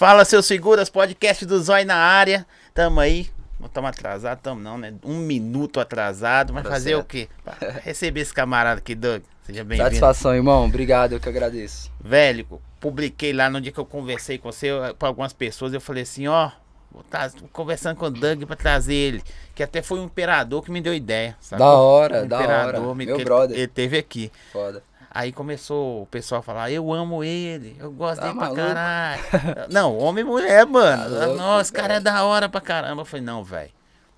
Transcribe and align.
Fala, 0.00 0.24
seus 0.24 0.48
figuras, 0.48 0.88
podcast 0.88 1.44
do 1.44 1.62
Zói 1.62 1.84
na 1.84 1.94
área. 1.94 2.46
Tamo 2.72 3.00
aí. 3.00 3.28
Não 3.58 3.66
estamos 3.66 3.90
atrasados, 3.90 4.38
estamos 4.38 4.64
não, 4.64 4.78
né? 4.78 4.94
Um 5.04 5.18
minuto 5.18 5.78
atrasado, 5.78 6.54
mas 6.54 6.62
Tá 6.64 6.70
fazer 6.70 6.92
certo. 6.92 7.02
o 7.02 7.04
quê? 7.04 7.28
Pra 7.44 7.54
receber 7.84 8.20
esse 8.22 8.32
camarada 8.32 8.78
aqui, 8.80 8.94
Doug. 8.94 9.20
Seja 9.42 9.62
bem-vindo. 9.62 9.84
Satisfação, 9.90 10.34
irmão. 10.34 10.64
Obrigado, 10.64 11.12
eu 11.12 11.20
que 11.20 11.28
agradeço. 11.28 11.92
Velho, 12.02 12.46
publiquei 12.80 13.34
lá 13.34 13.50
no 13.50 13.60
dia 13.60 13.70
que 13.72 13.78
eu 13.78 13.84
conversei 13.84 14.38
com 14.38 14.50
você, 14.50 14.70
para 14.98 15.08
algumas 15.08 15.34
pessoas, 15.34 15.74
eu 15.74 15.80
falei 15.82 16.04
assim, 16.04 16.26
ó, 16.28 16.50
vou 16.90 17.02
tá 17.02 17.30
conversando 17.52 17.98
com 17.98 18.06
o 18.06 18.10
Doug 18.10 18.44
pra 18.44 18.56
trazer 18.56 18.94
ele. 18.94 19.22
Que 19.54 19.62
até 19.62 19.82
foi 19.82 19.98
o 20.00 20.04
imperador 20.04 20.64
que 20.64 20.70
me 20.70 20.80
deu 20.80 20.94
ideia. 20.94 21.36
sacou? 21.42 21.66
Da 21.66 21.72
hora, 21.74 22.22
O 22.24 22.26
da 22.26 22.36
imperador 22.38 22.84
hora. 22.86 22.94
me- 22.94 23.04
Meu 23.04 23.16
ele- 23.16 23.24
brother. 23.24 23.54
Ele 23.58 23.68
teve 23.68 23.98
aqui. 23.98 24.32
Foda. 24.50 24.82
Aí 25.12 25.32
começou 25.32 26.02
o 26.02 26.06
pessoal 26.06 26.38
a 26.38 26.42
falar, 26.42 26.70
eu 26.70 26.92
amo 26.92 27.24
ele, 27.24 27.76
eu 27.80 27.90
gosto 27.90 28.20
Tá 28.20 28.28
dele 28.28 28.38
pra 28.38 28.44
maluco? 28.44 28.62
caralho. 28.62 29.22
Não, 29.68 29.98
homem 29.98 30.22
e 30.22 30.26
mulher, 30.26 30.64
mano. 30.66 31.18
Tá 31.18 31.26
Nossa, 31.26 31.72
cara 31.72 31.94
é 31.94 32.00
da 32.00 32.22
hora 32.24 32.48
pra 32.48 32.60
caramba. 32.60 33.02
Eu 33.02 33.06
falei, 33.06 33.24
não, 33.26 33.42
velho. 33.42 33.70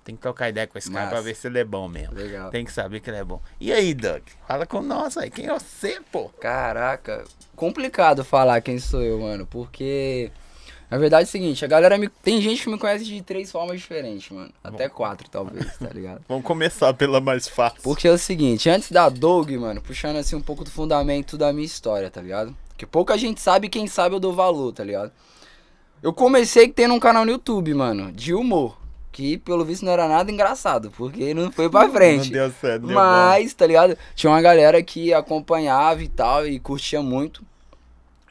Tem 0.03 0.15
que 0.15 0.21
trocar 0.21 0.49
ideia 0.49 0.67
com 0.67 0.77
esse 0.77 0.91
cara 0.91 1.07
pra 1.07 1.21
ver 1.21 1.33
se 1.33 1.47
ele 1.47 1.59
é 1.59 1.63
bom 1.63 1.87
mesmo. 1.87 2.13
Legal. 2.13 2.51
Tem 2.51 2.63
que 2.65 2.71
saber 2.73 2.99
que 2.99 3.09
ele 3.09 3.17
é 3.17 3.23
bom. 3.23 3.41
E 3.59 3.71
aí, 3.71 3.93
Doug? 3.93 4.21
Fala 4.45 4.65
com 4.65 4.81
nós 4.81 5.15
aí. 5.17 5.29
Quem 5.31 5.47
é 5.47 5.53
você, 5.53 5.99
pô? 6.11 6.29
Caraca, 6.41 7.23
complicado 7.55 8.23
falar 8.23 8.59
quem 8.61 8.77
sou 8.79 9.01
eu, 9.01 9.19
mano, 9.19 9.47
porque 9.47 10.29
na 10.93 10.99
verdade 10.99 11.23
é 11.23 11.27
o 11.27 11.31
seguinte, 11.31 11.65
a 11.65 11.67
galera 11.67 11.97
me 11.97 12.07
tem 12.07 12.39
gente 12.39 12.61
que 12.61 12.69
me 12.69 12.77
conhece 12.77 13.03
de 13.03 13.19
três 13.23 13.51
formas 13.51 13.79
diferentes, 13.79 14.29
mano, 14.29 14.51
até 14.63 14.87
quatro 14.87 15.27
talvez, 15.27 15.75
tá 15.79 15.89
ligado? 15.91 16.21
Vamos 16.29 16.45
começar 16.45 16.93
pela 16.93 17.19
mais 17.19 17.47
fácil. 17.47 17.81
Porque 17.81 18.07
é 18.07 18.11
o 18.11 18.17
seguinte, 18.17 18.69
antes 18.69 18.91
da 18.91 19.09
Doug, 19.09 19.49
mano, 19.53 19.81
puxando 19.81 20.17
assim 20.17 20.35
um 20.35 20.41
pouco 20.41 20.63
do 20.63 20.69
fundamento 20.69 21.35
da 21.35 21.51
minha 21.51 21.65
história, 21.65 22.11
tá 22.11 22.21
ligado? 22.21 22.55
Que 22.77 22.85
pouca 22.85 23.17
gente 23.17 23.41
sabe, 23.41 23.69
quem 23.69 23.87
sabe 23.87 24.13
eu 24.13 24.19
dou 24.19 24.33
valor, 24.33 24.71
tá 24.71 24.83
ligado? 24.83 25.11
Eu 26.03 26.13
comecei 26.13 26.67
tendo 26.67 26.93
um 26.93 26.99
canal 26.99 27.25
no 27.25 27.31
YouTube, 27.31 27.73
mano, 27.73 28.11
de 28.11 28.35
humor, 28.35 28.77
que 29.11 29.39
pelo 29.39 29.65
visto 29.65 29.83
não 29.83 29.93
era 29.93 30.07
nada 30.07 30.31
engraçado, 30.31 30.91
porque 30.91 31.33
não 31.33 31.51
foi 31.51 31.71
pra 31.71 31.89
frente. 31.89 32.25
Não 32.25 32.33
deu 32.33 32.51
certo, 32.51 32.85
deu 32.85 32.95
Mas, 32.95 33.51
tá 33.55 33.65
ligado? 33.65 33.97
Tinha 34.13 34.29
uma 34.29 34.41
galera 34.43 34.83
que 34.83 35.11
acompanhava 35.11 36.03
e 36.03 36.07
tal, 36.07 36.45
e 36.45 36.59
curtia 36.59 37.01
muito. 37.01 37.43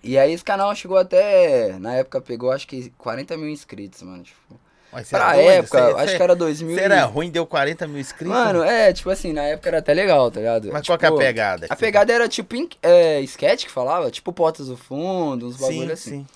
E 0.03 0.19
aí 0.19 0.33
esse 0.33 0.45
canal 0.45 0.75
chegou 0.75 0.97
até, 0.97 1.79
na 1.79 1.95
época 1.95 2.21
pegou 2.21 2.51
acho 2.51 2.67
que 2.67 2.91
40 2.99 3.37
mil 3.37 3.49
inscritos, 3.49 4.03
mano. 4.03 4.23
Tipo. 4.23 4.61
Mas 4.93 5.09
pra 5.09 5.37
é 5.39 5.57
época, 5.57 5.79
Você- 5.79 5.95
acho 5.97 6.09
você- 6.11 6.17
que 6.17 6.23
era 6.23 6.37
2000. 6.37 6.75
Você 6.75 6.81
e- 6.83 6.85
era 6.85 7.05
ruim, 7.05 7.31
deu 7.31 7.47
40 7.47 7.87
mil 7.87 7.99
inscritos? 7.99 8.37
Mano, 8.37 8.63
é, 8.63 8.93
tipo 8.93 9.09
assim, 9.09 9.33
na 9.33 9.43
época 9.45 9.71
era 9.71 9.79
até 9.79 9.95
legal, 9.95 10.31
tá 10.31 10.41
ligado? 10.41 10.71
Mas 10.71 10.83
tipo, 10.83 10.87
qual 10.93 10.99
que 10.99 11.07
é 11.07 11.09
a 11.09 11.13
pegada? 11.13 11.67
A 11.71 11.77
pegada 11.77 12.13
era 12.13 12.29
tipo 12.29 12.55
é, 12.83 13.21
sketch 13.23 13.65
que 13.65 13.71
falava, 13.71 14.11
tipo 14.11 14.33
Portas 14.33 14.67
do 14.67 14.77
Fundo, 14.77 15.47
uns 15.47 15.57
bagulho 15.57 15.87
Sim, 15.87 15.93
assim. 15.93 16.11
sim. 16.11 16.27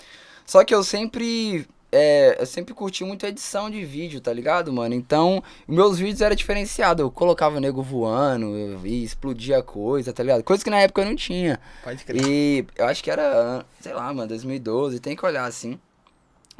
Só 0.45 0.63
que 0.63 0.73
eu 0.73 0.83
sempre. 0.83 1.67
É, 1.91 2.35
eu 2.39 2.45
sempre 2.45 2.73
curti 2.73 3.03
muito 3.03 3.25
edição 3.25 3.69
de 3.69 3.83
vídeo, 3.85 4.19
tá 4.19 4.33
ligado, 4.33 4.71
mano? 4.73 4.93
Então, 4.93 5.41
meus 5.67 5.97
vídeos 5.97 6.21
eram 6.21 6.35
diferenciados. 6.35 7.01
Eu 7.01 7.09
colocava 7.09 7.57
o 7.57 7.59
nego 7.59 7.81
voando, 7.81 8.57
eu, 8.57 8.85
e 8.85 9.03
explodia 9.03 9.63
coisa, 9.63 10.11
tá 10.11 10.21
ligado? 10.21 10.43
Coisa 10.43 10.63
que 10.63 10.69
na 10.69 10.79
época 10.79 11.01
eu 11.01 11.05
não 11.05 11.15
tinha. 11.15 11.59
Pode 11.83 12.03
crer. 12.03 12.21
E 12.21 12.67
eu 12.75 12.85
acho 12.85 13.03
que 13.03 13.09
era, 13.09 13.65
sei 13.79 13.93
lá, 13.93 14.13
mano, 14.13 14.27
2012, 14.27 14.99
tem 14.99 15.15
que 15.15 15.25
olhar 15.25 15.45
assim. 15.45 15.79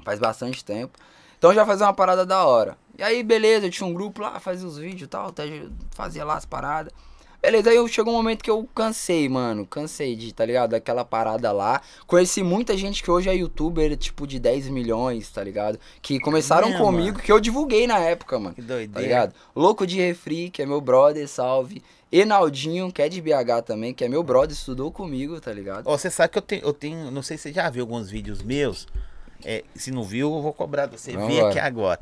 Faz 0.03 0.19
bastante 0.19 0.63
tempo. 0.63 0.97
Então 1.37 1.53
já 1.53 1.65
fazia 1.65 1.85
uma 1.85 1.93
parada 1.93 2.25
da 2.25 2.45
hora. 2.45 2.77
E 2.97 3.03
aí, 3.03 3.21
beleza, 3.21 3.67
eu 3.67 3.69
tinha 3.69 3.87
um 3.87 3.93
grupo 3.93 4.21
lá, 4.21 4.39
fazia 4.39 4.67
os 4.67 4.77
vídeos 4.77 5.03
e 5.03 5.07
tal, 5.07 5.27
até 5.27 5.63
fazia 5.91 6.23
lá 6.25 6.35
as 6.35 6.45
paradas. 6.45 6.91
Beleza, 7.41 7.69
aí 7.69 7.87
chegou 7.87 8.13
um 8.13 8.17
momento 8.17 8.43
que 8.43 8.49
eu 8.49 8.67
cansei, 8.73 9.29
mano. 9.29 9.65
Cansei 9.65 10.15
de, 10.15 10.33
tá 10.33 10.43
ligado? 10.43 10.71
Daquela 10.71 11.05
parada 11.05 11.51
lá. 11.51 11.81
Conheci 12.05 12.41
muita 12.43 12.75
gente 12.75 13.01
que 13.03 13.11
hoje 13.11 13.29
é 13.29 13.35
youtuber, 13.35 13.95
tipo, 13.95 14.25
de 14.25 14.39
10 14.39 14.69
milhões, 14.69 15.29
tá 15.29 15.43
ligado? 15.43 15.79
Que 16.01 16.19
começaram 16.19 16.73
comigo, 16.73 17.13
mano? 17.17 17.19
que 17.19 17.31
eu 17.31 17.39
divulguei 17.39 17.85
na 17.87 17.99
época, 17.99 18.39
mano. 18.39 18.55
Que 18.55 18.61
Tá 18.61 18.67
doideira. 18.73 19.01
ligado? 19.07 19.33
Louco 19.55 19.85
de 19.85 19.97
Refri, 19.97 20.49
que 20.49 20.61
é 20.61 20.65
meu 20.65 20.81
brother, 20.81 21.27
salve. 21.27 21.81
Enaldinho, 22.11 22.91
que 22.91 23.01
é 23.01 23.09
de 23.09 23.21
BH 23.21 23.61
também, 23.65 23.93
que 23.93 24.03
é 24.03 24.09
meu 24.09 24.23
brother, 24.23 24.51
estudou 24.55 24.91
comigo, 24.91 25.39
tá 25.39 25.51
ligado? 25.53 25.85
Ó, 25.87 25.97
você 25.97 26.09
sabe 26.09 26.31
que 26.31 26.37
eu 26.37 26.41
tenho, 26.41 26.61
eu 26.63 26.73
tenho, 26.73 27.11
não 27.11 27.21
sei 27.21 27.37
se 27.37 27.43
você 27.43 27.53
já 27.53 27.69
viu 27.69 27.83
alguns 27.83 28.09
vídeos 28.09 28.41
meus. 28.41 28.87
É, 29.45 29.63
se 29.75 29.91
não 29.91 30.03
viu, 30.03 30.33
eu 30.35 30.41
vou 30.41 30.53
cobrar 30.53 30.87
você. 30.87 31.11
Vem 31.11 31.19
Vambora. 31.27 31.49
aqui 31.49 31.59
agora. 31.59 31.99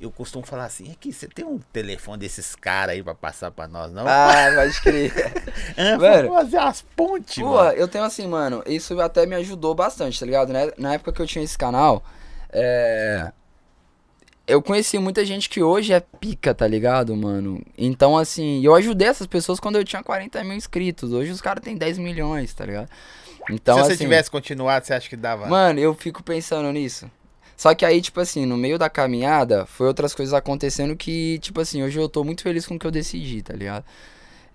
Eu 0.00 0.12
costumo 0.12 0.46
falar 0.46 0.64
assim, 0.64 0.92
aqui, 0.92 1.12
você 1.12 1.26
tem 1.26 1.44
um 1.44 1.58
telefone 1.72 2.18
desses 2.18 2.54
caras 2.54 2.94
aí 2.94 3.02
pra 3.02 3.16
passar 3.16 3.50
pra 3.50 3.66
nós, 3.66 3.92
não? 3.92 4.06
Ah, 4.06 4.52
pode 4.54 4.80
crer. 4.80 5.12
Vamos 5.98 6.34
fazer 6.36 6.58
as 6.58 6.82
pontes, 6.82 7.42
Pô, 7.42 7.54
mano. 7.54 7.72
eu 7.72 7.88
tenho 7.88 8.04
assim, 8.04 8.26
mano, 8.28 8.62
isso 8.64 8.98
até 9.00 9.26
me 9.26 9.34
ajudou 9.34 9.74
bastante, 9.74 10.20
tá 10.20 10.24
ligado? 10.24 10.52
Né? 10.52 10.70
Na 10.78 10.94
época 10.94 11.12
que 11.12 11.20
eu 11.20 11.26
tinha 11.26 11.44
esse 11.44 11.58
canal, 11.58 12.04
é. 12.50 13.32
Eu 14.46 14.62
conheci 14.62 14.98
muita 14.98 15.26
gente 15.26 15.48
que 15.50 15.62
hoje 15.62 15.92
é 15.92 16.00
pica, 16.00 16.54
tá 16.54 16.66
ligado, 16.66 17.14
mano? 17.14 17.62
Então, 17.76 18.16
assim, 18.16 18.64
eu 18.64 18.74
ajudei 18.74 19.06
essas 19.06 19.26
pessoas 19.26 19.60
quando 19.60 19.76
eu 19.76 19.84
tinha 19.84 20.02
40 20.02 20.42
mil 20.42 20.54
inscritos. 20.54 21.12
Hoje 21.12 21.30
os 21.30 21.40
caras 21.42 21.62
têm 21.62 21.76
10 21.76 21.98
milhões, 21.98 22.54
tá 22.54 22.64
ligado? 22.64 22.88
Então, 23.50 23.76
se 23.76 23.84
você 23.84 23.92
assim, 23.92 24.04
tivesse 24.04 24.30
continuado, 24.30 24.86
você 24.86 24.94
acha 24.94 25.08
que 25.08 25.16
dava? 25.16 25.46
Mano, 25.46 25.78
eu 25.78 25.92
fico 25.94 26.22
pensando 26.22 26.70
nisso. 26.72 27.10
Só 27.58 27.74
que 27.74 27.84
aí, 27.84 28.00
tipo 28.00 28.20
assim, 28.20 28.46
no 28.46 28.56
meio 28.56 28.78
da 28.78 28.88
caminhada, 28.88 29.66
foi 29.66 29.88
outras 29.88 30.14
coisas 30.14 30.32
acontecendo 30.32 30.94
que, 30.94 31.40
tipo 31.40 31.60
assim, 31.60 31.82
hoje 31.82 31.98
eu 31.98 32.08
tô 32.08 32.22
muito 32.22 32.40
feliz 32.40 32.64
com 32.64 32.76
o 32.76 32.78
que 32.78 32.86
eu 32.86 32.90
decidi, 32.92 33.42
tá 33.42 33.52
ligado? 33.52 33.84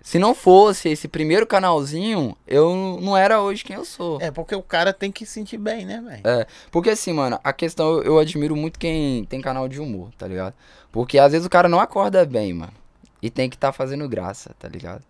Se 0.00 0.18
não 0.18 0.34
fosse 0.34 0.88
esse 0.88 1.06
primeiro 1.06 1.46
canalzinho, 1.46 2.34
eu 2.46 2.98
não 3.02 3.14
era 3.14 3.42
hoje 3.42 3.62
quem 3.62 3.76
eu 3.76 3.84
sou. 3.84 4.18
É, 4.22 4.30
porque 4.30 4.54
o 4.54 4.62
cara 4.62 4.90
tem 4.92 5.12
que 5.12 5.26
sentir 5.26 5.58
bem, 5.58 5.84
né, 5.84 6.02
velho? 6.06 6.22
É, 6.26 6.46
porque 6.70 6.88
assim, 6.90 7.12
mano, 7.12 7.38
a 7.44 7.52
questão, 7.52 8.00
eu, 8.02 8.18
admiro 8.18 8.56
muito 8.56 8.78
quem 8.78 9.24
tem 9.26 9.40
canal 9.42 9.68
de 9.68 9.78
humor, 9.80 10.10
tá 10.16 10.26
ligado? 10.26 10.54
Porque 10.90 11.18
às 11.18 11.32
vezes 11.32 11.46
o 11.46 11.50
cara 11.50 11.68
não 11.68 11.80
acorda 11.80 12.24
bem, 12.24 12.54
mano. 12.54 12.72
E 13.20 13.28
tem 13.28 13.50
que 13.50 13.56
tá 13.58 13.70
fazendo 13.70 14.08
graça, 14.08 14.54
tá 14.58 14.66
ligado? 14.68 15.02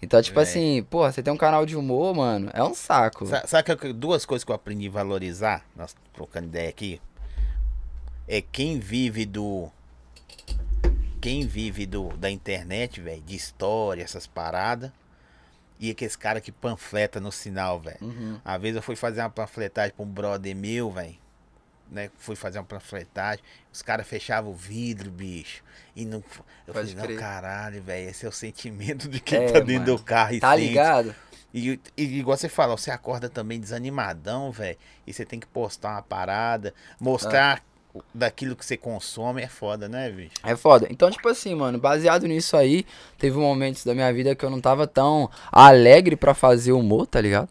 Então, 0.00 0.20
tipo 0.22 0.38
É. 0.38 0.42
assim, 0.44 0.86
pô, 0.88 1.10
você 1.10 1.20
tem 1.22 1.32
um 1.32 1.36
canal 1.36 1.66
de 1.66 1.76
humor, 1.76 2.14
mano, 2.14 2.48
é 2.54 2.62
um 2.62 2.74
saco. 2.74 3.26
Sa- 3.26 3.44
Sabe 3.46 3.74
que 3.76 3.92
duas 3.92 4.24
coisas 4.24 4.44
que 4.44 4.50
eu 4.52 4.56
aprendi 4.56 4.86
a 4.86 4.90
valorizar, 4.90 5.64
nós 5.76 5.96
trocando 6.12 6.46
ideia 6.46 6.68
aqui, 6.68 7.00
é 8.28 8.40
quem 8.40 8.78
vive 8.78 9.24
do. 9.26 9.70
Quem 11.20 11.46
vive 11.46 11.86
do, 11.86 12.08
da 12.18 12.30
internet, 12.30 13.00
velho, 13.00 13.22
de 13.22 13.34
história, 13.34 14.02
essas 14.02 14.26
paradas. 14.26 14.90
E 15.80 15.90
aqueles 15.90 16.16
cara 16.16 16.40
que 16.40 16.52
panfleta 16.52 17.18
no 17.18 17.32
sinal, 17.32 17.80
velho. 17.80 17.96
Uhum. 18.00 18.40
Uma 18.44 18.58
vez 18.58 18.76
eu 18.76 18.82
fui 18.82 18.94
fazer 18.94 19.20
uma 19.20 19.30
panfletagem 19.30 19.92
pra 19.94 20.04
um 20.04 20.08
brother 20.08 20.54
meu, 20.54 20.90
velho. 20.90 21.16
Né? 21.90 22.10
Fui 22.18 22.36
fazer 22.36 22.58
uma 22.58 22.64
panfletagem. 22.64 23.42
Os 23.72 23.82
caras 23.82 24.06
fechavam 24.06 24.50
o 24.52 24.54
vidro, 24.54 25.10
bicho. 25.10 25.62
E 25.96 26.04
não. 26.04 26.22
Eu 26.66 26.74
Pode 26.74 26.88
falei, 26.90 26.94
não, 26.94 27.04
crer. 27.04 27.18
caralho, 27.18 27.82
velho. 27.82 28.08
Esse 28.10 28.24
é 28.26 28.28
o 28.28 28.32
sentimento 28.32 29.08
de 29.08 29.20
quem 29.20 29.38
É, 29.44 29.52
tá 29.52 29.60
dentro 29.60 29.86
mano. 29.92 29.96
do 29.98 30.02
carro 30.02 30.34
e 30.34 30.40
Tá 30.40 30.54
sente. 30.54 30.68
ligado? 30.68 31.14
E, 31.52 31.80
e 31.96 32.02
igual 32.18 32.36
você 32.36 32.48
fala, 32.48 32.76
você 32.76 32.90
acorda 32.90 33.28
também 33.28 33.58
desanimadão, 33.60 34.50
velho. 34.52 34.78
E 35.06 35.12
você 35.12 35.24
tem 35.24 35.40
que 35.40 35.46
postar 35.46 35.92
uma 35.92 36.02
parada, 36.02 36.74
mostrar 37.00 37.58
o- 37.60 37.73
daquilo 38.12 38.56
que 38.56 38.64
você 38.64 38.76
consome, 38.76 39.42
é 39.42 39.48
foda, 39.48 39.88
né, 39.88 40.10
bicho? 40.10 40.32
É 40.42 40.56
foda. 40.56 40.86
Então, 40.90 41.10
tipo 41.10 41.28
assim, 41.28 41.54
mano, 41.54 41.78
baseado 41.78 42.26
nisso 42.26 42.56
aí, 42.56 42.84
teve 43.18 43.36
momentos 43.36 43.84
da 43.84 43.94
minha 43.94 44.12
vida 44.12 44.34
que 44.34 44.44
eu 44.44 44.50
não 44.50 44.60
tava 44.60 44.86
tão 44.86 45.30
alegre 45.50 46.16
pra 46.16 46.34
fazer 46.34 46.72
humor, 46.72 47.06
tá 47.06 47.20
ligado? 47.20 47.48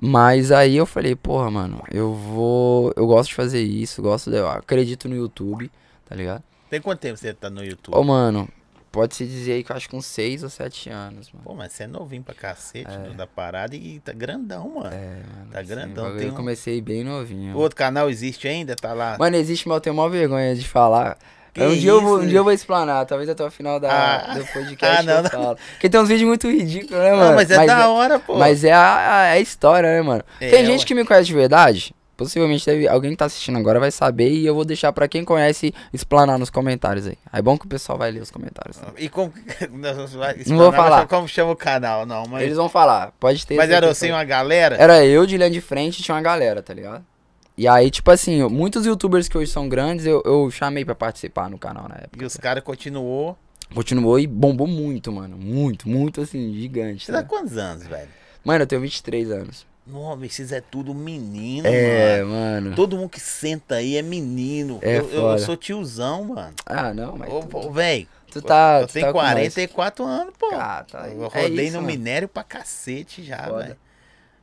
Mas 0.00 0.52
aí 0.52 0.76
eu 0.76 0.84
falei, 0.84 1.14
porra, 1.14 1.50
mano, 1.50 1.82
eu 1.90 2.12
vou. 2.12 2.92
Eu 2.96 3.06
gosto 3.06 3.30
de 3.30 3.34
fazer 3.34 3.62
isso, 3.62 4.02
gosto 4.02 4.30
de. 4.30 4.36
Eu 4.36 4.48
acredito 4.48 5.08
no 5.08 5.16
YouTube, 5.16 5.70
tá 6.06 6.14
ligado? 6.14 6.42
Tem 6.68 6.80
quanto 6.80 7.00
tempo 7.00 7.16
você 7.16 7.32
tá 7.32 7.48
no 7.48 7.64
YouTube? 7.64 7.96
Ô, 7.96 8.02
mano, 8.02 8.48
pode-se 8.96 9.24
dizer 9.26 9.52
aí 9.52 9.62
que 9.62 9.70
eu 9.70 9.76
acho 9.76 9.88
que 9.88 9.94
uns 9.94 10.06
6 10.06 10.42
ou 10.42 10.48
7 10.48 10.88
anos, 10.90 11.30
mano. 11.30 11.44
Pô, 11.44 11.54
mas 11.54 11.72
você 11.72 11.84
é 11.84 11.86
novinho 11.86 12.22
pra 12.22 12.34
cacete 12.34 12.90
da 13.16 13.26
parada 13.26 13.76
e 13.76 14.00
tá 14.00 14.12
grandão, 14.12 14.68
mano. 14.76 14.86
É, 14.94 14.98
mano. 15.36 15.50
Tá 15.52 15.60
assim, 15.60 15.68
grandão, 15.68 16.16
tem 16.16 16.26
Eu 16.28 16.32
um- 16.32 16.36
comecei 16.36 16.80
bem 16.80 17.04
novinho. 17.04 17.54
O 17.56 17.60
outro 17.60 17.76
canal 17.76 18.08
existe 18.10 18.48
ainda? 18.48 18.74
Tá 18.74 18.92
lá? 18.94 19.16
Mano, 19.18 19.36
existe, 19.36 19.68
mas 19.68 19.76
eu 19.76 19.80
tenho 19.80 19.94
maior 19.96 20.08
vergonha 20.08 20.54
de 20.54 20.66
falar. 20.66 21.16
Que 21.52 21.62
um, 21.62 21.74
dia 21.74 21.90
eu 21.90 22.02
vou, 22.02 22.16
um 22.16 22.20
isso, 22.20 22.28
dia 22.28 22.38
eu 22.38 22.44
vou 22.44 22.52
explanar, 22.52 23.06
talvez 23.06 23.30
até 23.30 23.42
o 23.42 23.50
final 23.50 23.80
da, 23.80 23.90
Ah. 23.90 24.34
do 24.34 24.44
podcast 24.52 24.98
Ah, 24.98 25.02
não, 25.02 25.14
eu 25.16 25.22
não. 25.22 25.30
falo. 25.30 25.56
Porque 25.70 25.88
tem 25.88 25.98
uns 26.00 26.08
vídeos 26.08 26.28
muito 26.28 26.50
ridículos, 26.50 26.98
né, 27.02 27.10
Não, 27.12 27.16
mano? 27.18 27.34
mas 27.36 27.50
é 27.50 27.64
da 27.66 27.88
hora, 27.88 28.18
pô. 28.18 28.36
Mas 28.36 28.62
é 28.62 28.72
a, 28.72 28.78
a- 28.80 29.30
a 29.30 29.40
história, 29.40 29.88
né, 29.90 30.02
mano? 30.02 30.22
É, 30.40 30.50
Tem 30.50 30.66
gente 30.66 30.80
ué. 30.80 30.86
que 30.86 30.94
me 30.94 31.04
conhece 31.04 31.26
de 31.28 31.34
verdade. 31.34 31.94
Possivelmente 32.16 32.64
deve, 32.64 32.88
alguém 32.88 33.10
que 33.10 33.16
tá 33.18 33.26
assistindo 33.26 33.58
agora 33.58 33.78
vai 33.78 33.90
saber 33.90 34.30
e 34.30 34.46
eu 34.46 34.54
vou 34.54 34.64
deixar 34.64 34.90
pra 34.92 35.06
quem 35.06 35.24
conhece 35.24 35.74
explanar 35.92 36.38
nos 36.38 36.48
comentários 36.48 37.06
aí. 37.06 37.18
É 37.32 37.42
bom 37.42 37.58
que 37.58 37.66
o 37.66 37.68
pessoal 37.68 37.98
vai 37.98 38.10
ler 38.10 38.22
os 38.22 38.30
comentários. 38.30 38.78
né? 38.80 38.88
E 38.96 39.08
como. 39.08 39.32
Não, 39.70 39.94
vou 40.56 40.72
falar. 40.72 41.06
Como 41.06 41.28
chama 41.28 41.52
o 41.52 41.56
canal, 41.56 42.06
não, 42.06 42.24
mas. 42.26 42.42
Eles 42.44 42.56
vão 42.56 42.68
falar, 42.68 43.12
pode 43.20 43.46
ter. 43.46 43.56
Mas 43.56 43.68
era 43.70 43.90
assim 43.90 44.10
uma 44.10 44.24
galera? 44.24 44.76
Era 44.76 45.04
eu 45.04 45.26
de 45.26 45.36
linha 45.36 45.50
de 45.50 45.60
frente 45.60 46.00
e 46.00 46.02
tinha 46.02 46.14
uma 46.14 46.22
galera, 46.22 46.62
tá 46.62 46.72
ligado? 46.72 47.04
E 47.58 47.66
aí, 47.68 47.90
tipo 47.90 48.10
assim, 48.10 48.42
muitos 48.48 48.84
youtubers 48.86 49.28
que 49.28 49.36
hoje 49.38 49.50
são 49.50 49.68
grandes, 49.68 50.04
eu, 50.06 50.22
eu 50.26 50.50
chamei 50.50 50.84
pra 50.84 50.94
participar 50.94 51.48
no 51.50 51.58
canal 51.58 51.88
na 51.88 51.96
época. 51.96 52.22
E 52.22 52.26
os 52.26 52.36
caras 52.36 52.62
continuou. 52.62 53.36
Continuou 53.74 54.18
e 54.18 54.26
bombou 54.26 54.66
muito, 54.66 55.10
mano. 55.10 55.36
Muito, 55.36 55.88
muito 55.88 56.20
assim, 56.20 56.52
gigante. 56.54 57.04
Você 57.06 57.12
Tá? 57.12 57.22
tá 57.22 57.28
quantos 57.28 57.56
anos, 57.58 57.86
velho? 57.86 58.08
Mano, 58.44 58.62
eu 58.62 58.66
tenho 58.66 58.80
23 58.82 59.30
anos. 59.30 59.66
Não, 59.86 60.24
esses 60.24 60.50
é 60.50 60.60
tudo 60.60 60.92
menino, 60.92 61.66
É, 61.68 62.22
mano. 62.24 62.32
mano. 62.32 62.76
Todo 62.76 62.96
mundo 62.96 63.08
que 63.08 63.20
senta 63.20 63.76
aí 63.76 63.96
é 63.96 64.02
menino. 64.02 64.80
É 64.82 64.98
eu, 64.98 65.10
eu- 65.10 65.30
eu 65.30 65.38
sou 65.38 65.56
tiozão, 65.56 66.24
mano. 66.24 66.54
Ah, 66.66 66.92
não, 66.92 67.16
mas. 67.16 67.32
Ô, 67.32 67.40
tu, 67.44 67.70
véi, 67.70 68.08
tu 68.32 68.42
tá. 68.42 68.80
eu 68.80 68.88
tu 68.88 68.92
tenho 68.94 69.06
tá 69.06 69.12
com 69.12 69.18
nós. 69.20 69.30
44 69.32 70.04
anos, 70.04 70.34
pô. 70.36 70.50
Ah, 70.54 70.84
tá. 70.90 71.08
Eu 71.08 71.24
É 71.32 71.42
rodei 71.42 71.66
isso, 71.66 71.76
no 71.76 71.82
mano. 71.82 71.86
minério 71.92 72.26
pra 72.28 72.42
cacete 72.42 73.22
já, 73.22 73.48
velho. 73.48 73.76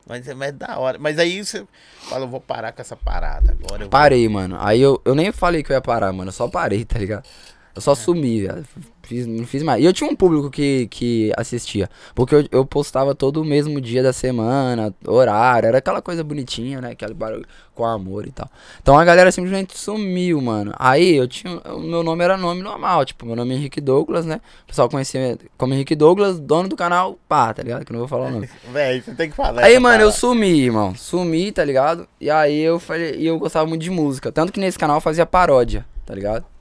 Mas, 0.06 0.26
é- 0.28 0.34
mas 0.34 0.48
é 0.48 0.52
da 0.52 0.78
hora. 0.78 0.98
Mas 0.98 1.18
aí 1.18 1.44
você 1.44 1.66
fala, 2.08 2.24
eu 2.24 2.28
vou 2.28 2.40
parar 2.40 2.72
com 2.72 2.80
essa 2.80 2.96
parada. 2.96 3.52
Agora 3.52 3.74
eu 3.74 3.78
vou- 3.80 3.88
Parei, 3.90 4.26
mano. 4.28 4.56
Aí 4.60 4.80
eu, 4.80 5.00
eu 5.04 5.14
nem 5.14 5.30
falei 5.30 5.62
que 5.62 5.70
eu 5.72 5.74
ia 5.74 5.80
parar, 5.82 6.10
mano. 6.12 6.28
Eu 6.30 6.32
só 6.32 6.48
parei, 6.48 6.84
tá 6.86 6.98
ligado? 6.98 7.26
Eu 7.74 7.78
É. 7.78 7.82
só 7.82 7.94
sumi, 7.94 8.46
velho. 8.46 8.66
Fiz, 9.04 9.26
não 9.26 9.46
fiz 9.46 9.62
mais. 9.62 9.82
E 9.82 9.86
eu 9.86 9.92
tinha 9.92 10.08
um 10.08 10.16
público 10.16 10.50
que, 10.50 10.86
que 10.88 11.32
assistia. 11.36 11.88
Porque 12.14 12.34
eu, 12.34 12.44
eu 12.50 12.66
postava 12.66 13.14
todo 13.14 13.42
o 13.42 13.44
mesmo 13.44 13.80
dia 13.80 14.02
da 14.02 14.12
semana, 14.12 14.94
horário. 15.06 15.68
Era 15.68 15.78
aquela 15.78 16.00
coisa 16.00 16.24
bonitinha, 16.24 16.80
né? 16.80 16.92
Aquele 16.92 17.14
barulho 17.14 17.46
com 17.74 17.84
amor 17.84 18.26
e 18.26 18.30
tal. 18.30 18.48
Então 18.80 18.98
a 18.98 19.04
galera 19.04 19.30
simplesmente 19.30 19.76
sumiu, 19.76 20.40
mano. 20.40 20.72
Aí 20.78 21.16
eu 21.16 21.28
tinha. 21.28 21.58
O 21.66 21.80
meu 21.80 22.02
nome 22.02 22.24
era 22.24 22.36
nome 22.36 22.62
normal. 22.62 23.04
Tipo, 23.04 23.26
meu 23.26 23.36
nome 23.36 23.54
é 23.54 23.56
Henrique 23.58 23.80
Douglas, 23.80 24.24
né? 24.24 24.40
O 24.64 24.66
pessoal 24.68 24.88
conhecia 24.88 25.38
como 25.58 25.74
Henrique 25.74 25.94
Douglas, 25.94 26.40
dono 26.40 26.68
do 26.68 26.76
canal, 26.76 27.18
pá, 27.28 27.52
tá 27.52 27.62
ligado? 27.62 27.84
Que 27.84 27.92
eu 27.92 27.94
não 27.94 28.00
vou 28.00 28.08
falar 28.08 28.28
o 28.28 28.30
nome. 28.30 28.48
Véi, 28.72 29.02
você 29.02 29.14
tem 29.14 29.28
que 29.28 29.36
falar. 29.36 29.62
Aí, 29.62 29.78
mano, 29.78 30.02
eu 30.02 30.12
sumi, 30.12 30.60
irmão. 30.60 30.94
Sumi, 30.94 31.52
tá 31.52 31.64
ligado? 31.64 32.08
E 32.20 32.30
aí 32.30 32.58
eu 32.58 32.78
falei, 32.78 33.16
e 33.16 33.26
eu 33.26 33.38
gostava 33.38 33.66
muito 33.66 33.82
de 33.82 33.90
música. 33.90 34.32
Tanto 34.32 34.52
que 34.52 34.60
nesse 34.60 34.78
canal 34.78 34.96
eu 34.96 35.00
fazia 35.00 35.26
paródia, 35.26 35.84
tá 36.06 36.14
ligado? 36.14 36.53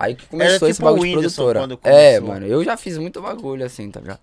Aí 0.00 0.14
que 0.14 0.24
começou 0.24 0.54
Era 0.54 0.70
esse 0.70 0.80
tipo 0.80 0.90
bagulho 0.90 1.10
de 1.10 1.34
produtora. 1.34 1.78
É, 1.84 2.18
mano, 2.18 2.46
eu 2.46 2.64
já 2.64 2.74
fiz 2.74 2.96
muito 2.96 3.20
bagulho 3.20 3.66
assim, 3.66 3.90
tá 3.90 4.00
ligado? 4.00 4.18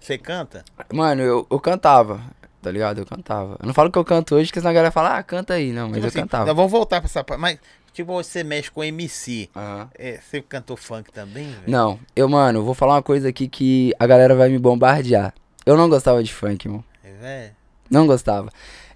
Você 0.00 0.16
canta? 0.16 0.64
Mano, 0.90 1.20
eu, 1.20 1.46
eu 1.50 1.60
cantava, 1.60 2.22
tá 2.62 2.70
ligado? 2.70 3.00
Eu 3.00 3.04
cantava. 3.04 3.58
Eu 3.60 3.66
não 3.66 3.74
falo 3.74 3.92
que 3.92 3.98
eu 3.98 4.04
canto 4.04 4.34
hoje, 4.34 4.46
porque 4.48 4.60
senão 4.60 4.70
a 4.70 4.72
galera 4.72 4.90
fala, 4.90 5.18
ah, 5.18 5.22
canta 5.22 5.52
aí. 5.52 5.72
Não, 5.72 5.88
mas 5.88 5.96
Tipo 5.96 6.06
eu 6.06 6.08
assim, 6.08 6.20
cantava. 6.20 6.46
Nós 6.46 6.56
vamos 6.56 6.72
voltar 6.72 7.02
pra 7.02 7.06
essa 7.06 7.22
parte. 7.22 7.38
Mas, 7.38 7.58
tipo, 7.92 8.14
você 8.14 8.42
mexe 8.42 8.70
com 8.70 8.82
MC. 8.82 9.50
Aham. 9.54 9.90
É, 9.94 10.18
você 10.18 10.40
cantou 10.40 10.74
funk 10.74 11.12
também, 11.12 11.44
velho? 11.44 11.64
Não, 11.66 12.00
eu, 12.16 12.26
mano, 12.26 12.64
vou 12.64 12.72
falar 12.72 12.94
uma 12.94 13.02
coisa 13.02 13.28
aqui 13.28 13.46
que 13.46 13.92
a 13.98 14.06
galera 14.06 14.34
vai 14.34 14.48
me 14.48 14.58
bombardear. 14.58 15.34
Eu 15.66 15.76
não 15.76 15.90
gostava 15.90 16.24
de 16.24 16.32
funk, 16.32 16.66
irmão. 16.66 16.82
É. 17.22 17.50
Não 17.90 18.06
gostava. 18.06 18.50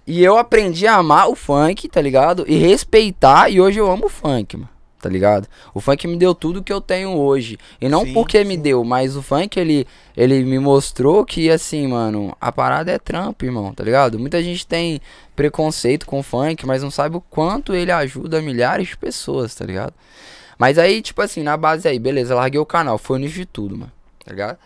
E 0.07 0.23
eu 0.23 0.39
aprendi 0.39 0.87
a 0.87 0.95
amar 0.95 1.29
o 1.29 1.35
funk, 1.35 1.87
tá 1.87 2.01
ligado? 2.01 2.45
E 2.47 2.57
respeitar, 2.57 3.47
e 3.51 3.61
hoje 3.61 3.79
eu 3.79 3.91
amo 3.91 4.07
o 4.07 4.09
funk, 4.09 4.57
mano. 4.57 4.74
Tá 5.05 5.09
ligado? 5.11 5.47
O 5.71 5.79
funk 5.79 6.07
me 6.07 6.17
deu 6.17 6.33
tudo 6.33 6.63
que 6.63 6.73
eu 6.73 6.81
tenho 6.81 7.15
hoje. 7.15 7.59
E 7.79 7.87
não 7.87 8.05
Sim, 8.05 8.13
porque 8.15 8.43
me 8.43 8.55
sim. 8.55 8.59
deu, 8.59 8.83
mas 8.83 9.15
o 9.15 9.21
funk, 9.21 9.59
ele, 9.59 9.85
ele 10.17 10.43
me 10.43 10.57
mostrou 10.57 11.23
que, 11.23 11.47
assim, 11.47 11.85
mano, 11.85 12.35
a 12.41 12.51
parada 12.51 12.91
é 12.91 12.97
trampo, 12.97 13.45
irmão, 13.45 13.71
tá 13.71 13.83
ligado? 13.83 14.17
Muita 14.17 14.41
gente 14.41 14.65
tem 14.65 14.99
preconceito 15.35 16.07
com 16.07 16.21
o 16.21 16.23
funk, 16.23 16.65
mas 16.65 16.81
não 16.81 16.89
sabe 16.89 17.17
o 17.17 17.21
quanto 17.21 17.75
ele 17.75 17.91
ajuda 17.91 18.41
milhares 18.41 18.87
de 18.87 18.97
pessoas, 18.97 19.53
tá 19.53 19.63
ligado? 19.63 19.93
Mas 20.57 20.79
aí, 20.79 21.03
tipo 21.03 21.21
assim, 21.21 21.43
na 21.43 21.55
base 21.55 21.87
aí, 21.87 21.99
beleza, 21.99 22.33
larguei 22.33 22.59
o 22.59 22.65
canal, 22.65 22.97
foi 22.97 23.19
nisso 23.19 23.35
de 23.35 23.45
tudo, 23.45 23.77
mano, 23.77 23.91
tá 24.25 24.31
ligado? 24.31 24.57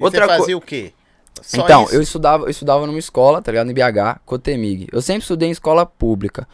E 0.00 0.02
Outra 0.02 0.24
você 0.26 0.38
fazia 0.38 0.56
o 0.56 0.60
quê? 0.62 0.94
Só 1.42 1.64
então, 1.64 1.84
isso? 1.84 1.94
eu 1.96 2.00
estudava, 2.00 2.44
eu 2.44 2.50
estudava 2.50 2.86
numa 2.86 2.98
escola, 2.98 3.42
tá 3.42 3.52
ligado? 3.52 3.70
Em 3.70 3.74
BH, 3.74 4.20
Cotemig. 4.24 4.88
Eu 4.90 5.02
sempre 5.02 5.20
estudei 5.20 5.50
em 5.50 5.52
escola 5.52 5.84
pública. 5.84 6.48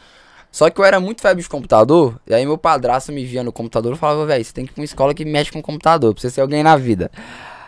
Só 0.51 0.71
que 0.71 0.81
eu 0.81 0.85
era 0.85 0.99
muito 0.99 1.21
febre 1.21 1.43
de 1.43 1.49
computador, 1.49 2.19
e 2.27 2.35
aí 2.35 2.45
meu 2.45 2.57
padrasto 2.57 3.13
me 3.13 3.25
via 3.25 3.43
no 3.43 3.53
computador 3.53 3.95
e 3.95 3.97
falava, 3.97 4.27
velho, 4.27 4.45
você 4.45 4.53
tem 4.53 4.65
que 4.65 4.73
ir 4.73 4.75
pra 4.75 4.81
uma 4.81 4.85
escola 4.85 5.15
que 5.15 5.25
mexe 5.25 5.53
com 5.53 5.61
computador, 5.61 6.15
pra 6.15 6.21
você 6.21 6.31
ser 6.31 6.41
alguém 6.41 6.63
na 6.63 6.77
vida. 6.77 7.11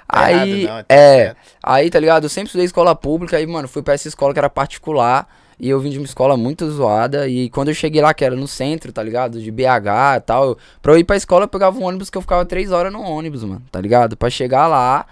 Tá 0.09 0.25
aí, 0.25 0.65
errado, 0.65 0.87
é, 0.88 1.17
certo. 1.25 1.37
aí, 1.62 1.91
tá 1.91 2.00
ligado? 2.00 2.25
Eu 2.25 2.29
sempre 2.29 2.47
estudei 2.47 2.65
escola 2.65 2.94
pública, 2.97 3.37
aí, 3.37 3.47
mano, 3.47 3.69
fui 3.69 3.82
pra 3.82 3.94
essa 3.94 4.09
escola 4.09 4.32
que 4.32 4.38
era 4.38 4.50
particular, 4.50 5.29
e 5.59 5.69
eu 5.69 5.79
vim 5.79 5.91
de 5.91 5.99
uma 5.99 6.06
escola 6.06 6.37
muito 6.37 6.69
zoada, 6.71 7.29
e 7.29 7.50
quando 7.50 7.69
eu 7.69 7.75
cheguei 7.75 8.00
lá, 8.00 8.15
que 8.15 8.25
era 8.25 8.35
no 8.35 8.49
centro, 8.49 8.93
tá 8.93 9.03
ligado? 9.03 9.41
De 9.41 9.50
BH 9.50 10.17
e 10.17 10.21
tal, 10.21 10.44
eu, 10.49 10.59
pra 10.81 10.93
eu 10.93 10.99
ir 10.99 11.05
pra 11.05 11.17
escola, 11.17 11.44
eu 11.44 11.49
pegava 11.49 11.79
um 11.79 11.85
ônibus 11.85 12.09
que 12.09 12.17
eu 12.17 12.23
ficava 12.23 12.44
três 12.44 12.73
horas 12.73 12.93
no 12.93 13.03
ônibus, 13.03 13.44
mano, 13.44 13.62
tá 13.71 13.81
ligado? 13.81 14.17
Pra 14.17 14.31
chegar 14.31 14.67
lá, 14.67 15.06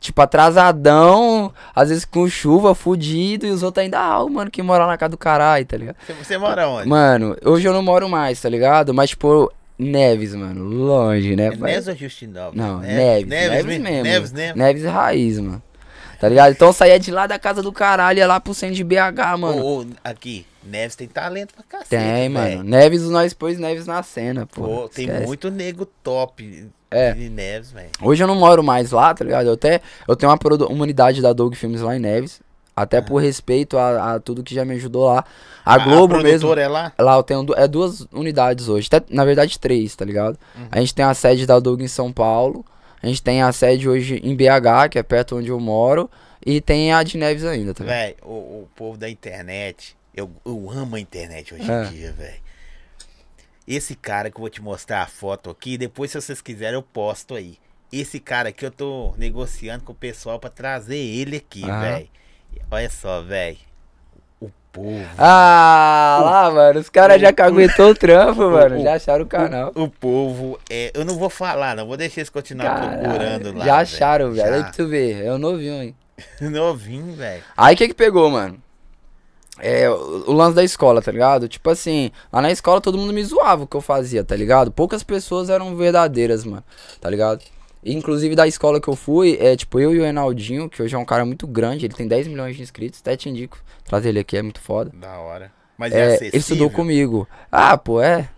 Tipo, 0.00 0.22
atrasadão, 0.22 1.52
às 1.74 1.90
vezes 1.90 2.04
com 2.06 2.26
chuva, 2.28 2.74
fudido, 2.74 3.46
e 3.46 3.50
os 3.50 3.62
outros 3.62 3.82
ainda, 3.84 3.98
ah, 4.00 4.26
mano 4.26 4.50
que 4.50 4.62
mora 4.62 4.86
na 4.86 4.96
casa 4.96 5.10
do 5.10 5.18
caralho, 5.18 5.66
tá 5.66 5.76
ligado? 5.76 5.96
Você, 6.22 6.38
mora 6.38 6.66
onde? 6.68 6.88
Mano, 6.88 7.36
hoje 7.44 7.68
eu 7.68 7.72
não 7.74 7.82
moro 7.82 8.08
mais, 8.08 8.40
tá 8.40 8.48
ligado? 8.48 8.94
Mas, 8.94 9.10
tipo, 9.10 9.52
Neves, 9.78 10.34
mano, 10.34 10.64
longe, 10.64 11.36
né? 11.36 11.46
É 11.48 11.56
Neves 11.56 11.88
ou 11.88 11.94
Justinópolis? 11.94 12.56
Não, 12.56 12.80
Neves, 12.80 13.26
Neves, 13.28 13.64
me- 13.66 13.78
mesmo. 13.78 14.02
Neves, 14.04 14.32
Neves. 14.32 14.56
Neves 14.56 14.84
raiz, 14.84 15.38
mano. 15.38 15.62
Tá 16.18 16.28
ligado? 16.28 16.52
Então 16.52 16.68
eu 16.68 16.72
saía 16.72 16.98
de 17.00 17.10
lá 17.10 17.26
da 17.26 17.38
casa 17.38 17.62
do 17.62 17.72
caralho, 17.72 18.18
ia 18.18 18.26
lá 18.26 18.38
pro 18.38 18.52
centro 18.54 18.76
de 18.76 18.84
BH, 18.84 19.38
mano. 19.38 19.62
Ô, 19.64 19.80
ô, 19.82 19.86
aqui, 20.04 20.46
Neves 20.62 20.94
tem 20.96 21.08
talento 21.08 21.54
pra 21.54 21.62
cacete. 21.64 21.88
tem, 21.90 22.30
velho. 22.30 22.58
mano. 22.58 22.62
Neves, 22.70 23.02
nós 23.04 23.32
pôs 23.32 23.58
Neves 23.58 23.86
na 23.86 24.02
cena, 24.02 24.46
pô. 24.46 24.62
Pô, 24.62 24.88
tem 24.88 25.06
Esquece. 25.06 25.26
muito 25.26 25.50
nego 25.50 25.86
top 25.86 26.68
É. 26.90 27.12
de 27.12 27.28
Neves, 27.28 27.70
velho. 27.70 27.90
Hoje 28.02 28.22
eu 28.22 28.26
não 28.26 28.34
moro 28.34 28.62
mais 28.62 28.90
lá, 28.90 29.14
tá 29.14 29.24
ligado? 29.24 29.46
Eu 29.46 29.52
até 29.54 29.80
eu 30.08 30.16
tenho 30.16 30.30
uma, 30.32 30.38
uma 30.66 30.82
unidade 30.82 31.22
da 31.22 31.32
Doug 31.32 31.54
Filmes 31.54 31.80
lá 31.80 31.96
em 31.96 32.00
Neves. 32.00 32.40
Até 32.74 33.00
por 33.02 33.20
respeito 33.20 33.76
a, 33.76 34.14
a 34.14 34.20
tudo 34.20 34.42
que 34.42 34.54
já 34.54 34.64
me 34.64 34.74
ajudou 34.74 35.04
lá. 35.06 35.24
A 35.64 35.76
Globo 35.78 36.14
mesmo. 36.14 36.28
produtora 36.48 36.62
é 36.62 36.68
lá? 36.68 36.92
Lá 36.98 37.16
eu 37.16 37.22
tenho 37.22 37.44
é 37.56 37.68
duas 37.68 38.00
unidades 38.12 38.68
hoje. 38.68 38.88
Até, 38.90 39.04
na 39.14 39.24
verdade, 39.24 39.58
três, 39.58 39.94
tá 39.94 40.04
ligado? 40.04 40.38
A 40.70 40.80
gente 40.80 40.94
tem 40.94 41.04
a 41.04 41.12
sede 41.12 41.46
da 41.46 41.60
Doug 41.60 41.82
em 41.82 41.88
São 41.88 42.10
Paulo. 42.10 42.64
A 43.02 43.06
gente 43.06 43.22
tem 43.22 43.42
a 43.42 43.52
sede 43.52 43.88
hoje 43.88 44.20
em 44.24 44.34
BH, 44.34 44.88
que 44.90 44.98
é 44.98 45.02
perto 45.02 45.36
onde 45.36 45.48
eu 45.50 45.60
moro. 45.60 46.10
E 46.44 46.60
tem 46.60 46.92
a 46.92 47.02
de 47.02 47.18
Neves 47.18 47.44
ainda, 47.44 47.74
tá 47.74 47.84
ligado? 47.84 47.98
Velho, 47.98 48.16
o, 48.22 48.30
o 48.62 48.68
povo 48.74 48.96
da 48.96 49.10
internet, 49.10 49.94
eu, 50.16 50.30
eu 50.46 50.70
amo 50.70 50.96
a 50.96 51.00
internet 51.00 51.52
hoje 51.52 51.70
É. 51.70 51.84
em 51.84 51.90
dia, 51.90 52.12
velho. 52.12 52.49
Esse 53.72 53.94
cara 53.94 54.30
que 54.30 54.36
eu 54.36 54.40
vou 54.40 54.50
te 54.50 54.60
mostrar 54.60 55.02
a 55.02 55.06
foto 55.06 55.48
aqui, 55.48 55.78
depois 55.78 56.10
se 56.10 56.20
vocês 56.20 56.40
quiserem 56.42 56.74
eu 56.74 56.82
posto 56.82 57.36
aí. 57.36 57.56
Esse 57.92 58.18
cara 58.18 58.48
aqui 58.48 58.66
eu 58.66 58.70
tô 58.70 59.14
negociando 59.16 59.84
com 59.84 59.92
o 59.92 59.94
pessoal 59.94 60.40
pra 60.40 60.50
trazer 60.50 60.96
ele 60.96 61.36
aqui, 61.36 61.64
velho. 61.64 62.08
Olha 62.68 62.90
só, 62.90 63.20
velho. 63.22 63.56
O 64.40 64.50
povo. 64.72 65.04
Ah, 65.18 66.18
lá, 66.22 66.50
mano. 66.50 66.80
Os 66.80 66.88
caras 66.88 67.20
já 67.20 67.32
caguetou 67.32 67.90
o 67.90 67.94
trampo, 67.94 68.40
mano. 68.50 68.78
o- 68.78 68.82
Já 68.82 68.94
acharam 68.94 69.24
o 69.24 69.26
canal. 69.28 69.70
O 69.76 69.88
povo 69.88 70.58
é. 70.68 70.90
Eu 70.94 71.04
não 71.04 71.16
vou 71.16 71.30
falar, 71.30 71.76
não. 71.76 71.86
Vou 71.86 71.96
deixar 71.96 72.20
eles 72.22 72.30
continuar 72.30 72.74
Caralho, 72.74 73.00
procurando 73.02 73.58
lá. 73.58 73.64
já 73.64 73.76
acharam, 73.78 74.32
velho. 74.32 74.54
Aí 74.54 74.62
pra 74.62 74.72
tu 74.72 74.88
ver. 74.88 75.24
É 75.24 75.32
o 75.32 75.38
novinho 75.38 75.80
aí. 75.80 75.94
Novinho, 76.40 77.14
velho. 77.14 77.42
Aí 77.56 77.74
o 77.74 77.78
que 77.78 77.88
que 77.88 77.94
pegou, 77.94 78.28
mano? 78.30 78.60
É, 79.60 79.88
o, 79.90 80.32
lance 80.32 80.54
da 80.54 80.64
escola, 80.64 81.02
tá 81.02 81.12
ligado? 81.12 81.48
Tipo 81.48 81.70
assim, 81.70 82.10
lá 82.32 82.40
na 82.40 82.50
escola 82.50 82.80
todo 82.80 82.98
mundo 82.98 83.12
me 83.12 83.22
zoava 83.22 83.64
o 83.64 83.66
que 83.66 83.76
eu 83.76 83.80
fazia, 83.80 84.24
tá 84.24 84.34
ligado? 84.36 84.70
Poucas 84.70 85.02
pessoas 85.02 85.50
eram 85.50 85.76
verdadeiras, 85.76 86.44
mano, 86.44 86.64
tá 87.00 87.08
ligado? 87.08 87.42
Inclusive 87.84 88.34
da 88.36 88.46
escola 88.46 88.80
que 88.80 88.88
eu 88.88 88.96
fui, 88.96 89.38
é 89.40 89.56
tipo 89.56 89.80
eu 89.80 89.94
e 89.94 90.00
o 90.00 90.04
Enaldinho, 90.04 90.68
que 90.68 90.82
hoje 90.82 90.94
é 90.94 90.98
um 90.98 91.04
cara 91.04 91.24
muito 91.24 91.46
grande, 91.46 91.86
ele 91.86 91.94
tem 91.94 92.06
10 92.06 92.26
milhões 92.28 92.56
de 92.56 92.62
inscritos, 92.62 93.00
até 93.00 93.16
te 93.16 93.28
indico 93.28 93.58
trazer 93.84 94.10
ele 94.10 94.20
aqui, 94.20 94.36
é 94.36 94.42
muito 94.42 94.60
foda. 94.60 94.90
Da 94.94 95.18
hora. 95.18 95.50
Mas 95.78 95.92
é, 95.92 95.98
É, 95.98 96.06
acessível. 96.06 96.28
ele 96.28 96.36
estudou 96.36 96.70
comigo. 96.70 97.28
Ah, 97.50 97.76
pô, 97.78 98.02
é. 98.02 98.28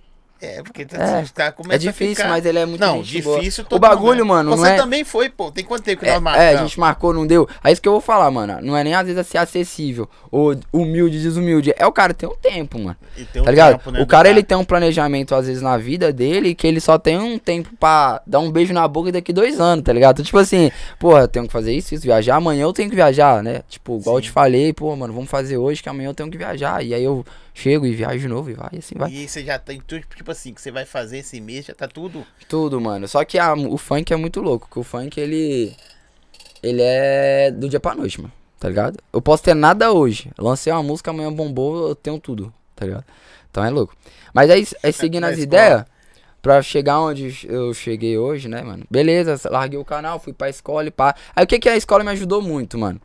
É, 0.43 0.61
porque 0.61 0.85
tá, 0.85 0.97
É, 0.97 1.25
tá 1.33 1.53
começando 1.53 1.75
É 1.75 1.79
difícil, 1.79 2.27
mas 2.27 2.45
ele 2.45 2.59
é 2.59 2.67
muito 2.67 2.81
Não, 2.81 3.01
difícil 3.01 3.65
O 3.71 3.79
bagulho, 3.79 4.25
mundo 4.27 4.33
é. 4.33 4.37
mano, 4.37 4.51
Você 4.51 4.63
não 4.63 4.69
é... 4.71 4.77
também 4.77 5.05
foi, 5.05 5.29
pô. 5.31 5.53
Tem 5.53 5.63
quanto 5.65 5.85
tempo 5.85 6.03
que 6.03 6.09
É, 6.09 6.15
nós 6.15 6.23
marcamos? 6.23 6.47
é, 6.51 6.55
a 6.55 6.63
gente 6.65 6.81
marcou, 6.81 7.15
não 7.15 7.25
deu. 7.25 7.49
É 7.63 7.71
isso 7.71 7.81
que 7.81 7.87
eu 7.89 7.93
vou 7.93 8.01
falar, 8.01 8.29
mano. 8.29 8.59
Não 8.61 8.77
é 8.77 8.83
nem 8.83 8.93
às 8.93 9.07
vezes 9.07 9.25
ser 9.29 9.39
acessível. 9.39 10.11
Ou 10.33 10.57
humilde, 10.73 11.23
desumilde. 11.23 11.73
É 11.77 11.87
o 11.87 11.93
cara 11.93 12.13
ter 12.13 12.27
um 12.27 12.35
tempo, 12.35 12.77
mano. 12.77 12.97
E 13.17 13.25
tem 13.25 13.41
um 13.41 13.45
Tá 13.45 13.51
ligado? 13.53 13.79
tempo, 13.79 13.91
né, 13.93 14.01
o 14.01 14.03
do 14.05 14.09
cara, 14.09 14.29
ele 14.29 14.43
tem 14.43 14.57
um 14.59 14.65
planejamento, 14.65 15.33
às 15.33 15.47
vezes, 15.47 15.63
na 15.63 15.79
vida 15.79 16.13
dele, 16.13 16.57
que 16.57 16.67
ele 16.67 16.81
só 16.81 16.99
tem 16.99 17.17
um 17.17 17.39
tempo 17.39 17.71
pra 17.79 18.21
dar 18.27 18.41
um 18.41 18.51
beijo 18.51 18.75
na 18.75 18.89
boca 18.89 19.13
daqui 19.13 19.33
dois 19.33 19.61
anos, 19.61 19.85
tá 19.85 19.93
ligado? 19.93 20.15
Então, 20.17 20.25
tipo 20.25 20.39
assim, 20.39 20.73
porra, 20.99 21.21
eu 21.21 21.29
tenho 21.29 21.47
que 21.47 21.53
fazer 21.53 21.73
isso, 21.73 21.95
isso, 21.95 22.03
viajar. 22.03 22.35
Amanhã 22.35 22.63
eu 22.65 22.73
tenho 22.73 22.91
que 22.91 22.97
viajar, 22.97 23.45
né? 23.45 23.63
Tipo, 23.69 23.99
igual 24.01 24.17
eu 24.17 24.21
Sim. 24.23 24.27
te 24.27 24.33
falei, 24.33 24.73
pô, 24.73 24.95
mano, 24.97 25.13
vamos 25.15 25.31
fazer 25.31 25.57
hoje, 25.57 25.81
que 25.81 25.89
amanhã 25.89 26.09
eu 26.09 26.15
tenho 26.15 26.29
que 26.29 26.37
viajar. 26.37 26.85
E 26.85 26.93
aí 26.95 27.05
eu 27.05 27.25
chego 27.55 27.87
e 27.87 27.95
viajo 27.95 28.19
de 28.21 28.29
novo 28.29 28.51
e 28.51 28.55
vai, 28.55 28.71
assim 28.79 28.95
vai. 28.97 29.11
E 29.11 29.29
você 29.29 29.45
já 29.45 29.59
tem 29.59 29.81
tudo, 29.81 30.03
tipo 30.17 30.31
assim, 30.31 30.53
que 30.55 30.61
você 30.61 30.71
vai 30.71 30.85
fazer 30.85 31.19
esse 31.19 31.41
mês, 31.41 31.67
já 31.67 31.75
tá 31.75 31.87
tudo. 31.89 32.27
Tudo, 32.49 32.81
mano. 32.81 33.07
Só 33.09 33.25
que 33.25 33.39
a- 33.39 33.55
o 33.55 33.77
funk 33.79 34.13
é 34.13 34.17
muito 34.17 34.41
louco, 34.41 34.69
que 34.71 34.79
o 34.79 34.83
funk, 34.83 35.21
ele. 35.21 35.75
Ele 36.63 36.81
é 36.83 37.51
do 37.51 37.69
dia 37.69 37.81
pra 37.81 37.95
noite, 37.95 38.21
mano. 38.21 38.33
Tá 38.59 38.69
ligado? 38.69 38.97
Eu 39.13 39.21
posso 39.21 39.43
ter 39.43 39.55
nada 39.55 39.91
hoje. 39.93 40.31
Lancei 40.39 40.73
uma 40.73 40.83
música, 40.83 41.11
amanhã 41.11 41.33
bombou, 41.33 41.89
eu 41.89 41.95
tenho 41.97 42.19
tudo, 42.21 42.53
tá 42.77 42.87
ligado? 42.87 43.05
Então 43.51 43.65
é 43.65 43.71
louco. 43.71 43.95
Mas 44.33 44.49
aí, 44.51 44.65
aí 44.83 44.93
seguindo 44.93 45.25
as 45.25 45.37
ideias, 45.39 45.85
pra 46.41 46.63
chegar 46.63 47.01
onde 47.01 47.37
eu 47.49 47.75
cheguei 47.75 48.17
hoje, 48.17 48.49
né, 48.49 48.63
mano? 48.63 48.85
Beleza, 48.89 49.41
larguei 49.51 49.79
o 49.79 49.85
canal, 49.85 50.21
fui 50.21 50.33
pra 50.33 50.49
escola 50.49 50.87
e 50.87 50.91
pá. 50.93 51.15
Aí 51.35 51.43
o 51.45 51.47
que 51.47 51.59
que 51.59 51.69
a 51.69 51.77
escola 51.77 52.05
me 52.05 52.11
ajudou 52.13 52.41
muito, 52.41 52.79
mano? 52.79 53.01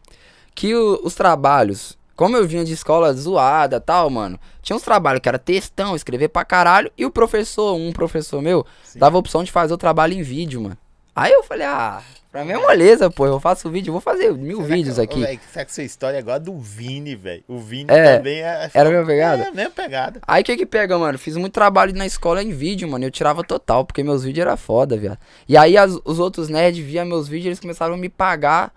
Que 0.54 0.76
o- 0.76 1.02
os 1.04 1.16
trabalhos, 1.16 1.98
como 2.18 2.36
eu 2.36 2.46
vinha 2.46 2.66
de 2.66 2.74
escola 2.74 3.14
zoada 3.14 3.78
e 3.78 3.80
tal, 3.80 4.10
mano, 4.10 4.38
tinha 4.62 4.76
uns 4.76 4.82
trabalhos 4.84 5.22
que 5.22 5.30
era 5.30 5.40
textão, 5.40 5.96
escrever 5.96 6.28
pra 6.28 6.44
caralho, 6.44 6.92
e 6.98 7.06
o 7.06 7.12
professor, 7.12 7.74
um 7.76 7.94
professor 7.94 8.42
meu, 8.42 8.66
Sim. 8.84 9.00
dava 9.00 9.16
a 9.16 9.20
opção 9.20 9.42
de 9.44 9.52
fazer 9.54 9.74
o 9.74 9.78
trabalho 9.78 10.14
em 10.14 10.22
vídeo, 10.24 10.60
mano. 10.60 10.78
Aí 11.16 11.32
eu 11.32 11.42
falei, 11.44 11.66
ah, 11.66 12.02
pra 12.32 12.46
mim 12.46 12.52
é 12.52 12.58
moleza, 12.60 13.10
pô. 13.10 13.26
Eu 13.26 13.40
faço 13.40 13.72
vídeo, 13.72 13.92
vou 13.92 14.00
fazer 14.00 14.32
mil 14.34 14.62
Será 14.62 14.76
vídeos 14.76 14.96
que, 14.98 15.02
aqui. 15.02 15.20
Véi, 15.22 15.40
será 15.52 15.66
que 15.66 15.74
sua 15.74 15.84
história 15.84 16.18
é 16.18 16.20
igual 16.20 16.36
a 16.36 16.38
do 16.40 16.56
Vini, 16.60 17.16
velho? 17.16 17.44
O 17.48 17.58
Vini 17.58 17.86
É, 17.90 18.18
também 18.18 18.42
é. 18.44 18.70
era 18.72 18.88
a 18.88 18.92
mesma 18.92 19.06
pegada? 19.08 19.44
É, 19.44 19.48
a 19.48 19.52
mesma 19.52 19.72
pegada. 19.72 20.20
Aí 20.28 20.44
o 20.44 20.46
que 20.46 20.56
que 20.58 20.66
pega, 20.68 20.96
mano? 20.96 21.18
Fiz 21.18 21.36
muito 21.36 21.54
trabalho 21.54 21.92
na 21.96 22.06
escola 22.06 22.44
em 22.44 22.52
vídeo, 22.52 22.88
mano. 22.88 23.04
Eu 23.04 23.10
tirava 23.10 23.44
total, 23.44 23.84
porque 23.84 24.04
meus 24.04 24.24
vídeos 24.24 24.46
eram 24.46 24.56
foda, 24.58 24.96
viado. 24.96 25.18
E 25.50 25.58
aí 25.58 25.76
as- 25.76 25.98
os 26.06 26.20
outros 26.20 26.50
nerds 26.50 26.86
via 26.86 27.04
meus 27.04 27.28
vídeos, 27.28 27.48
eles 27.48 27.60
começaram 27.60 27.96
a 27.96 27.98
me 27.98 28.10
pagar 28.10 28.72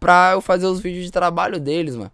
pra 0.00 0.30
eu 0.32 0.40
fazer 0.40 0.66
os 0.66 0.80
vídeos 0.80 1.04
de 1.04 1.12
trabalho 1.12 1.60
deles, 1.60 1.94
mano. 1.94 2.10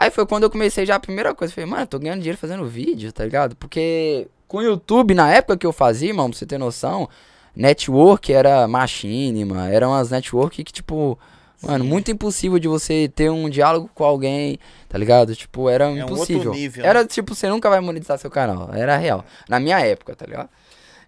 Aí 0.00 0.10
foi 0.10 0.24
quando 0.24 0.44
eu 0.44 0.50
comecei 0.50 0.86
já 0.86 0.94
a 0.94 1.00
primeira 1.00 1.34
coisa. 1.34 1.52
Falei, 1.52 1.68
mano, 1.68 1.82
eu 1.82 1.86
tô 1.86 1.98
ganhando 1.98 2.20
dinheiro 2.20 2.38
fazendo 2.38 2.64
vídeo, 2.64 3.12
tá 3.12 3.22
ligado? 3.22 3.54
Porque 3.54 4.26
com 4.48 4.56
o 4.56 4.62
YouTube, 4.62 5.12
na 5.12 5.30
época 5.30 5.58
que 5.58 5.66
eu 5.66 5.72
fazia, 5.74 6.14
mano, 6.14 6.30
pra 6.30 6.38
você 6.38 6.46
ter 6.46 6.56
noção, 6.56 7.06
network 7.54 8.32
era 8.32 8.66
machine, 8.66 9.44
mano. 9.44 9.70
Eram 9.70 9.90
umas 9.90 10.10
network 10.10 10.64
que, 10.64 10.72
tipo, 10.72 11.18
mano, 11.62 11.84
muito 11.84 12.10
impossível 12.10 12.58
de 12.58 12.66
você 12.66 13.12
ter 13.14 13.30
um 13.30 13.50
diálogo 13.50 13.90
com 13.94 14.02
alguém, 14.02 14.58
tá 14.88 14.96
ligado? 14.96 15.36
Tipo, 15.36 15.68
era 15.68 15.86
um 15.86 16.00
outro 16.00 16.14
impossível. 16.14 16.52
nível, 16.52 16.82
né? 16.82 16.88
era 16.88 17.04
tipo, 17.04 17.34
você 17.34 17.46
nunca 17.50 17.68
vai 17.68 17.80
monetizar 17.80 18.16
seu 18.18 18.30
canal. 18.30 18.70
Era 18.72 18.96
real. 18.96 19.22
Na 19.50 19.60
minha 19.60 19.80
época, 19.80 20.16
tá 20.16 20.24
ligado? 20.24 20.48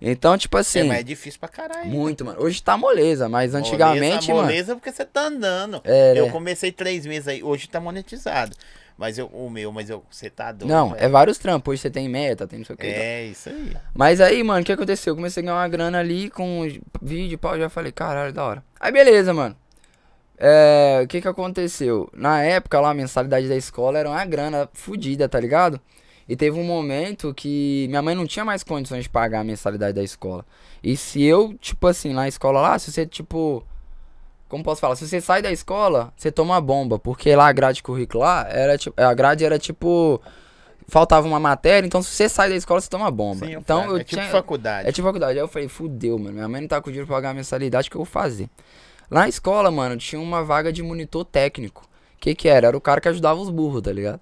Então, 0.05 0.37
tipo 0.37 0.59
É, 0.59 0.61
assim, 0.61 0.83
mas 0.83 0.99
é 0.99 1.03
difícil 1.03 1.41
pra 1.41 1.49
caralho. 1.49 1.89
muito, 1.89 2.25
mano. 2.25 2.43
Hoje 2.43 2.61
tá 2.63 2.77
moleza, 2.77 3.27
mas 3.29 3.55
antigamente, 3.55 4.29
moleza, 4.29 4.35
mano. 4.35 4.43
moleza 4.49 4.75
porque 4.75 4.93
você 4.93 5.05
tá 5.05 5.29
andando. 5.29 5.81
É, 5.85 6.19
eu 6.19 6.27
né? 6.27 6.33
comecei 6.33 6.71
três 6.73 7.07
meses 7.07 7.29
aí, 7.29 7.43
hoje 7.43 7.69
tá 7.69 7.81
monetizado. 7.81 8.55
Mas 9.03 9.19
eu, 9.19 9.27
o 9.27 9.51
meu, 9.51 9.73
mas 9.73 9.91
eu, 9.91 10.05
você 10.09 10.31
tá 10.31 10.53
doido. 10.53 10.71
Não, 10.71 10.91
velho. 10.91 11.05
é 11.05 11.09
vários 11.09 11.37
trampos. 11.37 11.73
Hoje 11.73 11.83
você 11.83 11.91
tem 11.91 12.09
meta, 12.09 12.47
tem 12.47 12.61
não 12.61 12.65
sei 12.65 12.75
o 12.75 12.79
que. 12.79 12.87
É, 12.87 13.25
isso 13.25 13.49
aí. 13.49 13.77
Mas 13.93 14.21
aí, 14.21 14.45
mano, 14.45 14.63
o 14.63 14.65
que 14.65 14.71
aconteceu? 14.71 15.11
Eu 15.11 15.17
comecei 15.17 15.43
a 15.43 15.45
ganhar 15.45 15.57
uma 15.57 15.67
grana 15.67 15.99
ali 15.99 16.31
com 16.31 16.61
vídeo, 17.03 17.37
pau, 17.37 17.59
já 17.59 17.69
falei, 17.69 17.91
caralho, 17.91 18.33
da 18.33 18.45
hora. 18.45 18.65
Aí, 18.79 18.93
beleza, 18.93 19.35
mano. 19.35 19.57
É, 20.39 21.01
o 21.03 21.09
que 21.09 21.21
que 21.21 21.27
aconteceu? 21.27 22.09
Na 22.15 22.45
época 22.45 22.79
lá, 22.81 22.91
a 22.91 22.95
mensalidade 22.95 23.49
da 23.49 23.57
escola 23.57 23.99
era 23.99 24.09
uma 24.09 24.25
grana 24.25 24.71
fodida, 24.73 25.29
tá 25.29 25.41
ligado? 25.41 25.81
E 26.29 26.37
teve 26.37 26.57
um 26.57 26.65
momento 26.65 27.35
que 27.35 27.87
minha 27.89 28.03
mãe 28.03 28.15
não 28.15 28.25
tinha 28.25 28.45
mais 28.45 28.63
condições 28.63 29.03
de 29.03 29.11
pagar 29.11 29.41
a 29.41 29.45
mensalidade 29.45 29.95
da 29.95 30.05
escola. 30.05 30.47
E 30.81 30.97
se 30.97 31.25
eu, 31.25 31.55
tipo 31.55 31.89
assim, 31.89 32.13
na 32.13 32.29
escola 32.29 32.61
lá, 32.61 32.79
se 32.79 32.93
você, 32.93 33.05
tipo. 33.05 33.67
Como 34.53 34.63
posso 34.63 34.83
falar? 34.83 34.97
Se 34.97 35.09
você 35.09 35.19
sai 35.19 35.41
da 35.41 35.51
escola, 35.51 36.13
você 36.15 36.31
toma 36.31 36.61
bomba. 36.61 36.99
Porque 36.99 37.35
lá 37.35 37.47
a 37.47 37.53
grade 37.53 37.83
curricular 37.83 38.47
era 38.51 38.77
tipo. 38.77 39.01
A 39.01 39.15
grade 39.15 39.47
era 39.47 39.59
tipo. 39.59 40.21
Faltava 40.87 41.27
uma 41.27 41.41
matéria, 41.41 41.87
então 41.87 42.03
se 42.03 42.11
você 42.11 42.29
sai 42.29 42.51
da 42.51 42.55
escola, 42.55 42.79
você 42.79 42.91
toma 42.91 43.11
bomba. 43.11 43.47
Sim, 43.47 43.55
então 43.55 43.87
eu 43.87 43.97
é 43.97 44.05
tipo 44.05 44.21
tinha. 44.21 44.31
faculdade. 44.31 44.87
É 44.87 44.93
tipo 44.93 45.09
faculdade. 45.09 45.39
Aí 45.39 45.39
eu 45.39 45.49
falei, 45.49 45.69
fudeu, 45.69 46.19
mano. 46.19 46.35
Minha 46.35 46.49
mãe 46.49 46.61
não 46.61 46.69
tá 46.69 46.83
com 46.83 46.91
dinheiro 46.91 47.07
pra 47.07 47.17
pagar 47.17 47.31
a 47.31 47.35
mensalidade, 47.35 47.89
o 47.89 47.91
que 47.91 47.97
eu 47.97 48.01
vou 48.01 48.05
fazer? 48.05 48.51
Lá 49.11 49.21
na 49.21 49.29
escola, 49.31 49.71
mano, 49.71 49.97
tinha 49.97 50.21
uma 50.21 50.45
vaga 50.45 50.71
de 50.71 50.83
monitor 50.83 51.25
técnico. 51.25 51.85
O 52.17 52.21
que 52.21 52.35
que 52.35 52.47
era? 52.47 52.67
Era 52.67 52.77
o 52.77 52.81
cara 52.81 53.01
que 53.01 53.09
ajudava 53.09 53.41
os 53.41 53.49
burros, 53.49 53.81
tá 53.81 53.91
ligado? 53.91 54.21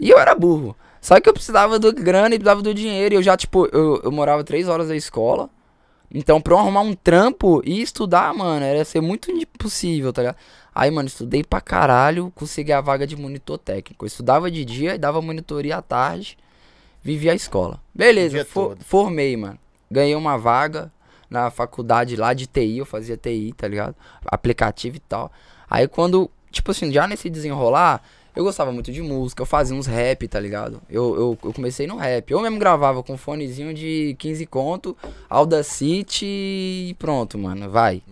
E 0.00 0.10
eu 0.10 0.18
era 0.20 0.32
burro. 0.32 0.76
Só 1.00 1.20
que 1.20 1.28
eu 1.28 1.32
precisava 1.32 1.76
do 1.76 1.92
grana 1.92 2.36
e 2.36 2.38
precisava 2.38 2.62
do 2.62 2.72
dinheiro. 2.72 3.14
E 3.14 3.16
eu 3.16 3.22
já, 3.22 3.36
tipo, 3.36 3.66
eu, 3.72 4.00
eu 4.04 4.12
morava 4.12 4.44
três 4.44 4.68
horas 4.68 4.86
da 4.86 4.94
escola. 4.94 5.50
Então, 6.18 6.40
pra 6.40 6.54
eu 6.54 6.58
arrumar 6.58 6.80
um 6.80 6.94
trampo 6.94 7.60
e 7.64 7.82
estudar, 7.82 8.32
mano, 8.32 8.64
era 8.64 8.84
ser 8.84 9.00
muito 9.00 9.30
impossível, 9.30 10.12
tá 10.12 10.22
ligado? 10.22 10.36
Aí, 10.74 10.90
mano, 10.90 11.06
estudei 11.08 11.44
pra 11.44 11.60
caralho, 11.60 12.32
consegui 12.34 12.72
a 12.72 12.80
vaga 12.80 13.06
de 13.06 13.16
monitor 13.16 13.58
técnico. 13.58 14.04
Eu 14.04 14.06
estudava 14.06 14.50
de 14.50 14.64
dia 14.64 14.94
e 14.94 14.98
dava 14.98 15.20
monitoria 15.20 15.76
à 15.76 15.82
tarde, 15.82 16.38
vivia 17.02 17.32
a 17.32 17.34
escola. 17.34 17.80
Beleza, 17.94 18.36
for- 18.44 18.76
formei, 18.84 19.36
mano. 19.36 19.58
Ganhei 19.90 20.14
uma 20.14 20.36
vaga 20.38 20.90
na 21.28 21.50
faculdade 21.50 22.16
lá 22.16 22.32
de 22.32 22.46
TI, 22.46 22.78
eu 22.78 22.86
fazia 22.86 23.16
TI, 23.16 23.52
tá 23.56 23.68
ligado? 23.68 23.94
Aplicativo 24.24 24.96
e 24.96 25.00
tal. 25.00 25.30
Aí 25.68 25.86
quando, 25.88 26.30
tipo 26.50 26.70
assim, 26.70 26.90
já 26.92 27.06
nesse 27.06 27.28
desenrolar, 27.28 28.02
eu 28.36 28.44
gostava 28.44 28.70
muito 28.70 28.92
de 28.92 29.00
música, 29.02 29.42
eu 29.42 29.46
fazia 29.46 29.74
uns 29.76 29.86
rap, 29.86 30.28
tá 30.28 30.38
ligado? 30.38 30.80
Eu, 30.90 31.14
eu, 31.16 31.38
eu 31.44 31.52
comecei 31.52 31.86
no 31.86 31.96
rap. 31.96 32.30
Eu 32.30 32.40
mesmo 32.40 32.58
gravava 32.58 33.02
com 33.02 33.14
um 33.14 33.16
fonezinho 33.16 33.72
de 33.74 34.14
15 34.18 34.44
conto, 34.46 34.96
Audacity 35.28 36.24
e 36.90 36.96
pronto, 36.98 37.38
mano, 37.38 37.68
vai. 37.70 38.02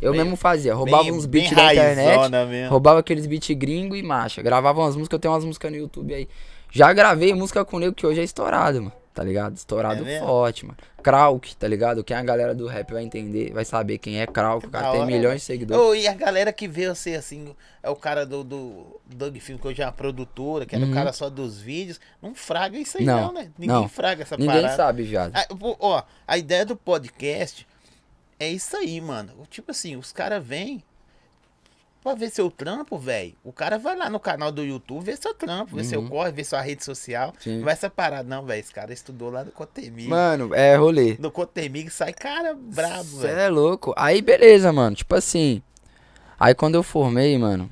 Eu 0.00 0.12
Bem- 0.12 0.22
mesmo 0.22 0.36
fazia, 0.36 0.74
roubava 0.74 1.04
Bem- 1.04 1.12
uns 1.12 1.26
beats 1.26 1.50
da 1.54 1.72
internet, 1.72 2.06
raizona 2.16 2.46
mesmo. 2.46 2.70
roubava 2.70 3.00
aqueles 3.00 3.26
beats 3.26 3.50
gringo 3.56 3.96
e 3.96 4.02
marcha. 4.02 4.42
Gravava 4.42 4.80
umas 4.80 4.94
músicas, 4.96 5.16
eu 5.16 5.20
tenho 5.20 5.34
umas 5.34 5.44
músicas 5.44 5.70
no 5.70 5.76
YouTube 5.78 6.14
aí. 6.14 6.28
Já 6.70 6.92
gravei 6.92 7.32
música 7.34 7.64
com 7.64 7.76
o 7.76 7.80
nego 7.80 7.94
que 7.94 8.06
hoje 8.06 8.20
é 8.20 8.24
estourado, 8.24 8.78
mano. 8.82 8.92
Tá 9.18 9.24
ligado? 9.24 9.56
Estourado 9.56 10.06
É 10.08 10.20
forte, 10.20 10.64
mano. 10.64 10.78
Krauk, 11.02 11.56
tá 11.56 11.66
ligado? 11.66 12.04
Quem 12.04 12.16
a 12.16 12.22
galera 12.22 12.54
do 12.54 12.68
rap 12.68 12.92
vai 12.92 13.02
entender, 13.02 13.52
vai 13.52 13.64
saber 13.64 13.98
quem 13.98 14.20
é 14.20 14.26
Krauk. 14.28 14.64
O 14.64 14.70
cara 14.70 14.92
tem 14.92 15.04
milhões 15.04 15.40
de 15.40 15.46
seguidores. 15.46 15.82
Ô, 15.82 15.92
e 15.92 16.06
a 16.06 16.14
galera 16.14 16.52
que 16.52 16.68
vê 16.68 16.88
você 16.88 17.16
assim, 17.16 17.52
é 17.82 17.90
o 17.90 17.96
cara 17.96 18.24
do, 18.24 18.44
do 18.44 19.00
Doug 19.04 19.36
Film, 19.38 19.58
que 19.58 19.66
hoje 19.66 19.82
é 19.82 19.86
uma 19.86 19.90
produtora, 19.92 20.64
que 20.64 20.76
era 20.76 20.84
o 20.84 20.86
Uhum. 20.86 20.94
cara 20.94 21.12
só 21.12 21.28
dos 21.28 21.60
vídeos. 21.60 21.98
Não 22.22 22.32
fraga 22.32 22.78
isso 22.78 22.96
aí, 22.96 23.04
não, 23.04 23.26
Não, 23.26 23.32
né? 23.32 23.50
Ninguém 23.58 23.74
não. 23.74 23.88
fraga 23.88 24.22
essa 24.22 24.36
Ninguém 24.36 24.54
parada. 24.54 24.76
sabe, 24.76 25.02
viado. 25.02 25.32
Ah, 25.34 25.46
ó, 25.80 26.02
a 26.24 26.38
ideia 26.38 26.64
do 26.64 26.76
podcast 26.76 27.66
é 28.38 28.48
isso 28.48 28.76
aí, 28.76 29.00
mano. 29.00 29.32
Tipo 29.50 29.72
assim, 29.72 29.96
os 29.96 30.12
caras 30.12 30.44
vêm 30.46 30.80
pra 32.02 32.14
ver 32.14 32.30
seu 32.30 32.50
trampo, 32.50 32.96
velho. 32.98 33.34
O 33.44 33.52
cara 33.52 33.78
vai 33.78 33.96
lá 33.96 34.08
no 34.08 34.18
canal 34.20 34.50
do 34.52 34.62
YouTube, 34.64 35.04
ver 35.04 35.16
seu 35.18 35.34
trampo, 35.34 35.76
ver 35.76 35.84
seu 35.84 36.00
Uhum. 36.00 36.08
corre, 36.08 36.32
ver 36.32 36.44
sua 36.44 36.60
rede 36.60 36.84
social. 36.84 37.32
Sim. 37.38 37.58
Não 37.58 37.64
vai 37.64 37.72
essa 37.74 37.90
parada, 37.90 38.28
não, 38.28 38.44
velho. 38.44 38.60
Esse 38.60 38.72
cara 38.72 38.92
estudou 38.92 39.30
lá 39.30 39.44
no 39.44 39.50
Cotemig. 39.52 40.08
Mano, 40.08 40.54
é 40.54 40.76
rolê. 40.76 41.16
No 41.18 41.30
Cotemig 41.30 41.90
sai 41.90 42.12
cara 42.12 42.54
brabo, 42.54 43.18
velho. 43.18 43.38
é 43.38 43.48
louco. 43.48 43.92
Aí, 43.96 44.22
beleza, 44.22 44.72
mano. 44.72 44.96
Tipo 44.96 45.14
assim. 45.14 45.62
Aí 46.40 46.54
quando 46.54 46.76
eu 46.76 46.82
formei, 46.82 47.36
mano. 47.36 47.68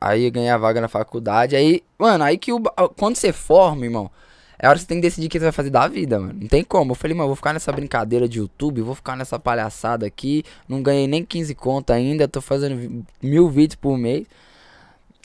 Aí 0.00 0.24
eu 0.24 0.30
ganhei 0.30 0.50
a 0.50 0.58
vaga 0.58 0.80
na 0.80 0.88
faculdade. 0.88 1.56
Aí, 1.56 1.82
mano, 1.98 2.24
aí 2.24 2.36
que 2.36 2.52
o. 2.52 2.60
Quando 2.96 3.16
você 3.16 3.32
forma, 3.32 3.84
irmão. 3.84 4.10
É 4.58 4.68
hora 4.68 4.76
que 4.76 4.82
você 4.82 4.88
tem 4.88 4.98
que 4.98 5.02
decidir 5.02 5.26
o 5.26 5.30
que 5.30 5.38
você 5.38 5.44
vai 5.44 5.52
fazer 5.52 5.70
da 5.70 5.86
vida, 5.86 6.18
mano. 6.18 6.38
Não 6.40 6.48
tem 6.48 6.64
como. 6.64 6.92
Eu 6.92 6.94
falei, 6.94 7.14
mano, 7.14 7.24
eu 7.24 7.28
vou 7.28 7.36
ficar 7.36 7.52
nessa 7.52 7.70
brincadeira 7.72 8.28
de 8.28 8.38
YouTube, 8.38 8.80
vou 8.80 8.94
ficar 8.94 9.16
nessa 9.16 9.38
palhaçada 9.38 10.06
aqui. 10.06 10.44
Não 10.68 10.82
ganhei 10.82 11.06
nem 11.06 11.24
15 11.24 11.54
conto 11.54 11.92
ainda, 11.92 12.26
tô 12.26 12.40
fazendo 12.40 13.04
mil 13.22 13.48
vídeos 13.50 13.76
por 13.76 13.98
mês. 13.98 14.26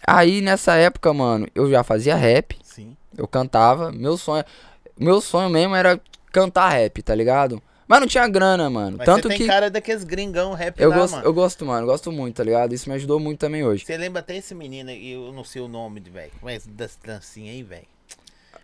Aí 0.05 0.41
nessa 0.41 0.75
época, 0.75 1.13
mano, 1.13 1.47
eu 1.55 1.69
já 1.69 1.83
fazia 1.83 2.15
rap. 2.15 2.57
Sim. 2.63 2.95
Eu 3.17 3.27
cantava. 3.27 3.91
Meu 3.91 4.17
sonho. 4.17 4.43
Meu 4.99 5.21
sonho 5.21 5.49
mesmo 5.49 5.75
era 5.75 5.99
cantar 6.31 6.69
rap, 6.69 7.01
tá 7.01 7.15
ligado? 7.15 7.61
Mas 7.87 7.99
não 7.99 8.07
tinha 8.07 8.25
grana, 8.27 8.69
mano. 8.69 8.97
Mas 8.97 9.05
Tanto 9.05 9.23
você 9.23 9.29
tem 9.29 9.37
que. 9.39 9.47
cara 9.47 9.69
daqueles 9.69 10.05
gringão 10.05 10.53
rap 10.53 10.79
Eu 10.79 10.89
lá, 10.89 10.95
gosto, 10.95 11.13
mano. 11.13 11.25
eu 11.25 11.33
gosto, 11.33 11.65
mano, 11.65 11.85
gosto 11.85 12.11
muito, 12.11 12.37
tá 12.37 12.43
ligado? 12.43 12.73
Isso 12.73 12.87
me 12.87 12.95
ajudou 12.95 13.19
muito 13.19 13.39
também 13.39 13.65
hoje. 13.65 13.85
Você 13.85 13.97
lembra 13.97 14.21
até 14.21 14.37
esse 14.37 14.55
menino, 14.55 14.89
aí, 14.89 15.11
eu 15.11 15.33
não 15.33 15.43
sei 15.43 15.61
o 15.61 15.67
nome, 15.67 15.99
velho. 15.99 16.31
Mas 16.41 16.65
das 16.65 16.97
dancinhas 17.03 17.53
aí, 17.53 17.63
velho. 17.63 17.90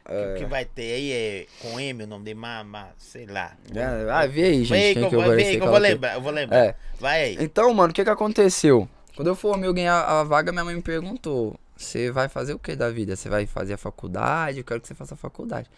É. 0.10 0.34
O 0.34 0.38
que 0.38 0.46
vai 0.46 0.64
ter 0.64 0.94
aí 0.94 1.12
é 1.12 1.46
com 1.62 1.78
M, 1.80 2.04
o 2.04 2.08
nome 2.08 2.24
de 2.24 2.34
Mama, 2.34 2.90
sei 2.98 3.26
lá. 3.26 3.52
É, 3.76 4.10
ah, 4.10 4.26
vê 4.26 4.44
aí, 4.44 4.48
aí 4.50 4.64
gente, 4.64 4.88
que 4.88 4.94
quem 4.94 5.04
eu 5.04 5.10
que 5.10 5.16
eu 5.16 5.22
vou, 5.22 5.32
aí 5.32 5.58
que 5.58 5.64
eu 5.64 5.68
vou 5.68 5.78
lembrar, 5.78 6.14
eu 6.14 6.22
vou 6.22 6.32
lembrar. 6.32 6.58
É. 6.58 6.76
Vai 6.98 7.24
aí. 7.24 7.38
Então, 7.42 7.74
mano, 7.74 7.92
o 7.92 7.94
que 7.94 8.04
que 8.04 8.10
aconteceu? 8.10 8.88
Quando 9.18 9.28
eu 9.28 9.36
formei, 9.36 9.68
eu 9.68 9.74
ganhei 9.74 9.90
a 9.90 10.22
a 10.22 10.24
vaga, 10.24 10.52
minha 10.52 10.64
mãe 10.64 10.76
me 10.76 10.82
perguntou: 10.82 11.60
Você 11.76 12.10
vai 12.10 12.30
fazer 12.30 12.54
o 12.54 12.60
que 12.60 12.74
da 12.76 12.90
vida? 12.90 13.16
Você 13.16 13.28
vai 13.28 13.46
fazer 13.46 13.74
a 13.74 13.78
faculdade? 13.78 14.60
Eu 14.60 14.64
quero 14.64 14.80
que 14.80 14.88
você 14.88 14.96
faça 14.96 15.16
a 15.16 15.18
faculdade. 15.18 15.70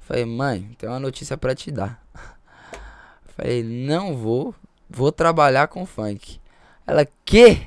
Falei, 0.00 0.24
mãe, 0.24 0.70
tem 0.78 0.88
uma 0.88 1.00
notícia 1.00 1.36
pra 1.36 1.54
te 1.54 1.70
dar. 1.70 2.00
Falei, 3.36 3.62
não 3.62 4.16
vou, 4.16 4.54
vou 4.88 5.12
trabalhar 5.12 5.68
com 5.68 5.84
funk. 5.84 6.40
Ela, 6.86 7.06
quê? 7.24 7.66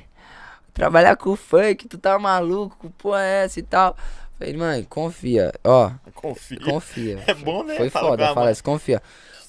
Trabalhar 0.72 1.16
com 1.16 1.36
funk? 1.36 1.86
Tu 1.86 1.98
tá 1.98 2.18
maluco? 2.18 2.90
Pô, 2.96 3.14
é 3.16 3.44
essa 3.44 3.60
e 3.60 3.62
tal? 3.62 3.96
Falei, 4.40 4.56
mãe, 4.56 4.86
confia, 4.88 5.52
ó, 5.62 5.90
Confia. 6.14 6.58
confia. 6.64 7.18
É 7.26 7.34
bom, 7.34 7.62
né? 7.62 7.76
Foi 7.76 7.90
Fala 7.90 8.08
foda, 8.08 8.34
fala 8.34 8.50
isso, 8.50 8.64
confia. 8.64 9.02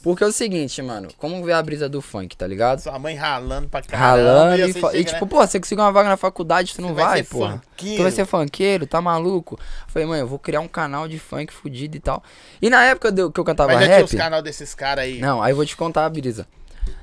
Porque 0.03 0.21
é 0.21 0.27
o 0.27 0.31
seguinte, 0.33 0.81
mano, 0.81 1.07
como 1.17 1.41
vê 1.45 1.53
a 1.53 1.61
brisa 1.63 1.87
do 1.87 2.01
funk, 2.01 2.35
tá 2.35 2.45
ligado? 2.45 2.79
Sua 2.79 2.99
mãe 2.99 3.15
ralando 3.15 3.69
pra 3.69 3.81
caramba. 3.81 4.05
Ralando 4.05 4.55
e 4.65 4.69
e, 4.71 4.73
fa- 4.73 4.89
e 4.89 4.97
chega, 4.97 5.13
tipo, 5.13 5.25
né? 5.25 5.29
pô, 5.31 5.37
você 5.47 5.59
conseguiu 5.61 5.85
uma 5.85 5.91
vaga 5.93 6.09
na 6.09 6.17
faculdade, 6.17 6.73
tu 6.75 6.81
não 6.81 6.89
Você 6.89 6.95
vai, 7.01 7.23
funkeiro. 7.23 7.61
Tu 7.97 8.01
vai 8.03 8.11
ser 8.11 8.25
funkeiro, 8.25 8.85
tá 8.85 8.99
maluco? 8.99 9.57
Falei, 9.87 10.05
mãe, 10.07 10.19
eu 10.19 10.27
vou 10.27 10.37
criar 10.39 10.59
um 10.59 10.67
canal 10.67 11.07
de 11.07 11.19
funk 11.19 11.53
fudido 11.53 11.95
e 11.95 11.99
tal. 12.01 12.21
E 12.61 12.69
na 12.69 12.83
época 12.83 13.13
que 13.13 13.39
eu 13.39 13.45
cantava 13.45 13.71
Mas 13.73 13.81
já 13.81 13.93
tinha 13.93 14.03
os 14.05 14.11
rap. 14.11 14.19
canal 14.19 14.41
desses 14.41 14.75
caras 14.75 15.05
aí. 15.05 15.19
Não, 15.19 15.41
aí 15.41 15.51
eu 15.51 15.55
vou 15.55 15.65
te 15.65 15.77
contar 15.77 16.05
a 16.05 16.09
brisa. 16.09 16.45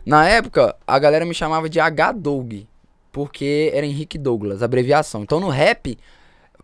Na 0.05 0.29
época, 0.29 0.77
a 0.87 0.99
galera 0.99 1.25
me 1.25 1.33
chamava 1.33 1.71
de 1.71 1.81
H-Doug. 1.81 2.65
Porque 3.13 3.71
era 3.73 3.87
Henrique 3.87 4.19
Douglas, 4.19 4.63
abreviação. 4.63 5.23
Então 5.23 5.41
no 5.41 5.49
rap 5.49 5.97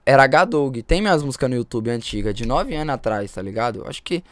era 0.07 0.25
H-Doug. 0.25 0.79
Tem 0.79 1.01
minhas 1.01 1.23
músicas 1.23 1.49
no 1.49 1.57
YouTube 1.57 1.91
antigas, 1.91 2.35
de 2.35 2.47
9 2.47 2.75
anos 2.75 2.95
atrás, 2.95 3.33
tá 3.33 3.43
ligado? 3.43 3.85
Acho 3.87 4.03
que. 4.03 4.23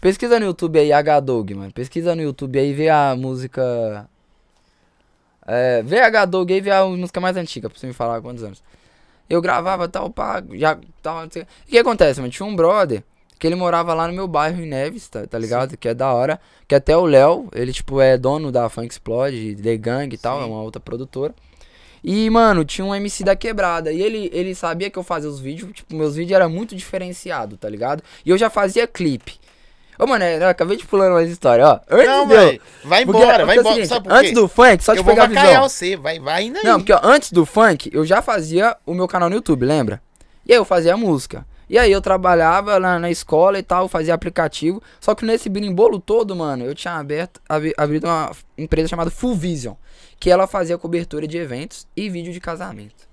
Pesquisa 0.00 0.40
no 0.40 0.46
YouTube 0.46 0.78
aí 0.78 0.92
H-Doug, 0.92 1.50
mano. 1.50 1.72
Pesquisa 1.72 2.14
no 2.14 2.22
YouTube 2.22 2.58
aí 2.58 2.70
e 2.70 2.74
vê 2.74 2.88
a 2.88 3.14
música. 3.14 4.08
É, 5.46 5.82
vê 5.82 6.00
H-Doug 6.00 6.50
aí 6.50 6.56
e 6.56 6.60
vê 6.60 6.70
a 6.70 6.84
música 6.86 7.20
mais 7.20 7.36
antiga, 7.36 7.68
pra 7.68 7.78
você 7.78 7.86
me 7.86 7.92
falar 7.92 8.20
quantos 8.22 8.42
anos. 8.42 8.62
Eu 9.28 9.40
gravava 9.42 9.88
tal, 9.88 10.10
pá, 10.10 10.42
já 10.52 10.78
tava. 11.02 11.26
O 11.26 11.30
que 11.66 11.78
acontece, 11.78 12.20
mano? 12.20 12.32
Tinha 12.32 12.46
um 12.46 12.56
brother 12.56 13.04
que 13.38 13.46
ele 13.46 13.54
morava 13.54 13.94
lá 13.94 14.08
no 14.08 14.12
meu 14.12 14.26
bairro 14.26 14.60
em 14.62 14.66
Neves, 14.66 15.08
tá, 15.08 15.26
tá 15.26 15.38
ligado? 15.38 15.76
Que 15.76 15.88
é 15.88 15.94
da 15.94 16.12
hora. 16.12 16.40
Que 16.66 16.74
até 16.74 16.96
o 16.96 17.06
Léo, 17.06 17.48
ele, 17.54 17.72
tipo, 17.72 18.00
é 18.00 18.18
dono 18.18 18.50
da 18.50 18.68
Funk 18.68 18.88
Explode, 18.92 19.56
The 19.56 19.76
Gang 19.76 20.14
e 20.14 20.18
tal, 20.18 20.38
Sim. 20.38 20.44
é 20.44 20.46
uma 20.46 20.62
outra 20.62 20.80
produtora. 20.80 21.34
E, 22.02 22.28
mano, 22.30 22.64
tinha 22.64 22.84
um 22.84 22.94
MC 22.94 23.22
da 23.24 23.36
quebrada. 23.36 23.92
E 23.92 24.00
ele, 24.00 24.30
ele 24.32 24.54
sabia 24.54 24.88
que 24.90 24.98
eu 24.98 25.02
fazia 25.02 25.28
os 25.28 25.38
vídeos, 25.40 25.70
tipo, 25.72 25.94
meus 25.94 26.16
vídeos 26.16 26.36
eram 26.36 26.48
muito 26.50 26.74
diferenciados, 26.74 27.58
tá 27.58 27.68
ligado? 27.68 28.02
E 28.24 28.30
eu 28.30 28.38
já 28.38 28.48
fazia 28.48 28.86
clipe. 28.86 29.38
Ô, 29.98 30.06
mano, 30.06 30.24
é, 30.24 30.38
eu 30.38 30.48
acabei 30.48 30.78
de 30.78 30.86
pulando 30.86 31.12
mais 31.12 31.30
história, 31.30 31.66
ó. 31.68 31.78
Antes 31.90 32.06
Não, 32.06 32.22
eu- 32.22 32.26
vai, 32.28 32.60
vai 32.84 33.04
Porque- 33.04 33.22
embora, 33.22 33.44
vai 33.44 33.56
porque 33.56 33.68
é 33.68 33.72
o 33.72 33.74
embora. 33.74 33.86
seguinte? 33.86 34.06
Antes 34.10 34.32
do 34.32 34.48
funk, 34.48 34.82
só 34.82 34.92
eu 34.94 35.02
te 35.02 35.04
pegar 35.04 35.24
a 35.24 35.26
visão. 35.26 35.68
você, 35.68 35.94
vai, 35.96 36.18
vai 36.18 36.44
indo 36.44 36.56
aí. 36.56 36.64
Não, 36.64 36.78
porque 36.80 36.92
ó, 36.94 37.00
antes 37.02 37.30
do 37.32 37.44
funk, 37.44 37.90
eu 37.92 38.06
já 38.06 38.22
fazia 38.22 38.74
o 38.86 38.94
meu 38.94 39.06
canal 39.06 39.28
no 39.28 39.36
YouTube, 39.36 39.66
lembra? 39.66 40.00
E 40.46 40.52
aí 40.52 40.58
eu 40.58 40.64
fazia 40.64 40.96
música. 40.96 41.44
E 41.70 41.78
aí 41.78 41.92
eu 41.92 42.02
trabalhava 42.02 42.80
na, 42.80 42.98
na 42.98 43.12
escola 43.12 43.56
e 43.56 43.62
tal, 43.62 43.86
fazia 43.86 44.12
aplicativo. 44.12 44.82
Só 44.98 45.14
que 45.14 45.24
nesse 45.24 45.48
birimbolo 45.48 46.00
todo, 46.00 46.34
mano, 46.34 46.64
eu 46.64 46.74
tinha 46.74 46.94
aberto, 46.94 47.40
abrido 47.76 48.08
uma 48.08 48.32
empresa 48.58 48.88
chamada 48.88 49.08
Full 49.08 49.36
Vision. 49.36 49.74
Que 50.18 50.32
ela 50.32 50.48
fazia 50.48 50.76
cobertura 50.76 51.28
de 51.28 51.38
eventos 51.38 51.86
e 51.96 52.10
vídeo 52.10 52.32
de 52.32 52.40
casamento. 52.40 53.08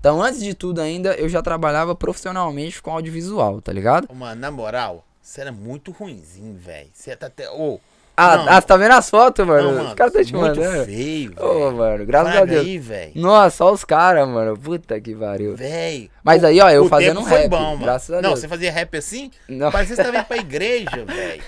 Então, 0.00 0.20
antes 0.20 0.42
de 0.42 0.54
tudo 0.54 0.80
ainda, 0.80 1.14
eu 1.14 1.28
já 1.28 1.40
trabalhava 1.40 1.94
profissionalmente 1.94 2.82
com 2.82 2.90
audiovisual, 2.90 3.62
tá 3.62 3.72
ligado? 3.72 4.12
Mano, 4.12 4.40
na 4.40 4.50
moral, 4.50 5.04
você 5.22 5.42
era 5.42 5.52
muito 5.52 5.92
ruimzinho, 5.92 6.56
velho. 6.58 6.90
Você 6.92 7.14
tá 7.14 7.28
até. 7.28 7.48
Ô, 7.48 7.78
Ah, 8.20 8.36
Não. 8.36 8.48
ah, 8.48 8.60
você 8.60 8.66
tá 8.66 8.76
vendo 8.76 8.92
as 8.92 9.08
fotos, 9.08 9.46
mano? 9.46 9.62
não, 9.68 9.74
mano. 9.76 9.88
Os 9.90 9.94
caras 9.94 10.12
tá 10.12 10.24
te 10.24 10.34
muito 10.34 10.58
mandando. 10.60 10.84
feio, 10.86 11.32
Ô, 11.38 11.52
velho. 11.54 11.72
mano, 11.76 12.06
graças 12.06 12.34
a 12.36 12.44
Deus. 12.44 12.66
aí, 12.66 12.78
velho. 12.78 13.12
Nossa, 13.14 13.64
olha 13.64 13.74
os 13.74 13.84
caras, 13.84 14.28
mano. 14.28 14.58
Puta 14.58 15.00
que 15.00 15.14
pariu. 15.14 15.54
Velho. 15.54 16.10
Mas 16.24 16.42
aí, 16.42 16.60
ó, 16.60 16.68
eu 16.68 16.84
o 16.84 16.88
fazendo 16.88 17.16
tempo 17.18 17.26
um 17.26 17.28
foi 17.28 17.38
rap, 17.42 17.48
bom, 17.50 17.60
mano. 17.60 17.78
graças 17.78 18.10
a 18.10 18.20
Não, 18.20 18.30
Deus. 18.30 18.40
você 18.40 18.48
fazia 18.48 18.72
rap 18.72 18.96
assim? 18.96 19.30
Não. 19.48 19.70
Parece 19.70 19.90
que 19.90 19.96
você 19.96 20.02
tava 20.04 20.16
indo 20.18 20.24
pra 20.26 20.36
igreja, 20.36 21.04
velho. 21.06 21.42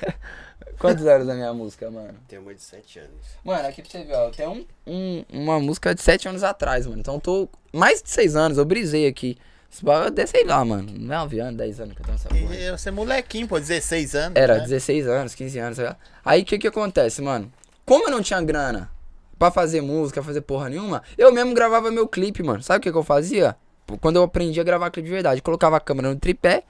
Quantos 0.78 1.04
anos 1.06 1.26
da 1.26 1.34
minha 1.34 1.52
música, 1.52 1.90
mano? 1.90 2.14
Tem 2.26 2.38
uma 2.38 2.54
de 2.54 2.62
7 2.62 3.00
anos. 3.00 3.10
Mano, 3.44 3.68
aqui 3.68 3.82
pra 3.82 3.90
você 3.90 4.04
ver, 4.04 4.14
ó. 4.14 4.30
Tenho 4.30 4.50
um, 4.52 4.64
um- 4.86 5.24
uma 5.30 5.60
música 5.60 5.94
de 5.94 6.00
7 6.00 6.28
anos 6.28 6.42
atrás, 6.42 6.86
mano. 6.86 7.00
Então 7.00 7.14
eu 7.14 7.20
tô 7.20 7.48
mais 7.72 8.02
de 8.02 8.08
6 8.10 8.34
anos, 8.36 8.56
eu 8.56 8.64
brisei 8.64 9.06
aqui. 9.06 9.36
Esse 9.72 9.84
bagulho 9.84 10.20
é, 10.20 10.26
sei 10.26 10.44
lá, 10.44 10.64
mano. 10.64 10.92
9 10.98 11.38
anos, 11.40 11.56
10 11.56 11.80
anos 11.80 11.94
que 11.94 12.02
eu 12.02 12.06
tenho 12.06 12.16
essa 12.16 12.28
porra. 12.28 12.56
E 12.56 12.70
Você 12.70 12.88
é 12.88 12.92
molequinho, 12.92 13.46
pô, 13.46 13.58
16 13.58 14.14
anos. 14.14 14.36
Era 14.36 14.56
né? 14.56 14.60
16 14.62 15.06
anos, 15.06 15.34
15 15.34 15.58
anos, 15.58 15.76
sei 15.76 15.84
lá. 15.86 15.96
Aí 16.24 16.42
o 16.42 16.44
que 16.44 16.58
que 16.58 16.66
acontece, 16.66 17.22
mano? 17.22 17.50
Como 17.86 18.06
eu 18.06 18.10
não 18.10 18.22
tinha 18.22 18.40
grana 18.42 18.90
pra 19.38 19.50
fazer 19.50 19.80
música, 19.80 20.22
fazer 20.22 20.42
porra 20.42 20.68
nenhuma, 20.68 21.02
eu 21.16 21.32
mesmo 21.32 21.54
gravava 21.54 21.90
meu 21.90 22.06
clipe, 22.06 22.42
mano. 22.42 22.62
Sabe 22.62 22.78
o 22.78 22.82
que 22.82 22.92
que 22.92 22.98
eu 22.98 23.02
fazia? 23.02 23.56
Quando 24.00 24.16
eu 24.16 24.22
aprendi 24.22 24.60
a 24.60 24.64
gravar 24.64 24.90
clipe 24.90 25.08
de 25.08 25.14
verdade, 25.14 25.40
colocava 25.40 25.76
a 25.76 25.80
câmera 25.80 26.10
no 26.10 26.16
tripé, 26.16 26.62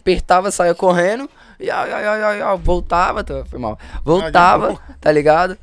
apertava, 0.00 0.50
saia 0.50 0.74
correndo, 0.74 1.30
e 1.58 1.70
ai, 1.70 1.92
ai, 1.92 2.06
ai, 2.06 2.42
ai, 2.42 2.58
voltava, 2.58 3.22
tá, 3.22 3.44
foi 3.44 3.58
mal. 3.58 3.78
Voltava, 4.04 4.78
tá 5.00 5.10
ligado? 5.12 5.56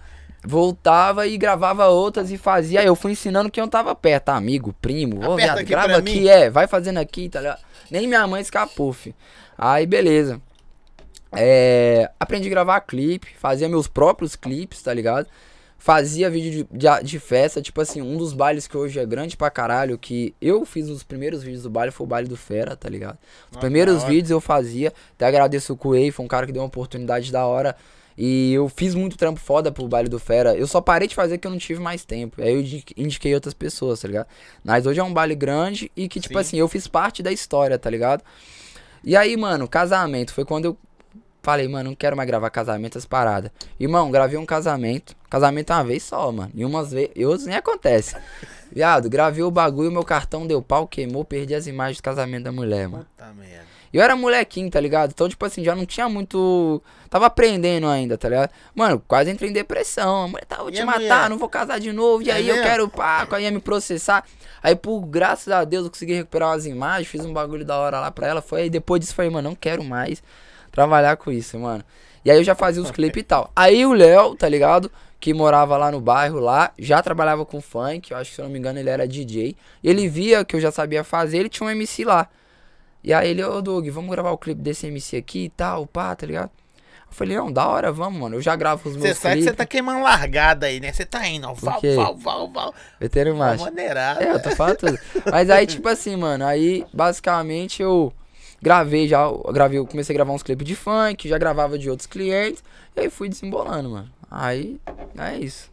Voltava 0.45 1.25
e 1.25 1.37
gravava 1.37 1.87
outras 1.87 2.29
e 2.29 2.37
fazia. 2.37 2.81
Aí 2.81 2.85
eu 2.85 2.95
fui 2.95 3.13
ensinando 3.13 3.49
quem 3.49 3.63
eu 3.63 3.67
tava 3.67 3.95
perto, 3.95 4.29
amigo, 4.29 4.73
primo. 4.81 5.25
Ô, 5.25 5.35
viado, 5.35 5.63
grava 5.63 5.97
aqui, 5.97 6.21
mim. 6.21 6.27
é, 6.27 6.49
vai 6.49 6.67
fazendo 6.67 6.97
aqui, 6.97 7.29
tá 7.29 7.39
ligado? 7.39 7.61
Nem 7.89 8.07
minha 8.07 8.27
mãe 8.27 8.41
escapou, 8.41 8.91
fi. 8.91 9.15
Aí, 9.57 9.85
beleza. 9.85 10.41
É, 11.31 12.11
aprendi 12.19 12.47
a 12.47 12.51
gravar 12.51 12.81
clipe, 12.81 13.35
fazia 13.39 13.67
meus 13.69 13.87
próprios 13.87 14.35
clipes, 14.35 14.81
tá 14.81 14.93
ligado? 14.93 15.27
Fazia 15.77 16.29
vídeo 16.29 16.65
de, 16.71 16.77
de, 16.77 17.03
de 17.03 17.19
festa, 17.19 17.61
tipo 17.61 17.81
assim, 17.81 18.01
um 18.01 18.17
dos 18.17 18.31
bailes 18.31 18.67
que 18.67 18.77
hoje 18.77 18.99
é 18.99 19.05
grande 19.05 19.35
pra 19.35 19.49
caralho, 19.49 19.97
que 19.97 20.33
eu 20.39 20.65
fiz 20.65 20.87
os 20.89 21.03
primeiros 21.03 21.43
vídeos 21.43 21.63
do 21.63 21.69
baile, 21.69 21.91
foi 21.91 22.05
o 22.05 22.07
baile 22.07 22.27
do 22.27 22.37
Fera, 22.37 22.75
tá 22.75 22.87
ligado? 22.87 23.17
Os 23.49 23.55
Nossa, 23.55 23.59
primeiros 23.59 24.03
vídeos 24.03 24.31
eu 24.31 24.39
fazia, 24.39 24.93
até 25.15 25.25
agradeço 25.25 25.73
o 25.73 25.77
Kuei, 25.77 26.09
foi 26.09 26.23
um 26.23 26.27
cara 26.27 26.45
que 26.45 26.53
deu 26.53 26.61
uma 26.61 26.67
oportunidade 26.67 27.31
da 27.31 27.45
hora. 27.45 27.75
E 28.17 28.53
eu 28.53 28.69
fiz 28.69 28.93
muito 28.95 29.17
trampo 29.17 29.39
foda 29.39 29.71
pro 29.71 29.87
baile 29.87 30.07
do 30.09 30.19
Fera. 30.19 30.55
Eu 30.55 30.67
só 30.67 30.79
parei 30.81 31.07
de 31.07 31.15
fazer 31.15 31.37
que 31.37 31.47
eu 31.47 31.51
não 31.51 31.57
tive 31.57 31.79
mais 31.79 32.05
tempo. 32.05 32.41
Aí 32.41 32.53
eu 32.53 32.59
indi- 32.61 32.85
indiquei 32.95 33.33
outras 33.33 33.53
pessoas, 33.53 33.99
tá 34.01 34.07
ligado? 34.07 34.27
Mas 34.63 34.85
hoje 34.85 34.99
é 34.99 35.03
um 35.03 35.13
baile 35.13 35.35
grande 35.35 35.91
e 35.95 36.07
que, 36.07 36.19
tipo 36.19 36.35
Sim. 36.35 36.39
assim, 36.39 36.57
eu 36.57 36.67
fiz 36.67 36.87
parte 36.87 37.23
da 37.23 37.31
história, 37.31 37.77
tá 37.79 37.89
ligado? 37.89 38.23
E 39.03 39.15
aí, 39.15 39.35
mano, 39.35 39.67
casamento. 39.67 40.33
Foi 40.33 40.45
quando 40.45 40.65
eu 40.65 40.77
falei, 41.41 41.67
mano, 41.67 41.89
não 41.89 41.95
quero 41.95 42.15
mais 42.15 42.25
gravar 42.27 42.49
casamento, 42.49 42.97
as 42.97 43.05
paradas. 43.05 43.51
Irmão, 43.79 44.09
gravei 44.11 44.37
um 44.37 44.45
casamento. 44.45 45.15
Casamento 45.29 45.73
é 45.73 45.75
uma 45.75 45.83
vez 45.83 46.03
só, 46.03 46.31
mano. 46.31 46.51
E 46.53 46.63
umas 46.63 46.91
vezes. 46.91 47.11
E 47.15 47.25
outros 47.25 47.45
nem 47.47 47.55
acontece. 47.57 48.15
Viado, 48.71 49.09
gravei 49.09 49.43
o 49.43 49.51
bagulho, 49.51 49.91
meu 49.91 50.03
cartão 50.03 50.47
deu 50.47 50.61
pau, 50.61 50.87
queimou, 50.87 51.25
perdi 51.25 51.53
as 51.53 51.67
imagens 51.67 51.97
do 51.97 52.03
casamento 52.03 52.43
da 52.43 52.51
mulher, 52.51 52.87
mano. 52.87 53.05
Puta 53.17 53.33
merda. 53.33 53.72
Eu 53.93 54.01
era 54.01 54.15
molequinho, 54.15 54.71
tá 54.71 54.79
ligado? 54.79 55.11
Então, 55.11 55.29
tipo 55.29 55.45
assim, 55.45 55.63
já 55.63 55.75
não 55.75 55.85
tinha 55.85 56.09
muito. 56.09 56.81
Tava 57.11 57.27
aprendendo 57.27 57.87
ainda, 57.87 58.17
tá 58.17 58.27
ligado? 58.27 58.49
Mano, 58.73 58.99
quase 59.07 59.29
entrei 59.29 59.51
em 59.51 59.53
depressão. 59.53 60.23
A 60.23 60.27
mulher 60.27 60.45
tá, 60.45 60.57
vou 60.57 60.71
te 60.71 60.83
matar, 60.83 60.99
mulher? 60.99 61.29
não 61.29 61.37
vou 61.37 61.47
casar 61.47 61.79
de 61.79 61.93
novo. 61.93 62.23
E 62.23 62.31
É 62.31 62.33
aí 62.33 62.49
eu 62.49 62.55
quero, 62.63 62.89
pá, 62.89 63.27
ia 63.39 63.51
me 63.51 63.59
processar. 63.59 64.25
Aí, 64.63 64.75
por 64.75 64.99
graças 65.01 65.53
a 65.53 65.63
Deus, 65.63 65.85
eu 65.85 65.91
consegui 65.91 66.13
recuperar 66.13 66.49
umas 66.49 66.65
imagens, 66.65 67.07
fiz 67.07 67.23
um 67.23 67.31
bagulho 67.31 67.63
da 67.63 67.77
hora 67.77 67.99
lá 67.99 68.09
pra 68.09 68.27
ela. 68.27 68.41
Foi 68.41 68.61
aí 68.61 68.69
depois 68.69 68.99
disso, 68.99 69.13
falei, 69.13 69.29
mano, 69.29 69.49
não 69.49 69.55
quero 69.55 69.83
mais 69.83 70.23
trabalhar 70.71 71.15
com 71.17 71.31
isso, 71.31 71.59
mano. 71.59 71.83
E 72.25 72.31
aí 72.31 72.37
eu 72.37 72.43
já 72.43 72.55
fazia 72.55 72.81
os 72.81 72.89
clipes 72.91 73.21
e 73.21 73.23
tal. 73.23 73.51
Aí 73.55 73.85
o 73.85 73.93
Léo, 73.93 74.35
tá 74.35 74.49
ligado? 74.49 74.91
Que 75.19 75.35
morava 75.35 75.77
lá 75.77 75.91
no 75.91 76.01
bairro 76.01 76.39
lá, 76.39 76.71
já 76.79 77.01
trabalhava 77.01 77.45
com 77.45 77.61
funk, 77.61 78.11
eu 78.11 78.17
acho 78.17 78.31
que 78.31 78.35
se 78.35 78.41
eu 78.41 78.45
não 78.45 78.51
me 78.51 78.57
engano 78.57 78.79
ele 78.79 78.89
era 78.89 79.07
DJ. 79.07 79.55
Ele 79.83 80.07
via 80.09 80.43
que 80.43 80.55
eu 80.55 80.59
já 80.59 80.71
sabia 80.71 81.03
fazer, 81.03 81.37
ele 81.37 81.49
tinha 81.49 81.67
um 81.67 81.69
MC 81.69 82.03
lá. 82.03 82.27
E 83.03 83.13
aí 83.13 83.29
ele, 83.29 83.43
ô 83.43 83.61
Doug, 83.61 83.87
vamos 83.89 84.09
gravar 84.11 84.31
o 84.31 84.37
clipe 84.37 84.61
desse 84.61 84.87
MC 84.87 85.17
aqui 85.17 85.45
e 85.45 85.49
tal, 85.49 85.85
pá, 85.85 86.15
tá 86.15 86.25
ligado? 86.25 86.49
Eu 87.07 87.13
falei, 87.15 87.37
não, 87.37 87.51
da 87.51 87.67
hora, 87.67 87.91
vamos, 87.91 88.19
mano. 88.19 88.37
Eu 88.37 88.41
já 88.41 88.55
gravo 88.55 88.89
os 88.89 88.95
Você 88.95 89.01
meus 89.03 89.17
sabe 89.17 89.35
que 89.35 89.41
clipes. 89.41 89.51
você 89.51 89.57
tá 89.57 89.65
queimando 89.65 90.01
largada 90.01 90.65
aí, 90.65 90.79
né? 90.79 90.91
Você 90.91 91.05
tá 91.05 91.27
indo, 91.27 91.47
ó. 91.47 91.53
Val, 91.53 91.79
val, 91.95 92.15
val, 92.17 92.51
val. 92.51 92.75
Veterano 92.99 93.35
Uma 93.35 93.47
macho. 93.47 93.63
maneirada. 93.65 94.23
É, 94.23 94.31
eu 94.31 94.41
tô 94.41 94.49
falando 94.55 94.77
tudo. 94.77 94.99
Mas 95.31 95.49
aí, 95.49 95.67
tipo 95.67 95.87
assim, 95.89 96.15
mano, 96.15 96.43
aí 96.45 96.85
basicamente 96.91 97.83
eu 97.83 98.11
gravei 98.61 99.07
já, 99.07 99.23
eu 99.25 99.51
gravei, 99.53 99.77
eu 99.77 99.85
comecei 99.85 100.13
a 100.15 100.17
gravar 100.17 100.31
uns 100.33 100.41
clipes 100.41 100.65
de 100.65 100.75
funk, 100.75 101.27
já 101.27 101.37
gravava 101.37 101.77
de 101.77 101.89
outros 101.89 102.07
clientes, 102.07 102.63
e 102.95 103.01
aí 103.01 103.09
fui 103.09 103.27
desembolando, 103.29 103.89
mano. 103.89 104.09
Aí, 104.31 104.79
é 105.19 105.37
isso. 105.37 105.71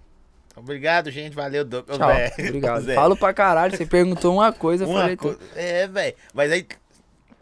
Obrigado, 0.56 1.10
gente. 1.10 1.34
Valeu, 1.34 1.64
Doug. 1.64 1.86
Tchau. 1.88 1.96
velho. 2.08 2.32
Obrigado. 2.48 2.92
Falo 2.94 3.16
pra 3.16 3.32
caralho, 3.32 3.74
você 3.74 3.86
perguntou 3.86 4.34
uma 4.34 4.52
coisa, 4.52 4.84
eu 4.84 4.88
uma 4.90 5.00
falei 5.00 5.16
co- 5.16 5.30
tudo. 5.32 5.40
É, 5.56 5.86
velho. 5.86 6.14
Mas 6.34 6.52
aí. 6.52 6.66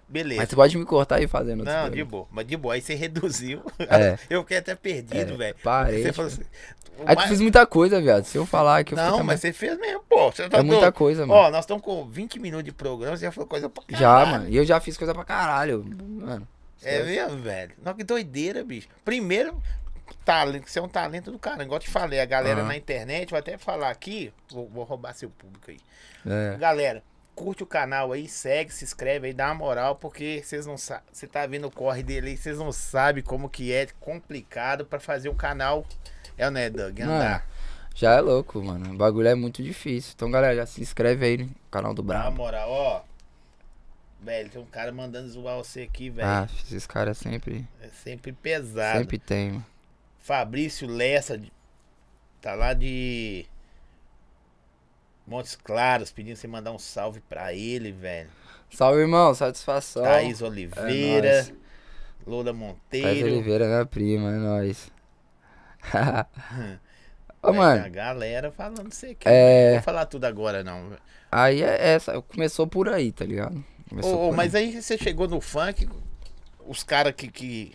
Beleza. 0.09 0.41
Mas 0.41 0.49
você 0.49 0.57
pode 0.57 0.79
me 0.79 0.85
cortar 0.87 1.17
aí 1.17 1.27
fazendo 1.29 1.65
Não, 1.65 1.91
de 1.91 2.03
boa. 2.03 2.27
Mas 2.31 2.47
de 2.47 2.57
boa. 2.57 2.75
Aí 2.75 2.81
você 2.81 2.95
reduziu. 2.97 3.63
É. 3.79 4.19
Eu 4.31 4.41
fiquei 4.43 4.57
até 4.59 4.75
perdido, 4.75 5.35
É, 5.35 5.37
velho. 5.37 5.57
parei, 5.63 6.03
Você 6.03 6.13
falou 6.13 6.31
assim, 6.31 6.43
eu 6.99 7.05
mais- 7.15 7.29
fiz 7.29 7.41
muita 7.41 7.65
coisa, 7.67 8.01
viado. 8.01 8.25
Se 8.25 8.37
eu 8.39 8.45
falar 8.47 8.83
que 8.85 8.95
eu 8.95 8.97
Não, 8.97 9.23
mas 9.23 9.41
você 9.41 9.53
fez 9.53 9.79
mesmo, 9.79 10.03
pô. 10.09 10.33
Você 10.33 10.49
tá 10.49 10.59
É 10.59 10.63
muita 10.63 10.91
coisa, 10.91 11.27
mano. 11.27 11.41
Ó, 11.41 11.51
nós 11.51 11.61
estamos 11.65 11.83
com 11.83 12.05
20 12.07 12.41
minutos 12.41 12.65
de 12.65 12.73
programa, 12.73 13.17
você 13.17 13.27
já 13.27 13.31
falou 13.33 13.47
coisa 13.47 13.69
pra 13.69 13.85
caralho. 13.85 14.01
Já, 14.01 14.27
mano. 14.33 14.49
E 14.49 14.57
eu 14.57 14.65
já 14.65 14.81
fiz 14.81 14.97
coisa 14.97 15.15
pra 15.15 15.25
caralho. 15.25 15.85
Mano. 15.87 16.49
É 16.83 17.03
mesmo, 17.03 17.39
velho? 17.39 17.73
Não, 17.85 17.93
que 17.95 18.03
doideira, 18.03 18.65
bicho. 18.65 18.89
Primeiro, 19.05 19.61
talento, 20.25 20.69
você 20.69 20.79
é 20.79 20.83
um 20.83 20.89
talento 20.89 21.31
do 21.31 21.39
cara. 21.39 21.63
Igual 21.63 21.77
eu 21.77 21.83
te 21.83 21.91
falei, 21.91 22.19
a 22.21 22.25
galera 22.25 22.61
Aham. 22.61 22.69
na 22.69 22.77
internet, 22.77 23.31
vou 23.31 23.39
até 23.39 23.57
falar 23.59 23.91
aqui, 23.91 24.33
vou, 24.51 24.69
vou 24.69 24.85
roubar 24.85 25.13
seu 25.15 25.29
público 25.31 25.71
aí. 25.71 25.79
É. 26.27 26.57
Galera, 26.59 27.03
curte 27.39 27.63
o 27.63 27.67
canal 27.67 28.11
aí, 28.13 28.27
segue, 28.27 28.73
se 28.73 28.83
inscreve 28.85 29.29
aí, 29.29 29.33
dá 29.33 29.47
uma 29.47 29.55
moral, 29.55 29.95
porque 29.95 30.43
vocês 30.45 30.67
não 30.67 30.77
sabem, 30.77 31.05
você 31.13 31.27
tá 31.27 31.47
vendo 31.47 31.69
o 31.69 31.71
corre 31.71 32.03
dele 32.03 32.31
aí, 32.31 32.37
vocês 32.37 32.59
não 32.59 32.73
sabem 32.73 33.23
como 33.23 33.49
que 33.49 33.73
é 33.73 33.87
complicado 34.01 34.85
pra 34.85 34.99
fazer 34.99 35.29
o 35.29 35.35
canal, 35.35 35.87
é 36.37 36.47
ou 36.47 36.51
não 36.51 36.61
é, 36.61 36.69
Doug? 36.69 36.99
Andar. 37.01 37.47
Já 37.95 38.13
é 38.15 38.21
louco, 38.21 38.63
mano. 38.63 38.93
O 38.93 38.97
bagulho 38.97 39.27
é 39.29 39.35
muito 39.35 39.61
difícil. 39.63 40.13
Então, 40.15 40.31
galera, 40.31 40.55
já 40.55 40.67
se 40.67 40.81
inscreve 40.81 41.25
aí 41.27 41.37
no 41.39 41.51
canal 41.71 41.93
do 41.95 42.03
Dá 42.03 42.15
uma 42.15 42.21
Brabo. 42.23 42.37
moral, 42.37 42.71
ó. 42.71 43.03
Velho, 44.21 44.49
tem 44.51 44.61
um 44.61 44.67
cara 44.67 44.93
mandando 44.93 45.29
zoar 45.29 45.57
você 45.57 45.83
aqui, 45.83 46.11
velho. 46.11 46.29
Ah, 46.29 46.49
esses 46.65 46.87
caras 46.87 47.19
sempre, 47.19 47.67
É 47.81 47.89
sempre 47.89 48.33
pesado. 48.33 48.99
sempre 48.99 49.19
tem, 49.19 49.51
mano. 49.51 49.67
Fabrício 50.21 50.87
Lessa, 50.89 51.41
tá 52.41 52.55
lá 52.55 52.73
de 52.73 53.47
Montes 55.29 55.57
Claros, 55.57 56.11
pedindo 56.11 56.37
você 56.37 56.47
mandar 56.49 56.73
um 56.73 56.79
salve 56.79 57.21
pra 57.21 57.53
ele, 57.53 57.93
velho. 57.93 58.31
Salve, 58.71 59.01
irmão. 59.01 59.35
Satisfação. 59.35 60.03
Thaís 60.03 60.41
É 60.41 60.45
Oliveira, 60.45 61.33
nóis. 61.35 61.53
Lola 62.27 62.45
Thaís 62.45 62.57
Monteiro. 62.57 63.27
Oliveira, 63.29 63.67
minha 63.67 63.87
prima, 63.87 64.31
é 64.31 64.37
nóis. 64.39 64.91
Ô, 67.43 67.53
mano, 67.53 67.85
A 67.85 67.89
galera 67.89 68.51
falando 68.51 68.93
você 68.93 69.09
aqui. 69.09 69.29
É. 69.29 69.67
Não 69.69 69.73
vou 69.75 69.83
falar 69.83 70.07
tudo 70.07 70.25
agora, 70.25 70.65
não. 70.65 70.91
aí 71.31 71.63
é 71.63 71.93
essa. 71.95 72.21
Começou 72.23 72.67
por 72.67 72.89
aí, 72.89 73.13
tá 73.13 73.25
ligado? 73.25 73.63
Ô, 74.03 74.33
mas 74.33 74.55
aí 74.55 74.81
você 74.83 74.99
chegou 74.99 75.29
no 75.29 75.41
funk, 75.41 75.89
os 76.67 76.83
caras 76.83 77.15
que, 77.17 77.29
que 77.29 77.73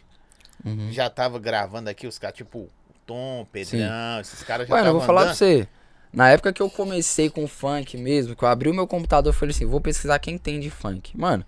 Uhum. 0.66 0.92
já 0.94 1.10
tava 1.10 1.40
gravando 1.40 1.90
aqui, 1.90 2.08
os 2.08 2.18
caras 2.18 2.38
tipo 2.38 2.60
o 2.60 2.70
Tom, 3.06 3.46
Pedrão, 3.52 4.20
esses 4.22 4.44
caras 4.44 4.66
já 4.68 4.74
Mano, 4.76 4.88
eu 4.90 4.94
vou 4.94 5.02
falar 5.02 5.22
pra 5.22 5.32
andando. 5.32 5.36
você. 5.38 5.68
Na 6.14 6.30
época 6.30 6.54
que 6.54 6.62
eu 6.62 6.70
comecei 6.70 7.30
com 7.30 7.48
funk 7.48 7.98
mesmo, 7.98 8.36
que 8.36 8.44
eu 8.44 8.48
abri 8.48 8.70
o 8.70 8.74
meu 8.74 8.86
computador 8.86 9.34
e 9.34 9.36
falei 9.36 9.54
assim, 9.56 9.66
vou 9.66 9.82
pesquisar 9.82 10.20
quem 10.20 10.38
tem 10.38 10.60
de 10.60 10.70
funk. 10.70 11.18
Mano, 11.18 11.44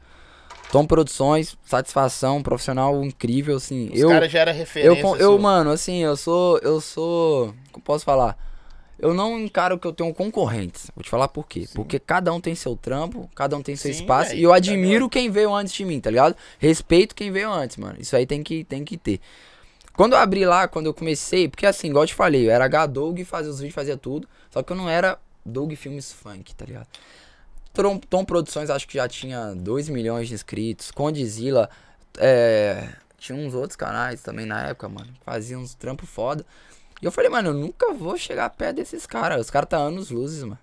Tom 0.72 0.86
Produções, 0.88 1.56
satisfação, 1.64 2.42
profissional 2.42 3.04
incrível, 3.04 3.58
assim. 3.58 3.90
Os 3.94 4.00
eu, 4.00 4.10
caras 4.10 4.32
já 4.32 4.40
eram 4.40 4.52
eu, 4.52 4.58
referência. 4.58 5.02
con- 5.04 5.16
eu, 5.18 5.32
sua. 5.34 5.40
mano, 5.40 5.70
assim, 5.70 6.04
eu 6.04 6.18
sou, 6.18 6.58
eu 6.60 6.82
sou, 6.82 7.54
como 7.72 7.84
posso 7.84 8.04
falar? 8.04 8.38
Eu 8.98 9.14
não 9.14 9.38
encaro 9.38 9.78
que 9.78 9.86
eu 9.86 9.94
tenho 9.94 10.14
concorrentes. 10.14 10.90
Vou 10.96 11.04
te 11.04 11.10
falar 11.10 11.28
por 11.28 11.46
quê. 11.46 11.68
Porque 11.76 12.00
cada 12.00 12.34
um 12.34 12.40
tem 12.40 12.56
seu 12.56 12.76
trampo, 12.76 13.30
cada 13.36 13.56
um 13.58 13.62
tem 13.62 13.76
seu 13.76 13.94
Sim, 13.94 14.00
espaço. 14.02 14.32
véi, 14.32 14.40
e 14.40 14.44
eu 14.44 14.50
tá 14.52 14.56
admiro 14.56 15.02
doido. 15.02 15.10
quem 15.10 15.30
veio 15.30 15.54
antes 15.54 15.74
de 15.74 15.84
mim, 15.86 16.00
tá 16.00 16.10
ligado? 16.10 16.36
Respeito 16.58 17.14
quem 17.14 17.30
veio 17.30 17.52
antes, 17.52 17.78
mano. 17.78 17.98
Isso 18.00 18.16
aí 18.16 18.26
tem 18.26 18.42
que, 18.42 18.64
tem 18.64 18.84
que 18.86 18.98
ter. 18.98 19.20
Quando 19.96 20.14
eu 20.14 20.20
abri 20.20 20.46
lá, 20.46 20.68
quando 20.68 20.88
eu 20.88 20.94
comecei, 20.94 21.48
porque 21.48 21.66
assim, 21.66 21.88
igual 21.88 22.04
eu 22.04 22.08
te 22.08 22.14
falei, 22.14 22.48
eu 22.48 22.52
era 22.52 22.66
H-Dog, 22.66 23.24
fazia 23.24 23.50
os 23.50 23.60
vídeos, 23.60 23.76
fazia 23.76 23.96
tudo. 23.96 24.28
Só 24.50 24.62
que 24.62 24.72
eu 24.72 24.76
não 24.76 24.90
era 24.90 25.18
Doug 25.46 25.74
Filmes 25.74 26.12
Funk, 26.12 26.54
tá 26.54 26.66
ligado? 26.66 26.88
Tom, 27.74 27.98
Tom 28.00 28.26
Produções 28.26 28.70
acho 28.70 28.88
que 28.88 28.96
já 28.96 29.08
tinha 29.08 29.54
2 29.54 29.90
milhões 29.90 30.28
de 30.28 30.34
inscritos. 30.34 30.92
Condizila, 30.92 31.70
é, 32.18 32.90
tinha 33.18 33.38
uns 33.38 33.54
outros 33.54 33.76
canais 33.76 34.22
também 34.22 34.46
na 34.46 34.68
época, 34.68 34.90
mano. 34.90 35.14
Faziam 35.24 35.62
uns 35.62 35.74
trampos 35.76 36.10
foda. 36.10 36.46
E 37.02 37.06
eu 37.06 37.12
falei, 37.12 37.30
mano, 37.30 37.50
eu 37.50 37.54
nunca 37.54 37.94
vou 37.94 38.18
chegar 38.18 38.50
perto 38.50 38.78
desses 38.78 39.06
caras. 39.06 39.40
Os 39.42 39.50
caras 39.50 39.70
tá 39.70 39.78
anos 39.78 40.10
luzes, 40.10 40.44
mano. 40.44 40.60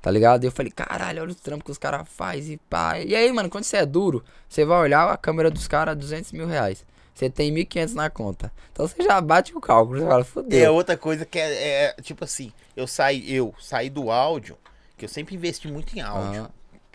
Tá 0.00 0.10
ligado? 0.10 0.44
E 0.44 0.46
eu 0.46 0.52
falei, 0.52 0.70
caralho, 0.70 1.22
olha 1.22 1.30
os 1.30 1.40
trampos 1.40 1.64
que 1.64 1.70
os 1.72 1.78
caras 1.78 2.06
fazem 2.08 2.54
e. 2.54 3.06
E 3.06 3.16
aí, 3.16 3.32
mano, 3.32 3.50
quando 3.50 3.64
você 3.64 3.78
é 3.78 3.86
duro, 3.86 4.22
você 4.48 4.64
vai 4.64 4.78
olhar 4.78 5.10
a 5.10 5.16
câmera 5.16 5.50
dos 5.50 5.66
caras 5.66 5.96
200 5.96 6.32
mil 6.32 6.46
reais. 6.46 6.84
Você 7.16 7.30
tem 7.30 7.50
1.500 7.52 7.94
na 7.94 8.10
conta. 8.10 8.52
Então 8.72 8.86
você 8.86 9.02
já 9.02 9.18
bate 9.22 9.56
o 9.56 9.60
cálculo. 9.60 10.00
Você 10.00 10.24
fala, 10.24 10.46
E 10.50 10.58
é 10.58 10.68
outra 10.70 10.98
coisa 10.98 11.24
que 11.24 11.38
é, 11.38 11.84
é, 11.84 11.94
tipo 12.02 12.22
assim, 12.22 12.52
eu 12.76 12.86
saí, 12.86 13.34
eu 13.34 13.54
saí 13.58 13.88
do 13.88 14.10
áudio, 14.10 14.58
que 14.98 15.06
eu 15.06 15.08
sempre 15.08 15.34
investi 15.34 15.66
muito 15.66 15.96
em 15.96 16.02
áudio. 16.02 16.42
Aham. 16.42 16.50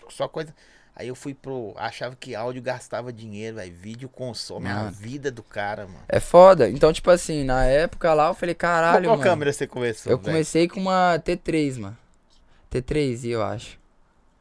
Só 0.08 0.28
coisa. 0.28 0.54
Aí 0.94 1.08
eu 1.08 1.14
fui 1.16 1.34
pro. 1.34 1.72
Achava 1.76 2.14
que 2.14 2.36
áudio 2.36 2.62
gastava 2.62 3.12
dinheiro, 3.12 3.56
velho. 3.56 3.74
Vídeo 3.74 4.08
consome 4.08 4.68
a 4.68 4.74
Mano. 4.74 4.92
vida 4.92 5.28
do 5.30 5.42
cara, 5.42 5.86
mano. 5.86 6.04
É 6.08 6.20
foda. 6.20 6.68
Então, 6.68 6.92
tipo 6.92 7.10
assim, 7.10 7.42
na 7.42 7.64
época 7.64 8.12
lá, 8.14 8.28
eu 8.28 8.34
falei, 8.34 8.54
caralho, 8.54 9.06
Qual 9.06 9.16
mano. 9.16 9.28
câmera 9.28 9.52
você 9.52 9.66
começou? 9.66 10.12
Eu 10.12 10.18
velho? 10.18 10.28
comecei 10.30 10.68
com 10.68 10.78
uma 10.78 11.18
T3, 11.24 11.78
mano. 11.80 11.98
T3, 12.70 13.24
eu 13.28 13.42
acho. 13.42 13.81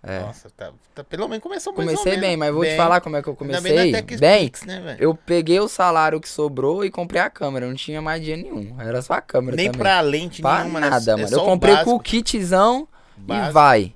É. 0.04 0.20
Nossa, 0.22 0.50
tá, 0.58 0.72
tá- 0.96 1.04
pelo 1.04 1.28
menos 1.28 1.44
começou 1.44 1.72
mais 1.74 1.88
comecei 1.92 2.20
bem, 2.20 2.36
mas 2.36 2.52
vou 2.52 2.64
te 2.64 2.70
Bem. 2.70 2.78
falar 2.78 3.02
como 3.02 3.18
é 3.18 3.22
que 3.22 3.30
eu 3.30 3.36
comecei. 3.36 3.92
Bem, 4.18 4.46
Pix, 4.50 4.64
né, 4.66 4.98
eu 5.00 5.14
peguei 5.14 5.60
o 5.60 5.68
salário 5.68 6.20
que 6.20 6.28
sobrou 6.28 6.84
e 6.84 6.90
comprei 6.90 7.22
a 7.22 7.30
câmera. 7.30 7.68
Não 7.68 7.76
tinha 7.76 8.02
mais 8.02 8.20
dinheiro 8.20 8.42
nenhum. 8.56 8.82
Era 8.82 9.00
só 9.04 9.14
a 9.14 9.22
câmera 9.22 9.56
Nem 9.56 9.68
também. 9.68 9.80
pra 9.80 10.02
lente 10.02 10.42
Pra 10.42 10.62
nenhuma, 10.62 10.80
né? 10.80 10.90
nada, 10.90 11.12
É 11.12 11.16
mano. 11.18 11.28
Eu 11.36 11.42
o 11.42 11.46
comprei 11.46 11.78
com 11.84 11.94
o 11.96 12.00
kitzão 12.00 12.88
e 13.16 13.22
básico. 13.22 13.54
vai. 13.54 13.94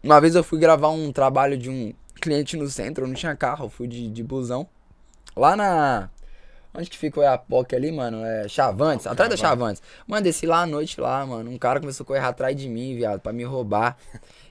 Uma 0.00 0.20
vez 0.20 0.36
eu 0.36 0.44
fui 0.44 0.60
gravar 0.60 0.90
um 0.90 1.10
trabalho 1.12 1.58
de 1.58 1.68
um 1.68 1.92
cliente 2.20 2.56
no 2.56 2.68
centro, 2.68 3.02
eu 3.04 3.08
não 3.08 3.14
tinha 3.14 3.34
carro, 3.34 3.66
eu 3.66 3.70
fui 3.70 3.88
de, 3.88 4.08
de 4.08 4.22
busão. 4.22 4.64
Lá 5.36 5.56
na. 5.56 6.08
Onde 6.72 6.88
que 6.88 6.98
fica 6.98 7.18
o 7.18 7.22
Iapoque 7.22 7.74
ali, 7.74 7.90
mano? 7.90 8.24
É 8.24 8.46
Chavantes, 8.46 9.06
atrás 9.08 9.28
da 9.28 9.36
Chavantes. 9.36 9.82
Mano, 10.06 10.22
desci 10.22 10.46
lá 10.46 10.60
à 10.62 10.66
noite 10.66 11.00
lá, 11.00 11.26
mano. 11.26 11.50
Um 11.50 11.58
cara 11.58 11.80
começou 11.80 12.04
a 12.04 12.06
correr 12.06 12.20
atrás 12.20 12.54
de 12.54 12.68
mim, 12.68 12.94
viado, 12.94 13.18
pra 13.20 13.32
me 13.32 13.42
roubar. 13.42 13.96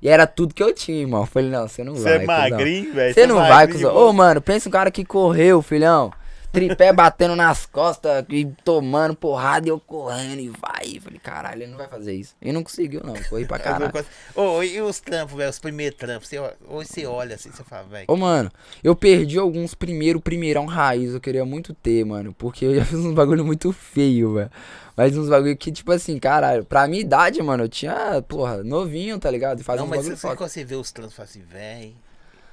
E 0.01 0.07
era 0.07 0.27
tudo 0.27 0.53
que 0.53 0.62
eu 0.63 0.73
tinha, 0.73 1.01
irmão. 1.01 1.21
Eu 1.21 1.25
falei, 1.27 1.49
não, 1.49 1.67
você 1.67 1.83
não 1.83 1.95
Você 1.95 2.03
vai. 2.03 2.13
é 2.15 2.19
cuzão. 2.19 2.57
magrinho, 2.57 2.93
velho. 2.93 3.13
Você 3.13 3.27
não 3.27 3.43
é 3.43 3.49
vai, 3.49 3.67
cuzão. 3.67 3.95
Ô, 3.95 4.13
mano, 4.13 4.41
pensa 4.41 4.69
um 4.69 4.71
cara 4.71 4.91
que 4.91 5.03
correu, 5.03 5.62
filhão. 5.62 6.12
Tripé 6.58 6.91
batendo 6.91 7.36
nas 7.36 7.65
costas 7.65 8.26
e 8.30 8.46
tomando 8.63 9.15
porrada 9.15 9.67
e 9.67 9.70
eu 9.70 9.80
correndo 9.80 10.39
e 10.39 10.50
vai. 10.50 10.96
Eu 10.96 11.02
Falei, 11.02 11.20
caralho, 11.20 11.62
ele 11.62 11.72
não 11.72 11.78
vai 11.78 11.88
fazer 11.88 12.13
isso. 12.13 12.36
E 12.41 12.52
não 12.52 12.63
conseguiu, 12.63 13.02
não. 13.04 13.13
Corri 13.30 13.46
pra 13.46 13.60
caralho. 13.60 13.91
Ô, 14.36 14.63
e 14.63 14.82
os 14.82 15.00
trampos, 15.00 15.36
velho? 15.36 15.50
Os 15.50 15.60
primeiros 15.60 15.98
trampos. 15.98 16.28
Você, 16.28 16.39
hoje 16.39 16.89
você 16.89 17.06
olha 17.06 17.36
assim, 17.36 17.52
você 17.52 17.63
fala, 17.63 17.84
velho. 17.84 18.06
Ô, 18.08 18.15
mano, 18.15 18.52
eu 18.84 18.96
perdi 18.96 19.38
alguns 19.38 19.76
primeiro, 19.76 20.20
primeirão 20.20 20.65
raiz, 20.65 21.13
eu 21.13 21.22
queria 21.22 21.46
muito 21.46 21.74
ter, 21.74 22.04
mano. 22.06 22.34
Porque 22.34 22.65
eu 22.65 22.76
já 22.76 22.86
fiz 22.86 23.00
uns 23.00 23.13
bagulho 23.13 23.46
muito 23.46 23.72
feio, 23.72 24.34
velho. 24.34 24.52
Mas 24.96 25.15
uns 25.15 25.30
bagulho 25.30 25.56
que, 25.56 25.72
tipo 25.72 25.91
assim, 25.91 26.17
caralho, 26.17 26.65
pra 26.65 26.88
minha 26.88 27.02
idade, 27.02 27.41
mano, 27.43 27.65
eu 27.65 27.70
tinha, 27.70 28.20
porra, 28.28 28.63
novinho, 28.63 29.20
tá 29.20 29.30
ligado? 29.30 29.63
Fazia 29.63 29.84
Não, 29.84 29.88
mas 29.88 30.08
você, 30.08 30.36
quando 30.36 30.50
você 30.50 30.65
vê 30.65 30.76
os 30.76 30.91
trampos, 30.91 31.13
fala 31.13 31.30
assim, 31.30 31.41
velho. 31.41 32.07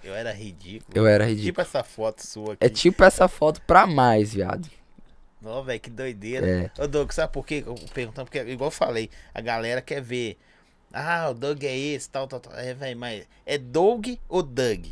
Eu 0.05 0.15
era 0.15 0.33
ridículo. 0.33 0.97
Eu 0.97 1.07
era 1.07 1.25
ridículo. 1.25 1.47
Tipo 1.47 1.61
essa 1.63 1.83
foto 1.83 2.21
sua 2.25 2.53
aqui. 2.53 2.65
É 2.65 2.69
tipo 2.69 3.03
essa 3.03 3.27
foto 3.27 3.61
pra 3.63 3.87
mais, 3.87 4.35
viado. 4.35 4.69
Ó, 5.45 5.63
velho, 5.63 5.81
que 5.81 5.91
doideira. 5.91 6.71
É. 6.77 6.83
Ô, 6.83 6.87
Doug, 6.87 7.11
sabe 7.11 7.33
por 7.33 7.47
quê? 7.47 7.65
Eu 7.67 7.75
perguntando, 7.93 8.27
porque, 8.27 8.39
igual 8.41 8.69
eu 8.69 8.73
falei, 8.73 9.11
a 9.35 9.41
galera 9.41 9.81
quer 9.81 10.01
ver. 10.01 10.39
Ah, 10.93 11.29
o 11.31 11.35
Doug 11.35 11.63
é 11.65 11.77
esse, 11.77 12.09
tal, 12.09 12.27
tal, 12.27 12.41
tal. 12.41 12.55
É, 12.55 12.73
velho, 12.73 12.99
mas 12.99 13.27
é 13.45 13.59
Doug 13.59 14.07
ou 14.29 14.43
Doug? 14.43 14.87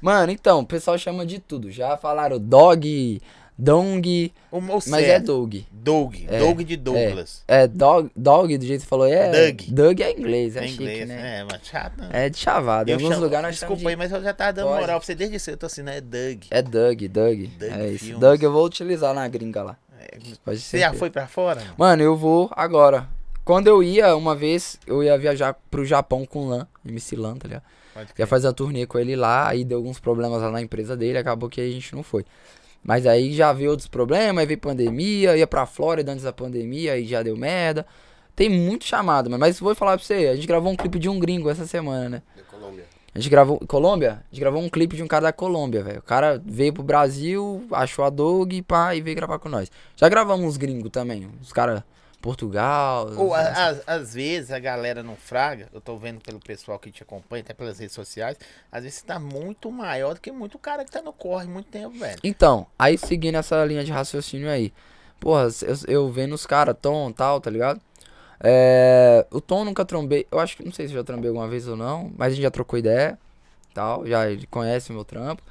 Mano, 0.00 0.32
então, 0.32 0.60
o 0.60 0.66
pessoal 0.66 0.98
chama 0.98 1.24
de 1.24 1.38
tudo. 1.38 1.70
Já 1.70 1.96
falaram 1.96 2.38
dog, 2.38 3.22
dong, 3.58 4.32
O, 4.50 4.58
o 4.58 4.62
mas 4.88 5.04
é 5.04 5.20
Doug. 5.20 5.56
Doug. 5.70 6.14
É, 6.28 6.38
Doug 6.38 6.60
de 6.62 6.76
Douglas. 6.76 7.42
É 7.46 7.66
dog, 7.66 8.10
dog 8.16 8.56
do 8.58 8.64
jeito 8.66 8.80
que 8.80 8.84
você 8.84 8.88
falou, 8.88 9.06
é. 9.06 9.30
Doug. 9.50 9.60
Doug 9.68 10.00
é 10.00 10.10
inglês, 10.12 10.56
é, 10.56 10.64
É, 10.64 10.68
chique, 10.68 10.82
inglês, 10.82 11.08
né? 11.08 11.40
É, 11.40 11.44
mas 11.44 11.60
chato, 11.66 11.98
não. 11.98 12.08
É 12.12 12.28
de 12.28 12.38
chavada. 12.38 12.90
Em 12.90 12.94
alguns 12.94 13.08
chamo- 13.10 13.22
lugares 13.24 13.46
nós 13.46 13.54
Desculpa 13.58 13.88
aí, 13.88 13.96
mas 13.96 14.10
eu 14.12 14.22
já 14.22 14.32
tava 14.32 14.52
dando 14.52 14.68
Pode. 14.68 14.80
moral 14.80 14.98
pra 14.98 15.06
você 15.06 15.14
desde 15.14 15.38
cedo. 15.38 15.54
Eu 15.54 15.58
tô 15.58 15.66
assim, 15.66 15.82
né? 15.82 15.96
É 15.96 16.00
Doug. 16.00 16.38
de... 16.40 16.46
É 16.50 16.62
Doug, 16.62 17.02
Doug. 17.02 17.40
Doug 17.58 17.72
é 17.72 17.88
isso. 17.88 18.04
Filmes. 18.04 18.20
Doug 18.20 18.42
eu 18.42 18.52
vou 18.52 18.64
utilizar 18.64 19.14
na 19.14 19.26
gringa 19.28 19.62
lá. 19.62 19.76
É, 20.00 20.18
Pode 20.44 20.58
Você 20.58 20.78
já 20.78 20.92
foi 20.92 21.10
pra 21.10 21.26
fora? 21.26 21.60
mano? 21.60 21.74
Mano, 21.78 22.02
eu 22.02 22.16
vou 22.16 22.50
agora. 22.56 23.06
Quando 23.44 23.66
eu 23.66 23.82
ia, 23.82 24.14
uma 24.16 24.36
vez, 24.36 24.78
eu 24.86 25.02
ia 25.02 25.18
viajar 25.18 25.54
pro 25.70 25.84
Japão 25.84 26.24
com 26.24 26.46
o 26.46 26.48
Lan, 26.48 26.66
MC 26.86 27.16
Lan, 27.16 27.36
tá 27.36 27.48
ligado? 27.48 27.62
Pode 27.92 28.08
Ia 28.16 28.26
fazer 28.26 28.46
a 28.48 28.52
turnê 28.52 28.86
com 28.86 28.98
ele 28.98 29.16
lá, 29.16 29.48
aí 29.48 29.64
deu 29.64 29.78
alguns 29.78 29.98
problemas 29.98 30.40
lá 30.40 30.50
na 30.50 30.62
empresa 30.62 30.96
dele, 30.96 31.18
acabou 31.18 31.48
que 31.48 31.60
a 31.60 31.68
gente 31.68 31.94
não 31.94 32.02
foi. 32.04 32.24
Mas 32.82 33.06
aí 33.06 33.32
já 33.32 33.52
veio 33.52 33.70
outros 33.70 33.88
problemas, 33.88 34.38
aí 34.38 34.46
veio 34.46 34.58
pandemia, 34.58 35.36
ia 35.36 35.46
pra 35.46 35.66
Flórida 35.66 36.12
antes 36.12 36.24
da 36.24 36.32
pandemia, 36.32 36.94
aí 36.94 37.06
já 37.06 37.22
deu 37.22 37.36
merda. 37.36 37.86
Tem 38.34 38.48
muito 38.48 38.84
chamado, 38.84 39.30
mano. 39.30 39.40
Mas 39.40 39.60
vou 39.60 39.74
falar 39.74 39.96
pra 39.96 40.04
você, 40.04 40.28
a 40.28 40.34
gente 40.34 40.46
gravou 40.46 40.72
um 40.72 40.76
clipe 40.76 40.98
de 40.98 41.08
um 41.08 41.18
gringo 41.18 41.48
essa 41.48 41.66
semana, 41.66 42.08
né? 42.08 42.22
Da 42.36 42.42
Colômbia. 42.42 42.84
A 43.14 43.18
gente 43.18 43.30
gravou. 43.30 43.58
Colômbia? 43.66 44.12
A 44.12 44.34
gente 44.34 44.40
gravou 44.40 44.62
um 44.62 44.70
clipe 44.70 44.96
de 44.96 45.02
um 45.02 45.06
cara 45.06 45.24
da 45.24 45.32
Colômbia, 45.32 45.82
velho. 45.82 45.98
O 45.98 46.02
cara 46.02 46.42
veio 46.44 46.72
pro 46.72 46.82
Brasil, 46.82 47.66
achou 47.70 48.04
a 48.04 48.10
Doug 48.10 48.52
e 48.54 48.62
pá, 48.62 48.94
e 48.96 49.02
veio 49.02 49.14
gravar 49.14 49.38
com 49.38 49.48
nós. 49.48 49.70
Já 49.96 50.08
gravamos 50.08 50.46
uns 50.46 50.56
gringos 50.56 50.90
também. 50.90 51.28
Os 51.40 51.52
caras. 51.52 51.82
Portugal. 52.22 53.10
Ou, 53.16 53.34
às, 53.34 54.14
vezes 54.14 54.52
a 54.52 54.58
galera 54.60 55.02
não 55.02 55.16
fraga, 55.16 55.68
eu 55.74 55.80
tô 55.80 55.98
vendo 55.98 56.20
pelo 56.20 56.38
pessoal 56.38 56.78
que 56.78 56.90
te 56.92 57.02
acompanha, 57.02 57.42
até 57.42 57.52
pelas 57.52 57.80
redes 57.80 57.94
sociais, 57.94 58.38
às 58.70 58.84
vezes 58.84 59.00
você 59.00 59.06
tá 59.06 59.18
muito 59.18 59.70
maior 59.70 60.14
do 60.14 60.20
que 60.20 60.30
muito 60.30 60.58
cara 60.58 60.84
que 60.84 60.90
tá 60.90 61.02
no 61.02 61.12
corre 61.12 61.46
muito 61.46 61.66
tempo, 61.66 61.98
velho. 61.98 62.20
Então, 62.22 62.66
aí 62.78 62.96
seguindo 62.96 63.34
essa 63.34 63.62
linha 63.64 63.84
de 63.84 63.90
raciocínio 63.90 64.48
aí. 64.48 64.72
Porra, 65.18 65.48
eu, 65.62 65.76
eu 65.88 66.12
vendo 66.12 66.34
os 66.34 66.46
caras, 66.46 66.76
Tom 66.80 67.10
e 67.10 67.12
tal, 67.12 67.40
tá 67.40 67.50
ligado? 67.50 67.80
É, 68.40 69.26
o 69.30 69.40
Tom 69.40 69.64
nunca 69.64 69.84
trombei. 69.84 70.26
Eu 70.30 70.38
acho 70.38 70.56
que 70.56 70.64
não 70.64 70.72
sei 70.72 70.86
se 70.86 70.94
já 70.94 71.04
trombei 71.04 71.28
alguma 71.28 71.48
vez 71.48 71.66
ou 71.66 71.76
não, 71.76 72.10
mas 72.16 72.28
a 72.28 72.34
gente 72.34 72.42
já 72.42 72.50
trocou 72.50 72.78
ideia. 72.78 73.18
Tal, 73.74 74.06
já 74.06 74.30
ele 74.30 74.46
conhece 74.46 74.90
o 74.90 74.94
meu 74.94 75.04
trampo. 75.04 75.42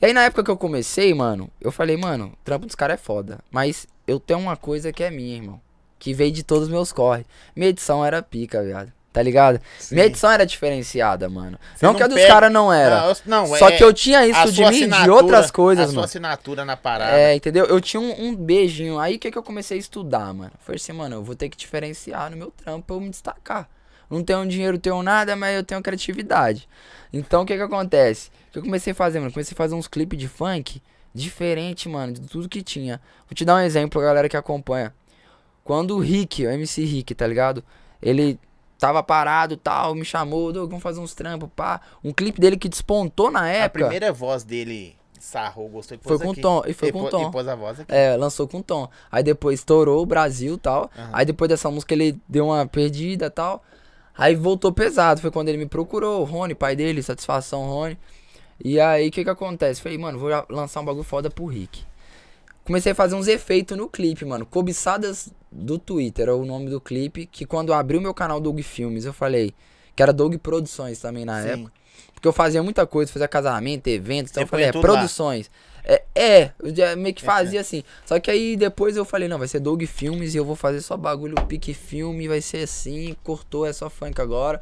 E 0.00 0.06
aí 0.06 0.12
na 0.12 0.24
época 0.24 0.44
que 0.44 0.50
eu 0.50 0.56
comecei, 0.56 1.12
mano, 1.14 1.50
eu 1.60 1.72
falei, 1.72 1.96
mano, 1.96 2.32
o 2.34 2.44
trampo 2.44 2.66
dos 2.66 2.74
caras 2.74 2.94
é 2.94 3.02
foda. 3.02 3.38
Mas 3.50 3.86
eu 4.06 4.20
tenho 4.20 4.40
uma 4.40 4.56
coisa 4.56 4.92
que 4.92 5.02
é 5.02 5.10
minha, 5.10 5.36
irmão. 5.36 5.60
Que 5.98 6.14
veio 6.14 6.30
de 6.32 6.42
todos 6.42 6.64
os 6.64 6.70
meus 6.70 6.92
corre. 6.92 7.24
Minha 7.56 7.70
edição 7.70 8.04
era 8.04 8.22
pica, 8.22 8.62
viado. 8.62 8.92
Tá 9.12 9.22
ligado? 9.22 9.60
Minha 9.90 10.04
edição 10.04 10.30
era 10.30 10.46
diferenciada, 10.46 11.28
mano. 11.28 11.58
Você 11.74 11.84
não, 11.84 11.92
não 11.92 11.96
que 11.98 12.04
a 12.04 12.06
dos 12.06 12.24
caras 12.24 12.52
não 12.52 12.72
era. 12.72 13.00
Não, 13.00 13.08
eu- 13.08 13.16
não, 13.26 13.46
Só 13.46 13.68
é- 13.68 13.76
que 13.76 13.82
eu 13.82 13.92
tinha 13.92 14.24
isso 14.26 14.52
de 14.52 14.64
mim 14.66 14.88
de 14.88 15.10
outras 15.10 15.50
coisas, 15.50 15.84
a 15.84 15.88
sua 15.88 15.94
mano. 15.96 16.04
assinatura 16.04 16.64
na 16.64 16.76
parada. 16.76 17.18
É, 17.18 17.34
entendeu? 17.34 17.64
Eu 17.64 17.80
tinha 17.80 18.00
um, 18.00 18.26
um 18.26 18.36
beijinho. 18.36 18.98
Aí 18.98 19.16
o 19.16 19.18
que, 19.18 19.30
que 19.30 19.38
eu 19.38 19.42
comecei 19.42 19.76
a 19.76 19.80
estudar, 19.80 20.32
mano? 20.32 20.52
Falei 20.60 20.76
assim, 20.76 20.92
mano, 20.92 21.16
eu 21.16 21.24
vou 21.24 21.34
ter 21.34 21.48
que 21.48 21.56
diferenciar 21.56 22.30
no 22.30 22.36
meu 22.36 22.50
trampo 22.52 22.86
pra 22.86 22.96
eu 22.96 23.00
me 23.00 23.10
destacar. 23.10 23.68
Não 24.08 24.22
tenho 24.22 24.46
dinheiro, 24.46 24.78
tenho 24.78 25.02
nada, 25.02 25.34
mas 25.34 25.56
eu 25.56 25.64
tenho 25.64 25.82
criatividade. 25.82 26.68
Então 27.12 27.42
o 27.42 27.46
que 27.46 27.56
que 27.56 27.62
acontece? 27.62 28.30
O 28.50 28.52
que 28.52 28.58
eu 28.58 28.62
comecei 28.62 28.92
a 28.92 28.94
fazer, 28.94 29.18
mano? 29.18 29.32
Comecei 29.32 29.54
a 29.54 29.56
fazer 29.56 29.74
uns 29.74 29.88
clipes 29.88 30.18
de 30.18 30.28
funk 30.28 30.80
diferente, 31.14 31.88
mano, 31.88 32.12
de 32.12 32.20
tudo 32.20 32.48
que 32.48 32.62
tinha. 32.62 33.00
Vou 33.28 33.34
te 33.34 33.44
dar 33.44 33.56
um 33.56 33.60
exemplo, 33.60 34.00
galera 34.00 34.28
que 34.28 34.36
acompanha. 34.36 34.94
Quando 35.68 35.94
o 35.96 36.00
Rick, 36.00 36.44
o 36.46 36.50
MC 36.50 36.84
Rick, 36.84 37.14
tá 37.14 37.26
ligado? 37.26 37.62
Ele 38.02 38.38
tava 38.78 39.02
parado 39.02 39.56
tal, 39.56 39.94
me 39.94 40.04
chamou, 40.04 40.52
"Doug, 40.52 40.68
vamos 40.70 40.82
fazer 40.82 40.98
uns 41.00 41.14
trampos, 41.14 41.48
pá. 41.54 41.80
Um 42.02 42.12
clipe 42.12 42.40
dele 42.40 42.56
que 42.56 42.68
despontou 42.68 43.30
na 43.30 43.42
a 43.42 43.48
época. 43.48 43.80
primeira 43.84 44.12
voz 44.12 44.42
dele 44.44 44.96
sarrou, 45.20 45.68
gostou 45.68 45.96
e 45.96 46.00
Foi 46.00 46.16
pôs 46.16 46.22
com 46.22 46.30
aqui. 46.32 46.40
Tom, 46.40 46.62
e 46.66 46.72
foi 46.72 46.90
com 46.92 47.00
pô- 47.02 47.08
Tom. 47.10 47.28
E 47.28 47.32
pôs 47.32 47.48
a 47.48 47.54
voz 47.54 47.80
aqui. 47.80 47.92
É, 47.92 48.16
lançou 48.16 48.48
com 48.48 48.62
Tom. 48.62 48.88
Aí 49.10 49.22
depois 49.22 49.58
estourou 49.60 50.02
o 50.02 50.06
Brasil 50.06 50.54
e 50.54 50.58
tal. 50.58 50.90
Aham. 50.96 51.10
Aí 51.12 51.26
depois 51.26 51.48
dessa 51.48 51.70
música 51.70 51.92
ele 51.92 52.18
deu 52.28 52.46
uma 52.46 52.66
perdida 52.66 53.26
e 53.26 53.30
tal. 53.30 53.62
Aí 54.16 54.34
voltou 54.34 54.72
pesado. 54.72 55.20
Foi 55.20 55.30
quando 55.30 55.48
ele 55.48 55.58
me 55.58 55.66
procurou, 55.66 56.22
o 56.22 56.24
Rony, 56.24 56.54
pai 56.54 56.74
dele, 56.74 57.02
satisfação, 57.02 57.66
Rony. 57.68 57.98
E 58.64 58.80
aí 58.80 59.08
o 59.08 59.10
que 59.10 59.22
que 59.24 59.30
acontece? 59.30 59.80
Falei, 59.82 59.98
mano, 59.98 60.18
vou 60.18 60.30
lançar 60.48 60.80
um 60.80 60.84
bagulho 60.84 61.04
foda 61.04 61.28
pro 61.28 61.46
Rick. 61.46 61.84
Comecei 62.64 62.92
a 62.92 62.94
fazer 62.94 63.14
uns 63.14 63.28
efeitos 63.28 63.76
no 63.76 63.88
clipe, 63.88 64.24
mano. 64.24 64.44
Cobiçadas 64.44 65.30
do 65.50 65.78
Twitter 65.78 66.28
é 66.28 66.32
o 66.32 66.44
nome 66.44 66.70
do 66.70 66.80
clipe. 66.80 67.26
Que 67.26 67.44
quando 67.44 67.70
eu 67.70 67.74
abri 67.74 67.96
o 67.96 68.00
meu 68.00 68.14
canal 68.14 68.40
Doug 68.40 68.60
Filmes, 68.60 69.04
eu 69.04 69.12
falei, 69.12 69.54
que 69.94 70.02
era 70.02 70.12
Doug 70.12 70.36
Produções 70.36 70.98
também 70.98 71.24
na 71.24 71.42
Sim. 71.42 71.48
época. 71.48 71.72
Porque 72.14 72.26
eu 72.26 72.32
fazia 72.32 72.62
muita 72.62 72.86
coisa, 72.86 73.12
fazia 73.12 73.28
casamento, 73.28 73.86
eventos, 73.88 74.32
então 74.32 74.40
Você 74.40 74.44
eu 74.44 74.48
falei, 74.48 74.66
é, 74.66 74.72
produções. 74.72 75.50
É, 75.84 76.02
é, 76.14 76.52
eu 76.58 76.74
já 76.74 76.94
meio 76.96 77.14
que 77.14 77.22
fazia 77.22 77.60
assim. 77.60 77.82
Só 78.04 78.18
que 78.20 78.30
aí 78.30 78.56
depois 78.56 78.96
eu 78.96 79.04
falei, 79.04 79.28
não, 79.28 79.38
vai 79.38 79.48
ser 79.48 79.60
Doug 79.60 79.82
Filmes 79.84 80.34
e 80.34 80.36
eu 80.36 80.44
vou 80.44 80.56
fazer 80.56 80.80
só 80.80 80.96
bagulho 80.96 81.34
pique 81.46 81.72
filme, 81.72 82.28
vai 82.28 82.40
ser 82.40 82.64
assim, 82.64 83.16
cortou, 83.22 83.64
é 83.64 83.72
só 83.72 83.88
funk 83.88 84.20
agora. 84.20 84.60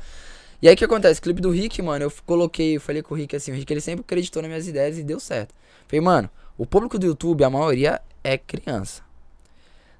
E 0.60 0.68
aí 0.68 0.74
o 0.74 0.76
que 0.76 0.84
acontece? 0.84 1.20
Clipe 1.20 1.40
do 1.40 1.50
Rick, 1.50 1.82
mano, 1.82 2.04
eu 2.04 2.12
coloquei, 2.24 2.76
eu 2.76 2.80
falei 2.80 3.02
com 3.02 3.14
o 3.14 3.16
Rick 3.16 3.36
assim, 3.36 3.52
o 3.52 3.54
Rick 3.54 3.72
ele 3.72 3.80
sempre 3.80 4.02
acreditou 4.02 4.40
nas 4.42 4.48
minhas 4.48 4.68
ideias 4.68 4.98
e 4.98 5.02
deu 5.02 5.20
certo. 5.20 5.54
Falei, 5.86 6.00
mano, 6.00 6.30
o 6.56 6.64
público 6.64 6.98
do 6.98 7.06
YouTube, 7.06 7.44
a 7.44 7.50
maioria 7.50 8.00
é 8.24 8.38
criança. 8.38 9.05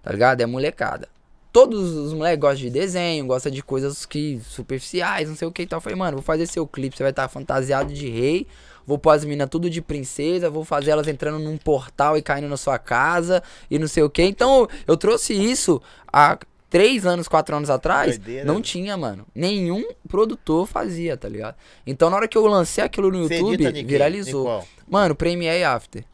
Tá 0.06 0.12
ligado? 0.12 0.40
É 0.40 0.46
molecada. 0.46 1.08
Todos 1.52 1.80
os 1.96 2.12
moleques 2.12 2.38
gostam 2.38 2.60
de 2.60 2.70
desenho, 2.70 3.26
gostam 3.26 3.50
de 3.50 3.60
coisas 3.60 4.06
que 4.06 4.40
superficiais, 4.48 5.28
não 5.28 5.34
sei 5.34 5.48
o 5.48 5.50
que 5.50 5.62
e 5.62 5.66
tal. 5.66 5.78
Eu 5.78 5.80
Falei, 5.80 5.98
mano, 5.98 6.18
vou 6.18 6.22
fazer 6.22 6.46
seu 6.46 6.64
clipe, 6.64 6.96
você 6.96 7.02
vai 7.02 7.10
estar 7.10 7.26
fantasiado 7.26 7.92
de 7.92 8.08
rei, 8.08 8.46
vou 8.86 8.98
pôr 8.98 9.10
as 9.10 9.24
minas 9.24 9.48
tudo 9.50 9.68
de 9.68 9.82
princesa, 9.82 10.48
vou 10.48 10.64
fazer 10.64 10.92
elas 10.92 11.08
entrando 11.08 11.40
num 11.40 11.56
portal 11.56 12.16
e 12.16 12.22
caindo 12.22 12.46
na 12.46 12.56
sua 12.56 12.78
casa 12.78 13.42
e 13.68 13.80
não 13.80 13.88
sei 13.88 14.04
o 14.04 14.08
que. 14.08 14.22
Então 14.22 14.68
eu 14.86 14.96
trouxe 14.96 15.34
isso 15.34 15.82
há 16.12 16.38
três 16.70 17.04
anos, 17.04 17.26
quatro 17.26 17.56
anos 17.56 17.68
atrás. 17.68 18.16
Doideira. 18.16 18.44
Não 18.44 18.62
tinha, 18.62 18.96
mano. 18.96 19.26
Nenhum 19.34 19.88
produtor 20.08 20.68
fazia, 20.68 21.16
tá 21.16 21.28
ligado? 21.28 21.56
Então 21.84 22.10
na 22.10 22.16
hora 22.16 22.28
que 22.28 22.38
eu 22.38 22.46
lancei 22.46 22.84
aquilo 22.84 23.10
no 23.10 23.22
YouTube, 23.22 23.82
viralizou. 23.82 24.64
Mano, 24.88 25.16
Premiere 25.16 25.64
After. 25.64 26.04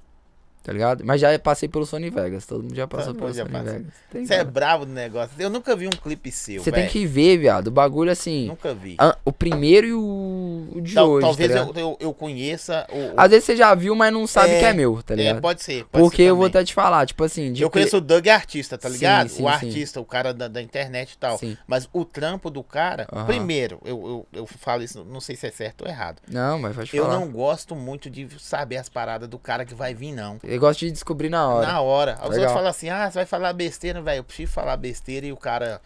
Tá 0.62 0.72
ligado? 0.72 1.04
Mas 1.04 1.20
já 1.20 1.36
passei 1.38 1.68
pelo 1.68 1.84
Sony 1.84 2.08
Vegas. 2.08 2.46
Todo 2.46 2.62
mundo 2.62 2.74
já 2.74 2.86
passou 2.86 3.14
pelo 3.14 3.32
já 3.32 3.42
Sony 3.44 3.52
passou. 3.52 3.72
Vegas. 4.12 4.28
Você 4.28 4.34
é 4.34 4.44
bravo 4.44 4.86
do 4.86 4.92
negócio. 4.92 5.30
Eu 5.38 5.50
nunca 5.50 5.74
vi 5.74 5.86
um 5.86 5.90
clipe 5.90 6.30
seu, 6.30 6.62
Você 6.62 6.70
tem 6.70 6.86
que 6.86 7.04
ver, 7.04 7.36
viado. 7.38 7.66
O 7.68 7.70
bagulho 7.70 8.10
assim. 8.12 8.46
Nunca 8.46 8.72
vi. 8.72 8.94
a- 8.98 9.16
O 9.24 9.32
primeiro 9.32 9.86
e 9.86 9.92
o, 9.92 10.68
o 10.76 10.80
de 10.80 10.94
Tal- 10.94 11.08
hoje. 11.10 11.26
talvez 11.26 11.52
tá 11.52 11.58
eu, 11.58 11.72
eu, 11.74 11.96
eu 12.00 12.14
conheça 12.14 12.86
o. 12.90 12.96
o- 12.96 13.14
Às 13.16 13.30
vezes 13.30 13.44
você 13.44 13.56
já 13.56 13.74
viu, 13.74 13.94
mas 13.96 14.12
não 14.12 14.26
sabe 14.26 14.54
É, 14.54 14.58
que 14.60 14.64
é 14.66 14.72
meu, 14.72 15.02
tá 15.02 15.14
é, 15.14 15.16
ligado? 15.16 15.40
pode 15.40 15.62
ser. 15.62 15.84
pode 15.86 16.04
Porque 16.04 16.22
ser 16.22 16.28
eu 16.30 16.36
vou 16.36 16.46
até 16.46 16.62
te 16.64 16.72
falar, 16.74 17.06
tipo 17.06 17.24
assim. 17.24 17.52
Eu 17.58 17.68
conheço 17.70 17.96
o 17.96 18.00
Doug 18.00 18.26
artista, 18.28 18.78
tá 18.78 18.88
Sim, 18.88 18.94
ligado? 18.94 19.28
sim, 19.28 19.42
o 19.42 19.46
sim. 19.48 19.52
artista, 19.52 20.00
o 20.00 20.04
cara 20.04 20.32
da, 20.32 20.46
da 20.48 20.62
internet 20.62 21.12
e 21.12 21.18
tal. 21.18 21.38
Sim. 21.38 21.56
Mas 21.66 21.88
o 21.92 22.04
trampo 22.04 22.50
do 22.50 22.62
cara, 22.62 23.06
Aham. 23.12 23.26
primeiro, 23.26 23.80
eu, 23.84 24.26
eu, 24.32 24.40
eu 24.40 24.46
falo 24.46 24.82
isso, 24.82 25.04
não 25.04 25.20
sei 25.20 25.34
se 25.34 25.46
é 25.46 25.50
certo 25.50 25.82
ou 25.82 25.88
errado. 25.88 26.20
Não, 26.28 26.58
mas 26.58 26.76
pode 26.76 26.96
Eu 26.96 27.04
falar. 27.06 27.18
não 27.18 27.28
gosto 27.30 27.74
muito 27.74 28.08
de 28.08 28.28
saber 28.38 28.76
as 28.76 28.88
paradas 28.88 29.28
do 29.28 29.38
cara 29.38 29.64
que 29.64 29.74
vai 29.74 29.94
vir, 29.94 30.12
não. 30.12 30.38
Eu 30.44 30.51
gosto 30.58 30.80
de 30.80 30.90
descobrir 30.90 31.28
na 31.28 31.48
hora. 31.48 31.66
Na 31.66 31.80
hora. 31.80 32.18
Os 32.22 32.30
outros 32.36 32.52
falam 32.52 32.68
assim, 32.68 32.88
ah, 32.88 33.10
você 33.10 33.14
vai 33.18 33.26
falar 33.26 33.52
besteira, 33.52 34.00
velho. 34.02 34.18
Eu 34.20 34.24
preciso 34.24 34.52
falar 34.52 34.76
besteira 34.76 35.26
e 35.26 35.32
o 35.32 35.36
cara 35.36 35.80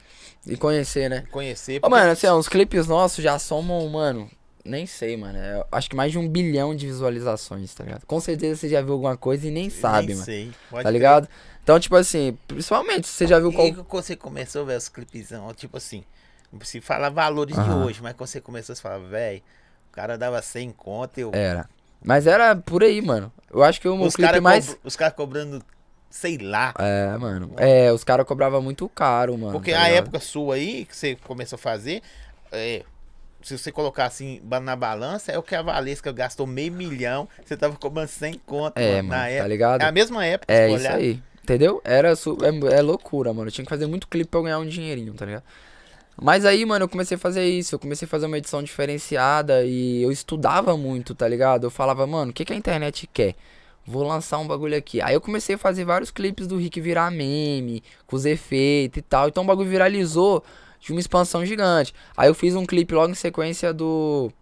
E 0.47 0.57
conhecer, 0.57 1.09
né? 1.11 1.25
conhecer. 1.31 1.79
Ô, 1.79 1.81
porque- 1.83 1.97
mano, 1.97 2.11
assim, 2.11 2.27
ó, 2.27 2.37
os 2.37 2.49
clipes 2.49 2.87
nossos 2.87 3.23
já 3.23 3.39
somam, 3.39 3.89
mano. 3.89 4.31
Nem 4.65 4.85
sei, 4.85 5.17
mano. 5.17 5.39
é, 5.39 5.65
acho 5.71 5.89
que 5.89 5.95
mais 5.95 6.11
de 6.11 6.19
um 6.19 6.29
bilhão 6.29 6.75
de 6.75 6.87
visualizações, 6.87 7.73
tá 7.73 7.85
ligado? 7.85 8.05
Com 8.05 8.19
certeza 8.19 8.57
você 8.61 8.69
já 8.69 8.83
viu 8.83 8.95
alguma 8.95 9.17
coisa 9.17 9.47
e 9.47 9.51
nem 9.51 9.71
sabe, 9.71 10.09
Nem 10.09 10.17
mano. 10.17 10.25
sei. 10.25 10.47
Pode 10.69 10.83
Tá 10.83 10.89
crer. 10.89 10.93
ligado? 10.93 11.29
Então, 11.63 11.79
tipo 11.79 11.95
assim, 11.95 12.37
principalmente, 12.49 13.07
você 13.07 13.27
já 13.29 13.39
viu 13.39 13.51
E 13.51 13.55
qual. 13.55 13.73
que 13.73 13.93
você 13.93 14.17
começou, 14.17 14.67
velho, 14.67 14.79
os 14.79 14.89
clipezão, 14.89 15.53
tipo 15.55 15.77
assim, 15.77 16.03
não 16.51 16.59
precisa 16.59 16.85
falar 16.85 17.11
valores 17.11 17.55
de 17.55 17.71
hoje, 17.71 18.01
mas 18.03 18.15
quando 18.17 18.29
você 18.29 18.41
começou, 18.41 18.75
você 18.75 18.83
fala, 18.83 18.99
velho, 19.09 19.41
o 19.89 19.93
cara 19.93 20.19
dava 20.19 20.43
100 20.43 20.73
conto, 20.73 21.17
eu... 21.19 21.31
Era. 21.33 21.69
Mas 22.07 22.27
era 22.27 22.55
por 22.57 22.83
aí, 22.83 23.03
mano. 23.03 23.33
Eu 23.53 23.63
acho 23.63 23.81
que 23.81 23.89
o 23.89 23.97
meu 23.97 24.07
os 24.07 24.15
clipe 24.17 24.29
caras 24.29 24.43
mais. 24.43 24.79
os 24.85 24.95
cara 24.97 25.11
cobrando, 25.11 25.63
sei 26.09 26.39
lá, 26.39 26.73
É, 26.79 27.17
mano. 27.19 27.53
É, 27.59 27.93
os 27.93 28.05
caras 28.05 28.25
cobravam 28.27 28.63
muito 28.63 28.89
caro, 28.89 29.37
mano. 29.37 29.53
porque 29.53 29.73
tá 29.73 29.81
a 29.83 29.89
ligado? 29.89 30.05
época 30.05 30.21
sua 30.21 30.55
aí, 30.55 30.85
que 30.85 30.97
você 30.97 31.17
começou 31.17 31.57
a 31.57 31.59
fazer, 31.59 32.03
é, 32.53 32.85
se 33.43 33.57
você 33.59 33.73
colocar 33.73 34.07
assim 34.07 34.41
na 34.63 34.77
balança, 34.77 35.33
é 35.33 35.39
o 35.39 35.43
que 35.43 35.55
a 35.55 35.63
Valesca 35.63 36.13
gastou 36.13 36.47
meio 36.47 36.73
milhão, 36.73 37.29
você 37.45 37.57
tava 37.57 37.77
cobrando 37.77 38.09
100 38.09 38.35
conto, 38.47 38.79
É, 38.79 38.97
mano, 38.97 39.09
na 39.09 39.17
tá 39.23 39.29
época. 39.29 39.49
ligado? 39.49 39.83
É 39.83 39.85
a 39.87 39.93
mesma 39.93 40.25
época, 40.25 40.53
É 40.53 40.67
isso 40.69 40.75
olhar. 40.77 40.95
aí. 40.97 41.21
Entendeu? 41.43 41.81
Era 41.85 42.17
su- 42.17 42.39
é, 42.43 42.77
é 42.77 42.83
loucura, 42.83 43.33
mano. 43.33 43.49
Eu 43.49 43.53
tinha 43.53 43.65
que 43.65 43.71
fazer 43.71 43.87
muito 43.87 44.09
clipe 44.09 44.29
pra 44.31 44.41
eu 44.41 44.45
ganhar 44.45 44.59
um 44.59 44.67
dinheirinho, 44.67 45.15
tá 45.15 45.25
ligado? 45.25 45.45
Mas 46.21 46.45
aí, 46.45 46.65
mano, 46.65 46.85
eu 46.85 46.89
comecei 46.89 47.17
a 47.17 47.19
fazer 47.19 47.45
isso. 47.47 47.75
Eu 47.75 47.79
comecei 47.79 48.07
a 48.07 48.09
fazer 48.09 48.27
uma 48.27 48.39
edição 48.39 48.63
diferenciada 48.63 49.65
e 49.65 50.03
eu 50.03 50.11
estudava 50.11 50.77
muito, 50.77 51.15
tá 51.15 51.29
ligado? 51.29 51.65
Eu 51.65 51.71
falava, 51.71 52.07
mano, 52.07 52.31
o 52.31 52.35
que, 52.35 52.45
que 52.45 52.53
a 52.53 52.57
internet 52.57 53.09
quer? 53.13 53.35
Vou 53.87 54.03
lançar 54.03 54.39
um 54.39 54.47
bagulho 54.47 54.77
aqui. 54.77 55.01
Aí 55.01 55.15
eu 55.15 55.21
comecei 55.21 55.55
a 55.55 55.59
fazer 55.59 55.85
vários 55.85 56.11
clipes 56.11 56.47
do 56.47 56.57
Rick 56.57 56.81
virar 56.81 57.11
meme, 57.11 57.83
com 58.07 58.17
os 58.17 58.25
efeitos 58.25 58.99
e 58.99 59.03
tal. 59.03 59.29
Então 59.29 59.45
o 59.45 59.47
bagulho 59.47 59.69
viralizou 59.69 60.43
de 60.81 60.91
uma 60.93 61.01
expansão 61.01 61.45
gigante. 61.45 61.95
Aí 62.17 62.29
eu 62.29 62.35
fiz 62.35 62.55
um 62.55 62.67
clipe 62.67 62.95
logo 62.95 63.13
em 63.13 63.15
sequência 63.15 63.73
do. 63.73 64.33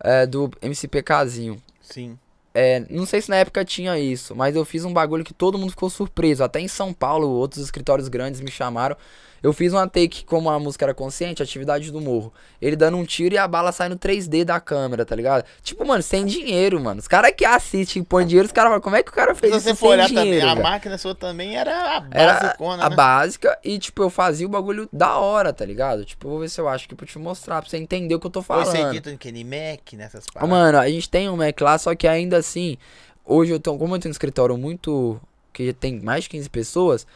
É, 0.00 0.26
do 0.26 0.50
MCPKzinho. 0.62 1.60
Sim. 1.80 2.16
É, 2.54 2.84
não 2.90 3.06
sei 3.06 3.20
se 3.20 3.30
na 3.30 3.36
época 3.36 3.64
tinha 3.64 3.98
isso, 3.98 4.34
mas 4.34 4.56
eu 4.56 4.64
fiz 4.64 4.84
um 4.84 4.92
bagulho 4.92 5.24
que 5.24 5.34
todo 5.34 5.58
mundo 5.58 5.70
ficou 5.70 5.90
surpreso. 5.90 6.44
Até 6.44 6.60
em 6.60 6.68
São 6.68 6.92
Paulo, 6.92 7.28
outros 7.28 7.62
escritórios 7.64 8.08
grandes 8.08 8.40
me 8.40 8.50
chamaram. 8.50 8.96
Eu 9.42 9.52
fiz 9.52 9.72
uma 9.72 9.86
take 9.88 10.24
como 10.24 10.50
a 10.50 10.58
música 10.58 10.84
era 10.84 10.94
consciente, 10.94 11.42
atividade 11.42 11.90
do 11.92 12.00
morro. 12.00 12.32
Ele 12.60 12.74
dando 12.74 12.96
um 12.96 13.04
tiro 13.04 13.34
e 13.34 13.38
a 13.38 13.46
bala 13.46 13.70
saindo 13.72 13.96
3D 13.96 14.44
da 14.44 14.58
câmera, 14.60 15.04
tá 15.04 15.14
ligado? 15.14 15.44
Tipo, 15.62 15.86
mano, 15.86 16.02
sem 16.02 16.26
dinheiro, 16.26 16.80
mano. 16.80 16.98
Os 17.00 17.06
caras 17.08 17.32
que 17.36 17.44
assistem 17.44 18.02
e 18.02 18.04
põem 18.04 18.26
dinheiro, 18.26 18.46
os 18.46 18.52
caras 18.52 18.70
falam, 18.70 18.80
como 18.82 18.96
é 18.96 19.02
que 19.02 19.10
o 19.10 19.14
cara 19.14 19.34
Se 19.34 19.40
fez 19.40 19.52
você 19.52 19.70
isso 19.70 19.78
for 19.78 19.86
sem 19.88 19.94
olhar 19.94 20.08
dinheiro? 20.08 20.46
também, 20.46 20.64
a 20.64 20.68
máquina 20.70 20.98
sua 20.98 21.14
também 21.14 21.56
era 21.56 21.98
a 21.98 22.06
Era 22.10 22.34
basicona, 22.40 22.84
a 22.84 22.90
né? 22.90 22.96
básica 22.96 23.58
e, 23.64 23.78
tipo, 23.78 24.02
eu 24.02 24.10
fazia 24.10 24.46
o 24.46 24.50
bagulho 24.50 24.88
da 24.92 25.18
hora, 25.18 25.52
tá 25.52 25.64
ligado? 25.64 26.04
Tipo, 26.04 26.26
eu 26.26 26.30
vou 26.30 26.40
ver 26.40 26.48
se 26.48 26.60
eu 26.60 26.68
acho 26.68 26.86
aqui 26.86 26.94
pra 26.94 27.06
te 27.06 27.18
mostrar, 27.18 27.60
pra 27.60 27.70
você 27.70 27.76
entender 27.76 28.14
o 28.14 28.20
que 28.20 28.26
eu 28.26 28.30
tô 28.30 28.42
falando. 28.42 28.66
você 28.66 28.78
edita 28.82 29.10
em 29.10 29.16
Kenny 29.16 29.44
Mac, 29.44 29.92
nessas 29.92 30.24
paradas. 30.26 30.50
Mano, 30.50 30.78
a 30.78 30.88
gente 30.88 31.08
tem 31.08 31.28
um 31.28 31.36
Mac 31.36 31.60
lá, 31.60 31.78
só 31.78 31.94
que 31.94 32.08
ainda 32.08 32.36
assim, 32.38 32.76
hoje 33.24 33.52
eu 33.52 33.60
tô, 33.60 33.76
como 33.78 33.94
eu 33.94 34.00
tenho 34.00 34.10
um 34.10 34.12
escritório 34.12 34.56
muito. 34.58 35.20
que 35.52 35.72
tem 35.72 36.00
mais 36.00 36.24
de 36.24 36.30
15 36.30 36.48
pessoas, 36.50 37.06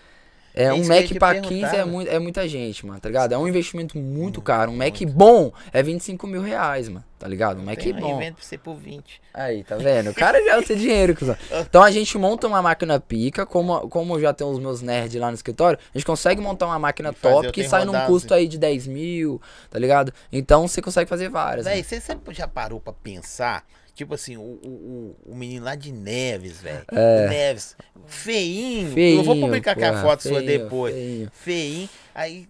é, 0.54 0.64
É 0.64 0.72
um 0.72 0.78
eu 0.78 0.84
Mac 0.88 1.08
pra 1.18 1.32
perguntar, 1.32 1.48
15 1.70 1.76
é, 1.76 1.84
muito, 1.84 2.10
é 2.10 2.18
muita 2.18 2.46
gente, 2.48 2.84
mano, 2.86 3.00
tá 3.00 3.08
ligado? 3.08 3.32
É 3.32 3.38
um 3.38 3.48
investimento 3.48 3.96
muito 3.98 4.22
Muito, 4.22 4.42
caro. 4.42 4.70
Um 4.70 4.76
Mac 4.76 5.00
muito. 5.00 5.12
bom 5.12 5.52
é 5.72 5.82
25 5.82 6.26
mil 6.26 6.42
reais, 6.42 6.88
mano, 6.88 7.04
tá 7.18 7.26
ligado? 7.26 7.60
Um 7.60 7.64
Mac 7.64 7.78
Tem 7.78 7.92
bom. 7.94 8.16
evento 8.16 8.36
pra 8.36 8.44
você 8.44 8.58
por 8.58 8.74
20. 8.74 9.20
Aí, 9.34 9.64
tá 9.64 9.76
vendo? 9.76 10.10
O 10.10 10.14
cara 10.14 10.42
já 10.44 10.62
tem 10.62 10.76
dinheiro, 10.76 11.14
cuzão. 11.16 11.36
Então 11.68 11.82
a 11.82 11.90
gente 11.90 12.16
monta 12.18 12.46
uma 12.46 12.60
máquina 12.62 13.00
pica, 13.00 13.46
como, 13.46 13.88
como 13.88 14.20
já 14.20 14.32
tem 14.32 14.46
os 14.46 14.58
meus 14.58 14.82
nerds 14.82 15.20
lá 15.20 15.28
no 15.28 15.34
escritório, 15.34 15.78
a 15.94 15.98
gente 15.98 16.06
consegue 16.06 16.40
montar 16.40 16.66
uma 16.66 16.78
máquina 16.78 17.12
fazer 17.12 17.34
top 17.34 17.52
que 17.52 17.64
sai 17.64 17.84
num 17.84 17.92
rodar, 17.92 18.06
custo 18.06 18.34
aí 18.34 18.46
de 18.46 18.58
10 18.58 18.86
mil, 18.86 19.40
tá 19.70 19.78
ligado? 19.78 20.12
Então 20.30 20.68
você 20.68 20.82
consegue 20.82 21.08
fazer 21.08 21.28
várias. 21.28 21.64
Véi, 21.64 21.76
mano. 21.76 21.84
você 21.88 22.00
sempre 22.00 22.34
já 22.34 22.46
parou 22.46 22.78
pra 22.80 22.92
pensar? 22.92 23.64
Tipo 23.94 24.14
assim, 24.14 24.36
o, 24.38 24.40
o, 24.40 25.16
o, 25.26 25.34
menino 25.34 25.64
lá 25.66 25.74
de 25.74 25.92
Neves, 25.92 26.60
velho. 26.60 26.84
É. 26.90 27.28
Neves. 27.28 27.76
Feinho. 28.06 28.88
eu 28.88 28.94
Feinho, 28.94 29.22
vou 29.24 29.38
publicar 29.38 29.72
aqui 29.72 29.84
a 29.84 29.90
porra, 29.90 30.02
foto 30.02 30.22
sua 30.28 30.40
depois. 30.42 30.94
feinho. 30.94 31.30
Feinho. 31.32 31.88
Aí 32.14 32.48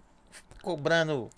cobrando 0.61 1.29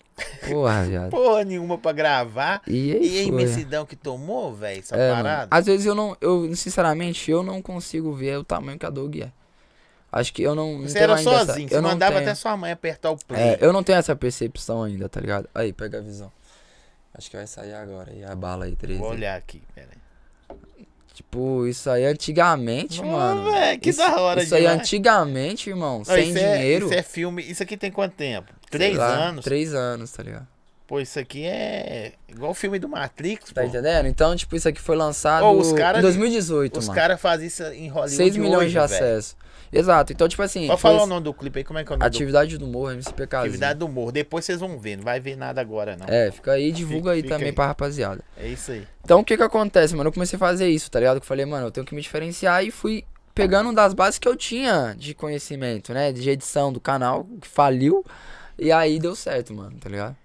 Porra, 0.48 0.86
porra 1.10 1.44
nenhuma 1.44 1.76
pra 1.76 1.92
gravar. 1.92 2.62
E 2.66 2.92
E 2.92 2.92
aí, 2.92 3.20
a 3.20 3.22
foi. 3.24 3.32
imensidão 3.32 3.84
que 3.84 3.96
tomou, 3.96 4.54
velho, 4.54 4.78
essa 4.78 4.96
É, 4.96 5.12
parada. 5.12 5.48
Às 5.50 5.66
vezes 5.66 5.84
eu 5.84 5.94
não, 5.94 6.16
eu 6.20 6.54
sinceramente, 6.54 7.30
eu 7.30 7.42
não 7.42 7.60
consigo 7.60 8.12
ver 8.14 8.38
o 8.38 8.44
tamanho 8.44 8.78
que 8.78 8.86
a 8.86 8.90
Dog 8.90 9.20
é. 9.22 9.30
Acho 10.10 10.32
que 10.32 10.42
eu 10.42 10.54
não, 10.54 10.78
não 10.78 10.88
Você 10.88 10.98
era 11.00 11.16
ainda 11.16 11.30
essa- 11.30 11.46
sozinho, 11.46 11.68
você 11.68 11.76
eu 11.76 11.82
mandava 11.82 12.12
tenho- 12.12 12.22
até 12.24 12.34
sua 12.34 12.56
mãe 12.56 12.70
apertar 12.72 13.10
o 13.10 13.18
play. 13.26 13.42
É, 13.42 13.58
eu 13.60 13.72
não 13.72 13.82
tenho 13.82 13.98
essa 13.98 14.16
percepção 14.16 14.82
ainda, 14.84 15.08
tá 15.08 15.20
ligado? 15.20 15.48
Aí, 15.54 15.72
pega 15.72 15.98
a 15.98 16.00
visão. 16.00 16.32
Acho 17.16 17.30
que 17.30 17.36
vai 17.36 17.46
sair 17.46 17.72
agora. 17.74 18.12
E 18.12 18.22
a 18.24 18.34
bala 18.34 18.66
aí, 18.66 18.76
3 18.76 18.98
Vou 18.98 19.10
olhar 19.10 19.36
aqui, 19.36 19.62
peraí. 19.74 19.96
Tipo, 21.14 21.66
isso 21.66 21.88
aí 21.88 22.04
antigamente, 22.04 23.00
Ô, 23.00 23.04
mano. 23.06 23.50
véi, 23.50 23.78
que 23.78 23.88
isso, 23.88 23.98
da 24.00 24.20
hora 24.20 24.42
Isso 24.42 24.54
aí 24.54 24.62
demais. 24.62 24.80
antigamente, 24.80 25.70
irmão, 25.70 25.98
Não, 25.98 26.04
sem 26.04 26.28
isso 26.28 26.38
é- 26.38 26.56
dinheiro. 26.58 26.86
isso 26.86 26.94
é 26.94 27.02
filme. 27.02 27.42
Isso 27.42 27.62
aqui 27.62 27.74
tem 27.76 27.90
quanto 27.90 28.12
tempo? 28.14 28.52
Três 28.70 28.96
lá, 28.98 29.06
anos? 29.28 29.42
Três 29.44 29.72
anos, 29.72 30.10
tá 30.12 30.22
ligado? 30.22 30.46
Pô, 30.86 31.00
isso 31.00 31.18
aqui 31.18 31.44
é 31.46 32.12
igual 32.28 32.50
o 32.50 32.54
filme 32.54 32.78
do 32.78 32.86
Matrix, 32.88 33.50
Tá 33.50 33.62
pô. 33.62 33.66
entendendo? 33.66 34.06
Então, 34.06 34.36
tipo, 34.36 34.54
isso 34.56 34.68
aqui 34.68 34.80
foi 34.80 34.94
lançado 34.94 35.44
Ô, 35.46 35.58
os 35.58 35.72
cara 35.72 35.98
em 35.98 36.00
de- 36.00 36.06
2018, 36.06 36.78
Os 36.78 36.86
mano. 36.86 37.00
caras 37.00 37.20
fazem 37.20 37.46
isso 37.46 37.62
em 37.64 37.88
Hollywood 37.88 38.14
6 38.14 38.36
milhões 38.36 38.66
hoje, 38.66 38.78
de 38.78 38.86
velho. 39.00 39.24
Exato. 39.72 40.12
Então, 40.12 40.28
tipo 40.28 40.42
assim, 40.42 40.66
Pode 40.66 40.80
foi 40.80 40.90
falar 40.92 41.02
o 41.02 41.06
nome 41.06 41.24
do 41.24 41.34
clipe 41.34 41.58
aí, 41.58 41.64
como 41.64 41.78
é 41.78 41.84
que 41.84 41.92
é 41.92 41.94
o 41.94 41.98
nome 41.98 42.06
atividade 42.06 42.56
do 42.58 42.66
morro, 42.66 42.90
MCP 42.92 43.26
do. 43.26 43.36
Atividade 43.36 43.78
do 43.78 43.88
Morro. 43.88 44.12
Depois 44.12 44.44
vocês 44.44 44.60
vão 44.60 44.78
ver, 44.78 44.96
não 44.96 45.04
vai 45.04 45.20
ver 45.20 45.36
nada 45.36 45.60
agora, 45.60 45.96
não. 45.96 46.06
É, 46.08 46.30
fica 46.30 46.52
aí, 46.52 46.72
divulga 46.72 47.12
aí 47.12 47.22
Fica 47.22 47.34
também 47.34 47.48
aí. 47.48 47.54
pra 47.54 47.66
rapaziada. 47.66 48.22
É 48.36 48.46
isso 48.48 48.72
aí. 48.72 48.86
Então 49.04 49.20
o 49.20 49.24
que 49.24 49.36
que 49.36 49.42
acontece, 49.42 49.94
mano? 49.94 50.08
Eu 50.08 50.12
comecei 50.12 50.36
a 50.36 50.40
fazer 50.40 50.68
isso, 50.68 50.90
tá 50.90 50.98
ligado? 50.98 51.16
Eu 51.18 51.22
falei, 51.22 51.44
mano, 51.44 51.66
eu 51.66 51.70
tenho 51.70 51.86
que 51.86 51.94
me 51.94 52.00
diferenciar 52.02 52.64
e 52.64 52.70
fui 52.70 53.04
pegando 53.34 53.72
das 53.72 53.92
bases 53.92 54.18
que 54.18 54.26
eu 54.28 54.36
tinha 54.36 54.94
de 54.96 55.14
conhecimento, 55.14 55.92
né? 55.92 56.12
De 56.12 56.28
edição 56.30 56.72
do 56.72 56.80
canal, 56.80 57.26
que 57.40 57.46
faliu. 57.48 58.04
E 58.58 58.72
aí 58.72 58.98
deu 58.98 59.14
certo, 59.14 59.52
mano, 59.52 59.76
tá 59.78 59.88
ligado? 59.88 60.16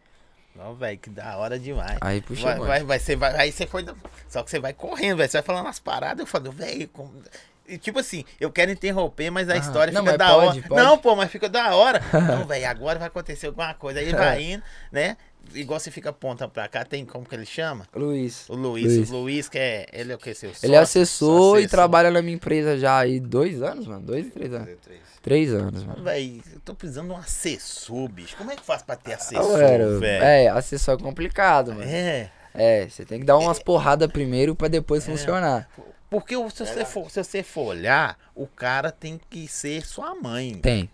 Não, 0.56 0.76
velho, 0.76 0.98
que 0.98 1.10
da 1.10 1.38
hora 1.38 1.58
demais. 1.58 1.98
Aí 2.02 2.22
puxa 2.22 2.44
vai, 2.44 2.60
vai, 2.60 2.84
vai, 2.84 3.00
você 3.00 3.16
vai, 3.16 3.36
aí 3.36 3.52
você 3.52 3.66
foi. 3.66 3.86
Só 4.30 4.44
que 4.44 4.52
você 4.52 4.60
vai 4.60 4.74
correndo, 4.74 5.18
velho. 5.18 5.30
Você 5.30 5.38
vai 5.38 5.44
falando 5.44 5.68
as 5.68 5.80
paradas, 5.80 6.20
eu 6.20 6.26
falo, 6.28 6.52
velho, 6.52 6.88
como- 6.90 7.12
e, 7.16 7.51
tipo 7.78 8.00
assim, 8.00 8.24
eu 8.40 8.52
quero 8.52 8.72
interromper, 8.72 9.30
mas 9.30 9.50
a 9.50 9.54
Ah, 9.54 9.58
história 9.58 9.94
não, 9.94 10.04
fica 10.04 10.18
da 10.18 10.28
pode, 10.30 10.48
hora. 10.60 10.68
pode. 10.68 10.82
Não, 10.84 10.98
pô, 10.98 11.16
mas 11.16 11.32
fica 11.32 11.50
da 11.50 11.76
hora. 11.76 12.02
Não, 12.14 12.46
velho, 12.46 12.68
agora 12.70 13.00
vai 13.00 13.08
acontecer 13.08 13.48
alguma 13.48 13.74
coisa. 13.74 14.00
Aí 14.00 14.12
vai 14.12 14.44
indo, 14.44 14.64
né? 14.92 15.18
Igual 15.56 15.80
você 15.80 15.90
fica 15.90 16.12
apontando 16.12 16.52
pra 16.52 16.68
cá, 16.68 16.86
tem 16.86 17.04
como 17.04 17.26
que 17.26 17.34
ele 17.36 17.46
chama? 17.48 17.86
Luiz. 17.96 18.48
O 18.48 18.56
Luiz. 18.56 18.86
Luiz. 18.96 19.10
O 19.12 19.18
Luiz, 19.18 19.50
que 19.50 19.58
é. 19.58 19.88
Ele 19.92 20.12
é 20.12 20.16
o 20.16 20.18
que? 20.18 20.34
Seu 20.36 20.52
Ele 20.64 20.76
é 20.76 20.80
sócio? 20.80 21.02
assessor 21.02 21.60
e 21.60 21.68
trabalha 21.68 22.12
na 22.12 22.22
minha 22.22 22.36
empresa 22.36 22.78
já 22.78 23.00
aí 23.00 23.20
dois 23.20 23.62
anos, 23.62 23.88
mano. 23.88 24.06
Dois, 24.06 24.32
três 24.32 24.54
anos. 24.54 24.70
Três. 24.82 25.02
Três 25.22 25.54
anos, 25.54 25.84
mano. 25.84 26.04
Véi, 26.04 26.42
eu 26.54 26.60
tô 26.62 26.74
precisando 26.76 27.08
de 27.08 27.14
um 27.14 27.18
assessor, 27.18 28.08
bicho. 28.08 28.36
Como 28.38 28.52
é 28.52 28.56
que 28.56 28.64
faz 28.64 28.82
pra 28.84 28.96
ter 28.96 29.14
assessor, 29.14 29.58
velho, 29.58 30.00
velho? 30.00 30.24
é, 30.24 30.48
assessor 30.48 30.96
é 31.00 31.02
complicado, 31.04 31.70
mano. 31.74 31.84
É. 31.84 32.30
É, 32.54 32.88
você 32.88 33.04
tem 33.06 33.20
que 33.20 33.26
dar 33.26 33.38
umas 33.38 33.60
porradas 33.60 34.12
primeiro 34.12 34.56
pra 34.56 34.68
depois 34.68 35.06
funcionar. 35.06 35.68
Porque 36.12 36.36
se 36.52 36.66
você, 36.66 36.84
for, 36.86 37.10
se 37.10 37.24
você 37.24 37.42
for 37.42 37.68
olhar, 37.68 38.18
o 38.36 38.46
cara 38.46 38.92
tem 38.92 39.20
que 39.30 39.48
ser 39.48 39.84
sua 39.86 40.14
mãe. 40.14 40.56
Tem. 40.56 40.90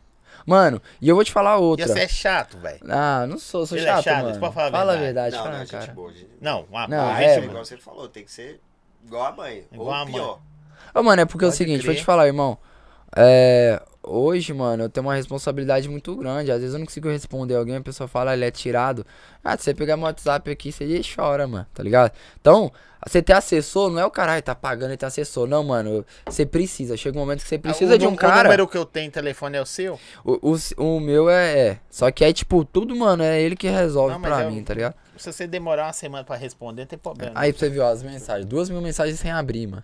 Mano, 0.45 0.79
e 1.01 1.09
eu 1.09 1.15
vou 1.15 1.25
te 1.25 1.31
falar 1.31 1.55
E 1.57 1.59
outra. 1.59 1.87
você 1.87 2.01
é 2.01 2.07
chato, 2.07 2.57
velho. 2.59 2.79
Ah, 2.87 3.25
não 3.27 3.39
sou, 3.39 3.65
sou 3.65 3.75
Ele 3.77 3.87
é 3.87 3.89
chato, 3.89 4.03
chato, 4.03 4.23
mano. 4.25 4.39
pode 4.39 4.53
falar 4.53 4.67
a 4.67 4.71
Fala 4.71 4.93
a 4.93 4.95
verdade. 4.97 5.35
Não, 5.35 5.43
fala 5.43 5.57
não, 5.57 5.65
gente 5.65 5.71
cara. 5.71 5.91
boa. 5.93 6.13
gente- 6.13 6.29
Não, 6.39 6.61
uma 6.69 6.87
Não, 6.87 6.97
boa, 7.07 7.19
é, 7.21 7.33
gente, 7.35 7.45
Igual 7.49 7.65
você 7.65 7.77
falou, 7.77 8.07
tem 8.07 8.23
que 8.23 8.31
ser 8.31 8.61
igual 9.03 9.25
a 9.25 9.31
mãe. 9.31 9.65
Igual 9.71 9.87
ou 9.87 9.93
a 9.93 10.05
mãe. 10.05 10.13
pior. 10.13 10.39
Ô, 10.93 11.01
mano, 11.03 11.21
é 11.23 11.25
porque 11.25 11.43
é 11.43 11.47
o 11.47 11.49
Pode 11.49 11.57
seguinte, 11.57 11.77
vou 11.79 11.85
crer. 11.87 11.97
te 11.97 12.05
falar, 12.05 12.27
irmão. 12.27 12.55
É. 13.15 13.81
Hoje, 14.09 14.53
mano, 14.53 14.83
eu 14.83 14.89
tenho 14.89 15.05
uma 15.05 15.15
responsabilidade 15.15 15.89
muito 15.89 16.15
grande. 16.15 16.51
Às 16.51 16.59
vezes 16.59 16.73
eu 16.73 16.79
não 16.79 16.85
consigo 16.85 17.09
responder 17.09 17.55
alguém, 17.55 17.75
a 17.75 17.81
pessoa 17.81 18.07
fala, 18.07 18.31
"Ah, 18.31 18.33
ele 18.33 18.45
é 18.45 18.51
tirado. 18.51 19.05
Ah, 19.43 19.57
se 19.57 19.63
você 19.65 19.73
pegar 19.73 19.97
meu 19.97 20.05
WhatsApp 20.05 20.49
aqui, 20.49 20.71
você 20.71 21.01
chora, 21.15 21.47
mano, 21.47 21.65
tá 21.73 21.83
ligado? 21.83 22.11
Então, 22.39 22.71
você 23.05 23.21
ter 23.21 23.33
assessor 23.33 23.89
não 23.91 23.99
é 23.99 24.05
o 24.05 24.11
caralho, 24.11 24.41
tá 24.41 24.55
pagando 24.55 24.93
e 24.93 24.97
ter 24.97 25.05
assessor. 25.05 25.47
Não, 25.47 25.63
mano, 25.63 26.05
você 26.25 26.45
precisa. 26.45 26.95
Chega 26.97 27.17
um 27.17 27.21
momento 27.21 27.41
que 27.43 27.47
você 27.47 27.57
precisa 27.57 27.95
O 27.95 27.97
de 27.97 28.07
um 28.07 28.13
O 28.13 28.15
cara. 28.15 28.43
número 28.43 28.67
que 28.67 28.77
eu 28.77 28.85
tenho, 28.85 29.11
telefone 29.11 29.57
é 29.57 29.61
o 29.61 29.65
seu? 29.65 29.99
O, 30.25 30.53
o, 30.53 30.95
o 30.95 30.99
meu 30.99 31.29
é, 31.29 31.59
é. 31.59 31.79
Só 31.89 32.09
que 32.11 32.23
é 32.25 32.31
tipo, 32.33 32.63
tudo, 32.65 32.95
mano, 32.95 33.23
é 33.23 33.41
ele 33.41 33.55
que 33.55 33.67
resolve 33.67 34.13
Não, 34.13 34.21
pra 34.21 34.41
é 34.43 34.47
o- 34.47 34.51
mim, 34.51 34.63
tá 34.63 34.73
ligado? 34.73 34.95
Se 35.17 35.31
você 35.31 35.47
demorar 35.47 35.87
uma 35.87 35.93
semana 35.93 36.23
pra 36.23 36.35
responder, 36.35 36.81
não 36.83 36.87
tem 36.87 36.99
problema. 36.99 37.31
Aí 37.35 37.51
pra 37.51 37.59
você 37.59 37.69
ver, 37.69 37.79
ó, 37.79 37.89
as 37.91 38.03
mensagens. 38.03 38.45
Duas 38.45 38.69
mil 38.69 38.81
mensagens 38.81 39.19
sem 39.19 39.31
abrir, 39.31 39.67
mano. 39.67 39.83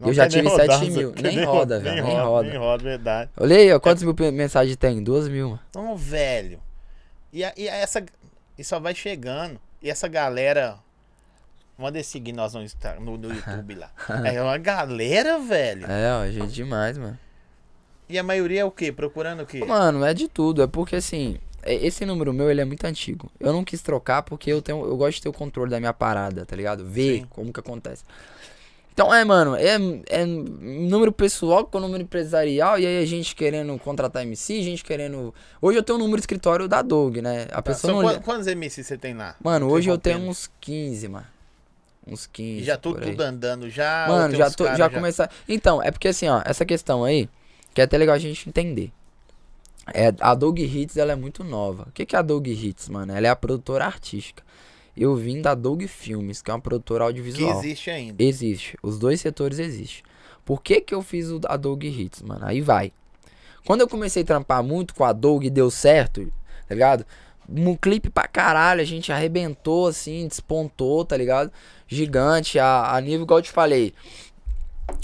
Não 0.00 0.08
eu 0.08 0.14
já 0.14 0.22
nem 0.22 0.30
tive 0.30 0.48
rodar, 0.48 0.78
7 0.78 0.90
mil. 0.90 1.12
Nem 1.22 1.44
roda, 1.44 1.78
velho. 1.78 2.04
Nem 2.04 2.14
roda. 2.18 2.48
Nem 2.48 2.58
roda, 2.58 2.82
verdade. 2.82 3.30
Olha 3.36 3.56
aí, 3.56 3.72
ó, 3.72 3.78
quantas 3.78 4.02
mil 4.02 4.14
pe- 4.14 4.30
mensagens 4.30 4.76
tem? 4.76 5.02
Duas 5.02 5.28
mil, 5.28 5.50
mano. 5.50 5.60
Não, 5.74 5.96
velho. 5.96 6.58
E, 7.32 7.44
a- 7.44 7.52
e 7.56 7.68
a- 7.68 7.74
essa. 7.76 8.02
E 8.58 8.64
só 8.64 8.80
vai 8.80 8.94
chegando. 8.94 9.60
E 9.82 9.90
essa 9.90 10.08
galera. 10.08 10.78
Manda 11.78 12.02
seguir 12.02 12.32
nós 12.32 12.52
no, 12.52 12.60
no, 13.00 13.16
no 13.16 13.34
YouTube 13.34 13.74
lá. 13.74 13.90
É 14.24 14.42
uma 14.42 14.58
galera, 14.58 15.38
velho. 15.38 15.86
É, 15.90 16.12
ó, 16.12 16.26
gente 16.30 16.52
demais, 16.52 16.98
mano. 16.98 17.18
E 18.08 18.18
a 18.18 18.22
maioria 18.22 18.60
é 18.62 18.64
o 18.64 18.70
quê? 18.70 18.90
Procurando 18.92 19.42
o 19.42 19.46
quê? 19.46 19.64
Mano, 19.64 20.04
é 20.04 20.12
de 20.12 20.28
tudo. 20.28 20.62
É 20.62 20.66
porque 20.66 20.96
assim, 20.96 21.38
é- 21.62 21.74
esse 21.74 22.04
número 22.04 22.32
meu, 22.34 22.50
ele 22.50 22.60
é 22.60 22.64
muito 22.66 22.84
antigo. 22.86 23.30
Eu 23.40 23.52
não 23.52 23.64
quis 23.64 23.80
trocar 23.80 24.22
porque 24.22 24.50
eu 24.52 24.60
tenho, 24.60 24.84
eu 24.84 24.96
gosto 24.96 25.16
de 25.16 25.22
ter 25.22 25.28
o 25.30 25.32
controle 25.32 25.70
da 25.70 25.78
minha 25.80 25.92
parada, 25.94 26.44
tá 26.44 26.54
ligado? 26.54 26.84
Ver 26.84 27.20
Sim. 27.20 27.26
como 27.30 27.50
que 27.52 27.60
acontece. 27.60 28.04
Então 29.00 29.14
é, 29.14 29.24
mano, 29.24 29.56
é, 29.56 29.78
é 30.10 30.26
número 30.26 31.10
pessoal 31.10 31.64
com 31.64 31.80
número 31.80 32.02
empresarial 32.02 32.78
e 32.78 32.86
aí 32.86 33.02
a 33.02 33.06
gente 33.06 33.34
querendo 33.34 33.78
contratar 33.78 34.24
MC, 34.24 34.62
gente 34.62 34.84
querendo. 34.84 35.34
Hoje 35.58 35.78
eu 35.78 35.82
tenho 35.82 35.96
um 35.96 36.02
número 36.02 36.18
de 36.18 36.24
escritório 36.24 36.68
da 36.68 36.82
Dog, 36.82 37.22
né? 37.22 37.44
A 37.44 37.46
Tá, 37.46 37.62
pessoa 37.62 38.02
não. 38.02 38.20
Quantos 38.20 38.46
MC 38.46 38.84
você 38.84 38.98
tem 38.98 39.14
lá? 39.14 39.36
Mano, 39.42 39.70
hoje 39.70 39.88
eu 39.88 39.96
tenho 39.96 40.18
uns 40.18 40.50
15, 40.60 41.08
mano. 41.08 41.26
Uns 42.06 42.26
15. 42.26 42.60
E 42.60 42.62
já 42.62 42.74
aí. 42.74 42.78
tudo 42.78 43.22
andando 43.22 43.70
já? 43.70 44.04
Mano, 44.06 44.36
já, 44.36 44.50
tô, 44.50 44.64
cara 44.64 44.76
já 44.76 44.90
começar. 44.90 45.30
Então, 45.48 45.82
é 45.82 45.90
porque 45.90 46.08
assim, 46.08 46.28
ó, 46.28 46.42
essa 46.44 46.66
questão 46.66 47.02
aí, 47.02 47.26
que 47.72 47.80
é 47.80 47.84
até 47.84 47.96
legal 47.96 48.14
a 48.14 48.18
gente 48.18 48.46
entender. 48.50 48.92
É, 49.94 50.12
a 50.20 50.34
Dog 50.34 50.62
Hits, 50.62 50.98
ela 50.98 51.12
é 51.12 51.16
muito 51.16 51.42
nova. 51.42 51.84
O 51.88 51.92
que, 51.92 52.04
que 52.04 52.14
é 52.14 52.18
a 52.18 52.22
Dog 52.22 52.50
Hits, 52.52 52.90
mano? 52.90 53.16
Ela 53.16 53.28
é 53.28 53.30
a 53.30 53.36
produtora 53.36 53.86
artística. 53.86 54.42
Eu 54.96 55.14
vim 55.16 55.40
da 55.40 55.54
Dog 55.54 55.86
Filmes, 55.88 56.42
que 56.42 56.50
é 56.50 56.54
uma 56.54 56.60
produtora 56.60 57.04
Que 57.04 57.08
audiovisual. 57.08 57.58
existe 57.58 57.90
ainda. 57.90 58.22
Existe. 58.22 58.76
Os 58.82 58.98
dois 58.98 59.20
setores 59.20 59.58
existem. 59.58 60.02
Por 60.44 60.62
que 60.62 60.80
que 60.80 60.94
eu 60.94 61.00
fiz 61.02 61.30
o, 61.30 61.40
a 61.46 61.56
Dog 61.56 61.86
Hits, 61.86 62.22
mano? 62.22 62.44
Aí 62.44 62.60
vai. 62.60 62.92
Quando 63.64 63.82
eu 63.82 63.88
comecei 63.88 64.22
a 64.22 64.26
trampar 64.26 64.62
muito 64.62 64.94
com 64.94 65.04
a 65.04 65.12
Dog 65.12 65.46
e 65.46 65.50
deu 65.50 65.70
certo, 65.70 66.30
tá 66.68 66.74
ligado? 66.74 67.04
Um 67.48 67.76
clipe 67.76 68.08
pra 68.10 68.28
caralho, 68.28 68.80
a 68.80 68.84
gente 68.84 69.10
arrebentou 69.12 69.88
assim, 69.88 70.26
despontou, 70.26 71.04
tá 71.04 71.16
ligado? 71.16 71.50
Gigante, 71.86 72.58
a, 72.58 72.94
a 72.94 73.00
nível, 73.00 73.22
igual 73.24 73.38
eu 73.40 73.42
te 73.42 73.50
falei. 73.50 73.92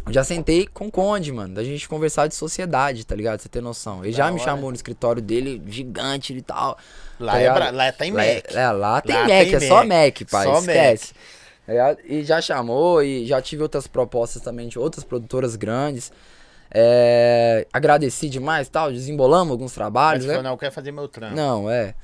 Eu 0.07 0.13
já 0.13 0.23
sentei 0.25 0.67
com 0.67 0.87
o 0.87 0.91
Conde, 0.91 1.33
mano, 1.33 1.55
da 1.55 1.65
gente 1.65 1.89
conversar 1.89 2.27
de 2.29 2.35
sociedade, 2.35 3.05
tá 3.05 3.15
ligado? 3.15 3.41
Você 3.41 3.49
ter 3.49 3.61
noção. 3.61 4.05
Ele 4.05 4.13
Da 4.13 4.19
já 4.19 4.27
me 4.31 4.41
hora. 4.41 4.45
chamou 4.45 4.71
no 4.71 4.77
escritório 4.77 5.21
dele, 5.21 5.61
gigante 5.67 6.33
e 6.33 6.43
tal. 6.43 6.79
Lá, 7.19 7.33
tá 7.33 7.41
é 7.41 7.53
bra- 7.53 7.71
lá 7.71 7.93
tem 7.93 8.13
Lá 8.13 8.25
é- 8.25 8.35
Mac. 8.37 8.55
É, 8.55 8.71
lá 8.71 9.01
tem 9.01 9.15
Lá 9.17 9.21
Mac, 9.23 9.29
tem 9.29 9.55
é 9.55 9.61
só 9.61 9.77
Mac. 9.85 9.87
Mac, 9.89 10.31
pai. 10.31 10.45
Só 10.45 10.59
esquece. 10.61 11.13
Tá 11.67 11.73
ligado? 11.73 11.99
E 12.05 12.23
já 12.23 12.41
chamou 12.41 13.03
e 13.03 13.27
já 13.27 13.43
tive 13.43 13.63
outras 13.63 13.87
propostas 13.89 14.41
também 14.43 14.69
de 14.69 14.79
outras 14.79 15.03
produtoras 15.05 15.57
grandes. 15.57 16.13
É, 16.71 17.67
agradeci 17.73 18.29
demais 18.29 18.69
tal, 18.69 18.93
desembolamos 18.93 19.51
alguns 19.53 19.71
Mas 19.71 19.75
trabalhos. 19.75 20.25
você 20.25 20.37
né? 20.37 20.43
não, 20.43 20.51
eu 20.53 20.59
quero 20.59 20.73
fazer 20.73 20.93
meu 20.93 21.09
trampo. 21.09 21.35
Não, 21.35 21.71
é. 21.71 21.95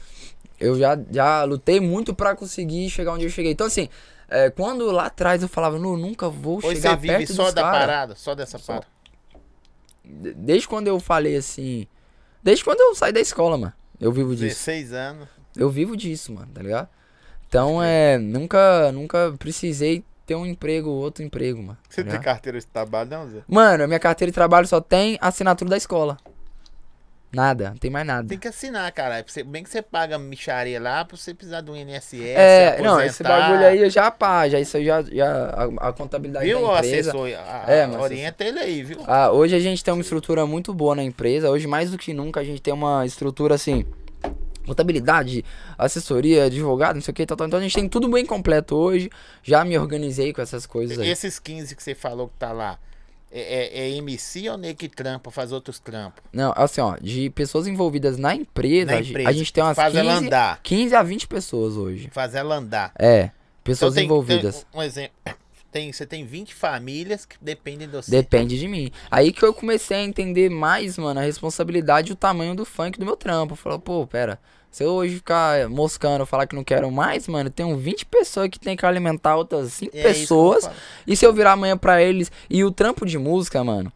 Eu 0.58 0.78
já, 0.78 0.96
já 1.10 1.42
lutei 1.44 1.80
muito 1.80 2.14
pra 2.14 2.34
conseguir 2.36 2.88
chegar 2.88 3.12
onde 3.12 3.24
eu 3.24 3.30
cheguei. 3.30 3.52
Então, 3.52 3.66
assim, 3.66 3.88
é, 4.32 4.50
quando 4.50 4.90
lá 4.90 5.06
atrás 5.06 5.42
eu 5.42 5.48
falava, 5.48 5.78
não, 5.78 5.96
nunca 5.96 6.28
vou 6.28 6.58
Hoje 6.58 6.76
chegar 6.76 6.90
você 6.90 6.96
vive 6.96 7.16
perto 7.18 7.32
só 7.34 7.44
dos 7.44 7.54
da 7.54 7.62
cara. 7.62 7.78
parada, 7.78 8.14
só 8.16 8.34
dessa 8.34 8.58
Só. 8.58 8.72
parada. 8.74 8.86
De- 10.04 10.34
Desde 10.34 10.66
quando 10.68 10.88
eu 10.88 10.98
falei 10.98 11.36
assim. 11.36 11.86
Desde 12.42 12.64
quando 12.64 12.80
eu 12.80 12.94
saí 12.94 13.12
da 13.12 13.20
escola, 13.20 13.56
mano. 13.56 13.72
Eu 14.00 14.10
vivo 14.10 14.30
disso. 14.30 14.56
16 14.56 14.92
anos. 14.92 15.28
Eu 15.56 15.70
vivo 15.70 15.96
disso, 15.96 16.32
mano, 16.32 16.48
tá 16.52 16.60
ligado? 16.62 16.88
Então 17.48 17.82
é. 17.82 18.18
Nunca, 18.18 18.90
nunca 18.90 19.34
precisei 19.38 20.04
ter 20.26 20.34
um 20.34 20.44
emprego, 20.46 20.88
outro 20.90 21.22
emprego, 21.22 21.58
mano. 21.62 21.74
tá 21.82 21.88
Você 21.88 21.96
tem 22.02 22.04
ligado? 22.12 22.24
carteira 22.24 22.58
de 22.58 22.66
trabalho, 22.66 23.10
não, 23.10 23.28
Zé? 23.30 23.42
Mano, 23.46 23.84
a 23.84 23.86
minha 23.86 24.00
carteira 24.00 24.30
de 24.30 24.34
trabalho 24.34 24.66
só 24.66 24.80
tem 24.80 25.18
assinatura 25.20 25.70
da 25.70 25.76
escola. 25.76 26.16
Nada, 27.34 27.70
não 27.70 27.76
tem 27.78 27.90
mais 27.90 28.06
nada. 28.06 28.28
Tem 28.28 28.38
que 28.38 28.46
assinar, 28.46 28.92
cara. 28.92 29.24
Bem 29.46 29.64
que 29.64 29.70
você 29.70 29.80
paga 29.80 30.18
micharia 30.18 30.78
lá 30.78 31.02
pra 31.02 31.16
você 31.16 31.32
precisar 31.32 31.62
do 31.62 31.74
INSS. 31.74 32.12
É, 32.14 32.78
não, 32.82 33.00
esse 33.00 33.22
bagulho 33.22 33.66
aí 33.66 33.78
eu 33.78 33.88
já 33.88 34.10
pá, 34.10 34.46
já 34.50 34.60
isso 34.60 34.76
aí 34.76 34.84
já, 34.84 35.00
já 35.00 35.46
a, 35.46 35.88
a 35.88 35.92
contabilidade 35.94 36.44
Viu, 36.44 36.60
da 36.60 36.66
o 36.66 36.76
empresa. 36.76 37.10
assessor? 37.10 37.28
A, 37.28 37.64
É, 37.72 37.86
mas 37.86 38.00
orienta 38.02 38.44
ele 38.44 38.58
aí, 38.58 38.82
viu? 38.82 38.98
Ah, 39.06 39.32
hoje 39.32 39.56
a 39.56 39.58
gente 39.58 39.82
tem 39.82 39.94
uma 39.94 40.02
estrutura 40.02 40.46
muito 40.46 40.74
boa 40.74 40.94
na 40.94 41.02
empresa. 41.02 41.48
Hoje, 41.48 41.66
mais 41.66 41.90
do 41.90 41.96
que 41.96 42.12
nunca, 42.12 42.40
a 42.40 42.44
gente 42.44 42.60
tem 42.60 42.74
uma 42.74 43.06
estrutura 43.06 43.54
assim. 43.54 43.86
Contabilidade, 44.66 45.42
assessoria, 45.76 46.44
advogado, 46.44 46.96
não 46.96 47.02
sei 47.02 47.12
o 47.12 47.14
que, 47.14 47.26
tal, 47.26 47.36
tal. 47.36 47.46
Então 47.46 47.58
a 47.58 47.62
gente 47.62 47.74
tem 47.74 47.88
tudo 47.88 48.08
bem 48.08 48.26
completo 48.26 48.76
hoje. 48.76 49.10
Já 49.42 49.64
me 49.64 49.76
organizei 49.78 50.34
com 50.34 50.42
essas 50.42 50.66
coisas 50.66 50.98
aí. 50.98 51.08
Esses 51.08 51.38
15 51.38 51.74
que 51.74 51.82
você 51.82 51.94
falou 51.94 52.28
que 52.28 52.34
tá 52.38 52.52
lá, 52.52 52.78
é, 53.32 53.40
é- 53.40 53.88
é 53.88 53.90
MC 53.96 54.48
ou 54.50 54.58
nem 54.58 54.74
que 54.74 54.88
trampa, 54.88 55.30
faz 55.30 55.52
outros 55.52 55.78
trampos? 55.78 56.22
Não, 56.32 56.52
assim, 56.56 56.80
ó, 56.80 56.96
de 57.00 57.30
pessoas 57.30 57.66
envolvidas 57.66 58.18
na 58.18 58.34
empresa, 58.34 58.92
Na 58.92 59.00
empresa. 59.00 59.28
a 59.28 59.32
gente 59.32 59.52
tem 59.52 59.62
umas 59.64 59.76
Faz 59.76 59.94
ela 59.94 60.14
15, 60.14 60.26
andar. 60.26 60.60
15 60.62 60.94
a 60.94 61.02
20 61.02 61.26
pessoas 61.26 61.76
hoje. 61.76 62.08
Faz 62.12 62.34
ela 62.34 62.56
andar. 62.56 62.92
É, 62.98 63.30
pessoas 63.64 63.92
Então 63.92 64.00
tem- 64.00 64.04
envolvidas. 64.04 64.66
tem 64.70 64.80
um 64.80 64.82
exemplo. 64.82 65.16
Tem, 65.70 65.90
você 65.90 66.04
tem 66.04 66.22
20 66.26 66.52
famílias 66.54 67.24
que 67.24 67.36
dependem 67.40 67.88
de 67.88 67.94
você. 67.96 68.10
Depende 68.10 68.58
de 68.58 68.68
mim. 68.68 68.90
Aí 69.10 69.32
que 69.32 69.42
eu 69.42 69.54
comecei 69.54 69.96
a 69.96 70.02
entender 70.02 70.50
mais, 70.50 70.98
mano, 70.98 71.18
a 71.18 71.22
responsabilidade 71.22 72.10
e 72.10 72.12
o 72.12 72.16
tamanho 72.16 72.54
do 72.54 72.66
funk 72.66 72.98
do 72.98 73.06
meu 73.06 73.16
trampo. 73.16 73.56
Falei, 73.56 73.78
pô, 73.78 74.06
pera, 74.06 74.38
se 74.72 74.84
eu 74.84 74.90
hoje 74.90 75.16
ficar 75.16 75.68
moscando, 75.68 76.24
falar 76.24 76.46
que 76.46 76.56
não 76.56 76.64
quero 76.64 76.90
mais, 76.90 77.28
mano, 77.28 77.50
tem 77.50 77.76
20 77.76 78.06
pessoas 78.06 78.48
que 78.48 78.58
tem 78.58 78.74
que 78.74 78.86
alimentar 78.86 79.36
outras 79.36 79.74
5 79.74 79.94
E 79.94 80.00
é 80.00 80.02
pessoas. 80.02 80.68
E 81.06 81.14
se 81.14 81.26
eu 81.26 81.32
virar 81.32 81.52
amanhã 81.52 81.76
pra 81.76 82.02
eles. 82.02 82.32
E 82.48 82.64
o 82.64 82.70
trampo 82.70 83.04
de 83.04 83.18
música, 83.18 83.62
mano. 83.62 83.92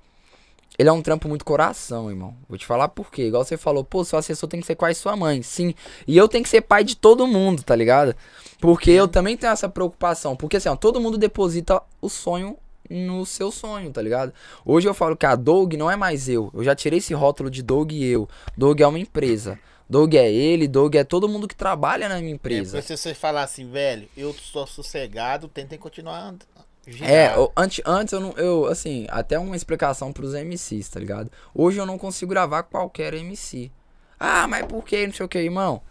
Ele 0.78 0.90
é 0.90 0.92
um 0.92 1.00
trampo 1.00 1.26
muito 1.30 1.46
coração, 1.46 2.10
irmão. 2.10 2.34
Vou 2.46 2.58
te 2.58 2.66
falar 2.66 2.88
por 2.88 3.10
quê. 3.10 3.22
Igual 3.22 3.42
você 3.42 3.56
falou, 3.56 3.82
pô, 3.82 4.04
seu 4.04 4.18
assessor 4.18 4.46
tem 4.50 4.60
que 4.60 4.66
ser 4.66 4.74
quase 4.74 4.98
sua 4.98 5.16
mãe. 5.16 5.40
Sim. 5.40 5.74
E 6.06 6.14
eu 6.14 6.28
tenho 6.28 6.44
que 6.44 6.50
ser 6.50 6.60
pai 6.60 6.84
de 6.84 6.94
todo 6.94 7.26
mundo, 7.26 7.62
tá 7.62 7.74
ligado? 7.74 8.14
Porque 8.60 8.90
eu 8.90 9.08
também 9.08 9.34
tenho 9.34 9.54
essa 9.54 9.70
preocupação. 9.70 10.36
Porque 10.36 10.58
assim, 10.58 10.68
ó, 10.68 10.76
todo 10.76 11.00
mundo 11.00 11.16
deposita 11.16 11.82
o 12.02 12.10
sonho 12.10 12.54
no 12.90 13.24
seu 13.24 13.50
sonho, 13.50 13.90
tá 13.90 14.02
ligado? 14.02 14.34
Hoje 14.62 14.86
eu 14.86 14.92
falo 14.92 15.16
que 15.16 15.24
a 15.24 15.34
Doug 15.34 15.72
não 15.72 15.90
é 15.90 15.96
mais 15.96 16.28
eu. 16.28 16.50
Eu 16.52 16.62
já 16.62 16.74
tirei 16.74 16.98
esse 16.98 17.14
rótulo 17.14 17.50
de 17.50 17.62
Doug 17.62 17.92
e 17.92 18.04
eu. 18.04 18.28
Doug 18.54 18.78
é 18.78 18.86
uma 18.86 18.98
empresa. 18.98 19.58
Doug 19.88 20.14
é 20.14 20.30
ele, 20.30 20.66
Doug 20.66 20.94
é 20.96 21.04
todo 21.04 21.28
mundo 21.28 21.46
que 21.46 21.54
trabalha 21.54 22.08
na 22.08 22.16
minha 22.18 22.32
É, 22.32 22.34
empresa. 22.34 22.78
porque 22.78 22.96
se 22.96 22.96
você 23.02 23.14
falar 23.14 23.42
assim, 23.42 23.70
velho, 23.70 24.08
eu 24.16 24.32
sou 24.34 24.66
sossegado, 24.66 25.46
tentem 25.48 25.78
continuar 25.78 26.18
andando. 26.20 26.46
É, 27.02 27.34
eu- 27.34 27.52
antes, 27.56 27.82
antes 27.84 28.12
eu 28.12 28.20
não. 28.20 28.30
Eu, 28.32 28.66
assim, 28.66 29.06
até 29.10 29.36
uma 29.38 29.56
explicação 29.56 30.12
pros 30.12 30.34
MCs, 30.34 30.88
tá 30.88 31.00
ligado? 31.00 31.30
Hoje 31.54 31.78
eu 31.78 31.86
não 31.86 31.98
consigo 31.98 32.30
gravar 32.30 32.62
qualquer 32.62 33.12
MC. 33.14 33.70
Ah, 34.20 34.46
mas 34.46 34.64
por 34.66 34.84
que? 34.84 35.04
Não 35.06 35.12
sei 35.14 35.26
o 35.26 35.28
que, 35.28 35.38
irmão. 35.38 35.82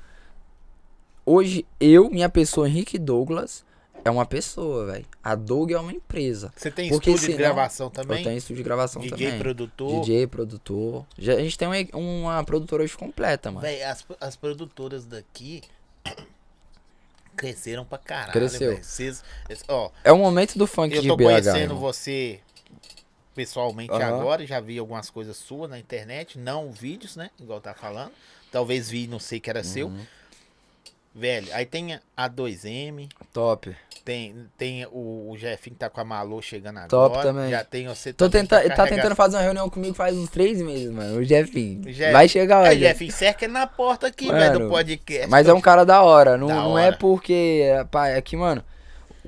Hoje 1.26 1.66
eu, 1.80 2.10
minha 2.10 2.30
pessoa, 2.30 2.70
Henrique 2.70 2.98
Douglas, 3.00 3.65
é 4.06 4.10
uma 4.12 4.26
pessoa, 4.26 4.86
velho. 4.86 5.06
A 5.24 5.34
Doug 5.36 5.72
é 5.72 5.78
uma 5.80 5.92
empresa. 5.92 6.54
Você 6.56 6.70
tem 6.72 6.90
Porque 6.90 7.10
estúdio 7.10 7.28
de 7.32 7.34
senão- 7.36 7.38
gravação 7.56 7.90
também? 7.90 8.20
Eu 8.20 8.24
tenho 8.24 8.38
estúdio 8.38 8.58
de 8.58 8.64
gravação 8.64 9.02
DJ, 9.02 9.18
também. 9.28 9.40
produtor. 9.40 10.02
DJ, 10.02 10.28
produtor. 10.28 11.06
Já- 11.18 11.34
a 11.34 11.40
gente 11.40 11.58
tem 11.58 11.68
uma, 11.68 11.76
uma 12.00 12.44
produtora 12.44 12.84
hoje 12.84 12.96
completa, 12.96 13.50
mano. 13.52 13.62
Véi, 13.62 13.84
as, 13.84 14.06
as 14.22 14.36
produtoras 14.36 15.06
daqui 15.06 15.62
cresceram 17.36 17.84
pra 17.84 17.98
caralho. 17.98 18.32
Cresceu. 18.32 18.78
Vocês- 18.82 19.24
ó, 19.68 19.90
É 20.04 20.12
o 20.12 20.18
momento 20.18 20.58
do 20.58 20.68
funk 20.68 20.96
eu 20.96 21.02
de 21.02 21.08
tô 21.08 21.18
BH. 21.18 21.24
conhecendo 21.26 21.58
irmão. 21.60 21.80
você 21.80 22.40
pessoalmente 23.34 23.92
Aham. 23.92 24.06
agora, 24.20 24.46
já 24.46 24.60
vi 24.62 24.78
algumas 24.78 25.10
coisas 25.10 25.36
suas 25.36 25.70
na 25.70 25.78
internet, 25.78 26.40
não 26.40 26.72
vídeos, 26.72 27.16
né? 27.18 27.30
Igual 27.40 27.60
tá 27.60 27.74
falando. 27.74 28.12
Talvez 28.52 28.90
vi, 28.90 29.08
não 29.08 29.20
sei 29.20 29.40
que 29.42 29.50
era 29.50 29.64
seu. 29.64 29.92
Velho, 31.18 31.48
aí 31.54 31.66
tem 31.66 31.98
a 32.18 32.30
2M, 32.30 33.08
Top. 33.32 33.74
tem, 34.04 34.36
tem 34.58 34.86
o, 34.88 35.30
o 35.32 35.38
Jefinho 35.38 35.74
que 35.74 35.80
tá 35.80 35.90
com 35.90 36.02
a 36.02 36.04
Malô 36.04 36.42
chegando 36.42 36.76
agora. 36.80 36.90
Top 36.90 37.22
também. 37.22 37.50
Já 37.50 37.64
tem 37.64 37.88
você 37.88 38.12
Tô 38.12 38.26
ele 38.26 38.46
tá 38.76 38.86
tentando 38.86 39.16
fazer 39.16 39.38
uma 39.38 39.42
reunião 39.44 39.70
comigo 39.70 39.94
faz 39.94 40.14
uns 40.14 40.30
três 40.30 40.62
meses, 40.62 40.92
mano. 40.92 41.18
O 41.20 41.24
Jefinho. 41.24 41.82
Jeff- 41.84 42.12
Vai 42.12 42.28
chegar 42.28 42.60
lá, 42.60 42.70
Jeff. 42.74 42.80
Jefinho, 42.80 43.12
cerca 43.14 43.46
ele 43.46 43.54
na 43.54 43.66
porta 43.66 44.08
aqui, 44.08 44.28
Mano, 44.28 44.40
velho, 44.40 44.60
do 44.60 44.68
podcast. 44.70 45.30
Mas 45.30 45.48
é 45.48 45.54
um 45.54 45.62
cara 45.62 45.86
da 45.86 46.02
hora. 46.04 46.36
Não, 46.38 46.48
Da 46.48 46.56
não 46.56 46.78
é 46.78 46.88
hora. 46.88 46.98
porque. 46.98 47.62
é, 47.64 47.86
Pá, 47.86 48.10
é 48.10 48.22
que, 48.22 48.36
mano. 48.36 48.62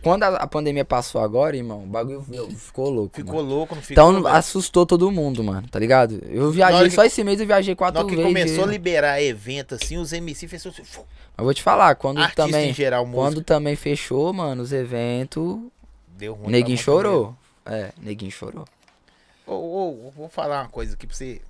Quando 0.04 0.24
a, 0.24 0.28
a 0.38 0.48
pandemia 0.48 0.84
passou 0.86 1.22
agora, 1.22 1.56
irmão, 1.56 1.84
o 1.84 1.88
bagulho 1.88 2.22
ficou- 2.58 2.90
louco. 2.90 3.16
Ficou 3.16 3.36
mano. 3.36 3.50
louco, 3.50 3.76
não 3.76 3.82
ficou? 3.82 3.94
Então 3.94 4.14
velho? 4.24 4.28
assustou 4.36 4.86
todo 4.86 5.12
mundo, 5.12 5.44
mano, 5.44 5.68
tá 5.68 5.80
ligado? 5.80 6.22
Eu 6.30 6.46
Na 6.46 6.52
viajei, 6.52 6.90
que- 6.90 6.96
só 6.96 7.04
esse 7.06 7.24
mês 7.24 7.40
eu 7.40 7.48
viajei 7.48 7.74
Na 7.74 7.78
quatro 7.78 8.00
hora 8.00 8.10
que 8.10 8.16
vezes. 8.16 8.28
começou 8.30 8.64
a 8.64 8.68
Mas 8.68 8.74
liberar 8.76 9.22
evento, 9.22 9.76
assim, 9.76 9.98
os 9.98 10.12
MC 10.14 10.48
fez 10.48 10.66
assim, 10.66 10.82
eu 11.38 11.44
vou 11.44 11.54
te 11.54 11.62
falar, 11.62 11.96
quando 11.96 12.18
artista 12.20 12.44
também. 12.46 12.70
em 12.70 12.74
geral. 12.74 13.06
Quando 13.08 13.42
também 13.44 13.76
fechou, 13.76 14.32
mano, 14.34 14.62
os 14.64 14.72
eventos. 14.74 15.58
Deu 16.18 16.34
ruim. 16.34 16.52
Neguinho 16.52 16.78
chorou. 16.78 17.36
É, 17.66 17.92
neguinho 18.02 18.32
chorou. 18.32 18.66
Ô, 19.46 19.54
ô, 19.54 20.12
vou 20.16 20.28
falar 20.30 20.64
uma 20.64 20.70
coisa 20.70 20.94
aqui 20.96 21.06
pra 21.06 21.16
você. 21.16 21.42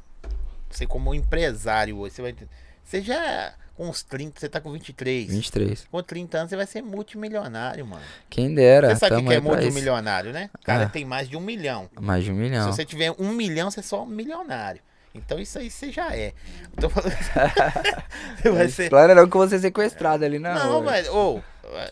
Você 0.69 0.85
como 0.85 1.15
empresário 1.15 1.97
hoje, 1.97 2.15
você 2.15 2.21
vai 2.21 2.33
ter- 2.33 2.47
Você 2.83 3.01
já 3.01 3.53
com 3.77 3.87
uns 3.87 4.01
30, 4.03 4.39
você 4.39 4.49
tá 4.49 4.59
com 4.59 4.71
23. 4.71 5.29
23. 5.29 5.85
Com 5.89 6.01
30 6.03 6.37
anos 6.39 6.49
você 6.49 6.55
vai 6.57 6.65
ser 6.65 6.81
multimilionário, 6.81 7.85
mano. 7.85 8.01
Quem 8.29 8.53
dera. 8.53 8.89
você 8.89 8.95
sabe 8.95 9.15
o 9.17 9.25
que 9.25 9.33
é 9.33 9.37
isso. 9.37 9.43
multimilionário, 9.43 10.33
né? 10.33 10.49
O 10.59 10.65
cara 10.65 10.85
Ah. 10.85 10.89
tem 10.89 11.05
mais 11.05 11.29
de 11.29 11.37
um 11.37 11.39
milhão. 11.41 11.89
Mais 11.99 12.23
de 12.25 12.31
um 12.31 12.35
milhão. 12.35 12.69
Se 12.71 12.75
você 12.75 12.83
tiver 12.83 13.13
um 13.19 13.31
milhão, 13.31 13.69
você 13.71 13.79
é 13.79 13.83
só 13.83 14.03
um 14.03 14.07
milionário. 14.07 14.81
Então 15.13 15.39
isso 15.39 15.57
aí 15.57 15.69
você 15.69 15.91
já 15.91 16.15
é. 16.15 16.33
Eu 16.75 16.81
tô 16.81 16.89
falando. 16.89 17.13
você 18.41 18.51
vai 18.51 18.67
ser. 18.69 18.89
Claro, 18.89 19.15
não 19.15 19.27
que 19.29 19.37
vou 19.37 19.47
ser 19.47 19.59
sequestrado 19.59 20.25
ali 20.25 20.39
na 20.39 20.53
Não, 20.55 20.81
rua. 20.81 20.91
velho. 20.91 21.13
Ô, 21.15 21.41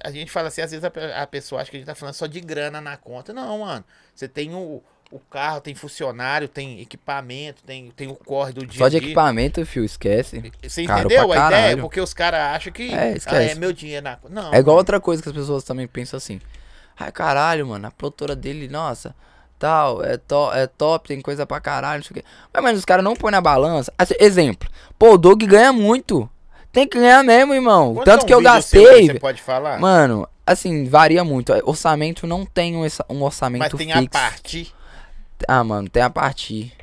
a 0.03 0.11
gente 0.11 0.31
fala 0.31 0.47
assim, 0.49 0.61
às 0.61 0.71
vezes 0.71 0.83
a, 0.83 1.21
a 1.21 1.27
pessoa 1.27 1.61
acha 1.61 1.71
que 1.71 1.77
a 1.77 1.79
gente 1.79 1.87
tá 1.87 1.95
falando 1.95 2.13
só 2.15 2.27
de 2.27 2.39
grana 2.41 2.79
na 2.81 2.97
conta. 2.97 3.33
Não, 3.33 3.59
mano. 3.59 3.83
Você 4.13 4.27
tem 4.27 4.53
o, 4.53 4.81
o 5.15 5.19
carro, 5.29 5.61
tem 5.61 5.73
funcionário, 5.73 6.49
tem 6.49 6.81
equipamento, 6.81 7.63
tem, 7.63 7.89
tem 7.95 8.07
o 8.09 8.15
corre 8.15 8.51
do 8.51 8.65
dia 8.65 8.77
Só 8.77 8.89
de 8.89 8.97
equipamento, 8.97 9.65
fio, 9.65 9.85
esquece. 9.85 10.51
Você 10.61 10.83
entendeu 10.83 11.21
a 11.21 11.25
ideia? 11.25 11.41
caralho. 11.41 11.81
Porque 11.81 12.01
os 12.01 12.13
caras 12.13 12.41
acham 12.55 12.73
que 12.73 12.93
É, 12.93 13.15
ah, 13.25 13.43
é 13.43 13.55
meu 13.55 13.71
dinheiro 13.71 14.03
na. 14.03 14.17
Não. 14.29 14.53
É 14.53 14.59
igual 14.59 14.75
outra 14.75 14.99
coisa 14.99 15.23
que 15.23 15.29
as 15.29 15.35
pessoas 15.35 15.63
também 15.63 15.87
pensam 15.87 16.17
assim. 16.17 16.41
Ai, 16.99 17.11
caralho, 17.13 17.67
mano, 17.67 17.87
a 17.87 17.91
produtora 17.91 18.35
dele, 18.35 18.67
nossa, 18.67 19.15
tal, 19.57 20.03
é, 20.03 20.17
to 20.17 20.51
é 20.53 20.67
top, 20.67 21.07
tem 21.07 21.21
coisa 21.21 21.45
pra 21.45 21.61
caralho, 21.61 21.99
não 21.99 22.03
sei 22.03 22.11
o 22.11 22.21
quê. 22.21 22.25
Mas, 22.53 22.63
mano, 22.63 22.77
os 22.77 22.85
caras 22.85 23.03
não 23.03 23.15
põem 23.15 23.31
na 23.31 23.41
balança. 23.41 23.93
Assim, 23.97 24.15
exemplo, 24.19 24.69
pô, 24.99 25.13
o 25.13 25.17
Doug 25.17 25.41
ganha 25.43 25.71
muito. 25.71 26.29
Tem 26.73 26.85
que 26.85 26.99
ganhar 26.99 27.23
mesmo, 27.23 27.53
irmão. 27.53 27.93
Quanto 27.93 28.05
Tanto 28.05 28.21
é 28.21 28.23
um 28.23 28.27
que 28.27 28.33
eu 28.33 28.37
seu 28.39 28.43
gastei. 28.43 29.07
Você 29.07 29.19
pode 29.19 29.41
falar? 29.41 29.79
Mano, 29.79 30.27
assim, 30.45 30.85
varia 30.89 31.23
muito. 31.23 31.53
Orçamento 31.63 32.27
não 32.27 32.45
tem 32.45 32.75
um, 32.75 32.85
um 33.09 33.23
orçamento 33.23 33.61
Mas 33.61 33.73
tem 33.73 33.87
fixo. 33.87 34.03
a 34.03 34.09
parte. 34.09 34.74
Ah, 35.47 35.63
mano, 35.63 35.89
tem 35.89 36.01
a 36.03 36.09
partir. 36.09 36.73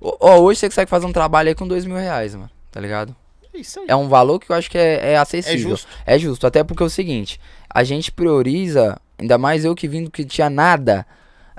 Ó, 0.00 0.16
ó, 0.20 0.38
hoje 0.40 0.60
você 0.60 0.68
consegue 0.68 0.90
fazer 0.90 1.06
um 1.06 1.12
trabalho 1.12 1.48
aí 1.48 1.54
com 1.54 1.66
dois 1.66 1.84
mil 1.84 1.96
reais, 1.96 2.34
mano. 2.34 2.50
Tá 2.70 2.80
ligado? 2.80 3.14
Isso 3.54 3.80
aí. 3.80 3.86
É 3.88 3.96
um 3.96 4.08
valor 4.08 4.38
que 4.38 4.50
eu 4.50 4.56
acho 4.56 4.70
que 4.70 4.76
é, 4.76 5.12
é 5.12 5.16
acessível. 5.16 5.54
É 5.54 5.70
justo. 5.70 5.88
É 6.04 6.18
justo, 6.18 6.46
até 6.46 6.62
porque 6.62 6.82
é 6.82 6.86
o 6.86 6.90
seguinte, 6.90 7.40
a 7.70 7.82
gente 7.82 8.12
prioriza, 8.12 9.00
ainda 9.18 9.38
mais 9.38 9.64
eu 9.64 9.74
que 9.74 9.88
vindo 9.88 10.10
que 10.10 10.24
tinha 10.24 10.50
nada. 10.50 11.06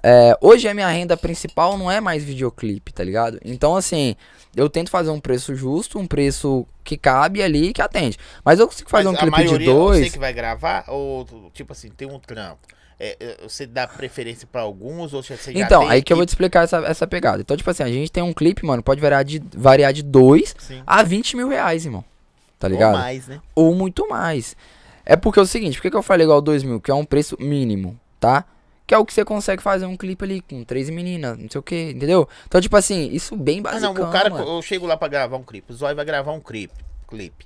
é, 0.03 0.38
hoje 0.39 0.67
a 0.67 0.73
minha 0.75 0.88
renda 0.89 1.17
principal 1.17 1.75
não 1.77 1.89
é 1.91 1.99
mais 1.99 2.23
videoclipe, 2.23 2.93
tá 2.93 3.03
ligado? 3.03 3.39
Então, 3.43 3.75
assim, 3.75 4.15
eu 4.55 4.69
tento 4.69 4.91
fazer 4.91 5.09
um 5.09 5.19
preço 5.19 5.55
justo, 5.55 5.97
um 5.97 6.05
preço 6.05 6.67
que 6.83 6.97
cabe 6.97 7.41
ali 7.41 7.69
e 7.69 7.73
que 7.73 7.81
atende. 7.81 8.17
Mas 8.45 8.59
eu 8.59 8.67
consigo 8.67 8.89
fazer 8.91 9.05
Mas 9.05 9.13
um 9.13 9.17
clipe 9.17 9.38
de 9.38 9.43
maioria, 9.45 9.67
Você 9.73 9.99
dois. 9.99 10.13
que 10.13 10.19
vai 10.19 10.31
gravar? 10.33 10.85
Ou, 10.88 11.25
tipo 11.51 11.73
assim, 11.73 11.89
tem 11.89 12.07
um 12.07 12.19
trampo? 12.19 12.59
É, 12.99 13.15
é, 13.19 13.37
você 13.47 13.67
dá 13.67 13.87
preferência 13.87 14.47
pra 14.51 14.61
alguns 14.61 15.13
ou 15.13 15.21
você 15.21 15.35
já 15.35 15.51
Então, 15.53 15.87
aí 15.87 16.01
que 16.01 16.11
eu 16.11 16.17
vou 16.17 16.25
te 16.25 16.29
explicar 16.29 16.63
essa, 16.63 16.77
essa 16.79 17.05
pegada. 17.05 17.41
Então, 17.41 17.55
tipo 17.55 17.69
assim, 17.69 17.83
a 17.83 17.87
gente 17.87 18.11
tem 18.11 18.23
um 18.23 18.33
clipe, 18.33 18.65
mano, 18.65 18.81
pode 18.81 18.99
variar 18.99 19.23
de, 19.23 19.41
variar 19.55 19.93
de 19.93 20.01
2 20.01 20.55
Sim. 20.57 20.81
a 20.85 21.03
20 21.03 21.37
mil 21.37 21.47
reais, 21.47 21.85
irmão. 21.85 22.03
Tá 22.57 22.67
ligado? 22.67 22.95
Ou 22.95 22.99
mais, 22.99 23.27
né? 23.27 23.41
ou 23.53 23.75
muito 23.75 24.09
mais. 24.09 24.55
É 25.05 25.15
porque 25.15 25.39
é 25.39 25.41
o 25.43 25.45
seguinte, 25.45 25.75
por 25.77 25.83
que, 25.83 25.91
que 25.91 25.95
eu 25.95 26.01
falei 26.01 26.25
igual 26.25 26.41
2 26.41 26.63
mil? 26.63 26.81
Que 26.81 26.89
é 26.89 26.93
um 26.93 27.05
preço 27.05 27.37
mínimo, 27.39 27.97
tá? 28.19 28.43
Que 28.87 28.95
é 28.95 28.97
o 28.97 29.05
que 29.05 29.13
você 29.13 29.23
consegue 29.23 29.61
fazer 29.61 29.85
um 29.85 29.95
clipe 29.95 30.25
ali 30.25 30.41
com 30.41 30.63
três 30.63 30.89
meninas, 30.89 31.37
não 31.37 31.49
sei 31.49 31.59
o 31.59 31.61
que, 31.63 31.91
entendeu? 31.91 32.27
Então, 32.47 32.59
tipo 32.59 32.75
assim, 32.75 33.09
isso 33.11 33.35
bem 33.35 33.59
Ah, 33.59 33.63
básico. 33.63 33.93
não, 33.93 34.07
o 34.07 34.11
cara, 34.11 34.29
eu 34.29 34.61
chego 34.61 34.87
lá 34.87 34.97
pra 34.97 35.07
gravar 35.07 35.37
um 35.37 35.43
clipe. 35.43 35.71
O 35.71 35.75
Zóio 35.75 35.95
vai 35.95 36.03
gravar 36.03 36.31
um 36.31 36.39
clipe. 36.39 36.73
clipe. 37.07 37.45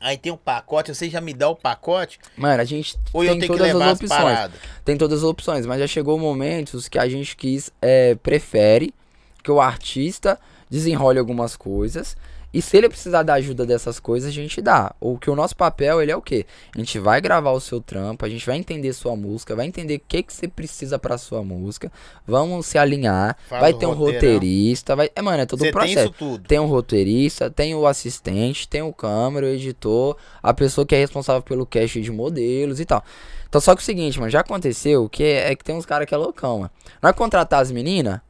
Aí 0.00 0.16
tem 0.16 0.30
um 0.30 0.36
pacote, 0.36 0.94
você 0.94 1.08
já 1.10 1.20
me 1.20 1.34
dá 1.34 1.48
o 1.48 1.56
pacote? 1.56 2.18
Mano, 2.36 2.60
a 2.62 2.64
gente 2.64 2.96
Ou 3.12 3.24
eu 3.24 3.30
tem 3.32 3.40
tenho 3.40 3.52
que 3.52 3.58
todas 3.58 3.72
levar 3.72 3.84
as 3.86 3.92
as 3.92 4.00
opções. 4.00 4.20
paradas? 4.20 4.60
Tem 4.84 4.96
todas 4.96 5.18
as 5.18 5.24
opções, 5.24 5.66
mas 5.66 5.80
já 5.80 5.86
chegou 5.86 6.18
momentos 6.18 6.88
que 6.88 6.98
a 6.98 7.08
gente 7.08 7.36
quis, 7.36 7.70
é, 7.82 8.14
prefere 8.16 8.94
que 9.42 9.50
o 9.50 9.60
artista 9.60 10.38
desenrole 10.70 11.18
algumas 11.18 11.56
coisas. 11.56 12.16
E 12.52 12.62
se 12.62 12.76
ele 12.76 12.88
precisar 12.88 13.22
da 13.22 13.34
ajuda 13.34 13.66
dessas 13.66 14.00
coisas, 14.00 14.30
a 14.30 14.32
gente 14.32 14.62
dá. 14.62 14.94
Ou 15.00 15.18
que 15.18 15.28
o 15.28 15.36
nosso 15.36 15.54
papel, 15.54 16.00
ele 16.00 16.10
é 16.10 16.16
o 16.16 16.22
quê? 16.22 16.46
A 16.74 16.78
gente 16.78 16.98
vai 16.98 17.20
gravar 17.20 17.50
o 17.50 17.60
seu 17.60 17.80
trampo, 17.80 18.24
a 18.24 18.28
gente 18.28 18.46
vai 18.46 18.56
entender 18.56 18.92
sua 18.94 19.14
música, 19.14 19.54
vai 19.54 19.66
entender 19.66 19.96
o 19.96 20.00
que, 20.08 20.22
que 20.22 20.32
você 20.32 20.48
precisa 20.48 20.98
pra 20.98 21.18
sua 21.18 21.42
música. 21.42 21.92
Vamos 22.26 22.66
se 22.66 22.78
alinhar. 22.78 23.36
Faz 23.48 23.60
vai 23.60 23.72
o 23.72 23.78
ter 23.78 23.86
um 23.86 23.92
roteirão. 23.92 24.14
roteirista, 24.14 24.96
vai. 24.96 25.10
É, 25.14 25.20
mano, 25.20 25.42
é 25.42 25.46
todo 25.46 25.60
um 25.60 25.64
tem 25.64 25.72
processo. 25.72 26.14
tudo. 26.18 26.48
Tem 26.48 26.58
um 26.58 26.66
roteirista, 26.66 27.50
tem 27.50 27.74
o 27.74 27.86
assistente, 27.86 28.66
tem 28.66 28.80
o 28.80 28.92
câmera, 28.92 29.46
o 29.46 29.50
editor, 29.50 30.16
a 30.42 30.54
pessoa 30.54 30.86
que 30.86 30.94
é 30.94 30.98
responsável 30.98 31.42
pelo 31.42 31.66
cast 31.66 32.00
de 32.00 32.10
modelos 32.10 32.80
e 32.80 32.86
tal. 32.86 33.04
Então, 33.48 33.60
só 33.60 33.74
que 33.74 33.82
o 33.82 33.84
seguinte, 33.84 34.18
mano, 34.18 34.30
já 34.30 34.40
aconteceu 34.40 35.08
que 35.08 35.22
é, 35.22 35.52
é 35.52 35.54
que 35.54 35.64
tem 35.64 35.74
uns 35.74 35.86
caras 35.86 36.06
que 36.06 36.14
é 36.14 36.18
loucão, 36.18 36.60
mano. 36.60 36.70
Não 37.02 37.10
é 37.10 37.12
contratar 37.12 37.60
as 37.60 37.70
meninas? 37.70 38.20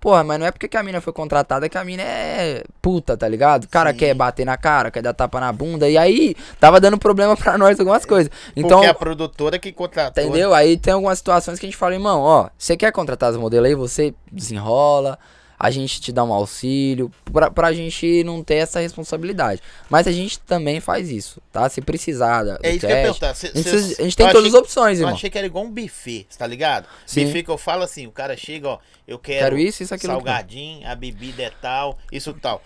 Porra, 0.00 0.22
mas 0.22 0.38
não 0.38 0.46
é 0.46 0.50
porque 0.50 0.68
que 0.68 0.76
a 0.76 0.82
mina 0.82 1.00
foi 1.00 1.12
contratada 1.12 1.68
que 1.68 1.78
a 1.78 1.84
mina 1.84 2.02
é 2.02 2.62
puta, 2.80 3.16
tá 3.16 3.26
ligado? 3.26 3.64
O 3.64 3.68
cara 3.68 3.92
Sim. 3.92 3.96
quer 3.96 4.14
bater 4.14 4.44
na 4.44 4.56
cara, 4.56 4.90
quer 4.90 5.02
dar 5.02 5.12
tapa 5.14 5.40
na 5.40 5.52
bunda, 5.52 5.88
e 5.88 5.96
aí 5.96 6.36
tava 6.60 6.80
dando 6.80 6.98
problema 6.98 7.36
pra 7.36 7.56
nós 7.56 7.80
algumas 7.80 8.04
coisas. 8.04 8.30
Então, 8.54 8.78
Porque 8.78 8.86
é 8.86 8.90
a 8.90 8.94
produtora 8.94 9.58
que 9.58 9.72
contratou. 9.72 10.22
Entendeu? 10.22 10.54
Aí 10.54 10.76
tem 10.76 10.92
algumas 10.92 11.18
situações 11.18 11.58
que 11.58 11.66
a 11.66 11.68
gente 11.68 11.78
fala, 11.78 11.94
irmão, 11.94 12.20
ó, 12.20 12.48
você 12.56 12.76
quer 12.76 12.92
contratar 12.92 13.30
as 13.30 13.36
modelos 13.36 13.68
aí, 13.68 13.74
você 13.74 14.14
desenrola, 14.30 15.18
a 15.58 15.70
gente 15.70 16.00
te 16.00 16.12
dá 16.12 16.22
um 16.24 16.32
auxílio, 16.32 17.10
pra, 17.32 17.50
pra 17.50 17.72
gente 17.72 18.22
não 18.24 18.42
ter 18.42 18.56
essa 18.56 18.80
responsabilidade. 18.80 19.62
Mas 19.88 20.06
a 20.06 20.12
gente 20.12 20.38
também 20.40 20.80
faz 20.80 21.10
isso, 21.10 21.40
tá? 21.52 21.68
Se 21.68 21.80
precisar 21.80 22.42
da, 22.44 22.58
É 22.62 22.70
isso 22.72 22.80
que 22.80 22.92
eu 22.92 22.96
perguntar. 23.02 23.34
Cê- 23.34 23.52
a 23.54 23.56
gente, 23.58 23.68
a 24.00 24.04
gente 24.04 24.16
tem 24.16 24.26
eu 24.26 24.32
todas 24.32 24.48
achei- 24.48 24.58
as 24.58 24.64
opções, 24.64 24.98
Eu 24.98 25.02
irmão. 25.04 25.14
achei 25.14 25.30
que 25.30 25.38
era 25.38 25.46
igual 25.46 25.64
um 25.64 25.70
buffet, 25.70 26.26
tá 26.36 26.46
ligado? 26.46 26.86
Sim. 27.06 27.24
Buffet 27.26 27.42
que 27.44 27.50
eu 27.50 27.58
falo 27.58 27.82
assim, 27.82 28.06
o 28.06 28.12
cara 28.12 28.36
chega, 28.36 28.68
ó, 28.68 28.78
eu 29.08 29.18
quero, 29.18 29.44
Quero 29.44 29.58
isso, 29.58 29.82
isso, 29.82 29.94
aquilo. 29.94 30.12
aquilo. 30.12 30.26
salgadinho, 30.26 30.86
a 30.86 30.94
bebida 30.94 31.42
é 31.42 31.50
tal, 31.50 31.98
isso 32.12 32.32
tal. 32.34 32.62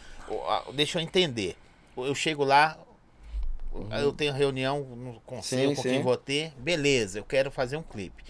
Deixa 0.75 0.99
eu 0.99 1.03
entender. 1.03 1.57
Eu 1.97 2.15
chego 2.15 2.45
lá, 2.45 2.77
eu 4.01 4.13
tenho 4.13 4.33
reunião 4.33 4.81
no 4.81 5.21
conselho 5.27 5.63
Uhum. 5.63 5.69
Sim, 5.71 5.77
com 5.77 5.83
sim. 5.83 5.89
quem 5.91 6.03
vou 6.03 6.17
ter, 6.17 6.53
beleza, 6.59 7.19
eu 7.19 7.25
quero 7.25 7.51
fazer 7.51 7.77
um 7.77 7.83
clipe. 7.83 8.23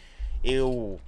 Eu. 0.44 0.98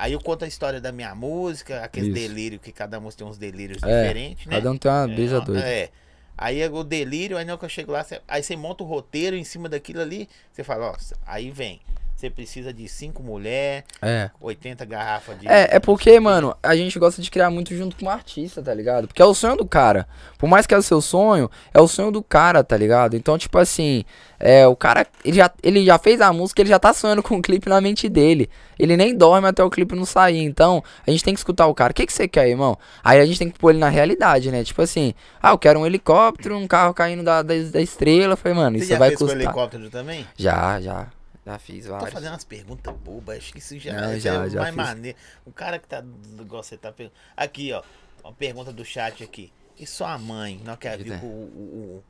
Aí 0.00 0.14
eu 0.14 0.20
conto 0.20 0.46
a 0.46 0.48
história 0.48 0.80
da 0.80 0.90
minha 0.90 1.14
música, 1.14 1.84
aqueles 1.84 2.08
Isso. 2.08 2.14
delírios, 2.28 2.62
que 2.62 2.72
cada 2.72 2.98
música 2.98 3.22
tem 3.22 3.30
uns 3.30 3.36
delírios 3.36 3.82
É, 3.82 3.86
diferentes, 4.00 4.46
né? 4.46 4.52
Cada 4.56 4.70
um 4.70 4.78
tem 4.78 4.90
uma 4.90 5.06
brisa 5.06 5.36
É, 5.36 5.40
doida. 5.42 5.60
É. 5.68 5.90
Aí 6.38 6.58
é 6.62 6.70
o 6.70 6.82
delírio, 6.82 7.36
aí 7.36 7.44
não 7.44 7.58
que 7.58 7.66
eu 7.66 7.68
chego 7.68 7.92
lá, 7.92 8.02
cê- 8.02 8.22
aí 8.26 8.42
você 8.42 8.56
monta 8.56 8.82
o 8.82 8.86
roteiro 8.86 9.36
em 9.36 9.44
cima 9.44 9.68
daquilo 9.68 10.00
ali, 10.00 10.26
você 10.50 10.64
fala, 10.64 10.92
ó, 10.92 10.96
aí 11.26 11.50
vem. 11.50 11.82
Você 12.20 12.28
precisa 12.28 12.70
de 12.70 12.86
cinco 12.86 13.22
mulheres, 13.22 13.82
É. 14.02 14.30
80 14.38 14.84
garrafas 14.84 15.40
de. 15.40 15.48
É, 15.48 15.76
é 15.76 15.80
porque, 15.80 16.20
mano, 16.20 16.54
a 16.62 16.76
gente 16.76 16.98
gosta 16.98 17.22
de 17.22 17.30
criar 17.30 17.48
muito 17.48 17.74
junto 17.74 17.96
com 17.96 18.04
o 18.04 18.10
artista, 18.10 18.60
tá 18.62 18.74
ligado? 18.74 19.06
Porque 19.08 19.22
é 19.22 19.24
o 19.24 19.32
sonho 19.32 19.56
do 19.56 19.64
cara. 19.64 20.06
Por 20.36 20.46
mais 20.46 20.66
que 20.66 20.74
é 20.74 20.76
o 20.76 20.82
seu 20.82 21.00
sonho, 21.00 21.50
é 21.72 21.80
o 21.80 21.88
sonho 21.88 22.10
do 22.10 22.22
cara, 22.22 22.62
tá 22.62 22.76
ligado? 22.76 23.16
Então, 23.16 23.38
tipo 23.38 23.56
assim, 23.56 24.04
é, 24.38 24.66
o 24.66 24.76
cara, 24.76 25.06
ele 25.24 25.38
já, 25.38 25.50
ele 25.62 25.82
já 25.82 25.98
fez 25.98 26.20
a 26.20 26.30
música, 26.30 26.60
ele 26.60 26.68
já 26.68 26.78
tá 26.78 26.92
sonhando 26.92 27.22
com 27.24 27.38
o 27.38 27.42
clipe 27.42 27.70
na 27.70 27.80
mente 27.80 28.06
dele. 28.06 28.50
Ele 28.78 28.98
nem 28.98 29.16
dorme 29.16 29.48
até 29.48 29.64
o 29.64 29.70
clipe 29.70 29.96
não 29.96 30.04
sair. 30.04 30.44
Então, 30.44 30.84
a 31.06 31.10
gente 31.10 31.24
tem 31.24 31.32
que 31.32 31.40
escutar 31.40 31.68
o 31.68 31.74
cara. 31.74 31.92
O 31.92 31.94
que, 31.94 32.04
que 32.04 32.12
você 32.12 32.28
quer, 32.28 32.50
irmão? 32.50 32.76
Aí 33.02 33.18
a 33.18 33.24
gente 33.24 33.38
tem 33.38 33.48
que 33.48 33.58
pôr 33.58 33.70
ele 33.70 33.78
na 33.78 33.88
realidade, 33.88 34.50
né? 34.50 34.62
Tipo 34.62 34.82
assim, 34.82 35.14
ah, 35.42 35.52
eu 35.52 35.58
quero 35.58 35.80
um 35.80 35.86
helicóptero, 35.86 36.54
um 36.54 36.68
carro 36.68 36.92
caindo 36.92 37.22
da, 37.22 37.40
da, 37.40 37.54
da 37.72 37.80
estrela. 37.80 38.34
Eu 38.34 38.36
falei, 38.36 38.58
mano, 38.58 38.76
Você 38.76 38.82
isso 38.82 38.92
já 38.92 38.98
vai 38.98 39.08
fez 39.08 39.18
com 39.18 39.24
custar. 39.24 39.40
helicóptero 39.40 39.88
também? 39.88 40.26
Já, 40.36 40.78
já. 40.82 41.06
Já 41.44 41.58
fiz 41.58 41.86
Tô 41.86 41.92
vários. 41.92 42.10
fazendo 42.12 42.32
umas 42.32 42.44
perguntas 42.44 42.94
bobas, 42.96 43.38
acho 43.38 43.52
que 43.52 43.58
isso 43.58 43.78
já, 43.78 43.92
Não, 44.00 44.12
isso 44.12 44.20
já- 44.20 44.44
é 44.46 44.50
já 44.50 44.60
mais 44.60 44.74
fiz. 44.74 44.84
maneiro. 44.84 45.18
O 45.46 45.52
cara 45.52 45.78
que 45.78 45.88
tá, 45.88 46.04
igual 46.38 46.62
você 46.62 46.76
tá 46.76 46.92
perguntando. 46.92 47.20
Aqui, 47.36 47.72
ó, 47.72 47.82
uma 48.22 48.32
pergunta 48.32 48.72
do 48.72 48.84
chat 48.84 49.22
aqui. 49.24 49.52
E 49.78 49.86
sua 49.86 50.18
mãe, 50.18 50.60
não 50.64 50.76
quer 50.76 50.98
que 51.02 51.10
o, 51.10 51.14
o, 51.24 52.04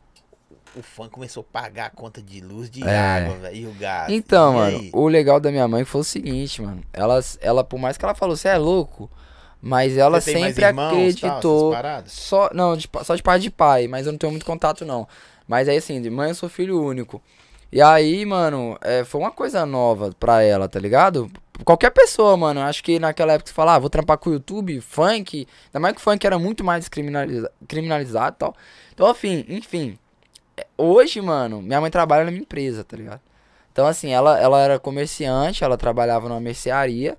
o, 0.75 0.81
o 0.81 0.83
fã 0.83 1.09
começou 1.09 1.47
a 1.49 1.53
pagar 1.53 1.87
a 1.87 1.91
conta 1.91 2.21
de 2.21 2.41
luz, 2.41 2.69
de 2.69 2.83
É. 2.83 2.99
água, 2.99 3.37
velho, 3.37 3.57
e 3.57 3.67
o 3.67 3.73
gás. 3.75 4.13
Então, 4.13 4.53
E 4.53 4.57
mano, 4.57 4.79
aí? 4.79 4.91
o 4.93 5.07
legal 5.07 5.39
da 5.39 5.53
minha 5.53 5.69
mãe 5.69 5.85
foi 5.85 6.01
o 6.01 6.05
seguinte, 6.05 6.61
mano. 6.61 6.83
Ela, 6.93 7.21
ela 7.41 7.63
por 7.63 7.79
mais 7.79 7.97
que 7.97 8.05
ela 8.05 8.15
falou, 8.17 8.37
você 8.37 8.49
é 8.49 8.59
louco, 8.59 9.09
mas 9.63 9.97
ela 9.97 10.11
mais 10.13 10.25
sempre 10.25 10.65
irmãos, 10.67 10.91
tal, 10.91 11.31
acreditou. 11.31 11.71
paradas? 11.71 12.13
Só, 12.13 12.51
não, 12.53 12.77
de 12.77 12.91
só 13.05 13.15
de 13.15 13.23
pai 13.23 13.39
de 13.39 13.51
pai, 13.51 13.87
mas 13.87 14.07
eu 14.07 14.13
não 14.13 14.19
tenho 14.19 14.33
muito 14.33 14.45
contato, 14.47 14.85
não. 14.85 15.07
Mas 15.47 15.69
aí, 15.69 15.77
assim, 15.77 16.03
de 16.03 16.11
mãe 16.11 16.31
eu 16.31 16.35
sou 16.35 16.49
filho 16.49 16.83
único. 16.83 17.23
E 17.73 17.81
aí, 17.81 18.25
mano, 18.27 18.77
é, 18.81 19.05
foi 19.05 19.21
uma 19.21 19.31
coisa 19.31 19.65
nova 19.65 20.11
pra 20.19 20.43
ela, 20.43 20.69
tá 20.69 20.79
ligado? 20.81 21.31
Qualquer 21.65 21.91
pessoa, 21.91 22.37
mano, 22.37 22.61
acho 22.61 22.83
que 22.83 22.99
naquela 22.99 23.35
época 23.35 23.49
você 23.49 23.55
fala, 23.55 23.75
ah, 23.75 23.79
vou 23.79 23.91
trampar 23.91 24.19
com 24.19 24.31
o 24.31 24.33
YouTube, 24.33 24.81
funk, 24.81 25.47
ainda 25.67 25.79
mais 25.79 25.95
que 25.95 26.01
o 26.01 26.03
funk 26.05 26.27
era 26.27 26.39
muito 26.39 26.65
mais 26.65 26.89
criminaliza 26.89 27.51
criminalizado 27.69 28.35
e 28.35 28.39
tal. 28.39 28.57
Então, 28.93 29.09
enfim, 29.11 29.45
enfim. 29.49 29.99
é, 30.57 30.67
Hoje, 30.77 31.21
mano, 31.21 31.63
minha 31.63 31.81
mãe 31.81 31.91
trabalha 31.91 32.25
na 32.25 32.31
minha 32.31 32.43
empresa, 32.43 32.83
tá 32.83 32.97
ligado? 32.97 33.21
Então, 33.73 33.87
assim, 33.87 34.11
ela, 34.13 34.39
ela 34.41 34.59
era 34.61 34.79
comerciante, 34.81 35.63
ela 35.63 35.77
trabalhava 35.77 36.29
numa 36.29 36.41
mercearia. 36.41 37.17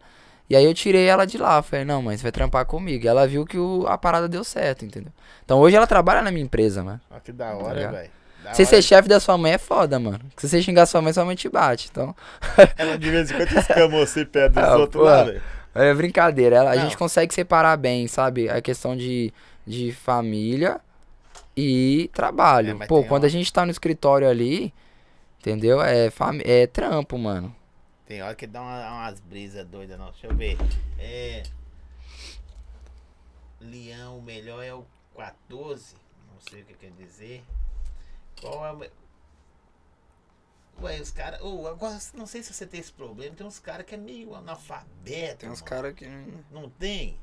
E 0.49 0.55
aí 0.55 0.65
eu 0.65 0.73
tirei 0.73 1.05
ela 1.07 1.25
de 1.25 1.37
lá. 1.37 1.61
Falei, 1.61 1.85
não, 1.85 2.01
mãe, 2.01 2.17
você 2.17 2.23
vai 2.23 2.31
trampar 2.31 2.65
comigo. 2.65 3.05
E 3.05 3.07
ela 3.07 3.25
viu 3.25 3.45
que 3.45 3.57
o- 3.57 3.85
a 3.87 3.97
parada 3.97 4.27
deu 4.27 4.43
certo, 4.43 4.83
entendeu? 4.83 5.13
Então 5.45 5.59
hoje 5.61 5.77
ela 5.77 5.87
trabalha 5.87 6.21
na 6.21 6.29
minha 6.29 6.43
empresa, 6.43 6.83
mano. 6.83 6.99
Ó, 7.09 7.19
que 7.21 7.31
da 7.31 7.53
hora, 7.53 7.73
ligado? 7.73 7.91
velho. 7.93 8.11
Hora. 8.45 8.65
ser 8.65 8.81
chefe 8.81 9.07
da 9.07 9.19
sua 9.19 9.37
mãe 9.37 9.53
é 9.53 9.57
foda, 9.57 9.99
mano. 9.99 10.19
Se 10.37 10.47
você 10.49 10.61
xingar 10.61 10.85
sua 10.85 11.01
mãe, 11.01 11.13
sua 11.13 11.25
mãe 11.25 11.35
te 11.35 11.47
bate. 11.49 11.87
Então, 11.91 12.15
Ela 12.77 12.97
de 12.97 13.09
vez 13.11 13.29
em 13.31 13.35
quando 13.37 13.51
escama 13.57 13.87
você 14.05 14.25
perto 14.25 14.53
dos 14.55 14.63
Ah, 14.63 14.77
outros 14.77 15.03
lá, 15.03 15.23
velho. 15.23 15.41
é 15.75 15.93
brincadeira. 15.93 16.55
Ela- 16.57 16.71
A 16.71 16.77
gente 16.77 16.97
consegue 16.97 17.33
separar 17.33 17.77
bem, 17.77 18.07
sabe? 18.07 18.49
A 18.49 18.61
questão 18.61 18.95
de, 18.97 19.33
de 19.65 19.91
família 19.91 20.79
e 21.55 22.09
trabalho. 22.13 22.81
É, 22.81 22.85
Pô, 22.87 23.03
quando 23.03 23.23
uma- 23.23 23.27
a 23.27 23.31
gente 23.31 23.51
tá 23.53 23.65
no 23.65 23.71
escritório 23.71 24.27
ali, 24.29 24.73
entendeu? 25.39 25.81
É, 25.81 26.09
fami- 26.09 26.43
é 26.45 26.65
trampo, 26.67 27.17
mano. 27.17 27.55
Tem 28.05 28.21
hora 28.21 28.35
que 28.35 28.45
dá 28.47 28.61
uma- 28.61 28.91
umas 29.05 29.19
brisas 29.21 29.65
doidas, 29.67 29.97
não. 29.97 30.11
Deixa 30.11 30.27
eu 30.27 30.35
ver. 30.35 30.57
É. 30.99 31.43
Leão, 33.61 34.17
o 34.17 34.21
melhor 34.21 34.63
é 34.63 34.73
o 34.73 34.83
14. 35.15 35.95
Não 36.33 36.39
sei 36.49 36.61
o 36.61 36.65
que 36.65 36.73
quer 36.73 36.91
dizer. 36.97 37.43
Qual 38.41 38.65
é 38.65 38.71
o. 38.73 39.01
Ué, 40.83 40.99
os 40.99 41.11
caras. 41.11 41.39
Oh, 41.41 41.67
agora, 41.67 41.97
não 42.15 42.25
sei 42.25 42.41
se 42.41 42.53
você 42.53 42.65
tem 42.65 42.79
esse 42.79 42.91
problema. 42.91 43.35
Tem 43.35 43.45
uns 43.45 43.59
caras 43.59 43.85
que 43.85 43.93
é 43.93 43.97
meio 43.97 44.33
analfabeto. 44.35 45.45
mano. 45.45 45.63
caras 45.63 45.93
que. 45.93 46.07
Não 46.51 46.69
tem? 46.69 47.19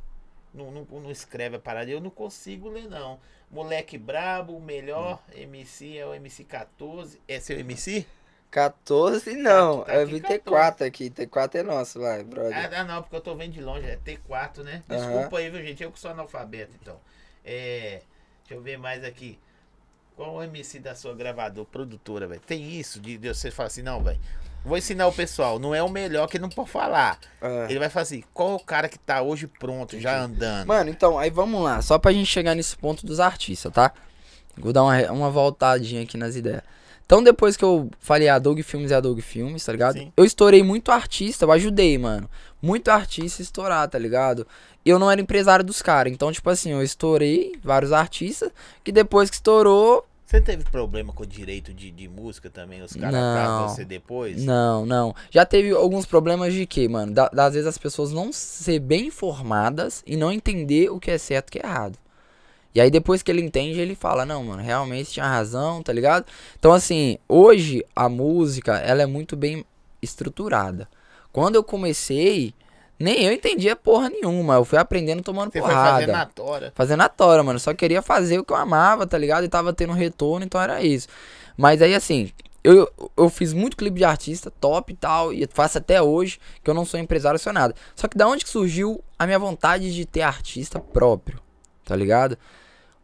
Não, 0.54 0.70
não, 0.70 0.84
não 0.84 1.10
escreve 1.10 1.56
a 1.56 1.58
parada. 1.58 1.90
Eu 1.90 2.00
não 2.00 2.10
consigo 2.10 2.68
ler, 2.68 2.88
não. 2.88 3.18
Moleque 3.50 3.98
brabo, 3.98 4.56
o 4.56 4.60
melhor 4.60 5.22
MC 5.34 5.96
é 5.96 6.06
o 6.06 6.14
MC 6.14 6.44
14. 6.44 7.20
É 7.26 7.40
seu 7.40 7.58
MC? 7.58 8.06
14 8.50 9.36
não, 9.36 9.82
Tá 9.82 9.92
é 9.92 10.02
aqui 10.02 10.20
VT4 10.20 10.86
aqui. 10.86 11.10
T4 11.10 11.56
é 11.56 11.62
nosso, 11.62 12.00
vai, 12.00 12.24
brother. 12.24 12.56
Ah, 12.56 12.80
ah, 12.80 12.84
não, 12.84 13.02
porque 13.02 13.16
eu 13.16 13.20
tô 13.20 13.34
vendo 13.34 13.52
de 13.52 13.60
longe, 13.60 13.86
é 13.86 13.96
T4, 13.96 14.62
né? 14.62 14.82
Desculpa 14.88 15.38
aí, 15.38 15.50
viu, 15.50 15.62
gente? 15.62 15.82
Eu 15.82 15.92
que 15.92 15.98
sou 15.98 16.10
analfabeto, 16.10 16.72
então. 16.80 16.98
É. 17.44 18.02
Deixa 18.40 18.54
eu 18.54 18.62
ver 18.62 18.78
mais 18.78 19.04
aqui. 19.04 19.38
Qual 20.18 20.34
o 20.34 20.42
MC 20.42 20.80
da 20.80 20.96
sua 20.96 21.14
gravadora, 21.14 21.64
produtora, 21.70 22.26
velho? 22.26 22.40
Tem 22.44 22.72
isso 22.72 22.98
de, 22.98 23.16
de 23.16 23.32
você 23.32 23.52
falar 23.52 23.68
assim, 23.68 23.82
não, 23.82 24.02
velho. 24.02 24.18
Vou 24.64 24.76
ensinar 24.76 25.06
o 25.06 25.12
pessoal, 25.12 25.60
não 25.60 25.72
é 25.72 25.80
o 25.80 25.88
melhor 25.88 26.26
que 26.26 26.40
não 26.40 26.48
pode 26.48 26.70
falar. 26.70 27.20
É. 27.40 27.66
Ele 27.70 27.78
vai 27.78 27.88
falar 27.88 28.02
assim, 28.02 28.24
qual 28.34 28.56
o 28.56 28.58
cara 28.60 28.88
que 28.88 28.98
tá 28.98 29.22
hoje 29.22 29.46
pronto, 29.46 29.96
já 30.00 30.20
andando? 30.20 30.66
Mano, 30.66 30.90
então, 30.90 31.16
aí 31.16 31.30
vamos 31.30 31.62
lá. 31.62 31.80
Só 31.82 32.00
pra 32.00 32.12
gente 32.12 32.26
chegar 32.26 32.56
nesse 32.56 32.76
ponto 32.76 33.06
dos 33.06 33.20
artistas, 33.20 33.72
tá? 33.72 33.92
Vou 34.56 34.72
dar 34.72 34.82
uma, 34.82 35.00
uma 35.12 35.30
voltadinha 35.30 36.02
aqui 36.02 36.16
nas 36.16 36.34
ideias. 36.34 36.64
Então, 37.06 37.22
depois 37.22 37.56
que 37.56 37.64
eu 37.64 37.88
falei 38.00 38.28
a 38.28 38.40
Doug 38.40 38.58
Filmes 38.62 38.90
e 38.90 38.94
a 38.94 39.00
Doug 39.00 39.20
Filmes, 39.20 39.64
tá 39.64 39.70
ligado? 39.70 39.98
Sim. 39.98 40.12
Eu 40.16 40.24
estourei 40.24 40.64
muito 40.64 40.90
artista, 40.90 41.44
eu 41.44 41.52
ajudei, 41.52 41.96
mano. 41.96 42.28
Muito 42.61 42.88
artista 42.88 43.40
estourar, 43.40 43.88
tá 43.88 43.98
ligado? 43.98 44.46
Eu 44.84 44.98
não 44.98 45.11
era 45.11 45.20
empresário 45.20 45.64
dos 45.64 45.80
caras. 45.80 46.12
Então, 46.12 46.32
tipo 46.32 46.48
assim, 46.50 46.72
eu 46.72 46.82
estourei 46.82 47.59
vários 47.62 47.92
artistas 47.92 48.50
que 48.82 48.90
depois 48.90 49.30
que 49.30 49.36
estourou. 49.36 50.04
Você 50.24 50.40
teve 50.40 50.64
problema 50.64 51.12
com 51.12 51.22
o 51.22 51.26
direito 51.26 51.72
de, 51.72 51.90
de 51.90 52.09
música 52.09 52.50
também? 52.50 52.82
Os 52.82 52.92
caras 52.92 53.14
atrasam 53.14 53.68
você 53.68 53.84
depois? 53.84 54.44
Não, 54.44 54.84
não. 54.84 55.14
Já 55.30 55.46
teve 55.46 55.70
alguns 55.70 56.04
problemas 56.04 56.52
de 56.52 56.66
quê, 56.66 56.86
mano? 56.88 57.12
Da, 57.12 57.28
das 57.28 57.54
vezes 57.54 57.66
as 57.66 57.78
pessoas 57.78 58.12
não 58.12 58.32
ser 58.32 58.78
bem 58.78 59.06
informadas 59.06 60.02
e 60.06 60.16
não 60.16 60.30
entender 60.30 60.90
o 60.90 61.00
que 61.00 61.11
é 61.11 61.16
certo 61.16 61.48
e 61.48 61.50
o 61.50 61.52
que 61.52 61.66
é 61.66 61.70
errado. 61.70 61.98
E 62.74 62.80
aí 62.80 62.90
depois 62.90 63.22
que 63.22 63.30
ele 63.30 63.40
entende, 63.40 63.80
ele 63.80 63.94
fala, 63.94 64.26
não, 64.26 64.44
mano, 64.44 64.62
realmente 64.62 65.12
tinha 65.12 65.26
razão, 65.26 65.82
tá 65.82 65.92
ligado? 65.92 66.26
Então 66.59 66.72
assim, 66.72 67.18
hoje 67.28 67.84
a 67.96 68.09
música, 68.09 68.76
ela 68.78 69.02
é 69.02 69.06
muito 69.06 69.36
bem 69.36 69.64
estruturada. 70.02 70.88
Quando 71.32 71.54
eu 71.54 71.62
comecei, 71.64 72.54
nem 72.98 73.24
eu 73.24 73.32
entendia 73.32 73.76
porra 73.76 74.10
nenhuma, 74.10 74.54
eu 74.54 74.64
fui 74.64 74.78
aprendendo 74.78 75.22
tomando 75.22 75.52
Você 75.52 75.60
foi 75.60 75.68
porrada. 75.70 75.92
fazendo 75.92 76.12
na 76.12 76.26
tora. 76.26 76.72
Fazendo 76.74 77.00
a 77.02 77.08
tora, 77.08 77.42
mano. 77.42 77.58
Só 77.58 77.72
queria 77.72 78.02
fazer 78.02 78.38
o 78.38 78.44
que 78.44 78.52
eu 78.52 78.56
amava, 78.56 79.06
tá 79.06 79.16
ligado? 79.16 79.44
E 79.44 79.48
tava 79.48 79.72
tendo 79.72 79.92
retorno, 79.92 80.44
então 80.44 80.60
era 80.60 80.82
isso. 80.82 81.08
Mas 81.56 81.80
aí, 81.80 81.94
assim, 81.94 82.32
eu, 82.64 82.90
eu 83.16 83.30
fiz 83.30 83.52
muito 83.52 83.76
clipe 83.76 83.98
de 83.98 84.04
artista, 84.04 84.50
top 84.50 84.92
e 84.92 84.96
tal, 84.96 85.32
e 85.32 85.46
faço 85.52 85.78
até 85.78 86.02
hoje, 86.02 86.40
que 86.62 86.68
eu 86.68 86.74
não 86.74 86.84
sou 86.84 86.98
empresário 86.98 87.40
nada. 87.52 87.74
Só 87.94 88.08
que 88.08 88.16
da 88.18 88.26
onde 88.26 88.44
que 88.44 88.50
surgiu 88.50 89.02
a 89.18 89.26
minha 89.26 89.38
vontade 89.38 89.94
de 89.94 90.04
ter 90.04 90.22
artista 90.22 90.80
próprio, 90.80 91.40
tá 91.84 91.94
ligado? 91.94 92.36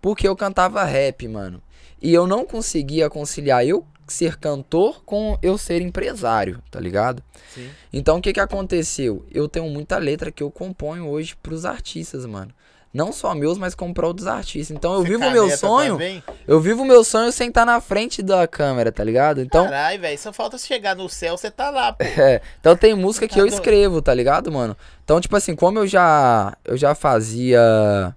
Porque 0.02 0.26
eu 0.26 0.36
cantava 0.36 0.84
rap, 0.84 1.26
mano. 1.28 1.62
E 2.02 2.12
eu 2.12 2.26
não 2.26 2.44
conseguia 2.44 3.08
conciliar 3.08 3.66
eu 3.66 3.86
ser 4.06 4.36
cantor 4.36 5.02
com 5.04 5.38
eu 5.42 5.56
ser 5.58 5.80
empresário, 5.80 6.60
tá 6.70 6.78
ligado? 6.80 7.22
Sim. 7.54 7.68
Então 7.92 8.18
o 8.18 8.22
que 8.22 8.32
que 8.32 8.40
aconteceu? 8.40 9.24
Eu 9.30 9.48
tenho 9.48 9.68
muita 9.68 9.96
letra 9.98 10.30
que 10.32 10.42
eu 10.42 10.50
componho 10.50 11.08
hoje 11.08 11.34
pros 11.42 11.64
artistas, 11.64 12.26
mano. 12.26 12.50
Não 12.92 13.12
só 13.12 13.34
meus, 13.34 13.58
mas 13.58 13.74
como 13.74 13.92
pra 13.92 14.06
outros 14.06 14.28
artistas. 14.28 14.76
Então 14.76 14.92
eu 14.94 15.02
Você 15.02 15.08
vivo 15.08 15.24
o 15.26 15.30
meu 15.32 15.42
caneta 15.44 15.56
sonho, 15.56 15.92
também? 15.94 16.22
eu 16.46 16.60
vivo 16.60 16.82
o 16.82 16.86
meu 16.86 17.02
sonho 17.02 17.32
sem 17.32 17.48
estar 17.48 17.66
na 17.66 17.80
frente 17.80 18.22
da 18.22 18.46
câmera, 18.46 18.92
tá 18.92 19.02
ligado? 19.02 19.40
Então, 19.40 19.64
Caralho, 19.64 20.00
velho, 20.00 20.16
só 20.18 20.32
falta 20.32 20.56
chegar 20.58 20.94
no 20.94 21.08
céu, 21.08 21.36
você 21.36 21.50
tá 21.50 21.70
lá, 21.70 21.92
pô. 21.92 22.04
é, 22.06 22.40
então 22.60 22.76
tem 22.76 22.94
música 22.94 23.26
que 23.26 23.34
Tá 23.34 23.40
eu 23.40 23.46
doido. 23.46 23.54
escrevo, 23.54 24.00
tá 24.00 24.14
ligado, 24.14 24.52
mano? 24.52 24.76
Então, 25.02 25.20
tipo 25.20 25.34
assim, 25.34 25.56
como 25.56 25.80
eu 25.80 25.88
já 25.88 26.56
eu 26.64 26.76
já 26.76 26.94
fazia 26.94 28.14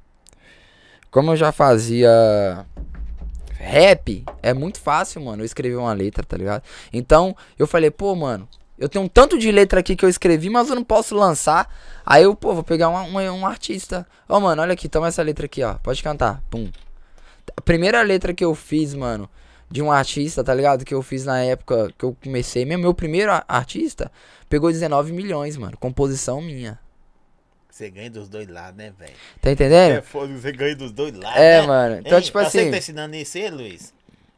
como 1.10 1.32
eu 1.32 1.36
já 1.36 1.52
fazia 1.52 2.64
rap, 3.58 4.24
é 4.42 4.54
muito 4.54 4.80
fácil, 4.80 5.22
mano, 5.22 5.42
eu 5.42 5.46
escrever 5.46 5.76
uma 5.76 5.94
letra, 5.94 6.24
tá 6.24 6.38
ligado? 6.38 6.64
Então, 6.94 7.36
eu 7.58 7.68
falei, 7.68 7.92
pô, 7.92 8.16
mano, 8.16 8.48
eu 8.78 8.88
tenho 8.88 9.06
um 9.06 9.08
tanto 9.08 9.38
de 9.38 9.52
letra 9.52 9.80
aqui 9.80 9.96
que 9.96 10.06
eu 10.06 10.10
escrevi, 10.10 10.50
mas 10.50 10.70
eu 10.70 10.76
não 10.76 10.84
posso 10.84 11.16
lançar. 11.16 11.68
Aí 12.06 12.24
eu, 12.24 12.36
pô, 12.36 12.54
vou 12.54 12.64
pegar 12.64 12.90
um 12.90 13.46
artista. 13.46 14.06
Ó, 14.30 14.40
mano, 14.40 14.62
olha 14.62 14.74
aqui, 14.74 14.88
toma 14.88 15.08
essa 15.08 15.24
letra 15.24 15.48
aqui, 15.48 15.64
ó. 15.64 15.74
Pode 15.76 16.04
cantar. 16.04 16.44
Pum. 16.50 16.70
A 17.56 17.62
primeira 17.62 18.02
letra 18.04 18.36
que 18.36 18.46
eu 18.46 18.54
fiz, 18.54 18.94
mano, 18.94 19.28
de 19.70 19.82
um 19.82 19.92
artista, 19.92 20.44
tá 20.44 20.54
ligado? 20.54 20.86
Que 20.86 20.94
eu 20.94 21.02
fiz 21.02 21.26
na 21.26 21.42
época 21.42 21.92
que 21.98 22.06
eu 22.06 22.16
comecei, 22.24 22.66
mesmo 22.66 22.84
meu 22.84 22.94
primeiro 22.94 23.32
artista, 23.48 24.12
pegou 24.48 24.72
19 24.72 25.12
milhões, 25.12 25.58
mano. 25.58 25.76
Composição 25.78 26.40
minha. 26.40 26.80
Você 27.78 27.92
ganha 27.92 28.10
dos 28.10 28.28
dois 28.28 28.48
lados, 28.48 28.76
né, 28.76 28.92
velho? 28.98 29.14
Tá 29.40 29.52
entendendo? 29.52 29.98
É 30.00 30.02
foda, 30.02 30.34
você 30.34 30.52
ganha 30.52 30.76
dos 30.76 30.92
dois 30.92 31.14
lados, 31.14 31.40
É, 31.40 31.62
né? 31.62 31.68
mano. 31.68 31.98
Então, 32.00 32.18
Hein? 32.18 32.24
tipo 32.24 32.40
Você 32.40 32.50
que 32.50 32.58
assim. 32.58 32.72
tá 32.72 32.78
ensinando 32.80 33.16
isso 33.16 33.38
aí, 33.38 33.52
Luiz? 33.52 33.94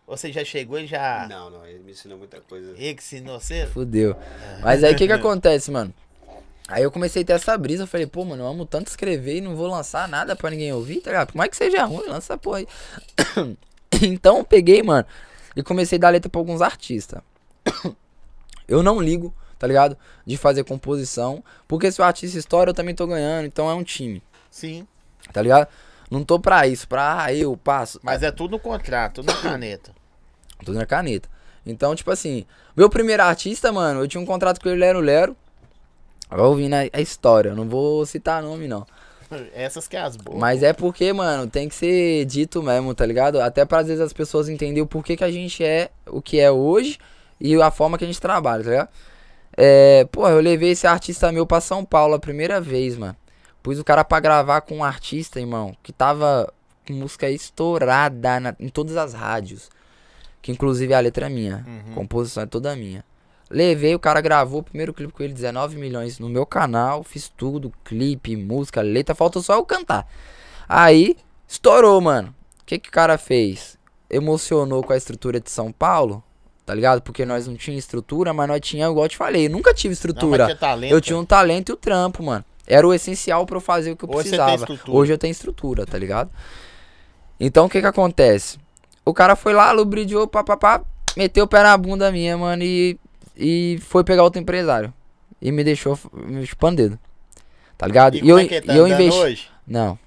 Ou 0.05 0.17
você 0.17 0.29
já 0.29 0.43
chegou 0.43 0.77
e 0.77 0.85
já... 0.85 1.25
Não, 1.29 1.49
não, 1.49 1.65
ele 1.65 1.79
me 1.79 1.91
ensinou 1.91 2.17
muita 2.17 2.41
coisa. 2.41 2.71
Ele 2.71 2.95
que 2.95 3.01
ensinou 3.01 3.39
você? 3.39 3.65
Fudeu. 3.67 4.13
Mas 4.61 4.83
aí 4.83 4.93
o 4.93 4.97
que 4.97 5.07
que 5.07 5.13
acontece, 5.13 5.71
mano? 5.71 5.93
Aí 6.67 6.83
eu 6.83 6.91
comecei 6.91 7.21
a 7.21 7.25
ter 7.25 7.31
essa 7.31 7.57
brisa, 7.57 7.83
eu 7.83 7.87
falei, 7.87 8.05
pô, 8.05 8.25
mano, 8.25 8.43
eu 8.43 8.47
amo 8.47 8.65
tanto 8.65 8.87
escrever 8.87 9.37
e 9.37 9.41
não 9.41 9.55
vou 9.55 9.67
lançar 9.67 10.05
nada 10.09 10.35
pra 10.35 10.49
ninguém 10.49 10.73
ouvir, 10.73 10.99
tá 10.99 11.11
ligado? 11.11 11.27
Por 11.31 11.37
mais 11.37 11.49
que 11.49 11.55
seja 11.55 11.85
ruim, 11.85 12.07
lança 12.07 12.33
essa 12.33 12.37
porra 12.37 12.57
aí. 12.57 12.67
então 14.03 14.39
eu 14.39 14.43
peguei, 14.43 14.83
mano, 14.83 15.07
e 15.55 15.63
comecei 15.63 15.97
a 15.97 16.01
dar 16.01 16.09
letra 16.09 16.29
pra 16.29 16.41
alguns 16.41 16.61
artistas. 16.61 17.21
Eu 18.67 18.83
não 18.83 18.99
ligo, 19.01 19.33
tá 19.59 19.67
ligado? 19.67 19.97
De 20.25 20.37
fazer 20.37 20.63
composição, 20.63 21.43
porque 21.67 21.91
se 21.91 22.01
o 22.01 22.03
artista 22.03 22.39
estoura, 22.39 22.71
eu 22.71 22.73
também 22.73 22.95
tô 22.95 23.05
ganhando, 23.05 23.45
então 23.45 23.69
é 23.69 23.73
um 23.73 23.83
time, 23.83 24.23
Sim, 24.49 24.87
tá 25.31 25.41
ligado? 25.41 25.67
Não 26.09 26.23
tô 26.23 26.39
pra 26.39 26.65
isso, 26.65 26.87
pra 26.87 27.25
ah, 27.25 27.33
eu 27.33 27.55
passo. 27.55 27.99
mas 28.01 28.23
é 28.23 28.31
tudo 28.31 28.51
no 28.51 28.59
contrato, 28.59 29.15
tudo 29.15 29.27
na 29.27 29.37
caneta. 29.37 29.91
Tudo 30.65 30.77
na 30.77 30.85
caneta. 30.85 31.29
Então, 31.65 31.95
tipo 31.95 32.11
assim, 32.11 32.45
meu 32.75 32.89
primeiro 32.89 33.23
artista, 33.23 33.71
mano, 33.71 34.01
eu 34.01 34.07
tinha 34.09 34.19
um 34.19 34.25
contrato 34.25 34.59
com 34.59 34.67
ele, 34.67 34.79
Lero 34.79 34.99
Lero. 34.99 35.37
Vai 36.29 36.41
ouvindo 36.41 36.73
a, 36.73 36.79
a 36.91 36.99
história, 36.99 37.49
eu 37.49 37.55
não 37.55 37.69
vou 37.69 38.05
citar 38.05 38.43
nome, 38.43 38.67
não. 38.67 38.85
Essas 39.53 39.87
que 39.87 39.95
é 39.95 40.01
as 40.01 40.15
boas. 40.15 40.37
Mas 40.37 40.63
é 40.63 40.73
porque, 40.73 41.11
mano, 41.13 41.49
tem 41.49 41.69
que 41.69 41.75
ser 41.75 42.25
dito 42.25 42.61
mesmo, 42.61 42.93
tá 42.93 43.05
ligado? 43.05 43.41
Até 43.41 43.63
pra 43.65 43.79
às 43.79 43.87
vezes 43.87 44.01
as 44.01 44.13
pessoas 44.13 44.49
entenderem 44.49 44.83
o 44.83 44.87
porquê 44.87 45.15
que 45.15 45.23
a 45.23 45.31
gente 45.31 45.63
é 45.63 45.89
o 46.07 46.21
que 46.21 46.39
é 46.39 46.51
hoje 46.51 46.97
e 47.39 47.59
a 47.61 47.71
forma 47.71 47.97
que 47.97 48.03
a 48.03 48.07
gente 48.07 48.19
trabalha, 48.19 48.63
tá 48.63 48.69
ligado? 48.69 48.89
É, 49.61 50.05
pô, 50.09 50.25
eu 50.29 50.39
levei 50.39 50.71
esse 50.71 50.87
artista 50.87 51.33
meu 51.33 51.45
pra 51.45 51.59
São 51.59 51.83
Paulo 51.83 52.13
a 52.13 52.19
primeira 52.19 52.61
vez, 52.61 52.95
mano. 52.97 53.15
Pus 53.61 53.77
o 53.77 53.83
cara 53.83 54.05
pra 54.05 54.21
gravar 54.21 54.61
com 54.61 54.77
um 54.77 54.83
artista, 54.85 55.37
irmão, 55.37 55.75
que 55.83 55.91
tava 55.91 56.49
com 56.87 56.93
música 56.93 57.29
estourada 57.29 58.39
na- 58.39 58.55
em 58.57 58.69
todas 58.69 58.95
as 58.95 59.13
rádios. 59.13 59.69
Que 60.41 60.53
inclusive 60.53 60.93
a 60.93 60.99
letra 61.01 61.25
é 61.25 61.29
minha. 61.29 61.65
Uhum. 61.67 61.91
A 61.91 61.95
composição 61.95 62.43
é 62.43 62.45
toda 62.45 62.73
minha. 62.73 63.03
Levei, 63.49 63.93
o 63.93 63.99
cara 63.99 64.21
gravou 64.21 64.61
o 64.61 64.63
primeiro 64.63 64.93
clipe 64.93 65.11
com 65.11 65.23
ele, 65.23 65.33
19 65.33 65.75
milhões 65.77 66.19
no 66.19 66.29
meu 66.29 66.45
canal. 66.45 67.03
Fiz 67.03 67.27
tudo, 67.35 67.73
clipe, 67.83 68.37
música, 68.37 68.79
letra, 68.81 69.13
falta 69.13 69.41
só 69.41 69.55
eu 69.55 69.65
cantar. 69.65 70.07
Aí, 70.69 71.17
estourou, 71.45 71.99
mano. 71.99 72.33
O 72.61 72.65
que 72.65 72.79
que 72.79 72.87
o 72.87 72.91
cara 72.93 73.17
fez? 73.17 73.77
Emocionou 74.09 74.81
com 74.83 74.93
a 74.93 74.97
estrutura 74.97 75.39
de 75.41 75.49
São 75.51 75.69
Paulo, 75.71 76.23
tá 76.69 76.75
ligado? 76.75 77.01
Porque 77.01 77.25
nós 77.25 77.47
não 77.47 77.55
tinha 77.55 77.75
estrutura, 77.75 78.31
mas 78.31 78.47
nós 78.47 78.61
tinha, 78.61 78.85
igual 78.85 79.05
eu 79.05 79.09
te 79.09 79.17
falei, 79.17 79.47
eu 79.47 79.49
nunca 79.49 79.73
tive 79.73 79.89
Não, 79.89 79.93
estrutura. 79.93 80.45
tinha 80.45 80.55
talento. 80.55 80.91
eu 80.91 81.01
tinha 81.01 81.17
um 81.17 81.25
talento 81.25 81.69
e 81.69 81.73
o 81.73 81.75
trampo, 81.75 82.21
mano. 82.21 82.45
Era 82.67 82.87
o 82.87 82.93
essencial 82.93 83.43
pra 83.43 83.57
eu 83.57 83.61
fazer 83.61 83.89
o 83.89 83.95
que 83.95 84.05
eu 84.05 84.09
Hoje 84.09 84.29
precisava. 84.29 84.67
Hoje 84.87 85.11
eu 85.11 85.17
tenho 85.17 85.31
estrutura, 85.31 85.83
tá 85.87 85.97
ligado? 85.97 86.29
Então 87.39 87.65
o 87.65 87.69
que 87.69 87.81
que 87.81 87.87
acontece? 87.87 88.59
O 89.03 89.15
cara 89.15 89.35
foi 89.35 89.51
lá, 89.51 89.71
lubridiou, 89.71 90.27
papapá, 90.27 90.83
meteu 91.17 91.45
o 91.45 91.47
pé 91.47 91.63
na 91.63 91.75
bunda 91.75 92.11
minha, 92.11 92.37
mano, 92.37 92.61
e, 92.61 92.99
e 93.35 93.79
foi 93.81 94.03
pegar 94.03 94.21
outro 94.21 94.39
empresário. 94.39 94.93
E 95.41 95.51
me 95.51 95.63
deixou 95.63 95.97
me 96.13 96.45
chupando 96.45 96.83
dedo. 96.83 96.99
Tá 97.79 97.87
ligado? 97.87 98.15
E, 98.15 98.23
E, 98.23 98.29
eu, 98.29 98.37
é 98.37 98.61
tá 98.61 98.71
e 98.71 98.77
eu 98.77 98.87
investi. 98.87 99.19
hoje? 99.19 99.49
Não. 99.65 99.97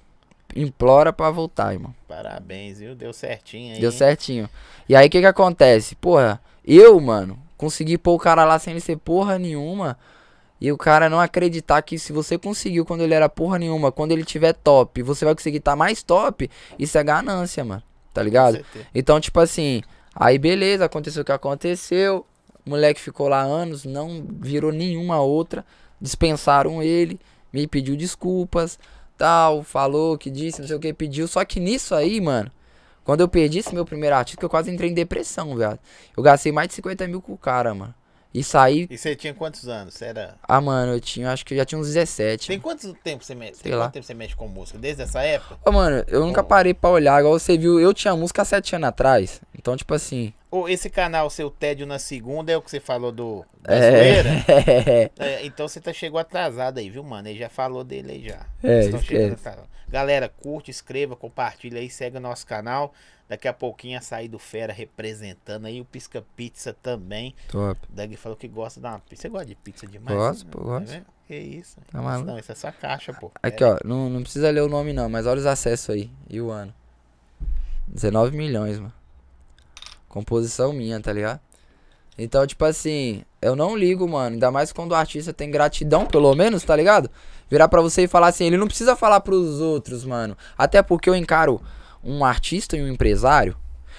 Implora 0.55 1.11
pra 1.11 1.29
voltar, 1.29 1.73
irmão. 1.73 1.93
Parabéns, 2.07 2.79
viu? 2.79 2.95
Deu 2.95 3.11
certinho 3.11 3.73
aí. 3.73 3.81
Deu 3.81 3.91
certinho. 3.91 4.49
E 4.87 4.95
aí 4.95 5.07
o 5.07 5.09
que 5.09 5.19
que 5.19 5.25
acontece? 5.25 5.95
Porra, 5.95 6.39
eu, 6.65 6.99
mano, 6.99 7.39
consegui 7.57 7.97
pôr 7.97 8.13
o 8.13 8.19
cara 8.19 8.45
lá 8.45 8.57
sem 8.59 8.71
ele 8.71 8.79
ser 8.79 8.97
porra 8.97 9.37
nenhuma. 9.37 9.97
E 10.59 10.71
o 10.71 10.77
cara 10.77 11.09
não 11.09 11.19
acreditar 11.19 11.81
que 11.81 11.99
se 11.99 12.13
você 12.13 12.37
conseguiu 12.37 12.85
quando 12.85 13.01
ele 13.01 13.13
era 13.13 13.27
porra 13.27 13.59
nenhuma, 13.59 13.91
quando 13.91 14.13
ele 14.13 14.23
tiver 14.23 14.53
top, 14.53 15.01
você 15.01 15.25
vai 15.25 15.35
conseguir 15.35 15.57
estar 15.57 15.75
mais 15.75 16.01
top, 16.01 16.49
isso 16.79 16.97
é 16.97 17.03
ganância, 17.03 17.65
mano. 17.65 17.83
Tá 18.13 18.23
ligado? 18.23 18.63
Então, 18.95 19.19
tipo 19.19 19.39
assim, 19.39 19.81
aí 20.15 20.37
beleza, 20.37 20.85
aconteceu 20.85 21.21
o 21.23 21.25
que 21.25 21.31
aconteceu. 21.31 22.25
O 22.65 22.69
moleque 22.69 23.01
ficou 23.01 23.27
lá 23.27 23.41
anos, 23.41 23.83
não 23.83 24.25
virou 24.39 24.71
nenhuma 24.71 25.19
outra. 25.19 25.65
Dispensaram 25.99 26.81
ele, 26.81 27.19
me 27.51 27.67
pediu 27.67 27.97
desculpas, 27.97 28.79
tal, 29.17 29.63
falou 29.63 30.17
que 30.17 30.29
disse, 30.29 30.61
não 30.61 30.67
sei 30.67 30.77
o 30.77 30.79
que, 30.79 30.93
pediu. 30.93 31.27
Só 31.27 31.43
que 31.43 31.59
nisso 31.59 31.93
aí, 31.93 32.21
mano, 32.21 32.49
quando 33.03 33.21
eu 33.21 33.27
perdi 33.27 33.59
esse 33.59 33.73
meu 33.73 33.85
primeiro 33.85 34.15
artista, 34.15 34.43
eu 34.43 34.49
quase 34.49 34.71
entrei 34.71 34.89
em 34.89 34.93
depressão, 34.93 35.55
velho. 35.55 35.79
Eu 36.15 36.23
gastei 36.23 36.51
mais 36.51 36.67
de 36.69 36.75
50 36.75 37.07
mil 37.07 37.21
com 37.21 37.33
o 37.33 37.37
cara, 37.37 37.73
mano. 37.73 37.93
E 38.33 38.43
saí. 38.43 38.87
E 38.89 38.97
você 38.97 39.15
tinha 39.15 39.31
quantos 39.33 39.67
anos? 39.67 39.93
Você 39.93 40.05
era... 40.05 40.35
Ah, 40.41 40.59
mano, 40.59 40.93
eu 40.93 40.99
tinha, 40.99 41.31
acho 41.31 41.45
que 41.45 41.53
eu 41.53 41.57
já 41.59 41.65
tinha 41.65 41.79
uns 41.79 41.87
17. 41.87 42.47
Tem 42.47 42.59
quanto 42.59 42.91
tempo 42.95 43.23
você 43.23 43.35
mexe? 43.35 43.57
Sei 43.57 43.63
Tem 43.63 43.75
lá. 43.75 43.85
quanto 43.85 43.93
tempo 43.93 44.05
você 44.07 44.13
mexe 44.15 44.35
com 44.35 44.47
música? 44.47 44.79
Desde 44.79 45.03
essa 45.03 45.21
época? 45.21 45.59
Ô, 45.63 45.71
mano, 45.71 46.03
eu 46.07 46.25
nunca 46.25 46.41
parei 46.43 46.73
pra 46.73 46.89
olhar. 46.89 47.19
Igual 47.19 47.37
você 47.37 47.55
viu, 47.55 47.79
eu 47.79 47.93
tinha 47.93 48.15
música 48.15 48.41
há 48.41 48.45
7 48.45 48.75
anos 48.75 48.87
atrás. 48.89 49.39
Então, 49.55 49.77
tipo 49.77 49.93
assim. 49.93 50.33
Ou 50.53 50.69
esse 50.69 50.87
canal, 50.87 51.31
seu 51.31 51.49
Tédio 51.49 51.87
na 51.87 51.97
segunda, 51.97 52.51
é 52.51 52.55
o 52.55 52.61
que 52.61 52.69
você 52.69 52.79
falou 52.79 53.11
do 53.11 53.43
da? 53.59 53.73
É. 53.73 55.09
É, 55.17 55.43
então 55.47 55.67
você 55.67 55.81
tá, 55.81 55.91
chegou 55.91 56.19
atrasado 56.19 56.77
aí, 56.77 56.91
viu, 56.91 57.03
mano? 57.03 57.27
Ele 57.27 57.39
já 57.39 57.49
falou 57.49 57.83
dele 57.83 58.11
aí 58.11 58.23
já. 58.23 58.45
É, 58.61 58.85
atrasado. 58.85 59.67
Galera, 59.89 60.29
curte, 60.29 60.69
inscreva, 60.69 61.15
compartilha 61.15 61.79
aí, 61.79 61.89
segue 61.89 62.17
o 62.17 62.19
nosso 62.19 62.45
canal. 62.45 62.93
Daqui 63.27 63.47
a 63.47 63.53
pouquinho 63.53 63.97
a 63.97 64.01
sair 64.01 64.27
do 64.27 64.37
Fera 64.37 64.71
representando 64.71 65.65
aí 65.65 65.81
o 65.81 65.85
Pisca 65.85 66.23
Pizza 66.35 66.71
também. 66.71 67.33
Top. 67.47 67.79
Dagui 67.89 68.15
falou 68.15 68.37
que 68.37 68.47
gosta 68.47 68.79
da 68.79 68.91
uma 68.91 68.99
pizza. 68.99 69.23
Você 69.23 69.29
gosta 69.29 69.47
de 69.47 69.55
pizza 69.55 69.87
demais? 69.87 70.15
Gosto, 70.15 70.45
né? 70.45 70.51
pô, 70.51 70.59
Tá 70.59 70.65
gosto. 70.65 70.91
vendo? 70.91 71.05
Que 71.27 71.35
isso? 71.35 71.77
Tá 71.91 71.97
Isso 71.97 72.07
maluco? 72.07 72.27
não, 72.27 72.37
é 72.37 72.41
sua 72.43 72.71
caixa, 72.71 73.11
pô. 73.11 73.31
Aqui, 73.41 73.63
ó, 73.63 73.79
não, 73.83 74.07
não 74.07 74.21
precisa 74.21 74.51
ler 74.51 74.61
o 74.61 74.69
nome 74.69 74.93
não, 74.93 75.09
mas 75.09 75.25
olha 75.25 75.39
os 75.39 75.47
acessos 75.47 75.89
aí. 75.89 76.11
E 76.29 76.39
o 76.39 76.51
ano. 76.51 76.71
19 77.87 78.37
milhões, 78.37 78.77
mano. 78.77 78.93
Composição 80.13 80.71
minha, 80.71 80.99
tá 80.99 81.11
ligado? 81.11 81.39
Então, 82.19 82.45
tipo 82.45 82.63
assim, 82.65 83.23
eu 83.41 83.55
não 83.55 83.75
ligo, 83.75 84.07
mano. 84.07 84.35
Ainda 84.35 84.51
mais 84.51 84.71
quando 84.71 84.91
o 84.91 84.95
artista 84.95 85.33
tem 85.33 85.49
gratidão, 85.49 86.05
pelo 86.05 86.35
menos, 86.35 86.63
tá 86.63 86.75
ligado? 86.75 87.09
Virar 87.49 87.67
pra 87.67 87.81
você 87.81 88.03
e 88.03 88.07
falar 88.07 88.27
assim, 88.27 88.45
ele 88.45 88.57
não 88.57 88.67
precisa 88.67 88.95
falar 88.95 89.21
pros 89.21 89.59
outros, 89.59 90.05
mano. 90.05 90.37
Até 90.55 90.83
porque 90.83 91.09
eu 91.09 91.15
encaro 91.15 91.59
um 92.03 92.23
artista 92.23 92.77
e 92.77 92.83
um 92.83 92.87
empresário. 92.87 93.57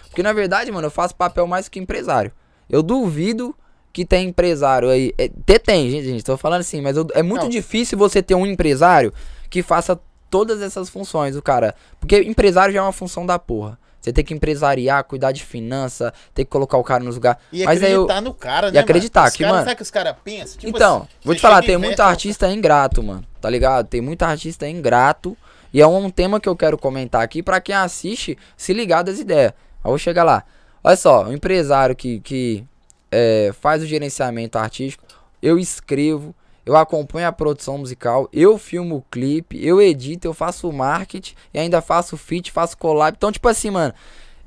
Porque 0.09 0.23
na 0.23 0.33
verdade, 0.33 0.71
mano, 0.71 0.87
eu 0.87 0.91
faço 0.93 1.17
papel 1.17 1.49
mais 1.49 1.69
que 1.69 1.81
empresário. 1.81 2.31
Eu 2.71 2.81
duvido 2.81 3.53
que 3.93 4.05
tem 4.05 4.29
empresário 4.29 4.91
aí. 4.91 5.13
É, 5.19 5.29
tem, 5.59 5.91
gente, 5.91 6.05
gente, 6.05 6.23
tô 6.23 6.37
falando 6.37 6.61
assim, 6.61 6.81
mas 6.81 6.97
eu- 6.97 7.09
é 7.13 7.25
muito 7.25 7.43
Não. 7.43 7.49
difícil 7.49 7.99
você 7.99 8.23
ter 8.23 8.37
um 8.37 8.47
empresário 8.47 9.13
que 9.51 9.65
faça 9.65 9.99
todas 10.31 10.63
essas 10.63 10.89
funções, 10.89 11.35
o 11.35 11.43
cara. 11.43 11.75
Porque 11.99 12.21
empresário 12.23 12.73
já 12.73 12.79
é 12.79 12.83
uma 12.83 12.93
função 12.93 13.27
da 13.27 13.37
porra. 13.37 13.77
Você 14.05 14.13
tem 14.13 14.23
que 14.23 14.35
empresariar, 14.35 15.03
cuidar 15.05 15.33
de 15.33 15.43
finança, 15.43 16.13
tem 16.35 16.45
que 16.45 16.51
colocar 16.51 16.77
o 16.77 16.85
cara 16.85 17.03
nos 17.03 17.15
lugares. 17.15 17.41
E 17.51 17.65
Mas 17.65 17.83
aí 17.83 17.91
eu- 17.91 18.03
acreditar 18.03 18.21
no 18.21 18.35
cara, 18.35 18.69
e 18.69 18.73
né? 18.73 18.79
acreditar 18.81 19.21
mano? 19.23 19.33
Que, 19.33 19.43
mano- 19.47 19.59
Sabe 19.61 19.73
o 19.73 19.77
que 19.77 19.83
os 19.83 19.91
caras 19.91 20.15
pensam? 20.23 20.59
Tipo 20.59 20.77
então, 20.77 20.97
assim, 20.99 21.09
vou 21.25 21.35
te 21.35 21.41
falar, 21.41 21.63
e 21.63 21.67
tem 21.67 21.75
investe 21.77 21.87
muito 21.89 22.01
artista 22.01 22.53
ingrato, 22.53 23.03
mano. 23.03 23.25
Tá 23.41 23.49
ligado? 23.49 23.87
Tem 23.87 24.03
muito 24.03 24.23
artista 24.23 24.69
ingrato. 24.69 25.35
E 25.73 25.81
é 25.81 25.87
um 25.87 26.11
tema 26.11 26.39
que 26.39 26.47
eu 26.47 26.55
quero 26.55 26.77
comentar 26.77 27.23
aqui 27.23 27.43
pra 27.43 27.63
quem 27.63 27.75
assiste 27.75 28.37
se 28.59 28.75
ligar 28.75 29.03
das 29.03 29.19
ideias. 29.19 29.53
Eu 29.83 29.89
vou 29.93 29.99
chegar 29.99 30.23
lá. 30.23 30.45
Olha 30.85 30.97
só, 30.97 31.25
um 31.25 31.33
empresário 31.33 31.97
que, 31.97 32.21
que 32.21 32.63
é, 33.11 33.53
faz 33.59 33.83
o 33.83 33.87
gerenciamento 33.87 34.59
artístico, 34.59 35.03
eu 35.43 35.59
escrevo, 35.59 36.35
eu 36.67 36.77
acompanho 36.77 37.29
a 37.29 37.33
produção 37.33 37.79
musical, 37.79 38.29
eu 38.33 38.57
filmo 38.59 38.97
o 38.97 39.05
clipe, 39.11 39.65
eu 39.65 39.81
edito, 39.81 40.27
eu 40.27 40.35
faço 40.35 40.69
o 40.69 40.73
marketing 40.73 41.35
e 41.53 41.59
ainda 41.59 41.81
faço 41.83 42.17
feat, 42.17 42.51
faço 42.51 42.77
collab. 42.79 43.15
Então, 43.17 43.31
tipo 43.31 43.47
assim, 43.49 43.71
mano, 43.71 43.93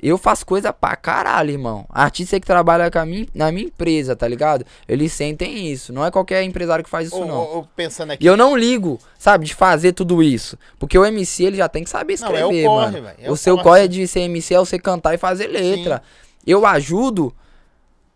eu 0.02 0.18
faço 0.18 0.46
coisa 0.46 0.72
pra 0.72 0.96
caralho, 0.96 1.50
irmão. 1.52 1.86
Artista 1.90 2.40
que 2.40 2.46
trabalha 2.46 2.90
com 2.92 3.00
a 3.00 3.06
minha, 3.06 3.28
na 3.34 3.52
minha 3.52 3.66
empresa, 3.68 4.16
tá 4.16 4.28
ligado? 4.28 4.64
Eles 4.88 5.12
sentem 5.12 5.72
isso. 5.72 5.92
Não 5.92 6.06
é 6.06 6.12
qualquer 6.12 6.44
empresário 6.44 6.84
que 6.84 6.90
faz 6.90 7.08
isso, 7.08 7.22
Ô, 7.22 7.26
não. 7.26 7.60
ô, 7.60 7.64
pensando 7.76 8.12
aqui. 8.12 8.24
E 8.24 8.28
eu 8.28 8.38
não 8.38 8.56
ligo, 8.56 9.00
sabe, 9.18 9.46
de 9.46 9.56
fazer 9.56 9.94
tudo 9.94 10.22
isso. 10.22 10.58
Porque 10.78 10.98
o 10.98 11.04
MC, 11.06 11.46
ele 11.46 11.58
já 11.58 11.68
tem 11.68 11.84
que 11.84 11.90
saber 11.90 12.20
Não, 12.20 12.28
é 12.28 12.46
o 12.46 12.50
escrever, 12.52 12.66
corre, 12.66 13.02
mano. 13.02 13.16
é 13.20 13.30
o 13.30 13.34
o 13.34 13.38
seu 13.38 13.56
corre. 13.56 13.64
corre 13.64 13.88
de 13.88 14.08
ser 14.08 14.20
MC 14.22 14.54
é 14.54 14.60
você 14.60 14.78
cantar 14.78 15.14
e 15.16 15.18
fazer 15.18 15.48
letra. 15.48 16.02
Eu 16.46 16.66
ajudo 16.66 17.34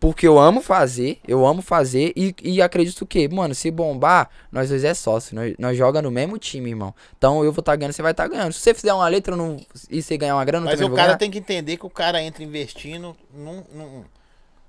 porque 0.02 0.26
eu 0.26 0.36
amo 0.36 0.60
fazer, 0.60 1.20
eu 1.28 1.46
amo 1.46 1.62
fazer 1.62 2.12
e, 2.16 2.34
e 2.42 2.60
acredito 2.60 3.06
que, 3.06 3.28
mano, 3.28 3.54
se 3.54 3.70
bombar, 3.70 4.28
nós 4.50 4.68
dois 4.68 4.82
é 4.82 4.92
sócio, 4.94 5.32
nós, 5.36 5.54
nós 5.60 5.78
joga 5.78 6.02
no 6.02 6.10
mesmo 6.10 6.36
time, 6.38 6.70
irmão. 6.70 6.92
Então 7.16 7.44
eu 7.44 7.52
vou 7.52 7.60
estar 7.60 7.76
ganhando, 7.76 7.92
você 7.92 8.02
vai 8.02 8.10
estar 8.10 8.26
ganhando. 8.26 8.52
Se 8.52 8.58
você 8.58 8.74
fizer 8.74 8.92
uma 8.92 9.06
letra 9.06 9.36
não, 9.36 9.58
e 9.88 10.02
você 10.02 10.16
ganhar 10.18 10.34
uma 10.34 10.44
grana, 10.44 10.66
Mas 10.66 10.80
o 10.80 10.90
cara 10.90 11.06
ganhar. 11.06 11.18
tem 11.18 11.30
que 11.30 11.38
entender 11.38 11.76
que 11.76 11.86
o 11.86 11.88
cara 11.90 12.20
entra 12.20 12.42
investindo 12.42 13.16
num, 13.32 13.62
num- 13.72 14.04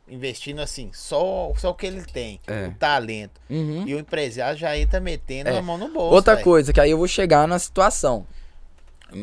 investindo 0.07 0.59
assim, 0.61 0.91
só, 0.93 1.51
só 1.57 1.71
o 1.71 1.73
que 1.73 1.88
ele 1.88 2.03
tem, 2.03 2.39
É. 2.45 2.67
o 2.67 2.75
talento. 2.75 3.41
Uhum. 3.49 3.86
E 3.88 3.95
o 3.95 3.99
empresário 3.99 4.55
já 4.59 4.77
entra 4.77 4.99
metendo 4.99 5.49
É. 5.49 5.57
a 5.57 5.61
mão 5.63 5.79
no 5.79 5.88
bolso. 5.89 6.13
Outra 6.13 6.36
velho. 6.36 6.43
coisa, 6.43 6.71
que 6.71 6.79
aí 6.79 6.91
eu 6.91 6.97
vou 6.99 7.07
chegar 7.07 7.47
na 7.47 7.57
situação. 7.57 8.27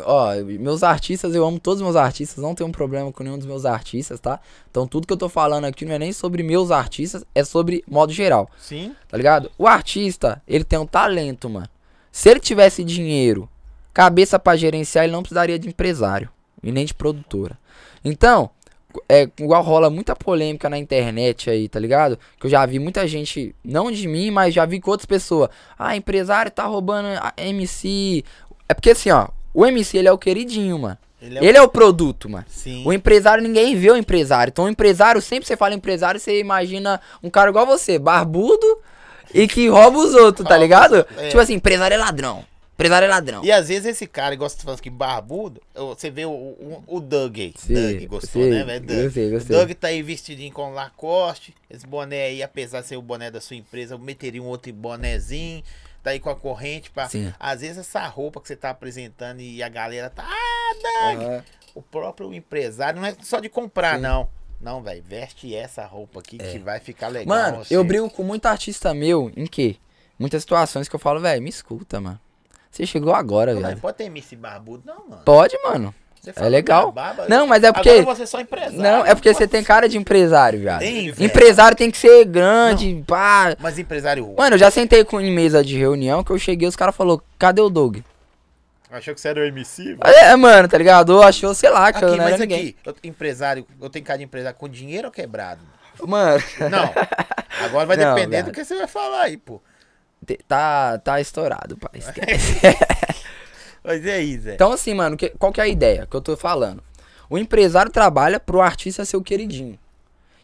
Ó, 0.04 0.34
meus 0.58 0.82
artistas, 0.82 1.34
eu 1.34 1.44
amo 1.44 1.58
todos 1.58 1.80
os 1.80 1.84
meus 1.84 1.96
artistas, 1.96 2.42
não 2.42 2.54
tenho 2.54 2.68
um 2.68 2.72
problema 2.72 3.10
com 3.10 3.24
nenhum 3.24 3.36
dos 3.36 3.46
meus 3.46 3.64
artistas, 3.64 4.20
tá? 4.20 4.38
Então 4.70 4.86
tudo 4.86 5.06
que 5.06 5.12
eu 5.12 5.16
tô 5.16 5.28
falando 5.28 5.64
aqui 5.64 5.84
não 5.84 5.94
é 5.94 5.98
nem 5.98 6.12
sobre 6.12 6.42
meus 6.42 6.70
artistas, 6.70 7.24
é 7.34 7.42
sobre 7.42 7.82
modo 7.88 8.12
geral, 8.12 8.48
Sim. 8.58 8.94
tá 9.08 9.16
ligado? 9.16 9.50
O 9.58 9.66
artista, 9.66 10.40
ele 10.46 10.62
tem 10.62 10.78
um 10.78 10.86
talento, 10.86 11.50
mano. 11.50 11.68
Se 12.12 12.28
ele 12.28 12.40
tivesse 12.40 12.84
dinheiro, 12.84 13.48
cabeça 13.92 14.38
pra 14.38 14.56
gerenciar, 14.56 15.04
ele 15.04 15.12
não 15.12 15.22
precisaria 15.22 15.58
de 15.58 15.68
empresário 15.68 16.28
e 16.62 16.70
nem 16.70 16.84
de 16.84 16.94
produtora. 16.94 17.58
Então, 18.04 18.50
é 19.08 19.28
igual 19.38 19.62
rola 19.62 19.90
muita 19.90 20.16
polêmica 20.16 20.68
na 20.68 20.78
internet 20.78 21.48
aí, 21.50 21.68
tá 21.68 21.78
ligado? 21.78 22.18
Que 22.38 22.46
eu 22.46 22.50
já 22.50 22.64
vi 22.66 22.78
muita 22.78 23.06
gente, 23.06 23.54
não 23.64 23.90
de 23.90 24.06
mim, 24.08 24.30
mas 24.30 24.54
já 24.54 24.64
vi 24.66 24.80
com 24.80 24.90
outras 24.90 25.06
pessoas. 25.06 25.50
Ah, 25.78 25.96
empresário 25.96 26.50
tá 26.50 26.64
roubando 26.66 27.06
a 27.20 27.32
MC. 27.36 28.24
É 28.68 28.74
porque 28.74 28.90
assim, 28.90 29.10
ó, 29.10 29.28
o 29.52 29.66
MC 29.66 29.98
ele 29.98 30.08
é 30.08 30.12
o 30.12 30.18
queridinho, 30.18 30.78
mano. 30.78 30.98
Ele 31.20 31.38
é, 31.38 31.44
Ele 31.44 31.58
é 31.58 31.62
o 31.62 31.68
produto, 31.68 32.30
mano. 32.30 32.46
Sim. 32.48 32.82
O 32.86 32.92
empresário, 32.92 33.42
ninguém 33.42 33.76
vê 33.76 33.90
o 33.90 33.96
empresário. 33.96 34.50
Então, 34.50 34.64
o 34.64 34.68
empresário, 34.68 35.20
sempre 35.20 35.46
você 35.46 35.56
fala 35.56 35.74
empresário, 35.74 36.18
você 36.18 36.40
imagina 36.40 37.00
um 37.22 37.28
cara 37.28 37.50
igual 37.50 37.66
você, 37.66 37.98
barbudo 37.98 38.78
e 39.34 39.46
que 39.46 39.68
rouba 39.68 39.98
os 39.98 40.14
outros, 40.14 40.48
tá 40.48 40.56
ligado? 40.56 41.06
é. 41.18 41.28
Tipo 41.28 41.38
assim, 41.40 41.54
empresário 41.54 41.94
é 41.94 41.98
ladrão. 41.98 42.44
Empresário 42.72 43.04
é 43.04 43.08
ladrão. 43.08 43.44
E 43.44 43.52
às 43.52 43.68
vezes 43.68 43.84
esse 43.84 44.06
cara, 44.06 44.32
igual 44.32 44.48
você 44.48 44.56
falando 44.62 44.80
que 44.80 44.88
barbudo, 44.88 45.60
você 45.74 46.10
vê 46.10 46.24
o, 46.24 46.30
o, 46.30 46.82
o 46.86 46.98
Doug 47.00 47.36
aí. 47.38 47.52
Sim, 47.54 47.74
Doug, 47.74 48.04
gostou, 48.08 48.42
sim, 48.42 48.48
né, 48.48 48.64
velho? 48.64 48.86
Doug. 48.86 49.02
gostei, 49.04 49.28
O 49.28 49.30
gostei. 49.32 49.56
Doug 49.56 49.70
tá 49.72 49.88
aí 49.88 50.02
vestidinho 50.02 50.50
com 50.50 50.72
Lacoste. 50.72 51.54
Esse 51.68 51.86
boné 51.86 52.22
aí, 52.22 52.42
apesar 52.42 52.80
de 52.80 52.86
ser 52.86 52.96
o 52.96 53.02
boné 53.02 53.30
da 53.30 53.42
sua 53.42 53.56
empresa, 53.56 53.92
eu 53.92 53.98
meteria 53.98 54.42
um 54.42 54.46
outro 54.46 54.72
bonézinho. 54.72 55.62
Tá 56.02 56.10
aí 56.10 56.20
com 56.20 56.30
a 56.30 56.36
corrente 56.36 56.90
pra. 56.90 57.08
Sim. 57.08 57.32
Às 57.38 57.60
vezes 57.60 57.78
essa 57.78 58.06
roupa 58.06 58.40
que 58.40 58.48
você 58.48 58.56
tá 58.56 58.70
apresentando 58.70 59.40
e 59.40 59.62
a 59.62 59.68
galera 59.68 60.08
tá. 60.10 60.24
Ah, 60.26 61.12
Doug! 61.12 61.22
Aham. 61.22 61.44
O 61.74 61.82
próprio 61.82 62.32
empresário 62.34 63.00
não 63.00 63.06
é 63.06 63.14
só 63.22 63.38
de 63.38 63.48
comprar, 63.48 63.96
Sim. 63.96 64.02
não. 64.02 64.28
Não, 64.60 64.82
velho, 64.82 65.02
veste 65.02 65.54
essa 65.54 65.84
roupa 65.86 66.20
aqui 66.20 66.36
que 66.36 66.56
É. 66.56 66.58
vai 66.58 66.80
ficar 66.80 67.08
legal. 67.08 67.36
Mano, 67.36 67.64
você. 67.64 67.74
eu 67.74 67.82
brigo 67.84 68.10
com 68.10 68.22
muito 68.22 68.46
artista 68.46 68.92
meu 68.92 69.30
em 69.36 69.46
quê? 69.46 69.76
Muitas 70.18 70.42
situações 70.42 70.88
que 70.88 70.94
eu 70.94 71.00
falo, 71.00 71.20
velho, 71.20 71.40
me 71.40 71.48
escuta, 71.48 71.98
mano. 72.00 72.20
Você 72.70 72.84
chegou 72.86 73.14
agora, 73.14 73.54
velho. 73.54 73.78
pode 73.80 73.96
ter 73.96 74.04
MC 74.04 74.36
barbudo, 74.36 74.82
não, 74.86 75.08
mano. 75.08 75.22
Pode, 75.24 75.56
mano. 75.62 75.94
Você 76.20 76.32
É 76.36 76.48
legal. 76.50 76.92
barba, 76.92 77.24
Não, 77.28 77.46
mas 77.46 77.64
é 77.64 77.72
porque- 77.72 77.88
Agora 77.88 78.14
você 78.14 78.24
é 78.24 78.26
só 78.26 78.40
empresário. 78.40 78.78
Não, 78.78 79.06
é 79.06 79.14
porque 79.14 79.32
você 79.32 79.48
tem 79.48 79.64
cara 79.64 79.88
de 79.88 79.96
empresário, 79.96 80.60
viado. 80.60 80.80
Tem, 80.80 81.10
velho. 81.10 81.24
Empresário 81.26 81.76
tem 81.76 81.90
que 81.90 81.96
ser 81.96 82.26
grande, 82.26 83.02
pá. 83.06 83.56
Mas 83.58 83.78
empresário. 83.78 84.34
Mano, 84.36 84.54
eu 84.56 84.58
já 84.58 84.70
sentei 84.70 85.02
com, 85.02 85.18
em 85.20 85.32
mesa 85.32 85.64
de 85.64 85.78
reunião 85.78 86.22
que 86.22 86.30
eu 86.30 86.38
cheguei, 86.38 86.68
os 86.68 86.76
caras 86.76 86.94
falaram, 86.94 87.22
cadê 87.38 87.62
o 87.62 87.70
Doug? 87.70 87.98
Achou 88.90 89.14
que 89.14 89.20
você 89.20 89.28
era 89.28 89.40
o 89.40 89.44
MC, 89.44 89.84
velho? 89.94 90.00
É, 90.04 90.34
mano, 90.36 90.68
tá 90.68 90.76
ligado? 90.76 91.10
Ou 91.10 91.22
achou, 91.22 91.54
sei 91.54 91.70
lá, 91.70 91.92
que 91.92 92.04
eu 92.04 92.08
Aqui, 92.08 92.16
não 92.18 92.24
era 92.24 92.32
mas 92.32 92.40
ninguém. 92.40 92.58
aqui, 92.58 92.76
eu, 92.84 92.94
empresário, 93.04 93.66
eu 93.80 93.88
tenho 93.88 94.04
cara 94.04 94.18
de 94.18 94.24
empresário 94.24 94.58
com 94.58 94.68
dinheiro 94.68 95.06
ou 95.06 95.12
quebrado? 95.12 95.60
Mano, 96.02 96.42
Não. 96.70 96.92
Agora 97.64 97.86
vai 97.86 97.96
Não, 97.96 98.14
depender 98.14 98.36
velho. 98.36 98.44
do 98.46 98.52
que 98.52 98.64
você 98.64 98.76
vai 98.76 98.86
falar 98.88 99.22
aí, 99.22 99.36
pô. 99.36 99.62
tá, 100.48 100.98
tá 100.98 101.20
estourado, 101.20 101.76
pai. 101.78 101.92
Esquece. 102.00 102.60
Mas 103.82 104.04
é 104.06 104.20
isso, 104.22 104.44
Zé. 104.44 104.54
Então, 104.54 104.72
assim, 104.72 104.94
mano, 104.94 105.16
que- 105.16 105.30
qual 105.38 105.52
que 105.52 105.60
é 105.60 105.64
a 105.64 105.68
ideia 105.68 106.06
que 106.08 106.16
eu 106.16 106.20
tô 106.20 106.36
falando? 106.36 106.82
O 107.28 107.38
empresário 107.38 107.90
trabalha 107.90 108.38
pro 108.40 108.60
artista 108.60 109.04
ser 109.04 109.16
o 109.16 109.22
queridinho. 109.22 109.78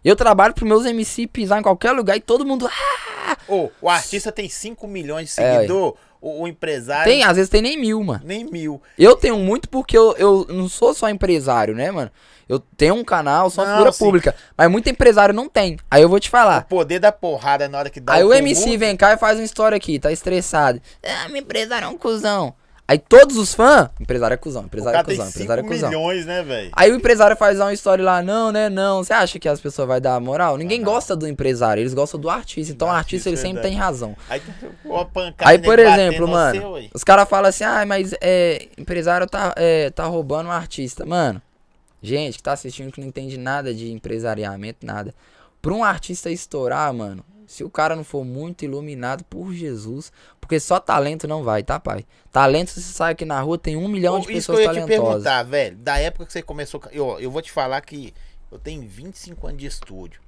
Eu 0.04 0.14
trabalho 0.14 0.54
pro 0.54 0.64
meus 0.66 0.84
MC 0.86 1.26
pisar 1.26 1.58
em 1.58 1.62
qualquer 1.62 1.90
lugar 1.92 2.16
e 2.16 2.20
todo 2.20 2.46
mundo. 2.46 2.68
Ah! 2.68 3.36
Ô, 3.48 3.70
o 3.80 3.88
artista 3.90 4.30
tem 4.30 4.48
5 4.48 4.86
milhões 4.86 5.34
de 5.34 5.40
É, 5.42 5.54
seguidor, 5.56 5.96
o, 6.20 6.42
o 6.42 6.48
empresário 6.48 7.10
Tem, 7.10 7.24
às 7.24 7.36
vezes 7.36 7.50
tem 7.50 7.60
nem 7.60 7.76
mil, 7.76 8.02
mano. 8.04 8.22
nem 8.24 8.44
mil. 8.44 8.80
Eu 8.96 9.16
tenho 9.16 9.36
muito 9.36 9.68
porque 9.68 9.98
eu, 9.98 10.14
eu 10.16 10.46
não 10.48 10.68
sou 10.68 10.94
só 10.94 11.08
empresário, 11.08 11.74
né, 11.74 11.90
mano? 11.90 12.10
Eu 12.48 12.60
tenho 12.60 12.94
um 12.94 13.02
canal, 13.02 13.50
sou 13.50 13.64
uma 13.64 13.72
figura 13.72 13.90
sim. 13.92 13.98
pública. 14.04 14.36
Mas 14.56 14.70
muito 14.70 14.88
empresário 14.88 15.34
não 15.34 15.48
tem. 15.48 15.76
Aí 15.90 16.02
eu 16.02 16.08
vou 16.08 16.20
te 16.20 16.28
O 16.28 16.30
falar. 16.30 16.62
poder 16.66 17.00
da 17.00 17.10
porrada 17.10 17.68
na 17.68 17.76
hora 17.78 17.90
que 17.90 17.98
dá 17.98 18.12
Aí 18.12 18.22
o 18.22 18.28
tumulto, 18.28 18.38
MC 18.46 18.76
vem 18.76 18.96
cá 18.96 19.12
e 19.14 19.16
faz 19.18 19.38
uma 19.40 19.44
história 19.44 19.74
aqui, 19.76 19.98
tá 19.98 20.12
estressado. 20.12 20.80
Ah, 21.04 21.28
meu 21.28 21.38
empresário 21.38 21.86
é 21.86 21.88
um 21.88 21.98
cuzão. 21.98 22.54
Aí 22.88 22.98
todos 22.98 23.36
os 23.36 23.52
fãs, 23.52 23.88
empresário 24.00 24.34
é 24.34 24.36
cuzão, 24.36 24.62
O 24.62 24.66
empresário 24.66 25.00
é 25.00 25.02
cuzão, 25.02 25.26
5 25.26 25.38
empresário 25.38 25.64
é 25.64 25.68
cuzão. 25.68 25.88
milhões, 25.88 26.24
né, 26.24 26.42
velho? 26.44 26.70
Aí 26.72 26.92
o 26.92 26.94
empresário 26.94 27.36
faz 27.36 27.58
uma 27.58 27.72
história 27.72 28.04
lá, 28.04 28.22
não, 28.22 28.52
né, 28.52 28.68
não. 28.68 29.02
Você 29.02 29.12
acha 29.12 29.40
que 29.40 29.48
as 29.48 29.60
pessoas 29.60 29.88
vão 29.88 30.00
dar 30.00 30.20
moral? 30.20 30.56
Ninguém 30.56 30.82
gosta 30.84 31.16
do 31.16 31.26
empresário, 31.26 31.80
eles 31.80 31.92
gostam 31.94 32.20
do 32.20 32.30
artista. 32.30 32.72
Então 32.72 32.86
o 32.86 32.90
artista, 32.92 33.28
ele 33.28 33.36
sempre 33.36 33.54
verdade. 33.54 33.74
tem 33.74 33.76
razão. 33.76 34.16
Aí 34.28 34.40
uma 34.84 35.04
pancada 35.04 35.50
Aí, 35.50 35.58
por 35.58 35.80
exemplo, 35.80 36.26
no 36.26 36.32
mano, 36.32 36.60
seu, 36.60 36.90
os 36.94 37.02
caras 37.02 37.28
falam 37.28 37.48
assim, 37.48 37.64
ah, 37.64 37.84
mas 37.84 38.14
é, 38.20 38.68
empresário 38.78 39.26
tá, 39.26 39.52
é, 39.56 39.90
tá 39.90 40.04
roubando 40.04 40.48
um 40.48 40.52
artista. 40.52 41.04
Mano, 41.04 41.42
gente 42.00 42.36
que 42.36 42.42
tá 42.42 42.52
assistindo 42.52 42.92
que 42.92 43.00
não 43.00 43.08
entende 43.08 43.36
nada 43.36 43.74
de 43.74 43.90
empresariamento, 43.90 44.86
nada. 44.86 45.12
Pra 45.60 45.74
um 45.74 45.82
artista 45.82 46.30
estourar, 46.30 46.94
mano, 46.94 47.24
se 47.46 47.64
o 47.64 47.70
cara 47.70 47.94
não 47.94 48.04
for 48.04 48.24
muito 48.24 48.64
iluminado 48.64 49.24
por 49.24 49.52
Jesus, 49.52 50.12
porque 50.40 50.58
só 50.60 50.80
talento 50.80 51.26
não 51.26 51.42
vai, 51.42 51.62
tá, 51.62 51.78
pai? 51.78 52.04
Talento, 52.32 52.70
você 52.70 52.80
sai 52.80 53.12
aqui 53.12 53.24
na 53.24 53.40
rua, 53.40 53.56
tem 53.56 53.76
um 53.76 53.88
milhão 53.88 54.20
de 54.20 54.28
Ô, 54.28 54.30
Isso 54.30 54.52
que 54.52 54.58
pessoas 54.58 54.58
eu 54.58 54.64
ia 54.64 54.70
te 54.70 54.74
talentosas. 54.74 55.22
perguntar, 55.24 55.42
velho. 55.44 55.76
Da 55.76 55.98
época 55.98 56.26
que 56.26 56.32
você 56.32 56.42
começou. 56.42 56.82
Eu, 56.90 57.18
eu 57.20 57.30
vou 57.30 57.40
te 57.40 57.50
falar 57.50 57.80
que 57.80 58.12
eu 58.50 58.58
tenho 58.58 58.86
25 58.86 59.46
anos 59.46 59.60
de 59.60 59.66
estúdio. 59.66 60.20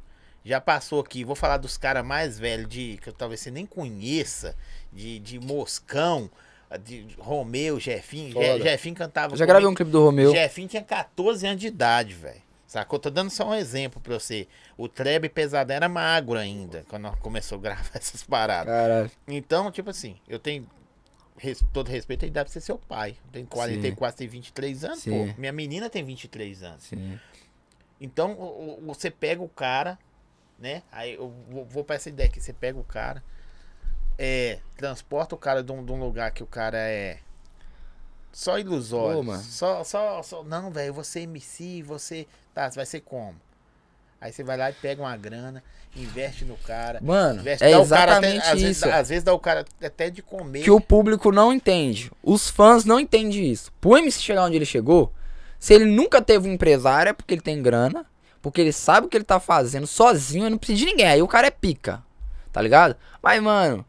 Já 0.44 0.60
passou 0.60 1.00
aqui, 1.00 1.24
vou 1.24 1.34
falar 1.34 1.58
dos 1.58 1.76
caras 1.76 2.04
mais 2.04 2.38
velhos, 2.38 2.68
de, 2.68 2.98
que 3.02 3.12
talvez 3.12 3.40
você 3.40 3.50
nem 3.50 3.66
conheça, 3.66 4.56
de, 4.92 5.18
de 5.18 5.38
Moscão, 5.38 6.30
de 6.82 7.06
Romeu, 7.18 7.78
Jefinho. 7.78 8.32
Je. 8.32 8.62
Jefinho 8.62 8.94
cantava. 8.94 9.34
Eu 9.34 9.38
já 9.38 9.44
gravei 9.44 9.68
um 9.68 9.74
clipe 9.74 9.90
do 9.90 10.02
Romeu. 10.02 10.30
Jefinho 10.30 10.68
tinha 10.68 10.82
14 10.82 11.46
anos 11.46 11.60
de 11.60 11.66
idade, 11.66 12.14
velho. 12.14 12.47
Sacou? 12.68 12.98
Tô 12.98 13.08
dando 13.08 13.30
só 13.30 13.48
um 13.48 13.54
exemplo 13.54 13.98
pra 14.00 14.18
você. 14.18 14.46
O 14.76 14.88
Trebe 14.88 15.28
Pesadão 15.30 15.74
era 15.74 15.88
magro 15.88 16.38
ainda, 16.38 16.84
quando 16.88 17.02
nós 17.04 17.18
começou 17.18 17.56
a 17.58 17.60
gravar 17.62 17.90
essas 17.96 18.22
paradas. 18.22 18.72
Caralho. 18.72 19.10
Então, 19.26 19.72
tipo 19.72 19.88
assim, 19.88 20.16
eu 20.28 20.38
tenho 20.38 20.68
res- 21.38 21.64
todo 21.72 21.88
respeito 21.88 22.26
idade 22.26 22.44
pra 22.44 22.52
ser 22.52 22.60
seu 22.60 22.76
pai. 22.78 23.16
Eu 23.24 23.32
tenho 23.32 23.46
44, 23.46 24.18
tem 24.18 24.28
23 24.28 24.84
anos, 24.84 24.98
Sim. 24.98 25.32
pô. 25.32 25.40
Minha 25.40 25.52
menina 25.52 25.88
tem 25.88 26.04
23 26.04 26.62
anos. 26.62 26.82
Sim. 26.84 27.18
Então, 27.98 28.32
o- 28.34 28.80
o- 28.82 28.86
você 28.94 29.10
pega 29.10 29.42
o 29.42 29.48
cara, 29.48 29.98
né? 30.58 30.82
Aí 30.92 31.14
eu 31.14 31.32
vou, 31.48 31.64
vou 31.64 31.82
pra 31.84 31.96
essa 31.96 32.10
ideia 32.10 32.28
aqui. 32.28 32.38
Você 32.38 32.52
pega 32.52 32.78
o 32.78 32.84
cara, 32.84 33.24
é, 34.18 34.58
transporta 34.76 35.34
o 35.34 35.38
cara 35.38 35.62
de 35.62 35.72
um, 35.72 35.82
de 35.82 35.90
um 35.90 35.98
lugar 35.98 36.32
que 36.32 36.42
o 36.42 36.46
cara 36.46 36.76
é 36.78 37.18
só 38.32 38.58
ilusório. 38.58 39.24
Pô. 39.24 39.36
Só, 39.36 39.82
só, 39.84 40.22
só, 40.22 40.42
não, 40.44 40.70
velho, 40.70 40.92
você 40.92 41.20
é 41.20 41.22
MC, 41.22 41.82
você, 41.82 42.26
tá, 42.54 42.70
você 42.70 42.76
vai 42.76 42.86
ser 42.86 43.00
como? 43.00 43.34
Aí 44.20 44.32
você 44.32 44.42
vai 44.42 44.56
lá 44.56 44.70
e 44.70 44.72
pega 44.74 45.00
uma 45.02 45.16
grana, 45.16 45.62
investe 45.94 46.44
no 46.44 46.56
cara. 46.56 46.98
Mano, 47.02 47.40
investe, 47.40 47.64
é 47.64 47.70
exatamente 47.80 48.38
até, 48.40 48.48
às 48.50 48.60
vezes, 48.60 48.76
isso. 48.78 48.86
dá- 48.86 48.96
às 48.98 49.08
vezes 49.08 49.24
dá 49.24 49.32
o 49.32 49.38
cara 49.38 49.64
até 49.82 50.10
de 50.10 50.22
comer. 50.22 50.62
que 50.64 50.70
o 50.70 50.80
público 50.80 51.30
não 51.30 51.52
entende. 51.52 52.10
Os 52.22 52.48
fãs 52.50 52.84
não 52.84 52.98
entendem 52.98 53.50
isso. 53.50 53.72
Pro 53.80 53.96
MC 53.96 54.20
chegar 54.20 54.44
onde 54.44 54.56
ele 54.56 54.64
chegou, 54.66 55.12
se 55.58 55.72
ele 55.74 55.84
nunca 55.84 56.20
teve 56.20 56.48
um 56.48 56.52
empresário, 56.52 57.10
é 57.10 57.12
porque 57.12 57.34
ele 57.34 57.40
tem 57.40 57.62
grana, 57.62 58.04
porque 58.42 58.60
ele 58.60 58.72
sabe 58.72 59.06
o 59.06 59.10
que 59.10 59.16
ele 59.16 59.24
tá 59.24 59.38
fazendo 59.38 59.86
sozinho, 59.86 60.44
ele 60.44 60.50
não 60.50 60.58
precisa 60.58 60.78
de 60.80 60.86
ninguém. 60.86 61.06
Aí 61.06 61.22
o 61.22 61.28
cara 61.28 61.46
é 61.46 61.50
pica, 61.50 62.02
tá 62.52 62.60
ligado? 62.60 62.96
Mas, 63.22 63.40
mano, 63.40 63.84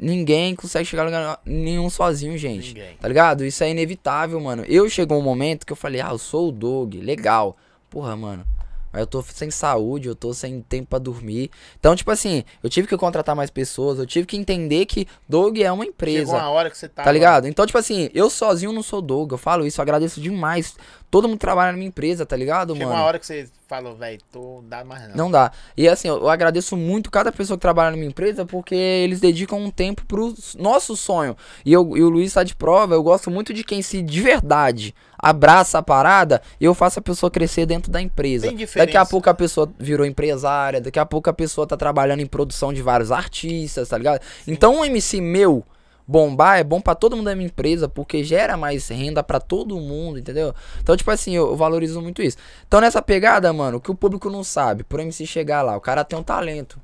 ninguém 0.00 0.54
consegue 0.54 0.84
chegar 0.84 1.02
a 1.02 1.06
lugar 1.06 1.40
nenhum 1.44 1.90
sozinho, 1.90 2.36
gente. 2.38 2.68
Ninguém. 2.68 2.96
Tá 2.96 3.06
ligado? 3.06 3.44
Isso 3.44 3.62
é 3.62 3.70
inevitável, 3.70 4.40
mano. 4.40 4.64
Eu 4.66 4.88
chegou 4.88 5.18
um 5.18 5.22
momento 5.22 5.66
que 5.66 5.72
eu 5.72 5.76
falei, 5.76 6.00
ah, 6.00 6.10
eu 6.10 6.18
sou 6.18 6.48
o 6.48 6.52
Doug, 6.52 6.94
legal. 6.94 7.56
Porra, 7.90 8.16
mano. 8.16 8.44
Mas 8.92 9.00
eu 9.00 9.06
tô 9.06 9.22
sem 9.22 9.50
saúde, 9.50 10.08
eu 10.08 10.16
tô 10.16 10.34
sem 10.34 10.60
tempo 10.62 10.88
pra 10.88 10.98
dormir. 10.98 11.50
Então, 11.78 11.94
tipo 11.94 12.10
assim, 12.10 12.42
eu 12.62 12.68
tive 12.68 12.88
que 12.88 12.96
contratar 12.96 13.36
mais 13.36 13.48
pessoas, 13.48 13.98
eu 13.98 14.06
tive 14.06 14.26
que 14.26 14.36
entender 14.36 14.84
que 14.86 15.06
Doug 15.28 15.58
é 15.58 15.70
uma 15.70 15.84
empresa. 15.84 16.32
Chegou 16.32 16.34
uma 16.34 16.50
hora 16.50 16.70
que 16.70 16.76
você 16.76 16.88
tá. 16.88 17.04
Tá 17.04 17.12
ligado? 17.12 17.46
Então, 17.46 17.64
tipo 17.66 17.78
assim, 17.78 18.10
eu 18.12 18.28
sozinho 18.28 18.72
não 18.72 18.82
sou 18.82 19.00
Doug. 19.00 19.30
Eu 19.30 19.38
falo 19.38 19.64
isso, 19.64 19.80
eu 19.80 19.82
agradeço 19.82 20.20
demais. 20.20 20.74
Todo 21.10 21.28
mundo 21.28 21.38
trabalha 21.38 21.72
na 21.72 21.78
minha 21.78 21.88
empresa, 21.88 22.24
tá 22.24 22.36
ligado, 22.36 22.72
Chegou 22.74 22.88
mano? 22.88 23.00
uma 23.00 23.06
hora 23.06 23.18
que 23.18 23.26
você 23.26 23.48
falou, 23.68 23.96
velho, 23.96 24.20
tô 24.30 24.62
dá 24.68 24.84
mais 24.84 25.08
não. 25.08 25.16
Não 25.16 25.30
dá. 25.30 25.50
E 25.76 25.88
assim, 25.88 26.08
eu 26.08 26.20
eu 26.20 26.28
agradeço 26.28 26.76
muito 26.76 27.10
cada 27.10 27.32
pessoa 27.32 27.56
que 27.56 27.62
trabalha 27.62 27.90
na 27.90 27.96
minha 27.96 28.08
empresa 28.08 28.44
porque 28.44 28.74
eles 28.74 29.20
dedicam 29.20 29.58
um 29.58 29.70
tempo 29.70 30.04
pro 30.06 30.34
nosso 30.58 30.96
sonho. 30.96 31.36
E, 31.64 31.72
eu, 31.72 31.96
e 31.96 32.02
o 32.02 32.08
Luiz 32.08 32.32
tá 32.34 32.44
de 32.44 32.54
prova, 32.54 32.94
eu 32.94 33.02
gosto 33.02 33.30
muito 33.30 33.52
de 33.54 33.64
quem 33.64 33.82
se 33.82 34.02
de 34.02 34.20
verdade 34.20 34.94
abraça 35.18 35.78
a 35.78 35.82
parada 35.82 36.40
e 36.58 36.64
eu 36.64 36.74
faço 36.74 36.98
a 36.98 37.02
pessoa 37.02 37.30
crescer 37.30 37.66
dentro 37.66 37.90
da 37.90 38.00
empresa. 38.00 38.46
Tem 38.46 38.56
diferença. 38.56 38.86
Daqui 38.86 38.96
a 38.96 39.04
pouco 39.04 39.28
a 39.28 39.34
pessoa 39.34 39.70
virou 39.78 40.06
empresária, 40.06 40.80
daqui 40.80 40.98
a 40.98 41.06
pouco 41.06 41.28
a 41.28 41.32
pessoa 41.32 41.66
tá 41.66 41.76
trabalhando 41.76 42.20
em 42.20 42.26
produção 42.26 42.72
de 42.72 42.82
vários 42.82 43.10
artistas, 43.10 43.88
tá 43.88 43.98
ligado? 43.98 44.20
Então 44.46 44.80
um 44.80 44.84
MC 44.84 45.20
meu 45.20 45.64
bombar 46.10 46.58
é 46.58 46.64
bom 46.64 46.80
pra 46.80 46.96
todo 46.96 47.16
mundo 47.16 47.26
da 47.26 47.36
minha 47.36 47.46
empresa, 47.46 47.88
porque 47.88 48.24
gera 48.24 48.56
mais 48.56 48.88
renda 48.88 49.22
pra 49.22 49.38
todo 49.38 49.78
mundo, 49.78 50.18
entendeu? 50.18 50.52
Então, 50.80 50.96
tipo 50.96 51.08
assim, 51.08 51.36
eu, 51.36 51.50
eu 51.50 51.56
valorizo 51.56 52.02
muito 52.02 52.20
isso. 52.20 52.36
Então, 52.66 52.80
nessa 52.80 53.00
pegada, 53.00 53.52
mano, 53.52 53.78
o 53.78 53.80
que 53.80 53.92
o 53.92 53.94
público 53.94 54.28
não 54.28 54.42
sabe, 54.42 54.82
pro 54.82 55.00
MC 55.00 55.24
chegar 55.24 55.62
lá, 55.62 55.76
o 55.76 55.80
cara 55.80 56.04
tem 56.04 56.18
um 56.18 56.22
talento. 56.22 56.80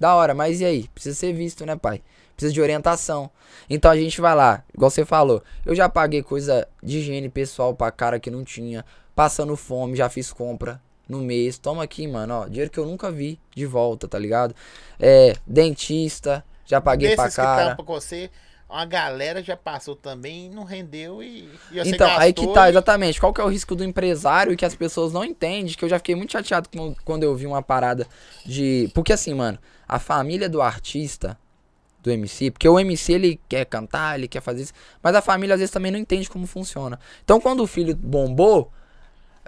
Da 0.00 0.16
hora, 0.16 0.34
mas 0.34 0.60
e 0.60 0.64
aí? 0.64 0.88
Precisa 0.92 1.14
ser 1.14 1.32
visto, 1.32 1.64
né, 1.64 1.76
pai? 1.76 2.02
Precisa 2.34 2.52
de 2.52 2.60
orientação. 2.60 3.30
Então 3.70 3.88
a 3.88 3.96
gente 3.96 4.20
vai 4.20 4.34
lá, 4.34 4.64
igual 4.74 4.90
você 4.90 5.04
falou. 5.04 5.40
Eu 5.64 5.72
já 5.72 5.88
paguei 5.88 6.20
coisa 6.20 6.66
de 6.82 6.98
higiene 6.98 7.28
pessoal 7.28 7.72
pra 7.72 7.92
cara 7.92 8.18
que 8.18 8.32
não 8.32 8.42
tinha. 8.42 8.84
Passando 9.14 9.54
fome, 9.56 9.94
já 9.94 10.08
fiz 10.08 10.32
compra 10.32 10.82
no 11.08 11.18
mês. 11.20 11.56
Toma 11.56 11.84
aqui, 11.84 12.08
mano, 12.08 12.34
ó. 12.34 12.48
Dinheiro 12.48 12.68
que 12.68 12.80
eu 12.80 12.84
nunca 12.84 13.12
vi 13.12 13.38
de 13.54 13.64
volta, 13.64 14.08
tá 14.08 14.18
ligado? 14.18 14.52
É, 14.98 15.36
dentista, 15.46 16.44
já 16.66 16.80
paguei 16.80 17.08
Desses 17.08 17.16
pra 17.16 17.30
que 17.30 17.36
cara. 17.36 17.70
tampam 17.70 17.84
com 17.84 17.94
você, 17.94 18.30
uma 18.68 18.84
galera 18.86 19.42
já 19.42 19.56
passou 19.56 19.94
também 19.96 20.46
e 20.46 20.50
não 20.50 20.64
rendeu 20.64 21.22
e, 21.22 21.60
e 21.70 21.80
Então, 21.84 22.08
aí 22.16 22.32
que 22.32 22.46
tá, 22.48 22.68
e- 22.68 22.70
exatamente. 22.70 23.20
Qual 23.20 23.32
que 23.32 23.40
é 23.40 23.44
o 23.44 23.48
risco 23.48 23.74
do 23.74 23.84
empresário 23.84 24.52
e 24.52 24.56
que 24.56 24.64
as 24.64 24.74
pessoas 24.74 25.12
não 25.12 25.24
entendem? 25.24 25.74
Que 25.74 25.84
eu 25.84 25.88
já 25.88 25.98
fiquei 25.98 26.14
muito 26.14 26.32
chateado 26.32 26.68
quando 27.04 27.22
eu 27.24 27.34
vi 27.36 27.46
uma 27.46 27.62
parada 27.62 28.06
de. 28.44 28.90
Porque 28.94 29.12
assim, 29.12 29.34
mano, 29.34 29.58
a 29.86 29.98
família 29.98 30.48
do 30.48 30.62
artista, 30.62 31.38
do 32.02 32.10
MC, 32.10 32.50
porque 32.50 32.68
o 32.68 32.78
MC 32.78 33.12
ele 33.14 33.40
quer 33.48 33.64
cantar, 33.66 34.18
ele 34.18 34.28
quer 34.28 34.42
fazer 34.42 34.62
isso, 34.62 34.72
mas 35.02 35.14
a 35.14 35.22
família 35.22 35.54
às 35.54 35.60
vezes 35.60 35.72
também 35.72 35.92
não 35.92 35.98
entende 35.98 36.28
como 36.30 36.46
funciona. 36.46 36.98
Então, 37.24 37.40
quando 37.40 37.60
o 37.62 37.66
filho 37.66 37.96
bombou, 37.96 38.72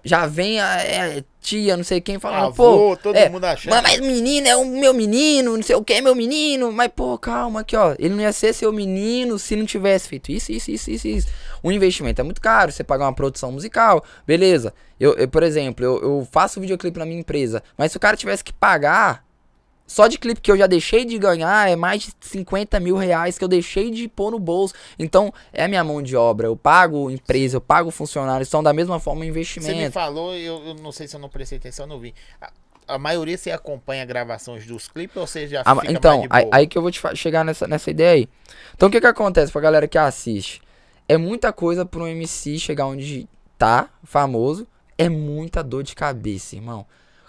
já 0.06 0.24
vem 0.24 0.60
a 0.60 0.80
é, 0.80 1.24
tia, 1.40 1.76
não 1.76 1.82
sei 1.82 2.00
quem, 2.00 2.16
falando, 2.20 2.44
Avô, 2.44 2.90
pô. 2.90 2.96
todo 2.96 3.16
é, 3.16 3.28
mundo 3.28 3.44
achando. 3.44 3.72
mas, 3.72 3.82
mas 3.82 4.00
menino 4.00 4.46
é 4.46 4.54
o 4.54 4.64
meu 4.64 4.94
menino, 4.94 5.56
não 5.56 5.62
sei 5.64 5.74
o 5.74 5.82
que 5.82 5.94
é 5.94 6.00
meu 6.00 6.14
menino. 6.14 6.70
Mas, 6.72 6.92
pô, 6.94 7.18
calma 7.18 7.60
aqui, 7.60 7.76
ó. 7.76 7.96
Ele 7.98 8.14
não 8.14 8.20
ia 8.20 8.32
ser 8.32 8.52
seu 8.52 8.72
menino 8.72 9.36
se 9.36 9.56
não 9.56 9.66
tivesse 9.66 10.08
feito 10.08 10.30
isso, 10.30 10.52
isso, 10.52 10.70
isso, 10.70 10.90
isso, 10.92 11.08
isso. 11.08 11.28
O 11.60 11.72
investimento 11.72 12.20
é 12.20 12.24
muito 12.24 12.40
caro. 12.40 12.70
Você 12.70 12.84
pagar 12.84 13.06
uma 13.06 13.12
produção 13.12 13.50
musical, 13.50 14.04
beleza. 14.24 14.72
Eu, 14.98 15.14
eu, 15.14 15.26
por 15.26 15.42
exemplo, 15.42 15.84
eu, 15.84 16.00
eu 16.00 16.28
faço 16.30 16.60
videoclipe 16.60 17.00
na 17.00 17.04
minha 17.04 17.20
empresa. 17.20 17.60
Mas 17.76 17.90
se 17.90 17.96
o 17.96 18.00
cara 18.00 18.16
tivesse 18.16 18.44
que 18.44 18.52
pagar 18.52 19.25
Só 19.86 20.08
de 20.08 20.18
clipe 20.18 20.40
que 20.40 20.50
eu 20.50 20.56
já 20.56 20.66
deixei 20.66 21.04
de 21.04 21.16
ganhar 21.16 21.70
é 21.70 21.76
mais 21.76 22.02
de 22.02 22.12
50 22.20 22.80
mil 22.80 22.96
reais 22.96 23.38
que 23.38 23.44
eu 23.44 23.48
deixei 23.48 23.90
de 23.90 24.08
pôr 24.08 24.32
no 24.32 24.38
bolso. 24.38 24.74
Então, 24.98 25.32
é 25.52 25.64
a 25.64 25.68
minha 25.68 25.84
mão 25.84 26.02
de 26.02 26.16
obra. 26.16 26.48
Eu 26.48 26.56
pago 26.56 27.08
empresa, 27.10 27.56
eu 27.58 27.60
pago 27.60 27.90
funcionários. 27.92 28.48
São 28.48 28.62
da 28.62 28.72
mesma 28.72 28.98
forma 28.98 29.20
Você 29.20 29.24
me 29.24 29.30
investimento. 29.30 29.92
falou, 29.92 30.34
eu, 30.34 30.60
eu 30.66 30.74
não 30.74 30.90
sei 30.90 31.06
se 31.06 31.14
eu 31.14 31.20
não 31.20 31.28
prestei 31.28 31.58
atenção, 31.58 31.84
eu 31.84 31.88
não 31.88 32.00
vi. 32.00 32.12
A, 32.40 32.50
a 32.88 32.98
maioria 32.98 33.38
você 33.38 33.52
acompanha 33.52 34.04
gravações 34.04 34.66
dos 34.66 34.88
clipes 34.88 35.16
ou 35.16 35.26
você 35.26 35.46
já 35.46 35.62
Ah, 35.64 35.76
fica 35.76 35.92
então, 35.92 36.24
aí, 36.30 36.48
aí 36.50 36.66
que 36.66 36.76
eu 36.76 36.82
vou 36.82 36.90
te 36.90 37.00
chegar 37.14 37.44
nessa, 37.44 37.68
nessa 37.68 37.90
ideia 37.90 38.12
aí. 38.12 38.28
Então, 38.74 38.88
o 38.88 38.92
que 38.92 39.00
que 39.00 39.06
acontece 39.06 39.52
pra 39.52 39.60
galera 39.60 39.86
que 39.86 39.96
assiste? 39.98 40.60
É 41.08 41.16
muita 41.16 41.52
coisa 41.52 41.86
pra 41.86 42.00
um 42.00 42.08
MC 42.08 42.58
chegar 42.58 42.86
onde 42.86 43.28
tá, 43.56 43.88
famoso. 44.02 44.66
É 44.98 45.08
muita 45.08 45.62
dor 45.62 45.82
de 45.84 45.94
cabeça, 45.94 46.56
irmão. 46.56 46.84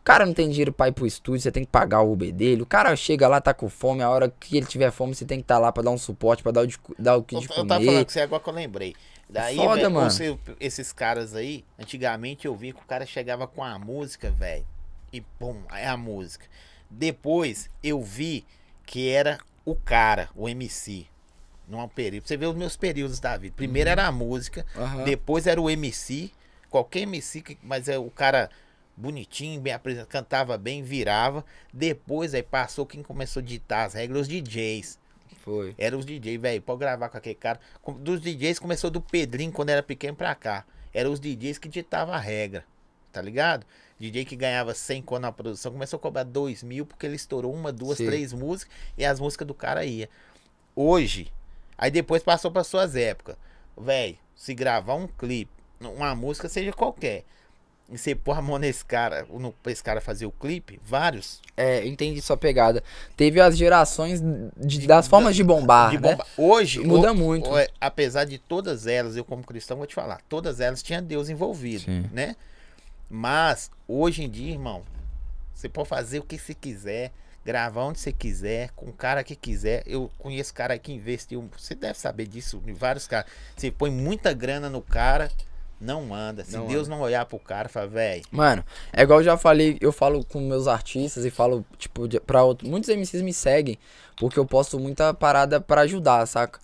O 0.08 0.12
cara 0.18 0.26
não 0.26 0.34
tem 0.34 0.48
dinheiro 0.50 0.72
pra 0.72 0.88
ir 0.88 0.94
pro 0.94 1.06
estúdio, 1.06 1.42
você 1.42 1.52
tem 1.52 1.66
que 1.66 1.70
pagar 1.70 2.00
o 2.02 2.14
Uber 2.14 2.32
dele. 2.34 2.62
O 2.62 2.66
cara 2.66 2.96
chega 2.96 3.28
lá, 3.28 3.42
tá 3.42 3.54
com 3.54 3.68
fome, 3.68 4.02
a 4.02 4.10
hora 4.10 4.34
que 4.40 4.56
ele 4.56 4.66
tiver 4.66 4.90
fome, 4.90 5.14
você 5.14 5.26
tem 5.26 5.40
que 5.40 5.44
estar 5.44 5.60
lá 5.60 5.70
pra 5.70 5.84
dar 5.84 5.92
um 5.92 5.98
suporte, 5.98 6.42
pra 6.42 6.54
dar 6.54 6.62
o, 6.62 6.68
de, 6.68 6.78
dar 6.98 7.18
o 7.18 7.24
que 7.24 7.36
Eu, 7.36 7.40
de 7.42 7.46
eu 7.46 7.50
tava 7.50 7.68
falando 7.68 7.86
comer. 7.86 8.06
com 8.06 8.12
você 8.12 8.22
agora 8.22 8.42
que 8.42 8.50
eu 8.50 8.54
lembrei. 8.54 8.96
Daí, 9.30 9.58
Foda, 9.58 9.76
velho, 9.76 9.92
mano. 9.92 10.10
você- 10.10 10.38
esses 10.62 10.94
caras 10.94 11.36
aí, 11.36 11.66
antigamente 11.78 12.48
eu 12.48 12.56
vi 12.56 12.72
que 12.72 12.80
o 12.82 12.86
cara 12.86 13.06
chegava 13.06 13.46
com 13.48 13.62
a 13.62 13.78
música, 13.78 14.32
velho. 14.32 14.66
E 15.12 15.20
pum, 15.20 15.58
é 15.74 15.86
a 15.86 15.98
música. 15.98 16.46
Depois 16.90 17.70
eu 17.84 18.02
vi 18.02 18.46
que 18.86 19.10
era 19.10 19.38
o 19.66 19.76
cara, 19.76 20.30
o 20.36 20.48
MC. 20.48 21.06
Num 21.68 21.86
período. 21.90 22.26
Você 22.26 22.38
vê 22.38 22.46
os 22.46 22.56
meus 22.56 22.78
períodos 22.78 23.20
da 23.20 23.36
vida. 23.36 23.52
Uhum. 23.52 23.58
Primeiro 23.58 23.90
era 23.90 24.08
a 24.08 24.12
música, 24.14 24.66
Aham. 24.74 25.04
depois 25.04 25.46
era 25.46 25.62
o 25.62 25.70
MC. 25.70 26.32
Qualquer 26.70 27.02
MC, 27.02 27.58
mas 27.62 27.90
é 27.90 27.98
o 28.00 28.10
cara 28.10 28.50
bonitinho, 28.98 29.62
bem 29.62 29.72
apresentado, 29.72 30.08
cantava 30.08 30.58
bem, 30.58 30.82
virava. 30.82 31.46
Depois 31.72 32.34
aí 32.34 32.42
passou 32.42 32.86
quem 32.86 33.04
começou 33.04 33.42
a 33.42 33.46
ditar 33.46 33.86
as 33.86 33.94
regras, 33.94 34.22
os 34.22 34.28
DJs. 34.28 35.00
Foi. 35.42 35.76
Era 35.78 35.98
os 35.98 36.06
DJs, 36.06 36.42
velho, 36.42 36.62
pode 36.62 36.80
gravar 36.80 37.08
com 37.08 37.18
aquele 37.18 37.36
cara. 37.36 37.60
Dos 38.00 38.20
DJs 38.20 38.60
começou 38.60 38.90
do 38.90 39.00
Pedrinho 39.00 39.52
quando 39.52 39.70
era 39.70 39.84
pequeno 39.84 40.18
pra 40.18 40.34
cá. 40.36 40.66
Era 40.94 41.10
os 41.10 41.20
DJs 41.20 41.60
que 41.60 41.70
ditavam 41.70 42.14
a 42.14 42.18
regra, 42.18 42.66
tá 43.14 43.22
ligado? 43.22 43.66
DJ 44.00 44.26
que 44.26 44.36
ganhava 44.36 44.74
100 44.74 45.02
quando 45.04 45.24
na 45.24 45.32
produção 45.32 45.72
começou 45.72 45.98
a 45.98 46.00
cobrar 46.00 46.24
2 46.24 46.64
mil 46.64 46.86
porque 46.86 47.06
ele 47.06 47.16
estourou 47.16 47.54
uma, 47.54 47.72
duas, 47.72 47.98
Sim. 47.98 48.08
três 48.08 48.34
músicas 48.34 48.74
e 48.98 49.06
as 49.06 49.20
músicas 49.20 49.48
do 49.48 49.54
cara 49.54 49.86
ia. 49.86 50.10
Hoje, 50.76 51.32
aí 51.78 51.90
depois 51.90 52.22
passou 52.22 52.52
para 52.52 52.64
suas 52.64 52.96
épocas. 52.96 53.36
Velho, 53.76 54.18
se 54.36 54.54
gravar 54.54 54.96
um 54.96 55.08
clipe, 55.08 55.52
uma 55.80 56.14
música 56.16 56.50
seja 56.50 56.72
qualquer, 56.72 57.24
e 57.90 57.98
você 57.98 58.14
pôr 58.14 58.38
a 58.38 58.42
mão 58.42 58.58
nesse 58.58 58.84
cara, 58.84 59.26
no, 59.30 59.52
pra 59.54 59.72
esse 59.72 59.82
cara 59.84 60.02
fazer 60.02 60.26
o 60.26 60.32
clipe, 60.32 60.80
vários. 60.84 61.42
É, 61.56 61.86
entendi 61.88 62.22
sua 62.22 62.36
pegada. 62.36 62.84
Teve 63.16 63.40
as 63.40 63.58
gerações 63.58 64.22
de- 64.58 64.86
das 64.86 65.08
formas 65.08 65.36
de 65.36 65.44
bombar, 65.44 65.92
de 65.92 65.96
né? 66.00 66.10
bomba. 66.12 66.26
Hoje, 66.38 66.80
Muda 66.82 67.12
o- 67.12 67.16
muito. 67.16 67.50
o- 67.50 67.58
é, 67.58 67.68
apesar 67.80 68.26
de 68.26 68.38
todas 68.38 68.88
elas, 68.88 69.16
eu 69.16 69.24
como 69.24 69.44
cristão 69.44 69.78
vou 69.78 69.88
te 69.88 69.96
falar, 69.96 70.20
todas 70.28 70.60
elas 70.60 70.84
tinham 70.84 71.02
Deus 71.02 71.30
envolvido, 71.30 71.86
Sim. 71.86 72.06
né? 72.12 72.36
Mas 73.10 73.72
hoje 73.88 74.24
em 74.24 74.30
dia, 74.30 74.52
irmão, 74.52 74.84
você 75.54 75.70
pode 75.70 75.88
fazer 75.88 76.20
o 76.20 76.24
que 76.24 76.38
você 76.38 76.54
quiser, 76.54 77.12
gravar 77.46 77.86
onde 77.86 78.00
você 78.00 78.12
quiser, 78.12 78.72
com 78.76 78.88
o 78.88 78.94
cara 78.94 79.24
que 79.24 79.34
quiser. 79.36 79.82
Eu 79.86 80.12
conheço 80.20 80.54
cara 80.54 80.78
que 80.78 80.92
investiu, 80.92 81.50
você 81.58 81.74
deve 81.74 81.98
saber 81.98 82.28
disso, 82.28 82.62
vários 82.76 83.08
caras. 83.08 83.32
Você 83.56 83.72
põe 83.72 83.90
muita 83.90 84.34
grana 84.34 84.70
no 84.70 84.82
cara, 84.82 85.32
não 85.80 86.14
anda. 86.14 86.44
Se 86.44 86.56
Não 86.58 86.66
Deus 86.68 86.88
não 86.88 87.00
olhar 87.02 87.26
pro 87.26 87.38
cara, 87.40 87.70
fala, 87.70 87.88
velho, 87.88 88.24
Mano, 88.32 88.64
é 88.92 89.02
igual 89.04 89.20
eu 89.20 89.26
já 89.26 89.38
falei, 89.38 89.78
eu 89.80 89.92
falo 89.92 90.24
com 90.26 90.40
meus 90.42 90.68
artistas 90.68 91.24
e 91.26 91.30
falo, 91.30 91.66
tipo, 91.78 92.08
de- 92.08 92.20
pra 92.20 92.44
outros. 92.44 92.70
Muitos 92.70 92.90
MCs 92.90 93.22
me 93.22 93.34
seguem, 93.34 93.78
porque 94.18 94.40
eu 94.40 94.46
posto 94.46 94.80
muita 94.80 95.14
parada 95.14 95.62
pra 95.62 95.82
ajudar, 95.82 96.26
saca? 96.26 96.60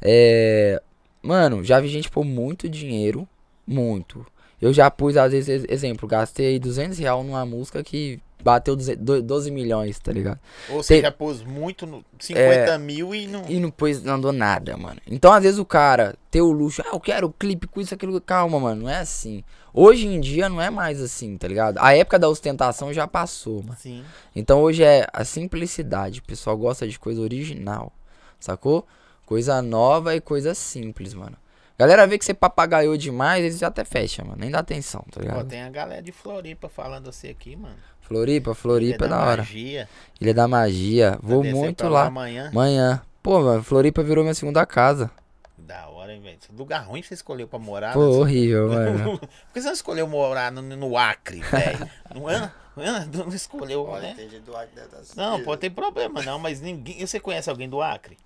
É. 0.00 0.80
Mano, 1.22 1.64
já 1.64 1.80
vi 1.80 1.88
gente 1.88 2.08
pôr 2.10 2.24
muito 2.24 2.68
dinheiro, 2.68 3.28
muito. 3.66 4.24
Eu 4.60 4.72
já 4.72 4.90
pus, 4.90 5.16
às 5.16 5.32
vezes, 5.32 5.48
ex- 5.48 5.66
exemplo, 5.68 6.08
gastei 6.08 6.58
200 6.58 6.98
reais 6.98 7.24
numa 7.24 7.44
música 7.44 7.82
que 7.82 8.20
bateu 8.42 8.76
200 8.76 9.04
do- 9.04 9.22
12 9.22 9.50
milhões, 9.50 9.98
tá 9.98 10.12
ligado? 10.12 10.38
ou 10.70 10.82
você 10.82 10.94
Tem- 10.94 11.02
já 11.02 11.10
pôs 11.12 11.42
muito, 11.42 11.86
no 11.86 12.04
50 12.18 12.72
É. 12.72 12.78
mil 12.78 13.14
e 13.14 13.26
não. 13.26 13.44
E 13.48 13.58
não 13.58 13.70
pôs, 13.70 14.02
não 14.02 14.14
andou 14.14 14.32
nada, 14.32 14.76
mano. 14.76 15.00
Então, 15.06 15.32
às 15.32 15.42
vezes, 15.42 15.58
o 15.58 15.64
cara 15.64 16.14
ter 16.30 16.40
o 16.40 16.50
luxo, 16.52 16.82
ah, 16.86 16.90
eu 16.94 17.00
quero 17.00 17.30
clipe 17.32 17.66
com 17.66 17.80
isso, 17.80 17.94
aquilo. 17.94 18.20
Calma, 18.20 18.58
mano, 18.60 18.82
não 18.82 18.88
é 18.90 18.98
assim. 18.98 19.42
Hoje 19.74 20.06
em 20.06 20.20
dia 20.20 20.48
não 20.48 20.60
é 20.60 20.70
mais 20.70 21.00
assim, 21.00 21.36
tá 21.36 21.46
ligado? 21.46 21.78
A 21.78 21.94
época 21.94 22.18
da 22.18 22.28
ostentação 22.28 22.92
já 22.92 23.06
passou, 23.06 23.62
mano. 23.62 23.76
Sim. 23.78 24.02
Então 24.34 24.60
hoje 24.62 24.82
é 24.82 25.06
a 25.12 25.24
simplicidade. 25.24 26.20
O 26.20 26.24
pessoal 26.24 26.56
gosta 26.56 26.86
de 26.88 26.98
coisa 26.98 27.20
original, 27.20 27.92
sacou? 28.40 28.86
Coisa 29.26 29.60
nova 29.60 30.14
e 30.16 30.20
coisa 30.20 30.54
simples, 30.54 31.12
mano. 31.14 31.36
Galera 31.78 32.06
vê 32.08 32.18
que 32.18 32.24
você 32.24 32.34
papagaiou 32.34 32.96
demais, 32.96 33.44
eles 33.44 33.58
já 33.58 33.68
até 33.68 33.84
fecham, 33.84 34.24
mano. 34.24 34.38
Nem 34.40 34.50
dá 34.50 34.58
atenção, 34.58 35.04
tá 35.12 35.20
Pô, 35.20 35.20
ligado? 35.20 35.46
tem 35.48 35.62
a 35.62 35.70
galera 35.70 36.02
de 36.02 36.10
Floripa 36.10 36.68
falando 36.68 37.08
assim 37.08 37.28
aqui, 37.28 37.54
mano. 37.54 37.76
Floripa, 38.08 38.54
Floripa 38.54 39.04
é 39.04 39.08
da 39.08 39.18
hora. 39.20 39.36
Magia. 39.42 39.88
Ilha 40.20 40.34
da 40.34 40.48
Magia. 40.48 41.18
Vou 41.22 41.44
muito 41.44 41.86
lá. 41.88 42.06
Amanhã. 42.06 42.48
Amanhã. 42.48 43.02
Pô, 43.22 43.40
mano, 43.40 43.62
Floripa 43.62 44.02
virou 44.02 44.24
minha 44.24 44.34
segunda 44.34 44.64
casa. 44.64 45.10
Da 45.58 45.86
hora, 45.88 46.14
hein, 46.14 46.20
velho. 46.22 46.38
Lugar 46.56 46.78
ruim 46.86 47.02
você 47.02 47.12
escolheu 47.14 47.46
pra 47.46 47.58
morar. 47.58 47.92
Pô, 47.92 48.00
né? 48.00 48.16
horrível, 48.18 48.68
mano. 48.72 49.18
Por 49.18 49.28
que 49.52 49.60
você 49.60 49.66
não 49.66 49.74
escolheu 49.74 50.06
morar 50.08 50.50
no, 50.50 50.62
no 50.62 50.96
Acre, 50.96 51.40
velho? 51.40 51.90
Não, 52.14 52.30
é? 52.30 52.50
não, 52.74 53.26
não 53.26 53.28
escolheu, 53.34 53.84
Olha, 53.84 54.02
né? 54.08 54.14
tem 54.16 54.30
gente 54.30 54.42
do 54.44 54.56
Acre 54.56 54.70
deve 54.74 54.86
estar 54.86 55.14
Não, 55.16 55.26
assistindo. 55.32 55.44
pô, 55.44 55.56
tem 55.56 55.70
problema 55.70 56.22
não, 56.22 56.38
mas 56.38 56.60
ninguém. 56.62 57.04
Você 57.06 57.20
conhece 57.20 57.50
alguém 57.50 57.68
do 57.68 57.82
Acre? 57.82 58.16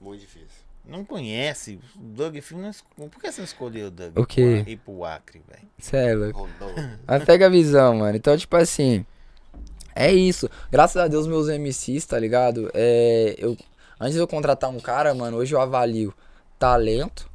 Muito 0.00 0.20
difícil. 0.20 0.64
Não 0.84 1.04
conhece. 1.04 1.80
O 1.96 1.98
Doug 1.98 2.36
Filho 2.38 2.60
não 2.60 2.70
es- 2.70 2.84
Por 2.96 3.10
que 3.20 3.32
você 3.32 3.40
não 3.40 3.44
escolheu 3.46 3.88
o 3.88 3.90
Doug? 3.90 4.16
O 4.18 4.24
quê? 4.24 4.62
Ir 4.68 4.76
pro 4.76 5.04
Acre, 5.04 5.42
velho. 5.48 6.32
Rondônia. 6.32 7.00
Mas 7.04 7.24
pega 7.24 7.46
a 7.46 7.48
visão, 7.48 7.96
mano. 7.96 8.16
Então, 8.16 8.36
tipo 8.36 8.54
assim. 8.56 9.04
É 9.96 10.12
isso. 10.12 10.48
Graças 10.70 10.96
a 10.96 11.08
Deus, 11.08 11.26
meus 11.26 11.48
MCs, 11.48 12.04
tá 12.06 12.18
ligado? 12.18 12.70
É, 12.74 13.34
eu, 13.38 13.56
antes 13.98 14.14
de 14.14 14.20
eu 14.20 14.28
contratar 14.28 14.70
um 14.70 14.78
cara, 14.78 15.14
mano, 15.14 15.38
hoje 15.38 15.54
eu 15.54 15.60
avalio 15.60 16.14
talento 16.58 17.30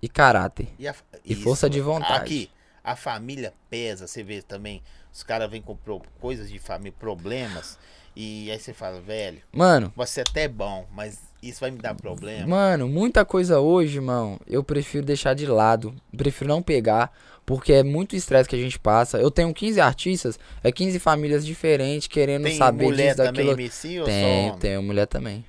e 0.00 0.08
caráter. 0.08 0.68
E, 0.78 0.86
a- 0.86 0.94
E 1.24 1.34
força 1.34 1.70
de 1.70 1.80
vontade. 1.80 2.14
Aqui, 2.14 2.50
a 2.84 2.96
família 2.96 3.52
pesa, 3.70 4.06
você 4.06 4.22
vê 4.22 4.42
também. 4.42 4.82
Os 5.12 5.22
caras 5.22 5.50
vêm 5.50 5.62
com 5.62 5.76
pro- 5.76 6.02
coisas 6.20 6.50
de 6.50 6.58
família, 6.58 6.94
problemas. 6.98 7.78
E 8.14 8.50
aí 8.50 8.58
você 8.58 8.72
fala, 8.72 9.00
velho, 9.00 9.40
Mano, 9.52 9.92
você 9.96 10.20
é 10.20 10.24
até 10.28 10.46
bom, 10.48 10.86
mas 10.94 11.18
isso 11.42 11.60
vai 11.60 11.70
me 11.70 11.78
dar 11.78 11.94
problema. 11.94 12.46
mano, 12.46 12.88
muita 12.88 13.24
coisa 13.24 13.58
hoje, 13.58 13.96
irmão, 13.96 14.38
eu 14.46 14.62
prefiro 14.62 15.04
deixar 15.04 15.34
de 15.34 15.46
lado. 15.46 15.94
Prefiro 16.16 16.48
não 16.48 16.62
pegar, 16.62 17.10
porque 17.44 17.72
é 17.72 17.82
muito 17.82 18.14
estresse 18.14 18.48
que 18.48 18.54
a 18.54 18.58
gente 18.58 18.78
passa. 18.78 19.18
Eu 19.18 19.30
tenho 19.30 19.52
15 19.52 19.80
artistas, 19.80 20.38
é 20.62 20.70
15 20.70 20.98
famílias 20.98 21.44
diferentes 21.44 22.06
querendo 22.06 22.44
Tem 22.44 22.56
saber 22.56 22.84
mulher 22.84 23.14
disso, 23.14 23.16
também 23.16 23.46
daquilo. 23.46 23.60
MC 23.60 24.00
ou 24.00 24.06
só 24.06 24.12
Tenho, 24.12 24.46
homem? 24.48 24.58
tenho 24.58 24.82
mulher 24.82 25.06
também. 25.06 25.44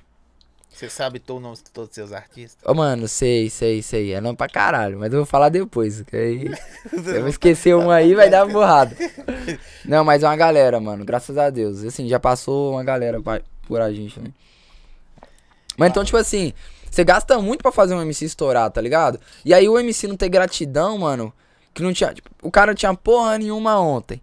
Você 0.74 0.90
sabe 0.90 1.22
o 1.28 1.38
nome 1.38 1.54
de 1.56 1.70
todos 1.70 1.90
os 1.90 1.94
seus 1.94 2.12
artistas? 2.12 2.58
Ô, 2.68 2.74
mano, 2.74 3.06
sei, 3.06 3.48
sei, 3.48 3.80
sei. 3.80 4.12
É 4.12 4.20
nome 4.20 4.36
pra 4.36 4.48
caralho, 4.48 4.98
mas 4.98 5.12
eu 5.12 5.20
vou 5.20 5.26
falar 5.26 5.48
depois. 5.48 6.02
Que 6.02 6.16
aí. 6.16 6.50
Eu 7.14 7.28
esquecer 7.28 7.76
um 7.76 7.90
aí, 7.92 8.12
vai 8.14 8.28
dar 8.28 8.44
borrada. 8.46 8.96
Não, 9.86 10.02
mas 10.04 10.24
é 10.24 10.26
uma 10.26 10.34
galera, 10.36 10.80
mano. 10.80 11.04
Graças 11.04 11.38
a 11.38 11.48
Deus. 11.48 11.84
Assim, 11.84 12.08
já 12.08 12.18
passou 12.18 12.72
uma 12.72 12.82
galera 12.82 13.22
pa- 13.22 13.40
por 13.68 13.80
a 13.80 13.92
gente, 13.92 14.18
né? 14.18 14.30
Mas 15.76 15.90
então, 15.90 16.04
tipo 16.04 16.16
assim, 16.16 16.52
você 16.90 17.04
gasta 17.04 17.38
muito 17.40 17.62
pra 17.62 17.70
fazer 17.72 17.94
um 17.94 18.02
MC 18.02 18.24
estourar, 18.24 18.68
tá 18.70 18.80
ligado? 18.80 19.20
E 19.44 19.54
aí 19.54 19.68
o 19.68 19.78
MC 19.78 20.08
não 20.08 20.16
ter 20.16 20.28
gratidão, 20.28 20.98
mano. 20.98 21.32
Que 21.72 21.82
não 21.82 21.92
tinha. 21.92 22.12
tipo, 22.12 22.28
o 22.42 22.50
cara 22.50 22.74
tinha 22.74 22.92
porra 22.94 23.38
nenhuma 23.38 23.78
ontem. 23.80 24.20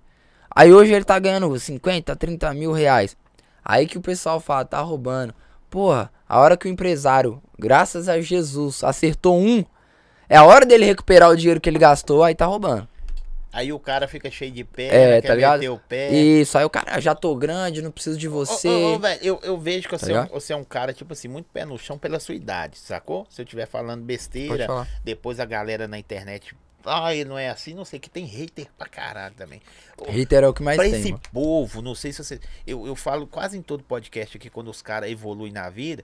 Aí 0.53 0.73
hoje 0.73 0.91
ele 0.93 1.05
tá 1.05 1.17
ganhando 1.17 1.57
50, 1.57 2.13
30 2.15 2.53
mil 2.53 2.73
reais. 2.73 3.15
Aí 3.63 3.87
que 3.87 3.97
o 3.97 4.01
pessoal 4.01 4.39
fala, 4.41 4.65
tá 4.65 4.81
roubando. 4.81 5.33
Porra, 5.71 6.11
a 6.27 6.37
hora 6.37 6.57
que 6.57 6.67
o 6.67 6.69
empresário, 6.69 7.41
graças 7.57 8.09
a 8.09 8.19
Jesus, 8.19 8.83
acertou 8.83 9.39
um, 9.39 9.63
é 10.27 10.35
a 10.35 10.43
hora 10.43 10.65
dele 10.65 10.83
recuperar 10.83 11.29
o 11.29 11.35
dinheiro 11.35 11.61
que 11.61 11.69
ele 11.69 11.79
gastou, 11.79 12.25
aí 12.25 12.35
tá 12.35 12.45
roubando. 12.45 12.85
Aí 13.53 13.71
o 13.71 13.79
cara 13.79 14.05
fica 14.05 14.29
cheio 14.29 14.51
de 14.51 14.65
pé, 14.65 14.87
É, 14.87 15.21
quer 15.21 15.27
tá 15.29 15.35
ligado? 15.35 15.59
meter 15.59 15.69
o 15.69 15.77
pé. 15.77 16.09
Isso, 16.11 16.57
aí 16.57 16.65
o 16.65 16.69
cara, 16.69 16.99
já 16.99 17.15
tô 17.15 17.33
grande, 17.35 17.81
não 17.81 17.89
preciso 17.89 18.17
de 18.17 18.27
Ô, 18.27 18.31
você. 18.31 18.67
ô, 18.67 18.95
ô, 18.95 18.99
velho, 18.99 19.19
eu, 19.23 19.39
eu 19.43 19.57
vejo 19.57 19.87
que 19.87 19.97
você, 19.97 20.11
é 20.11 20.21
um, 20.21 20.25
você 20.27 20.51
é 20.53 20.55
um 20.57 20.63
cara, 20.63 20.93
tipo 20.93 21.13
assim, 21.13 21.29
muito 21.29 21.47
pé 21.53 21.63
no 21.63 21.77
chão 21.77 21.97
pela 21.97 22.19
sua 22.19 22.35
idade, 22.35 22.77
sacou? 22.77 23.25
Se 23.29 23.41
eu 23.41 23.43
estiver 23.43 23.65
falando 23.65 24.03
besteira, 24.03 24.67
depois 25.05 25.39
a 25.39 25.45
galera 25.45 25.87
na 25.87 25.97
internet, 25.97 26.53
ah, 26.85 27.13
ele 27.13 27.29
não 27.29 27.37
é 27.37 27.49
assim, 27.49 27.73
não 27.73 27.85
sei, 27.85 27.99
que 27.99 28.09
tem 28.09 28.25
hater 28.25 28.67
pra 28.77 28.87
caralho 28.87 29.33
também. 29.35 29.61
Hater 30.07 30.43
é 30.43 30.47
o 30.47 30.53
que 30.53 30.63
mais 30.63 30.77
pra 30.77 30.85
tem, 30.85 30.93
esse 30.99 31.11
mano. 31.11 31.21
povo, 31.31 31.81
não 31.81 31.93
sei 31.95 32.11
se 32.13 32.23
você. 32.23 32.39
Eu, 32.65 32.85
eu 32.87 32.95
falo 32.95 33.27
quase 33.27 33.57
em 33.57 33.61
todo 33.61 33.83
podcast 33.83 34.37
aqui, 34.37 34.49
quando 34.49 34.69
os 34.69 34.81
caras 34.81 35.09
evoluem 35.09 35.51
na 35.51 35.69
vida, 35.69 36.03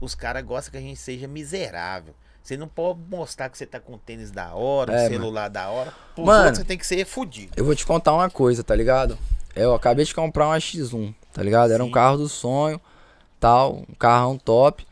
os 0.00 0.14
caras 0.14 0.42
gostam 0.44 0.72
que 0.72 0.78
a 0.78 0.80
gente 0.80 0.98
seja 0.98 1.26
miserável. 1.28 2.14
Você 2.42 2.56
não 2.56 2.68
pode 2.68 3.00
mostrar 3.10 3.48
que 3.48 3.58
você 3.58 3.66
tá 3.66 3.80
com 3.80 3.98
tênis 3.98 4.30
da 4.30 4.54
hora, 4.54 4.92
um 4.92 4.94
É, 4.96 5.08
celular 5.08 5.48
da 5.48 5.68
hora. 5.68 5.92
Por 6.14 6.24
Mano. 6.24 6.54
você 6.54 6.62
tem 6.64 6.78
que 6.78 6.86
ser 6.86 7.04
fudido. 7.04 7.52
Eu 7.56 7.64
vou 7.64 7.74
te 7.74 7.84
contar 7.84 8.12
uma 8.14 8.30
coisa, 8.30 8.62
tá 8.62 8.74
ligado? 8.74 9.18
Eu 9.54 9.74
acabei 9.74 10.04
de 10.04 10.14
comprar 10.14 10.46
uma 10.46 10.56
X1, 10.58 11.12
tá 11.32 11.42
ligado? 11.42 11.72
Era 11.72 11.82
um 11.84 11.90
carro 11.90 12.18
do 12.18 12.28
sonho, 12.28 12.80
tal, 13.40 13.78
um 13.88 13.94
carrão 13.98 14.38
top. 14.38 14.86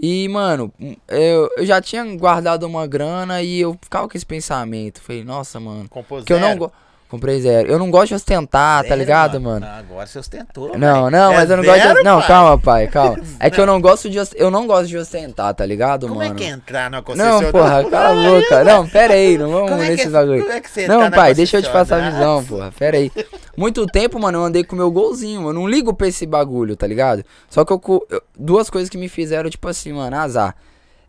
E, 0.00 0.28
mano, 0.28 0.72
eu, 1.08 1.48
eu 1.56 1.66
já 1.66 1.80
tinha 1.80 2.04
guardado 2.16 2.64
uma 2.64 2.86
grana 2.86 3.42
e 3.42 3.60
eu 3.60 3.78
ficava 3.80 4.08
com 4.08 4.16
esse 4.16 4.26
pensamento. 4.26 5.00
Falei, 5.00 5.24
nossa, 5.24 5.60
mano. 5.60 5.88
Compôs 5.88 6.24
Que 6.24 6.32
eu 6.32 6.40
não? 6.40 6.70
Comprei 7.14 7.40
zero. 7.40 7.68
Eu 7.70 7.78
não 7.78 7.90
gosto 7.90 8.08
de 8.08 8.14
ostentar, 8.16 8.82
tá 8.82 8.88
Zero, 8.88 9.00
ligado, 9.00 9.40
mano? 9.40 9.64
Não, 9.64 9.72
agora 9.72 10.06
você 10.06 10.18
ostentou. 10.18 10.76
Não, 10.76 11.08
não, 11.10 11.32
É 11.32 11.36
mas 11.36 11.48
eu 11.50 11.56
não 11.58 11.64
gosto 11.64 11.80
zero, 11.82 11.98
de. 11.98 12.02
Não, 12.04 12.18
pai? 12.18 12.26
calma, 12.28 12.58
pai, 12.58 12.86
calma. 12.88 13.18
É 13.38 13.50
que 13.50 13.60
eu 13.60 13.66
não 13.66 13.80
gosto 13.80 14.10
de. 14.10 14.18
Eu 14.34 14.50
não 14.50 14.66
gosto 14.66 14.88
de 14.88 14.96
ostentar, 14.98 15.54
tá 15.54 15.64
ligado, 15.64 16.08
Como 16.08 16.18
mano? 16.20 16.34
é 16.34 16.36
que 16.36 16.42
é 16.42 16.48
entrar 16.48 16.90
na 16.90 17.02
concessionária? 17.02 17.44
Não, 17.46 17.52
porra, 17.52 17.84
cala 17.88 18.08
a 18.10 18.30
boca. 18.30 18.64
Não, 18.64 18.88
pera 18.88 19.14
aí, 19.14 19.38
não 19.38 19.50
vamos 19.50 19.70
Como 19.70 19.82
é 19.82 19.88
nesses 19.90 20.06
é- 20.06 20.10
bagulho. 20.10 20.40
como 20.42 20.52
é 20.52 20.60
que 20.60 20.70
você 20.70 20.88
Não, 20.88 21.00
tá 21.02 21.10
pai, 21.12 21.34
deixa 21.34 21.58
eu 21.58 21.62
te 21.62 21.70
passar 21.70 22.02
a 22.02 22.10
visão, 22.10 22.44
porra. 22.44 22.72
Pera 22.76 22.96
aí. 22.96 23.12
Muito 23.56 23.86
tempo, 23.86 24.18
mano, 24.18 24.38
eu 24.38 24.44
andei 24.44 24.64
com 24.64 24.74
o 24.74 24.78
meu 24.78 24.90
golzinho. 24.90 25.46
Eu 25.48 25.52
não 25.52 25.68
ligo 25.68 25.94
pra 25.94 26.08
esse 26.08 26.26
bagulho, 26.26 26.74
tá 26.74 26.86
ligado? 26.86 27.24
Só 27.48 27.64
que 27.64 27.72
eu, 27.72 27.80
eu- 28.10 28.22
duas 28.36 28.68
coisas 28.68 28.90
que 28.90 28.98
me 28.98 29.08
fizeram, 29.08 29.48
tipo 29.48 29.68
assim, 29.68 29.92
mano, 29.92 30.16
azar. 30.16 30.56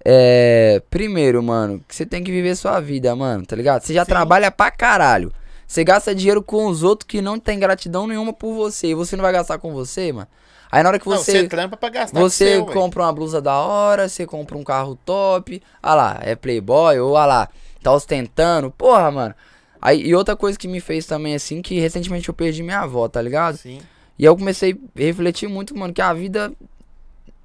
É. 0.07 0.81
Primeiro, 0.89 1.41
mano, 1.41 1.81
que 1.87 1.95
você 1.95 2.05
tem 2.05 2.23
que 2.23 2.29
viver 2.31 2.55
sua 2.55 2.79
vida, 2.79 3.15
mano, 3.15 3.43
tá 3.43 3.55
ligado? 3.55 3.81
Você 3.81 3.91
já 3.93 4.03
Sim. 4.05 4.09
trabalha 4.11 4.51
pra 4.51 4.69
caralho. 4.69 5.31
Você 5.67 5.83
gasta 5.83 6.13
dinheiro 6.13 6.43
com 6.43 6.67
os 6.67 6.83
outros 6.83 7.07
que 7.07 7.21
não 7.21 7.39
tem 7.39 7.59
gratidão 7.59 8.07
nenhuma 8.07 8.31
por 8.33 8.53
você. 8.53 8.87
E 8.87 8.93
você 8.93 9.15
não 9.15 9.23
vai 9.23 9.33
gastar 9.33 9.57
com 9.57 9.73
você, 9.73 10.11
mano. 10.11 10.27
Aí 10.71 10.83
na 10.83 10.89
hora 10.89 10.99
que 10.99 11.07
Não, 11.07 11.17
você. 11.17 11.41
você 11.41 11.47
trampa 11.47 11.77
pra 11.77 11.89
gastar 11.89 12.19
Você 12.19 12.55
seu, 12.55 12.65
compra 12.65 13.03
uma 13.03 13.13
blusa 13.13 13.41
da 13.41 13.53
hora, 13.53 14.09
você 14.09 14.25
compra 14.25 14.57
um 14.57 14.63
carro 14.63 14.97
top, 15.05 15.61
ah 15.81 15.95
lá, 15.95 16.19
é 16.21 16.35
playboy, 16.35 16.99
ou 16.99 17.15
ah 17.15 17.25
lá, 17.25 17.49
tá 17.81 17.93
ostentando, 17.93 18.71
porra, 18.71 19.09
mano. 19.09 19.35
Aí, 19.81 20.01
e 20.01 20.15
outra 20.15 20.35
coisa 20.35 20.57
que 20.57 20.67
me 20.67 20.79
fez 20.81 21.05
também, 21.05 21.35
assim, 21.35 21.61
que 21.61 21.79
recentemente 21.79 22.27
eu 22.27 22.33
perdi 22.33 22.63
minha 22.63 22.79
avó, 22.79 23.07
tá 23.07 23.21
ligado? 23.21 23.57
Sim. 23.57 23.79
E 24.17 24.25
eu 24.25 24.35
comecei 24.35 24.73
a 24.73 24.99
refletir 24.99 25.47
muito, 25.47 25.77
mano, 25.77 25.93
que 25.93 26.01
a 26.01 26.11
vida. 26.13 26.51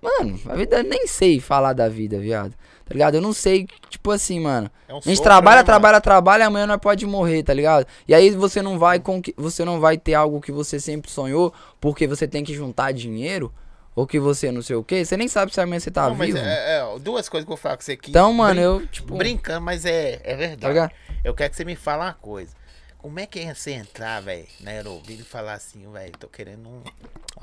Mano, 0.03 0.41
a 0.49 0.55
vida 0.57 0.79
eu 0.79 0.85
nem 0.85 1.07
sei 1.07 1.41
falar 1.41 1.73
da 1.73 1.89
vida, 1.89 2.19
viado. 2.19 2.55
Tá 2.85 2.95
ligado? 2.95 3.15
Eu 3.17 3.21
não 3.21 3.33
sei, 3.33 3.69
tipo 3.89 4.11
assim, 4.11 4.41
mano. 4.41 4.71
É 4.89 4.93
um 4.93 4.97
A 4.97 5.01
gente 5.01 5.17
sopro, 5.17 5.23
trabalha, 5.23 5.57
né, 5.57 5.57
mano? 5.59 5.67
trabalha, 5.67 6.01
trabalha, 6.01 6.47
amanhã 6.47 6.67
nós 6.67 6.81
pode 6.81 7.07
morrer, 7.07 7.43
tá 7.43 7.55
ligado? 7.55 7.87
E 8.09 8.15
aí 8.15 8.31
você 8.31 8.61
não 8.63 8.79
vai 8.79 8.99
com 8.99 9.23
você 9.37 9.65
não 9.65 9.79
vai 9.79 9.97
ter 9.97 10.15
algo 10.15 10.41
que 10.41 10.51
você 10.51 10.81
sempre 10.81 11.11
sonhou, 11.11 11.53
porque 11.81 12.07
você 12.07 12.27
tem 12.27 12.43
que 12.43 12.53
juntar 12.53 12.93
dinheiro, 12.93 13.53
ou 13.95 14.07
que 14.07 14.19
você 14.19 14.51
não 14.51 14.63
sei 14.63 14.75
o 14.75 14.83
quê. 14.83 15.05
Você 15.05 15.17
nem 15.17 15.29
sabe 15.29 15.55
se 15.55 15.61
amanhã 15.61 15.79
você 15.79 15.91
tá 15.91 16.09
Não, 16.09 16.17
mas 16.17 16.29
vivo. 16.35 16.39
é, 16.39 16.79
é, 16.79 16.99
duas 16.99 17.29
coisas 17.29 17.45
que 17.47 17.53
eu 17.53 17.57
vou 17.57 17.63
falar 17.63 17.77
com 17.77 17.83
você 17.83 17.93
aqui. 17.93 18.11
Então, 18.11 18.33
mano, 18.33 18.61
eu, 18.61 18.87
tipo, 18.89 19.17
Brincando, 19.17 19.61
mas 19.61 19.85
é, 19.85 20.21
é 20.25 20.35
verdade. 20.35 20.75
tá? 20.75 20.91
Eu 21.23 21.35
quero 21.35 21.51
que 21.51 21.57
você 21.57 21.65
me 21.65 21.77
fale 21.77 22.03
uma 22.03 22.15
coisa. 22.15 22.53
Como 22.99 23.19
é 23.21 23.27
que 23.27 23.39
é 23.39 23.55
você 23.55 23.71
entrar, 23.71 24.21
velho, 24.21 24.47
na 24.61 24.73
Aeroville 24.73 25.23
e 25.23 25.25
falar 25.25 25.55
assim, 25.55 25.91
velho, 25.93 26.13
tô 26.19 26.27
querendo 26.27 26.69
um. 26.69 26.83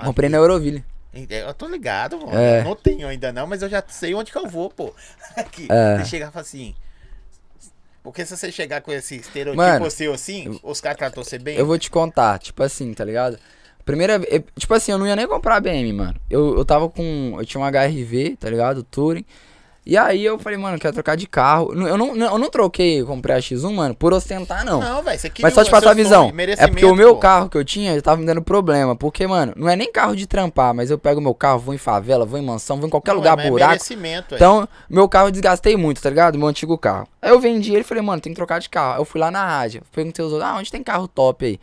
Comprei 0.04 0.28
na. 0.28 0.36
Euroville. 0.36 0.84
Eu 1.12 1.54
tô 1.54 1.66
ligado, 1.66 2.18
mano. 2.18 2.38
É. 2.38 2.60
Eu 2.60 2.64
não 2.64 2.76
tenho 2.76 3.08
ainda 3.08 3.32
não, 3.32 3.46
mas 3.46 3.62
eu 3.62 3.68
já 3.68 3.82
sei 3.88 4.14
onde 4.14 4.30
que 4.30 4.38
eu 4.38 4.46
vou, 4.46 4.70
pô. 4.70 4.94
Aqui. 5.36 5.66
É. 5.70 5.98
Você 5.98 6.04
chegar 6.04 6.28
e 6.28 6.32
falar 6.32 6.42
assim. 6.42 6.74
Porque 8.02 8.24
se 8.24 8.36
você 8.36 8.52
chegar 8.52 8.80
com 8.80 8.92
esse 8.92 9.16
estereotipo 9.16 9.62
Mano, 9.62 9.90
seu 9.90 10.14
assim, 10.14 10.58
os 10.62 10.80
caras 10.80 10.98
tratou 10.98 11.24
você 11.24 11.38
bem. 11.38 11.58
Eu 11.58 11.66
vou 11.66 11.78
te 11.78 11.90
contar, 11.90 12.38
tipo 12.38 12.62
assim, 12.62 12.94
tá 12.94 13.04
ligado? 13.04 13.38
Primeira 13.84 14.18
vez, 14.18 14.42
tipo 14.56 14.72
assim, 14.74 14.92
eu 14.92 14.98
não 14.98 15.06
ia 15.06 15.16
nem 15.16 15.26
comprar 15.26 15.60
BM, 15.60 15.92
mano. 15.92 16.14
Eu, 16.28 16.56
eu 16.56 16.64
tava 16.64 16.88
com, 16.88 17.36
eu 17.38 17.44
tinha 17.44 17.60
um 17.60 17.66
HRV, 17.66 18.36
tá 18.36 18.48
ligado? 18.48 18.82
Touring. 18.82 19.24
E 19.88 19.96
aí 19.96 20.22
eu 20.22 20.38
falei, 20.38 20.58
mano, 20.58 20.78
quero 20.78 20.92
trocar 20.92 21.16
de 21.16 21.26
carro. 21.26 21.72
Eu 21.72 21.96
não, 21.96 22.14
eu 22.14 22.38
não 22.38 22.50
troquei, 22.50 23.02
comprei 23.02 23.36
a 23.36 23.38
X1, 23.38 23.72
mano, 23.72 23.94
por 23.94 24.12
ostentar, 24.12 24.62
não. 24.62 24.80
Não, 24.80 25.02
velho, 25.02 25.18
você 25.18 25.30
queria 25.30 25.46
Mas 25.46 25.54
só 25.54 25.64
te 25.64 25.70
passar 25.70 25.92
a 25.92 25.94
visão. 25.94 26.30
É 26.58 26.66
porque 26.66 26.84
o 26.84 26.94
meu 26.94 27.14
pô. 27.14 27.20
carro 27.20 27.48
que 27.48 27.56
eu 27.56 27.64
tinha 27.64 27.94
já 27.94 28.02
tava 28.02 28.20
me 28.20 28.26
dando 28.26 28.42
problema. 28.42 28.94
Porque, 28.94 29.26
mano, 29.26 29.54
não 29.56 29.66
é 29.66 29.74
nem 29.74 29.90
carro 29.90 30.14
de 30.14 30.26
trampar, 30.26 30.74
mas 30.74 30.90
eu 30.90 30.98
pego 30.98 31.22
meu 31.22 31.34
carro, 31.34 31.60
vou 31.60 31.74
em 31.74 31.78
favela, 31.78 32.26
vou 32.26 32.38
em 32.38 32.44
mansão, 32.44 32.76
vou 32.76 32.86
em 32.86 32.90
qualquer 32.90 33.12
Não, 33.12 33.16
lugar, 33.16 33.38
é, 33.38 33.46
é 33.46 33.48
buraco. 33.48 33.70
merecimento, 33.70 34.28
velho. 34.28 34.36
Então, 34.36 34.68
meu 34.90 35.08
carro 35.08 35.28
eu 35.28 35.30
desgastei 35.30 35.74
muito, 35.74 36.02
tá 36.02 36.10
ligado? 36.10 36.36
Meu 36.38 36.48
antigo 36.48 36.76
carro. 36.76 37.08
Aí 37.22 37.30
eu 37.30 37.40
vendi 37.40 37.72
ele 37.72 37.80
e 37.80 37.84
falei, 37.84 38.02
mano, 38.02 38.20
tem 38.20 38.32
que 38.34 38.36
trocar 38.36 38.58
de 38.58 38.68
carro. 38.68 38.92
Aí 38.92 39.00
eu 39.00 39.06
fui 39.06 39.18
lá 39.18 39.30
na 39.30 39.42
rádio, 39.46 39.80
perguntei 39.90 40.22
os 40.22 40.34
outros, 40.34 40.50
ah, 40.50 40.56
onde 40.58 40.70
tem 40.70 40.82
carro 40.82 41.08
top 41.08 41.46
aí? 41.46 41.58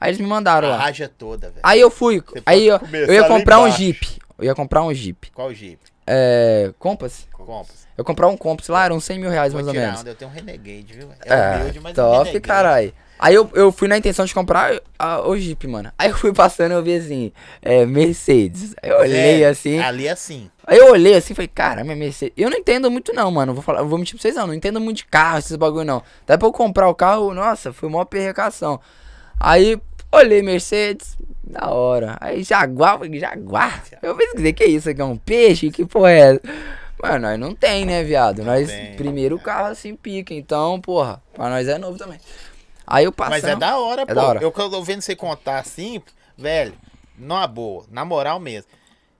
Aí 0.00 0.10
eles 0.10 0.20
me 0.20 0.26
mandaram 0.26 0.66
a 0.66 0.72
lá. 0.72 0.78
raja 0.78 1.08
toda, 1.16 1.48
velho. 1.48 1.60
Aí 1.62 1.78
eu 1.80 1.90
fui, 1.90 2.20
Você 2.26 2.42
aí 2.44 2.66
eu, 2.66 2.80
eu 2.92 3.14
ia 3.14 3.28
comprar 3.28 3.60
um. 3.60 3.70
Jeep. 3.70 4.18
Eu 4.36 4.46
ia 4.46 4.54
comprar 4.56 4.82
um 4.82 4.92
Jeep. 4.92 5.30
Qual 5.32 5.54
Jeep? 5.54 5.78
É. 6.04 6.72
Compass? 6.80 7.27
Compass. 7.48 7.86
Eu 7.96 8.04
comprar 8.04 8.28
um 8.28 8.36
Compass 8.36 8.68
lá, 8.68 8.84
eram 8.84 9.00
100 9.00 9.18
mil 9.18 9.30
reais 9.30 9.52
Vou 9.52 9.62
mais 9.62 9.68
ou 9.68 9.80
menos. 9.80 10.00
onda, 10.00 10.10
eu 10.10 10.14
tenho 10.14 10.30
um 10.30 10.34
Renegade, 10.34 10.92
viu? 10.92 11.08
É, 11.24 11.56
humilde, 11.60 11.80
mas 11.80 11.92
um 11.92 11.94
top, 11.94 12.18
Renegade. 12.18 12.40
caralho. 12.40 12.92
Aí 13.18 13.34
eu, 13.34 13.50
eu 13.54 13.72
fui 13.72 13.88
na 13.88 13.98
intenção 13.98 14.24
de 14.24 14.32
comprar 14.32 14.80
a- 14.96 15.26
o 15.26 15.36
Jeep, 15.36 15.66
mano. 15.66 15.90
Aí 15.98 16.08
eu 16.10 16.16
fui 16.16 16.32
passando 16.32 16.70
e 16.70 16.74
eu 16.74 16.82
vi 16.84 16.94
assim, 16.94 17.32
é, 17.60 17.84
Mercedes. 17.84 18.74
Aí 18.80 18.90
eu 18.90 18.98
olhei 18.98 19.42
É, 19.42 19.48
assim. 19.48 19.78
Ali 19.80 20.06
é 20.06 20.10
assim. 20.12 20.48
Aí 20.64 20.78
eu 20.78 20.92
olhei 20.92 21.14
assim 21.16 21.32
e 21.32 21.36
falei, 21.36 21.48
cara, 21.48 21.82
minha 21.82 21.96
Mercedes. 21.96 22.34
Eu 22.36 22.48
não 22.50 22.56
entendo 22.58 22.88
muito, 22.90 23.12
não, 23.12 23.28
mano. 23.30 23.54
Vou 23.54 23.62
falar, 23.62 23.82
vou 23.82 23.98
mentir 23.98 24.14
pra 24.14 24.22
vocês, 24.22 24.36
não. 24.36 24.46
Não 24.46 24.54
entendo 24.54 24.80
muito 24.80 24.98
de 24.98 25.06
carro, 25.06 25.38
esses 25.38 25.56
bagulho, 25.56 25.84
não. 25.84 26.02
Até 26.22 26.36
pra 26.36 26.46
eu 26.46 26.52
comprar 26.52 26.88
o 26.88 26.94
carro, 26.94 27.32
nossa, 27.34 27.72
foi 27.72 27.88
uma 27.88 28.06
perrecação. 28.06 28.78
Aí, 29.40 29.80
olhei 30.12 30.40
Mercedes, 30.42 31.16
da 31.42 31.70
hora. 31.70 32.16
Aí 32.20 32.44
Jaguar, 32.44 33.00
Jaguar? 33.14 33.82
Eu 34.00 34.14
pesquisei, 34.14 34.52
que 34.52 34.64
isso 34.64 34.90
aqui 34.90 35.00
é 35.00 35.04
um 35.04 35.16
peixe? 35.16 35.70
Que 35.72 35.84
porra 35.84 36.12
é 36.12 36.18
essa? 36.18 36.40
Mano, 37.02 37.28
nós 37.28 37.38
não 37.38 37.54
tem, 37.54 37.84
né, 37.84 38.02
viado? 38.02 38.42
Nós, 38.42 38.68
tem, 38.68 38.96
primeiro 38.96 39.36
o 39.36 39.40
carro 39.40 39.68
assim 39.68 39.94
pica, 39.94 40.34
então, 40.34 40.80
porra, 40.80 41.22
pra 41.32 41.48
nós 41.48 41.68
é 41.68 41.78
novo 41.78 41.96
também. 41.96 42.18
Aí 42.86 43.04
eu 43.04 43.12
passei. 43.12 43.42
Mas 43.42 43.44
é 43.44 43.56
da 43.56 43.78
hora, 43.78 44.06
pô. 44.06 44.14
da 44.14 44.26
hora. 44.26 44.42
Eu 44.42 44.50
tô 44.50 44.82
vendo 44.82 45.02
você 45.02 45.14
contar 45.14 45.58
assim, 45.58 46.02
velho, 46.36 46.74
numa 47.16 47.46
boa, 47.46 47.84
na 47.90 48.04
moral 48.04 48.40
mesmo. 48.40 48.70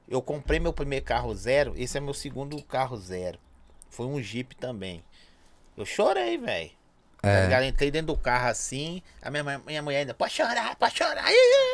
Eu 0.09 0.23
comprei 0.23 0.59
meu 0.59 0.73
primeiro 0.73 1.05
carro 1.05 1.35
zero, 1.35 1.75
esse 1.77 1.99
é 1.99 2.01
meu 2.01 2.15
segundo 2.15 2.63
carro 2.63 2.97
zero. 2.97 3.39
Foi 3.91 4.07
um 4.07 4.21
Jeep 4.21 4.57
também. 4.57 5.03
Eu 5.77 5.85
chorei, 5.85 6.39
velho. 6.39 6.71
Tá 7.21 7.29
É. 7.31 7.43
ligado? 7.45 7.65
Entrei 7.65 7.91
dentro 7.91 8.09
do 8.09 8.17
carro 8.17 8.49
assim, 8.49 9.03
a 9.21 9.29
minha, 9.29 9.43
mãe- 9.43 9.61
minha 9.67 9.83
mulher 9.83 9.99
ainda, 9.99 10.15
pode 10.15 10.33
chorar, 10.35 10.77
pode 10.77 10.97
chorar. 10.97 11.25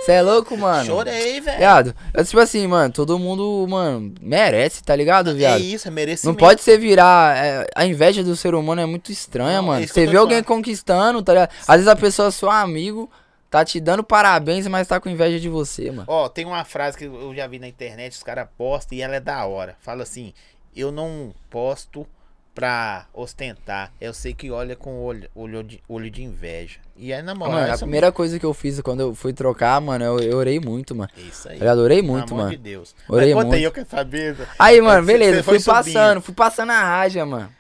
Você 0.03 0.13
é 0.13 0.23
louco, 0.23 0.57
mano? 0.57 0.87
Chorei, 0.87 1.39
velho. 1.41 1.59
Viado, 1.59 1.95
é 2.15 2.25
tipo 2.25 2.41
assim, 2.41 2.67
mano, 2.67 2.91
todo 2.93 3.19
mundo, 3.19 3.67
mano, 3.69 4.15
merece, 4.23 4.83
tá 4.83 4.97
ligado, 4.97 5.31
É 5.31 5.35
viado? 5.35 5.61
isso, 5.61 5.87
é 5.87 5.91
merecimento. 5.91 6.27
Não 6.29 6.35
pode 6.49 6.63
ser 6.63 6.79
virar. 6.79 7.37
é, 7.37 7.67
a 7.75 7.85
inveja 7.85 8.25
do 8.25 8.35
ser 8.35 8.55
humano 8.55 8.81
é 8.81 8.87
muito 8.87 9.13
estranha, 9.13 9.61
Não, 9.61 9.65
é 9.75 9.79
mano. 9.81 9.87
Você 9.89 10.07
vê 10.07 10.17
alguém 10.17 10.43
falando. 10.43 10.47
conquistando, 10.47 11.23
tá 11.23 11.33
ligado? 11.35 11.51
Às 11.69 11.77
vezes 11.77 11.89
a 11.89 11.97
pessoa 11.97 12.29
é 12.29 12.31
seu 12.31 12.51
amigo, 12.51 13.11
tá 13.51 13.63
te 13.67 13.79
dando 13.81 14.03
parabéns, 14.03 14.67
mas 14.67 14.89
tá 14.89 14.99
com 14.99 15.11
inveja 15.11 15.39
de 15.39 15.51
você, 15.51 15.91
mano. 15.91 16.05
Ó, 16.09 16.27
tem 16.27 16.47
uma 16.47 16.65
frase 16.65 16.97
que 16.97 17.05
eu 17.05 17.35
já 17.35 17.47
vi 17.47 17.59
na 17.59 17.69
internet, 17.69 18.13
os 18.13 18.23
caras 18.23 18.49
postam 18.57 18.97
e 18.97 19.03
ela 19.03 19.17
é 19.17 19.21
da 19.21 19.45
hora. 19.45 19.77
Fala 19.81 20.05
assim: 20.05 20.33
eu 20.75 20.91
não 20.91 21.35
posto 21.51 22.07
pra 22.55 23.07
ostentar. 23.13 23.93
Eu 24.01 24.15
sei 24.15 24.33
que 24.33 24.51
olha 24.51 24.77
com 24.77 25.03
olho, 25.03 25.29
olho, 25.35 25.63
de, 25.65 25.81
olho 25.89 26.11
de 26.11 26.23
inveja. 26.23 26.79
E 26.97 27.13
aí, 27.13 27.21
na 27.23 27.35
moral, 27.35 27.55
Mano, 27.55 27.67
a 27.67 27.75
isso 27.75 27.79
primeira 27.85 28.13
coisa 28.13 28.39
que 28.39 28.47
eu 28.47 28.55
fiz 28.55 28.81
quando 28.81 29.01
eu 29.01 29.15
fui 29.15 29.33
trocar, 29.33 29.81
mano, 29.81 30.05
eu, 30.05 30.21
eu 30.21 30.37
orei 30.39 30.61
muito, 30.61 30.95
mano. 30.95 31.11
Isso 31.17 31.49
aí. 31.49 31.55
Tá 31.59 31.65
ligado? 31.65 31.79
Orei 31.79 32.01
Pelo 32.01 32.13
muito, 32.13 32.33
amor 32.33 32.45
mano. 32.45 32.51
de 32.57 32.63
Deus. 32.63 32.95
Orei 33.09 33.35
Mas 33.35 33.45
conta 33.45 33.57
aí, 33.57 33.63
muito. 33.63 33.65
eu 33.65 33.73
quero 33.85 33.89
saber. 33.91 34.37
Aí, 34.59 34.81
mano, 34.81 35.03
Você- 35.05 35.13
beleza, 35.13 35.43
fui 35.43 35.61
passando, 35.61 35.85
subindo. 36.09 36.21
fui 36.23 36.35
passando 36.35 36.71
a 36.71 36.81
raja, 36.81 37.27
mano. 37.27 37.51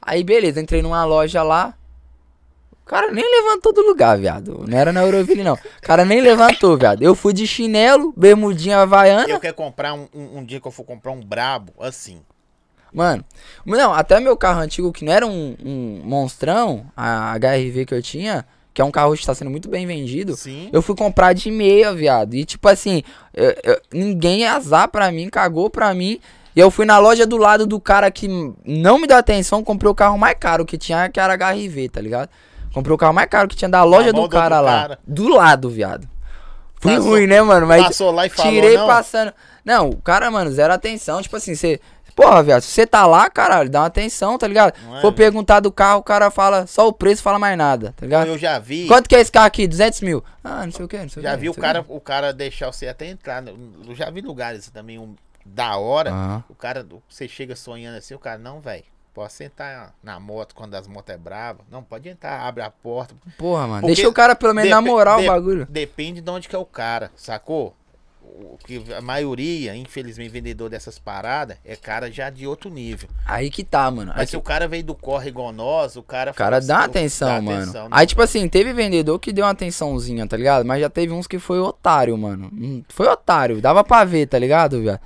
Aí, 0.00 0.24
beleza, 0.24 0.60
entrei 0.60 0.80
numa 0.80 1.04
loja 1.04 1.42
lá. 1.42 1.74
O 2.82 2.88
cara 2.88 3.12
nem 3.12 3.22
levantou 3.30 3.70
do 3.74 3.82
lugar, 3.82 4.16
viado. 4.16 4.64
Não 4.66 4.78
era 4.78 4.90
na 4.90 5.02
Euroville, 5.02 5.44
não. 5.44 5.52
O 5.52 5.58
cara 5.82 6.06
nem 6.06 6.22
levantou, 6.22 6.78
viado. 6.78 7.02
Eu 7.02 7.14
fui 7.14 7.34
de 7.34 7.46
chinelo, 7.46 8.14
bermudinha 8.16 8.78
havaiana. 8.78 9.28
Eu 9.28 9.38
quero 9.38 9.52
comprar 9.54 9.92
um, 9.92 10.08
um, 10.14 10.38
um 10.38 10.44
dia 10.44 10.58
que 10.58 10.66
eu 10.66 10.72
for 10.72 10.84
comprar 10.84 11.12
um 11.12 11.20
brabo, 11.20 11.74
assim. 11.78 12.22
Mano, 12.92 13.24
não, 13.66 13.92
até 13.92 14.18
meu 14.20 14.36
carro 14.36 14.60
antigo, 14.60 14.92
que 14.92 15.04
não 15.04 15.12
era 15.12 15.26
um, 15.26 15.56
um 15.64 16.00
monstrão, 16.04 16.86
a 16.96 17.34
HRV 17.38 17.84
que 17.86 17.94
eu 17.94 18.02
tinha, 18.02 18.46
que 18.72 18.80
é 18.80 18.84
um 18.84 18.90
carro 18.90 19.12
que 19.14 19.20
está 19.20 19.34
sendo 19.34 19.50
muito 19.50 19.68
bem 19.68 19.86
vendido, 19.86 20.36
Sim. 20.36 20.70
eu 20.72 20.80
fui 20.80 20.94
comprar 20.96 21.32
de 21.32 21.50
meia, 21.50 21.92
viado. 21.92 22.34
E 22.34 22.44
tipo 22.44 22.68
assim, 22.68 23.02
eu- 23.34 23.54
eu- 23.64 23.80
ninguém 23.92 24.46
azar 24.46 24.88
pra 24.88 25.10
mim, 25.12 25.28
cagou 25.28 25.68
pra 25.68 25.92
mim. 25.94 26.20
E 26.56 26.60
eu 26.60 26.70
fui 26.70 26.84
na 26.86 26.98
loja 26.98 27.24
do 27.26 27.36
lado 27.36 27.66
do 27.66 27.78
cara 27.78 28.10
que 28.10 28.26
não 28.64 28.98
me 28.98 29.06
deu 29.06 29.16
atenção, 29.16 29.62
comprei 29.62 29.90
o 29.90 29.94
carro 29.94 30.18
mais 30.18 30.36
caro 30.40 30.64
que 30.64 30.76
tinha, 30.78 31.08
que 31.08 31.20
era 31.20 31.34
HRV, 31.34 31.88
tá 31.88 32.00
ligado? 32.00 32.28
Comprei 32.74 32.92
o 32.94 32.98
carro 32.98 33.12
mais 33.14 33.28
caro 33.28 33.46
que 33.48 33.54
tinha 33.56 33.68
da 33.68 33.84
loja 33.84 34.12
do 34.12 34.22
do 34.22 34.28
cara 34.28 34.60
lá. 34.60 34.80
cara. 34.82 34.98
Do 35.06 35.28
lado, 35.28 35.70
viado. 35.70 36.08
Fui 36.80 36.94
Passou- 36.94 37.10
ruim, 37.10 37.26
né, 37.26 37.40
mano? 37.42 37.66
Mas 37.66 37.82
Passou 37.86 38.10
lá 38.12 38.26
e 38.26 38.28
falou, 38.28 38.52
tirei 38.52 38.76
não? 38.76 38.86
passando. 38.86 39.32
Não, 39.64 39.90
o 39.90 39.96
cara, 39.96 40.30
mano, 40.30 40.50
zero 40.50 40.72
atenção. 40.72 41.20
Tipo 41.20 41.36
assim, 41.36 41.54
você. 41.54 41.80
Porra, 42.18 42.42
viado, 42.42 42.62
se 42.62 42.72
você 42.72 42.84
tá 42.84 43.06
lá, 43.06 43.30
caralho, 43.30 43.70
dá 43.70 43.78
uma 43.78 43.86
atenção, 43.86 44.36
tá 44.36 44.48
ligado? 44.48 44.70
É, 44.76 45.00
For 45.00 45.02
velho? 45.02 45.12
perguntar 45.12 45.60
do 45.60 45.70
carro, 45.70 46.00
o 46.00 46.02
cara 46.02 46.32
fala 46.32 46.66
só 46.66 46.88
o 46.88 46.92
preço, 46.92 47.22
fala 47.22 47.38
mais 47.38 47.56
nada, 47.56 47.94
tá 47.96 48.04
ligado? 48.04 48.26
Eu 48.26 48.36
já 48.36 48.58
vi. 48.58 48.88
Quanto 48.88 49.08
que 49.08 49.14
é 49.14 49.20
esse 49.20 49.30
carro 49.30 49.46
aqui? 49.46 49.68
200 49.68 50.00
mil. 50.00 50.24
Ah, 50.42 50.66
não 50.66 50.72
sei 50.72 50.84
o 50.84 50.88
que, 50.88 50.98
não 50.98 51.08
sei 51.08 51.20
o 51.20 51.22
Já 51.22 51.36
vi 51.36 51.48
o 51.48 51.54
cara, 51.54 51.84
o 51.86 52.00
cara 52.00 52.32
deixar 52.32 52.72
você 52.72 52.88
até 52.88 53.06
entrar. 53.06 53.44
Eu 53.46 53.94
já 53.94 54.10
vi 54.10 54.20
lugares 54.20 54.68
também 54.68 54.98
um, 54.98 55.14
da 55.46 55.76
hora. 55.76 56.10
Aham. 56.10 56.44
O 56.48 56.56
cara, 56.56 56.84
você 57.08 57.28
chega 57.28 57.54
sonhando 57.54 57.98
assim, 57.98 58.14
o 58.14 58.18
cara, 58.18 58.36
não, 58.36 58.60
velho. 58.60 58.82
Pode 59.14 59.32
sentar 59.32 59.94
na 60.02 60.18
moto 60.18 60.56
quando 60.56 60.74
as 60.74 60.88
motos 60.88 61.14
é 61.14 61.16
brava. 61.16 61.60
Não, 61.70 61.84
pode 61.84 62.08
entrar, 62.08 62.40
abre 62.40 62.64
a 62.64 62.70
porta. 62.70 63.14
Porra, 63.36 63.62
mano. 63.68 63.80
Porque 63.82 63.94
Deixa 63.94 64.08
o 64.08 64.12
cara 64.12 64.34
pelo 64.34 64.54
menos 64.54 64.70
namorar 64.70 65.20
o 65.20 65.24
bagulho. 65.24 65.66
Depende 65.70 66.20
de 66.20 66.30
onde 66.30 66.48
que 66.48 66.56
é 66.56 66.58
o 66.58 66.66
cara, 66.66 67.12
sacou? 67.14 67.76
O 68.40 68.58
que 68.64 68.82
a 68.92 69.00
maioria, 69.00 69.74
infelizmente, 69.74 70.28
vendedor 70.30 70.68
dessas 70.68 70.98
paradas 70.98 71.56
é 71.64 71.74
cara 71.74 72.10
já 72.10 72.28
de 72.30 72.46
outro 72.46 72.70
nível. 72.70 73.08
Aí 73.26 73.50
que 73.50 73.64
tá, 73.64 73.90
mano. 73.90 74.10
Aí 74.12 74.18
Mas 74.18 74.30
se 74.30 74.36
o 74.36 74.40
cara 74.40 74.68
veio 74.68 74.84
do 74.84 74.94
corre 74.94 75.28
igual 75.28 75.52
nós, 75.52 75.96
o 75.96 76.02
cara 76.02 76.30
O 76.30 76.34
cara 76.34 76.60
dá 76.60 76.78
assim, 76.80 76.84
atenção, 76.86 77.28
dá 77.28 77.40
mano. 77.40 77.62
atenção, 77.62 77.82
né? 77.84 77.88
Aí, 77.90 78.06
tipo 78.06 78.22
assim, 78.22 78.48
teve 78.48 78.72
vendedor 78.72 79.18
que 79.18 79.32
deu 79.32 79.44
uma 79.44 79.50
atençãozinha, 79.52 80.26
tá 80.26 80.36
ligado? 80.36 80.64
Mas 80.64 80.80
já 80.80 80.90
teve 80.90 81.12
uns 81.12 81.26
que 81.26 81.38
foi 81.38 81.58
otário, 81.58 82.16
mano. 82.16 82.50
Hum, 82.52 82.82
Foi 82.88 83.06
otário, 83.08 83.60
dava 83.60 83.82
pra 83.82 84.04
ver, 84.04 84.26
tá 84.26 84.38
ligado, 84.38 84.80
viado? 84.80 85.00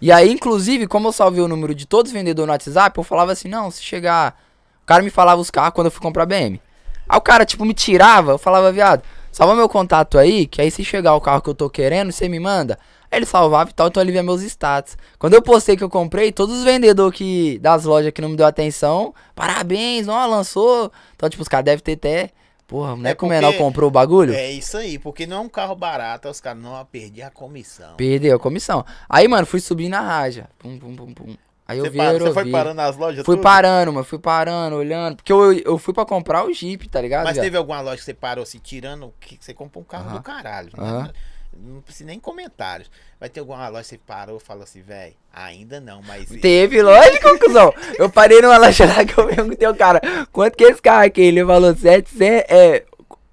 E 0.00 0.12
aí, 0.12 0.30
inclusive, 0.30 0.86
como 0.86 1.08
eu 1.08 1.12
salvei 1.12 1.42
o 1.42 1.48
número 1.48 1.74
de 1.74 1.86
todos 1.86 2.10
os 2.10 2.14
vendedores 2.16 2.46
no 2.46 2.52
WhatsApp, 2.52 2.96
eu 2.98 3.04
falava 3.04 3.32
assim, 3.32 3.48
não, 3.48 3.70
se 3.70 3.82
chegar. 3.82 4.40
O 4.82 4.86
cara 4.86 5.02
me 5.02 5.10
falava 5.10 5.40
os 5.40 5.50
carros 5.50 5.74
quando 5.74 5.86
eu 5.86 5.90
fui 5.90 6.00
comprar 6.00 6.24
BM. 6.26 6.60
Aí 7.08 7.18
o 7.18 7.20
cara, 7.20 7.44
tipo, 7.44 7.64
me 7.64 7.74
tirava, 7.74 8.32
eu 8.32 8.38
falava, 8.38 8.70
viado, 8.70 9.02
salva 9.38 9.54
meu 9.54 9.68
contato 9.68 10.18
aí, 10.18 10.48
que 10.48 10.60
aí 10.60 10.68
se 10.68 10.84
chegar 10.84 11.14
o 11.14 11.20
carro 11.20 11.40
que 11.40 11.48
eu 11.48 11.54
tô 11.54 11.70
querendo, 11.70 12.10
você 12.10 12.28
me 12.28 12.40
manda. 12.40 12.76
Aí 13.08 13.20
ele 13.20 13.24
salvava 13.24 13.70
e 13.70 13.72
tal, 13.72 13.86
então 13.86 14.02
ele 14.02 14.10
via 14.10 14.20
meus 14.20 14.42
status. 14.42 14.98
Quando 15.16 15.34
eu 15.34 15.40
postei 15.40 15.76
que 15.76 15.84
eu 15.84 15.88
comprei, 15.88 16.32
todos 16.32 16.58
os 16.58 16.64
vendedores 16.64 17.16
que, 17.16 17.56
das 17.60 17.84
lojas 17.84 18.10
que 18.10 18.20
não 18.20 18.30
me 18.30 18.36
deu 18.36 18.44
atenção, 18.44 19.14
parabéns, 19.36 20.08
ó, 20.08 20.26
lançou. 20.26 20.90
Então, 21.14 21.30
tipo, 21.30 21.40
os 21.40 21.46
caras 21.46 21.66
devem 21.66 21.84
ter 21.84 21.92
até. 21.92 22.30
Porra, 22.66 22.96
não 22.96 23.06
é, 23.06 23.12
É 23.12 23.14
que 23.14 23.24
o 23.24 23.28
menor 23.28 23.56
comprou 23.56 23.86
o 23.86 23.92
bagulho? 23.92 24.34
É 24.34 24.50
isso 24.50 24.76
aí, 24.76 24.98
porque 24.98 25.24
não 25.24 25.36
é 25.36 25.40
um 25.40 25.48
carro 25.48 25.76
barato, 25.76 26.28
os 26.28 26.40
caras 26.40 26.60
não 26.60 26.84
perdi 26.86 27.22
a 27.22 27.30
comissão. 27.30 27.94
Perdeu 27.96 28.34
a 28.34 28.40
comissão. 28.40 28.84
Aí, 29.08 29.28
mano, 29.28 29.46
fui 29.46 29.60
subir 29.60 29.88
na 29.88 30.00
raja. 30.00 30.48
Pum, 30.58 30.76
pum, 30.76 30.96
pum, 30.96 31.14
pum. 31.14 31.36
Aí 31.68 31.76
eu 31.78 31.84
Você, 31.84 31.90
vi 31.90 31.98
parou- 31.98 32.18
você 32.20 32.32
foi 32.32 32.50
parando 32.50 32.74
nas 32.76 32.96
lojas 32.96 33.24
Fui 33.26 33.36
tudo? 33.36 33.42
parando, 33.42 33.92
mano. 33.92 34.04
Fui 34.04 34.18
parando, 34.18 34.76
olhando. 34.76 35.16
Porque 35.16 35.30
eu, 35.30 35.52
eu 35.52 35.76
fui 35.76 35.92
pra 35.92 36.06
comprar 36.06 36.42
o 36.44 36.52
Jeep, 36.52 36.88
tá 36.88 36.98
ligado? 37.00 37.24
Mas 37.24 37.34
viado? 37.34 37.44
teve 37.44 37.56
alguma 37.58 37.80
loja 37.82 37.98
que 37.98 38.04
você 38.04 38.14
parou 38.14 38.42
assim, 38.42 38.58
tirando 38.58 39.12
que 39.20 39.36
você 39.38 39.52
comprou 39.52 39.82
um 39.82 39.86
carro 39.86 40.06
Aham. 40.08 40.16
do 40.16 40.22
caralho. 40.22 40.70
né? 40.74 40.82
Aham. 40.82 41.12
Não 41.60 41.80
precisa 41.82 42.06
nem 42.06 42.18
comentários. 42.20 42.90
Vai 43.20 43.28
ter 43.28 43.40
alguma 43.40 43.68
loja 43.68 43.82
que 43.82 43.88
você 43.88 43.98
parou 43.98 44.36
e 44.36 44.40
falou 44.40 44.62
assim, 44.62 44.80
velho, 44.80 45.14
ainda 45.32 45.78
não, 45.80 46.00
mas. 46.06 46.26
Teve, 46.40 46.80
lógico, 46.82 47.38
cuzão. 47.40 47.74
Eu 47.98 48.08
parei 48.08 48.40
numa 48.40 48.56
loja 48.56 48.86
lá 48.86 49.04
que 49.04 49.18
eu 49.18 49.26
perguntei 49.26 49.66
ao 49.66 49.74
cara, 49.74 50.00
quanto 50.32 50.56
que 50.56 50.64
é 50.64 50.70
esse 50.70 50.80
carro 50.80 51.04
aqui? 51.04 51.20
Ele 51.20 51.44
falou 51.44 51.74
700, 51.74 52.20
é, 52.48 52.84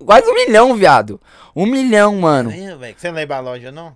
quase 0.04 0.28
um 0.30 0.34
milhão, 0.34 0.76
viado. 0.76 1.22
Um 1.56 1.66
milhão, 1.68 2.16
mano. 2.18 2.52
É, 2.52 2.94
Você 2.98 3.08
não 3.10 3.16
lembra 3.16 3.38
a 3.38 3.42
loja, 3.42 3.72
não? 3.72 3.96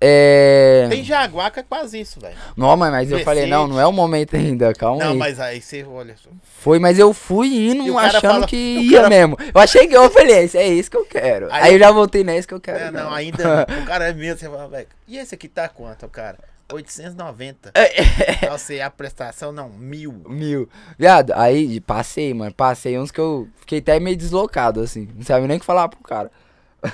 É... 0.00 0.86
Tem 0.90 1.02
Jaguar 1.02 1.50
que 1.50 1.60
é 1.60 1.62
quase 1.62 1.98
isso, 2.00 2.20
velho. 2.20 2.36
Não, 2.56 2.76
mas, 2.76 2.90
mas 2.90 3.10
eu 3.10 3.20
falei, 3.20 3.46
não, 3.46 3.66
não 3.66 3.80
é 3.80 3.86
o 3.86 3.92
momento 3.92 4.36
ainda, 4.36 4.74
calma 4.74 5.02
Não, 5.02 5.12
aí. 5.12 5.18
mas 5.18 5.40
aí 5.40 5.60
você 5.60 5.82
olha. 5.84 6.14
só. 6.16 6.28
Foi, 6.58 6.78
mas 6.78 6.98
eu 6.98 7.14
fui 7.14 7.48
indo 7.70 7.86
E 7.86 7.96
achando 7.96 8.20
fala- 8.20 8.46
que 8.46 8.56
ia 8.56 8.98
cara- 8.98 9.08
mesmo. 9.08 9.38
Eu 9.54 9.60
achei 9.60 9.86
que 9.88 9.96
eu 9.96 10.10
falei, 10.10 10.44
"Esse 10.44 10.58
é 10.58 10.66
isso 10.68 10.90
que 10.90 10.96
eu 10.96 11.06
quero. 11.06 11.46
Aí, 11.50 11.62
Aí 11.62 11.72
eu 11.74 11.78
já 11.78 11.90
voltei 11.90 12.22
nesse 12.22 12.46
que 12.46 12.52
eu 12.54 12.60
quero. 12.60 12.78
É, 12.78 12.90
não, 12.90 13.04
não. 13.04 13.12
ainda 13.14 13.42
não. 13.66 13.76
O 13.82 13.86
cara 13.86 14.08
é 14.08 14.12
mesmo, 14.12 14.38
você 14.38 14.48
fala, 14.50 14.68
velho. 14.68 14.86
E 15.08 15.16
esse 15.16 15.34
aqui 15.34 15.48
tá 15.48 15.68
quanto, 15.68 16.06
cara? 16.08 16.38
890. 16.72 17.70
É, 17.74 18.48
Não 18.50 18.58
sei, 18.58 18.80
a 18.82 18.90
prestação 18.90 19.52
não, 19.52 19.68
mil. 19.70 20.12
Mil. 20.28 20.68
Viado, 20.98 21.32
aí 21.36 21.80
passei, 21.80 22.34
mano. 22.34 22.52
Passei 22.52 22.98
uns 22.98 23.10
que 23.10 23.20
eu 23.20 23.48
fiquei 23.60 23.78
até 23.78 23.98
meio 24.00 24.16
deslocado, 24.16 24.80
assim. 24.80 25.08
Não 25.14 25.22
sabia 25.22 25.46
nem 25.46 25.56
o 25.56 25.60
que 25.60 25.66
falar 25.66 25.88
pro 25.88 26.00
cara. 26.00 26.30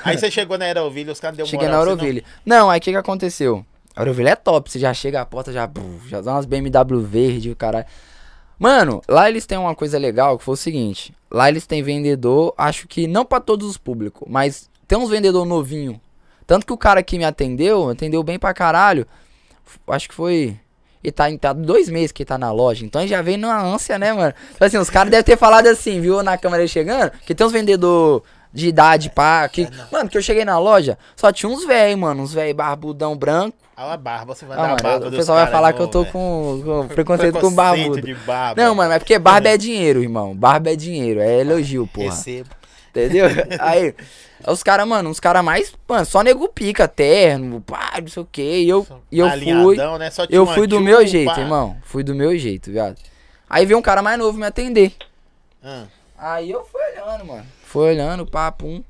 Aí 0.04 0.18
você 0.18 0.30
chegou 0.30 0.56
na 0.58 0.64
Aeroville, 0.64 1.10
os 1.10 1.20
caras 1.20 1.36
deu 1.36 1.46
Cheguei 1.46 1.66
na 1.68 1.72
moral, 1.76 1.84
você 1.84 1.90
não- 1.90 2.00
Auroville. 2.00 2.24
Não, 2.44 2.70
aí 2.70 2.78
o 2.78 2.82
que 2.82 2.90
que 2.90 2.96
aconteceu? 2.96 3.64
A 3.94 4.00
Auroville 4.00 4.28
é 4.30 4.36
top, 4.36 4.70
você 4.70 4.78
já 4.78 4.92
chega 4.94 5.20
à 5.20 5.26
porta, 5.26 5.52
já, 5.52 5.68
já 6.08 6.20
dá 6.20 6.32
umas 6.32 6.46
BMW 6.46 7.00
verde, 7.00 7.50
o 7.50 7.56
caralho. 7.56 7.86
Mano, 8.58 9.02
lá 9.08 9.28
eles 9.28 9.44
têm 9.44 9.58
uma 9.58 9.74
coisa 9.74 9.98
legal 9.98 10.38
que 10.38 10.44
foi 10.44 10.54
o 10.54 10.56
seguinte. 10.56 11.12
Lá 11.30 11.48
eles 11.48 11.66
têm 11.66 11.82
vendedor, 11.82 12.54
acho 12.56 12.86
que 12.86 13.06
não 13.06 13.24
pra 13.24 13.40
todos 13.40 13.68
os 13.68 13.76
públicos, 13.76 14.26
mas 14.30 14.70
tem 14.86 14.96
uns 14.96 15.10
vendedor 15.10 15.44
novinho. 15.44 16.00
Tanto 16.46 16.66
que 16.66 16.72
o 16.72 16.76
cara 16.78 17.02
que 17.02 17.18
me 17.18 17.24
atendeu, 17.24 17.90
atendeu 17.90 18.22
bem 18.22 18.38
pra 18.38 18.52
caralho. 18.54 19.06
Acho 19.88 20.08
que 20.08 20.14
foi. 20.14 20.56
E 21.02 21.10
tá, 21.10 21.24
tá 21.38 21.52
dois 21.52 21.88
meses 21.88 22.12
que 22.12 22.24
tá 22.24 22.38
na 22.38 22.52
loja. 22.52 22.84
Então 22.84 23.04
já 23.06 23.20
vem 23.22 23.36
numa 23.36 23.60
ânsia, 23.60 23.98
né, 23.98 24.12
mano? 24.12 24.32
Então, 24.54 24.66
assim, 24.68 24.76
os 24.78 24.88
caras 24.90 25.10
devem 25.10 25.24
ter 25.24 25.36
falado 25.36 25.66
assim, 25.66 26.00
viu, 26.00 26.22
na 26.22 26.38
câmera 26.38 26.64
chegando, 26.68 27.10
que 27.26 27.34
tem 27.34 27.44
uns 27.46 27.52
vendedor 27.52 28.22
de 28.52 28.68
idade, 28.68 29.10
pá. 29.10 29.48
Que, 29.48 29.68
mano, 29.90 30.08
que 30.10 30.16
eu 30.18 30.22
cheguei 30.22 30.44
na 30.44 30.58
loja, 30.58 30.98
só 31.16 31.32
tinha 31.32 31.50
uns 31.50 31.64
velho, 31.64 31.96
mano, 31.98 32.22
uns 32.22 32.32
velho 32.34 32.54
barbudão 32.54 33.16
branco. 33.16 33.56
Olha 33.76 33.94
a 33.94 33.96
barba, 33.96 34.34
você 34.34 34.44
vai 34.44 34.56
Ah, 34.58 34.60
dar 34.60 34.66
a 34.66 34.68
mano, 34.70 34.82
barba 34.82 35.08
o 35.08 35.10
pessoal 35.10 35.38
vai 35.38 35.50
falar 35.50 35.68
novo, 35.68 35.76
que 35.78 35.82
eu 35.82 35.88
tô 35.88 36.00
velho. 36.02 36.12
com, 36.12 36.62
com 36.64 36.88
preconceito 36.94 37.40
com 37.40 37.50
barbudo. 37.52 38.02
de 38.02 38.14
barba. 38.14 38.62
Não, 38.62 38.74
mano, 38.74 38.90
mas 38.90 38.98
porque 38.98 39.18
barba 39.18 39.48
é 39.48 39.56
dinheiro, 39.56 40.02
irmão. 40.02 40.34
Barba 40.36 40.70
é 40.72 40.76
dinheiro, 40.76 41.20
é 41.20 41.40
elogio, 41.40 41.86
porra. 41.86 42.10
Recebo. 42.10 42.50
Entendeu? 42.90 43.26
Aí, 43.58 43.94
os 44.46 44.62
caras, 44.62 44.86
mano, 44.86 45.08
uns 45.08 45.18
caras 45.18 45.42
mais, 45.42 45.72
mano, 45.88 46.04
só 46.04 46.22
nego 46.22 46.46
pica, 46.48 46.86
terno, 46.86 47.62
pá, 47.62 47.92
não 48.00 48.08
sei 48.08 48.22
o 48.22 48.28
que. 48.30 48.42
E 48.42 48.68
eu, 48.68 48.86
e 49.10 49.18
eu 49.18 49.30
fui, 49.30 49.76
né? 49.76 50.10
Eu 50.28 50.46
fui 50.46 50.66
do 50.66 50.78
meu 50.78 51.04
jeito, 51.06 51.32
pá. 51.34 51.40
irmão. 51.40 51.76
Fui 51.82 52.04
do 52.04 52.14
meu 52.14 52.36
jeito, 52.36 52.70
viado. 52.70 52.96
Aí 53.48 53.64
veio 53.64 53.78
um 53.78 53.82
cara 53.82 54.02
mais 54.02 54.18
novo 54.18 54.38
me 54.38 54.44
atender. 54.46 54.92
Ah, 55.64 55.84
Aí 56.18 56.50
eu 56.50 56.64
fui 56.70 56.80
olhando, 56.92 57.24
mano. 57.24 57.46
Fui 57.72 57.88
olhando, 57.88 58.26
pá, 58.26 58.52
pum. 58.52 58.84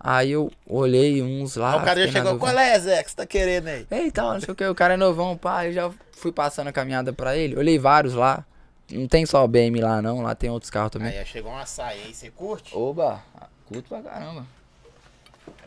Aí 0.00 0.30
eu 0.32 0.50
olhei 0.66 1.20
uns 1.22 1.54
lá. 1.54 1.76
O 1.76 1.84
cara 1.84 2.06
já 2.06 2.10
chegou, 2.10 2.38
qual 2.38 2.58
é, 2.58 2.78
Zé, 2.80 3.02
que 3.02 3.10
você 3.10 3.16
tá 3.16 3.26
querendo 3.26 3.68
aí? 3.68 3.86
Eita, 3.90 4.22
não 4.22 4.40
sei 4.40 4.52
o 4.52 4.54
que, 4.54 4.64
o 4.66 4.74
cara 4.74 4.94
é 4.94 4.96
novão, 4.96 5.36
pá, 5.36 5.66
eu 5.66 5.72
já 5.74 5.90
fui 6.12 6.32
passando 6.32 6.68
a 6.68 6.72
caminhada 6.72 7.12
pra 7.12 7.36
ele, 7.36 7.54
olhei 7.58 7.78
vários 7.78 8.14
lá. 8.14 8.42
Não 8.90 9.06
tem 9.06 9.26
só 9.26 9.46
BM 9.46 9.78
lá 9.82 10.00
não, 10.00 10.22
lá 10.22 10.34
tem 10.34 10.48
outros 10.48 10.70
carros 10.70 10.92
também. 10.92 11.08
Aí 11.16 11.26
chegou 11.26 11.52
um 11.52 11.58
açaí 11.58 12.04
aí, 12.06 12.14
você 12.14 12.30
curte? 12.30 12.74
Oba, 12.74 13.22
curto 13.66 13.90
pra 13.90 14.00
caramba. 14.00 14.46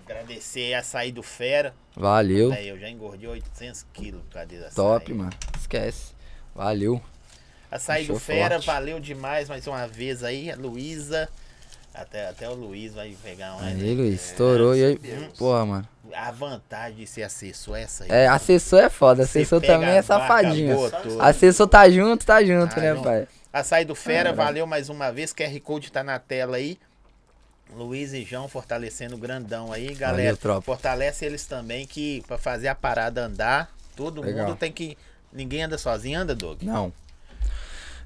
Agradecer 0.03 0.73
açaí 0.73 1.11
do 1.11 1.21
Fera. 1.21 1.71
Valeu, 1.95 2.51
Aí 2.51 2.67
eu 2.67 2.79
já 2.79 2.89
engordei 2.89 3.27
800 3.29 3.85
quilos 3.93 4.21
por 4.23 4.33
causa 4.33 4.47
desse 4.47 4.63
açaí. 4.63 4.75
top, 4.75 5.13
mano. 5.13 5.33
Esquece. 5.59 6.13
Valeu. 6.55 6.99
Açaí 7.69 8.03
Achou 8.03 8.15
do 8.15 8.19
Fera, 8.19 8.55
forte. 8.55 8.65
valeu 8.65 8.99
demais 8.99 9.49
mais 9.49 9.67
uma 9.67 9.87
vez 9.87 10.23
aí. 10.23 10.49
A 10.51 10.55
Luísa. 10.55 11.29
Até, 11.95 12.27
até 12.27 12.49
o 12.49 12.53
Luiz 12.53 12.93
vai 12.93 13.15
pegar 13.23 13.55
um. 13.55 13.59
Aí, 13.59 13.95
Luiz, 13.95 14.31
estourou 14.31 14.75
e 14.75 14.83
aí. 14.83 14.97
Porra, 15.37 15.65
mano. 15.65 15.87
A 16.13 16.31
vantagem 16.31 16.97
de 16.97 17.07
ser 17.07 17.23
assessor 17.23 17.75
é 17.77 17.81
essa 17.83 18.03
aí. 18.03 18.09
É, 18.11 18.27
assessor 18.27 18.79
é 18.79 18.89
foda, 18.89 19.25
Você 19.25 19.39
assessor 19.39 19.61
também 19.61 19.89
é 19.89 20.01
safadinho. 20.01 20.77
Assessor 21.19 21.67
tá 21.67 21.89
junto, 21.89 22.25
tá 22.25 22.43
junto, 22.43 22.75
Tá 22.75 22.81
né, 22.81 22.91
junto. 22.93 23.03
pai? 23.03 23.27
Açaí 23.51 23.85
do 23.85 23.95
Fera, 23.95 24.29
Ah, 24.31 24.33
valeu 24.33 24.67
mais 24.67 24.89
uma 24.89 25.11
vez. 25.11 25.33
QR 25.33 25.57
Code 25.61 25.91
tá 25.91 26.03
na 26.03 26.19
tela 26.19 26.57
aí. 26.57 26.77
Luiz 27.75 28.13
e 28.13 28.23
João 28.23 28.47
fortalecendo 28.47 29.15
o 29.15 29.17
grandão 29.17 29.71
aí, 29.71 29.93
galera. 29.95 30.23
Valeu, 30.23 30.37
tropa. 30.37 30.61
Fortalece 30.61 31.25
eles 31.25 31.45
também 31.45 31.85
que 31.87 32.23
pra 32.27 32.37
fazer 32.37 32.67
a 32.67 32.75
parada 32.75 33.25
andar, 33.25 33.69
todo 33.95 34.21
Legal. 34.21 34.47
mundo 34.47 34.57
tem 34.57 34.71
que. 34.71 34.97
Ninguém 35.33 35.63
anda 35.63 35.77
sozinho, 35.77 36.19
anda, 36.19 36.35
Doug. 36.35 36.61
Não. 36.61 36.93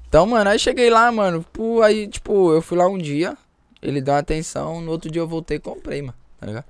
Então, 0.08 0.26
mano, 0.26 0.50
aí 0.50 0.58
cheguei 0.58 0.90
lá, 0.90 1.12
mano. 1.12 1.44
Pô, 1.52 1.82
aí, 1.82 2.08
tipo, 2.08 2.52
eu 2.52 2.62
fui 2.62 2.76
lá 2.76 2.88
um 2.88 2.98
dia, 2.98 3.36
ele 3.82 4.00
deu 4.00 4.14
uma 4.14 4.20
atenção, 4.20 4.80
no 4.80 4.90
outro 4.90 5.10
dia 5.10 5.20
eu 5.22 5.28
voltei 5.28 5.56
e 5.56 5.60
comprei, 5.60 6.02
mano. 6.02 6.14
Tá 6.38 6.46
ligado? 6.46 6.64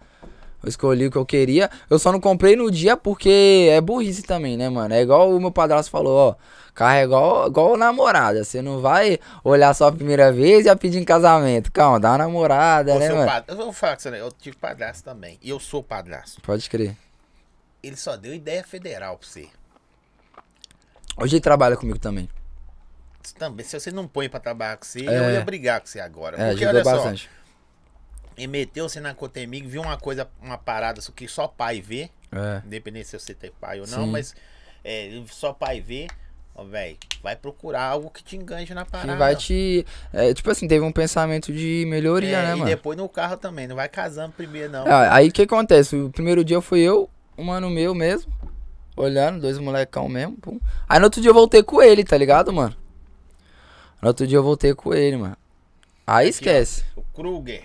Eu 0.62 0.68
escolhi 0.68 1.06
o 1.06 1.10
que 1.10 1.16
eu 1.16 1.24
queria. 1.24 1.70
Eu 1.88 1.98
só 1.98 2.12
não 2.12 2.20
comprei 2.20 2.54
no 2.54 2.70
dia 2.70 2.96
porque 2.96 3.68
é 3.70 3.80
burrice 3.80 4.22
também, 4.22 4.56
né, 4.58 4.68
mano? 4.68 4.92
É 4.92 5.00
igual 5.00 5.30
o 5.30 5.40
meu 5.40 5.50
padrasto 5.50 5.90
falou, 5.90 6.16
ó. 6.30 6.34
Carro 6.74 6.94
é 6.96 7.02
igual, 7.04 7.46
igual 7.48 7.76
namorada. 7.76 8.44
Você 8.44 8.60
não 8.60 8.80
vai 8.80 9.18
olhar 9.42 9.72
só 9.74 9.88
a 9.88 9.92
primeira 9.92 10.30
vez 10.32 10.60
e 10.60 10.64
já 10.64 10.76
pedir 10.76 10.98
em 10.98 11.04
casamento. 11.04 11.72
Calma, 11.72 11.98
dá 11.98 12.10
uma 12.10 12.18
namorada, 12.18 12.98
né, 12.98 13.08
mano? 13.10 13.26
pad- 13.26 13.44
eu 13.48 13.56
vou 13.56 13.72
falar 13.72 13.96
com 13.96 14.02
você, 14.02 14.10
né? 14.10 14.20
eu 14.20 14.30
tive 14.32 14.56
padrasto 14.56 15.02
também. 15.04 15.38
E 15.42 15.48
eu 15.48 15.58
sou 15.58 15.82
padrasto. 15.82 16.40
Pode 16.42 16.68
crer. 16.68 16.94
Ele 17.82 17.96
só 17.96 18.16
deu 18.16 18.34
ideia 18.34 18.62
federal 18.62 19.16
pra 19.16 19.26
você. 19.26 19.48
Hoje 21.16 21.36
ele 21.36 21.40
trabalha 21.42 21.76
comigo 21.76 21.98
também. 21.98 22.28
Também, 23.38 23.64
se 23.64 23.78
você 23.78 23.90
não 23.90 24.08
põe 24.08 24.28
pra 24.28 24.40
trabalhar 24.40 24.76
com 24.76 24.84
você, 24.84 25.00
É. 25.06 25.18
eu 25.18 25.30
ia 25.32 25.40
brigar 25.44 25.80
com 25.80 25.86
você 25.86 26.00
agora. 26.00 26.40
É, 26.40 26.50
Porque 26.50 26.64
olha 26.66 26.82
só, 26.84 26.92
bastante. 26.96 27.28
ele 28.36 28.46
meteu-se 28.46 28.98
na 29.00 29.12
Cotemig, 29.14 29.66
viu 29.66 29.82
uma 29.82 29.96
coisa, 29.98 30.28
uma 30.40 30.56
parada 30.56 31.00
que 31.14 31.28
só 31.28 31.46
pai 31.46 31.80
vê. 31.80 32.10
É. 32.32 32.62
Independente 32.64 33.08
se 33.08 33.18
você 33.18 33.34
tem 33.34 33.50
pai 33.60 33.80
ou 33.80 33.86
não, 33.86 34.04
Sim. 34.04 34.10
mas 34.10 34.34
é, 34.84 35.10
só 35.28 35.52
pai 35.52 35.80
vê. 35.80 36.06
Ó, 36.54 36.64
velho, 36.64 36.96
vai 37.22 37.36
procurar 37.36 37.82
algo 37.84 38.10
que 38.10 38.24
te 38.24 38.36
enganje 38.36 38.72
na 38.74 38.84
parada. 38.84 39.12
Que 39.12 39.18
vai 39.18 39.36
te. 39.36 39.86
é, 40.12 40.32
tipo 40.34 40.50
assim, 40.50 40.66
teve 40.66 40.84
um 40.84 40.90
pensamento 40.92 41.52
de 41.52 41.84
melhoria, 41.88 42.36
É, 42.38 42.42
né, 42.46 42.52
e 42.52 42.56
mano? 42.56 42.64
depois 42.70 42.96
no 42.98 43.08
carro 43.08 43.36
também, 43.36 43.66
não 43.68 43.76
vai 43.76 43.88
casando 43.88 44.32
primeiro, 44.32 44.72
não. 44.72 44.84
Ah, 44.86 45.14
aí 45.14 45.28
o 45.28 45.32
que 45.32 45.42
acontece? 45.42 45.94
O 45.96 46.10
primeiro 46.10 46.42
dia 46.44 46.60
fui 46.60 46.80
eu, 46.80 47.08
um 47.38 47.44
mano 47.44 47.70
meu 47.70 47.94
mesmo, 47.94 48.32
olhando, 48.96 49.40
dois 49.40 49.58
molecão 49.58 50.08
mesmo. 50.08 50.36
Pum. 50.38 50.58
Aí 50.88 50.98
no 50.98 51.04
outro 51.04 51.20
dia 51.20 51.30
eu 51.30 51.34
voltei 51.34 51.62
com 51.62 51.80
ele, 51.82 52.02
tá 52.04 52.16
ligado, 52.16 52.52
mano? 52.52 52.74
No 54.00 54.08
outro 54.08 54.26
dia 54.26 54.38
eu 54.38 54.42
voltei 54.42 54.74
com 54.74 54.94
ele, 54.94 55.16
mano. 55.16 55.36
Aí 56.06 56.26
Aqui, 56.26 56.30
esquece. 56.30 56.84
O 56.96 57.02
Kruger 57.02 57.64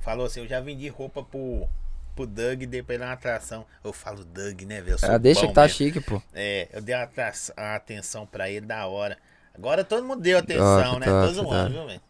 falou 0.00 0.26
assim: 0.26 0.40
eu 0.40 0.46
já 0.48 0.60
vendi 0.60 0.88
roupa 0.88 1.22
pro, 1.22 1.68
pro 2.16 2.26
Doug 2.26 2.62
dei 2.64 2.82
pra 2.82 2.94
ele 2.94 3.04
uma 3.04 3.12
atração. 3.12 3.64
Eu 3.84 3.92
falo 3.92 4.24
Doug, 4.24 4.62
né, 4.62 4.80
velho? 4.80 4.96
Ah, 5.02 5.18
deixa 5.18 5.46
que 5.46 5.52
tá 5.52 5.62
mesmo. 5.62 5.76
chique, 5.76 6.00
pô. 6.00 6.20
É, 6.34 6.68
eu 6.72 6.80
dei 6.82 6.94
uma, 6.94 7.04
atra- 7.04 7.32
uma 7.56 7.74
atenção 7.74 8.26
pra 8.26 8.48
ele 8.50 8.66
da 8.66 8.86
hora. 8.86 9.18
Agora 9.54 9.82
todo 9.84 10.04
mundo 10.04 10.20
deu 10.22 10.38
atenção, 10.38 10.92
Top, 10.94 11.00
né? 11.00 11.06
top, 11.06 11.26
Tô 11.26 11.32
zoando, 11.34 11.48
top. 11.50 11.70
viu, 11.72 11.86
velho? 11.86 12.00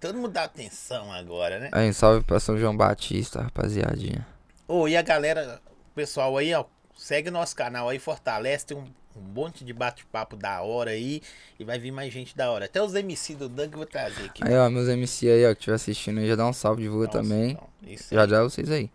Todo 0.00 0.14
mundo 0.16 0.28
dá 0.28 0.44
atenção 0.44 1.12
agora, 1.12 1.58
né? 1.58 1.68
Aí, 1.72 1.92
salve 1.92 2.24
pra 2.24 2.38
São 2.38 2.56
João 2.56 2.76
Batista, 2.76 3.42
rapaziadinha. 3.42 4.24
Ô, 4.68 4.86
e 4.86 4.96
a 4.96 5.02
galera, 5.02 5.60
pessoal 5.96 6.36
aí, 6.38 6.54
ó, 6.54 6.64
segue 6.96 7.28
nosso 7.30 7.56
canal 7.56 7.88
aí, 7.88 7.98
fortalece, 7.98 8.66
tem 8.66 8.76
um, 8.76 8.84
um 9.16 9.20
monte 9.20 9.64
de 9.64 9.72
bate-papo 9.72 10.36
da 10.36 10.62
hora 10.62 10.90
aí, 10.90 11.22
e 11.58 11.64
vai 11.64 11.78
vir 11.78 11.90
mais 11.90 12.12
gente 12.12 12.36
da 12.36 12.50
hora. 12.50 12.64
Até 12.64 12.82
os 12.82 12.94
MC 12.94 13.34
do 13.34 13.48
que 13.50 13.62
eu 13.62 13.78
vou 13.78 13.86
trazer 13.86 14.24
aqui. 14.24 14.42
Aí, 14.44 14.56
ó, 14.56 14.68
meus 14.70 14.88
MC 14.88 15.28
aí, 15.28 15.44
ó, 15.46 15.48
que 15.48 15.58
estiver 15.60 15.74
assistindo 15.74 16.18
aí, 16.18 16.28
já 16.28 16.36
dá 16.36 16.46
um 16.46 16.52
salve, 16.52 16.82
divulga 16.82 17.06
Nossa, 17.06 17.18
também. 17.18 17.58
Já 18.10 18.26
já 18.26 18.42
vocês 18.42 18.70
aí. 18.70 18.90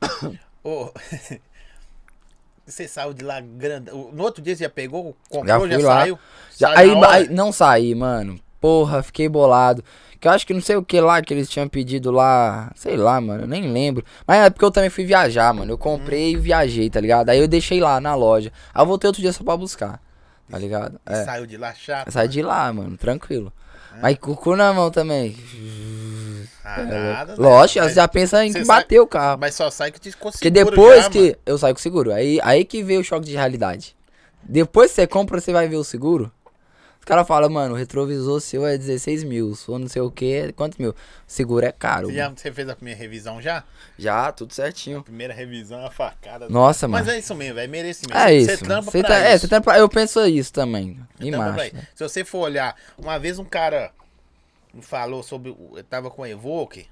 Ô, 0.62 0.92
você 2.66 2.86
saiu 2.86 3.14
de 3.14 3.24
lá 3.24 3.40
grande. 3.40 3.90
No 3.90 4.22
outro 4.22 4.42
dia 4.42 4.54
você 4.54 4.64
já 4.64 4.70
pegou, 4.70 5.16
comprou, 5.28 5.68
Já 5.68 5.78
já, 5.78 5.86
saiu? 5.86 6.18
Já, 6.56 6.78
aí, 6.78 6.90
aí- 7.04 7.28
não 7.28 7.52
saí, 7.52 7.94
mano. 7.94 8.40
Porra, 8.60 9.02
fiquei 9.02 9.28
bolado. 9.28 9.82
Que 10.20 10.26
eu 10.26 10.32
acho 10.32 10.44
que 10.46 10.52
não 10.52 10.60
sei 10.60 10.74
o 10.74 10.82
que 10.82 11.00
lá 11.00 11.22
que 11.22 11.32
eles 11.32 11.48
tinham 11.48 11.68
pedido 11.68 12.10
lá. 12.10 12.72
Sei 12.74 12.96
lá, 12.96 13.20
mano, 13.20 13.44
eu 13.44 13.46
nem 13.46 13.70
lembro. 13.72 14.04
Mas 14.26 14.44
é 14.46 14.50
porque 14.50 14.64
eu 14.64 14.70
também 14.70 14.90
fui 14.90 15.04
viajar, 15.04 15.54
mano. 15.54 15.72
Eu 15.72 15.78
comprei 15.78 16.32
e 16.32 16.36
viajei, 16.36 16.90
tá 16.90 17.00
ligado? 17.00 17.28
Aí 17.30 17.38
eu 17.38 17.46
deixei 17.46 17.80
lá 17.80 18.00
na 18.00 18.14
loja. 18.16 18.52
Aí 18.74 18.82
eu 18.82 18.86
voltei 18.86 19.06
outro 19.06 19.22
dia 19.22 19.32
só 19.32 19.44
pra 19.44 19.56
buscar. 19.56 20.00
Tá 20.50 20.58
ligado? 20.58 20.98
É. 21.06 21.24
Saiu 21.24 21.46
de 21.46 21.56
lá 21.56 21.72
chato? 21.74 22.06
Eu 22.08 22.12
saí 22.12 22.26
de 22.26 22.42
lá, 22.42 22.72
mano, 22.72 22.96
tranquilo. 22.96 23.52
Mas 24.00 24.16
com 24.18 24.32
o 24.32 24.36
cu 24.36 24.56
na 24.56 24.72
mão 24.72 24.90
também. 24.90 25.36
Ah, 26.64 26.80
É, 26.80 26.84
nada, 26.84 27.32
né? 27.36 27.38
Lógico, 27.38 27.84
você 27.84 27.94
já 27.94 28.06
pensa 28.08 28.44
em 28.44 28.64
bateu 28.64 29.02
o 29.02 29.06
carro. 29.06 29.38
Mas 29.40 29.54
só 29.54 29.70
sai 29.70 29.90
que 29.90 30.00
te 30.00 30.10
conseguiu. 30.16 30.30
Porque 30.32 30.50
depois 30.50 31.08
que 31.08 31.36
eu 31.44 31.58
saio 31.58 31.74
com 31.74 31.78
o 31.78 31.82
seguro, 31.82 32.12
aí, 32.12 32.38
aí 32.42 32.64
que 32.64 32.82
veio 32.82 33.00
o 33.00 33.04
choque 33.04 33.26
de 33.26 33.34
realidade. 33.34 33.96
Depois 34.42 34.90
que 34.90 34.96
você 34.96 35.06
compra, 35.06 35.40
você 35.40 35.52
vai 35.52 35.68
ver 35.68 35.76
o 35.76 35.84
seguro. 35.84 36.30
Os 37.08 37.10
caras 37.10 37.26
falam, 37.26 37.48
mano, 37.48 37.72
o 37.72 37.76
retrovisor 37.78 38.38
seu 38.38 38.66
é 38.66 38.76
16 38.76 39.24
mil, 39.24 39.54
for 39.56 39.78
não 39.78 39.88
sei 39.88 40.02
o 40.02 40.10
que, 40.10 40.30
é 40.30 40.52
quantos 40.52 40.76
mil? 40.78 40.94
Seguro 41.26 41.64
é 41.64 41.72
caro. 41.72 42.08
Você, 42.08 42.12
já, 42.16 42.28
você 42.28 42.52
fez 42.52 42.68
a 42.68 42.76
primeira 42.76 43.00
revisão 43.00 43.40
já? 43.40 43.64
Já, 43.98 44.30
tudo 44.30 44.52
certinho. 44.52 45.02
Primeira 45.02 45.32
revisão 45.32 45.78
é 45.78 45.84
uma 45.84 45.90
facada. 45.90 46.50
Nossa, 46.50 46.86
Mas 46.86 47.06
mano. 47.06 47.16
é 47.16 47.18
isso 47.18 47.34
mesmo, 47.34 47.58
é 47.60 47.66
merecimento. 47.66 48.14
É 48.18 48.26
Você 48.28 48.36
isso. 48.36 48.48
mano. 48.50 48.66
trampa 48.66 48.90
Você 48.90 49.00
pra 49.00 49.08
tá- 49.08 49.18
é, 49.20 49.30
isso. 49.30 49.38
você 49.40 49.48
trampa- 49.48 49.78
eu 49.78 49.88
penso 49.88 50.26
isso 50.26 50.52
também. 50.52 51.00
E 51.18 51.28
isso. 51.30 51.38
né? 51.38 51.70
Se 51.94 52.04
você 52.06 52.26
for 52.26 52.40
olhar, 52.40 52.76
uma 52.98 53.18
vez 53.18 53.38
um 53.38 53.44
cara 53.46 53.90
me 54.74 54.82
falou 54.82 55.22
sobre. 55.22 55.56
Eu 55.74 55.84
tava 55.84 56.10
com 56.10 56.20
o 56.20 56.26
Evoque. 56.26 56.88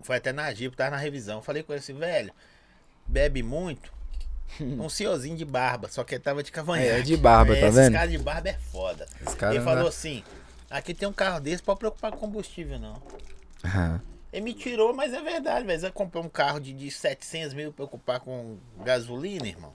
Foi 0.00 0.14
até 0.18 0.32
na 0.32 0.54
Jeep, 0.54 0.76
tava 0.76 0.90
na 0.92 0.96
revisão. 0.96 1.38
Eu 1.38 1.42
Falei 1.42 1.64
com 1.64 1.72
ele 1.72 1.80
assim, 1.80 1.94
velho, 1.94 2.32
bebe 3.04 3.42
muito. 3.42 3.92
Um 4.60 4.88
senhorzinho 4.88 5.36
de 5.36 5.44
barba, 5.44 5.88
só 5.88 6.02
que 6.04 6.14
ele 6.14 6.22
tava 6.22 6.42
de 6.42 6.50
cavanhaque. 6.52 6.88
É, 6.90 7.00
de 7.02 7.16
barba, 7.16 7.54
tá 7.54 7.60
esses 7.60 7.74
vendo? 7.74 7.92
caras 7.92 8.10
de 8.10 8.18
barba 8.18 8.48
é 8.48 8.54
foda. 8.72 9.06
Esse 9.26 9.36
cara 9.36 9.52
ele 9.52 9.58
não 9.58 9.64
falou 9.66 9.82
dá- 9.84 9.88
assim: 9.90 10.22
aqui 10.70 10.94
tem 10.94 11.08
um 11.08 11.12
carro 11.12 11.40
desse, 11.40 11.62
pode 11.62 11.78
preocupar 11.80 12.10
com 12.12 12.18
combustível, 12.18 12.78
não. 12.78 13.00
Ele 14.32 14.44
me 14.44 14.54
tirou, 14.54 14.94
mas 14.94 15.12
é 15.14 15.20
verdade, 15.22 15.66
velho. 15.66 15.80
Você 15.80 15.90
comprou 15.90 16.22
um 16.24 16.28
carro 16.28 16.60
de, 16.60 16.72
de 16.72 16.90
700 16.90 17.54
mil 17.54 17.66
pra 17.72 17.76
preocupar 17.86 18.20
com 18.20 18.56
gasolina, 18.84 19.46
irmão? 19.46 19.74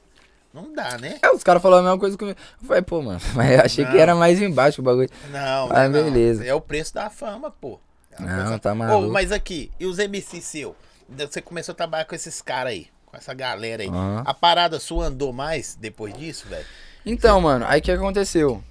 Não 0.53 0.73
dá, 0.73 0.97
né? 0.97 1.17
É, 1.21 1.31
os 1.31 1.43
caras 1.43 1.61
falaram 1.61 1.81
a 1.83 1.85
mesma 1.89 1.99
coisa 1.99 2.17
comigo. 2.17 2.37
Eu 2.61 2.67
falei, 2.67 2.81
pô, 2.81 3.01
mano, 3.01 3.19
mas 3.33 3.51
eu 3.51 3.61
achei 3.61 3.85
que 3.85 3.93
Não. 3.93 3.99
era 3.99 4.15
mais 4.15 4.41
embaixo 4.41 4.81
o 4.81 4.83
bagulho. 4.83 5.09
Não, 5.31 5.71
Ah, 5.71 5.87
não, 5.87 5.91
beleza. 6.03 6.45
É 6.45 6.53
o 6.53 6.59
preço 6.61 6.93
da 6.93 7.09
fama, 7.09 7.49
pô. 7.49 7.79
É 8.11 8.21
Não, 8.21 8.27
coisa- 8.43 8.59
tá 8.59 8.75
maluco. 8.75 9.11
mas 9.13 9.31
aqui, 9.31 9.71
e 9.79 9.85
os 9.85 9.97
MC 9.97 10.41
seu? 10.41 10.75
Você 11.09 11.41
começou 11.41 11.71
a 11.71 11.75
trabalhar 11.75 12.05
com 12.05 12.13
esses 12.15 12.41
caras 12.41 12.73
aí, 12.73 12.87
com 13.11 13.17
essa 13.17 13.33
galera 13.33 13.83
aí. 13.83 13.89
Aham. 13.89 14.23
A 14.25 14.33
parada 14.33 14.79
sua 14.79 15.05
andou 15.07 15.33
mais 15.33 15.75
depois 15.75 16.13
disso, 16.17 16.47
velho? 16.47 16.65
Então, 17.05 17.41
mano, 17.41 17.65
aí 17.67 17.79
o 17.81 17.83
que 17.83 17.91
aconteceu? 17.91 18.63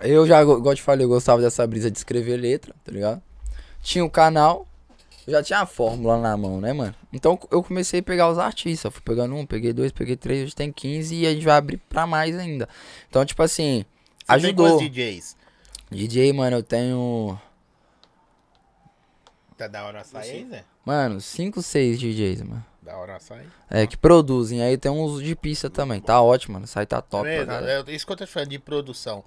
Eu 0.00 0.26
já, 0.26 0.42
igual 0.42 0.64
eu 0.64 0.74
te 0.74 0.82
falei, 0.82 1.04
eu 1.04 1.08
gostava 1.08 1.40
dessa 1.40 1.66
brisa 1.66 1.90
de 1.90 1.98
escrever 1.98 2.36
letra, 2.36 2.74
tá 2.84 2.90
ligado? 2.90 3.22
Tinha 3.80 4.04
o 4.04 4.10
canal, 4.10 4.66
eu 5.26 5.32
já 5.32 5.42
tinha 5.42 5.60
a 5.60 5.66
fórmula 5.66 6.18
na 6.18 6.36
mão, 6.36 6.60
né, 6.60 6.72
mano? 6.72 6.94
Então 7.12 7.38
eu 7.50 7.62
comecei 7.62 8.00
a 8.00 8.02
pegar 8.02 8.28
os 8.30 8.38
artistas. 8.38 8.92
Fui 8.92 9.02
pegando 9.04 9.34
um, 9.36 9.46
peguei 9.46 9.72
dois, 9.72 9.92
peguei 9.92 10.16
três, 10.16 10.44
hoje 10.44 10.54
tem 10.54 10.72
15 10.72 11.14
e 11.14 11.26
a 11.26 11.32
gente 11.32 11.44
vai 11.44 11.56
abrir 11.56 11.76
pra 11.76 12.06
mais 12.06 12.36
ainda. 12.36 12.68
Então, 13.08 13.24
tipo 13.24 13.42
assim, 13.42 13.84
Você 14.20 14.26
tem 14.26 14.36
ajudou. 14.36 14.66
quantos 14.70 14.90
DJs? 14.90 15.36
DJ, 15.90 16.32
mano, 16.32 16.56
eu 16.56 16.62
tenho. 16.62 17.38
Tá 19.56 19.68
da 19.68 19.84
hora 19.84 20.02
aí, 20.14 20.46
Zé? 20.48 20.64
Mano, 20.84 21.20
5, 21.20 21.60
6 21.62 22.00
DJs, 22.00 22.42
mano. 22.42 22.64
Da 22.82 22.96
hora 22.96 23.14
açaí. 23.16 23.46
É, 23.70 23.86
que 23.86 23.96
produzem. 23.96 24.60
Aí 24.60 24.76
tem 24.76 24.90
uns 24.90 25.22
de 25.22 25.36
pista 25.36 25.70
também. 25.70 26.00
Tá 26.00 26.20
ótimo, 26.20 26.54
mano. 26.54 26.66
Sai 26.66 26.84
tá 26.84 27.00
top 27.00 27.22
pra 27.22 27.32
Tá 27.32 27.38
vendo? 27.38 27.46
caralho. 27.66 27.90
É 27.90 27.94
isso 27.94 28.04
que 28.04 28.12
eu 28.12 28.16
tô 28.16 28.26
te 28.26 28.32
falando 28.32 28.48
de 28.50 28.58
produção. 28.58 29.24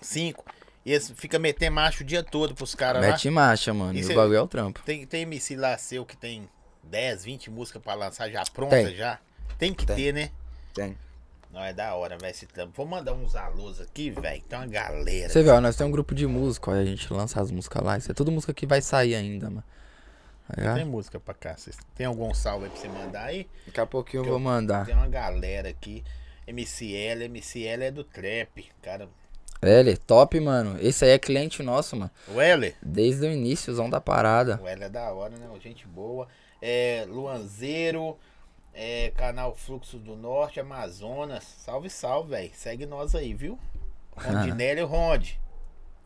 Cinco. 0.00 0.44
E 0.84 0.92
esse 0.92 1.14
fica 1.14 1.38
metendo 1.38 1.74
macho 1.74 2.02
o 2.02 2.06
dia 2.06 2.22
todo 2.22 2.54
pros 2.54 2.74
caras 2.74 3.02
lá. 3.02 3.08
Mete 3.08 3.28
marcha, 3.30 3.72
mano. 3.74 3.94
E 3.96 4.00
E 4.00 4.04
cê- 4.04 4.12
o 4.12 4.16
bagulho 4.16 4.36
é 4.36 4.40
o 4.42 4.46
trampo. 4.48 4.80
Tem, 4.84 5.04
tem 5.06 5.22
MC 5.22 5.56
lá 5.56 5.76
seu 5.78 6.04
que 6.04 6.16
tem 6.16 6.48
10, 6.84 7.24
20 7.24 7.50
músicas 7.50 7.82
pra 7.82 7.94
lançar 7.94 8.30
já 8.30 8.44
pronta 8.52 8.76
Tem. 8.76 8.94
já? 8.94 9.18
Tem 9.58 9.72
que 9.74 9.84
Tem. 9.86 9.96
ter, 9.96 10.12
né? 10.14 10.30
Tem. 10.74 10.96
Não, 11.52 11.62
é 11.62 11.72
da 11.72 11.94
hora, 11.94 12.18
velho, 12.18 12.30
esse 12.30 12.46
trampo. 12.46 12.72
Vou 12.76 12.86
mandar 12.86 13.14
uns 13.14 13.34
alôs 13.34 13.80
aqui, 13.80 14.10
velho. 14.10 14.42
Tem 14.48 14.58
uma 14.58 14.66
galera. 14.66 15.28
Você 15.28 15.42
vê, 15.42 15.50
ó, 15.50 15.60
nós 15.60 15.74
temos 15.74 15.88
um 15.88 15.92
grupo 15.92 16.14
de 16.14 16.26
música, 16.26 16.72
aí 16.72 16.82
a 16.82 16.84
gente 16.84 17.10
lança 17.12 17.40
as 17.40 17.50
músicas 17.50 17.82
lá. 17.82 17.96
Isso 17.96 18.10
é 18.10 18.14
tudo 18.14 18.30
música 18.30 18.52
que 18.52 18.66
vai 18.66 18.82
sair 18.82 19.14
ainda, 19.14 19.48
mano. 19.48 19.64
Tá 20.54 20.74
Tem 20.74 20.84
música 20.84 21.18
pra 21.18 21.34
cá. 21.34 21.56
Cês- 21.56 21.78
Tem 21.94 22.06
algum 22.06 22.32
salve 22.34 22.66
aí 22.66 22.70
pra 22.70 22.80
você 22.80 22.88
mandar 22.88 23.24
aí? 23.24 23.48
Daqui 23.66 23.80
a 23.80 23.86
pouquinho 23.86 24.24
eu 24.24 24.28
vou 24.30 24.38
mandar. 24.38 24.86
Tem 24.86 24.94
uma 24.94 25.08
galera 25.08 25.68
aqui. 25.68 26.04
MCL, 26.46 27.24
MCL 27.28 27.82
é 27.84 27.90
do 27.90 28.04
trap, 28.04 28.68
cara. 28.80 29.08
L, 29.60 29.96
top, 29.96 30.38
mano. 30.38 30.76
Esse 30.80 31.04
aí 31.04 31.10
é 31.12 31.18
cliente 31.18 31.62
nosso, 31.62 31.96
mano. 31.96 32.10
O 32.28 32.40
Heller? 32.40 32.76
Desde 32.80 33.26
o 33.26 33.32
iníciozão 33.32 33.90
da 33.90 34.00
parada. 34.00 34.60
O 34.62 34.68
Heller 34.68 34.84
é 34.86 34.88
da 34.88 35.12
hora, 35.12 35.36
né? 35.36 35.48
Gente 35.60 35.86
boa. 35.86 36.28
É, 36.62 37.04
Luanzeiro, 37.08 38.16
é, 38.72 39.10
canal 39.16 39.56
Fluxo 39.56 39.98
do 39.98 40.14
Norte, 40.14 40.60
Amazonas. 40.60 41.42
Salve, 41.58 41.90
salve, 41.90 42.30
velho. 42.30 42.50
Segue 42.54 42.86
nós 42.86 43.14
aí, 43.14 43.34
viu? 43.34 43.58
Rondinelli 44.16 44.82
Ronde. 44.82 45.40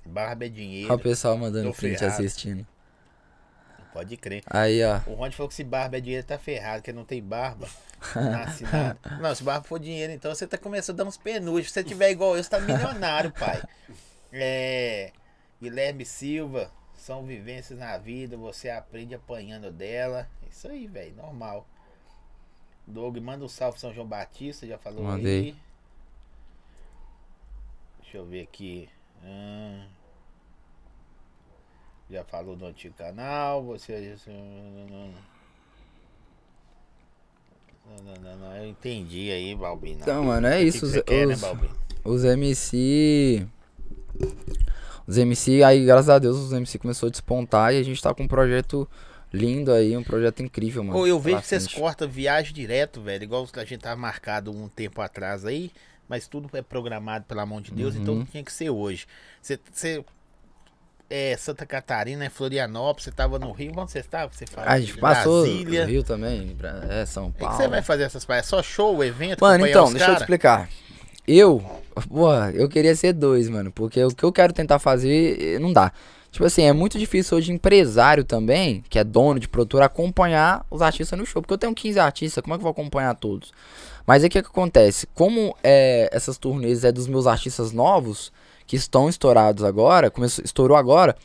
Barba 0.07 0.47
é 0.47 0.49
dinheiro. 0.49 0.89
Olha 0.89 0.97
o 0.97 1.03
pessoal 1.03 1.37
mandando 1.37 1.73
print 1.75 2.03
assistindo. 2.05 2.67
Pode 3.93 4.17
crer. 4.17 4.43
Aí, 4.47 4.83
ó. 4.85 5.01
O 5.07 5.15
Ronde 5.15 5.37
falou 5.37 5.49
que 5.49 5.55
se 5.55 5.65
barba 5.65 5.97
é 5.97 6.01
dinheiro, 6.01 6.27
tá 6.27 6.39
ferrado, 6.39 6.83
que 6.83 6.93
não 6.93 7.05
tem 7.05 7.23
barba. 7.23 7.69
Nasce 8.15 8.65
nada. 8.65 8.99
Não, 9.21 9.35
se 9.35 9.43
barba 9.43 9.67
for 9.67 9.79
dinheiro, 9.79 10.13
então 10.13 10.35
você 10.35 10.47
tá 10.47 10.57
começando 10.57 11.01
a 11.01 11.03
dar 11.03 11.09
uns 11.09 11.17
penugem. 11.17 11.65
Se 11.65 11.71
você 11.73 11.85
tiver 11.85 12.11
igual 12.11 12.37
eu, 12.37 12.43
você 12.43 12.51
tá 12.51 12.61
milionário, 12.61 13.33
pai. 13.33 13.63
É. 14.33 15.13
Guilherme 15.61 16.05
Silva, 16.07 16.71
são 16.97 17.25
vivências 17.25 17.79
na 17.79 17.99
vida, 17.99 18.37
você 18.37 18.71
aprende 18.71 19.15
apanhando 19.15 19.71
dela. 19.71 20.29
Isso 20.49 20.69
aí, 20.69 20.87
velho, 20.87 21.15
normal. 21.17 21.67
Doug, 22.87 23.17
manda 23.19 23.45
um 23.45 23.49
salve 23.49 23.79
São 23.79 23.93
João 23.93 24.07
Batista, 24.07 24.67
já 24.67 24.79
falou 24.79 25.05
Mandei. 25.05 25.41
aí. 25.41 25.57
Deixa 28.01 28.17
eu 28.17 28.27
ver 28.27 28.43
aqui. 28.43 28.89
Hum. 29.23 29.87
Já 32.11 32.25
falou 32.25 32.57
do 32.57 32.67
antigo 32.67 32.95
canal, 32.97 33.63
você. 33.63 34.17
Não, 37.87 38.05
não, 38.05 38.15
não, 38.23 38.37
não, 38.37 38.57
eu 38.57 38.67
entendi 38.69 39.31
aí, 39.31 39.55
Balbino. 39.55 40.01
Então, 40.01 40.25
mano, 40.25 40.47
é 40.47 40.63
isso. 40.63 40.81
que 40.91 40.99
Os, 40.99 41.03
quer, 41.05 41.27
né, 41.27 41.35
os- 41.35 41.41
Balbino? 41.41 41.75
os 42.05 42.25
MC. 42.25 43.47
Os 45.07 45.17
MC, 45.19 45.63
aí, 45.63 45.85
graças 45.85 46.09
a 46.09 46.19
Deus, 46.19 46.37
os 46.37 46.53
MC 46.53 46.79
começou 46.79 47.09
a 47.09 47.11
despontar 47.11 47.75
e 47.75 47.79
a 47.79 47.83
gente 47.83 48.01
tá 48.01 48.15
com 48.15 48.23
um 48.25 48.29
projeto 48.29 48.89
lindo 49.33 49.73
aí, 49.73 49.97
um 49.97 50.03
projeto 50.05 50.41
incrível, 50.43 50.85
mano. 50.85 50.99
Ô, 50.99 51.07
eu 51.07 51.19
vejo 51.19 51.41
que 51.41 51.47
vocês 51.47 51.67
cortam 51.69 52.09
viagem 52.09 52.53
direto, 52.53 53.01
velho. 53.01 53.25
Igual 53.25 53.47
a 53.55 53.65
gente 53.65 53.79
tava 53.81 54.01
marcado 54.01 54.51
um 54.53 54.69
tempo 54.69 55.01
atrás 55.01 55.45
aí, 55.45 55.73
mas 56.09 56.29
tudo 56.29 56.49
é 56.57 56.63
programado 56.63 57.25
pela 57.25 57.45
mão 57.47 57.61
de 57.61 57.73
Deus, 57.73 57.95
Uhum. 57.97 58.03
então 58.03 58.25
tinha 58.25 58.43
que 58.45 58.53
ser 58.53 58.71
hoje. 58.71 59.07
Você. 59.43 60.05
É 61.11 61.37
Santa 61.37 61.67
Catarina, 61.67 62.25
é 62.25 62.31
Florianópolis, 62.31 63.05
você 63.05 63.11
tava 63.11 63.39
no 63.39 63.51
Rio, 63.51 63.73
onde 63.77 63.91
você 63.91 63.99
estava? 63.99 64.33
Você 64.33 64.47
fala 64.47 64.71
A 64.71 64.79
gente 64.81 64.97
passou 64.97 65.43
Brasília. 65.43 65.83
no 65.83 65.91
Rio 65.91 66.03
também, 66.05 66.57
é, 66.89 67.05
São 67.05 67.27
O 67.27 67.33
que 67.33 67.41
Paulo. 67.41 67.57
você 67.57 67.67
vai 67.69 67.83
fazer 67.83 68.05
essas 68.05 68.25
paradas? 68.25 68.47
Só 68.49 68.63
show, 68.63 69.03
evento? 69.03 69.41
Mano, 69.41 69.67
então, 69.67 69.91
deixa 69.91 70.05
eu 70.05 70.07
te 70.07 70.13
cara? 70.13 70.21
explicar. 70.21 70.69
Eu, 71.27 71.63
porra, 72.09 72.51
eu 72.55 72.69
queria 72.69 72.95
ser 72.95 73.13
dois, 73.13 73.49
mano. 73.49 73.71
Porque 73.71 74.03
o 74.03 74.11
que 74.11 74.25
eu 74.25 74.33
quero 74.33 74.53
tentar 74.53 74.79
fazer 74.79 75.57
eh, 75.57 75.59
não 75.59 75.73
dá. 75.73 75.93
Tipo 76.31 76.45
assim, 76.45 76.63
é 76.63 76.73
muito 76.73 76.99
difícil 76.99 77.37
hoje 77.37 77.53
empresário 77.53 78.23
também, 78.25 78.85
que 78.89 78.99
é 78.99 79.05
dono 79.05 79.39
de 79.41 79.49
produtora, 79.49 79.87
acompanhar 79.87 80.65
os 80.71 80.81
artistas 80.81 81.19
no 81.19 81.27
show. 81.27 81.43
Porque 81.43 81.55
eu 81.55 81.59
tenho 81.59 81.75
15 81.75 81.99
artistas, 81.99 82.43
como 82.43 82.55
é 82.55 82.57
que 82.57 82.61
eu 82.61 82.65
vou 82.65 82.71
acompanhar 82.71 83.15
todos? 83.17 83.53
Mas 84.07 84.23
aí 84.23 84.29
o 84.29 84.31
que, 84.31 84.43
que 84.43 84.49
acontece? 84.49 85.07
Como 85.15 85.57
é, 85.63 86.09
essas 86.13 86.39
turnês 86.39 86.85
é 86.85 86.93
dos 86.93 87.07
meus 87.09 87.27
artistas 87.27 87.73
novos, 87.73 88.33
que 88.71 88.77
estão 88.77 89.09
estourados 89.09 89.65
agora, 89.65 90.13
começou, 90.13 90.45
estourou 90.45 90.77
agora, 90.77 91.17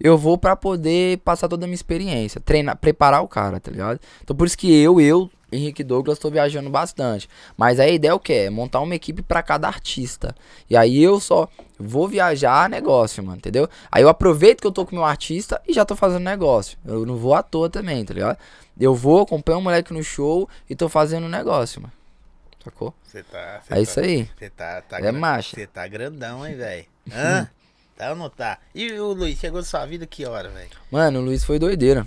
eu 0.00 0.16
vou 0.16 0.38
pra 0.38 0.56
poder 0.56 1.18
passar 1.18 1.48
toda 1.48 1.66
a 1.66 1.68
minha 1.68 1.74
experiência, 1.74 2.40
treinar, 2.40 2.78
preparar 2.78 3.20
o 3.22 3.28
cara, 3.28 3.60
tá 3.60 3.70
ligado? 3.70 4.00
Então 4.22 4.34
por 4.34 4.46
isso 4.46 4.56
que 4.56 4.74
eu, 4.74 4.98
eu 4.98 5.30
Henrique 5.52 5.84
Douglas, 5.84 6.18
tô 6.18 6.30
viajando 6.30 6.70
bastante. 6.70 7.28
Mas 7.58 7.78
a 7.78 7.86
ideia 7.86 8.12
é 8.12 8.14
o 8.14 8.18
quê? 8.18 8.46
É 8.46 8.50
montar 8.50 8.80
uma 8.80 8.94
equipe 8.94 9.20
pra 9.20 9.42
cada 9.42 9.68
artista. 9.68 10.34
E 10.68 10.74
aí 10.74 11.02
eu 11.02 11.20
só 11.20 11.46
vou 11.78 12.08
viajar 12.08 12.70
negócio, 12.70 13.22
mano, 13.22 13.36
entendeu? 13.36 13.68
Aí 13.92 14.02
eu 14.02 14.08
aproveito 14.08 14.62
que 14.62 14.66
eu 14.66 14.72
tô 14.72 14.86
com 14.86 14.92
o 14.92 14.94
meu 14.94 15.04
artista 15.04 15.60
e 15.68 15.74
já 15.74 15.84
tô 15.84 15.94
fazendo 15.94 16.22
negócio. 16.24 16.78
Eu 16.86 17.04
não 17.04 17.16
vou 17.18 17.34
à 17.34 17.42
toa 17.42 17.68
também, 17.68 18.02
tá 18.02 18.14
ligado? 18.14 18.38
Eu 18.80 18.94
vou, 18.94 19.20
acompanho 19.20 19.58
o 19.58 19.62
moleque 19.62 19.92
no 19.92 20.02
show 20.02 20.48
e 20.70 20.74
tô 20.74 20.88
fazendo 20.88 21.28
negócio, 21.28 21.82
mano. 21.82 21.92
Sacou? 22.64 22.94
Você 23.04 23.22
tá. 23.22 23.60
É 23.70 23.82
isso 23.82 24.00
aí. 24.00 24.26
Você 24.38 24.48
tá, 24.48 24.80
tá 24.80 24.96
É 24.96 25.02
gran- 25.02 25.12
marcha. 25.12 25.54
Você 25.54 25.66
tá 25.66 25.86
grandão, 25.86 26.46
hein, 26.46 26.56
velho? 26.56 26.93
Hã? 27.12 27.48
Tá 27.96 28.10
ou 28.10 28.16
não 28.16 28.28
tá? 28.28 28.58
E 28.74 28.92
o 28.92 29.12
Luiz, 29.12 29.38
chegou 29.38 29.60
na 29.60 29.66
sua 29.66 29.84
vida 29.86 30.06
que 30.06 30.24
hora, 30.26 30.48
velho? 30.48 30.70
Mano, 30.90 31.20
o 31.20 31.22
Luiz 31.22 31.44
foi 31.44 31.58
doideira. 31.58 32.06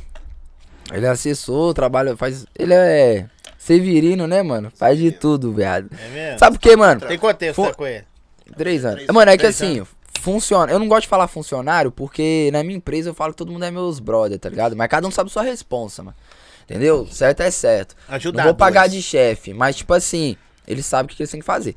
Ele 0.92 1.06
é 1.06 1.10
assessor, 1.10 1.74
trabalha, 1.74 2.16
faz. 2.16 2.46
Ele 2.58 2.74
é 2.74 3.28
severino, 3.58 4.28
né, 4.28 4.42
mano? 4.42 4.72
Faz 4.76 4.98
de 4.98 5.12
tudo, 5.12 5.54
viado. 5.54 5.90
É 6.00 6.10
mesmo? 6.10 6.40
Sabe 6.40 6.58
por 6.58 6.62
quê, 6.62 6.76
mano? 6.76 7.02
Tem 7.02 7.18
quanto 7.18 7.38
tempo 7.38 7.54
Fu- 7.54 7.64
você 7.64 7.70
tá 7.72 7.76
com 7.76 7.88
ele? 7.88 8.06
Três 8.58 8.86
anos. 8.86 8.96
Três- 8.98 9.10
Mano, 9.14 9.32
é 9.32 9.38
que 9.38 9.46
assim, 9.46 9.84
funciona. 10.22 10.72
Eu 10.72 10.80
não 10.80 10.88
gosto 10.88 11.02
de 11.04 11.08
falar 11.10 11.28
funcionário 11.28 11.92
porque 11.92 12.50
na 12.54 12.64
minha 12.64 12.78
empresa 12.78 13.10
eu 13.10 13.14
falo 13.14 13.34
que 13.34 13.38
todo 13.38 13.52
mundo 13.52 13.66
é 13.66 13.72
meus 13.72 14.00
brother, 14.00 14.40
tá 14.40 14.50
ligado? 14.50 14.76
Mas 14.76 14.88
cada 14.88 15.06
um 15.08 15.12
sabe 15.12 15.30
sua 15.30 15.44
responsa, 15.44 16.04
mano. 16.04 16.16
Entendeu? 16.64 17.08
Certo 17.12 17.42
é 17.42 17.52
certo. 17.52 17.96
Ajudar. 18.10 18.38
não 18.44 18.50
vou 18.50 18.56
pagar 18.56 18.88
de 18.88 19.02
chefe, 19.02 19.54
mas 19.54 19.76
tipo 19.78 19.94
assim, 19.94 20.36
eles 20.68 20.86
sabem 20.86 21.06
o 21.06 21.10
que 21.10 21.16
que 21.16 21.24
eles 21.24 21.32
têm 21.32 21.40
que 21.40 21.46
fazer. 21.46 21.76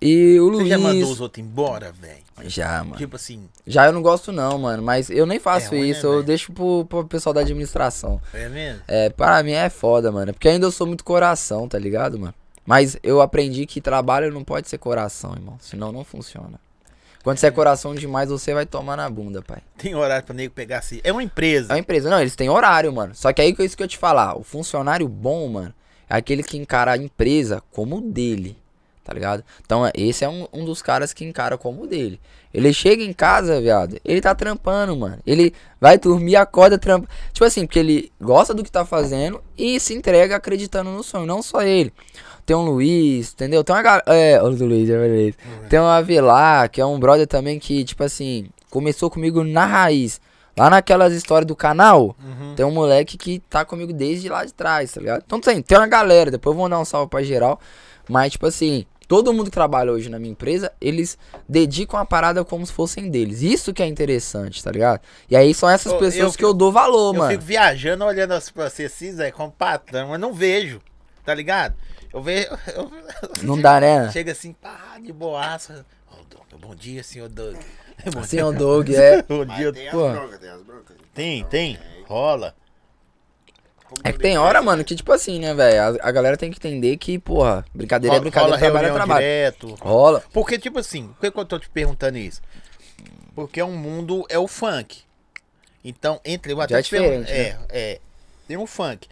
E 0.00 0.38
o 0.38 0.50
Você 0.50 0.56
Luiz. 0.58 0.68
já 0.68 0.78
mandou 0.78 1.10
os 1.10 1.20
outros 1.20 1.44
embora, 1.44 1.90
velho? 1.92 2.22
Já, 2.44 2.84
mano. 2.84 2.96
Tipo 2.96 3.16
assim, 3.16 3.48
Já 3.66 3.86
eu 3.86 3.92
não 3.92 4.00
gosto 4.00 4.30
não, 4.30 4.56
mano. 4.58 4.80
Mas 4.82 5.10
eu 5.10 5.26
nem 5.26 5.40
faço 5.40 5.74
É 5.74 5.80
isso, 5.80 6.06
eu 6.06 6.12
velho? 6.12 6.22
deixo 6.22 6.52
pro, 6.52 6.84
pro 6.84 7.04
pessoal 7.04 7.32
da 7.32 7.40
administração. 7.40 8.20
é 8.32 8.48
mesmo? 8.48 8.80
É, 8.86 9.10
para 9.10 9.42
mim 9.42 9.52
é 9.52 9.68
foda, 9.68 10.12
mano. 10.12 10.32
Porque 10.32 10.48
ainda 10.48 10.66
eu 10.66 10.70
sou 10.70 10.86
muito 10.86 11.02
coração, 11.02 11.68
tá 11.68 11.78
ligado, 11.78 12.16
mano? 12.18 12.34
Mas 12.64 12.96
eu 13.02 13.20
aprendi 13.20 13.66
que 13.66 13.80
trabalho 13.80 14.32
não 14.32 14.44
pode 14.44 14.68
ser 14.68 14.78
coração, 14.78 15.32
irmão. 15.34 15.56
Senão 15.60 15.90
não 15.90 16.04
funciona. 16.04 16.60
Quando 17.24 17.38
você 17.38 17.48
é 17.48 17.50
coração 17.50 17.94
demais, 17.94 18.30
você 18.30 18.54
vai 18.54 18.64
tomar 18.64 18.96
na 18.96 19.10
bunda, 19.10 19.42
pai. 19.42 19.58
Tem 19.76 19.94
horário 19.94 20.24
pra 20.24 20.34
nego 20.34 20.54
pegar 20.54 20.78
assim. 20.78 21.00
É 21.02 21.10
uma 21.10 21.22
empresa. 21.22 21.72
É 21.72 21.74
uma 21.74 21.80
empresa. 21.80 22.08
Não, 22.08 22.20
eles 22.20 22.36
têm 22.36 22.48
horário, 22.48 22.92
mano. 22.92 23.14
Só 23.14 23.32
que 23.32 23.42
aí 23.42 23.52
que 23.52 23.62
é 23.62 23.64
isso 23.64 23.76
que 23.76 23.82
eu 23.82 23.88
te 23.88 23.98
falar. 23.98 24.38
O 24.38 24.44
funcionário 24.44 25.08
bom, 25.08 25.48
mano, 25.48 25.74
é 26.08 26.14
aquele 26.16 26.42
que 26.44 26.56
encara 26.56 26.92
a 26.92 26.96
empresa 26.96 27.60
como 27.72 27.96
o 27.98 28.00
dele. 28.00 28.56
Tá 29.08 29.14
ligado? 29.14 29.42
Então, 29.64 29.86
é- 29.86 29.92
esse 29.94 30.22
é 30.22 30.28
um, 30.28 30.46
um 30.52 30.66
dos 30.66 30.82
caras 30.82 31.14
que 31.14 31.24
encara 31.24 31.56
como 31.56 31.84
o 31.84 31.86
dele. 31.86 32.20
Ele 32.52 32.70
chega 32.74 33.02
em 33.02 33.12
casa, 33.14 33.58
viado, 33.58 33.98
ele 34.04 34.20
tá 34.20 34.34
trampando, 34.34 34.94
mano. 34.94 35.18
Ele 35.26 35.54
vai 35.80 35.96
dormir, 35.96 36.36
acorda, 36.36 36.76
trampa. 36.76 37.08
Tipo 37.32 37.46
assim, 37.46 37.64
porque 37.66 37.78
ele 37.78 38.12
gosta 38.20 38.52
do 38.52 38.62
que 38.62 38.70
tá 38.70 38.84
fazendo 38.84 39.40
e 39.56 39.80
se 39.80 39.94
entrega 39.94 40.36
acreditando 40.36 40.90
no 40.90 41.02
sonho. 41.02 41.24
Não 41.24 41.40
só 41.40 41.62
ele. 41.62 41.90
Tem 42.44 42.54
um 42.54 42.60
Luiz, 42.66 43.32
entendeu? 43.32 43.64
Tem 43.64 43.74
uma 43.74 43.80
galera. 43.82 44.04
É, 44.08 44.42
o 44.42 44.48
Luiz, 44.48 44.90
é 44.90 44.98
o 44.98 45.08
Luiz. 45.08 45.34
Tem 45.70 45.80
um 45.80 45.86
Avelar, 45.86 46.68
que 46.70 46.82
é 46.82 46.84
um 46.84 47.00
brother 47.00 47.26
também 47.26 47.58
que, 47.58 47.82
tipo 47.84 48.04
assim, 48.04 48.50
começou 48.68 49.08
comigo 49.08 49.42
na 49.42 49.64
raiz. 49.64 50.20
Lá 50.54 50.68
naquelas 50.68 51.14
histórias 51.14 51.46
do 51.46 51.56
canal, 51.56 52.14
Uhum. 52.22 52.54
tem 52.56 52.66
um 52.66 52.70
moleque 52.72 53.16
que 53.16 53.38
tá 53.48 53.64
comigo 53.64 53.90
desde 53.92 54.28
lá 54.28 54.44
de 54.44 54.52
trás, 54.52 54.92
tá 54.92 55.00
ligado? 55.00 55.22
Então 55.24 55.40
tem, 55.40 55.62
tem 55.62 55.78
uma 55.78 55.86
galera, 55.86 56.30
depois 56.30 56.52
eu 56.52 56.56
vou 56.58 56.64
mandar 56.64 56.78
um 56.80 56.84
salve 56.84 57.08
pra 57.08 57.22
geral. 57.22 57.58
Mas, 58.08 58.32
tipo 58.32 58.46
assim, 58.46 58.86
todo 59.08 59.32
mundo 59.32 59.46
que 59.46 59.50
trabalha 59.50 59.90
hoje 59.90 60.08
na 60.10 60.18
minha 60.18 60.30
empresa, 60.30 60.70
eles 60.80 61.18
dedicam 61.48 61.98
a 61.98 62.04
parada 62.04 62.44
como 62.44 62.64
se 62.64 62.72
fossem 62.72 63.10
deles. 63.10 63.40
Isso 63.42 63.72
que 63.72 63.82
é 63.82 63.86
interessante, 63.86 64.62
tá 64.62 64.70
ligado? 64.70 65.00
E 65.28 65.34
aí 65.34 65.54
são 65.54 65.68
essas 65.68 65.92
Ô, 65.92 65.98
pessoas 65.98 66.34
eu 66.34 66.38
que 66.38 66.44
eu 66.44 66.52
dou 66.54 66.70
valor, 66.70 67.14
Eu 67.14 67.18
mano. 67.18 67.32
fico 67.32 67.42
viajando 67.42 68.04
olhando 68.04 68.34
pra 68.52 68.68
você 68.70 68.84
assim, 68.84 69.10
Zé, 69.12 69.30
como 69.32 69.50
patrão, 69.50 70.08
mas 70.10 70.20
não 70.20 70.32
vejo, 70.32 70.80
tá 71.24 71.34
ligado? 71.34 71.74
Eu 72.12 72.22
vejo. 72.22 72.48
eu- 72.76 72.90
Não 73.42 73.60
dá, 73.60 73.80
né? 73.80 74.10
Chega 74.12 74.32
assim, 74.32 74.52
pá, 74.52 74.98
de 75.02 75.12
boaça. 75.12 75.84
Doug, 76.30 76.60
bom 76.60 76.74
dia, 76.74 77.02
senhor 77.02 77.28
Doug. 77.28 77.56
Bom 78.12 78.48
o 78.48 78.52
Doug, 78.52 78.90
é. 78.90 79.22
Bom 79.28 79.44
Mas 79.46 79.56
dia. 79.56 79.72
tem 79.72 79.88
as 79.88 79.92
pô. 79.94 80.10
broncas, 80.10 80.38
tem 80.38 80.50
as 80.50 80.62
broncas. 80.62 80.96
Tem, 81.14 81.44
tem. 81.46 81.78
Rola. 82.06 82.54
É 84.04 84.12
que 84.12 84.18
tem 84.18 84.38
hora, 84.38 84.60
né? 84.60 84.66
mano, 84.66 84.84
que 84.84 84.94
tipo 84.94 85.12
assim, 85.12 85.38
né, 85.38 85.54
velho? 85.54 86.00
A, 86.02 86.08
a 86.08 86.12
galera 86.12 86.36
tem 86.36 86.50
que 86.50 86.58
entender 86.58 86.96
que, 86.96 87.18
porra, 87.18 87.64
brincadeira 87.74 88.16
é 88.16 88.18
Rola, 88.18 88.22
brincadeira, 88.22 88.56
rola 88.56 88.70
trabalho 88.70 88.86
é 88.86 88.92
trabalho. 88.92 89.20
direto. 89.20 89.74
Rola. 89.80 90.22
Porque, 90.32 90.58
tipo 90.58 90.78
assim, 90.78 91.08
por 91.08 91.20
que, 91.20 91.30
que 91.30 91.38
eu 91.38 91.44
tô 91.44 91.58
te 91.58 91.68
perguntando 91.70 92.18
isso? 92.18 92.40
Porque 93.34 93.60
é 93.60 93.64
um 93.64 93.76
mundo, 93.76 94.26
é 94.28 94.38
o 94.38 94.48
funk. 94.48 95.02
Então, 95.84 96.20
entre. 96.24 96.52
Eu 96.52 96.60
até 96.60 96.74
Já 96.74 96.78
é 96.78 96.82
diferente, 96.82 97.30
É, 97.30 97.58
é. 97.68 98.00
Tem 98.46 98.56
um 98.56 98.66
funk. 98.66 99.08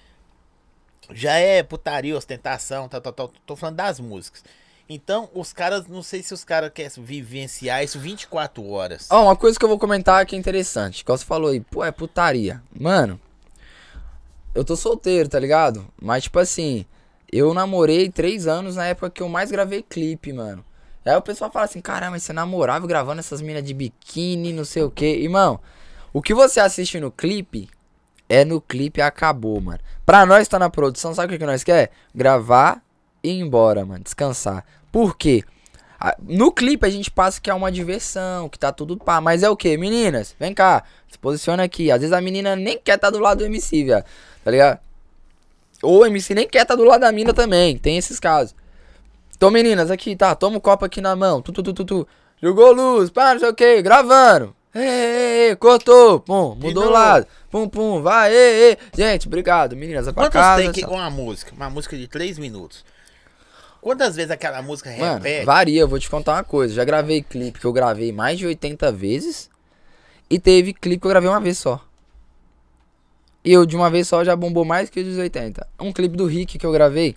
Já 1.13 1.35
é 1.35 1.63
putaria, 1.63 2.17
ostentação, 2.17 2.89
tal, 2.89 3.01
tal, 3.01 3.13
tal. 3.13 3.33
Tô 3.47 3.55
falando 3.55 3.77
das 3.77 4.01
músicas. 4.01 4.43
Então, 4.89 5.29
os 5.35 5.53
caras, 5.53 5.87
não 5.89 6.03
sei 6.03 6.23
se 6.23 6.33
os 6.33 6.45
caras 6.45 6.71
querem 6.73 6.91
vivenciar 6.99 7.83
isso 7.83 7.99
24 7.99 8.69
horas. 8.69 9.09
Ó, 9.11 9.25
uma 9.25 9.37
coisa 9.37 9.59
que 9.59 9.65
eu 9.65 9.69
vou 9.69 9.79
comentar 9.79 10.25
que 10.27 10.37
é 10.37 10.39
interessante. 10.39 11.01
Igual 11.01 11.19
você 11.19 11.25
falou 11.25 11.51
aí, 11.51 11.61
pô, 11.61 11.85
é 11.85 11.91
putaria. 11.91 12.63
Mano, 12.79 13.21
eu 14.57 14.65
tô 14.65 14.75
solteiro, 14.75 15.29
tá 15.29 15.39
ligado? 15.39 15.87
Mas, 16.01 16.25
tipo 16.25 16.39
assim, 16.39 16.87
eu 17.31 17.53
namorei 17.53 18.09
três 18.09 18.47
anos 18.47 18.77
na 18.77 18.87
época 18.87 19.11
que 19.11 19.23
eu 19.23 19.29
mais 19.29 19.51
gravei 19.51 19.83
clipe, 19.83 20.33
mano. 20.33 20.65
Aí 21.05 21.15
o 21.15 21.23
pessoal 21.23 21.51
fala 21.53 21.67
assim, 21.67 21.81
caramba, 21.81 22.19
você 22.19 22.33
namorava 22.33 22.87
gravando 22.87 23.21
essas 23.21 23.43
minas 23.43 23.63
de 23.63 23.75
biquíni, 23.75 24.55
não 24.55 24.65
sei 24.65 24.83
o 24.83 24.91
que. 24.91 25.07
Irmão, 25.07 25.61
o 26.11 26.23
que 26.23 26.33
você 26.33 26.59
assiste 26.59 26.99
no 26.99 27.11
clipe 27.11 27.69
é 28.29 28.47
no 28.47 28.61
clipe 28.61 29.03
acabou, 29.03 29.61
mano. 29.61 29.79
Pra 30.07 30.25
nós 30.25 30.49
tá 30.49 30.59
na 30.59 30.71
produção, 30.71 31.15
sabe 31.15 31.27
o 31.27 31.31
que, 31.35 31.39
que 31.39 31.47
nós 31.47 31.63
quer? 31.63 31.91
Gravar 32.15 32.83
e 33.23 33.29
ir 33.29 33.41
embora, 33.41 33.85
mano. 33.85 34.03
Descansar. 34.03 34.65
Por 34.91 35.17
quê? 35.17 35.45
No 36.23 36.53
clipe 36.53 36.87
a 36.87 36.91
gente 36.91 37.11
passa 37.11 37.41
que 37.41 37.51
é 37.51 37.55
uma 37.55 37.73
diversão, 37.73 38.49
que 38.49 38.59
tá 38.59 38.71
tudo 38.71 38.97
pá. 38.97 39.21
Mas 39.21 39.43
é 39.43 39.51
o 39.51 39.57
que? 39.57 39.77
Meninas, 39.77 40.35
vem 40.39 40.53
cá. 40.53 40.85
Se 41.09 41.19
posiciona 41.19 41.63
aqui. 41.63 41.91
Às 41.91 42.01
vezes 42.01 42.13
a 42.13 42.21
menina 42.21 42.55
nem 42.55 42.79
quer 42.79 42.99
tá 42.99 43.11
do 43.11 43.19
lado 43.19 43.39
do 43.39 43.45
MC, 43.45 43.85
viado. 43.85 44.05
Tá 44.45 44.51
ligado? 44.51 44.79
Ou 45.83 46.01
o 46.01 46.07
MC 46.07 46.35
nem 46.35 46.49
quer 46.49 46.65
tá 46.65 46.75
do 46.75 46.85
lado 46.85 47.01
da 47.01 47.13
mina 47.13 47.33
também. 47.33 47.79
Tem 47.79 47.97
esses 47.97 48.19
casos. 48.21 48.55
Então, 49.37 49.51
meninas, 49.51 49.91
aqui, 49.91 50.17
tá. 50.17 50.35
Toma 50.35 50.57
o 50.57 50.61
copo 50.61 50.85
aqui 50.85 51.01
na 51.01 51.15
mão. 51.15 51.43
Tu, 51.43 51.53
tu, 51.53 51.63
tu, 51.63 51.73
tu, 51.73 51.85
tu. 51.85 52.09
Jogou 52.43 52.73
luz, 52.73 53.11
pá, 53.11 53.33
não 53.33 53.41
sei 53.41 53.49
o 53.49 53.55
que. 53.55 53.83
Gravando. 53.83 54.55
Ei, 54.75 54.83
ei, 54.83 55.49
ei, 55.49 55.57
cortou. 55.57 56.21
Pum, 56.21 56.55
mudou 56.55 56.87
o 56.87 56.91
lado. 56.91 57.27
Pum, 57.51 57.69
pum, 57.69 58.03
vai, 58.03 58.35
ei, 58.35 58.71
ei. 58.71 58.79
Gente, 58.95 59.27
obrigado. 59.27 59.75
Meninas, 59.75 60.05
vai 60.05 60.15
pra 60.15 60.25
Quantos 60.25 60.41
casa. 60.41 60.63
tem 60.63 60.73
que 60.73 60.85
uma 60.85 61.11
música? 61.11 61.53
Uma 61.55 61.71
música 61.71 61.97
de 61.97 62.07
3 62.07 62.39
minutos. 62.39 62.85
Quantas 63.87 64.17
vezes 64.17 64.33
aquela 64.33 64.61
música 64.63 64.91
Mano, 64.91 65.19
repete? 65.23 65.47
varia, 65.47 65.81
eu 65.83 65.87
vou 65.87 65.97
te 66.01 66.11
contar 66.11 66.33
uma 66.33 66.43
coisa. 66.43 66.75
Já 66.75 66.85
gravei 66.85 67.23
clipe 67.23 67.61
que 67.61 67.65
eu 67.65 67.73
gravei 67.73 68.11
mais 68.11 68.37
de 68.37 68.45
80 68.45 68.91
vezes. 68.91 69.49
E 70.29 70.41
teve 70.41 70.73
clipe 70.75 71.01
que 71.03 71.07
eu 71.07 71.11
gravei 71.11 71.29
uma 71.31 71.39
vez 71.41 71.57
só. 71.57 71.81
E 73.45 73.53
eu 73.53 73.65
de 73.65 73.77
uma 73.77 73.89
vez 73.89 74.09
só 74.09 74.25
já 74.25 74.35
bombou 74.35 74.65
mais 74.65 74.91
que 74.91 74.99
o 74.99 75.05
dos 75.05 75.17
80. 75.17 75.65
Um 75.79 75.93
clipe 75.93 76.17
do 76.17 76.27
Rick 76.27 76.59
que 76.59 76.67
eu 76.67 76.73
gravei. 76.73 77.15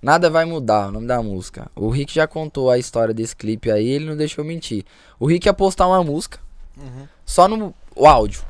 Nada 0.00 0.30
vai 0.30 0.44
mudar, 0.44 0.86
o 0.86 0.92
nome 0.92 1.08
da 1.08 1.20
música. 1.20 1.68
O 1.74 1.88
Rick 1.88 2.14
já 2.14 2.28
contou 2.28 2.70
a 2.70 2.78
história 2.78 3.12
desse 3.12 3.34
clipe 3.34 3.68
aí, 3.68 3.88
ele 3.88 4.04
não 4.04 4.16
deixou 4.16 4.44
mentir. 4.44 4.84
O 5.18 5.26
Rick 5.26 5.48
ia 5.48 5.52
postar 5.52 5.88
uma 5.88 6.04
música, 6.04 6.38
Uhum. 6.76 7.08
só 7.26 7.48
no 7.48 7.74
o 7.96 8.06
áudio. 8.06 8.44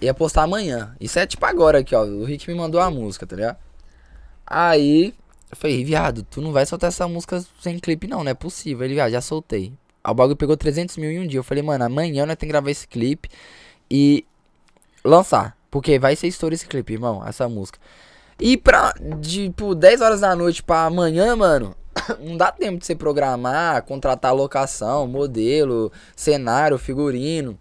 Ia 0.00 0.14
postar 0.14 0.44
amanhã. 0.44 0.94
Isso 1.00 1.18
é 1.18 1.26
tipo 1.26 1.44
agora 1.46 1.80
aqui, 1.80 1.96
ó. 1.96 2.04
O 2.04 2.22
Rick 2.24 2.48
me 2.48 2.54
mandou 2.54 2.80
a 2.80 2.88
música, 2.92 3.26
tá 3.26 3.34
ligado? 3.34 3.56
Aí, 4.46 5.12
eu 5.50 5.56
falei, 5.56 5.84
viado, 5.84 6.22
tu 6.24 6.40
não 6.40 6.52
vai 6.52 6.66
soltar 6.66 6.88
essa 6.88 7.06
música 7.06 7.44
sem 7.60 7.78
clipe, 7.78 8.06
não, 8.06 8.24
não 8.24 8.30
é 8.30 8.34
possível. 8.34 8.84
Ele, 8.84 8.94
viado, 8.94 9.10
já 9.10 9.20
soltei. 9.20 9.72
O 10.04 10.14
bagulho 10.14 10.36
pegou 10.36 10.56
300 10.56 10.96
mil 10.96 11.10
em 11.10 11.20
um 11.20 11.26
dia. 11.26 11.38
Eu 11.38 11.44
falei, 11.44 11.62
mano, 11.62 11.84
amanhã 11.84 12.26
nós 12.26 12.36
tem 12.36 12.48
que 12.48 12.52
gravar 12.52 12.70
esse 12.70 12.86
clipe 12.86 13.28
e 13.90 14.24
lançar. 15.04 15.56
Porque 15.70 15.98
vai 15.98 16.16
ser 16.16 16.26
história 16.28 16.54
esse 16.54 16.66
clipe, 16.66 16.92
irmão, 16.92 17.24
essa 17.26 17.48
música. 17.48 17.78
E 18.40 18.56
pra, 18.56 18.94
tipo, 19.20 19.74
10 19.74 20.00
horas 20.00 20.20
da 20.20 20.34
noite 20.34 20.62
pra 20.62 20.84
amanhã, 20.84 21.34
mano, 21.36 21.74
não 22.20 22.36
dá 22.36 22.52
tempo 22.52 22.78
de 22.78 22.86
você 22.86 22.94
programar, 22.94 23.82
contratar 23.82 24.34
locação, 24.34 25.06
modelo, 25.06 25.92
cenário, 26.14 26.78
figurino. 26.78 27.58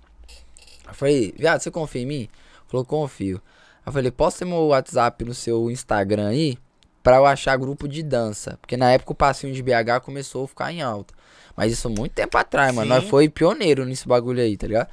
Eu 0.88 0.94
falei, 0.94 1.34
viado, 1.38 1.62
você 1.62 1.72
confia 1.72 2.02
em 2.02 2.06
mim? 2.06 2.30
Falou, 2.68 2.86
confio. 2.86 3.42
Eu 3.86 3.92
falei, 3.92 4.12
posso 4.12 4.40
ter 4.40 4.46
meu 4.46 4.68
WhatsApp 4.68 5.24
no 5.24 5.34
seu 5.34 5.70
Instagram 5.70 6.30
aí? 6.30 6.58
Pra 7.06 7.18
eu 7.18 7.26
achar 7.28 7.56
grupo 7.56 7.88
de 7.88 8.02
dança. 8.02 8.58
Porque 8.60 8.76
na 8.76 8.92
época 8.92 9.12
o 9.12 9.16
passinho 9.16 9.54
de 9.54 9.62
BH 9.62 10.02
começou 10.04 10.46
a 10.46 10.48
ficar 10.48 10.74
em 10.74 10.82
alta. 10.82 11.14
Mas 11.56 11.72
isso 11.72 11.88
muito 11.88 12.14
tempo 12.14 12.36
atrás, 12.36 12.74
mano. 12.74 12.90
Nós 12.90 13.04
Sim. 13.04 13.10
foi 13.12 13.30
pioneiro 13.30 13.86
nesse 13.86 14.08
bagulho 14.08 14.42
aí, 14.42 14.58
tá 14.58 14.66
ligado? 14.66 14.88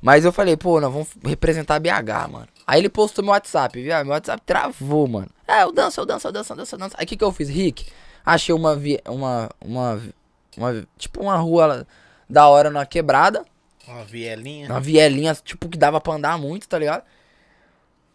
Mas 0.00 0.24
eu 0.24 0.32
falei, 0.32 0.56
pô, 0.56 0.80
nós 0.80 0.90
vamos 0.90 1.08
representar 1.22 1.78
BH, 1.78 2.30
mano. 2.30 2.48
Aí 2.66 2.80
ele 2.80 2.88
postou 2.88 3.22
meu 3.22 3.32
WhatsApp, 3.32 3.82
viu? 3.82 3.94
Meu 4.02 4.14
WhatsApp 4.14 4.42
travou, 4.46 5.06
mano. 5.06 5.28
É, 5.46 5.62
eu 5.62 5.70
danço, 5.70 6.00
eu 6.00 6.06
danço, 6.06 6.26
eu 6.26 6.32
danço, 6.32 6.54
eu 6.54 6.56
danço, 6.56 6.74
eu 6.74 6.78
danço. 6.78 6.94
Aí 6.96 7.04
o 7.04 7.06
que 7.06 7.18
que 7.18 7.24
eu 7.24 7.32
fiz? 7.32 7.50
Rick, 7.50 7.84
achei 8.24 8.54
uma, 8.54 8.74
vi 8.74 8.98
uma, 9.06 9.50
uma, 9.60 10.00
uma, 10.56 10.88
tipo 10.96 11.22
uma 11.22 11.36
rua 11.36 11.86
da 12.30 12.48
hora 12.48 12.70
na 12.70 12.86
quebrada. 12.86 13.44
Uma 13.86 14.04
vielinha. 14.04 14.70
Uma 14.70 14.80
vielinha, 14.80 15.34
tipo, 15.34 15.68
que 15.68 15.76
dava 15.76 16.00
pra 16.00 16.14
andar 16.14 16.38
muito, 16.38 16.66
tá 16.66 16.78
ligado? 16.78 17.04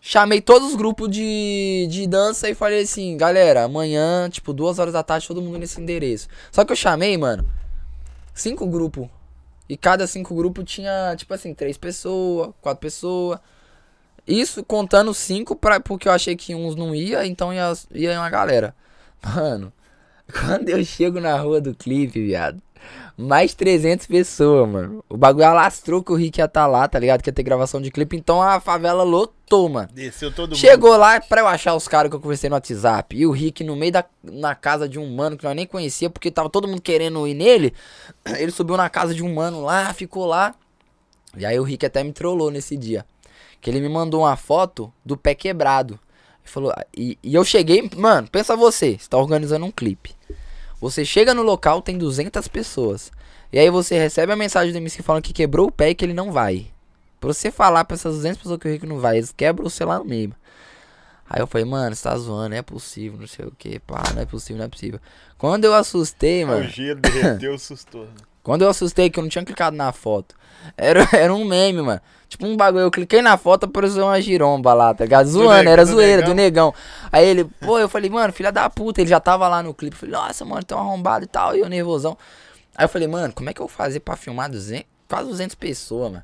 Chamei 0.05 0.39
todos 0.39 0.69
os 0.69 0.75
grupos 0.75 1.09
de, 1.09 1.87
de 1.89 2.05
dança 2.05 2.47
e 2.47 2.53
falei 2.53 2.83
assim, 2.83 3.17
galera, 3.17 3.63
amanhã, 3.63 4.29
tipo, 4.29 4.53
duas 4.53 4.77
horas 4.77 4.93
da 4.93 5.01
tarde, 5.01 5.27
todo 5.27 5.41
mundo 5.41 5.57
nesse 5.57 5.81
endereço. 5.81 6.27
Só 6.51 6.63
que 6.63 6.71
eu 6.71 6.75
chamei, 6.75 7.17
mano, 7.17 7.43
cinco 8.31 8.67
grupos. 8.67 9.09
E 9.67 9.75
cada 9.75 10.05
cinco 10.05 10.35
grupos 10.35 10.63
tinha, 10.65 11.15
tipo 11.17 11.33
assim, 11.33 11.55
três 11.55 11.75
pessoas, 11.75 12.51
quatro 12.61 12.81
pessoas. 12.81 13.39
Isso 14.27 14.63
contando 14.63 15.11
cinco, 15.11 15.55
pra, 15.55 15.79
porque 15.79 16.07
eu 16.07 16.11
achei 16.11 16.35
que 16.35 16.53
uns 16.53 16.75
não 16.75 16.93
ia, 16.93 17.25
então 17.25 17.51
ia, 17.51 17.73
ia 17.91 18.19
uma 18.19 18.29
galera. 18.29 18.75
Mano, 19.23 19.73
quando 20.31 20.69
eu 20.69 20.85
chego 20.85 21.19
na 21.19 21.35
rua 21.35 21.59
do 21.59 21.73
clipe, 21.73 22.23
viado, 22.23 22.61
mais 23.17 23.53
300 23.53 24.07
pessoas, 24.07 24.67
mano. 24.67 25.03
O 25.07 25.15
bagulho 25.15 25.45
alastrou 25.45 26.03
que 26.03 26.11
o 26.11 26.15
Rick 26.15 26.39
ia 26.39 26.45
estar 26.45 26.67
lá, 26.67 26.87
tá 26.87 26.99
ligado? 26.99 27.21
Que 27.21 27.29
ia 27.29 27.33
ter 27.33 27.43
gravação 27.43 27.81
de 27.81 27.89
clipe, 27.89 28.17
então 28.17 28.41
a 28.41 28.59
favela 28.59 29.03
lotou, 29.03 29.69
mano. 29.69 29.89
Desceu 29.93 30.31
todo 30.31 30.49
mundo. 30.49 30.57
Chegou 30.57 30.97
lá 30.97 31.19
pra 31.21 31.41
eu 31.41 31.47
achar 31.47 31.75
os 31.75 31.87
caras 31.87 32.09
que 32.09 32.15
eu 32.15 32.19
conversei 32.19 32.49
no 32.49 32.55
WhatsApp. 32.55 33.15
E 33.15 33.25
o 33.25 33.31
Rick 33.31 33.63
no 33.63 33.75
meio 33.75 33.93
da 33.93 34.05
na 34.23 34.53
casa 34.53 34.87
de 34.89 34.99
um 34.99 35.15
mano 35.15 35.37
que 35.37 35.45
nós 35.45 35.55
nem 35.55 35.65
conhecia, 35.65 36.09
porque 36.09 36.29
tava 36.29 36.49
todo 36.49 36.67
mundo 36.67 36.81
querendo 36.81 37.25
ir 37.27 37.33
nele. 37.33 37.73
Ele 38.37 38.51
subiu 38.51 38.75
na 38.75 38.89
casa 38.89 39.13
de 39.13 39.23
um 39.23 39.33
mano 39.33 39.63
lá, 39.63 39.93
ficou 39.93 40.25
lá. 40.25 40.53
E 41.37 41.45
aí 41.45 41.59
o 41.59 41.63
Rick 41.63 41.85
até 41.85 42.03
me 42.03 42.11
trollou 42.11 42.51
nesse 42.51 42.75
dia. 42.75 43.05
Que 43.61 43.69
ele 43.69 43.81
me 43.81 43.89
mandou 43.89 44.21
uma 44.21 44.35
foto 44.35 44.93
do 45.03 45.17
pé 45.17 45.33
quebrado. 45.33 45.99
Ele 46.43 46.51
falou, 46.51 46.73
e, 46.95 47.17
e 47.23 47.33
eu 47.33 47.43
cheguei, 47.43 47.89
mano, 47.95 48.27
pensa 48.31 48.55
você, 48.55 48.97
você 48.99 49.09
tá 49.09 49.17
organizando 49.17 49.65
um 49.65 49.71
clipe. 49.71 50.15
Você 50.85 51.03
chega 51.03 51.33
no 51.33 51.41
local, 51.41 51.81
tem 51.81 51.97
200 51.97 52.47
pessoas. 52.47 53.11
E 53.51 53.57
aí 53.57 53.71
você 53.71 53.97
recebe 53.97 54.31
a 54.31 54.35
mensagem 54.35 54.71
do 54.71 54.77
MC 54.77 55.01
falando 55.01 55.23
que 55.23 55.33
quebrou 55.33 55.67
o 55.67 55.71
pé 55.71 55.89
e 55.89 55.95
que 55.95 56.05
ele 56.05 56.13
não 56.13 56.31
vai. 56.31 56.67
Pra 57.19 57.33
você 57.33 57.49
falar 57.49 57.85
pra 57.85 57.95
essas 57.95 58.17
200 58.17 58.37
pessoas 58.37 58.59
que 58.59 58.67
o 58.67 58.71
Rick 58.71 58.85
não 58.85 58.99
vai, 58.99 59.17
eles 59.17 59.33
quebram 59.35 59.65
o 59.65 59.69
celular 59.69 59.97
no 59.97 60.05
meio. 60.05 60.31
Aí 61.27 61.41
eu 61.41 61.47
falei, 61.47 61.65
mano, 61.65 61.95
você 61.95 62.03
tá 62.03 62.15
zoando, 62.15 62.49
não 62.49 62.57
é 62.57 62.61
possível, 62.61 63.19
não 63.19 63.25
sei 63.25 63.45
o 63.45 63.51
que, 63.57 63.79
pá, 63.79 64.03
não 64.13 64.21
é 64.21 64.25
possível, 64.27 64.59
não 64.59 64.65
é 64.65 64.69
possível. 64.69 64.99
Quando 65.39 65.65
eu 65.65 65.73
assustei, 65.73 66.43
O 66.43 66.49
mano, 66.49 66.69
gelo 66.69 67.01
derreteu, 67.01 67.55
assustou. 67.55 68.07
quando 68.45 68.61
eu 68.61 68.69
assustei 68.69 69.09
que 69.09 69.17
eu 69.17 69.23
não 69.23 69.29
tinha 69.29 69.43
clicado 69.43 69.75
na 69.75 69.91
foto, 69.91 70.35
era, 70.77 70.99
era 71.11 71.33
um 71.33 71.43
meme, 71.43 71.81
mano. 71.81 71.99
Tipo 72.29 72.45
um 72.45 72.55
bagulho, 72.55 72.83
eu 72.83 72.91
cliquei 72.91 73.19
na 73.19 73.37
foto, 73.37 73.65
apareceu 73.65 74.03
uma 74.03 74.21
giromba 74.21 74.71
lá, 74.71 74.93
tá 74.93 75.03
ligado? 75.03 75.27
Zoando, 75.27 75.67
era 75.67 75.83
do 75.83 75.91
zoeira, 75.91 76.21
negão. 76.21 76.29
do 76.29 76.35
negão. 76.35 76.73
Aí 77.11 77.27
ele, 77.27 77.45
pô, 77.45 77.79
eu 77.79 77.89
falei, 77.89 78.07
mano, 78.07 78.31
filha 78.31 78.51
da 78.51 78.69
puta, 78.69 79.01
ele 79.01 79.09
já 79.09 79.19
tava 79.19 79.47
lá 79.47 79.63
no 79.63 79.73
clipe. 79.73 79.95
Eu 79.95 79.99
falei, 79.99 80.13
nossa, 80.13 80.45
mano, 80.45 80.61
um 80.71 80.75
arrombado 80.75 81.25
e 81.25 81.27
tal, 81.27 81.55
e 81.55 81.61
eu 81.61 81.67
nervosão. 81.67 82.15
Aí 82.75 82.85
eu 82.85 82.89
falei, 82.89 83.07
mano, 83.07 83.33
como 83.33 83.49
é 83.49 83.53
que 83.53 83.59
eu 83.59 83.65
vou 83.65 83.75
fazer 83.75 83.99
pra 83.99 84.15
filmar 84.15 84.51
200, 84.51 84.85
quase 85.09 85.27
200 85.27 85.55
pessoas, 85.55 86.11
mano? 86.11 86.23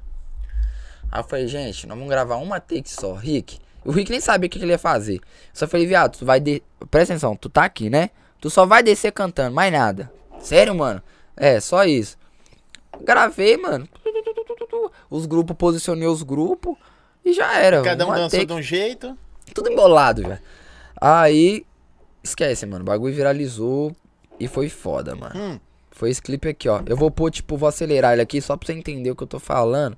Aí 1.12 1.22
eu 1.22 1.24
falei, 1.24 1.48
gente, 1.48 1.88
nós 1.88 1.98
vamos 1.98 2.10
gravar 2.12 2.36
uma 2.36 2.60
take 2.60 2.90
só, 2.90 3.16
Rick. 3.16 3.58
O 3.84 3.92
Rick 3.92 4.12
nem 4.12 4.22
sabia 4.22 4.46
o 4.46 4.50
que, 4.50 4.60
que 4.60 4.66
ele 4.66 4.74
ia 4.74 4.80
fazer. 4.80 5.16
Eu 5.16 5.22
só 5.54 5.68
falei, 5.68 5.88
viado, 5.88 6.20
tu 6.20 6.26
vai 6.26 6.40
de... 6.40 6.62
Presta 6.92 7.14
atenção, 7.14 7.36
tu 7.36 7.50
tá 7.50 7.64
aqui, 7.64 7.90
né? 7.90 8.12
Tu 8.40 8.48
só 8.48 8.64
vai 8.64 8.84
descer 8.84 9.12
cantando, 9.12 9.56
mais 9.56 9.74
nada. 9.74 10.12
Sério, 10.40 10.76
mano? 10.76 11.02
É, 11.36 11.60
só 11.60 11.84
isso. 11.84 12.18
Gravei, 13.02 13.58
mano. 13.58 13.88
Os 15.10 15.26
grupos, 15.26 15.56
posicionei 15.58 16.08
os 16.08 16.24
grupos. 16.24 16.76
E 17.24 17.34
já 17.34 17.58
era. 17.58 17.82
Cada 17.82 18.06
um 18.06 18.10
uma 18.10 18.16
dançou 18.16 18.40
take. 18.40 18.46
de 18.46 18.54
um 18.54 18.62
jeito. 18.62 19.18
Tudo 19.54 19.72
embolado, 19.72 20.24
velho. 20.24 20.40
Aí, 21.00 21.66
esquece, 22.24 22.66
mano. 22.66 22.84
O 22.84 22.86
bagulho 22.88 23.14
viralizou 23.14 23.96
e 24.40 24.48
foi 24.48 24.70
foda, 24.70 25.16
mano. 25.16 25.34
Hum. 25.36 25.60
Foi 25.92 26.10
esse 26.10 26.22
clipe 26.22 26.48
aqui, 26.48 26.68
ó. 26.70 26.82
Eu 26.86 26.96
vou 26.96 27.12
pôr, 27.12 27.30
tipo, 27.30 27.58
vou 27.58 27.70
acelerar 27.70 28.14
ele 28.14 28.22
aqui 28.22 28.42
só 28.42 28.56
pra 28.58 28.66
você 28.66 28.74
entender 28.74 29.12
o 29.12 29.16
que 29.16 29.24
eu 29.24 29.28
tô 29.28 29.40
falando. 29.40 29.98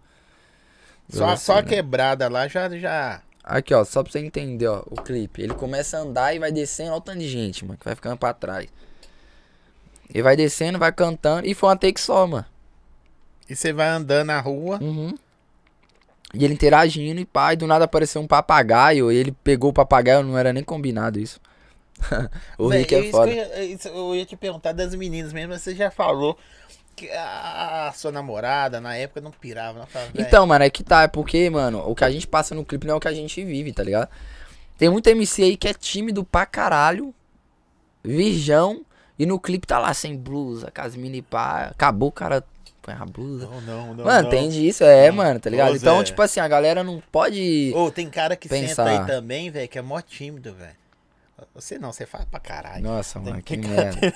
Só, 1.09 1.31
Eu 1.31 1.37
só 1.37 1.53
a 1.53 1.59
assim, 1.59 1.65
né? 1.65 1.75
quebrada 1.75 2.27
lá 2.29 2.47
já. 2.47 2.69
já... 2.77 3.21
Aqui, 3.43 3.73
ó, 3.73 3.83
só 3.83 4.01
pra 4.01 4.11
você 4.11 4.19
entender, 4.19 4.67
ó, 4.67 4.83
o 4.87 4.95
clipe. 5.01 5.41
Ele 5.41 5.53
começa 5.53 5.97
a 5.97 6.01
andar 6.01 6.33
e 6.33 6.39
vai 6.39 6.51
descendo, 6.51 6.91
olha 6.91 6.97
o 6.97 7.01
tanto 7.01 7.19
de 7.19 7.27
gente, 7.27 7.65
mano, 7.65 7.77
que 7.77 7.85
vai 7.85 7.95
ficando 7.95 8.17
pra 8.17 8.33
trás. 8.33 8.67
Ele 10.13 10.21
vai 10.21 10.35
descendo, 10.35 10.77
vai 10.77 10.91
cantando, 10.91 11.47
e 11.47 11.55
foi 11.55 11.69
uma 11.69 11.75
take 11.75 11.99
só, 11.99 12.27
mano. 12.27 12.45
E 13.49 13.55
você 13.55 13.73
vai 13.73 13.87
andando 13.87 14.27
na 14.27 14.39
rua. 14.39 14.77
Uhum. 14.79 15.17
E 16.33 16.45
ele 16.45 16.53
interagindo 16.53 17.19
e 17.19 17.27
e 17.51 17.55
do 17.55 17.67
nada 17.67 17.85
apareceu 17.85 18.21
um 18.21 18.27
papagaio, 18.27 19.11
e 19.11 19.15
ele 19.15 19.31
pegou 19.43 19.71
o 19.71 19.73
papagaio, 19.73 20.23
não 20.23 20.37
era 20.37 20.53
nem 20.53 20.63
combinado 20.63 21.19
isso. 21.19 21.39
o 22.57 22.69
Véi, 22.69 22.79
Rick 22.79 22.95
é 22.95 23.11
foda. 23.11 23.31
Eu 23.31 23.65
ia, 23.65 23.77
eu 23.85 24.15
ia 24.15 24.25
te 24.25 24.35
perguntar 24.35 24.71
das 24.71 24.93
meninas 24.93 25.33
mesmo, 25.33 25.49
mas 25.49 25.61
você 25.61 25.75
já 25.75 25.89
falou 25.89 26.37
que 26.95 27.09
a 27.09 27.91
sua 27.95 28.11
namorada 28.11 28.79
na 28.79 28.95
época 28.95 29.21
não 29.21 29.31
pirava. 29.31 29.79
Não 29.79 29.87
falava, 29.87 30.11
véi, 30.13 30.25
Então, 30.25 30.45
mano, 30.45 30.63
é 30.63 30.69
que 30.69 30.83
tá, 30.83 31.03
é 31.03 31.07
porque, 31.07 31.49
mano, 31.49 31.83
o 31.87 31.95
que 31.95 32.03
a 32.03 32.11
gente 32.11 32.27
passa 32.27 32.53
no 32.53 32.65
clipe 32.65 32.85
não 32.85 32.95
é 32.95 32.97
o 32.97 32.99
que 32.99 33.07
a 33.07 33.13
gente 33.13 33.43
vive, 33.43 33.73
tá 33.73 33.83
ligado? 33.83 34.09
Tem 34.77 34.89
muito 34.89 35.07
MC 35.07 35.43
aí 35.43 35.57
que 35.57 35.67
é 35.67 35.73
tímido 35.73 36.23
pra 36.23 36.45
caralho, 36.45 37.13
virgão, 38.03 38.83
e 39.17 39.25
no 39.25 39.39
clipe 39.39 39.67
tá 39.67 39.79
lá 39.79 39.93
sem 39.93 40.15
blusa, 40.17 40.71
com 40.75 40.81
as 40.81 40.95
mini 40.95 41.21
pá, 41.21 41.65
acabou 41.71 42.09
o 42.09 42.11
cara 42.11 42.43
põe 42.81 42.93
a 42.93 43.05
blusa. 43.05 43.45
Não, 43.47 43.61
não, 43.61 43.93
não. 43.93 44.03
mano, 44.05 44.23
não. 44.23 44.29
tem 44.29 44.49
disso, 44.49 44.83
é, 44.83 45.07
Não. 45.09 45.15
mano, 45.15 45.39
tá 45.39 45.49
ligado? 45.49 45.75
Então, 45.75 45.99
Zé. 45.99 46.03
tipo 46.03 46.21
assim, 46.21 46.39
a 46.41 46.47
galera 46.49 46.83
não 46.83 47.01
pode. 47.11 47.71
Ô, 47.73 47.89
tem 47.89 48.09
cara 48.09 48.35
que 48.35 48.49
senta 48.49 48.67
Pensar. 48.67 48.87
aí 48.87 49.05
também, 49.05 49.49
velho, 49.49 49.69
que 49.69 49.79
é 49.79 49.81
mó 49.81 50.01
tímido, 50.01 50.53
velho. 50.53 50.75
Você 51.55 51.77
não, 51.77 51.91
você 51.91 52.05
fala 52.05 52.25
pra 52.29 52.39
caralho. 52.39 52.83
Nossa, 52.83 53.19
mano, 53.19 53.41
que 53.41 53.57
tem 53.57 53.69
merda. 53.69 53.99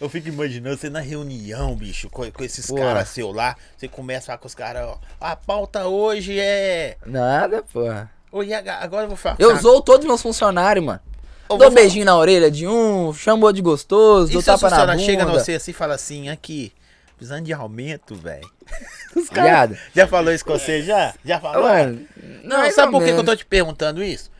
Eu 0.00 0.08
fico 0.08 0.28
imaginando 0.28 0.76
você 0.76 0.90
na 0.90 1.00
reunião, 1.00 1.74
bicho, 1.74 2.08
com, 2.10 2.28
com 2.30 2.44
esses 2.44 2.66
Pô. 2.66 2.76
caras 2.76 3.08
seu 3.08 3.30
lá. 3.30 3.56
Você 3.76 3.86
começa 3.88 4.24
a 4.24 4.26
falar 4.26 4.38
com 4.38 4.46
os 4.46 4.54
caras, 4.54 4.86
ó. 4.86 4.98
A 5.20 5.36
pauta 5.36 5.86
hoje 5.86 6.38
é. 6.38 6.96
Nada, 7.06 7.62
porra. 7.62 8.10
Ô, 8.32 8.42
e 8.42 8.52
aga- 8.52 8.78
agora 8.78 9.04
eu 9.04 9.08
vou 9.08 9.16
falar. 9.16 9.36
Eu 9.38 9.56
zoo 9.56 9.80
todos 9.80 10.00
os 10.04 10.08
meus 10.08 10.22
funcionários, 10.22 10.84
mano. 10.84 11.00
Eu 11.48 11.58
Dou 11.58 11.70
beijinho 11.70 12.04
na 12.04 12.16
orelha 12.16 12.50
de 12.50 12.66
um, 12.66 13.12
chamou 13.12 13.52
de 13.52 13.60
gostoso, 13.60 14.30
E 14.30 14.32
dou 14.32 14.42
se 14.42 14.50
a 14.50 14.54
tapa 14.54 14.70
na 14.70 14.76
senhora 14.76 14.92
bunda. 14.92 15.04
chega 15.04 15.24
no 15.24 15.32
você 15.32 15.54
assim 15.54 15.70
e 15.70 15.74
fala 15.74 15.94
assim, 15.94 16.28
aqui, 16.28 16.72
precisando 17.16 17.44
de 17.44 17.52
aumento, 17.52 18.14
velho. 18.14 18.50
Ligado? 19.14 19.76
já 19.94 20.06
falou 20.06 20.32
isso 20.32 20.44
com 20.44 20.52
você, 20.58 20.82
já? 20.82 21.14
Já 21.24 21.38
falou? 21.40 21.62
Mano, 21.64 22.06
não, 22.42 22.58
mais 22.58 22.74
sabe 22.74 22.86
ou 22.94 23.00
por 23.00 23.04
que, 23.06 23.12
que 23.12 23.18
eu 23.20 23.24
tô 23.24 23.36
te 23.36 23.44
perguntando 23.44 24.02
isso? 24.02 24.30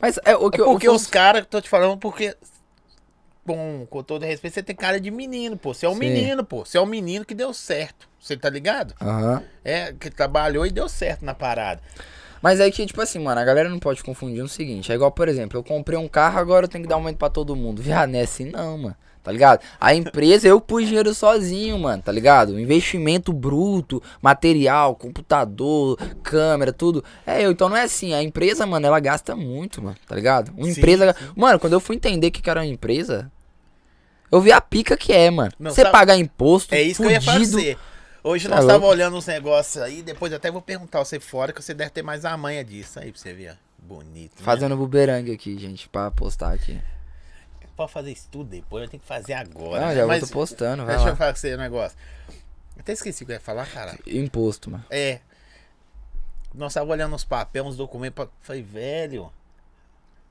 Mas 0.00 0.18
é 0.24 0.36
o 0.36 0.48
É 0.48 0.50
que 0.50 0.60
eu- 0.60 0.64
porque 0.66 0.68
o 0.68 0.78
que 0.78 0.88
os 0.90 1.06
caras, 1.06 1.44
tô 1.48 1.60
te 1.60 1.68
falando, 1.68 1.96
porque. 1.98 2.34
Bom, 3.44 3.84
com 3.90 4.02
todo 4.04 4.24
respeito, 4.24 4.54
você 4.54 4.62
tem 4.62 4.74
cara 4.76 5.00
de 5.00 5.10
menino, 5.10 5.56
pô. 5.56 5.74
Você 5.74 5.84
é 5.84 5.88
um 5.88 5.94
Sim. 5.94 5.98
menino, 5.98 6.44
pô. 6.44 6.64
Você 6.64 6.78
é 6.78 6.80
um 6.80 6.86
menino 6.86 7.24
que 7.24 7.34
deu 7.34 7.52
certo. 7.52 8.08
Você 8.20 8.36
tá 8.36 8.48
ligado? 8.48 8.94
eu- 9.00 9.08
Aham. 9.08 9.42
É, 9.64 9.92
que 9.92 10.08
trabalhou 10.10 10.64
e 10.64 10.70
deu 10.70 10.88
certo 10.88 11.24
na 11.24 11.34
parada. 11.34 11.80
Mas 12.42 12.58
é 12.60 12.68
que, 12.70 12.84
tipo 12.84 13.00
assim, 13.00 13.20
mano, 13.20 13.40
a 13.40 13.44
galera 13.44 13.68
não 13.68 13.78
pode 13.78 14.02
confundir 14.02 14.42
o 14.42 14.48
seguinte. 14.48 14.90
É 14.90 14.94
igual, 14.96 15.12
por 15.12 15.28
exemplo, 15.28 15.56
eu 15.58 15.62
comprei 15.62 15.96
um 15.96 16.08
carro, 16.08 16.38
agora 16.40 16.64
eu 16.64 16.68
tenho 16.68 16.82
que 16.82 16.88
dar 16.88 16.96
aumento 16.96 17.16
pra 17.16 17.30
todo 17.30 17.54
mundo. 17.56 17.80
Viado, 17.80 18.10
não 18.12 18.18
é 18.18 18.22
assim 18.22 18.46
não, 18.50 18.76
mano. 18.76 18.96
Tá 19.22 19.30
ligado? 19.30 19.60
A 19.80 19.94
empresa, 19.94 20.48
eu 20.48 20.60
pus 20.60 20.84
dinheiro 20.88 21.14
sozinho, 21.14 21.78
mano, 21.78 22.02
tá 22.02 22.10
ligado? 22.10 22.58
Investimento 22.58 23.32
bruto, 23.32 24.02
material, 24.20 24.96
computador, 24.96 25.96
câmera, 26.24 26.72
tudo. 26.72 27.04
É 27.24 27.40
eu, 27.46 27.52
então 27.52 27.68
não 27.68 27.76
é 27.76 27.82
assim. 27.84 28.12
A 28.14 28.20
empresa, 28.20 28.66
mano, 28.66 28.84
ela 28.84 28.98
gasta 28.98 29.36
muito, 29.36 29.80
mano, 29.80 29.96
tá 30.08 30.16
ligado? 30.16 30.52
Uma 30.56 30.64
Sim, 30.64 30.72
empresa. 30.72 31.14
sim. 31.16 31.24
Mano, 31.36 31.60
quando 31.60 31.74
eu 31.74 31.78
fui 31.78 31.94
entender 31.94 32.26
o 32.26 32.30
que 32.32 32.50
era 32.50 32.58
uma 32.62 32.66
empresa, 32.66 33.30
eu 34.30 34.40
vi 34.40 34.50
a 34.50 34.60
pica 34.60 34.96
que 34.96 35.12
é, 35.12 35.30
mano. 35.30 35.52
Não, 35.56 35.70
Você 35.70 35.82
sabe- 35.82 35.92
pagar 35.92 36.16
imposto, 36.16 36.74
É 36.74 36.82
isso 36.82 37.00
que 37.00 37.06
eu 37.06 37.12
ia 37.12 37.20
fudido. 37.20 37.44
fazer. 37.58 37.78
Hoje 38.24 38.46
nós 38.48 38.60
tava 38.60 38.72
louco. 38.74 38.86
olhando 38.88 39.16
uns 39.16 39.26
negócios 39.26 39.82
aí, 39.82 40.02
depois 40.02 40.30
eu 40.32 40.36
até 40.36 40.50
vou 40.50 40.62
perguntar 40.62 41.00
você 41.04 41.18
fora, 41.18 41.52
que 41.52 41.60
você 41.62 41.74
deve 41.74 41.90
ter 41.90 42.02
mais 42.02 42.24
a 42.24 42.36
manha 42.36 42.64
disso 42.64 43.00
aí 43.00 43.10
pra 43.10 43.20
você 43.20 43.32
ver. 43.34 43.58
Bonito. 43.78 44.38
né? 44.38 44.44
Fazendo 44.44 44.76
bumerangue 44.76 45.32
aqui, 45.32 45.58
gente, 45.58 45.88
pra 45.88 46.10
postar 46.10 46.52
aqui. 46.52 46.80
Pode 47.76 47.90
fazer 47.92 48.12
isso 48.12 48.28
tudo 48.30 48.50
depois, 48.50 48.84
eu 48.84 48.88
tenho 48.90 49.00
que 49.00 49.06
fazer 49.08 49.32
agora. 49.32 49.86
Ah, 49.86 49.88
né? 49.88 49.96
já 49.96 50.06
Mas 50.06 50.20
tô 50.28 50.32
postando, 50.32 50.84
vai 50.84 50.94
Deixa 50.94 51.04
lá. 51.06 51.10
eu 51.12 51.16
falar 51.16 51.32
com 51.32 51.38
você 51.40 51.54
um 51.54 51.58
negócio. 51.58 51.98
Eu 52.76 52.80
até 52.80 52.92
esqueci 52.92 53.22
o 53.24 53.26
que 53.26 53.32
eu 53.32 53.36
ia 53.36 53.40
falar, 53.40 53.66
cara. 53.66 53.98
Imposto, 54.06 54.70
mano. 54.70 54.84
É. 54.90 55.18
Nós 56.54 56.74
tava 56.74 56.90
olhando 56.90 57.16
os 57.16 57.24
papéis, 57.24 57.64
uns 57.64 57.76
documentos. 57.76 58.28
Falei, 58.40 58.62
velho, 58.62 59.32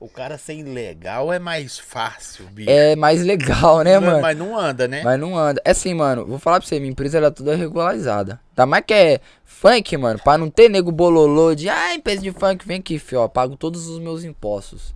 o 0.02 0.08
cara 0.08 0.36
ser 0.36 0.54
ilegal 0.54 1.32
é 1.32 1.38
mais 1.38 1.78
fácil, 1.78 2.46
bicho. 2.46 2.68
É 2.70 2.96
mais 2.96 3.22
legal, 3.22 3.82
né, 3.82 3.98
Não- 4.00 4.06
mano? 4.08 4.20
Mas 4.22 4.36
não 4.36 4.58
anda, 4.58 4.88
né? 4.88 5.02
Mas 5.04 5.20
não 5.20 5.38
anda. 5.38 5.62
É 5.64 5.70
assim, 5.70 5.94
mano, 5.94 6.26
vou 6.26 6.38
falar 6.38 6.58
pra 6.58 6.68
você, 6.68 6.78
minha 6.80 6.90
empresa 6.90 7.18
ela 7.18 7.28
é 7.28 7.30
toda 7.30 7.54
regularizada. 7.54 8.40
Tá 8.54 8.66
mais 8.66 8.84
que 8.84 8.92
é 8.92 9.20
funk, 9.44 9.96
mano, 9.96 10.18
pra 10.22 10.36
não 10.36 10.50
ter 10.50 10.68
nego 10.68 10.90
bololô 10.90 11.54
de, 11.54 11.68
ah, 11.68 11.94
empresa 11.94 12.20
de 12.20 12.32
funk, 12.32 12.66
vem 12.66 12.78
aqui, 12.78 12.98
fio, 12.98 13.20
ó, 13.20 13.28
pago 13.28 13.56
todos 13.56 13.86
os 13.88 14.00
meus 14.00 14.24
impostos. 14.24 14.94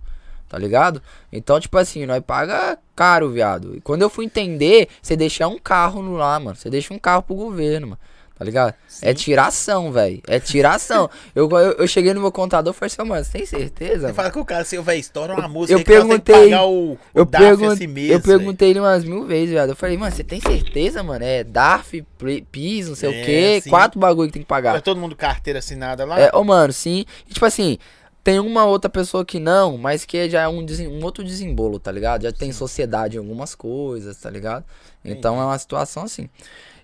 Tá 0.49 0.57
ligado? 0.57 1.01
Então, 1.31 1.59
tipo 1.59 1.77
assim, 1.77 2.05
nós 2.05 2.23
paga 2.25 2.77
caro, 2.95 3.29
viado. 3.29 3.75
E 3.75 3.81
quando 3.81 4.01
eu 4.01 4.09
fui 4.09 4.25
entender, 4.25 4.87
você 5.01 5.15
deixa 5.15 5.45
um 5.47 5.59
carro 5.59 6.01
no 6.01 6.13
lá, 6.15 6.39
mano. 6.39 6.55
Você 6.55 6.69
deixa 6.69 6.93
um 6.93 6.99
carro 6.99 7.21
pro 7.21 7.35
governo, 7.35 7.87
mano. 7.87 7.99
Tá 8.37 8.45
ligado? 8.45 8.73
É 9.01 9.13
tiração, 9.15 9.91
velho. 9.91 10.21
É 10.27 10.39
tiração. 10.39 11.09
eu, 11.33 11.49
eu, 11.49 11.57
eu 11.73 11.87
cheguei 11.87 12.13
no 12.13 12.21
meu 12.21 12.31
contador 12.31 12.71
e 12.71 12.77
falei 12.77 12.87
assim, 12.93 13.09
mano, 13.09 13.23
você 13.25 13.31
tem 13.31 13.45
certeza? 13.47 13.95
Você 13.95 14.01
mano? 14.03 14.13
fala 14.13 14.31
com 14.31 14.39
o 14.41 14.45
cara 14.45 14.61
assim, 14.61 14.79
velho, 14.79 14.99
estoura 14.99 15.33
uma 15.33 15.47
música 15.47 15.79
eu 15.79 15.83
perguntei- 15.83 16.35
pagar 16.51 16.65
o, 16.65 16.91
o 16.93 16.99
Eu, 17.15 17.25
pergun 17.25 17.73
esse 17.73 17.87
mês, 17.87 18.11
eu 18.11 18.19
velho. 18.19 18.37
perguntei 18.37 18.69
ele 18.69 18.79
umas 18.79 19.03
mil 19.03 19.25
vezes, 19.25 19.49
viado. 19.49 19.69
Eu 19.69 19.75
falei, 19.75 19.97
mano, 19.97 20.15
você 20.15 20.23
tem 20.23 20.39
certeza, 20.39 21.01
mano? 21.01 21.25
É 21.25 21.43
DARF, 21.43 22.05
PIS, 22.51 22.89
não 22.89 22.95
sei 22.95 23.09
É, 23.09 23.21
o 23.21 23.25
quê. 23.25 23.61
sim. 23.63 23.69
Quatro 23.71 23.99
bagulho 23.99 24.27
que 24.27 24.33
tem 24.33 24.41
que 24.43 24.47
pagar. 24.47 24.73
Mas 24.73 24.83
todo 24.83 24.99
mundo 24.99 25.15
carteira 25.15 25.57
assinada 25.57 26.05
lá? 26.05 26.19
É, 26.19 26.29
ô, 26.31 26.43
mano, 26.43 26.71
sim. 26.71 27.05
E, 27.27 27.33
tipo 27.33 27.45
assim, 27.45 27.79
tem 28.23 28.39
uma 28.39 28.65
outra 28.65 28.87
pessoa 28.89 29.25
que 29.25 29.39
não, 29.39 29.79
mas 29.79 30.05
que 30.05 30.29
já 30.29 30.43
é 30.43 30.47
um, 30.47 30.63
um 30.91 31.03
outro 31.03 31.23
desembolo, 31.23 31.79
tá 31.79 31.91
ligado? 31.91 32.21
Já 32.21 32.31
tem 32.31 32.51
sociedade 32.51 33.15
em 33.15 33.19
algumas 33.19 33.55
coisas, 33.55 34.15
tá 34.17 34.29
ligado? 34.29 34.63
Então 35.03 35.41
é 35.41 35.45
uma 35.45 35.57
situação 35.57 36.03
assim. 36.03 36.29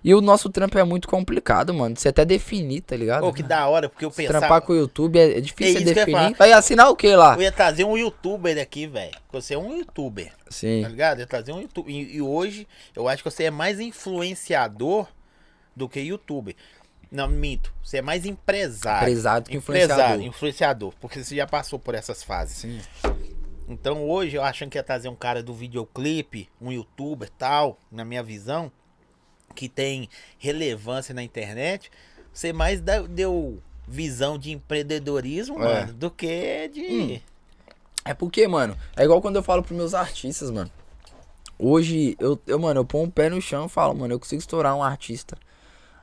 E 0.04 0.14
o 0.14 0.20
nosso 0.20 0.50
trampo 0.50 0.78
é 0.78 0.84
muito 0.84 1.08
complicado, 1.08 1.72
mano. 1.72 1.96
Você 1.96 2.10
até 2.10 2.26
definir, 2.26 2.82
tá 2.82 2.94
ligado? 2.94 3.22
Pô, 3.22 3.32
que 3.32 3.42
da 3.42 3.66
hora, 3.66 3.88
porque 3.88 4.04
eu 4.04 4.10
Se 4.10 4.18
pensava. 4.18 4.40
trampar 4.40 4.60
com 4.60 4.74
o 4.74 4.76
YouTube 4.76 5.18
é, 5.18 5.38
é 5.38 5.40
difícil 5.40 5.80
É 5.80 5.94
definir. 5.94 6.34
Vai 6.36 6.52
assinar 6.52 6.90
o 6.90 6.94
que 6.96 7.16
lá? 7.16 7.34
Eu 7.36 7.40
ia 7.42 7.50
trazer 7.50 7.84
um 7.84 7.96
youtuber 7.96 8.60
aqui, 8.60 8.86
velho. 8.86 9.14
Você 9.32 9.54
é 9.54 9.58
um 9.58 9.74
youtuber, 9.78 10.26
tá 10.44 10.50
Sim. 10.50 10.84
ligado? 10.84 11.18
Eu 11.18 11.22
ia 11.22 11.26
trazer 11.26 11.52
um 11.52 11.60
youtuber. 11.62 11.90
E, 11.90 12.16
e 12.16 12.20
hoje, 12.20 12.68
eu 12.94 13.08
acho 13.08 13.22
que 13.22 13.30
você 13.30 13.44
é 13.44 13.50
mais 13.50 13.80
influenciador 13.80 15.08
do 15.74 15.88
que 15.88 16.00
youtuber. 16.00 16.54
Não, 17.10 17.26
minto. 17.26 17.72
Você 17.82 17.98
é 17.98 18.02
mais 18.02 18.26
empresário. 18.26 19.04
Empresário 19.08 19.44
do 19.44 19.50
que 19.50 19.56
Empresário, 19.56 19.94
influenciador. 19.94 20.26
influenciador. 20.26 20.92
Porque 21.00 21.24
você 21.24 21.36
já 21.36 21.46
passou 21.46 21.78
por 21.78 21.94
essas 21.94 22.22
fases. 22.22 22.58
Sim. 22.58 22.80
Então 23.66 24.06
hoje 24.06 24.36
eu 24.36 24.42
achando 24.42 24.68
que 24.70 24.76
ia 24.76 24.82
trazer 24.82 25.08
um 25.08 25.14
cara 25.14 25.42
do 25.42 25.54
videoclipe, 25.54 26.50
um 26.60 26.70
youtuber 26.70 27.30
tal, 27.38 27.78
na 27.90 28.04
minha 28.04 28.22
visão, 28.22 28.70
que 29.54 29.68
tem 29.68 30.08
relevância 30.38 31.14
na 31.14 31.22
internet, 31.22 31.90
você 32.32 32.52
mais 32.52 32.82
deu 33.08 33.62
visão 33.86 34.38
de 34.38 34.50
empreendedorismo, 34.52 35.56
É. 35.62 35.64
mano, 35.64 35.92
do 35.94 36.10
que 36.10 36.68
de. 36.68 37.22
É 38.04 38.12
porque, 38.12 38.46
mano, 38.46 38.76
é 38.96 39.04
igual 39.04 39.22
quando 39.22 39.36
eu 39.36 39.42
falo 39.42 39.62
pros 39.62 39.76
meus 39.76 39.94
artistas, 39.94 40.50
mano. 40.50 40.70
Hoje, 41.58 42.16
eu, 42.18 42.38
eu, 42.46 42.58
mano, 42.58 42.80
eu 42.80 42.84
ponho 42.84 43.04
o 43.06 43.10
pé 43.10 43.30
no 43.30 43.40
chão 43.40 43.66
e 43.66 43.68
falo, 43.68 43.94
mano, 43.94 44.12
eu 44.14 44.18
consigo 44.18 44.40
estourar 44.40 44.74
um 44.76 44.82
artista. 44.82 45.38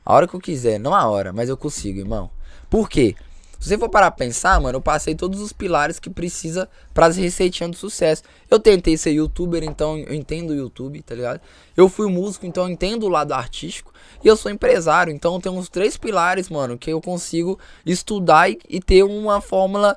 A 0.04 0.14
hora 0.14 0.26
que 0.26 0.34
eu 0.34 0.40
quiser, 0.40 0.80
não 0.80 0.94
a 0.94 1.06
hora, 1.06 1.32
mas 1.32 1.48
eu 1.48 1.56
consigo, 1.56 2.00
irmão. 2.00 2.30
Por 2.68 2.88
quê? 2.88 3.14
Se 3.62 3.68
você 3.68 3.78
for 3.78 3.88
parar 3.88 4.10
pra 4.10 4.26
pensar, 4.26 4.60
mano, 4.60 4.78
eu 4.78 4.82
passei 4.82 5.14
todos 5.14 5.40
os 5.40 5.52
pilares 5.52 6.00
que 6.00 6.10
precisa 6.10 6.68
pras 6.92 7.16
receitinhas 7.16 7.70
do 7.70 7.76
sucesso. 7.76 8.24
Eu 8.50 8.58
tentei 8.58 8.96
ser 8.96 9.12
youtuber, 9.12 9.62
então 9.62 9.96
eu 9.96 10.12
entendo 10.12 10.50
o 10.50 10.54
YouTube, 10.54 11.00
tá 11.00 11.14
ligado? 11.14 11.40
Eu 11.76 11.88
fui 11.88 12.10
músico, 12.10 12.44
então 12.44 12.64
eu 12.64 12.70
entendo 12.70 13.04
o 13.04 13.08
lado 13.08 13.32
artístico. 13.32 13.94
E 14.24 14.26
eu 14.26 14.34
sou 14.34 14.50
empresário, 14.50 15.12
então 15.12 15.36
eu 15.36 15.40
tenho 15.40 15.54
uns 15.54 15.68
três 15.68 15.96
pilares, 15.96 16.48
mano, 16.48 16.76
que 16.76 16.92
eu 16.92 17.00
consigo 17.00 17.56
estudar 17.86 18.50
e, 18.50 18.58
e 18.68 18.80
ter 18.80 19.04
uma 19.04 19.40
fórmula 19.40 19.96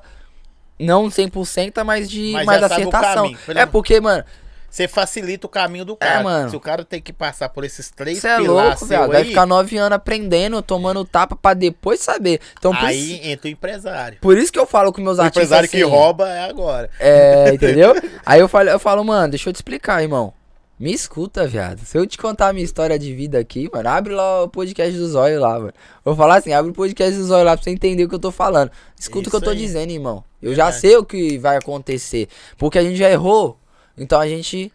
não 0.78 1.08
100%, 1.08 1.82
mas 1.82 2.08
de 2.08 2.30
Mas 2.34 2.46
mais 2.46 2.62
o 2.62 2.64
acertação. 2.66 3.36
É 3.48 3.66
porque, 3.66 4.00
mano, 4.00 4.22
Você 4.68 4.86
facilita 4.88 5.46
o 5.46 5.50
caminho 5.50 5.84
do 5.84 5.96
cara. 5.96 6.20
É, 6.20 6.22
mano. 6.22 6.50
Se 6.50 6.56
o 6.56 6.60
cara 6.60 6.84
tem 6.84 7.00
que 7.00 7.12
passar 7.12 7.48
por 7.48 7.64
esses 7.64 7.90
três 7.90 8.24
é 8.24 8.36
pilares 8.36 8.80
louco, 8.80 8.86
viado. 8.86 9.10
Vai 9.12 9.24
ficar 9.24 9.46
nove 9.46 9.76
anos 9.78 9.96
aprendendo, 9.96 10.60
tomando 10.60 11.04
tapa 11.04 11.34
pra 11.34 11.54
depois 11.54 12.00
saber. 12.00 12.40
Então, 12.58 12.72
aí 12.74 13.14
isso, 13.16 13.26
entra 13.28 13.48
o 13.48 13.50
empresário. 13.50 14.18
por 14.20 14.36
isso 14.36 14.52
que 14.52 14.58
eu 14.58 14.66
falo 14.66 14.92
com 14.92 15.00
meus 15.00 15.18
O 15.18 15.22
artistas. 15.22 15.44
empresário 15.44 15.68
que 15.68 15.82
assim, 15.82 15.90
rouba 15.90 16.28
é 16.28 16.48
agora. 16.50 16.90
É, 17.00 17.50
entendeu? 17.54 17.94
Aí 18.24 18.40
eu 18.40 18.48
falo, 18.48 18.68
eu 18.68 18.78
falo, 18.78 19.02
mano, 19.04 19.30
deixa 19.30 19.48
eu 19.48 19.52
te 19.52 19.56
explicar, 19.56 20.02
irmão. 20.02 20.32
Me 20.78 20.92
escuta, 20.92 21.46
viado. 21.46 21.78
Se 21.86 21.96
eu 21.96 22.06
te 22.06 22.18
contar 22.18 22.48
a 22.48 22.52
minha 22.52 22.64
história 22.64 22.98
de 22.98 23.14
vida 23.14 23.38
aqui, 23.38 23.66
mano, 23.72 23.88
abre 23.88 24.12
lá 24.12 24.42
o 24.42 24.48
podcast 24.48 24.94
do 24.94 25.08
Zóio 25.08 25.40
lá, 25.40 25.58
mano. 25.58 25.72
Vou 26.04 26.14
falar 26.14 26.36
assim, 26.36 26.52
abre 26.52 26.70
o 26.70 26.74
podcast 26.74 27.16
do 27.16 27.24
Zóio 27.24 27.44
lá 27.46 27.56
pra 27.56 27.64
você 27.64 27.70
entender 27.70 28.04
o 28.04 28.08
que 28.10 28.14
eu 28.14 28.18
tô 28.18 28.30
falando. 28.30 28.70
Escuta 29.00 29.28
o 29.28 29.30
que 29.30 29.36
eu 29.36 29.38
Isso 29.40 29.44
tô 29.46 29.50
aí. 29.52 29.56
dizendo, 29.56 29.90
irmão. 29.90 30.22
Eu 30.42 30.54
já 30.54 30.64
Verdade. 30.64 30.80
sei 30.82 30.96
o 30.98 31.02
que 31.04 31.38
vai 31.38 31.56
acontecer. 31.56 32.28
Porque 32.58 32.78
a 32.78 32.82
gente 32.82 32.96
já 32.96 33.10
errou. 33.10 33.58
Então 33.96 34.20
a 34.20 34.26
gente 34.28 34.72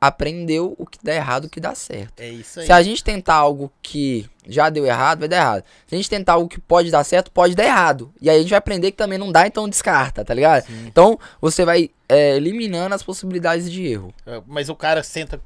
aprendeu 0.00 0.74
o 0.78 0.86
que 0.86 0.98
dá 1.02 1.14
errado 1.14 1.44
e 1.44 1.46
o 1.48 1.50
que 1.50 1.60
dá 1.60 1.74
certo. 1.74 2.20
É 2.20 2.28
isso 2.30 2.60
aí. 2.60 2.66
Se 2.66 2.72
a 2.72 2.82
gente 2.82 3.04
tentar 3.04 3.34
algo 3.34 3.70
que 3.82 4.28
já 4.46 4.70
deu 4.70 4.86
errado, 4.86 5.18
vai 5.20 5.28
dar 5.28 5.36
errado. 5.36 5.64
Se 5.86 5.94
a 5.94 5.98
gente 5.98 6.08
tentar 6.08 6.32
algo 6.34 6.48
que 6.48 6.58
pode 6.58 6.90
dar 6.90 7.04
certo, 7.04 7.30
pode 7.30 7.54
dar 7.54 7.64
errado. 7.64 8.10
E 8.20 8.30
aí 8.30 8.36
a 8.38 8.40
gente 8.40 8.48
vai 8.50 8.58
aprender 8.58 8.92
que 8.92 8.96
também 8.96 9.18
não 9.18 9.30
dá, 9.30 9.46
então 9.46 9.68
descarta, 9.68 10.24
tá 10.24 10.32
ligado? 10.32 10.64
Então 10.86 11.18
você 11.40 11.64
vai 11.66 11.90
é, 12.08 12.36
eliminando 12.36 12.94
as 12.94 13.02
possibilidades 13.02 13.70
de 13.70 13.86
erro. 13.86 14.14
É, 14.26 14.40
Mas 14.46 14.70
o 14.70 14.74
cara 14.74 15.02
senta, 15.02 15.38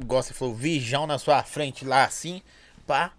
igual 0.00 0.22
você 0.22 0.32
falou, 0.32 0.54
vijão 0.54 1.06
na 1.06 1.18
sua 1.18 1.42
frente 1.42 1.84
lá 1.84 2.04
assim, 2.04 2.40
pá. 2.86 3.12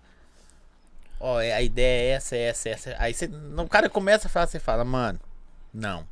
Ó, 1.20 1.40
é- 1.40 1.54
a 1.54 1.62
ideia 1.62 2.14
é 2.14 2.16
essa, 2.16 2.36
é 2.36 2.42
essa, 2.42 2.70
é 2.70 2.72
essa. 2.72 2.96
Aí 2.98 3.14
você, 3.14 3.30
o 3.56 3.68
cara 3.70 3.88
começa 3.88 4.28
a 4.28 4.32
falar, 4.32 4.48
você 4.48 4.60
fala, 4.60 4.84
mano, 4.84 5.20
não. 5.72 6.08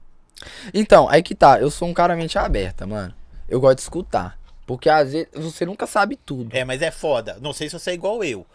Então, 0.71 1.09
aí 1.09 1.23
que 1.23 1.33
tá. 1.33 1.59
Eu 1.59 1.71
sou 1.71 1.87
um 1.87 1.93
cara 1.93 2.15
mente 2.15 2.37
aberta, 2.37 2.85
mano. 2.85 3.13
Eu 3.49 3.59
gosto 3.59 3.77
de 3.77 3.81
escutar. 3.83 4.37
Porque 4.65 4.89
às 4.89 5.11
vezes 5.11 5.27
você 5.33 5.65
nunca 5.65 5.87
sabe 5.87 6.15
tudo. 6.15 6.55
É, 6.55 6.63
mas 6.63 6.81
é 6.81 6.91
foda. 6.91 7.37
Não 7.41 7.51
sei 7.53 7.67
se 7.69 7.79
você 7.79 7.91
é 7.91 7.93
igual 7.93 8.23
eu. 8.23 8.45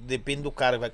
Depende 0.00 0.42
do 0.42 0.50
cara. 0.50 0.78
Vai, 0.78 0.90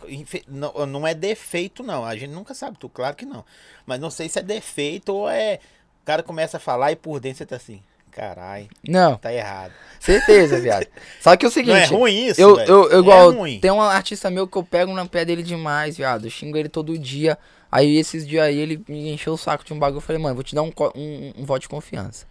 não, 0.49 0.87
não 0.87 1.07
é 1.07 1.15
defeito, 1.15 1.83
não. 1.83 2.05
A 2.05 2.17
gente 2.17 2.33
nunca 2.33 2.55
sabe, 2.55 2.77
tu, 2.79 2.89
claro 2.89 3.15
que 3.15 3.25
não. 3.25 3.45
Mas 3.87 4.01
não 4.01 4.11
sei 4.11 4.29
se 4.29 4.39
é 4.39 4.43
defeito 4.43 5.15
ou 5.15 5.29
é. 5.29 5.61
O 6.03 6.05
cara 6.05 6.23
começa 6.23 6.57
a 6.57 6.61
falar 6.61 6.91
e 6.91 6.97
por 6.97 7.21
dentro 7.21 7.39
você 7.39 7.47
tá 7.47 7.57
assim, 7.57 7.81
caralho, 8.11 8.69
Não, 8.87 9.17
tá 9.17 9.33
errado. 9.33 9.73
certeza, 10.01 10.61
viado. 10.61 10.87
Só 11.21 11.37
que 11.37 11.45
é 11.47 11.49
o 11.49 11.53
seguinte. 11.53 11.75
Não 11.75 11.81
é 11.81 11.87
ruim 11.87 12.27
isso, 12.27 12.41
Eu, 12.41 12.57
velho? 12.57 12.69
eu, 12.71 12.91
eu 12.91 13.01
igual, 13.01 13.33
é 13.33 13.35
ruim. 13.35 13.61
tem 13.61 13.71
um 13.71 13.81
artista 13.81 14.31
meu 14.31 14.47
que 14.47 14.59
eu 14.59 14.63
pego 14.65 14.93
na 14.93 15.07
pé 15.07 15.25
dele 15.25 15.43
demais, 15.43 15.97
viado. 15.97 16.27
Eu 16.27 16.31
xingo 16.31 16.57
ele 16.59 16.69
todo 16.69 16.99
dia. 16.99 17.39
Aí 17.71 17.97
esses 17.97 18.27
dias 18.27 18.45
aí 18.45 18.59
ele 18.59 18.85
me 18.89 19.11
encheu 19.13 19.33
o 19.33 19.39
saco 19.39 19.65
de 19.65 19.73
um 19.73 19.79
bagulho. 19.79 19.99
Eu 19.99 20.03
falei, 20.03 20.21
mano, 20.21 20.35
vou 20.35 20.45
te 20.45 20.55
dar 20.55 20.63
um, 20.63 20.73
um, 20.95 21.33
um 21.39 21.45
voto 21.45 21.63
de 21.63 21.69
confiança. 21.69 22.27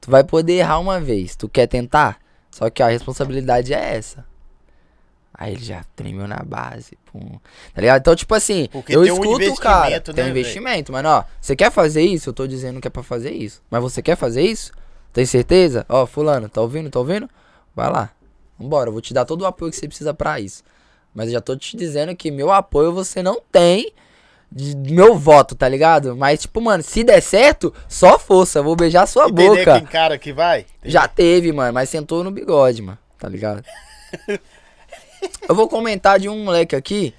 Tu 0.00 0.10
vai 0.10 0.24
poder 0.24 0.54
errar 0.54 0.78
uma 0.78 1.00
vez. 1.00 1.36
Tu 1.36 1.48
quer 1.48 1.66
tentar? 1.66 2.18
Só 2.50 2.68
que 2.70 2.82
a 2.82 2.88
responsabilidade 2.88 3.72
é 3.74 3.96
essa. 3.96 4.24
Aí 5.32 5.54
ele 5.54 5.64
já 5.64 5.84
tremeu 5.96 6.26
na 6.26 6.42
base. 6.44 6.98
Pum. 7.10 7.38
Tá 7.72 7.80
ligado? 7.80 8.00
Então, 8.00 8.14
tipo 8.14 8.34
assim, 8.34 8.68
Porque 8.70 8.94
eu 8.94 9.02
tem 9.02 9.12
um 9.12 9.14
escuto 9.14 9.52
o 9.52 9.56
cara. 9.56 9.86
investimento, 9.86 10.14
Tem 10.14 10.24
um 10.24 10.26
né, 10.26 10.30
investimento, 10.30 10.92
mano. 10.92 11.08
Ó, 11.08 11.24
você 11.40 11.56
quer 11.56 11.70
fazer 11.70 12.02
isso? 12.02 12.28
Eu 12.28 12.34
tô 12.34 12.46
dizendo 12.46 12.80
que 12.80 12.88
é 12.88 12.90
pra 12.90 13.02
fazer 13.02 13.30
isso. 13.30 13.62
Mas 13.70 13.80
você 13.80 14.02
quer 14.02 14.16
fazer 14.16 14.42
isso? 14.42 14.72
Tem 15.12 15.24
certeza? 15.24 15.86
Ó, 15.88 16.06
fulano, 16.06 16.48
tá 16.48 16.60
ouvindo? 16.60 16.90
Tá 16.90 16.98
ouvindo? 16.98 17.28
Vai 17.74 17.90
lá. 17.90 18.10
Vambora, 18.58 18.88
eu 18.88 18.92
vou 18.92 19.00
te 19.00 19.14
dar 19.14 19.24
todo 19.24 19.42
o 19.42 19.46
apoio 19.46 19.70
que 19.70 19.76
você 19.78 19.88
precisa 19.88 20.12
pra 20.12 20.38
isso. 20.38 20.62
Mas 21.14 21.28
eu 21.28 21.32
já 21.32 21.40
tô 21.40 21.56
te 21.56 21.76
dizendo 21.76 22.14
que 22.14 22.30
meu 22.30 22.52
apoio 22.52 22.92
você 22.92 23.22
não 23.22 23.40
tem 23.50 23.92
de 24.50 24.76
meu 24.76 25.16
voto, 25.16 25.54
tá 25.54 25.68
ligado? 25.68 26.16
Mas, 26.16 26.40
tipo, 26.40 26.60
mano, 26.60 26.82
se 26.82 27.04
der 27.04 27.20
certo, 27.20 27.72
só 27.88 28.18
força, 28.18 28.62
vou 28.62 28.74
beijar 28.74 29.06
sua 29.06 29.28
Entendeu 29.28 29.56
boca. 29.56 29.78
quem 29.78 29.86
cara 29.86 30.18
que 30.18 30.32
vai? 30.32 30.66
Já 30.84 31.06
teve, 31.06 31.52
mano, 31.52 31.72
mas 31.72 31.88
sentou 31.88 32.24
no 32.24 32.30
bigode, 32.30 32.82
mano, 32.82 32.98
tá 33.18 33.28
ligado? 33.28 33.62
eu 35.48 35.54
vou 35.54 35.68
comentar 35.68 36.18
de 36.18 36.28
um 36.28 36.44
moleque 36.44 36.74
aqui 36.74 37.14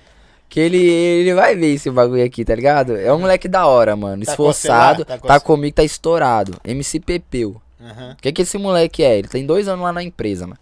que 0.50 0.60
ele, 0.60 0.84
ele 0.86 1.34
vai 1.34 1.56
ver 1.56 1.76
esse 1.76 1.90
bagulho 1.90 2.26
aqui, 2.26 2.44
tá 2.44 2.54
ligado? 2.54 2.98
É 2.98 3.14
um 3.14 3.20
moleque 3.20 3.48
da 3.48 3.66
hora, 3.66 3.96
mano, 3.96 4.26
Tá 4.26 4.32
esforçado? 4.34 5.06
Tá 5.06 5.18
tá 5.18 5.40
comigo, 5.40 5.74
tá 5.74 5.84
estourado. 5.84 6.60
MC 6.66 7.00
Pepeu. 7.00 7.62
O 7.80 8.16
que 8.22 8.32
que 8.34 8.42
esse 8.42 8.58
moleque 8.58 9.02
é? 9.02 9.18
Ele 9.18 9.28
tem 9.30 9.46
dois 9.46 9.68
anos 9.70 9.84
lá 9.84 9.94
na 9.94 10.04
empresa, 10.04 10.46
mano. 10.46 10.60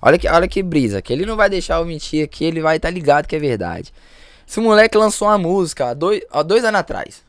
Olha 0.00 0.18
que, 0.18 0.26
olha 0.26 0.48
que 0.48 0.62
brisa, 0.62 1.02
que 1.02 1.12
ele 1.12 1.26
não 1.26 1.36
vai 1.36 1.50
deixar 1.50 1.76
eu 1.80 1.84
mentir 1.84 2.24
aqui, 2.24 2.44
ele 2.44 2.60
vai 2.60 2.76
estar 2.76 2.88
tá 2.88 2.94
ligado 2.94 3.26
que 3.26 3.36
é 3.36 3.38
verdade. 3.38 3.92
Esse 4.46 4.60
moleque 4.60 4.96
lançou 4.96 5.28
uma 5.28 5.38
música 5.38 5.88
há 5.90 5.94
dois, 5.94 6.22
há 6.30 6.42
dois 6.42 6.64
anos 6.64 6.80
atrás. 6.80 7.24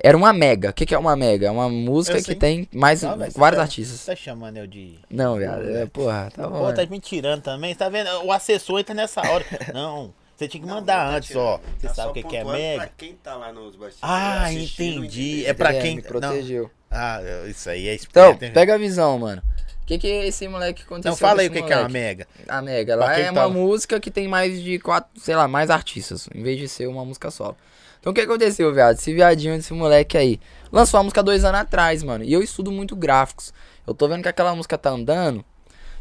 Era 0.00 0.16
uma 0.16 0.32
mega. 0.32 0.70
O 0.70 0.72
que, 0.72 0.86
que 0.86 0.94
é 0.94 0.98
uma 0.98 1.16
mega? 1.16 1.48
É 1.48 1.50
uma 1.50 1.68
música 1.68 2.22
que 2.22 2.34
tem 2.34 2.68
mais 2.72 3.02
Não, 3.02 3.16
você 3.18 3.36
vários 3.38 3.56
tá- 3.56 3.62
artistas. 3.62 3.98
Você 4.00 4.10
tá 4.12 4.16
chamando 4.16 4.56
eu 4.58 4.66
de. 4.66 4.96
Não, 5.10 5.36
viado. 5.36 5.68
É, 5.68 5.86
porra, 5.86 6.30
tá 6.32 6.46
bom. 6.48 6.58
Pô, 6.66 6.72
tá 6.72 6.86
me 6.86 7.00
tirando 7.00 7.42
também. 7.42 7.74
Tá 7.74 7.88
vendo? 7.88 8.08
O 8.24 8.30
assessor 8.30 8.78
entra 8.78 8.94
nessa 8.94 9.20
hora. 9.28 9.44
Não, 9.74 10.14
você 10.36 10.46
tinha 10.46 10.62
que 10.62 10.68
mandar 10.68 10.98
Não, 10.98 11.04
não 11.06 11.10
tá 11.10 11.16
antes, 11.16 11.34
ó. 11.36 11.60
Você 11.80 11.88
Tá 11.88 11.94
sabe 11.94 12.10
o 12.10 12.14
que, 12.14 12.22
que 12.22 12.36
é 12.36 12.44
mega? 12.44 12.82
Pra 12.82 12.90
quem 12.96 13.14
tá 13.14 13.34
lá 13.34 13.52
nos 13.52 13.74
bastidores 13.74 13.98
Ah, 14.02 14.52
entendi. 14.52 15.44
É 15.44 15.52
pra 15.52 15.74
É, 15.74 15.80
quem- 15.80 15.96
Me 15.96 16.02
não. 16.02 16.08
protegeu. 16.08 16.70
Ah, 16.88 17.20
isso 17.48 17.68
aí 17.68 17.88
é 17.88 17.94
Então, 17.96 18.26
esperto, 18.30 18.38
velho? 18.38 18.54
pega 18.54 18.74
a 18.74 18.78
visão, 18.78 19.18
mano. 19.18 19.42
O 19.88 19.90
que 19.90 19.98
que 19.98 20.06
esse 20.06 20.46
moleque 20.46 20.82
aconteceu 20.82 21.12
Então 21.12 21.16
fala 21.16 21.40
aí 21.40 21.48
o 21.48 21.50
esse 21.50 21.62
que, 21.62 21.66
que 21.66 21.72
é 21.72 21.76
moleque? 21.76 21.92
mega. 21.94 22.28
A 22.46 22.60
Mega, 22.60 22.94
Pra 22.98 23.06
lá 23.06 23.18
é 23.18 23.24
tá- 23.24 23.32
uma 23.32 23.48
música 23.48 23.98
que 23.98 24.10
tem 24.10 24.28
mais 24.28 24.60
de 24.62 24.78
quatro, 24.78 25.08
sei 25.18 25.34
lá, 25.34 25.48
mais 25.48 25.70
artistas, 25.70 26.28
em 26.34 26.42
vez 26.42 26.58
de 26.58 26.68
ser 26.68 26.86
uma 26.88 27.06
música 27.06 27.30
solo. 27.30 27.56
Então 27.98 28.10
o 28.10 28.14
que 28.14 28.20
aconteceu, 28.20 28.70
viado? 28.74 28.96
Esse 28.98 29.14
viadinho 29.14 29.56
desse 29.56 29.72
moleque 29.72 30.18
aí 30.18 30.38
lançou 30.70 31.00
a 31.00 31.02
música 31.02 31.22
dois 31.22 31.42
anos 31.42 31.60
atrás, 31.62 32.02
mano. 32.02 32.22
E 32.22 32.30
eu 32.32 32.42
estudo 32.42 32.70
muito 32.70 32.94
gráficos. 32.94 33.50
Eu 33.86 33.94
tô 33.94 34.06
vendo 34.06 34.22
que 34.22 34.28
aquela 34.28 34.54
música 34.54 34.76
tá 34.76 34.90
andando. 34.90 35.42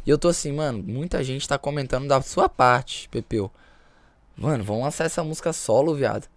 E 0.05 0.09
eu 0.09 0.18
tô 0.18 0.27
assim, 0.27 0.51
mano, 0.51 0.84
muita 0.85 1.23
gente 1.23 1.47
tá 1.47 1.57
comentando 1.57 2.09
da 2.09 2.22
sua 2.22 2.49
parte, 2.49 3.07
Pepeu. 3.07 3.49
Mano, 4.35 4.65
vamos 4.65 4.84
lançar 4.84 5.05
essa 5.05 5.23
música 5.23 5.53
solo, 5.53 5.95
viado. 5.95 6.27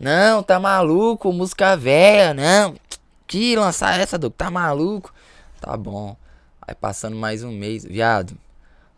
Não, 0.00 0.40
tá 0.40 0.60
maluco, 0.60 1.32
música 1.32 1.76
velha, 1.76 2.32
não. 2.32 2.76
Que 3.26 3.56
lançar 3.56 3.98
essa, 3.98 4.16
Doug? 4.16 4.32
Tá 4.34 4.52
maluco? 4.52 5.12
Tá 5.60 5.76
bom. 5.76 6.16
Aí 6.66 6.74
passando 6.76 7.16
mais 7.16 7.42
um 7.42 7.50
mês, 7.50 7.84
viado. 7.84 8.36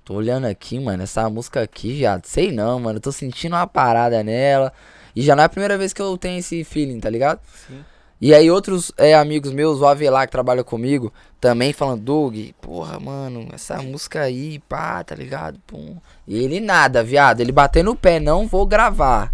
Tô 0.04 0.14
olhando 0.14 0.46
aqui, 0.46 0.78
mano, 0.78 1.02
essa 1.02 1.30
música 1.30 1.62
aqui, 1.62 1.94
viado. 1.94 2.26
Sei 2.26 2.52
não, 2.52 2.78
mano. 2.78 3.00
Tô 3.00 3.10
sentindo 3.10 3.56
uma 3.56 3.66
parada 3.66 4.22
nela. 4.22 4.70
E 5.16 5.22
já 5.22 5.34
não 5.34 5.42
é 5.42 5.46
a 5.46 5.48
primeira 5.48 5.78
vez 5.78 5.94
que 5.94 6.02
eu 6.02 6.18
tenho 6.18 6.38
esse 6.38 6.62
feeling, 6.62 7.00
tá 7.00 7.08
ligado? 7.08 7.40
Sim. 7.66 7.82
E 8.20 8.34
aí 8.34 8.50
outros 8.50 8.92
é, 8.98 9.14
amigos 9.14 9.50
meus, 9.50 9.80
o 9.80 9.86
Avelar 9.86 10.26
que 10.26 10.32
trabalha 10.32 10.62
comigo, 10.62 11.12
também 11.40 11.72
falando, 11.72 12.02
Doug, 12.02 12.36
porra, 12.60 13.00
mano, 13.00 13.48
essa 13.52 13.80
música 13.82 14.20
aí, 14.20 14.58
pá, 14.60 15.02
tá 15.02 15.14
ligado? 15.14 15.58
Pum. 15.66 15.96
E 16.28 16.36
ele 16.36 16.60
nada, 16.60 17.02
viado. 17.02 17.40
Ele 17.40 17.52
batendo 17.52 17.86
no 17.86 17.96
pé, 17.96 18.20
não 18.20 18.46
vou 18.46 18.66
gravar. 18.66 19.32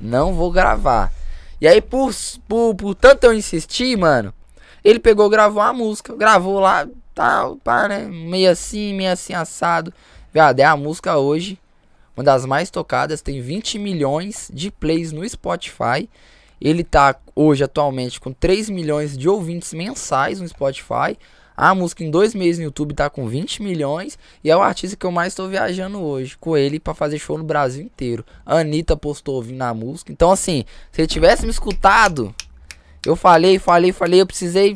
Não 0.00 0.34
vou 0.34 0.50
gravar. 0.50 1.12
E 1.60 1.68
aí, 1.68 1.80
por, 1.80 2.10
por, 2.48 2.74
por 2.74 2.94
tanto 2.96 3.24
eu 3.24 3.34
insistir, 3.34 3.96
mano, 3.96 4.34
ele 4.82 4.98
pegou, 4.98 5.28
gravou 5.30 5.62
a 5.62 5.72
música, 5.72 6.16
gravou 6.16 6.58
lá, 6.58 6.88
tal, 7.20 7.56
pá, 7.56 7.86
né? 7.86 8.06
Meio 8.06 8.50
assim, 8.50 8.94
meio 8.94 9.12
assim, 9.12 9.34
assado. 9.34 9.92
Viado, 10.32 10.58
é 10.58 10.64
a 10.64 10.74
música 10.74 11.18
hoje, 11.18 11.58
uma 12.16 12.24
das 12.24 12.46
mais 12.46 12.70
tocadas, 12.70 13.20
tem 13.20 13.42
20 13.42 13.78
milhões 13.78 14.50
de 14.50 14.70
plays 14.70 15.12
no 15.12 15.28
Spotify. 15.28 16.08
Ele 16.58 16.82
tá 16.82 17.14
hoje, 17.36 17.62
atualmente, 17.62 18.18
com 18.18 18.32
3 18.32 18.70
milhões 18.70 19.18
de 19.18 19.28
ouvintes 19.28 19.74
mensais 19.74 20.40
no 20.40 20.48
Spotify. 20.48 21.18
A 21.54 21.74
música 21.74 22.02
em 22.02 22.10
dois 22.10 22.34
meses 22.34 22.58
no 22.58 22.64
YouTube 22.64 22.94
tá 22.94 23.10
com 23.10 23.28
20 23.28 23.62
milhões. 23.62 24.18
E 24.42 24.50
é 24.50 24.56
o 24.56 24.62
artista 24.62 24.96
que 24.96 25.04
eu 25.04 25.12
mais 25.12 25.34
tô 25.34 25.46
viajando 25.46 26.00
hoje. 26.00 26.38
Com 26.38 26.56
ele 26.56 26.80
pra 26.80 26.94
fazer 26.94 27.18
show 27.18 27.36
no 27.36 27.44
Brasil 27.44 27.84
inteiro. 27.84 28.24
A 28.46 28.58
Anitta 28.58 28.96
postou 28.96 29.34
ouvindo 29.34 29.60
a 29.60 29.74
música. 29.74 30.10
Então, 30.10 30.30
assim, 30.30 30.64
se 30.90 31.02
ele 31.02 31.08
tivesse 31.08 31.44
me 31.44 31.50
escutado, 31.50 32.34
eu 33.04 33.14
falei, 33.14 33.58
falei, 33.58 33.92
falei, 33.92 34.22
eu 34.22 34.26
precisei 34.26 34.74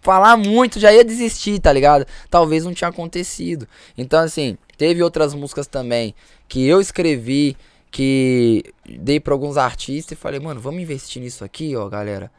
falar 0.00 0.36
muito, 0.36 0.78
já 0.78 0.92
ia 0.92 1.04
desistir, 1.04 1.58
tá 1.58 1.72
ligado? 1.72 2.06
Talvez 2.30 2.64
não 2.64 2.74
tinha 2.74 2.88
acontecido. 2.88 3.66
Então, 3.96 4.20
assim, 4.20 4.56
teve 4.76 5.02
outras 5.02 5.34
músicas 5.34 5.66
também 5.66 6.14
que 6.48 6.66
eu 6.66 6.80
escrevi, 6.80 7.56
que 7.90 8.64
dei 8.84 9.18
pra 9.18 9.34
alguns 9.34 9.56
artistas 9.56 10.16
e 10.16 10.20
falei, 10.20 10.38
mano, 10.38 10.60
vamos 10.60 10.82
investir 10.82 11.22
nisso 11.22 11.44
aqui, 11.44 11.74
ó, 11.76 11.88
galera. 11.88 12.30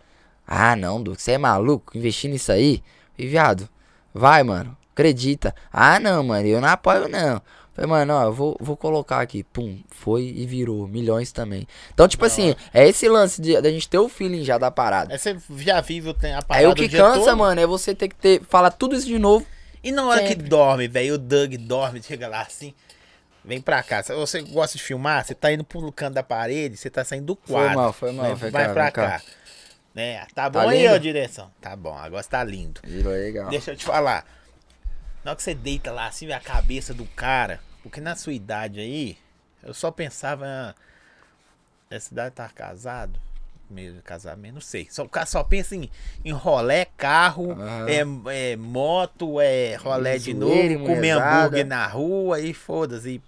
Ah, 0.46 0.76
não, 0.76 1.02
Du, 1.02 1.16
você 1.16 1.34
é 1.34 1.38
maluco? 1.38 1.98
Investir 1.98 2.30
nisso 2.30 2.52
aí? 2.52 2.82
E 3.18 3.28
viado, 3.28 3.68
vai, 4.14 4.44
mano, 4.44 4.78
acredita. 4.94 5.54
Ah, 5.72 6.00
não, 6.00 6.24
mano, 6.24 6.48
eu 6.48 6.62
não 6.62 6.70
apoio, 6.70 7.10
não. 7.10 7.42
Falei, 7.78 7.88
mano, 7.92 8.14
ó, 8.16 8.24
eu 8.24 8.34
vou, 8.34 8.58
vou 8.60 8.76
colocar 8.76 9.22
aqui. 9.22 9.44
Pum, 9.44 9.80
foi 9.88 10.24
e 10.24 10.48
virou. 10.48 10.88
Milhões 10.88 11.32
também. 11.32 11.68
Então, 11.94 12.08
tipo 12.08 12.26
assim, 12.26 12.56
é 12.74 12.88
esse 12.88 13.08
lance 13.08 13.40
de, 13.40 13.62
da 13.62 13.70
gente 13.70 13.88
ter 13.88 14.00
o 14.00 14.10
feeling 14.10 14.44
já 14.44 14.58
da 14.58 14.72
parada. 14.72 15.14
Aí 15.14 15.20
você 15.20 15.38
já 15.58 15.80
vive 15.80 16.10
a 16.10 16.14
Aí 16.40 16.42
parada 16.44 16.70
o 16.72 16.74
que 16.76 16.86
o 16.86 16.90
dia 16.90 17.00
cansa, 17.00 17.20
todo. 17.26 17.38
mano, 17.38 17.62
é 17.62 17.68
você 17.68 17.94
ter 17.94 18.08
que 18.08 18.16
ter, 18.16 18.42
falar 18.46 18.72
tudo 18.72 18.96
isso 18.96 19.06
de 19.06 19.20
novo. 19.20 19.46
E 19.84 19.92
na 19.92 20.08
hora 20.08 20.22
que 20.24 20.30
Sempre. 20.30 20.48
dorme, 20.50 20.88
velho, 20.88 21.14
o 21.14 21.18
Doug 21.20 21.54
dorme, 21.54 22.02
chega 22.04 22.28
lá 22.28 22.42
assim, 22.42 22.74
vem 23.46 23.62
pra 23.62 23.84
cá. 23.84 24.02
Você 24.02 24.42
gosta 24.42 24.76
de 24.76 24.84
filmar, 24.84 25.24
você 25.24 25.36
tá 25.36 25.54
indo 25.54 25.64
pro 25.64 25.92
canto 25.92 26.16
da 26.16 26.24
parede, 26.24 26.78
você 26.78 26.90
tá 26.90 27.06
saindo 27.06 27.28
do 27.28 27.40
Foi 27.46 27.54
quadro. 27.56 27.76
mal, 27.78 27.94
foi 27.94 28.12
mal, 28.12 28.30
né? 28.30 28.36
foi 28.36 28.50
Vai 28.50 28.66
cá, 28.66 28.74
pra 28.74 28.92
cá. 28.92 29.08
cá. 29.20 29.22
Né? 29.94 30.26
Tá 30.34 30.50
bom 30.50 30.64
Tá 30.64 30.70
aí, 30.72 30.88
ó, 30.88 30.98
direção. 30.98 31.52
Tá 31.62 31.76
bom, 31.76 31.96
agora 31.96 32.24
você 32.24 32.30
tá 32.30 32.44
lindo. 32.44 32.82
Virou 32.84 33.14
legal. 33.14 33.50
Deixa 33.50 33.72
eu 33.72 33.76
te 33.76 33.86
falar. 33.86 34.26
Na 35.24 35.32
hora 35.32 35.36
que 35.36 35.44
você 35.44 35.54
deita 35.54 35.92
lá 35.92 36.08
assim, 36.08 36.32
a 36.32 36.40
cabeça 36.40 36.94
do 36.94 37.06
cara, 37.06 37.60
porque 37.88 38.02
na 38.02 38.16
sua 38.16 38.34
idade 38.34 38.80
aí, 38.80 39.18
eu 39.64 39.74
só 39.74 39.92
pensava. 39.92 40.46
ah, 40.46 40.76
Essa 41.90 42.14
idade 42.14 42.36
tá 42.36 42.50
casado? 42.50 43.20
Mesmo 43.70 44.02
casamento, 44.02 44.54
não 44.56 44.62
sei. 44.62 44.88
Só, 44.90 45.04
o 45.04 45.10
cara 45.10 45.26
só 45.26 45.44
pensa 45.44 45.76
em, 45.76 45.90
em 46.24 46.32
rolé, 46.32 46.86
carro, 46.98 47.52
Aham. 47.52 47.86
é, 48.26 48.52
é 48.54 48.56
moto, 48.56 49.42
é 49.42 49.76
rolé 49.76 50.18
de 50.18 50.34
Zoeira, 50.34 50.76
novo, 50.76 50.86
comer 50.86 51.12
hambúrguer 51.12 51.66
na 51.66 51.86
rua 51.86 52.40
e 52.40 52.54
foda-se. 52.54 53.16
E, 53.16 53.22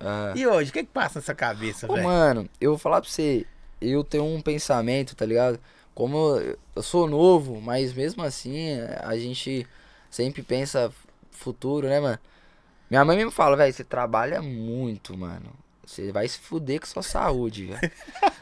Ah. 0.00 0.32
e 0.34 0.46
hoje, 0.46 0.70
o 0.70 0.72
que 0.72 0.82
que 0.82 0.90
passa 0.90 1.20
nessa 1.20 1.34
cabeça, 1.34 1.86
velho? 1.86 2.02
mano, 2.02 2.48
eu 2.60 2.72
vou 2.72 2.78
falar 2.78 3.00
pra 3.00 3.08
você, 3.08 3.46
eu 3.80 4.02
tenho 4.02 4.24
um 4.24 4.40
pensamento, 4.40 5.14
tá 5.14 5.24
ligado? 5.24 5.60
Como 5.94 6.16
eu, 6.38 6.58
eu 6.74 6.82
sou 6.82 7.06
novo, 7.06 7.60
mas 7.60 7.92
mesmo 7.92 8.22
assim, 8.24 8.80
a 9.00 9.16
gente 9.16 9.64
sempre 10.10 10.42
pensa 10.42 10.92
futuro, 11.30 11.88
né, 11.88 12.00
mano? 12.00 12.18
Minha 12.94 13.04
mãe 13.04 13.16
mesmo 13.16 13.32
fala, 13.32 13.56
velho, 13.56 13.72
você 13.72 13.82
trabalha 13.82 14.40
muito, 14.40 15.18
mano. 15.18 15.46
Você 15.84 16.12
vai 16.12 16.28
se 16.28 16.38
fuder 16.38 16.78
com 16.78 16.86
sua 16.86 17.02
saúde, 17.02 17.66
velho. 17.66 17.80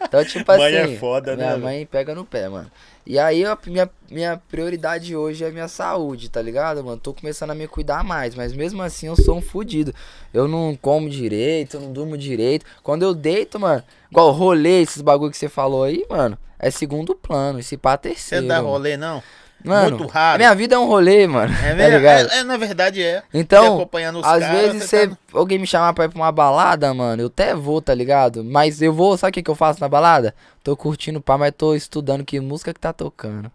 Então, 0.03 0.23
tipo 0.27 0.53
Mãe 0.59 0.74
é 0.74 0.83
assim, 0.83 0.99
foda, 0.99 1.35
né, 1.35 1.47
minha 1.47 1.57
mãe 1.57 1.87
pega 1.87 2.15
no 2.15 2.23
pé, 2.27 2.47
mano. 2.47 2.70
E 3.07 3.19
aí, 3.19 3.47
a 3.47 3.57
minha, 3.66 3.89
minha 4.11 4.37
prioridade 4.37 5.16
hoje 5.16 5.43
é 5.43 5.51
minha 5.51 5.69
saúde, 5.69 6.29
tá 6.29 6.43
ligado, 6.43 6.85
mano? 6.85 6.99
Tô 7.01 7.15
começando 7.15 7.53
a 7.53 7.55
me 7.55 7.66
cuidar 7.66 8.05
mais, 8.05 8.35
mas 8.35 8.53
mesmo 8.53 8.83
assim 8.83 9.07
eu 9.07 9.16
sou 9.16 9.39
um 9.39 9.41
fudido. 9.41 9.95
Eu 10.35 10.47
não 10.47 10.77
como 10.83 11.09
direito, 11.09 11.79
eu 11.79 11.81
não 11.81 11.93
durmo 11.93 12.19
direito. 12.19 12.66
Quando 12.83 13.05
eu 13.05 13.15
deito, 13.15 13.59
mano, 13.59 13.83
igual 14.11 14.33
rolê, 14.33 14.83
esses 14.83 15.01
bagulho 15.01 15.31
que 15.31 15.39
você 15.39 15.49
falou 15.49 15.85
aí, 15.85 16.05
mano, 16.11 16.37
é 16.59 16.70
segundo 16.70 17.15
plano, 17.15 17.59
esse 17.61 17.79
pá 17.79 17.93
Você 17.93 18.11
terceiro. 18.11 18.47
dá 18.47 18.57
mano. 18.57 18.69
rolê, 18.69 18.99
não? 18.99 19.23
Mano, 19.65 19.99
muito 19.99 20.11
raro. 20.11 20.39
minha 20.39 20.55
vida 20.55 20.75
é 20.75 20.79
um 20.79 20.87
rolê, 20.87 21.27
mano. 21.27 21.53
É 21.55 21.71
tá 21.71 21.75
mesmo? 21.75 21.97
ligado? 21.99 22.31
É, 22.31 22.39
é, 22.39 22.45
na 22.45 22.57
verdade 22.57 23.03
é. 23.03 23.23
Então, 23.33 23.89
às 24.25 24.49
vezes 24.51 24.83
você, 24.85 25.09
tá- 25.09 25.17
alguém 25.33 25.59
me 25.59 25.67
chamar 25.67 25.93
pra 25.93 26.05
ir 26.07 26.09
pra 26.09 26.19
uma 26.19 26.33
balada, 26.33 26.93
mano, 26.93 27.23
eu 27.23 27.27
até 27.29 27.55
vou, 27.55 27.81
tá 27.81 27.95
ligado? 27.95 28.45
Mas 28.45 28.83
eu 28.83 28.93
vou, 28.93 29.17
sabe 29.17 29.31
o 29.31 29.35
que, 29.35 29.43
que 29.43 29.51
eu 29.51 29.55
faço 29.55 29.81
na 29.81 29.89
balada? 29.89 30.35
Tô 30.63 30.77
curtindo 30.77 31.21
pá, 31.21 31.37
mas 31.39 31.53
tô 31.57 31.75
estudando 31.75 32.25
que 32.25 32.39
música 32.41 32.73
que 32.75 32.81
tá 32.81 32.93
tocando. 32.93 33.51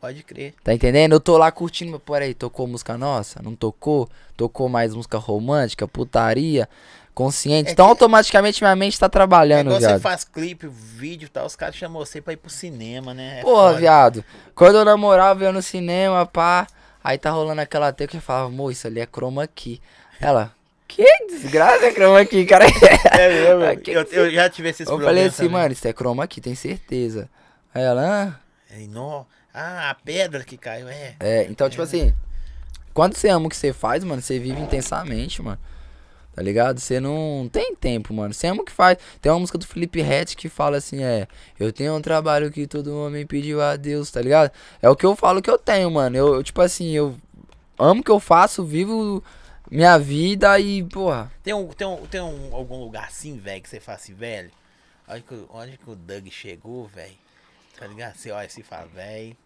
Pode 0.00 0.22
crer. 0.22 0.54
Tá 0.62 0.72
entendendo? 0.72 1.12
Eu 1.12 1.20
tô 1.20 1.36
lá 1.36 1.50
curtindo, 1.50 1.90
mas 1.90 2.00
peraí, 2.02 2.32
tocou 2.32 2.68
música 2.68 2.96
nossa? 2.96 3.40
Não 3.42 3.56
tocou? 3.56 4.08
Tocou 4.36 4.68
mais 4.68 4.94
música 4.94 5.18
romântica, 5.18 5.88
putaria, 5.88 6.68
consciente. 7.18 7.68
É 7.70 7.72
então 7.72 7.86
que- 7.86 7.90
automaticamente 7.90 8.62
minha 8.62 8.76
mente 8.76 8.98
tá 8.98 9.06
É 9.06 9.08
trabalhando, 9.08 9.66
igual 9.66 9.80
você 9.80 9.86
viado. 9.88 10.00
faz 10.00 10.24
clipe, 10.24 10.68
vídeo 10.68 11.26
e 11.26 11.28
tal, 11.28 11.46
os 11.46 11.56
caras 11.56 11.74
chamam 11.74 11.98
você 12.04 12.20
pra 12.20 12.32
ir 12.32 12.36
pro 12.36 12.48
cinema, 12.50 13.12
né? 13.12 13.40
É 13.40 13.42
Porra, 13.42 13.68
foda. 13.68 13.78
viado. 13.78 14.24
Quando 14.54 14.76
eu 14.78 14.84
namorava, 14.84 15.42
eu 15.44 15.52
no 15.52 15.60
cinema, 15.62 16.24
pá. 16.24 16.66
Aí 17.02 17.18
tá 17.18 17.30
rolando 17.30 17.60
aquela 17.60 17.92
tecla 17.92 18.12
que 18.12 18.16
eu 18.18 18.20
falava, 18.22 18.46
amor, 18.46 18.70
isso 18.70 18.86
ali 18.86 19.00
é 19.00 19.06
chroma 19.06 19.46
key. 19.46 19.80
Ela, 20.20 20.52
que 20.86 21.04
desgraça 21.28 21.86
é 21.86 21.92
chroma 21.92 22.24
key, 22.24 22.44
cara? 22.46 22.64
É 23.18 23.28
mesmo? 23.28 23.62
Ah, 23.64 23.72
eu, 23.74 24.04
que 24.04 24.14
eu 24.16 24.30
já 24.30 24.48
tive 24.48 24.68
esses 24.68 24.80
Eu 24.80 24.86
problemas. 24.96 25.08
falei 25.10 25.24
assim, 25.26 25.36
também. 25.48 25.50
mano, 25.52 25.72
isso 25.72 25.88
é 25.88 25.92
chroma 25.92 26.26
key, 26.26 26.40
tem 26.40 26.54
certeza. 26.54 27.28
Aí 27.74 27.82
ela, 27.82 28.02
ah. 28.34 28.74
Aí, 28.74 28.86
nó. 28.86 29.24
Ah, 29.52 29.90
a 29.90 29.94
pedra 29.94 30.44
que 30.44 30.56
caiu, 30.56 30.88
é. 30.88 31.14
É, 31.18 31.46
então, 31.50 31.68
tipo 31.70 31.82
assim, 31.82 32.12
quando 32.94 33.16
você 33.16 33.28
ama 33.28 33.46
o 33.46 33.48
que 33.48 33.56
você 33.56 33.72
faz, 33.72 34.04
mano, 34.04 34.20
você 34.22 34.38
vive 34.38 34.60
intensamente, 34.60 35.40
mano. 35.42 35.58
Tá 36.38 36.44
ligado? 36.44 36.78
Você 36.78 37.00
não 37.00 37.50
tem 37.52 37.74
tempo, 37.74 38.14
mano. 38.14 38.32
Você 38.32 38.46
ama 38.46 38.62
o 38.62 38.64
que 38.64 38.70
faz. 38.70 38.96
Tem 39.20 39.32
uma 39.32 39.40
música 39.40 39.58
do 39.58 39.66
Felipe 39.66 40.00
Rett 40.00 40.36
que 40.36 40.48
fala 40.48 40.76
assim, 40.76 41.02
é... 41.02 41.26
Eu 41.58 41.72
tenho 41.72 41.96
um 41.96 42.00
trabalho 42.00 42.48
que 42.48 42.64
todo 42.64 42.96
homem 42.96 43.26
pediu 43.26 43.60
a 43.60 43.74
Deus, 43.74 44.08
tá 44.08 44.22
ligado? 44.22 44.52
É 44.80 44.88
o 44.88 44.94
que 44.94 45.04
eu 45.04 45.16
falo 45.16 45.42
que 45.42 45.50
eu 45.50 45.58
tenho, 45.58 45.90
mano. 45.90 46.16
Eu, 46.16 46.36
eu, 46.36 46.42
tipo 46.44 46.60
assim, 46.60 46.92
eu 46.92 47.16
amo 47.76 48.02
o 48.02 48.04
que 48.04 48.10
eu 48.12 48.20
faço, 48.20 48.64
vivo 48.64 49.20
minha 49.68 49.98
vida 49.98 50.60
e, 50.60 50.84
porra... 50.84 51.28
Tem, 51.42 51.52
um, 51.52 51.66
tem, 51.66 51.88
um, 51.88 52.06
tem 52.06 52.20
um, 52.20 52.54
algum 52.54 52.84
lugar 52.84 53.08
assim, 53.08 53.36
velho, 53.36 53.60
que 53.60 53.68
você 53.68 53.80
fala 53.80 53.98
assim, 53.98 54.14
velho. 54.14 54.52
Onde 55.08 55.22
que, 55.22 55.44
onde 55.50 55.76
que 55.76 55.90
o 55.90 55.96
Doug 55.96 56.28
chegou, 56.28 56.86
velho? 56.86 57.18
Tá 57.76 57.84
ligado? 57.84 58.14
Você 58.14 58.30
olha 58.30 58.46
e 58.46 58.62
fala, 58.62 58.86
velho. 58.86 59.36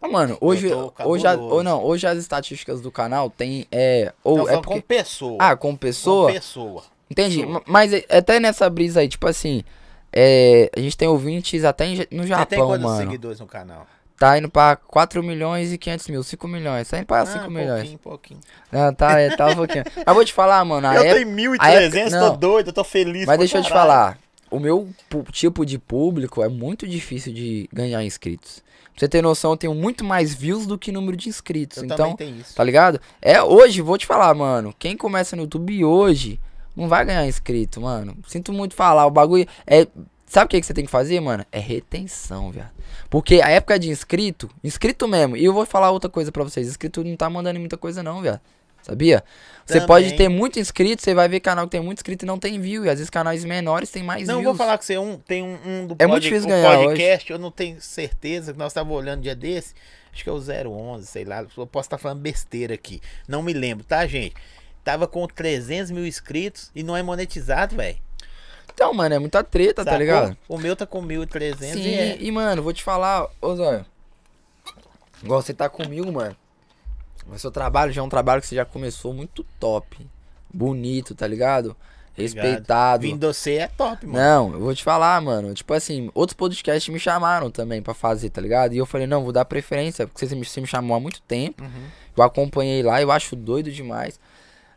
Ah, 0.00 0.08
Mano, 0.08 0.38
hoje, 0.40 0.68
hoje, 1.04 1.26
a- 1.26 1.34
ou 1.36 1.62
não, 1.62 1.82
hoje 1.84 2.06
as 2.06 2.16
estatísticas 2.18 2.80
do 2.80 2.90
canal 2.90 3.28
tem, 3.28 3.66
é... 3.72 4.12
Ou 4.22 4.38
Não, 4.38 4.48
é 4.48 4.52
porque... 4.54 4.68
com 4.74 4.80
pessoa. 4.80 5.36
Ah, 5.40 5.56
com 5.56 5.74
pessoa? 5.74 6.28
Com 6.28 6.34
pessoa. 6.34 6.82
Entendi. 7.10 7.38
Pessoa. 7.38 7.54
Ma- 7.54 7.62
Mas 7.66 7.92
é- 7.92 8.04
até 8.08 8.38
nessa 8.38 8.70
brisa 8.70 9.00
aí, 9.00 9.08
tipo 9.08 9.26
assim, 9.26 9.64
é, 10.12 10.70
a 10.76 10.80
gente 10.80 10.96
tem 10.96 11.08
ouvintes 11.08 11.64
até 11.64 11.86
no 11.88 11.96
Você 11.96 12.06
tem 12.06 12.26
Japão, 12.26 12.66
quantos 12.68 12.84
mano. 12.84 12.96
seguidores 12.98 13.40
no 13.40 13.46
canal? 13.46 13.86
Tá 14.18 14.36
indo 14.38 14.48
pra 14.48 14.74
4 14.76 15.22
milhões 15.22 15.72
e 15.72 15.78
500 15.78 16.08
mil, 16.08 16.22
5 16.24 16.48
milhões. 16.48 16.88
Tá 16.88 16.98
indo 16.98 17.06
pra 17.06 17.24
5 17.24 17.44
ah, 17.44 17.48
milhões. 17.50 17.80
pouquinho, 17.82 17.98
pouquinho. 17.98 18.40
Não, 18.70 18.92
tá, 18.92 19.18
é, 19.20 19.34
tá 19.36 19.46
um 19.48 19.54
pouquinho. 19.56 19.84
Mas 20.04 20.14
vou 20.14 20.24
te 20.24 20.32
falar, 20.32 20.64
mano, 20.64 20.86
eu 20.88 20.92
época... 21.02 21.14
tenho 21.24 21.52
a 21.60 21.70
época- 21.70 21.98
1.300, 22.00 22.18
tô 22.30 22.36
doido, 22.36 22.68
eu 22.68 22.72
tô 22.72 22.82
feliz. 22.84 23.26
Mas 23.26 23.38
deixa 23.38 23.58
eu 23.58 23.62
te 23.62 23.68
caralho. 23.68 23.88
falar, 23.88 24.18
o 24.50 24.58
meu 24.58 24.88
tipo 25.30 25.64
de 25.64 25.78
público 25.78 26.42
é 26.42 26.48
muito 26.48 26.86
difícil 26.86 27.32
de 27.32 27.68
ganhar 27.72 28.02
inscritos. 28.04 28.62
Pra 28.98 29.06
você 29.06 29.08
ter 29.08 29.22
noção, 29.22 29.52
eu 29.52 29.56
tenho 29.56 29.74
muito 29.76 30.02
mais 30.02 30.34
views 30.34 30.66
do 30.66 30.76
que 30.76 30.90
número 30.90 31.16
de 31.16 31.28
inscritos. 31.28 31.78
Eu 31.78 31.84
então. 31.84 32.16
Tá 32.56 32.64
ligado? 32.64 33.00
É, 33.22 33.40
hoje, 33.40 33.80
vou 33.80 33.96
te 33.96 34.04
falar, 34.04 34.34
mano. 34.34 34.74
Quem 34.76 34.96
começa 34.96 35.36
no 35.36 35.42
YouTube 35.42 35.84
hoje 35.84 36.40
não 36.76 36.88
vai 36.88 37.04
ganhar 37.04 37.24
inscrito, 37.24 37.80
mano. 37.80 38.16
Sinto 38.26 38.52
muito 38.52 38.74
falar. 38.74 39.06
O 39.06 39.10
bagulho 39.10 39.46
é. 39.64 39.86
Sabe 40.26 40.46
o 40.46 40.48
que, 40.48 40.60
que 40.60 40.66
você 40.66 40.74
tem 40.74 40.84
que 40.84 40.90
fazer, 40.90 41.20
mano? 41.20 41.46
É 41.52 41.60
retenção, 41.60 42.50
viado. 42.50 42.70
Porque 43.08 43.40
a 43.40 43.48
época 43.48 43.78
de 43.78 43.88
inscrito, 43.88 44.50
inscrito 44.64 45.06
mesmo. 45.06 45.36
E 45.36 45.44
eu 45.44 45.52
vou 45.52 45.64
falar 45.64 45.92
outra 45.92 46.10
coisa 46.10 46.32
pra 46.32 46.42
vocês: 46.42 46.66
inscrito 46.66 47.04
não 47.04 47.16
tá 47.16 47.30
mandando 47.30 47.60
muita 47.60 47.76
coisa, 47.76 48.02
não, 48.02 48.20
viado. 48.20 48.40
Sabia? 48.82 49.22
Você 49.66 49.82
pode 49.82 50.16
ter 50.16 50.30
muito 50.30 50.58
inscrito, 50.58 51.02
você 51.02 51.12
vai 51.12 51.28
ver 51.28 51.40
canal 51.40 51.66
que 51.66 51.72
tem 51.72 51.80
muito 51.80 51.98
inscrito 51.98 52.24
e 52.24 52.26
não 52.26 52.38
tem 52.38 52.58
view. 52.58 52.86
E 52.86 52.88
às 52.88 52.98
vezes 52.98 53.10
canais 53.10 53.44
menores 53.44 53.90
tem 53.90 54.02
mais 54.02 54.26
Não, 54.26 54.36
views. 54.36 54.46
vou 54.46 54.54
falar 54.54 54.78
com 54.78 54.84
você, 54.84 54.96
um, 54.96 55.18
tem 55.18 55.42
um, 55.42 55.58
um 55.66 55.86
do 55.86 55.96
É 55.98 56.06
muito 56.06 56.14
pod- 56.14 56.22
difícil 56.22 56.46
o 56.46 56.48
ganhar 56.48 56.76
podcast, 56.78 57.30
eu 57.32 57.38
não 57.38 57.50
tenho 57.50 57.78
certeza, 57.80 58.52
que 58.54 58.58
nós 58.58 58.72
estávamos 58.72 58.96
olhando 58.96 59.18
um 59.18 59.22
dia 59.22 59.34
desse, 59.36 59.74
acho 60.10 60.24
que 60.24 60.30
é 60.30 60.32
o 60.32 60.38
011, 60.40 61.06
sei 61.06 61.24
lá, 61.26 61.44
eu 61.54 61.66
posso 61.66 61.86
estar 61.86 61.98
falando 61.98 62.20
besteira 62.20 62.72
aqui, 62.72 62.98
não 63.28 63.42
me 63.42 63.52
lembro, 63.52 63.84
tá, 63.84 64.06
gente? 64.06 64.34
Tava 64.82 65.06
com 65.06 65.26
300 65.26 65.90
mil 65.90 66.06
inscritos 66.06 66.70
e 66.74 66.82
não 66.82 66.96
é 66.96 67.02
monetizado, 67.02 67.76
velho. 67.76 67.98
Então, 68.72 68.94
mano, 68.94 69.16
é 69.16 69.18
muita 69.18 69.44
treta, 69.44 69.84
tá 69.84 69.90
Sacou? 69.90 69.98
ligado? 69.98 70.36
O 70.48 70.56
meu 70.56 70.74
tá 70.74 70.86
com 70.86 71.02
1.300 71.02 71.56
Sim, 71.74 71.80
e 71.82 71.94
é. 71.94 72.16
e 72.18 72.32
mano, 72.32 72.62
vou 72.62 72.72
te 72.72 72.82
falar, 72.82 73.26
ô 73.42 73.54
Zóio. 73.54 73.84
Igual 75.22 75.42
você 75.42 75.52
tá 75.52 75.68
comigo, 75.68 76.10
mano. 76.10 76.34
O 77.30 77.38
seu 77.38 77.50
trabalho 77.50 77.92
já 77.92 78.00
é 78.00 78.04
um 78.04 78.08
trabalho 78.08 78.40
que 78.40 78.46
você 78.46 78.54
já 78.54 78.64
começou 78.64 79.12
muito 79.12 79.44
top. 79.58 80.06
Bonito, 80.52 81.14
tá 81.14 81.26
ligado? 81.26 81.76
respeitado. 82.22 83.02
Vindo 83.02 83.32
você 83.32 83.54
é 83.54 83.68
top, 83.68 84.06
mano. 84.06 84.18
Não, 84.18 84.52
eu 84.54 84.60
vou 84.60 84.74
te 84.74 84.82
falar, 84.82 85.20
mano. 85.20 85.54
Tipo 85.54 85.72
assim, 85.72 86.10
outros 86.14 86.36
podcasts 86.36 86.92
me 86.92 86.98
chamaram 86.98 87.50
também 87.50 87.80
pra 87.80 87.94
fazer, 87.94 88.30
tá 88.30 88.40
ligado? 88.40 88.74
E 88.74 88.78
eu 88.78 88.86
falei, 88.86 89.06
não, 89.06 89.22
vou 89.22 89.32
dar 89.32 89.44
preferência, 89.44 90.06
porque 90.06 90.26
você 90.26 90.34
me, 90.34 90.44
você 90.44 90.60
me 90.60 90.66
chamou 90.66 90.96
há 90.96 91.00
muito 91.00 91.22
tempo. 91.22 91.62
Uhum. 91.62 91.84
Eu 92.16 92.24
acompanhei 92.24 92.82
lá, 92.82 93.00
eu 93.00 93.10
acho 93.12 93.36
doido 93.36 93.70
demais. 93.70 94.18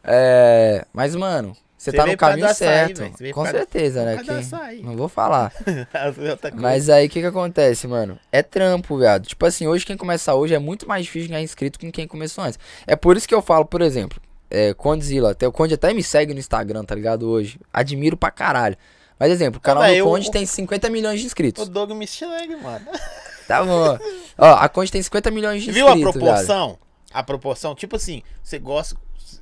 É, 0.04 0.86
mas, 0.94 1.16
mano, 1.16 1.56
você 1.82 1.90
Você 1.92 1.98
tá 1.98 2.06
no 2.06 2.16
caminho 2.16 2.46
açaí, 2.46 2.96
certo. 2.96 3.34
Com 3.34 3.44
certeza, 3.46 4.06
né? 4.06 4.18
que-. 4.18 4.84
Não 4.84 4.96
vou 4.96 5.10
falar. 5.10 5.52
Mas 6.54 6.90
aí 6.90 7.08
o 7.08 7.10
que 7.10 7.22
que 7.22 7.26
acontece, 7.26 7.88
mano? 7.88 8.20
É 8.32 8.44
trampo, 8.44 8.98
viado. 9.00 9.26
Tipo 9.26 9.46
assim, 9.48 9.66
hoje 9.66 9.84
quem 9.86 9.98
começa 9.98 10.36
hoje 10.36 10.54
é 10.54 10.60
muito 10.60 10.88
mais 10.88 11.06
difícil 11.06 11.30
ganhar 11.30 11.42
inscrito 11.42 11.80
que 11.80 11.92
quem 11.92 12.08
começou 12.08 12.44
antes. 12.44 12.60
É 12.86 12.96
por 12.96 13.18
isso 13.18 13.28
que 13.28 13.34
eu 13.34 13.42
falo, 13.42 13.66
por 13.66 13.82
exemplo, 13.82 14.22
é, 14.50 14.74
Condzilla, 14.76 15.32
até 15.32 15.48
o 15.48 15.52
Conde 15.52 15.74
até 15.74 15.92
me 15.92 16.04
segue 16.04 16.34
no 16.34 16.40
Instagram, 16.40 16.84
tá 16.84 16.94
ligado? 16.94 17.28
Hoje. 17.28 17.60
Admiro 17.74 18.16
pra 18.16 18.30
caralho. 18.30 18.78
Mas 19.20 19.32
exemplo, 19.32 19.58
o 19.58 19.62
canal 19.62 19.82
Ah, 19.84 19.88
do 19.88 19.94
eu- 19.94 20.06
Conde 20.06 20.30
tem 20.30 20.46
50 20.46 20.88
milhões 20.90 21.20
de 21.20 21.26
O 21.26 21.28
inscritos. 21.28 21.68
Doug 21.68 21.92
me 21.94 22.06
segue, 22.06 22.56
mano. 22.58 22.86
Tá 23.48 23.64
bom. 23.64 23.98
Ó, 24.38 24.54
a 24.54 24.70
Conde 24.70 24.92
tem 24.92 25.02
50 25.02 25.30
milhões 25.32 25.62
de 25.64 25.72
Viu 25.72 25.86
a 25.88 25.90
inscritos, 25.92 26.14
viado. 26.14 26.24
proporção? 26.26 26.78
A 27.12 27.22
proporção, 27.24 27.76
tipo 27.76 27.96
assim, 27.98 28.22
você 28.42 28.58
gosta. 28.60 28.96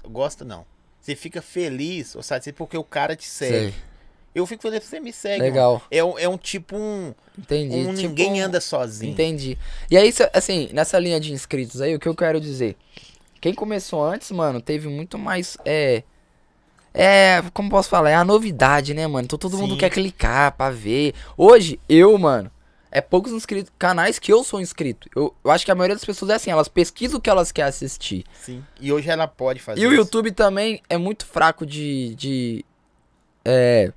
Gosta 0.10 0.44
não. 0.44 0.66
Você 1.10 1.16
fica 1.16 1.42
feliz, 1.42 2.16
ou 2.16 2.22
sabe, 2.22 2.52
porque 2.54 2.78
o 2.78 2.84
cara 2.84 3.16
te 3.16 3.26
segue. 3.28 3.72
Sei. 3.72 3.74
Eu 4.36 4.46
fico 4.46 4.62
feliz 4.62 4.80
que 4.80 4.86
você 4.86 5.00
me 5.00 5.12
segue. 5.12 5.42
Legal. 5.42 5.82
É, 5.90 6.04
um- 6.04 6.20
é 6.20 6.30
um 6.30 6.38
tipo 6.38 6.76
um. 6.78 7.14
Entendi. 7.38 7.76
um 7.76 7.96
Tipo, 7.96 8.08
ninguém 8.10 8.40
anda 8.42 8.62
sozinho. 8.62 9.12
Entendi. 9.12 9.58
E 9.90 9.98
aí, 9.98 10.14
assim, 10.34 10.70
nessa 10.72 11.00
linha 11.00 11.20
de 11.20 11.34
inscritos 11.34 11.82
aí, 11.82 11.96
o 11.96 12.00
que 12.00 12.08
eu 12.08 12.16
quero 12.16 12.40
dizer? 12.40 12.76
Quem 13.42 13.54
começou 13.56 14.04
antes, 14.04 14.30
mano, 14.30 14.62
teve 14.62 14.88
muito 14.88 15.18
mais. 15.18 15.58
É. 15.66 16.04
É. 16.94 17.42
Como 17.54 17.70
posso 17.72 17.90
falar? 17.90 18.12
É 18.12 18.16
a 18.16 18.24
novidade, 18.24 18.94
né, 18.94 19.08
mano? 19.08 19.26
Então 19.26 19.40
todo 19.40 19.58
mundo 19.58 19.74
Sim. 19.74 19.80
quer 19.80 19.90
clicar 19.90 20.52
pra 20.52 20.70
ver. 20.70 21.14
Hoje, 21.36 21.80
eu, 21.90 22.16
mano. 22.20 22.52
É 22.92 23.02
poucos 23.02 23.32
inscritos, 23.32 23.72
canais 23.78 24.18
que 24.18 24.34
eu 24.34 24.44
sou 24.44 24.60
inscrito. 24.60 25.08
Eu, 25.16 25.36
eu 25.44 25.52
acho 25.52 25.64
que 25.64 25.72
a 25.72 25.76
maioria 25.76 25.96
das 25.96 26.04
pessoas 26.06 26.32
é 26.32 26.36
assim, 26.36 26.50
elas 26.50 26.68
pesquisam 26.68 27.20
o 27.20 27.22
que 27.22 27.30
elas 27.30 27.52
querem 27.52 27.70
assistir. 27.70 28.24
Sim. 28.34 28.64
E 28.82 28.92
hoje 28.92 29.10
ela 29.10 29.28
pode 29.28 29.60
fazer 29.60 29.80
E 29.82 29.86
o 29.86 29.90
isso. 29.92 29.98
YouTube 30.02 30.32
também 30.32 30.82
é 30.90 30.98
muito 30.98 31.26
fraco 31.26 31.66
de. 31.66 32.16
de 32.16 32.66
é, 33.46 33.92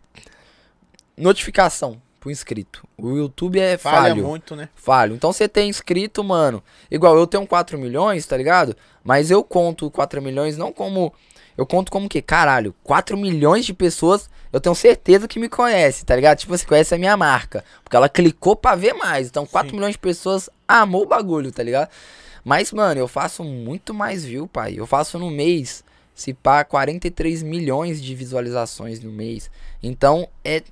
notificação 1.17 2.01
pro 2.21 2.31
inscrito. 2.31 2.87
O 2.97 3.17
YouTube 3.17 3.59
é 3.59 3.77
falha 3.77 4.11
falho. 4.11 4.27
muito, 4.27 4.55
né? 4.55 4.69
Falho. 4.75 5.15
Então 5.15 5.33
você 5.33 5.49
tem 5.49 5.69
inscrito, 5.69 6.23
mano. 6.23 6.63
Igual 6.91 7.17
eu 7.17 7.27
tenho 7.27 7.47
4 7.47 7.77
milhões, 7.79 8.25
tá 8.27 8.37
ligado? 8.37 8.77
Mas 9.03 9.31
eu 9.31 9.43
conto 9.43 9.91
4 9.91 10.23
milhões 10.23 10.57
não 10.57 10.73
como. 10.73 11.13
Eu 11.57 11.67
conto 11.67 11.93
como 11.93 12.09
que, 12.09 12.23
caralho, 12.23 12.75
4 12.83 13.17
milhões 13.17 13.65
de 13.65 13.75
pessoas 13.75 14.29
eu 14.53 14.61
tenho 14.61 14.75
certeza 14.75 15.27
que 15.27 15.41
me 15.41 15.49
conhece, 15.49 16.05
tá 16.05 16.15
ligado? 16.15 16.37
Tipo, 16.39 16.57
você 16.57 16.67
conhece 16.67 16.95
a 16.95 16.99
minha 16.99 17.17
marca. 17.17 17.65
Porque 17.83 17.97
ela 17.97 18.09
clicou 18.09 18.55
pra 18.55 18.75
ver 18.75 18.93
mais. 18.93 19.29
Então 19.29 19.47
4 19.47 19.71
Sim. 19.71 19.77
milhões 19.77 19.93
de 19.93 19.99
pessoas 19.99 20.51
amou 20.69 21.05
o 21.05 21.07
bagulho, 21.07 21.51
tá 21.51 21.63
ligado? 21.63 21.89
Mas, 22.45 22.71
mano, 22.71 23.01
eu 23.01 23.09
faço 23.09 23.43
muito 23.43 23.95
mais 23.95 24.25
view, 24.25 24.47
pai. 24.47 24.75
Eu 24.77 24.87
faço 24.87 25.19
no 25.19 25.31
mês, 25.31 25.83
se 26.15 26.35
pá, 26.35 26.65
43 26.65 27.43
milhões 27.43 28.03
de 28.03 28.15
visualizações 28.15 29.01
no 29.01 29.11
mês. 29.11 29.51
Então, 29.83 30.29
é 30.45 30.63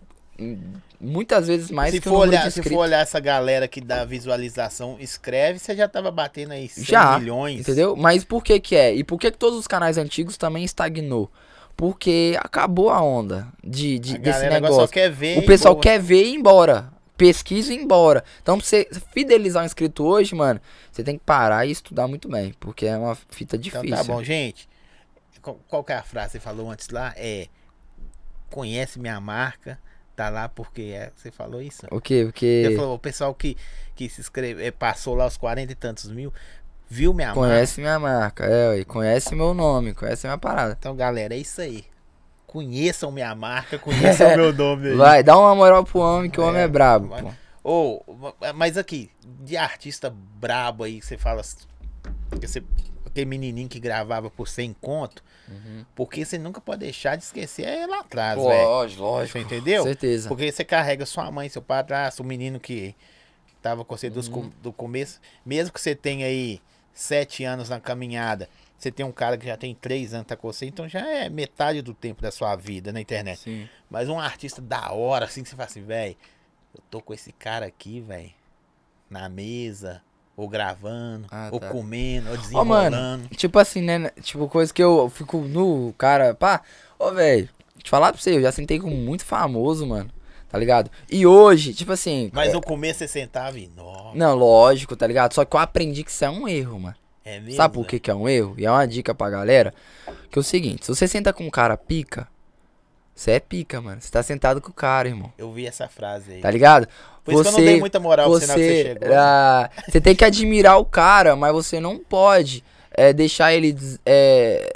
muitas 1.00 1.46
vezes 1.48 1.70
mais 1.70 1.92
se 1.92 2.00
que 2.00 2.08
for, 2.08 2.16
olhar, 2.18 2.50
se 2.52 2.62
for 2.62 2.78
olhar 2.78 3.00
essa 3.00 3.18
galera 3.18 3.66
que 3.66 3.80
dá 3.80 4.04
visualização, 4.04 4.96
escreve, 5.00 5.58
você 5.58 5.74
já 5.74 5.88
tava 5.88 6.10
batendo 6.10 6.52
aí 6.52 6.68
100 6.68 6.84
Já, 6.84 7.18
milhões. 7.18 7.60
Entendeu? 7.60 7.96
Mas 7.96 8.22
por 8.24 8.44
que 8.44 8.60
que 8.60 8.76
é? 8.76 8.94
E 8.94 9.02
por 9.02 9.18
que 9.18 9.30
que 9.30 9.38
todos 9.38 9.58
os 9.58 9.66
canais 9.66 9.96
antigos 9.98 10.36
também 10.36 10.62
estagnou? 10.64 11.30
Porque 11.76 12.36
acabou 12.40 12.90
a 12.90 13.00
onda 13.00 13.48
de, 13.64 13.98
de- 13.98 14.16
A 14.16 14.18
desse 14.18 14.48
negócio. 14.48 14.88
quer 14.88 15.10
ver. 15.10 15.38
O 15.38 15.46
pessoal 15.46 15.74
quer 15.76 15.98
ver 15.98 16.24
e 16.24 16.32
ir 16.32 16.34
embora. 16.34 16.92
Pesquisa 17.16 17.72
e 17.72 17.76
ir 17.76 17.82
embora. 17.82 18.22
Então, 18.42 18.58
pra 18.58 18.66
você 18.66 18.86
fidelizar 19.14 19.62
um 19.62 19.66
inscrito 19.66 20.04
hoje, 20.04 20.34
mano, 20.34 20.60
você 20.92 21.02
tem 21.02 21.16
que 21.16 21.24
parar 21.24 21.64
e 21.66 21.70
estudar 21.70 22.06
muito 22.06 22.28
bem. 22.28 22.54
Porque 22.60 22.84
é 22.86 22.96
uma 22.98 23.14
fita 23.14 23.56
Então 23.56 23.80
difícil. 23.82 23.96
tá 23.96 24.04
bom, 24.04 24.22
gente. 24.22 24.68
Qual, 25.40 25.58
qual 25.68 25.82
que 25.84 25.92
é 25.92 25.96
a 25.96 26.02
frase 26.02 26.26
que 26.28 26.32
você 26.32 26.40
falou 26.40 26.70
antes 26.70 26.88
lá? 26.90 27.14
É. 27.16 27.46
Conhece 28.50 28.98
minha 28.98 29.20
marca, 29.20 29.78
tá 30.20 30.28
lá 30.28 30.48
porque 30.48 30.82
é. 30.94 31.10
Você 31.16 31.30
falou 31.30 31.62
isso? 31.62 31.86
O? 31.90 31.98
Você 31.98 32.24
Porque 32.26 32.72
falou, 32.76 32.94
o 32.94 32.98
pessoal 32.98 33.34
que, 33.34 33.56
que 33.94 34.08
se 34.08 34.20
inscreve, 34.20 34.62
é, 34.64 34.70
passou 34.70 35.14
lá 35.14 35.26
os 35.26 35.36
40 35.38 35.72
e 35.72 35.74
tantos 35.74 36.10
mil, 36.10 36.30
viu 36.88 37.14
minha 37.14 37.28
marca. 37.28 37.40
conhece 37.40 37.80
minha 37.80 37.98
marca. 37.98 38.44
É, 38.44 38.68
ué, 38.68 38.84
conhece 38.84 39.34
meu 39.34 39.54
nome, 39.54 39.94
conhece 39.94 40.26
minha 40.26 40.36
parada. 40.36 40.76
Então, 40.78 40.94
galera, 40.94 41.34
é 41.34 41.38
isso 41.38 41.60
aí. 41.62 41.84
Conheçam 42.46 43.10
minha 43.10 43.34
marca, 43.34 43.78
conheçam 43.78 44.28
meu 44.36 44.52
nome 44.52 44.88
aí. 44.90 44.96
Vai, 44.96 45.22
dá 45.22 45.38
uma 45.38 45.54
moral 45.54 45.84
pro 45.84 46.00
homem, 46.00 46.28
que 46.30 46.40
o 46.40 46.44
homem 46.46 46.62
é 46.62 46.68
brabo, 46.68 47.08
vai. 47.08 47.22
pô. 47.22 47.30
Ô, 47.62 48.02
mas 48.54 48.76
aqui, 48.76 49.10
de 49.42 49.56
artista 49.56 50.12
brabo 50.38 50.84
aí, 50.84 50.98
que 51.00 51.06
você 51.06 51.16
fala. 51.16 51.42
que 52.40 52.46
você- 52.46 52.62
aquele 53.06 53.26
menininho 53.26 53.68
que 53.68 53.78
gravava 53.80 54.30
por 54.30 54.48
100 54.48 54.74
conto, 54.80 55.22
porque 55.94 56.24
você 56.24 56.38
nunca 56.38 56.60
pode 56.60 56.80
deixar 56.80 57.16
de 57.16 57.24
esquecer 57.24 57.64
é 57.66 57.86
lá 57.86 58.00
atrás, 58.00 58.36
velho. 58.36 58.68
Lógico, 58.68 59.02
lógico. 59.02 59.38
Você 59.38 59.44
entendeu? 59.44 59.82
Certeza. 59.84 60.28
Porque 60.28 60.50
você 60.50 60.64
carrega 60.64 61.04
sua 61.06 61.30
mãe, 61.30 61.48
seu 61.48 61.62
padrasto, 61.62 62.22
o 62.22 62.26
menino 62.26 62.58
que 62.60 62.94
tava 63.62 63.84
com 63.84 63.96
você 63.96 64.08
dos 64.08 64.28
Uhum. 64.28 64.32
com- 64.50 64.50
do 64.62 64.72
começo. 64.72 65.20
Mesmo 65.44 65.72
que 65.72 65.80
você 65.80 65.94
tenha 65.94 66.26
aí 66.26 66.60
sete 66.92 67.44
anos 67.44 67.68
na 67.68 67.78
caminhada, 67.80 68.48
você 68.78 68.90
tem 68.90 69.04
um 69.04 69.12
cara 69.12 69.36
que 69.36 69.46
já 69.46 69.56
tem 69.56 69.74
três 69.74 70.14
anos 70.14 70.26
tá 70.26 70.36
com 70.36 70.50
você, 70.50 70.66
então 70.66 70.88
já 70.88 71.06
é 71.06 71.28
metade 71.28 71.82
do 71.82 71.92
tempo 71.92 72.22
da 72.22 72.30
sua 72.30 72.56
vida 72.56 72.92
na 72.92 73.00
internet. 73.00 73.40
Sim. 73.40 73.68
Mas 73.90 74.08
um 74.08 74.18
artista 74.18 74.62
da 74.62 74.90
hora, 74.92 75.26
assim, 75.26 75.42
que 75.42 75.48
você 75.50 75.56
fala 75.56 75.68
assim, 75.68 75.82
velho, 75.82 76.16
eu 76.74 76.80
tô 76.90 77.00
com 77.02 77.12
esse 77.12 77.32
cara 77.32 77.66
aqui, 77.66 78.00
velho, 78.00 78.30
na 79.10 79.28
mesa, 79.28 80.00
ou 80.40 80.48
gravando, 80.48 81.26
Ah, 81.30 81.48
ou 81.52 81.60
tá. 81.60 81.68
comendo, 81.68 82.28
ou 82.30 82.36
Ó, 82.54 82.64
mano, 82.64 82.90
desenrolando. 82.90 83.28
tipo 83.36 83.58
assim, 83.58 83.82
né? 83.82 84.10
Tipo, 84.22 84.48
coisa 84.48 84.72
que 84.72 84.82
eu 84.82 85.10
fico 85.10 85.38
no 85.38 85.92
cara, 85.98 86.34
pá. 86.34 86.62
Ô, 86.98 87.10
velho, 87.12 87.48
te 87.82 87.90
falar 87.90 88.12
pra 88.12 88.20
você, 88.20 88.36
eu 88.36 88.42
já 88.42 88.50
sentei 88.52 88.78
com 88.78 88.90
muito 88.90 89.24
famoso, 89.24 89.86
mano. 89.86 90.10
Tá 90.48 90.58
ligado? 90.58 90.90
E 91.08 91.24
hoje, 91.26 91.72
tipo 91.72 91.92
assim. 91.92 92.28
Mas 92.32 92.48
é- 92.50 92.52
no 92.52 92.60
começo 92.60 92.98
você 92.98 93.06
sentava 93.08 93.56
e, 93.58 93.70
nossa, 93.76 94.16
Não, 94.16 94.34
lógico, 94.34 94.96
tá 94.96 95.06
ligado? 95.06 95.32
Só 95.32 95.44
que 95.44 95.54
eu 95.54 95.60
aprendi 95.60 96.02
que 96.02 96.10
isso 96.10 96.24
é 96.24 96.30
um 96.30 96.48
erro, 96.48 96.80
mano. 96.80 96.96
é 97.24 97.38
mesmo? 97.38 97.56
Sabe 97.56 97.74
por 97.74 97.86
que, 97.86 98.00
que 98.00 98.10
é 98.10 98.14
um 98.14 98.28
erro? 98.28 98.54
E 98.58 98.64
é 98.66 98.70
uma 98.70 98.84
dica 98.86 99.14
pra 99.14 99.30
galera. 99.30 99.72
Que 100.30 100.38
é 100.38 100.40
o 100.40 100.42
seguinte, 100.42 100.86
se 100.86 100.92
você 100.94 101.06
senta 101.06 101.32
com 101.32 101.44
um 101.44 101.50
cara 101.50 101.76
pica, 101.76 102.26
você 103.14 103.32
é 103.32 103.40
pica, 103.40 103.80
mano. 103.80 104.00
Você 104.00 104.10
tá 104.10 104.22
sentado 104.22 104.60
com 104.60 104.70
o 104.70 104.74
cara, 104.74 105.08
irmão. 105.08 105.32
Eu 105.36 105.52
vi 105.52 105.66
essa 105.66 105.88
frase 105.88 106.32
aí. 106.32 106.40
Tá 106.40 106.50
ligado? 106.50 106.88
Por 107.24 107.34
isso 107.34 107.42
que 107.42 107.48
eu 107.48 107.52
não 107.52 107.60
dei 107.60 107.78
muita 107.78 108.00
moral 108.00 108.30
pra 108.30 108.38
você 108.40 108.46
que 108.46 108.52
você 108.52 108.82
chegou. 108.84 109.08
né? 109.08 109.16
ah, 109.18 109.70
você 109.88 110.00
tem 110.00 110.16
que 110.16 110.24
admirar 110.24 110.78
o 110.78 110.84
cara, 110.84 111.36
mas 111.36 111.52
você 111.52 111.78
não 111.78 111.98
pode 111.98 112.64
é, 112.90 113.12
deixar 113.12 113.52
ele 113.52 113.76
é, 114.06 114.72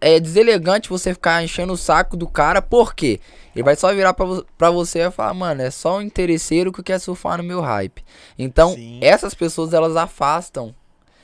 é 0.00 0.20
deselegante 0.20 0.88
você 0.88 1.12
ficar 1.12 1.42
enchendo 1.42 1.72
o 1.72 1.76
saco 1.76 2.16
do 2.16 2.28
cara, 2.28 2.62
por 2.62 2.94
quê? 2.94 3.20
Ele 3.54 3.64
vai 3.64 3.74
só 3.74 3.92
virar 3.92 4.14
pra, 4.14 4.26
pra 4.56 4.70
você 4.70 5.00
e 5.00 5.10
falar, 5.10 5.34
mano, 5.34 5.60
é 5.60 5.70
só 5.70 5.98
um 5.98 6.02
interesseiro 6.02 6.72
que 6.72 6.82
quer 6.82 7.00
surfar 7.00 7.38
no 7.38 7.42
meu 7.42 7.60
hype. 7.60 8.04
Então, 8.38 8.74
Sim. 8.74 9.00
essas 9.02 9.34
pessoas 9.34 9.74
elas 9.74 9.96
afastam 9.96 10.74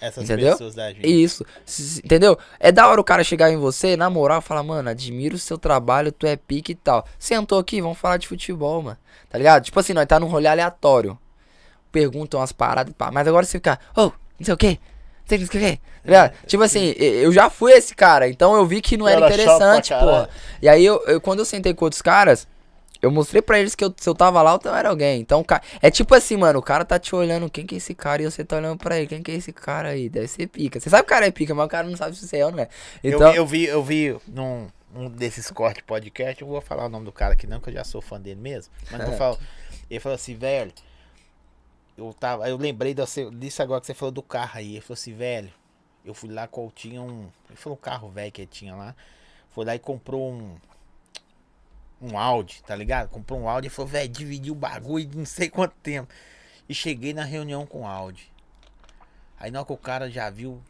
Essas 0.00 0.24
Entendeu? 0.24 0.52
pessoas 0.52 0.74
da 0.74 0.92
gente. 0.92 1.06
isso, 1.06 1.44
entendeu? 2.04 2.38
É 2.60 2.70
da 2.70 2.86
hora 2.88 3.00
o 3.00 3.04
cara 3.04 3.24
chegar 3.24 3.50
em 3.50 3.56
você, 3.56 3.96
na 3.96 4.10
moral, 4.10 4.40
falar, 4.42 4.62
mano, 4.62 4.88
admiro 4.90 5.36
o 5.36 5.38
seu 5.38 5.56
trabalho, 5.56 6.12
tu 6.12 6.26
é 6.26 6.36
pique 6.36 6.72
e 6.72 6.74
tal. 6.74 7.06
Sentou 7.18 7.58
aqui, 7.58 7.80
vamos 7.80 7.98
falar 7.98 8.16
de 8.18 8.28
futebol, 8.28 8.82
mano. 8.82 8.98
Tá 9.30 9.38
ligado? 9.38 9.64
Tipo 9.64 9.80
assim, 9.80 9.92
nós 9.92 10.06
tá 10.06 10.20
num 10.20 10.26
rolê 10.28 10.46
aleatório. 10.48 11.18
Perguntam 11.90 12.40
umas 12.40 12.52
paradas, 12.52 12.92
pá. 12.96 13.10
Mas 13.10 13.26
agora 13.26 13.46
você 13.46 13.52
fica, 13.52 13.78
ô, 13.96 14.02
não 14.38 14.44
sei 14.44 14.54
o 14.54 14.56
quê. 14.56 14.78
Não 15.28 15.38
sei 15.38 15.44
o 15.44 15.48
que, 15.48 15.58
tá 15.76 15.80
ligado? 16.04 16.32
Tipo 16.46 16.62
assim, 16.62 16.94
e- 16.96 17.22
eu 17.24 17.32
já 17.32 17.50
fui 17.50 17.72
esse 17.72 17.94
cara, 17.96 18.28
então 18.28 18.54
eu 18.54 18.64
vi 18.64 18.80
que 18.80 18.96
não 18.96 19.08
era 19.08 19.22
chato 19.22 19.32
interessante, 19.34 19.88
porra. 19.94 20.28
E 20.62 20.68
aí, 20.68 20.84
eu, 20.84 21.02
eu- 21.06 21.20
quando 21.20 21.40
eu 21.40 21.44
sentei 21.44 21.74
com 21.74 21.84
outros 21.84 22.00
caras, 22.00 22.46
eu 23.02 23.10
mostrei 23.10 23.40
pra 23.42 23.58
eles 23.58 23.74
que 23.74 23.84
eu, 23.84 23.92
se 23.96 24.08
eu 24.08 24.14
tava 24.14 24.40
lá, 24.42 24.58
eu 24.64 24.74
era 24.74 24.88
alguém. 24.88 25.20
Então, 25.20 25.44
é 25.82 25.90
tipo 25.90 26.14
assim, 26.14 26.36
mano, 26.36 26.58
o 26.58 26.62
cara 26.62 26.84
tá 26.84 26.98
te 26.98 27.14
olhando, 27.14 27.50
quem 27.50 27.66
que 27.66 27.74
é 27.74 27.78
esse 27.78 27.94
cara? 27.94 28.22
E 28.22 28.24
você 28.24 28.44
tá 28.44 28.56
olhando 28.56 28.78
pra 28.78 28.96
ele, 28.98 29.06
quem 29.06 29.22
que 29.22 29.30
é 29.30 29.34
esse 29.34 29.52
cara 29.52 29.90
aí? 29.90 30.08
Deve 30.08 30.28
ser 30.28 30.46
pica. 30.46 30.78
Você 30.80 30.88
sabe 30.90 31.02
que 31.02 31.06
o 31.06 31.14
cara 31.14 31.26
é 31.26 31.30
pica, 31.30 31.54
mas 31.54 31.66
o 31.66 31.68
cara 31.68 31.86
não 31.88 31.96
sabe 31.96 32.16
se 32.16 32.26
você 32.26 32.38
é 32.38 32.46
ou 32.46 32.52
não 32.52 32.60
é. 32.60 32.68
Eu 33.02 33.16
Então, 33.16 33.30
vi- 33.32 33.36
Eu, 33.36 33.46
vi, 33.46 33.64
eu 33.64 33.82
vi 33.82 34.16
num 34.28 34.68
um 34.94 35.10
desses 35.10 35.50
cortes 35.50 35.82
podcast, 35.86 36.40
eu 36.40 36.48
vou 36.48 36.60
falar 36.60 36.86
o 36.86 36.88
nome 36.88 37.04
do 37.04 37.12
cara 37.12 37.34
aqui 37.34 37.46
não, 37.46 37.60
que 37.60 37.68
eu 37.68 37.74
já 37.74 37.84
sou 37.84 38.00
fã 38.00 38.18
dele 38.20 38.40
mesmo. 38.40 38.72
Mas 38.90 39.00
não 39.00 39.12
falo. 39.18 39.38
Ele 39.90 40.00
falou 40.00 40.16
assim, 40.16 40.34
velho. 40.34 40.72
Eu 41.96 42.12
tava. 42.18 42.48
Eu 42.48 42.56
lembrei 42.56 42.92
desse- 42.94 43.30
disso 43.30 43.62
agora 43.62 43.80
que 43.80 43.86
você 43.86 43.94
falou 43.94 44.12
do 44.12 44.22
carro 44.22 44.58
aí. 44.58 44.72
Ele 44.72 44.80
falou 44.80 44.94
assim, 44.94 45.14
velho. 45.14 45.50
Eu 46.04 46.14
fui 46.14 46.30
lá 46.30 46.46
qual 46.46 46.70
tinha 46.70 47.00
um. 47.02 47.26
Ele 47.48 47.56
falou 47.56 47.76
um 47.76 47.80
carro 47.80 48.08
velho 48.08 48.30
que 48.30 48.42
ele 48.42 48.48
tinha 48.50 48.74
lá. 48.74 48.94
Foi 49.50 49.64
lá 49.64 49.74
e 49.74 49.78
comprou 49.78 50.30
um. 50.30 50.56
Um 52.00 52.18
Audi, 52.18 52.62
tá 52.66 52.76
ligado? 52.76 53.08
Comprou 53.08 53.40
um 53.40 53.48
Audi 53.48 53.68
e 53.68 53.70
falou, 53.70 53.90
velho, 53.90 54.08
dividiu 54.08 54.52
o 54.52 54.56
bagulho 54.56 55.06
de 55.06 55.16
não 55.16 55.24
sei 55.24 55.48
quanto 55.48 55.74
tempo. 55.82 56.12
E 56.68 56.74
cheguei 56.74 57.14
na 57.14 57.24
reunião 57.24 57.64
com 57.64 57.82
o 57.82 57.86
Audi. 57.86 58.30
Aí 59.38 59.50
na 59.50 59.60
hora 59.60 59.66
que 59.66 59.72
o 59.72 59.76
cara 59.76 60.10
já 60.10 60.28
viu 60.30 60.60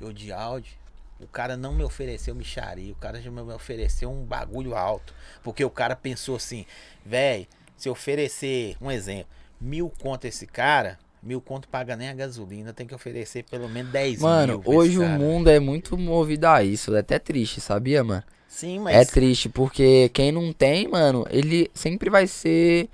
eu 0.00 0.12
de 0.12 0.32
Audi, 0.32 0.78
O 1.20 1.26
cara 1.28 1.56
não 1.56 1.72
me 1.72 1.84
ofereceu 1.84 2.34
micharia, 2.34 2.92
o 2.92 2.96
cara 2.96 3.20
já 3.22 3.30
me 3.30 3.40
ofereceu 3.40 4.10
um 4.10 4.24
bagulho 4.24 4.74
alto. 4.74 5.14
Porque 5.42 5.64
o 5.64 5.70
cara 5.70 5.94
pensou 5.94 6.34
assim, 6.36 6.66
velho, 7.06 7.46
se 7.76 7.88
oferecer, 7.88 8.76
um 8.80 8.90
exemplo, 8.90 9.28
mil 9.60 9.88
conto 10.00 10.24
esse 10.26 10.46
cara, 10.48 10.98
mil 11.22 11.40
conto 11.40 11.68
paga 11.68 11.94
nem 11.96 12.08
a 12.08 12.14
gasolina, 12.14 12.72
tem 12.72 12.86
que 12.88 12.94
oferecer 12.94 13.44
pelo 13.44 13.68
menos 13.68 13.92
10 13.92 14.20
Mano, 14.20 14.54
mil. 14.54 14.62
pra 14.62 14.72
hoje 14.72 14.98
o 14.98 15.08
mundo 15.08 15.48
é 15.48 15.60
muito 15.60 15.96
movido 15.96 16.48
a 16.48 16.64
isso. 16.64 16.92
É 16.96 16.98
até 16.98 17.20
triste, 17.20 17.60
sabia, 17.60 18.02
mano? 18.02 18.24
Sim, 18.52 18.78
É 18.80 18.98
mas. 18.98 19.08
triste, 19.08 19.48
porque 19.48 20.10
quem 20.12 20.30
não 20.30 20.52
tem, 20.52 20.86
mano, 20.86 21.26
ele 21.30 21.70
sempre 21.74 22.10
vai 22.10 22.26
ser. 22.26 22.88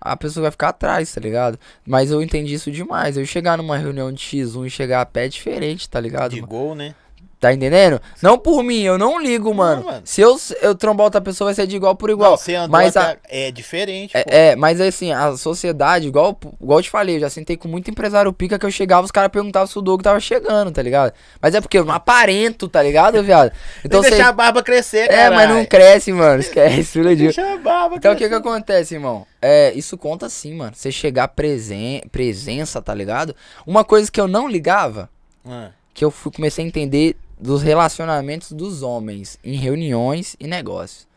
A 0.00 0.16
pessoa 0.16 0.42
vai 0.42 0.50
ficar 0.52 0.68
atrás, 0.68 1.12
tá 1.12 1.20
ligado? 1.20 1.58
Mas 1.84 2.10
eu 2.10 2.22
entendi 2.22 2.54
isso 2.54 2.70
demais. 2.70 3.16
Eu 3.16 3.26
chegar 3.26 3.58
numa 3.58 3.76
reunião 3.76 4.10
de 4.12 4.22
X1 4.24 4.66
e 4.66 4.70
chegar 4.70 5.00
a 5.02 5.06
pé 5.06 5.26
é 5.26 5.28
diferente, 5.28 5.90
tá 5.90 6.00
ligado? 6.00 6.30
de 6.30 6.36
mano? 6.36 6.46
gol, 6.46 6.74
né? 6.74 6.94
Tá 7.40 7.54
entendendo? 7.54 7.98
Não 8.20 8.36
por 8.36 8.62
mim, 8.62 8.82
eu 8.82 8.98
não 8.98 9.18
ligo, 9.18 9.54
mano. 9.54 9.82
mano. 9.84 10.02
Se 10.04 10.20
eu, 10.20 10.38
eu 10.60 10.74
trombar 10.74 11.04
outra 11.04 11.22
pessoa, 11.22 11.46
vai 11.46 11.54
ser 11.54 11.66
de 11.66 11.74
igual 11.74 11.96
por 11.96 12.10
igual. 12.10 12.32
Não, 12.32 12.36
você 12.36 12.54
andou 12.54 12.68
mas 12.68 12.94
a- 12.98 13.16
é 13.26 13.50
diferente. 13.50 14.14
É, 14.14 14.50
é, 14.50 14.56
mas 14.56 14.78
assim, 14.78 15.10
a 15.10 15.34
sociedade, 15.38 16.06
igual, 16.06 16.38
igual 16.60 16.80
eu 16.80 16.82
te 16.82 16.90
falei, 16.90 17.16
eu 17.16 17.20
já 17.20 17.30
sentei 17.30 17.56
com 17.56 17.66
muito 17.66 17.90
empresário 17.90 18.30
pica 18.30 18.58
que 18.58 18.66
eu 18.66 18.70
chegava, 18.70 19.06
os 19.06 19.10
caras 19.10 19.30
perguntavam 19.32 19.66
se 19.66 19.78
o 19.78 19.80
Doug 19.80 20.02
tava 20.02 20.20
chegando, 20.20 20.70
tá 20.70 20.82
ligado? 20.82 21.14
Mas 21.40 21.54
é 21.54 21.62
porque 21.62 21.78
eu 21.78 21.84
não 21.86 21.94
aparento, 21.94 22.68
tá 22.68 22.82
ligado, 22.82 23.22
viado? 23.24 23.50
Então 23.82 24.02
você. 24.02 24.10
deixar 24.10 24.28
a 24.28 24.32
barba 24.32 24.62
crescer, 24.62 25.04
É, 25.04 25.08
cara. 25.08 25.34
mas 25.34 25.48
não 25.48 25.64
cresce, 25.64 26.12
mano. 26.12 26.40
Esquece, 26.40 26.84
filho 26.92 27.08
de. 27.16 27.22
Deixa 27.24 27.54
a 27.54 27.56
barba 27.56 27.96
Então 27.96 28.12
o 28.12 28.16
que 28.16 28.28
que 28.28 28.34
acontece, 28.34 28.96
irmão? 28.96 29.26
É, 29.40 29.72
isso 29.72 29.96
conta 29.96 30.28
sim, 30.28 30.52
mano. 30.56 30.72
Você 30.74 30.92
chegar 30.92 31.26
presen 31.28 32.02
presença, 32.12 32.82
tá 32.82 32.92
ligado? 32.92 33.34
Uma 33.66 33.82
coisa 33.82 34.12
que 34.12 34.20
eu 34.20 34.28
não 34.28 34.46
ligava, 34.46 35.08
Ah, 35.48 35.70
que 35.94 36.04
eu 36.04 36.10
fui, 36.10 36.30
comecei 36.30 36.62
a 36.62 36.68
entender 36.68 37.16
dos 37.40 37.62
relacionamentos 37.62 38.52
dos 38.52 38.82
homens 38.82 39.38
em 39.42 39.56
reuniões 39.56 40.36
e 40.38 40.46
negócios. 40.46 41.08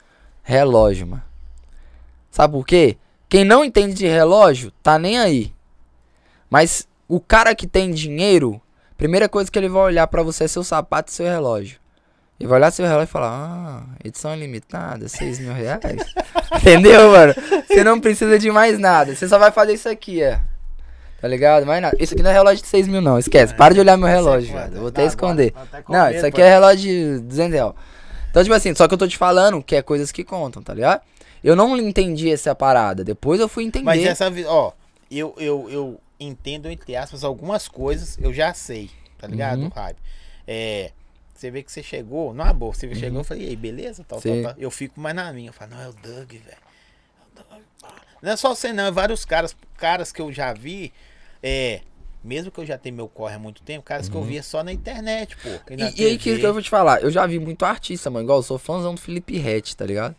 Relógio, 0.42 1.08
mano. 1.08 1.24
Sabe 2.32 2.54
por 2.54 2.66
quê? 2.66 2.98
Quem 3.30 3.44
não 3.44 3.64
entende 3.64 3.94
de 3.94 4.08
relógio, 4.08 4.72
tá 4.82 4.98
nem 4.98 5.20
aí. 5.20 5.54
Mas 6.50 6.88
o 7.08 7.20
cara 7.20 7.54
que 7.54 7.68
tem 7.68 7.92
dinheiro, 7.92 8.62
primeira 8.98 9.28
coisa 9.28 9.52
que 9.52 9.58
ele 9.58 9.70
vai 9.70 9.84
olhar 9.84 10.08
pra 10.08 10.24
você 10.24 10.46
é 10.46 10.48
seu 10.48 10.64
sapato 10.64 11.12
e 11.12 11.16
seu 11.16 11.26
relógio. 11.26 11.80
Ele 12.40 12.50
vai 12.50 12.60
olhar 12.60 12.72
seu 12.72 12.86
relógio 12.86 13.10
e 13.10 13.12
falar, 13.12 13.30
ah, 13.32 13.84
edição 14.04 14.36
limitada, 14.36 15.08
6 15.08 15.40
mil 15.40 15.54
reais. 15.54 15.82
Entendeu, 16.58 17.12
mano? 17.12 17.34
Você 17.68 17.84
não 17.84 18.00
precisa 18.00 18.38
de 18.40 18.52
mais 18.52 18.80
nada. 18.80 19.16
Você 19.16 19.28
só 19.28 19.38
vai 19.38 19.52
fazer 19.52 19.74
isso 19.74 19.88
aqui, 19.88 20.22
é. 20.22 20.42
Tá 21.24 21.30
ligado? 21.30 21.66
Mais 21.66 21.82
nada. 21.82 21.96
Isso 22.02 22.14
aqui 22.14 22.22
não 22.22 22.32
é 22.32 22.34
relógio 22.34 22.62
de 22.62 22.68
6 22.68 22.86
mil, 22.90 23.00
não. 23.00 23.18
Esquece. 23.18 23.54
Para 23.56 23.74
de 23.74 23.80
olhar 23.80 23.96
meu 23.96 24.10
relógio, 24.10 24.50
Sei 24.52 24.60
velho. 24.60 24.74
Eu 24.74 24.80
vou 24.82 24.90
até 24.90 25.04
Tá, 25.04 25.08
esconder. 25.08 25.54
tá 25.72 25.82
com 25.82 25.94
Não, 25.94 26.12
isso 26.12 26.26
aqui 26.26 26.42
é 26.42 26.50
relógio 26.50 26.82
de 26.82 27.20
200 27.24 27.54
reais. 27.54 27.74
Então, 28.30 28.44
tipo 28.44 28.54
assim, 28.54 28.76
só 28.76 28.90
que 28.90 28.94
eu 28.94 28.98
tô 28.98 29.08
te 29.08 29.18
falando 29.18 29.64
que 29.64 29.74
é 29.74 29.82
coisas 29.82 30.12
que 30.12 30.22
contam, 30.26 30.62
tá 30.62 30.74
ligado? 30.74 31.02
Eu 31.42 31.56
não 31.56 31.78
entendi 31.78 32.30
essa 32.30 32.54
parada. 32.54 33.06
Depois 33.06 33.40
eu 33.40 33.48
fui 33.48 33.64
entender. 33.64 33.86
Mas 33.86 34.04
essa, 34.04 34.30
ó, 34.48 34.74
eu, 35.10 35.34
eu, 35.38 35.70
eu 35.70 36.00
entendo, 36.20 36.70
entre 36.70 36.94
aspas, 36.94 37.24
algumas 37.24 37.70
coisas, 37.70 38.18
eu 38.22 38.34
já 38.34 38.54
sei, 38.54 38.90
tá 39.18 39.26
ligado? 39.26 39.62
Uhum. 39.62 39.72
É, 40.46 40.92
você 41.34 41.50
vê 41.50 41.64
que 41.64 41.72
você 41.72 41.82
chegou, 41.82 42.34
não 42.34 42.46
é 42.46 42.52
boa, 42.52 42.74
você 42.74 42.94
chegou, 42.96 43.22
eu 43.22 43.24
falei, 43.24 43.46
e 43.46 43.50
aí, 43.52 43.56
beleza, 43.56 44.04
tal, 44.06 44.20
tal, 44.20 44.30
Uhum. 44.30 44.44
Tal. 44.44 44.56
Eu 44.58 44.70
fico 44.70 45.00
mais 45.00 45.16
na 45.16 45.32
minha, 45.32 45.48
eu 45.48 45.54
falo, 45.54 45.72
não, 45.72 45.82
é 45.82 45.88
o 45.88 45.94
Doug, 45.94 46.32
velho. 46.32 46.44
É 46.52 47.22
o 47.22 47.44
Doug, 47.50 47.62
pá. 47.82 47.90
Não 48.22 48.32
é 48.34 48.36
só 48.36 48.54
você 48.54 48.74
não, 48.74 48.88
é 48.88 48.92
vários 48.92 49.24
caras, 49.24 49.56
caras 49.78 50.12
que 50.12 50.22
eu 50.22 50.34
já 50.34 50.52
vi, 50.54 50.92
é, 51.44 51.82
mesmo 52.24 52.50
que 52.50 52.60
eu 52.60 52.66
já 52.66 52.78
tenha 52.78 52.96
meu 52.96 53.08
corre 53.10 53.36
há 53.36 53.40
muito 53.40 53.62
tempo, 53.62 53.84
caras 53.84 54.08
que 54.08 54.16
eu 54.16 54.24
via 54.24 54.42
só 54.42 54.64
na 54.64 54.72
internet, 54.72 55.36
pô. 55.38 55.50
E, 55.50 55.74
Uhum. 55.84 55.92
E, 55.98 56.06
aí 56.06 56.18
que, 56.18 56.30
eu 56.30 56.54
vou 56.54 56.62
te 56.62 56.70
falar, 56.70 57.02
eu 57.04 57.12
já 57.12 57.26
vi 57.28 57.38
muito 57.38 57.66
artista, 57.66 58.10
mano. 58.10 58.26
Igual 58.26 58.40
eu 58.40 58.44
sou 58.44 58.58
fãzão 58.58 58.96
do 58.96 59.02
Felipe 59.02 59.38
Rett, 59.38 59.76
tá 59.76 59.86
ligado? 59.86 60.16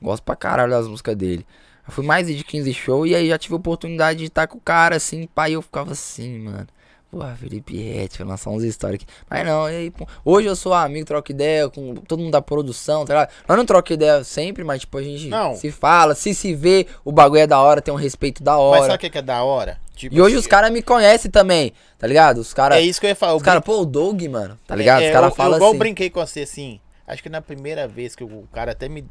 Gosto 0.00 0.22
pra 0.22 0.36
caralho 0.36 0.70
das 0.70 0.86
músicas 0.86 1.16
dele. 1.16 1.46
Eu 1.86 1.92
fui 1.92 2.04
mais 2.04 2.26
de 2.26 2.44
15 2.44 2.74
show 2.74 3.06
e 3.06 3.14
aí 3.14 3.28
já 3.28 3.38
tive 3.38 3.54
a 3.54 3.56
oportunidade 3.56 4.18
de 4.18 4.26
estar 4.26 4.46
com 4.46 4.58
o 4.58 4.60
cara 4.60 4.96
assim, 4.96 5.26
pai, 5.34 5.52
eu 5.52 5.62
ficava 5.62 5.92
assim, 5.92 6.38
mano. 6.40 6.66
Porra, 7.10 7.34
Felipe 7.40 7.74
Rett, 7.74 8.18
vou 8.18 8.26
lançar 8.28 8.50
uns 8.50 8.62
stories 8.62 8.96
aqui. 9.02 9.06
Mas 9.30 9.46
não, 9.46 9.70
e 9.70 9.74
aí, 9.74 9.90
pô. 9.90 10.06
Hoje 10.22 10.46
eu 10.46 10.54
sou 10.54 10.74
amigo, 10.74 11.06
troco 11.06 11.32
ideia 11.32 11.66
com 11.70 11.94
todo 11.94 12.18
mundo 12.20 12.32
da 12.32 12.42
produção, 12.42 13.06
tá 13.06 13.14
ligado? 13.14 13.30
Nós 13.48 13.56
não 13.56 13.64
troca 13.64 13.94
ideia 13.94 14.22
sempre, 14.22 14.62
mas 14.62 14.82
tipo, 14.82 14.98
a 14.98 15.02
gente 15.02 15.26
Não. 15.28 15.54
se 15.54 15.70
fala, 15.72 16.14
se 16.14 16.34
se 16.34 16.54
vê, 16.54 16.86
o 17.02 17.10
bagulho 17.10 17.40
é 17.40 17.46
da 17.46 17.58
hora, 17.58 17.80
tem 17.80 17.92
um 17.94 17.96
respeito 17.96 18.42
da 18.42 18.52
Mas 18.52 18.60
hora. 18.60 18.82
sabe 18.82 18.94
o 18.96 18.98
que 18.98 19.08
que 19.08 19.16
é 19.18 19.22
da 19.22 19.42
hora? 19.42 19.80
Tipo 19.98 20.14
E 20.14 20.20
hoje 20.20 20.36
assim, 20.36 20.40
os 20.40 20.46
caras 20.46 20.70
me 20.70 20.80
conhecem 20.80 21.30
também, 21.30 21.72
tá 21.98 22.06
ligado? 22.06 22.38
Os 22.38 22.54
caras. 22.54 22.78
É 22.78 22.80
isso 22.80 23.00
que 23.00 23.06
eu 23.06 23.10
ia 23.10 23.16
falar. 23.16 23.34
Os 23.34 23.42
caras, 23.42 23.62
pô, 23.64 23.80
o 23.80 23.84
Doug, 23.84 24.22
mano, 24.24 24.58
tá 24.66 24.76
ligado? 24.76 25.02
É, 25.02 25.08
os 25.08 25.12
caras 25.12 25.34
falam 25.34 25.56
igual 25.56 25.70
assim. 25.70 25.76
eu 25.76 25.78
brinquei 25.78 26.08
com 26.10 26.24
você 26.24 26.40
assim. 26.42 26.80
Acho 27.06 27.22
que 27.22 27.28
na 27.28 27.40
primeira 27.42 27.88
vez 27.88 28.14
que 28.14 28.22
o 28.22 28.48
cara 28.52 28.72
até 28.72 28.88
me. 28.88 29.04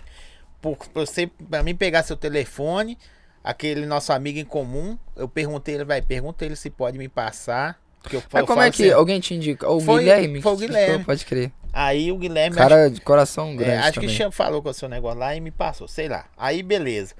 Por, 0.62 0.78
por 0.78 1.06
você, 1.06 1.28
pra 1.50 1.62
mim 1.62 1.76
pegar 1.76 2.04
seu 2.04 2.16
telefone, 2.16 2.98
aquele 3.44 3.86
nosso 3.86 4.14
amigo 4.14 4.40
em 4.40 4.46
comum, 4.46 4.98
eu 5.16 5.28
perguntei 5.28 5.76
ele, 5.76 5.84
vai, 5.84 6.02
pergunta 6.02 6.46
ele 6.46 6.56
se 6.56 6.70
pode 6.70 6.98
me 6.98 7.08
passar. 7.10 7.78
Que 8.04 8.16
eu, 8.16 8.24
Mas 8.32 8.46
como 8.46 8.62
é 8.62 8.72
que 8.72 8.84
assim, 8.86 8.94
alguém 8.94 9.20
te 9.20 9.34
indica? 9.34 9.70
O 9.70 9.82
Foi- 9.82 10.00
Guilherme? 10.00 10.42
foi 10.42 10.54
o 10.54 10.58
que 10.58 10.68
Guilherme. 10.68 11.04
Pode 11.04 11.26
crer. 11.26 11.52
Aí 11.74 12.12
o 12.12 12.18
Guilherme. 12.18 12.56
Cara 12.56 12.90
de 12.90 13.02
coração 13.02 13.50
acho, 13.50 13.58
grande 13.58 13.72
é, 13.74 13.78
acho 13.80 13.92
que 13.94 14.00
também. 14.02 14.16
chama- 14.16 14.32
falou 14.32 14.62
com 14.64 14.70
o 14.70 14.74
seu 14.74 14.88
negócio 14.88 15.20
lá 15.20 15.36
e 15.36 15.42
me 15.42 15.52
passou, 15.52 15.88
sei 15.88 16.08
lá. 16.08 16.26
Aí 16.38 16.64
beleza. 16.64 17.14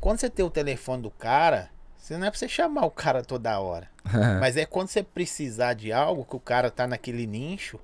Quando 0.00 0.20
você 0.20 0.28
tem 0.30 0.44
o 0.44 0.50
telefone 0.50 1.02
do 1.02 1.10
cara, 1.10 1.70
você 2.04 2.18
não 2.18 2.26
é 2.26 2.30
pra 2.30 2.38
você 2.38 2.46
chamar 2.46 2.84
o 2.84 2.90
cara 2.90 3.22
toda 3.24 3.58
hora. 3.58 3.88
Mas 4.38 4.58
é 4.58 4.66
quando 4.66 4.88
você 4.88 5.02
precisar 5.02 5.72
de 5.72 5.90
algo, 5.90 6.22
que 6.22 6.36
o 6.36 6.40
cara 6.40 6.70
tá 6.70 6.86
naquele 6.86 7.26
nicho, 7.26 7.80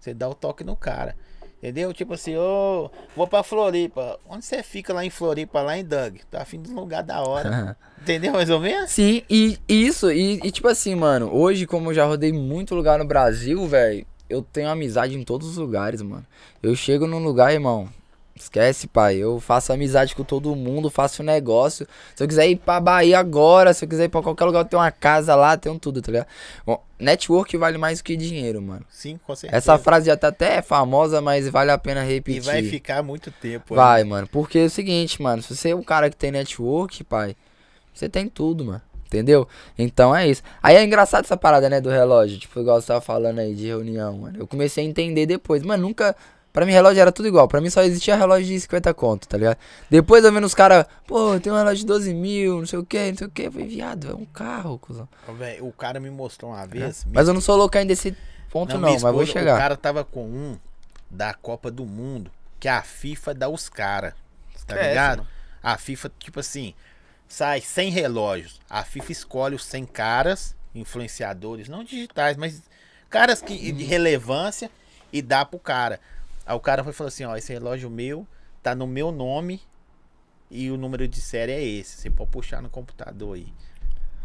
você 0.00 0.14
dá 0.14 0.26
o 0.26 0.34
toque 0.34 0.64
no 0.64 0.74
cara. 0.74 1.14
Entendeu? 1.58 1.92
Tipo 1.92 2.14
assim, 2.14 2.34
ô, 2.34 2.90
vou 3.14 3.26
pra 3.26 3.42
Floripa. 3.42 4.18
Onde 4.26 4.46
você 4.46 4.62
fica 4.62 4.94
lá 4.94 5.04
em 5.04 5.10
Floripa, 5.10 5.60
lá 5.60 5.76
em 5.76 5.84
Doug? 5.84 6.16
Tá 6.30 6.40
afim 6.40 6.62
de 6.62 6.70
um 6.70 6.76
lugar 6.76 7.02
da 7.02 7.20
hora. 7.20 7.76
Entendeu 8.00 8.32
mais 8.32 8.48
ou 8.48 8.58
menos? 8.58 8.90
Sim, 8.90 9.22
e 9.28 9.58
e 9.68 9.86
isso, 9.86 10.10
e, 10.10 10.40
e 10.42 10.50
tipo 10.50 10.68
assim, 10.68 10.94
mano, 10.94 11.30
hoje, 11.30 11.66
como 11.66 11.90
eu 11.90 11.94
já 11.94 12.06
rodei 12.06 12.32
muito 12.32 12.74
lugar 12.74 12.98
no 12.98 13.04
Brasil, 13.04 13.66
velho, 13.66 14.06
eu 14.30 14.40
tenho 14.40 14.70
amizade 14.70 15.14
em 15.14 15.22
todos 15.22 15.46
os 15.46 15.56
lugares, 15.58 16.00
mano. 16.00 16.24
Eu 16.62 16.74
chego 16.74 17.06
num 17.06 17.18
lugar, 17.18 17.52
irmão. 17.52 17.86
Esquece, 18.38 18.86
pai. 18.86 19.16
Eu 19.16 19.40
faço 19.40 19.72
amizade 19.72 20.14
com 20.14 20.22
todo 20.22 20.54
mundo, 20.54 20.88
faço 20.90 21.22
negócio. 21.22 21.86
Se 22.14 22.22
eu 22.22 22.28
quiser 22.28 22.48
ir 22.48 22.56
pra 22.56 22.80
Bahia 22.80 23.18
agora, 23.18 23.74
se 23.74 23.84
eu 23.84 23.88
quiser 23.88 24.04
ir 24.04 24.08
pra 24.08 24.22
qualquer 24.22 24.44
lugar, 24.44 24.60
eu 24.60 24.64
tenho 24.64 24.80
uma 24.80 24.90
casa 24.92 25.34
lá, 25.34 25.56
tenho 25.56 25.78
tudo, 25.78 26.00
tá 26.00 26.12
ligado? 26.12 26.26
Bom, 26.64 26.82
network 26.98 27.56
vale 27.56 27.76
mais 27.78 27.98
do 27.98 28.04
que 28.04 28.16
dinheiro, 28.16 28.62
mano. 28.62 28.84
Sim, 28.88 29.18
com 29.26 29.34
certeza. 29.34 29.56
Essa 29.58 29.76
frase 29.78 30.06
já 30.06 30.16
tá 30.16 30.28
até 30.28 30.62
famosa, 30.62 31.20
mas 31.20 31.48
vale 31.48 31.70
a 31.70 31.78
pena 31.78 32.04
E 32.04 32.14
repetir. 32.14 32.42
vai 32.42 32.62
ficar 32.62 33.02
muito 33.02 33.30
tempo. 33.30 33.74
Vai, 33.74 34.04
né? 34.04 34.10
mano. 34.10 34.28
Porque 34.28 34.58
é 34.60 34.64
o 34.66 34.70
seguinte, 34.70 35.20
mano. 35.20 35.42
Se 35.42 35.56
você 35.56 35.70
é 35.70 35.74
um 35.76 35.82
cara 35.82 36.08
que 36.08 36.16
tem 36.16 36.30
network, 36.30 37.02
pai, 37.04 37.34
você 37.92 38.08
tem 38.08 38.28
tudo, 38.28 38.64
mano. 38.64 38.82
Entendeu? 39.06 39.48
Então 39.78 40.14
é 40.14 40.28
isso. 40.28 40.42
Aí 40.62 40.76
é 40.76 40.84
engraçado 40.84 41.24
essa 41.24 41.36
parada, 41.36 41.68
né, 41.70 41.80
do 41.80 41.88
relógio. 41.88 42.38
Tipo, 42.38 42.60
igual 42.60 42.78
você 42.78 42.88
tava 42.88 43.00
falando 43.00 43.38
aí 43.38 43.54
de 43.54 43.66
reunião, 43.66 44.18
mano. 44.18 44.38
Eu 44.38 44.46
comecei 44.46 44.84
a 44.84 44.86
entender 44.88 45.24
depois. 45.24 45.62
Mano, 45.62 45.84
nunca. 45.88 46.14
Pra 46.58 46.66
mim, 46.66 46.72
relógio 46.72 47.00
era 47.00 47.12
tudo 47.12 47.28
igual. 47.28 47.46
Pra 47.46 47.60
mim 47.60 47.70
só 47.70 47.82
existia 47.84 48.16
relógio 48.16 48.46
de 48.48 48.58
50 48.58 48.92
conto, 48.92 49.28
tá 49.28 49.36
ligado? 49.38 49.58
Depois 49.88 50.24
eu 50.24 50.32
vendo 50.32 50.42
os 50.44 50.54
caras, 50.54 50.86
pô, 51.06 51.38
tem 51.38 51.52
um 51.52 51.56
relógio 51.56 51.78
de 51.78 51.86
12 51.86 52.12
mil, 52.12 52.58
não 52.58 52.66
sei 52.66 52.80
o 52.80 52.84
que, 52.84 53.10
não 53.12 53.16
sei 53.18 53.26
o 53.28 53.30
que. 53.30 53.42
Eu 53.42 53.52
falei, 53.52 53.68
viado, 53.68 54.10
é 54.10 54.14
um 54.14 54.24
carro, 54.24 54.76
cuzão. 54.80 55.08
Ô, 55.28 55.32
véi, 55.34 55.60
o 55.60 55.70
cara 55.70 56.00
me 56.00 56.10
mostrou 56.10 56.50
uma 56.50 56.66
vez. 56.66 57.04
me- 57.04 57.12
Mas 57.14 57.28
eu 57.28 57.34
não 57.34 57.40
sou 57.40 57.56
louco 57.56 57.78
ainda 57.78 57.92
desse 57.92 58.16
ponto, 58.50 58.72
não, 58.74 58.80
minha 58.80 58.92
mas 58.94 59.02
vou 59.02 59.22
esposa, 59.22 59.38
chegar. 59.38 59.54
O 59.54 59.58
cara 59.58 59.76
tava 59.76 60.02
com 60.04 60.24
um 60.24 60.58
da 61.08 61.32
Copa 61.32 61.70
do 61.70 61.86
Mundo, 61.86 62.28
que 62.58 62.66
a 62.66 62.82
FIFA 62.82 63.34
dá 63.34 63.48
os 63.48 63.68
caras. 63.68 64.14
Tá 64.66 64.76
É 64.76 64.88
ligado? 64.88 65.18
mano. 65.18 65.28
A 65.62 65.78
FIFA, 65.78 66.10
tipo 66.18 66.40
assim, 66.40 66.74
sai 67.28 67.60
100 67.60 67.90
relógios. 67.90 68.60
A 68.68 68.82
FIFA 68.82 69.12
escolhe 69.12 69.54
os 69.54 69.64
100 69.64 69.86
caras, 69.86 70.56
influenciadores, 70.74 71.68
não 71.68 71.84
digitais, 71.84 72.36
mas 72.36 72.62
caras 73.08 73.40
que, 73.40 73.70
de 73.72 73.84
relevância 73.84 74.68
e 75.12 75.22
dá 75.22 75.44
pro 75.44 75.58
cara. 75.58 76.00
Aí 76.48 76.56
o 76.56 76.60
cara 76.60 76.82
foi 76.82 76.94
falou 76.94 77.08
assim: 77.08 77.24
ó, 77.24 77.36
esse 77.36 77.52
relógio 77.52 77.90
meu 77.90 78.26
tá 78.62 78.74
no 78.74 78.86
meu 78.86 79.12
nome 79.12 79.60
e 80.50 80.70
o 80.70 80.78
número 80.78 81.06
de 81.06 81.20
série 81.20 81.52
é 81.52 81.62
esse. 81.62 82.00
Você 82.00 82.10
pode 82.10 82.30
puxar 82.30 82.62
no 82.62 82.70
computador 82.70 83.36
aí. 83.36 83.52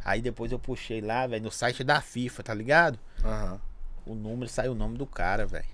Aí 0.05 0.21
depois 0.21 0.49
eu 0.49 0.57
puxei 0.57 1.01
lá, 1.01 1.27
velho, 1.27 1.43
no 1.43 1.51
site 1.51 1.83
da 1.83 1.99
FIFA, 1.99 2.43
tá 2.43 2.53
ligado? 2.53 2.97
Aham. 3.25 3.59
O 4.05 4.15
número 4.15 4.49
saiu 4.49 4.71
o 4.71 4.75
nome 4.75 4.97
do 4.97 5.05
cara, 5.05 5.45
velho. 5.45 5.65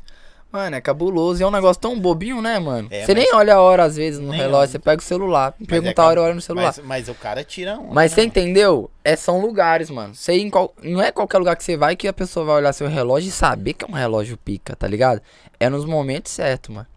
Mano, 0.51 0.76
é 0.76 0.81
cabuloso. 0.81 1.41
E 1.41 1.43
é 1.43 1.47
um 1.47 1.51
negócio 1.51 1.80
tão 1.80 1.99
bobinho, 1.99 2.41
né, 2.41 2.57
mano? 2.57 2.88
É, 2.89 3.05
você 3.05 3.13
mas- 3.13 3.23
nem 3.23 3.35
olha 3.35 3.55
a 3.55 3.61
hora 3.61 3.84
às 3.84 3.95
vezes 3.95 4.19
no 4.19 4.30
Nem 4.31 4.39
relógio, 4.39 4.71
você 4.71 4.80
pega 4.80 4.99
o 4.99 5.05
celular. 5.05 5.53
Mas 5.59 5.67
Perguntar 5.67 6.01
é 6.01 6.05
a 6.05 6.09
hora, 6.09 6.19
eu 6.19 6.23
olho 6.23 6.35
no 6.35 6.41
celular. 6.41 6.73
Mas, 6.76 6.80
mas 6.80 7.09
o 7.09 7.13
cara 7.13 7.43
tira 7.43 7.77
um. 7.80 7.93
Mas 7.93 8.11
você 8.13 8.23
entendeu? 8.23 8.89
É, 9.03 9.15
são 9.15 9.39
lugares, 9.41 9.89
mano. 9.91 10.15
Você 10.15 10.34
em 10.34 10.49
qual... 10.49 10.73
Não 10.81 11.01
é 11.01 11.11
qualquer 11.11 11.38
lugar 11.38 11.55
que 11.55 11.63
você 11.63 11.77
vai 11.77 11.95
que 11.95 12.07
a 12.07 12.13
pessoa 12.13 12.45
vai 12.45 12.55
olhar 12.55 12.73
seu 12.73 12.88
relógio 12.88 13.30
e 13.30 13.31
saber 13.31 13.73
que 13.73 13.85
é 13.85 13.88
um 13.88 13.93
relógio 13.93 14.38
pica, 14.38 14.76
tá 14.76 14.88
ligado? 14.88 15.21
É 15.59 15.69
nos 15.69 15.85
momentos 15.85 16.31
certos, 16.31 16.73
mano. 16.73 16.88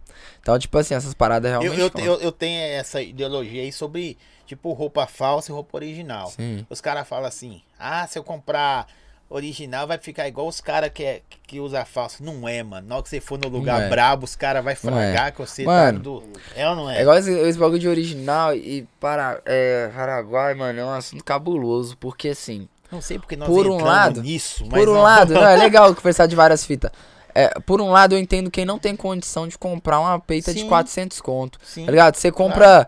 Então, 0.40 0.58
tipo 0.58 0.76
assim, 0.78 0.94
essas 0.94 1.14
paradas 1.14 1.52
Eu, 1.52 1.60
realmente. 1.60 1.80
eu, 1.80 1.90
contam. 1.90 2.06
eu, 2.06 2.20
eu 2.20 2.32
tenho 2.32 2.58
essa 2.58 3.00
ideologia 3.02 3.62
aí 3.62 3.70
sobre, 3.70 4.16
tipo, 4.46 4.72
roupa 4.72 5.06
falsa 5.06 5.52
e 5.52 5.54
roupa 5.54 5.76
original. 5.76 6.28
Sim. 6.30 6.66
Os 6.68 6.80
caras 6.80 7.06
falam 7.06 7.26
assim: 7.26 7.62
ah, 7.78 8.06
se 8.08 8.18
eu 8.18 8.24
comprar 8.24 8.86
original 9.34 9.86
vai 9.86 9.98
ficar 9.98 10.28
igual 10.28 10.46
os 10.46 10.60
caras 10.60 10.90
que, 10.92 11.02
é, 11.02 11.22
que 11.46 11.58
usa 11.60 11.84
falso. 11.84 12.22
Não 12.22 12.46
é, 12.48 12.62
mano. 12.62 12.86
Na 12.86 12.96
hora 12.96 13.02
que 13.02 13.08
você 13.08 13.20
for 13.20 13.38
no 13.38 13.48
lugar 13.48 13.82
é. 13.82 13.88
brabo, 13.88 14.24
os 14.24 14.36
caras 14.36 14.62
vão 14.62 14.72
é. 14.72 14.76
fragar 14.76 15.32
que 15.32 15.38
você 15.38 15.64
Mano, 15.64 15.98
tá 15.98 16.02
do. 16.04 16.22
É 16.54 16.68
ou 16.68 16.76
não 16.76 16.90
é? 16.90 16.98
É 16.98 17.02
igual 17.02 17.16
esse, 17.16 17.32
esse 17.32 17.58
bagulho 17.58 17.78
de 17.78 17.88
original 17.88 18.54
e 18.54 18.86
para, 19.00 19.40
é, 19.46 19.90
Paraguai, 19.94 20.54
mano, 20.54 20.78
é 20.78 20.84
um 20.84 20.90
assunto 20.90 21.24
cabuloso, 21.24 21.96
porque 21.96 22.28
assim, 22.28 22.68
Não 22.90 23.00
sei 23.00 23.18
porque 23.18 23.36
nós 23.36 23.48
Por 23.48 23.66
um 23.66 23.82
lado- 23.82 24.22
nisso, 24.22 24.64
mas 24.70 24.80
por 24.80 24.88
um 24.90 24.94
não- 24.94 25.02
lado, 25.02 25.32
não, 25.34 25.46
é 25.46 25.56
legal 25.56 25.94
conversar 25.94 26.26
de 26.26 26.36
várias 26.36 26.64
fitas. 26.64 26.90
É, 27.34 27.48
por 27.60 27.80
um 27.80 27.90
lado, 27.90 28.14
eu 28.14 28.18
entendo 28.18 28.50
quem 28.50 28.66
não 28.66 28.78
tem 28.78 28.94
condição 28.94 29.48
de 29.48 29.56
comprar 29.56 29.98
uma 30.00 30.20
peita 30.20 30.52
de 30.52 30.60
Sim. 30.60 30.68
400 30.68 31.18
conto, 31.22 31.58
Sim. 31.64 31.86
tá 31.86 31.90
ligado? 31.90 32.16
Você 32.16 32.30
compra 32.30 32.86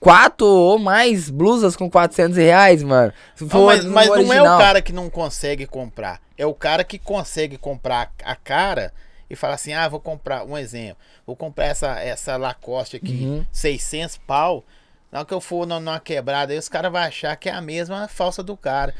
quatro 0.00 0.46
ou 0.46 0.78
mais 0.78 1.30
blusas 1.30 1.76
com 1.76 1.90
400 1.90 2.36
reais, 2.36 2.82
mano. 2.82 3.12
Não, 3.40 3.48
for 3.48 3.66
mas 3.66 3.84
mas 3.84 4.08
não 4.08 4.32
é 4.32 4.42
o 4.42 4.58
cara 4.58 4.80
que 4.82 4.92
não 4.92 5.10
consegue 5.10 5.66
comprar. 5.66 6.20
É 6.36 6.46
o 6.46 6.54
cara 6.54 6.84
que 6.84 6.98
consegue 6.98 7.58
comprar 7.58 8.12
a 8.22 8.36
cara 8.36 8.92
e 9.28 9.36
fala 9.36 9.54
assim: 9.54 9.72
ah, 9.72 9.88
vou 9.88 10.00
comprar. 10.00 10.44
Um 10.44 10.56
exemplo. 10.56 10.96
Vou 11.26 11.36
comprar 11.36 11.66
essa, 11.66 11.98
essa 12.00 12.36
Lacoste 12.36 12.96
aqui, 12.96 13.24
Uhum. 13.24 13.46
600 13.52 14.16
pau. 14.18 14.64
Na 15.10 15.20
hora 15.20 15.26
que 15.26 15.32
eu 15.32 15.40
for 15.40 15.66
numa 15.66 15.98
quebrada 15.98 16.52
aí, 16.52 16.58
os 16.58 16.68
caras 16.68 16.92
vão 16.92 17.00
achar 17.00 17.34
que 17.36 17.48
é 17.48 17.52
a 17.52 17.62
mesma 17.62 18.06
falsa 18.08 18.42
do 18.42 18.56
cara. 18.56 18.94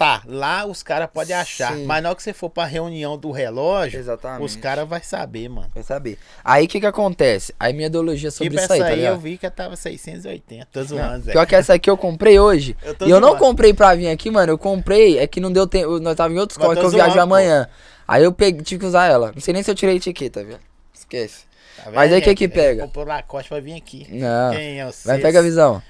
Tá, 0.00 0.22
lá 0.24 0.64
os 0.64 0.82
caras 0.82 1.10
podem 1.12 1.36
achar. 1.36 1.74
Sim. 1.74 1.84
Mas 1.84 2.02
na 2.02 2.08
hora 2.08 2.16
que 2.16 2.22
você 2.22 2.32
for 2.32 2.48
pra 2.48 2.64
reunião 2.64 3.18
do 3.18 3.30
relógio, 3.30 4.00
Exatamente. 4.00 4.42
os 4.46 4.56
caras 4.56 4.88
vão 4.88 4.98
saber, 5.02 5.46
mano. 5.50 5.68
Vai 5.74 5.82
saber. 5.82 6.16
Aí 6.42 6.64
o 6.64 6.68
que 6.68 6.80
que 6.80 6.86
acontece? 6.86 7.54
Aí 7.60 7.74
minha 7.74 7.88
ideologia 7.88 8.30
sobre 8.30 8.54
pra 8.54 8.62
isso 8.64 8.72
aí, 8.72 8.80
essa 8.80 8.88
tá 8.88 8.94
aí 8.94 9.04
eu 9.04 9.18
vi 9.18 9.36
que 9.36 9.50
tava 9.50 9.76
680. 9.76 10.66
Tô 10.72 10.80
Não, 10.80 10.86
zoando, 10.86 11.24
Zé. 11.26 11.32
Pior 11.32 11.46
que 11.46 11.54
essa 11.54 11.74
aqui 11.74 11.90
eu 11.90 11.98
comprei 11.98 12.38
hoje. 12.40 12.74
Eu 12.82 12.96
e 13.06 13.10
eu 13.10 13.20
não 13.20 13.28
zoando. 13.28 13.44
comprei 13.44 13.74
pra 13.74 13.94
vir 13.94 14.08
aqui, 14.08 14.30
mano. 14.30 14.50
Eu 14.50 14.56
comprei, 14.56 15.18
é 15.18 15.26
que 15.26 15.38
não 15.38 15.52
deu 15.52 15.66
tempo. 15.66 16.00
Nós 16.00 16.16
tava 16.16 16.32
em 16.32 16.36
Mas 16.36 16.46
escola 16.50 16.74
tô 16.74 16.80
que 16.80 16.86
eu 16.86 16.90
viajo 16.92 17.12
zoando, 17.12 17.28
pô. 17.28 17.34
amanhã. 17.34 17.68
Aí 18.08 18.24
eu 18.24 18.32
peguei, 18.32 18.62
tive 18.62 18.80
que 18.80 18.86
usar 18.86 19.04
ela. 19.04 19.32
Não 19.34 19.40
sei 19.42 19.52
nem 19.52 19.62
se 19.62 19.70
eu 19.70 19.74
tirei 19.74 19.96
a 19.96 19.98
etiqueta, 19.98 20.42
viu? 20.42 20.56
Esquece. 20.94 21.44
Tá 21.76 21.84
vendo, 21.84 21.94
Mas 21.96 22.10
aí 22.10 22.20
que 22.22 22.30
gente? 22.30 22.38
que 22.38 22.48
pega? 22.48 22.84
Comprou 22.84 23.04
Lacoste 23.04 23.50
pra 23.50 23.60
vir 23.60 23.74
aqui. 23.76 24.06
Não. 24.10 24.50
Quem 24.52 24.80
é 24.80 24.86
o 24.86 24.90
Vai, 25.04 25.18
pega 25.18 25.40
a 25.40 25.42
visão. 25.42 25.82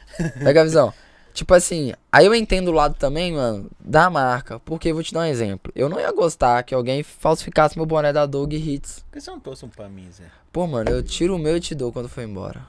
Pega 0.42 0.62
a 0.62 0.64
visão. 0.64 0.92
Tipo 1.40 1.54
assim, 1.54 1.94
aí 2.12 2.26
eu 2.26 2.34
entendo 2.34 2.68
o 2.68 2.72
lado 2.72 2.96
também, 2.96 3.32
mano, 3.32 3.70
da 3.80 4.10
marca. 4.10 4.60
Porque 4.60 4.92
vou 4.92 5.02
te 5.02 5.14
dar 5.14 5.20
um 5.20 5.24
exemplo. 5.24 5.72
Eu 5.74 5.88
não 5.88 5.98
ia 5.98 6.12
gostar 6.12 6.62
que 6.64 6.74
alguém 6.74 7.02
falsificasse 7.02 7.78
meu 7.78 7.86
boné 7.86 8.12
da 8.12 8.26
Dog 8.26 8.54
Hits. 8.54 9.02
Por 9.08 9.12
que 9.14 9.20
você 9.22 9.30
não 9.30 9.40
trouxe 9.40 9.64
um 9.64 9.70
pra 9.70 9.88
mim, 9.88 10.06
Zé? 10.12 10.24
Pô, 10.52 10.66
mano, 10.66 10.90
eu 10.90 11.02
tiro 11.02 11.34
o 11.34 11.38
meu 11.38 11.56
e 11.56 11.60
te 11.60 11.74
dou 11.74 11.90
quando 11.90 12.10
for 12.10 12.20
embora. 12.22 12.60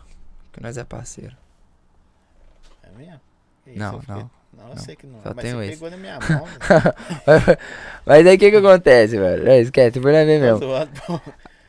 Porque 0.49 0.65
nós 0.65 0.77
é 0.77 0.85
parceiro. 0.85 1.35
É 2.81 2.97
mesmo? 2.97 3.19
Não, 3.75 3.99
fiquei- 3.99 4.15
não, 4.15 4.31
Não, 4.57 4.63
eu 4.69 4.75
não. 4.75 4.77
sei 4.77 4.95
que 4.95 5.05
não. 5.05 5.21
Só 5.21 5.33
mas 5.35 5.43
tenho 5.43 5.57
você 5.57 5.65
esse. 5.65 5.71
pegou 5.73 5.91
na 5.91 5.97
minha 5.97 6.17
mão. 6.29 6.45
né? 6.45 7.57
Mas 8.05 8.25
aí 8.25 8.35
o 8.37 8.39
que 8.39 8.51
que 8.51 8.55
acontece, 8.57 9.17
velho? 9.19 9.49
É, 9.49 9.59
esquece, 9.59 9.99
não 9.99 10.03
ver 10.05 10.13
Tô 10.59 10.69
mesmo. 10.69 11.21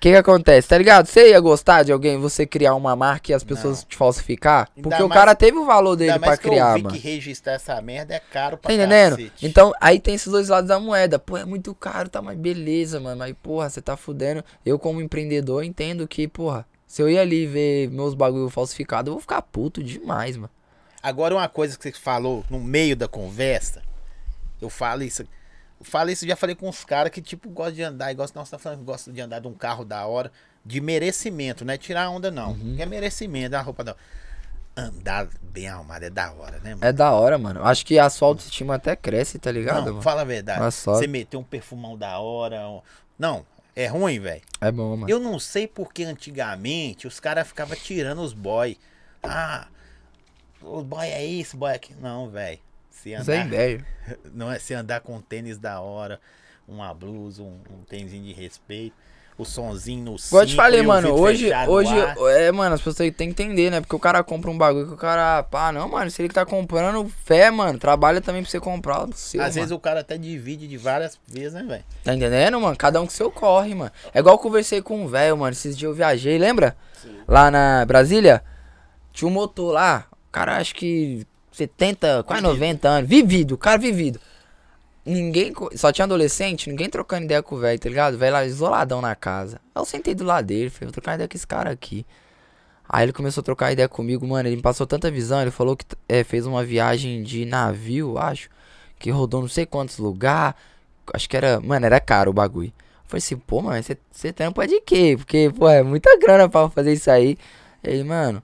O 0.02 0.04
que 0.04 0.10
que 0.10 0.16
acontece, 0.16 0.66
tá 0.66 0.76
ligado? 0.76 1.06
Você 1.06 1.30
ia 1.30 1.38
gostar 1.38 1.84
de 1.84 1.92
alguém, 1.92 2.18
você 2.18 2.44
criar 2.44 2.74
uma 2.74 2.96
marca 2.96 3.30
e 3.30 3.34
as 3.36 3.44
pessoas 3.44 3.82
Não. 3.82 3.88
te 3.88 3.96
falsificar? 3.96 4.68
Ainda 4.76 4.88
Porque 4.88 5.00
o 5.04 5.08
mais- 5.08 5.20
cara 5.20 5.32
teve 5.36 5.56
o 5.56 5.64
valor 5.64 5.94
dele 5.94 6.18
pra 6.18 6.36
criar, 6.36 6.76
eu 6.76 6.82
mano. 6.82 6.96
que 6.96 6.98
registrar 7.00 7.52
essa 7.52 7.80
merda 7.80 8.12
é 8.12 8.18
caro 8.18 8.56
pra 8.58 8.66
Tá 8.68 8.74
entendendo? 8.74 9.16
cacete. 9.16 9.46
Então, 9.46 9.72
aí 9.80 10.00
tem 10.00 10.16
esses 10.16 10.26
dois 10.26 10.48
lados 10.48 10.66
da 10.66 10.80
moeda. 10.80 11.20
Pô, 11.20 11.36
é 11.36 11.44
muito 11.44 11.72
caro, 11.72 12.08
tá? 12.08 12.20
Mas 12.20 12.36
beleza, 12.36 12.98
mano. 12.98 13.16
Mas, 13.16 13.32
porra, 13.40 13.70
você 13.70 13.80
tá 13.80 13.96
fudendo. 13.96 14.44
Eu, 14.66 14.76
como 14.76 15.00
empreendedor, 15.00 15.62
entendo 15.62 16.08
que, 16.08 16.26
porra, 16.26 16.66
se 16.84 17.00
eu 17.00 17.08
ir 17.08 17.20
ali 17.20 17.46
ver 17.46 17.88
meus 17.92 18.12
bagulho 18.12 18.50
falsificado, 18.50 19.08
eu 19.10 19.12
vou 19.14 19.20
ficar 19.20 19.40
puto 19.40 19.80
demais, 19.84 20.36
mano. 20.36 20.50
Agora, 21.00 21.32
uma 21.36 21.48
coisa 21.48 21.78
que 21.78 21.84
você 21.84 21.92
falou 21.92 22.44
no 22.50 22.58
meio 22.58 22.96
da 22.96 23.06
conversa, 23.06 23.80
eu 24.60 24.68
falo 24.68 25.04
isso. 25.04 25.22
Eu 25.22 25.28
falo 25.82 26.10
isso, 26.10 26.26
já 26.26 26.36
falei 26.36 26.54
com 26.54 26.68
uns 26.68 26.84
caras 26.84 27.10
que, 27.10 27.20
tipo, 27.22 27.48
gostam 27.50 27.74
de 27.74 27.82
andar, 27.82 28.12
igual 28.12 28.28
nós 28.34 28.48
tá 28.50 28.58
falando, 28.58 28.84
gostam 28.84 29.12
de 29.12 29.20
andar 29.20 29.40
de 29.40 29.48
um 29.48 29.54
carro 29.54 29.84
da 29.84 30.06
hora, 30.06 30.30
de 30.64 30.80
merecimento, 30.80 31.64
não 31.64 31.74
é 31.74 31.78
tirar 31.78 32.08
onda, 32.10 32.30
não. 32.30 32.52
Uhum. 32.52 32.76
É 32.78 32.86
merecimento, 32.86 33.54
é 33.54 33.58
a 33.58 33.62
roupa 33.62 33.82
da 33.84 33.96
Andar 34.74 35.28
bem 35.42 35.68
arrumado 35.68 36.02
é 36.04 36.08
da 36.08 36.32
hora, 36.32 36.58
né, 36.60 36.70
mano? 36.70 36.84
É 36.86 36.90
da 36.92 37.12
hora, 37.12 37.36
mano. 37.36 37.62
Acho 37.62 37.84
que 37.84 37.98
a 37.98 38.08
sua 38.08 38.28
autoestima 38.28 38.76
até 38.76 38.96
cresce, 38.96 39.38
tá 39.38 39.52
ligado, 39.52 39.84
não, 39.84 39.92
mano? 39.92 40.02
fala 40.02 40.22
a 40.22 40.24
verdade. 40.24 40.60
Você 40.62 41.06
meteu 41.06 41.40
um 41.40 41.44
perfumão 41.44 41.96
da 41.98 42.18
hora. 42.18 42.66
um- 42.66 42.80
Não, 43.18 43.44
é 43.76 43.86
ruim, 43.86 44.18
velho. 44.18 44.40
É 44.62 44.72
bom, 44.72 44.96
mano. 44.96 45.10
Eu 45.10 45.20
não 45.20 45.38
sei 45.38 45.68
porque 45.68 46.04
antigamente 46.04 47.06
os 47.06 47.20
caras 47.20 47.46
ficavam 47.46 47.76
tirando 47.76 48.22
os 48.22 48.32
boy. 48.32 48.78
Ah, 49.22 49.66
o 50.62 50.82
boy 50.82 51.06
é 51.06 51.22
isso, 51.22 51.54
boy 51.54 51.70
é 51.70 51.74
aquilo. 51.74 52.00
Não, 52.00 52.30
velho. 52.30 52.58
Se 53.02 53.14
andar, 53.14 53.46
inveja. 53.46 53.84
não 54.32 54.50
é 54.50 54.58
se 54.58 54.74
andar 54.74 55.00
com 55.00 55.20
tênis 55.20 55.58
da 55.58 55.80
hora, 55.80 56.20
uma 56.68 56.94
blusa, 56.94 57.42
um, 57.42 57.58
um 57.70 57.84
tênisinho 57.88 58.22
de 58.22 58.32
respeito, 58.32 58.94
o 59.36 59.44
sonzinho 59.44 60.04
no 60.04 60.16
Igual 60.16 60.42
eu 60.42 60.46
te 60.46 60.50
cinto 60.50 60.56
falei, 60.56 60.82
mano, 60.82 61.14
hoje, 61.14 61.50
hoje, 61.66 61.94
é, 62.36 62.52
mano, 62.52 62.74
as 62.74 62.80
pessoas 62.80 62.96
têm 62.96 63.12
que 63.12 63.24
entender, 63.24 63.70
né? 63.70 63.80
Porque 63.80 63.96
o 63.96 63.98
cara 63.98 64.22
compra 64.22 64.50
um 64.50 64.56
bagulho 64.56 64.86
que 64.86 64.94
o 64.94 64.96
cara, 64.96 65.42
pá, 65.42 65.72
não, 65.72 65.88
mano, 65.88 66.10
se 66.10 66.22
ele 66.22 66.28
que 66.28 66.34
tá 66.34 66.46
comprando, 66.46 67.08
fé, 67.24 67.50
mano, 67.50 67.78
trabalha 67.78 68.20
também 68.20 68.42
pra 68.42 68.50
você 68.50 68.60
comprar 68.60 69.08
seu, 69.14 69.40
Às 69.40 69.48
mano. 69.48 69.54
vezes 69.54 69.70
o 69.72 69.80
cara 69.80 70.00
até 70.00 70.16
divide 70.16 70.68
de 70.68 70.76
várias 70.76 71.18
vezes, 71.26 71.54
né, 71.54 71.64
velho? 71.64 71.84
Tá 72.04 72.14
entendendo, 72.14 72.60
mano? 72.60 72.76
Cada 72.76 73.00
um 73.00 73.06
com 73.06 73.10
seu 73.10 73.30
corre, 73.30 73.74
mano. 73.74 73.90
É 74.14 74.20
igual 74.20 74.36
eu 74.36 74.38
conversei 74.38 74.80
com 74.80 75.04
um 75.04 75.08
velho, 75.08 75.36
mano, 75.36 75.52
esses 75.52 75.76
dias 75.76 75.88
eu 75.88 75.94
viajei, 75.94 76.38
lembra? 76.38 76.76
Lá 77.26 77.50
na 77.50 77.84
Brasília, 77.84 78.44
tinha 79.12 79.28
um 79.28 79.32
motor 79.32 79.72
lá, 79.72 80.06
o 80.28 80.30
cara 80.30 80.58
acho 80.58 80.74
que 80.74 81.26
70, 81.52 82.22
quase 82.24 82.42
90 82.42 82.88
anos, 82.88 83.08
vivido, 83.08 83.56
cara 83.58 83.78
vivido. 83.78 84.18
Ninguém, 85.04 85.52
só 85.74 85.90
tinha 85.92 86.04
adolescente, 86.04 86.70
ninguém 86.70 86.88
trocando 86.88 87.24
ideia 87.24 87.42
com 87.42 87.56
o 87.56 87.58
velho, 87.58 87.78
tá 87.78 87.88
ligado? 87.88 88.14
O 88.14 88.18
velho 88.18 88.32
lá 88.32 88.44
isoladão 88.44 89.00
na 89.00 89.14
casa. 89.14 89.60
Aí 89.74 89.82
eu 89.82 89.84
sentei 89.84 90.14
do 90.14 90.24
lado 90.24 90.46
dele, 90.46 90.70
falei, 90.70 90.86
vou 90.86 90.92
trocar 90.92 91.14
ideia 91.14 91.28
com 91.28 91.36
esse 91.36 91.46
cara 91.46 91.70
aqui. 91.70 92.06
Aí 92.88 93.04
ele 93.04 93.12
começou 93.12 93.40
a 93.40 93.44
trocar 93.44 93.72
ideia 93.72 93.88
comigo, 93.88 94.26
mano, 94.26 94.48
ele 94.48 94.56
me 94.56 94.62
passou 94.62 94.86
tanta 94.86 95.10
visão, 95.10 95.40
ele 95.42 95.50
falou 95.50 95.76
que 95.76 95.84
é, 96.08 96.22
fez 96.22 96.46
uma 96.46 96.64
viagem 96.64 97.22
de 97.22 97.44
navio, 97.44 98.18
acho, 98.18 98.48
que 98.98 99.10
rodou 99.10 99.40
não 99.40 99.48
sei 99.48 99.66
quantos 99.66 99.98
lugares, 99.98 100.54
acho 101.12 101.28
que 101.28 101.36
era, 101.36 101.60
mano, 101.60 101.86
era 101.86 101.98
caro 102.00 102.30
o 102.30 102.34
bagulho. 102.34 102.68
Eu 102.68 103.06
falei 103.06 103.18
assim, 103.18 103.36
pô, 103.36 103.60
mano, 103.62 103.82
você 104.10 104.32
trampa 104.32 104.66
de 104.66 104.80
quê? 104.80 105.14
Porque, 105.16 105.50
pô, 105.56 105.68
é 105.68 105.82
muita 105.82 106.16
grana 106.18 106.48
pra 106.48 106.68
fazer 106.70 106.92
isso 106.92 107.10
aí. 107.10 107.36
Ele, 107.82 108.04
mano, 108.04 108.42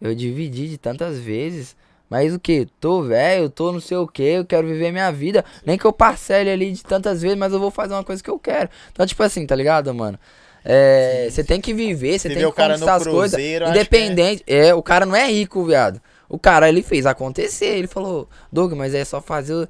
eu 0.00 0.14
dividi 0.14 0.68
de 0.68 0.78
tantas 0.78 1.18
vezes. 1.18 1.76
Mas 2.08 2.34
o 2.34 2.38
que? 2.38 2.66
Tô 2.80 3.02
velho, 3.02 3.50
tô 3.50 3.70
não 3.70 3.80
sei 3.80 3.96
o 3.98 4.06
que, 4.06 4.22
eu 4.22 4.44
quero 4.44 4.66
viver 4.66 4.90
minha 4.90 5.10
vida. 5.12 5.44
Nem 5.64 5.76
que 5.76 5.84
eu 5.84 5.92
parcele 5.92 6.50
ali 6.50 6.72
de 6.72 6.82
tantas 6.82 7.20
vezes, 7.20 7.36
mas 7.36 7.52
eu 7.52 7.60
vou 7.60 7.70
fazer 7.70 7.94
uma 7.94 8.04
coisa 8.04 8.22
que 8.22 8.30
eu 8.30 8.38
quero. 8.38 8.70
Então, 8.90 9.06
tipo 9.06 9.22
assim, 9.22 9.46
tá 9.46 9.54
ligado, 9.54 9.92
mano? 9.94 10.18
É, 10.64 11.28
você 11.30 11.44
tem 11.44 11.60
que 11.60 11.72
viver, 11.72 12.18
você 12.18 12.28
tem 12.28 12.38
que 12.50 12.56
conquistar 12.78 12.94
as 12.96 13.02
coisas. 13.16 13.38
é- 13.66 13.70
Independente. 13.70 14.44
É... 14.46 14.74
o 14.74 14.82
cara 14.82 15.06
não 15.06 15.14
é 15.14 15.30
rico, 15.30 15.64
viado. 15.64 16.00
O 16.28 16.38
cara, 16.38 16.68
ele 16.68 16.82
fez 16.82 17.06
acontecer. 17.06 17.76
Ele 17.78 17.86
falou, 17.86 18.28
Doug, 18.52 18.72
mas 18.72 18.94
é 18.94 19.04
só 19.04 19.20
fazer. 19.20 19.68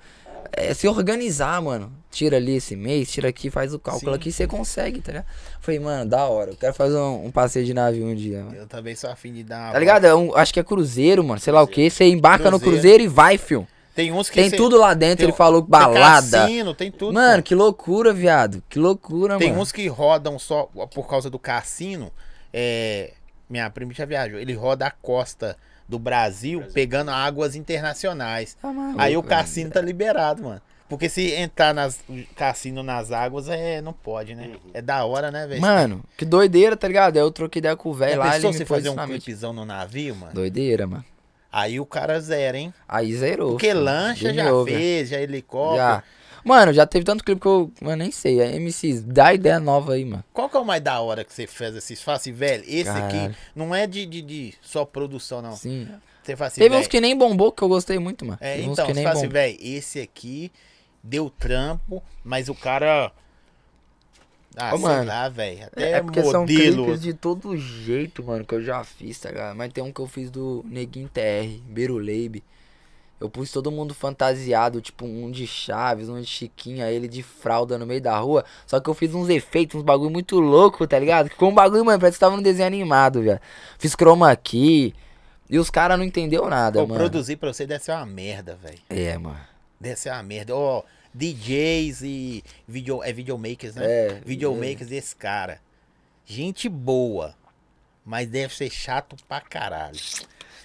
É 0.53 0.75
se 0.75 0.89
organizar, 0.89 1.61
mano. 1.63 1.93
Tira 2.11 2.37
ali 2.39 2.57
esse 2.57 2.75
mês, 2.75 3.11
tira 3.11 3.29
aqui, 3.29 3.51
faz 3.51 3.75
o 3.75 3.79
cálculo 3.79 4.13
Sim. 4.13 4.17
aqui, 4.17 4.33
você 4.33 4.47
consegue, 4.47 5.01
tá 5.03 5.13
ligado? 5.13 5.27
Falei, 5.61 5.79
mano, 5.79 6.09
da 6.09 6.25
hora. 6.25 6.53
Eu 6.53 6.57
quero 6.57 6.73
fazer 6.73 6.97
um, 6.97 7.27
um 7.27 7.31
passeio 7.31 7.67
de 7.67 7.75
navio 7.75 8.07
um 8.07 8.15
dia, 8.15 8.43
mano. 8.45 8.57
Eu 8.57 8.67
também 8.67 8.95
sou 8.95 9.11
afim 9.11 9.33
de 9.33 9.43
dar 9.45 9.67
uma 9.67 9.73
Tá 9.73 9.79
ligado? 9.79 10.05
É 10.07 10.15
um- 10.15 10.35
acho 10.35 10.53
que 10.55 10.59
é 10.59 10.65
cruzeiro, 10.65 11.23
mano. 11.23 11.39
Sei 11.39 11.53
lá 11.53 11.61
o 11.63 11.67
que. 11.67 11.91
Você 11.91 12.05
embarca 12.05 12.51
no 12.51 12.59
Cruzeiro. 12.59 12.73
cruzeiro 12.81 13.03
e 13.05 13.09
vai, 13.09 13.37
fio. 13.37 13.69
Tem 13.95 14.11
uns 14.13 14.31
que 14.31 14.37
Tem 14.41 14.49
cê- 14.49 14.57
tudo 14.57 14.79
lá 14.79 14.95
dentro. 14.95 15.19
tem 15.19 15.27
Ele 15.27 15.33
falou 15.37 15.61
tem 15.61 15.71
balada. 15.71 16.39
cassino, 16.41 16.73
tem 16.73 16.91
tudo. 16.91 17.13
Mano, 17.13 17.43
pô. 17.43 17.49
que 17.49 17.55
loucura, 17.55 18.13
viado. 18.13 18.63
Que 18.71 18.79
loucura, 18.79 19.37
Tem 19.39 19.51
mano. 19.51 19.61
uns 19.61 19.71
que 19.73 19.87
rodam 19.89 20.39
só 20.39 20.65
por 20.95 21.07
causa 21.09 21.29
do 21.29 21.39
cassino. 21.39 22.11
É, 22.53 23.13
minha 23.51 23.69
prima 23.69 23.93
já 23.93 24.05
viajou. 24.07 24.39
Ele 24.39 24.55
roda 24.55 24.87
a 24.87 24.91
costa 24.91 25.57
do 25.87 25.99
Brasil, 25.99 26.63
pegando 26.73 27.11
águas 27.11 27.55
internacionais. 27.55 28.57
Tá 28.61 28.73
maluco, 28.73 29.01
Aí 29.01 29.17
o 29.17 29.21
velho. 29.23 29.29
cassino 29.29 29.71
tá 29.71 29.81
liberado, 29.81 30.43
mano. 30.45 30.63
Porque 30.89 31.09
se 31.09 31.33
entrar 31.33 31.75
nas 31.75 32.01
cassino 32.35 32.83
nas 32.83 33.13
águas, 33.13 33.49
é, 33.49 33.83
não 33.83 33.93
pode, 33.93 34.35
né? 34.35 34.57
É 34.73 34.81
da 34.81 35.05
hora, 35.05 35.31
né, 35.31 35.47
velho? 35.47 35.61
Mano, 35.61 36.03
que 36.17 36.25
doideira, 36.25 36.77
tá 36.77 36.89
ligado? 36.89 37.17
Eu 37.17 37.31
troquei 37.31 37.61
ideia 37.61 37.77
com 37.77 37.91
o 37.91 37.95
velho 37.95 38.19
lá. 38.19 38.27
Ele 38.27 38.35
pensou 38.37 38.53
me 38.53 38.57
você 38.57 38.65
fazer 38.65 38.89
um 38.89 38.97
clipezão 38.97 39.53
no 39.53 39.67
navio, 39.67 40.17
mano? 40.17 40.33
Doideira, 40.33 40.87
mano. 40.87 41.05
Aí 41.53 41.79
o 41.79 41.87
cara 41.87 42.21
zera, 42.21 42.57
hein? 42.57 42.73
Aí 42.87 43.15
zerou. 43.15 43.53
Porque 43.53 43.69
filho. 43.69 43.81
lancha 43.81 44.33
já 44.33 44.65
fez, 44.65 45.09
já 45.11 45.21
helicóptero. 45.21 45.77
Já. 45.77 46.03
Mano, 46.45 46.73
já 46.73 46.87
teve 46.87 47.05
tanto 47.05 47.25
clipe 47.25 47.41
que 47.41 47.47
eu. 47.47 47.71
Mano, 47.81 47.97
nem 47.97 48.11
sei. 48.11 48.41
É 48.41 48.59
MCs, 48.59 49.03
dá 49.03 49.35
ideia 49.35 49.61
nova 49.61 49.95
aí, 49.95 50.05
mano. 50.05 50.25
Qual 50.33 50.49
que 50.49 50.57
é 50.57 50.61
o 50.61 50.65
mais 50.65 50.83
da 50.83 51.01
hora 51.01 51.25
que 51.25 51.33
você 51.33 51.47
fez 51.47 51.77
assim? 51.77 51.95
Você 51.95 52.03
fala 52.03 52.17
assim, 52.17 52.33
velho, 52.33 52.65
esse 52.67 52.85
Caralho. 52.85 53.07
aqui 53.07 53.37
não 53.55 53.75
é 53.75 53.87
de, 53.87 54.07
de, 54.07 54.23
de 54.23 54.55
só 54.63 54.85
produção, 54.85 55.43
não. 55.43 55.57
Sim. 55.57 55.89
Você 56.23 56.37
fala 56.37 56.49
assim, 56.49 56.61
Teve 56.61 56.71
velho, 56.71 56.81
uns 56.81 56.87
que 56.87 57.01
nem 57.01 57.17
bombou, 57.17 57.51
que 57.51 57.63
eu 57.63 57.69
gostei 57.69 57.99
muito, 57.99 58.25
mano. 58.25 58.39
É, 58.41 58.57
Teve 58.57 58.69
uns 58.69 58.73
então, 58.73 58.87
que 58.87 58.93
você 58.93 58.95
nem 58.95 59.05
fala 59.05 59.19
assim, 59.19 59.29
velho, 59.29 59.59
esse 59.61 60.01
aqui 60.01 60.53
deu 61.09 61.31
trampo, 61.31 62.03
mas 62.25 62.49
o 62.49 62.55
cara. 62.55 63.11
Ah, 64.57 64.75
Ô, 64.75 64.79
sei 64.79 64.87
mano, 64.87 65.09
lá, 65.09 65.29
velho. 65.29 65.65
Até 65.67 65.93
É 65.93 66.03
porque 66.03 66.23
são 66.25 66.41
modelo. 66.41 66.85
clipes 66.85 67.01
de 67.03 67.15
todo 67.15 67.57
jeito, 67.57 68.25
mano, 68.25 68.45
que 68.45 68.55
eu 68.55 68.63
já 68.63 68.83
fiz, 68.83 69.19
tá 69.19 69.31
ligado? 69.31 69.57
Mas 69.57 69.73
tem 69.73 69.85
um 69.85 69.93
que 69.93 70.01
eu 70.01 70.07
fiz 70.07 70.31
do 70.31 70.65
Neguinho 70.69 71.09
TR, 71.09 71.61
Beruleib. 71.69 72.43
Eu 73.21 73.29
pus 73.29 73.51
todo 73.51 73.71
mundo 73.71 73.95
fantasiado, 73.95 74.81
tipo 74.81 75.05
um 75.05 75.29
de 75.31 75.45
Chaves, 75.47 76.09
um 76.09 76.21
de 76.21 76.27
Chiquinha, 76.27 76.89
ele 76.91 77.09
de 77.09 77.21
fralda 77.23 77.77
no 77.77 77.85
meio 77.87 78.01
da 78.01 78.17
rua. 78.19 78.45
Só 78.67 78.79
que 78.79 78.89
eu 78.89 78.95
fiz 78.95 79.13
uns 79.15 79.29
efeitos, 79.29 79.77
uns 79.77 79.83
bagulho 79.85 80.11
muito 80.11 80.39
louco, 80.39 80.87
tá 80.87 80.99
ligado? 80.99 81.29
Ficou 81.29 81.51
um 81.51 81.55
bagulho, 81.55 81.85
mano, 81.85 81.99
parece 81.99 82.17
que 82.17 82.21
tava 82.21 82.37
num 82.37 82.43
desenho 82.43 82.69
animado, 82.69 83.21
velho. 83.23 83.41
Fiz 83.79 83.95
chroma 83.97 84.35
key. 84.37 84.95
E 85.51 85.59
os 85.59 85.69
caras 85.71 85.99
não 85.99 86.05
entendeu 86.05 86.49
nada, 86.49 86.81
Pô, 86.81 86.87
mano. 86.87 87.01
produzir 87.01 87.37
pra 87.37 87.53
você 87.53 87.67
deve 87.67 87.83
ser 87.83 87.93
uma 87.93 88.07
merda, 88.07 88.57
velho. 88.63 88.79
É, 88.89 89.17
mano. 89.19 89.41
Deve 89.81 89.97
ser 89.97 90.11
uma 90.11 90.23
merda. 90.23 90.55
Ó, 90.55 90.83
DJs 91.15 92.03
e 92.03 92.45
video, 92.67 93.03
é 93.03 93.13
videomakers, 93.13 93.75
né? 93.75 93.85
É. 93.87 94.21
videomakers 94.25 94.89
desse 94.89 95.15
cara. 95.17 95.61
Gente 96.25 96.69
boa. 96.69 97.35
Mas 98.05 98.29
deve 98.29 98.55
ser 98.55 98.71
chato 98.71 99.17
pra 99.27 99.41
caralho. 99.41 99.99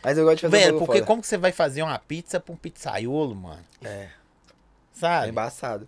Mas 0.04 0.18
eu 0.18 0.26
gosto 0.26 0.36
de 0.38 0.42
fazer 0.44 0.58
Velho, 0.66 0.80
porque 0.80 0.94
foda. 1.00 1.06
como 1.06 1.22
que 1.22 1.28
você 1.28 1.38
vai 1.38 1.52
fazer 1.52 1.82
uma 1.82 1.98
pizza 2.00 2.40
pra 2.40 2.54
um 2.54 2.58
pizzaiolo, 2.58 3.36
mano? 3.36 3.64
É. 3.84 3.88
É 3.88 4.10
Sabe? 4.94 5.30
embaçado. 5.30 5.88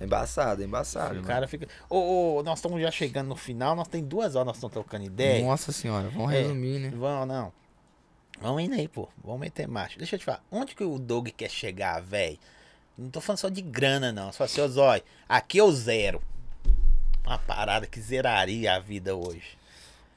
É 0.00 0.04
embaçado, 0.04 0.62
é 0.62 0.64
embaçado. 0.64 1.12
o 1.12 1.16
mano. 1.16 1.26
cara 1.26 1.46
fica. 1.46 1.68
Ô, 1.88 2.38
ô, 2.38 2.42
nós 2.42 2.58
estamos 2.58 2.80
já 2.80 2.90
chegando 2.90 3.28
no 3.28 3.36
final, 3.36 3.76
nós 3.76 3.86
tem 3.88 4.02
duas 4.02 4.34
horas, 4.34 4.46
nós 4.46 4.56
estamos 4.56 4.72
trocando 4.72 5.04
ideia. 5.04 5.44
Nossa 5.44 5.72
senhora, 5.72 6.08
vamos 6.08 6.32
É. 6.32 6.40
resumir, 6.42 6.78
né? 6.78 6.90
Vamos, 6.96 7.28
não. 7.28 7.52
Vamos 8.40 8.62
indo 8.62 8.74
aí, 8.74 8.88
pô. 8.88 9.08
Vamos 9.22 9.40
meter 9.40 9.68
marcha. 9.68 9.98
Deixa 9.98 10.14
eu 10.14 10.18
te 10.18 10.24
falar, 10.24 10.42
onde 10.50 10.74
que 10.74 10.82
o 10.82 10.98
Doug 10.98 11.28
quer 11.36 11.50
chegar, 11.50 12.00
velho? 12.00 12.38
Não 13.00 13.08
tô 13.08 13.18
falando 13.18 13.38
só 13.38 13.48
de 13.48 13.62
grana, 13.62 14.12
não. 14.12 14.30
Só 14.30 14.44
assim, 14.44 14.68
Zói, 14.68 15.02
aqui 15.26 15.56
eu 15.56 15.72
zero. 15.72 16.20
Uma 17.24 17.38
parada 17.38 17.86
que 17.86 17.98
zeraria 17.98 18.74
a 18.74 18.78
vida 18.78 19.16
hoje. 19.16 19.56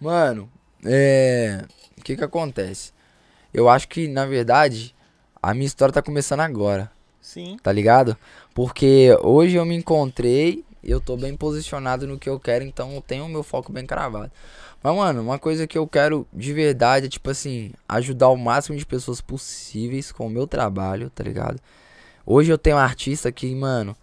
Mano, 0.02 0.52
é. 0.84 1.64
O 1.98 2.04
que 2.04 2.18
que 2.18 2.24
acontece? 2.24 2.92
Eu 3.54 3.70
acho 3.70 3.88
que, 3.88 4.10
na 4.10 4.26
verdade, 4.26 4.94
a 5.42 5.54
minha 5.54 5.66
história 5.66 5.94
tá 5.94 6.02
começando 6.02 6.42
agora, 6.42 6.92
Sim. 7.22 7.58
tá 7.64 7.72
ligado? 7.72 8.18
Porque 8.54 9.18
hoje 9.22 9.56
eu 9.56 9.64
me 9.64 9.76
encontrei, 9.76 10.66
eu 10.84 11.00
tô 11.00 11.16
bem 11.16 11.38
posicionado 11.38 12.06
no 12.06 12.20
que 12.20 12.28
eu 12.28 12.38
quero, 12.38 12.66
então 12.66 12.92
eu 12.94 13.02
tenho 13.02 13.24
o 13.24 13.30
meu 13.30 13.44
foco 13.44 13.72
bem 13.72 13.86
cravado. 13.86 14.30
Mas, 14.82 14.94
mano, 14.94 15.22
uma 15.22 15.40
coisa 15.40 15.66
que 15.66 15.78
eu 15.78 15.88
quero 15.88 16.28
de 16.34 16.52
verdade 16.52 17.06
é, 17.06 17.10
tipo 17.10 17.30
assim, 17.30 17.72
ajudar 17.88 18.28
o 18.28 18.36
máximo 18.36 18.78
de 18.78 18.86
pessoas 18.86 19.22
possíveis 19.22 20.12
com 20.12 20.28
o 20.28 20.30
meu 20.30 20.46
trabalho, 20.46 21.10
tá 21.10 21.24
ligado? 21.24 21.62
Hoje 22.26 22.52
eu 22.52 22.58
tenho 22.58 22.78
um 22.78 22.80
artista 22.80 23.32
que, 23.32 23.54
mano, 23.54 23.96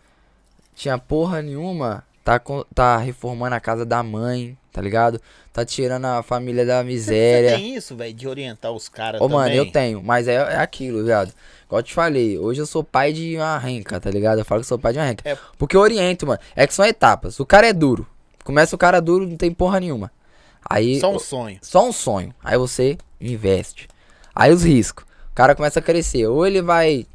tinha 0.75 0.99
porra 0.99 1.41
nenhuma, 1.43 2.05
tá, 2.25 2.41
tá 2.75 2.97
reformando 2.99 3.55
a 3.55 3.61
casa 3.61 3.85
da 3.85 4.03
mãe, 4.03 4.57
tá 4.73 4.81
ligado? 4.81 5.21
Tá 5.53 5.65
tirando 5.65 6.05
a 6.05 6.23
família 6.23 6.65
da 6.65 6.83
Você 6.83 6.87
miséria. 6.87 7.57
tem 7.57 7.75
isso, 7.75 7.97
velho, 7.97 8.15
de 8.15 8.29
orientar 8.29 8.71
os 8.73 8.89
caras 8.89 9.21
Ô, 9.21 9.25
também? 9.25 9.39
mano, 9.39 9.55
eu 9.55 9.71
tenho, 9.71 10.03
mas 10.03 10.29
é, 10.29 10.35
é 10.35 10.57
aquilo, 10.57 11.05
viado. 11.05 11.33
Igual 11.67 11.81
eu 11.81 11.83
te 11.83 11.95
falei, 11.95 12.39
hoje 12.39 12.61
eu 12.61 12.67
sou 12.67 12.85
pai 12.85 13.13
de 13.13 13.37
uma 13.37 13.59
renca, 13.59 13.99
tá 14.01 14.11
ligado? 14.11 14.39
Eu 14.39 14.45
falo 14.45 14.61
que 14.61 14.67
sou 14.67 14.79
pai 14.79 14.93
de 14.93 14.99
uma 14.99 15.07
renca. 15.07 15.29
É. 15.29 15.37
Porque 15.59 15.77
eu 15.77 15.81
oriento, 15.81 16.27
mano. 16.27 16.41
É 16.55 16.67
que 16.67 16.75
são 16.75 16.85
etapas. 16.85 17.41
O 17.41 17.47
cara 17.47 17.67
é 17.69 17.73
duro. 17.73 18.07
Começa 18.45 18.75
o 18.75 18.79
cara 18.79 19.01
duro, 19.01 19.27
não 19.27 19.37
tem 19.37 19.53
porra 19.53 19.81
nenhuma. 19.81 20.11
Aí. 20.69 21.01
Só 21.01 21.15
um 21.15 21.19
sonho. 21.19 21.59
Só 21.63 21.89
um 21.89 21.93
sonho. 21.93 22.35
Aí 22.43 22.57
você 22.59 22.99
investe. 23.21 23.89
Aí 24.35 24.53
os 24.53 24.63
riscos. 24.65 25.05
O 25.31 25.35
cara 25.35 25.55
começa 25.55 25.79
a 25.79 25.83
crescer. 25.83 26.27
Ou 26.27 26.47
ele 26.47 26.63
vai 26.63 27.07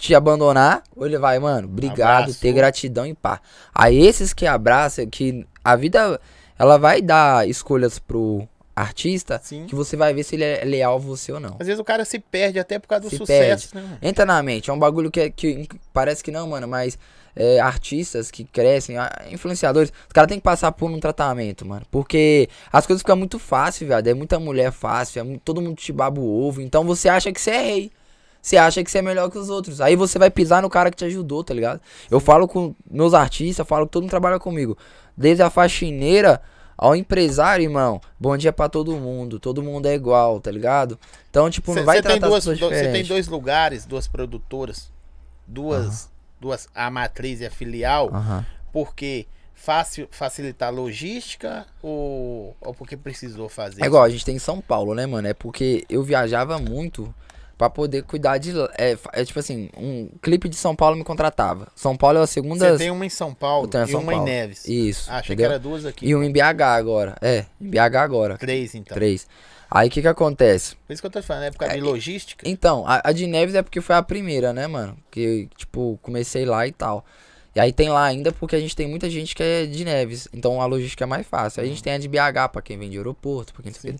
te 0.00 0.14
abandonar, 0.14 0.82
ou 0.96 1.04
ele 1.06 1.18
vai, 1.18 1.38
mano, 1.38 1.68
obrigado, 1.68 2.22
Abraço. 2.22 2.40
ter 2.40 2.52
gratidão 2.54 3.06
e 3.06 3.12
pá. 3.12 3.38
Aí 3.74 3.98
esses 3.98 4.32
que 4.32 4.46
abraçam, 4.46 5.06
que 5.06 5.46
a 5.62 5.76
vida, 5.76 6.18
ela 6.58 6.78
vai 6.78 7.02
dar 7.02 7.46
escolhas 7.46 7.98
pro 7.98 8.48
artista, 8.74 9.38
Sim. 9.44 9.66
que 9.66 9.74
você 9.74 9.96
vai 9.96 10.14
ver 10.14 10.22
se 10.22 10.36
ele 10.36 10.44
é 10.44 10.64
leal 10.64 10.94
a 10.94 10.98
você 10.98 11.30
ou 11.32 11.38
não. 11.38 11.56
Às 11.60 11.66
vezes 11.66 11.78
o 11.78 11.84
cara 11.84 12.02
se 12.06 12.18
perde 12.18 12.58
até 12.58 12.78
por 12.78 12.88
causa 12.88 13.04
do 13.04 13.10
Se 13.10 13.18
sucesso, 13.18 13.74
né? 13.76 13.98
Entra 14.00 14.24
na 14.24 14.42
mente, 14.42 14.70
é 14.70 14.72
um 14.72 14.78
bagulho 14.78 15.10
que, 15.10 15.20
é- 15.20 15.28
que 15.30 15.68
parece 15.92 16.24
que 16.24 16.30
não, 16.30 16.48
mano, 16.48 16.66
mas 16.66 16.98
é, 17.36 17.60
artistas 17.60 18.30
que 18.30 18.42
crescem, 18.42 18.96
influenciadores, 19.30 19.92
os 20.06 20.12
caras 20.14 20.28
têm 20.30 20.38
que 20.38 20.44
passar 20.44 20.72
por 20.72 20.90
um 20.90 20.98
tratamento, 20.98 21.66
mano. 21.66 21.84
Porque 21.90 22.48
as 22.72 22.86
coisas 22.86 23.02
ficam 23.02 23.16
muito 23.16 23.38
fácil, 23.38 23.86
viado. 23.86 24.06
É 24.08 24.14
muita 24.14 24.40
mulher 24.40 24.72
fácil, 24.72 25.20
é 25.20 25.38
todo 25.44 25.60
mundo 25.60 25.76
te 25.76 25.92
baba 25.92 26.18
o 26.18 26.42
ovo. 26.48 26.62
Então 26.62 26.84
você 26.84 27.08
acha 27.10 27.30
que 27.30 27.40
você 27.40 27.50
é 27.50 27.62
rei. 27.62 27.92
Você 28.42 28.56
acha 28.56 28.82
que 28.82 28.90
você 28.90 28.98
é 28.98 29.02
melhor 29.02 29.30
que 29.30 29.36
os 29.38 29.50
outros. 29.50 29.80
Aí 29.80 29.94
você 29.96 30.18
vai 30.18 30.30
pisar 30.30 30.62
no 30.62 30.70
cara 30.70 30.90
que 30.90 30.96
te 30.96 31.04
ajudou, 31.04 31.44
tá 31.44 31.52
ligado? 31.52 31.80
Eu 32.10 32.20
falo 32.20 32.48
com 32.48 32.74
meus 32.90 33.12
artistas, 33.14 33.66
falo 33.66 33.86
que 33.86 33.92
todo 33.92 34.02
mundo 34.02 34.10
trabalha 34.10 34.38
comigo. 34.38 34.76
Desde 35.16 35.42
a 35.42 35.50
faxineira 35.50 36.40
ao 36.76 36.96
empresário, 36.96 37.62
irmão. 37.64 38.00
Bom 38.18 38.34
dia 38.38 38.52
pra 38.52 38.66
todo 38.68 38.96
mundo. 38.96 39.38
Todo 39.38 39.62
mundo 39.62 39.84
é 39.86 39.94
igual, 39.94 40.40
tá 40.40 40.50
ligado? 40.50 40.98
Então, 41.28 41.50
tipo, 41.50 41.72
não 41.72 41.80
Cê- 41.80 41.84
vai 41.84 41.96
cê 41.98 42.02
tem 42.02 42.10
tratar 42.12 42.28
duas, 42.28 42.48
as 42.48 42.54
pessoas 42.54 42.72
do- 42.72 42.76
cê 42.78 42.90
tem 42.90 43.04
dois 43.04 43.28
lugares, 43.28 43.84
duas 43.84 44.08
produtoras, 44.08 44.90
duas, 45.46 46.08
duas 46.40 46.68
a 46.74 46.90
matriz 46.90 47.40
e 47.40 47.46
a 47.46 47.50
filial, 47.50 48.08
Aham. 48.12 48.46
porque 48.72 49.26
fácil 49.54 50.08
facilitar 50.10 50.68
a 50.68 50.72
logística 50.72 51.66
ou, 51.82 52.56
ou 52.62 52.72
porque 52.72 52.96
precisou 52.96 53.48
fazer? 53.50 53.82
É 53.82 53.86
igual, 53.86 54.02
a 54.02 54.08
gente 54.08 54.24
tem 54.24 54.36
em 54.36 54.38
São 54.38 54.60
Paulo, 54.62 54.94
né, 54.94 55.04
mano? 55.04 55.28
É 55.28 55.34
porque 55.34 55.84
eu 55.90 56.02
viajava 56.02 56.58
muito 56.58 57.14
pra 57.60 57.68
poder 57.68 58.04
cuidar 58.04 58.38
de. 58.38 58.52
É, 58.78 58.96
é 59.12 59.22
tipo 59.22 59.38
assim, 59.38 59.68
um 59.76 60.08
clipe 60.22 60.48
de 60.48 60.56
São 60.56 60.74
Paulo 60.74 60.96
me 60.96 61.04
contratava. 61.04 61.68
São 61.76 61.94
Paulo 61.94 62.16
é 62.18 62.22
a 62.22 62.26
segunda. 62.26 62.70
Você 62.70 62.78
tem 62.78 62.90
uma 62.90 63.04
em 63.04 63.10
São 63.10 63.34
Paulo 63.34 63.68
em 63.68 63.82
e 63.84 63.86
São 63.86 64.00
uma 64.00 64.12
Paulo. 64.12 64.26
em 64.26 64.30
Neves. 64.32 64.66
Isso. 64.66 65.10
Ah, 65.10 65.18
achei 65.18 65.34
entendeu? 65.34 65.50
que 65.50 65.52
era 65.52 65.58
duas 65.60 65.84
aqui. 65.84 66.06
E 66.06 66.16
um 66.16 66.22
em 66.22 66.32
BH 66.32 66.62
agora. 66.62 67.16
É, 67.20 67.44
em 67.60 67.68
BH 67.68 67.96
agora. 67.96 68.38
Três, 68.38 68.74
então. 68.74 68.94
Três. 68.94 69.26
Aí 69.70 69.88
o 69.88 69.90
que 69.90 70.00
que 70.00 70.08
acontece? 70.08 70.74
Por 70.86 70.94
isso 70.94 71.02
que 71.02 71.06
eu 71.06 71.10
tô 71.10 71.22
falando, 71.22 71.42
é 71.42 71.50
por 71.50 71.58
causa 71.58 71.74
É, 71.74 71.76
de 71.76 71.82
logística. 71.82 72.48
Então, 72.48 72.86
a, 72.86 73.02
a 73.10 73.12
de 73.12 73.26
Neves 73.26 73.54
é 73.54 73.60
porque 73.60 73.82
foi 73.82 73.94
a 73.94 74.02
primeira, 74.02 74.54
né, 74.54 74.66
mano? 74.66 74.96
Que, 75.10 75.46
tipo, 75.54 75.98
comecei 76.00 76.46
lá 76.46 76.66
e 76.66 76.72
tal. 76.72 77.04
E 77.54 77.60
aí 77.60 77.74
tem 77.74 77.90
lá 77.90 78.04
ainda 78.06 78.32
porque 78.32 78.56
a 78.56 78.60
gente 78.60 78.74
tem 78.74 78.88
muita 78.88 79.10
gente 79.10 79.34
que 79.34 79.42
é 79.42 79.66
de 79.66 79.84
Neves. 79.84 80.28
Então 80.32 80.62
a 80.62 80.64
logística 80.64 81.04
é 81.04 81.06
mais 81.06 81.26
fácil. 81.26 81.60
Aí 81.60 81.66
a 81.66 81.70
gente 81.70 81.82
tem 81.82 81.92
a 81.92 81.98
de 81.98 82.08
BH 82.08 82.48
pra 82.50 82.62
quem 82.62 82.78
vem 82.78 82.88
de 82.88 82.96
aeroporto, 82.96 83.52
pra 83.52 83.62
quem 83.62 83.72
Sim. 83.74 83.96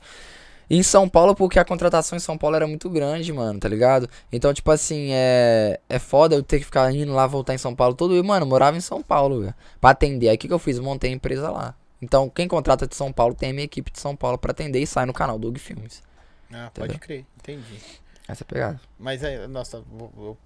E 0.71 0.77
em 0.77 0.83
São 0.85 1.09
Paulo, 1.09 1.35
porque 1.35 1.59
a 1.59 1.65
contratação 1.65 2.17
em 2.17 2.21
São 2.21 2.39
Paulo 2.39 2.55
era 2.55 2.67
muito 2.67 2.89
grande, 2.89 3.33
mano, 3.33 3.59
tá 3.59 3.69
ligado? 3.69 4.09
Então, 4.31 4.55
tipo 4.55 4.71
assim, 4.71 5.09
é, 5.11 5.81
é 5.89 5.99
foda 5.99 6.37
eu 6.37 6.45
ter 6.45 6.61
que 6.61 6.65
ficar 6.65 6.95
indo 6.95 7.13
lá, 7.13 7.27
voltar 7.27 7.55
em 7.55 7.59
São 7.59 7.75
Paulo 7.75 7.93
todo. 7.93 8.17
E, 8.17 8.23
mano, 8.23 8.47
eu 8.47 8.49
morava 8.49 8.77
em 8.77 8.81
São 8.81 9.03
Paulo, 9.03 9.41
velho. 9.41 9.55
Pra 9.81 9.91
atender. 9.91 10.29
Aí 10.29 10.37
o 10.37 10.39
que, 10.39 10.47
que 10.47 10.55
eu 10.55 10.61
fiz? 10.61 10.79
Montei 10.79 11.11
a 11.11 11.15
empresa 11.15 11.51
lá. 11.51 11.75
Então, 12.01 12.31
quem 12.31 12.47
contrata 12.47 12.87
de 12.87 12.95
São 12.95 13.13
Paulo 13.13 13.35
tem 13.35 13.51
a 13.51 13.53
minha 13.53 13.65
equipe 13.65 13.91
de 13.91 13.99
São 13.99 14.15
Paulo 14.15 14.39
pra 14.39 14.53
atender 14.53 14.81
e 14.81 14.87
sai 14.87 15.05
no 15.07 15.13
canal 15.13 15.41
Doug 15.41 15.59
Filmes. 15.59 16.05
Ah, 16.53 16.71
pode 16.73 16.95
entendeu? 16.95 16.99
crer, 17.01 17.27
entendi. 17.37 17.81
Essa 18.29 18.45
é 18.45 18.47
pegada. 18.47 18.81
Mas, 18.97 19.25
é, 19.25 19.49
nossa, 19.49 19.83
eu, 20.17 20.39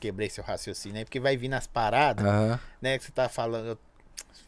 quebrei 0.00 0.28
seu 0.28 0.42
raciocínio 0.42 0.98
aí, 0.98 1.04
porque 1.04 1.20
vai 1.20 1.36
vir 1.36 1.48
nas 1.48 1.68
paradas, 1.68 2.26
Aham. 2.26 2.60
né, 2.82 2.98
que 2.98 3.04
você 3.04 3.12
tá 3.12 3.28
falando... 3.28 3.78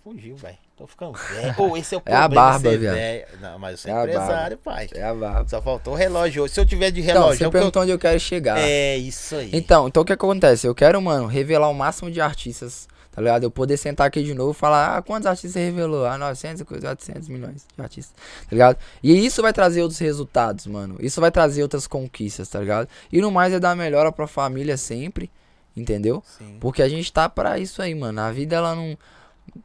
Fugiu, 0.02 0.36
velho. 0.36 0.58
Tô 0.80 0.86
ficando 0.86 1.12
velho. 1.12 1.54
Ô, 1.62 1.76
esse 1.76 1.94
é 1.94 1.98
o 1.98 2.02
É 2.06 2.14
a 2.14 2.20
problema 2.20 2.28
de 2.28 2.34
barba, 2.34 2.70
ser 2.70 2.78
viado. 2.78 2.94
velho. 2.94 3.26
Não, 3.42 3.58
mas 3.58 3.72
eu 3.72 3.78
sou 3.78 3.90
É 3.90 3.94
a 3.94 4.02
empresário, 4.04 4.56
pai. 4.56 4.88
É 4.94 5.02
a 5.02 5.14
barba. 5.14 5.46
Só 5.46 5.60
faltou 5.60 5.92
o 5.92 5.96
relógio 5.96 6.42
hoje. 6.44 6.54
Se 6.54 6.60
eu 6.60 6.64
tiver 6.64 6.90
de 6.90 7.02
Então, 7.02 7.14
relógio, 7.14 7.36
você 7.36 7.44
é 7.44 7.44
que 7.44 7.44
eu... 7.44 7.50
perguntou 7.50 7.82
onde 7.82 7.90
eu 7.92 7.98
quero 7.98 8.18
chegar. 8.18 8.58
É 8.58 8.96
isso 8.96 9.36
aí. 9.36 9.50
Então, 9.52 9.88
então 9.88 10.02
o 10.02 10.06
que 10.06 10.12
acontece? 10.14 10.66
Eu 10.66 10.74
quero, 10.74 11.00
mano, 11.02 11.26
revelar 11.26 11.68
o 11.68 11.74
máximo 11.74 12.10
de 12.10 12.18
artistas, 12.18 12.88
tá 13.12 13.20
ligado? 13.20 13.42
Eu 13.42 13.50
poder 13.50 13.76
sentar 13.76 14.06
aqui 14.06 14.22
de 14.22 14.32
novo 14.32 14.52
e 14.52 14.54
falar, 14.54 14.96
ah, 14.96 15.02
quantos 15.02 15.26
artistas 15.26 15.52
você 15.52 15.66
revelou? 15.66 16.06
Ah, 16.06 16.16
900 16.16 16.62
e 16.62 16.64
coisa, 16.64 16.88
800 16.88 17.28
milhões 17.28 17.66
de 17.76 17.82
artistas, 17.82 18.14
tá 18.16 18.48
ligado? 18.50 18.78
E 19.02 19.26
isso 19.26 19.42
vai 19.42 19.52
trazer 19.52 19.82
outros 19.82 19.98
resultados, 20.00 20.66
mano. 20.66 20.96
Isso 20.98 21.20
vai 21.20 21.30
trazer 21.30 21.62
outras 21.62 21.86
conquistas, 21.86 22.48
tá 22.48 22.58
ligado? 22.58 22.88
E 23.12 23.20
no 23.20 23.30
mais 23.30 23.52
é 23.52 23.60
dar 23.60 23.76
melhora 23.76 24.10
pra 24.10 24.26
família 24.26 24.78
sempre, 24.78 25.30
entendeu? 25.76 26.22
Sim. 26.38 26.56
Porque 26.58 26.80
a 26.82 26.88
gente 26.88 27.12
tá 27.12 27.28
pra 27.28 27.58
isso 27.58 27.82
aí, 27.82 27.94
mano. 27.94 28.18
A 28.18 28.32
vida, 28.32 28.56
ela 28.56 28.74
não. 28.74 28.96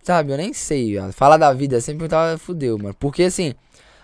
Sabe, 0.03 0.32
eu 0.32 0.38
nem 0.38 0.53
sei. 0.53 0.95
Falar 1.12 1.38
da 1.38 1.52
vida 1.53 1.80
sempre 1.82 2.07
tava 2.07 2.38
fudeu, 2.38 2.78
mano. 2.78 2.94
Porque 2.99 3.24
assim, 3.24 3.53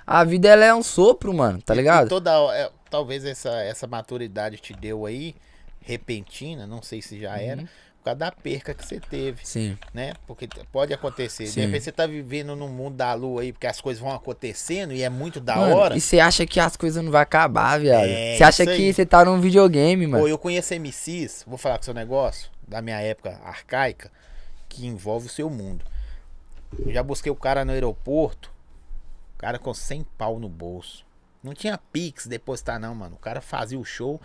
a 0.05 0.23
vida 0.23 0.49
ela 0.49 0.65
é 0.65 0.73
um 0.73 0.83
sopro, 0.83 1.33
mano, 1.33 1.61
tá 1.61 1.73
ligado? 1.73 2.07
E 2.07 2.09
toda, 2.09 2.31
é, 2.55 2.69
talvez 2.89 3.23
essa, 3.25 3.51
essa 3.61 3.87
maturidade 3.87 4.57
te 4.57 4.73
deu 4.73 5.05
aí, 5.05 5.35
repentina, 5.81 6.65
não 6.67 6.81
sei 6.81 7.01
se 7.01 7.19
já 7.19 7.31
Uhum. 7.31 7.37
era, 7.39 7.61
por 7.63 8.05
causa 8.05 8.19
da 8.19 8.31
perca 8.31 8.73
que 8.73 8.83
você 8.85 8.99
teve, 8.99 9.45
Sim. 9.45 9.77
né? 9.93 10.13
Porque 10.25 10.47
pode 10.71 10.93
acontecer. 10.93 11.43
De 11.45 11.51
Sim. 11.51 11.61
repente 11.61 11.83
você 11.83 11.91
tá 11.91 12.07
vivendo 12.07 12.55
num 12.55 12.67
mundo 12.67 12.95
da 12.95 13.13
lua 13.13 13.41
aí, 13.43 13.51
porque 13.53 13.67
as 13.67 13.79
coisas 13.79 14.01
vão 14.01 14.11
acontecendo 14.11 14.91
e 14.93 15.03
é 15.03 15.09
muito 15.09 15.39
da 15.39 15.55
Mano, 15.55 15.75
hora. 15.75 15.95
E 15.97 16.01
você 16.01 16.19
acha 16.19 16.45
que 16.45 16.59
as 16.59 16.75
coisas 16.75 17.03
não 17.03 17.11
vão 17.11 17.21
acabar, 17.21 17.79
viado? 17.79 18.05
É, 18.07 18.35
Você 18.37 18.43
acha 18.43 18.65
que 18.65 18.91
você 18.93 19.05
tá 19.05 19.23
num 19.23 19.39
videogame, 19.39 20.07
mano? 20.07 20.23
Pô, 20.23 20.27
eu 20.27 20.37
conheço 20.37 20.73
MCs, 20.73 21.43
vou 21.47 21.57
falar 21.57 21.77
com 21.77 21.83
o 21.83 21.85
seu 21.85 21.93
negócio, 21.93 22.49
da 22.67 22.81
minha 22.81 22.99
época 22.99 23.39
arcaica, 23.43 24.11
que 24.71 24.87
envolve 24.87 25.27
o 25.27 25.29
seu 25.29 25.49
mundo. 25.49 25.85
Eu 26.79 26.93
já 26.93 27.03
busquei 27.03 27.31
o 27.31 27.35
cara 27.35 27.65
no 27.65 27.73
aeroporto, 27.73 28.51
o 29.35 29.37
cara 29.37 29.59
com 29.59 29.73
100 29.73 30.05
pau 30.17 30.39
no 30.39 30.47
bolso. 30.47 31.05
Não 31.43 31.53
tinha 31.53 31.77
Pix 31.77 32.25
depositar 32.27 32.79
não, 32.79 32.95
mano. 32.95 33.15
O 33.15 33.19
cara 33.19 33.41
fazia 33.41 33.77
o 33.77 33.83
show, 33.83 34.21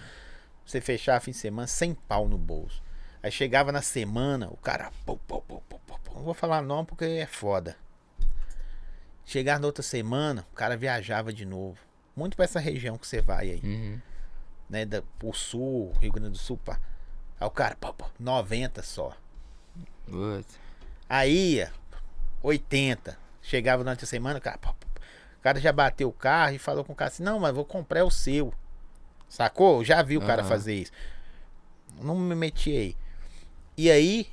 você 0.65 0.81
fechava 0.81 1.21
fim 1.21 1.33
de 1.33 1.39
semana, 1.39 1.67
100 1.67 1.95
pau 1.95 2.29
no 2.29 2.39
bolso. 2.39 2.83
Aí 3.23 3.33
chegava 3.33 3.73
na 3.73 3.83
semana, 3.83 4.49
o 4.49 4.57
cara... 4.57 4.93
Pô, 5.05 5.17
pô, 5.17 5.41
pô. 5.41 5.61
Não 6.15 6.23
vou 6.23 6.35
falar 6.35 6.63
não 6.63 6.85
porque 6.85 7.05
é 7.05 7.27
foda. 7.27 7.77
Chegar 9.25 9.59
na 9.59 9.67
outra 9.67 9.83
semana, 9.83 10.47
o 10.53 10.55
cara 10.55 10.77
viajava 10.77 11.33
de 11.33 11.45
novo. 11.45 11.79
Muito 12.15 12.37
pra 12.37 12.45
essa 12.45 12.61
região 12.61 12.97
que 12.97 13.07
você 13.07 13.21
vai 13.21 13.51
aí. 13.51 13.61
Uhum. 13.63 14.01
né, 14.71 14.85
da, 14.87 15.03
o 15.23 15.33
sul, 15.33 15.93
Rio 16.01 16.13
Grande 16.13 16.31
do 16.31 16.39
Sul, 16.39 16.57
pá. 16.57 16.81
Aí 17.39 17.47
o 17.47 17.51
cara, 17.51 17.77
pô, 17.79 17.93
pô, 17.93 18.07
90 18.19 18.83
só. 18.83 19.15
Putz. 20.09 20.59
Aí 21.09 21.55
ia 21.55 21.73
80. 22.43 23.19
Chegava 23.43 23.83
durante 23.85 24.05
a 24.05 24.07
semana, 24.07 24.39
o 24.39 24.43
cara, 24.43 24.59
o 24.59 25.43
cara 25.43 25.61
já 25.61 25.73
bateu 25.73 26.09
o 26.09 26.13
carro 26.13 26.55
e 26.55 26.59
falou 26.59 26.85
com 26.85 26.93
o 26.93 26.97
cara 26.97 27.11
assim: 27.11 27.23
Não, 27.23 27.39
mas 27.39 27.55
vou 27.55 27.65
comprar 27.65 28.05
o 28.05 28.11
seu. 28.11 28.53
Sacou? 29.29 29.85
Já 29.85 30.03
vi 30.03 30.17
o 30.17 30.21
cara 30.21 30.43
Aham. 30.43 30.49
fazer 30.49 30.75
isso. 30.75 30.93
Não 32.01 32.17
me 32.17 32.35
meti 32.35 32.71
aí. 32.71 32.97
E 33.77 33.91
aí, 33.91 34.27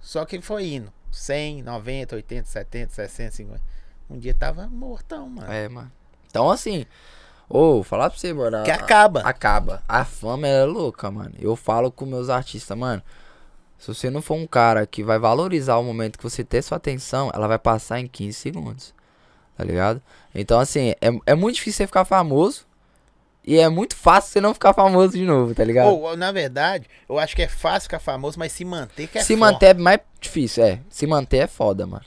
só 0.00 0.24
que 0.24 0.36
ele 0.36 0.42
foi 0.42 0.74
indo: 0.74 0.92
100, 1.10 1.62
90, 1.62 2.16
80, 2.16 2.48
70, 2.48 2.92
60, 2.92 3.30
50. 3.32 3.60
Um 4.10 4.18
dia 4.18 4.34
tava 4.34 4.66
mortão, 4.68 5.28
mano. 5.28 5.50
É, 5.52 5.68
mano. 5.68 5.90
Então, 6.26 6.50
assim, 6.50 6.86
ô, 7.48 7.82
falar 7.82 8.10
pra 8.10 8.18
você, 8.18 8.32
mano. 8.32 8.62
Que 8.64 8.70
acaba. 8.70 9.20
Acaba. 9.20 9.82
A 9.88 10.04
fama 10.04 10.46
é 10.46 10.64
louca, 10.64 11.10
mano. 11.10 11.34
Eu 11.38 11.56
falo 11.56 11.90
com 11.90 12.04
meus 12.06 12.28
artistas, 12.28 12.76
mano. 12.76 13.02
Se 13.82 13.88
você 13.88 14.08
não 14.08 14.22
for 14.22 14.36
um 14.36 14.46
cara 14.46 14.86
que 14.86 15.02
vai 15.02 15.18
valorizar 15.18 15.76
o 15.76 15.82
momento 15.82 16.16
que 16.16 16.22
você 16.22 16.44
ter 16.44 16.62
sua 16.62 16.76
atenção, 16.76 17.32
ela 17.34 17.48
vai 17.48 17.58
passar 17.58 17.98
em 17.98 18.06
15 18.06 18.32
segundos. 18.32 18.94
Tá 19.56 19.64
ligado? 19.64 20.00
Então, 20.32 20.60
assim, 20.60 20.90
é, 21.00 21.10
é 21.26 21.34
muito 21.34 21.56
difícil 21.56 21.78
você 21.78 21.86
ficar 21.88 22.04
famoso. 22.04 22.64
E 23.44 23.58
é 23.58 23.68
muito 23.68 23.96
fácil 23.96 24.30
você 24.30 24.40
não 24.40 24.54
ficar 24.54 24.72
famoso 24.72 25.14
de 25.14 25.24
novo, 25.24 25.52
tá 25.52 25.64
ligado? 25.64 25.88
Ou, 25.88 26.16
na 26.16 26.30
verdade, 26.30 26.86
eu 27.08 27.18
acho 27.18 27.34
que 27.34 27.42
é 27.42 27.48
fácil 27.48 27.88
ficar 27.88 27.98
famoso, 27.98 28.38
mas 28.38 28.52
se 28.52 28.64
manter 28.64 29.08
que 29.08 29.18
é 29.18 29.20
se 29.20 29.36
foda. 29.36 29.50
manter 29.50 29.66
é 29.66 29.74
mais 29.74 29.98
difícil, 30.20 30.62
é. 30.62 30.78
Se 30.88 31.04
manter 31.04 31.38
é 31.38 31.46
foda, 31.48 31.84
mano. 31.84 32.04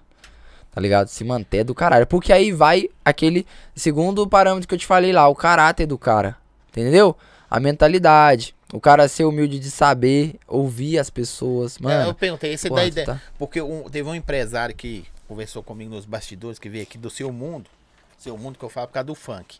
Tá 0.72 0.80
ligado? 0.80 1.10
Se 1.10 1.26
manter 1.26 1.57
é 1.57 1.64
do 1.65 1.76
caralho. 1.76 2.07
Porque 2.07 2.31
aí 2.31 2.53
vai 2.53 2.89
aquele 3.03 3.45
segundo 3.76 4.26
parâmetro 4.30 4.65
que 4.65 4.76
eu 4.76 4.80
te 4.80 4.85
falei 4.85 5.11
lá, 5.11 5.27
o 5.27 5.35
caráter 5.35 5.85
do 5.85 5.97
cara. 5.97 6.38
Entendeu? 6.69 7.18
A 7.49 7.59
mentalidade. 7.59 8.55
O 8.73 8.80
cara 8.81 9.07
ser 9.07 9.26
humilde 9.26 9.59
de 9.59 9.69
saber 9.72 10.35
ouvir 10.47 10.97
as 10.99 11.09
pessoas. 11.09 11.77
É, 11.77 11.84
Mano. 11.84 12.09
eu 12.09 12.13
perguntei, 12.15 12.53
esse 12.53 12.67
porra, 12.67 12.81
daí, 12.81 12.91
tu 12.91 13.05
tá- 13.05 13.22
porque 13.38 13.61
um- 13.61 13.89
teve 13.89 14.09
um 14.09 14.15
empresário 14.15 14.76
que 14.76 15.05
conversou 15.27 15.61
comigo 15.63 15.93
nos 15.93 16.05
bastidores, 16.05 16.59
que 16.59 16.67
veio 16.69 16.84
aqui 16.84 16.97
do 16.97 17.09
seu 17.09 17.31
mundo, 17.31 17.69
seu 18.17 18.38
mundo 18.38 18.57
que 18.57 18.65
eu 18.65 18.69
falo 18.69 18.88
por 18.88 18.93
causa 18.93 19.05
do 19.05 19.15
funk. 19.15 19.59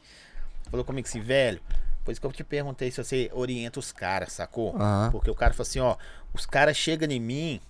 Falou 0.69 0.83
comigo 0.83 1.07
assim, 1.07 1.21
velho, 1.21 1.61
por 2.03 2.11
isso 2.11 2.19
que 2.19 2.27
eu 2.27 2.31
te 2.31 2.43
perguntei 2.43 2.89
se 2.91 3.01
você 3.03 3.29
orienta 3.33 3.79
os 3.79 3.91
caras, 3.91 4.33
sacou? 4.33 4.75
Aham. 4.75 5.09
Porque 5.11 5.29
o 5.29 5.35
cara 5.35 5.53
falou 5.53 5.67
assim, 5.67 5.79
ó, 5.79 5.95
os 6.33 6.45
caras 6.45 6.75
chegam 6.75 7.09
em 7.09 7.19
mim 7.19 7.61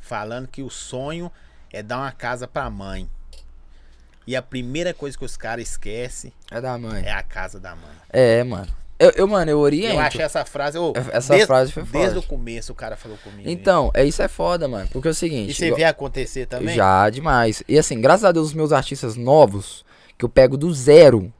falando 0.00 0.46
que 0.48 0.62
o 0.62 0.70
sonho 0.70 1.30
é 1.72 1.82
dar 1.82 1.98
uma 1.98 2.12
casa 2.12 2.46
pra 2.48 2.70
mãe. 2.70 3.08
E 4.26 4.36
a 4.36 4.42
primeira 4.42 4.94
coisa 4.94 5.18
que 5.18 5.24
os 5.24 5.36
caras 5.36 5.68
esquecem 5.68 6.32
É 6.50 6.60
da 6.60 6.78
mãe. 6.78 7.04
é 7.04 7.12
a 7.12 7.22
casa 7.22 7.58
da 7.58 7.74
mãe. 7.74 7.96
É, 8.10 8.42
mano. 8.44 8.68
Eu, 9.00 9.10
eu, 9.16 9.26
mano, 9.26 9.50
eu 9.50 9.58
oriento. 9.58 9.94
Eu 9.94 10.00
achei 10.00 10.20
essa 10.22 10.44
frase, 10.44 10.76
ô, 10.78 10.92
Essa 11.10 11.32
desde, 11.32 11.46
frase 11.46 11.72
foi 11.72 11.82
desde 11.84 12.14
forte. 12.14 12.24
o 12.26 12.28
começo 12.28 12.72
o 12.72 12.74
cara 12.74 12.96
falou 12.96 13.16
comigo. 13.24 13.48
Então, 13.48 13.90
é 13.94 14.04
isso 14.04 14.20
é 14.22 14.28
foda, 14.28 14.68
mano. 14.68 14.86
Porque 14.92 15.08
é 15.08 15.10
o 15.10 15.14
seguinte. 15.14 15.50
E 15.50 15.54
você 15.54 15.66
igual- 15.66 15.78
vê 15.78 15.84
acontecer 15.84 16.44
também? 16.46 16.74
Já, 16.74 17.08
demais. 17.08 17.62
E 17.66 17.78
assim, 17.78 17.98
graças 17.98 18.24
a 18.26 18.30
Deus, 18.32 18.48
os 18.48 18.54
meus 18.54 18.72
artistas 18.72 19.16
novos, 19.16 19.84
que 20.18 20.24
eu 20.24 20.28
pego 20.28 20.54
do 20.58 20.70
zero, 20.74 21.32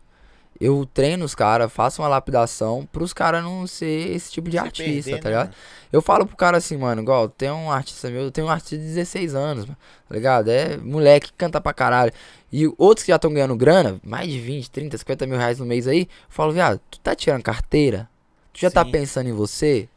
eu 0.58 0.86
treino 0.92 1.24
os 1.24 1.34
caras, 1.34 1.70
faço 1.72 2.02
uma 2.02 2.08
lapidação 2.08 2.86
pros 2.90 3.12
caras 3.12 3.42
não 3.42 3.66
ser 3.66 4.10
esse 4.14 4.30
tipo 4.32 4.48
de 4.48 4.56
Se 4.58 4.64
artista, 4.64 5.10
perder, 5.10 5.22
tá 5.22 5.28
né, 5.28 5.30
ligado? 5.36 5.46
mano? 5.48 5.56
Eu 5.92 6.00
falo 6.02 6.26
pro 6.26 6.36
cara 6.36 6.56
assim, 6.58 6.76
mano, 6.76 7.02
igual, 7.02 7.28
tem 7.28 7.50
um 7.50 7.70
artista 7.70 8.08
meu, 8.10 8.22
eu 8.22 8.30
tenho 8.30 8.46
um 8.46 8.50
artista 8.50 8.76
de 8.78 8.84
16 8.84 9.34
anos, 9.34 9.66
tá 9.66 9.74
ligado? 10.10 10.48
É 10.48 10.76
moleque 10.76 11.28
que 11.28 11.32
canta 11.32 11.60
pra 11.60 11.72
caralho. 11.72 12.12
E 12.52 12.66
outros 12.76 13.04
que 13.04 13.12
já 13.12 13.16
estão 13.16 13.32
ganhando 13.32 13.54
grana, 13.56 14.00
mais 14.02 14.28
de 14.28 14.40
20, 14.40 14.70
30, 14.70 14.98
50 14.98 15.26
mil 15.26 15.38
reais 15.38 15.58
no 15.58 15.66
mês 15.66 15.86
aí, 15.86 16.02
eu 16.02 16.08
falo, 16.28 16.52
viado, 16.52 16.80
tu 16.90 16.98
tá 17.00 17.14
tirando 17.14 17.42
carteira? 17.42 18.08
Tu 18.52 18.60
já 18.60 18.70
tá 18.70 18.84
Sim. 18.84 18.90
pensando 18.90 19.28
em 19.28 19.32
você? 19.32 19.88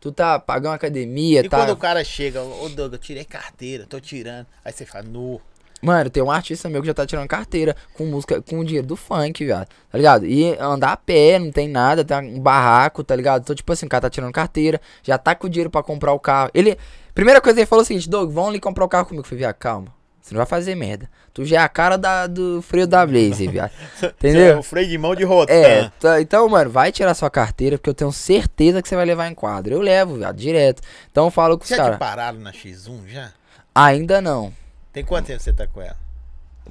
Tu 0.00 0.10
tá 0.10 0.38
pagando 0.38 0.74
academia, 0.74 1.40
E 1.44 1.48
tá... 1.48 1.58
quando 1.58 1.70
o 1.70 1.76
cara 1.76 2.02
chega, 2.02 2.42
ô 2.42 2.68
Doug, 2.68 2.92
eu 2.92 2.98
tirei 2.98 3.24
carteira, 3.24 3.86
tô 3.88 4.00
tirando. 4.00 4.46
Aí 4.64 4.72
você 4.72 4.84
fala, 4.84 5.04
nu. 5.04 5.40
Mano, 5.80 6.10
tem 6.10 6.22
um 6.22 6.30
artista 6.30 6.68
meu 6.68 6.80
que 6.80 6.86
já 6.86 6.94
tá 6.94 7.06
tirando 7.06 7.28
carteira 7.28 7.76
com 7.94 8.06
música, 8.06 8.40
com 8.42 8.58
o 8.58 8.64
dinheiro 8.64 8.86
do 8.86 8.96
funk, 8.96 9.44
viado. 9.44 9.68
Tá 9.90 9.98
ligado? 9.98 10.26
E 10.26 10.56
andar 10.58 10.92
a 10.92 10.96
pé, 10.96 11.38
não 11.38 11.52
tem 11.52 11.68
nada, 11.68 12.04
tá 12.04 12.18
um 12.18 12.40
barraco, 12.40 13.02
tá 13.02 13.14
ligado? 13.14 13.42
Então, 13.42 13.54
tipo 13.54 13.72
assim, 13.72 13.86
o 13.86 13.88
cara 13.88 14.02
tá 14.02 14.10
tirando 14.10 14.32
carteira, 14.32 14.80
já 15.02 15.18
tá 15.18 15.34
com 15.34 15.46
o 15.46 15.50
dinheiro 15.50 15.70
pra 15.70 15.82
comprar 15.82 16.12
o 16.12 16.20
carro. 16.20 16.50
Ele. 16.52 16.76
Primeira 17.14 17.40
coisa 17.40 17.60
ele 17.60 17.66
falou 17.66 17.82
o 17.82 17.86
seguinte, 17.86 18.08
Doug, 18.08 18.30
vamos 18.32 18.50
ali 18.50 18.60
comprar 18.60 18.84
o 18.84 18.88
carro 18.88 19.06
comigo. 19.06 19.20
Eu 19.22 19.28
falei, 19.28 19.40
viado, 19.40 19.54
calma. 19.54 20.01
Você 20.22 20.32
não 20.34 20.38
vai 20.38 20.46
fazer 20.46 20.74
merda. 20.76 21.10
Tu 21.34 21.44
já 21.44 21.56
é 21.56 21.64
a 21.64 21.68
cara 21.68 21.96
da, 21.98 22.26
do 22.28 22.62
freio 22.62 22.86
da 22.86 23.04
Blaze, 23.04 23.48
viado. 23.48 23.72
Você 23.96 24.06
é 24.06 24.08
Entendeu? 24.10 24.58
o 24.60 24.62
freio 24.62 24.88
de 24.88 24.96
mão 24.96 25.14
de 25.16 25.24
rotan. 25.24 25.52
É, 25.52 25.90
tá- 25.98 26.20
então, 26.20 26.48
mano, 26.48 26.70
vai 26.70 26.92
tirar 26.92 27.12
sua 27.14 27.28
carteira, 27.28 27.76
porque 27.76 27.90
eu 27.90 27.94
tenho 27.94 28.12
certeza 28.12 28.80
que 28.80 28.88
você 28.88 28.94
vai 28.94 29.04
levar 29.04 29.26
em 29.28 29.34
quadro. 29.34 29.74
Eu 29.74 29.80
levo, 29.80 30.16
viado, 30.16 30.36
direto. 30.36 30.80
Então 31.10 31.24
eu 31.24 31.30
falo 31.30 31.58
com 31.58 31.64
os 31.64 31.70
Já 31.70 31.76
te 31.76 31.80
caras. 31.80 31.98
pararam 31.98 32.38
na 32.38 32.52
X1 32.52 33.08
já? 33.08 33.32
Ainda 33.74 34.20
não. 34.20 34.52
Tem 34.92 35.04
quanto 35.04 35.26
tempo 35.26 35.42
você 35.42 35.52
tá 35.52 35.66
com 35.66 35.80
ela? 35.82 35.96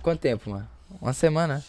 Quanto 0.02 0.20
tempo, 0.22 0.50
mano? 0.50 0.68
Uma 1.02 1.12
semana? 1.14 1.62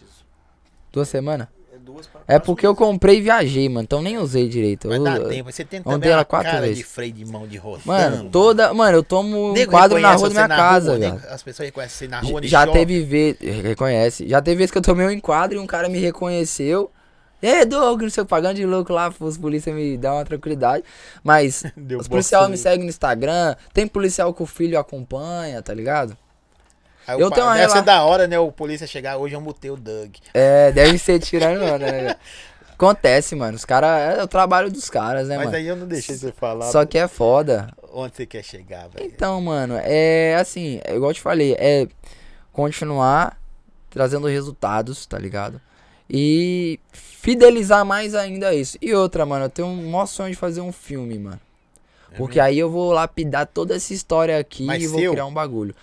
Duas 0.92 1.08
semanas? 1.08 1.48
É 1.82 1.84
duas 1.84 2.06
pra 2.06 2.20
É 2.28 2.38
porque 2.38 2.66
eu 2.66 2.74
comprei 2.74 3.18
e 3.18 3.20
viajei, 3.20 3.68
mano. 3.68 3.82
Então 3.82 4.00
nem 4.00 4.16
usei 4.18 4.48
direito. 4.48 4.86
Mas 4.88 4.98
Eu- 4.98 5.04
dá 5.04 5.20
tempo. 5.28 5.50
Você 5.50 5.64
tem 5.64 5.78
eu 5.78 5.84
também 5.84 6.10
ela 6.10 6.24
quatro 6.24 6.50
cara 6.50 6.60
vezes. 6.62 6.78
de 6.78 6.84
freio 6.84 7.12
de 7.12 7.24
mão 7.24 7.46
de 7.46 7.56
rotan. 7.56 7.82
Mano, 7.84 8.30
toda. 8.30 8.72
Mano, 8.72 8.98
eu 8.98 9.02
tomo 9.02 9.50
um 9.50 9.52
Nego 9.52 9.70
quadro 9.70 9.98
na 9.98 10.14
rua 10.14 10.28
da 10.28 10.34
minha 10.46 10.48
casa, 10.48 10.90
rua, 10.92 10.98
velho. 11.00 11.20
As 11.28 11.42
pessoas 11.42 11.66
reconhecem 11.66 11.98
você 11.98 12.08
na 12.08 12.20
rua, 12.20 12.40
Já 12.44 12.60
shopping. 12.64 12.72
teve 12.78 13.02
vez. 13.02 13.36
Reconhece. 13.40 14.28
Já 14.28 14.40
teve 14.40 14.56
vez 14.58 14.70
que 14.70 14.78
eu 14.78 14.82
tomei 14.82 15.06
um 15.06 15.10
enquadro 15.10 15.56
e 15.58 15.60
um 15.60 15.66
cara 15.66 15.88
me 15.88 15.98
reconheceu. 15.98 16.90
É, 17.42 17.64
Doug, 17.64 18.02
não 18.02 18.08
sei, 18.10 18.24
pagando 18.24 18.54
de 18.54 18.64
louco 18.64 18.92
lá, 18.92 19.12
os 19.18 19.36
polícia 19.36 19.74
me 19.74 19.98
dá 19.98 20.14
uma 20.14 20.24
tranquilidade. 20.24 20.84
Mas 21.24 21.64
Deu 21.76 21.98
os 21.98 22.06
policiais 22.06 22.48
me 22.48 22.56
seguem 22.56 22.84
no 22.84 22.88
Instagram. 22.88 23.56
Tem 23.74 23.84
policial 23.84 24.32
que 24.32 24.44
o 24.44 24.46
filho 24.46 24.78
acompanha, 24.78 25.60
tá 25.60 25.74
ligado? 25.74 26.16
Aí 27.06 27.20
eu 27.20 27.26
o 27.26 27.30
tenho 27.30 27.46
uma 27.46 27.56
Deve 27.56 27.72
ser 27.72 27.82
da 27.82 28.04
hora, 28.04 28.26
né? 28.26 28.38
O 28.38 28.52
polícia 28.52 28.86
chegar 28.86 29.16
hoje, 29.16 29.34
eu 29.34 29.40
mutei 29.40 29.70
o 29.70 29.76
Doug. 29.76 30.14
É, 30.32 30.70
deve 30.72 30.98
ser 30.98 31.18
tirando, 31.18 31.78
né? 31.78 32.16
Acontece, 32.72 33.34
mano. 33.36 33.56
Os 33.56 33.64
caras. 33.64 34.18
É 34.18 34.22
o 34.22 34.26
trabalho 34.26 34.70
dos 34.70 34.90
caras, 34.90 35.28
né, 35.28 35.36
Mas 35.36 35.46
mano? 35.46 35.56
aí 35.56 35.66
eu 35.66 35.76
não 35.76 35.86
deixei 35.86 36.16
você 36.16 36.32
falar. 36.32 36.70
Só 36.70 36.84
que 36.84 36.98
é 36.98 37.06
foda. 37.06 37.68
Onde 37.92 38.16
você 38.16 38.26
quer 38.26 38.42
chegar, 38.42 38.88
velho? 38.88 39.06
Então, 39.06 39.40
mano, 39.40 39.74
é 39.82 40.34
assim, 40.36 40.80
é 40.84 40.94
igual 40.94 41.10
eu 41.10 41.14
te 41.14 41.20
falei, 41.20 41.54
é 41.58 41.86
continuar 42.52 43.38
trazendo 43.90 44.26
resultados, 44.26 45.04
tá 45.06 45.18
ligado? 45.18 45.60
E 46.08 46.80
fidelizar 46.92 47.84
mais 47.84 48.14
ainda 48.14 48.54
isso. 48.54 48.78
E 48.80 48.94
outra, 48.94 49.24
mano, 49.26 49.44
eu 49.44 49.50
tenho 49.50 49.68
um 49.68 49.90
maior 49.90 50.06
sonho 50.06 50.30
de 50.30 50.36
fazer 50.36 50.60
um 50.60 50.72
filme, 50.72 51.18
mano. 51.18 51.40
Porque 52.16 52.38
aí 52.40 52.58
eu 52.58 52.70
vou 52.70 52.92
lapidar 52.92 53.46
toda 53.46 53.74
essa 53.74 53.94
história 53.94 54.38
aqui 54.38 54.64
Mas 54.64 54.82
e 54.82 54.86
vou 54.86 55.00
seu? 55.00 55.12
criar 55.12 55.26
um 55.26 55.32
bagulho. 55.32 55.74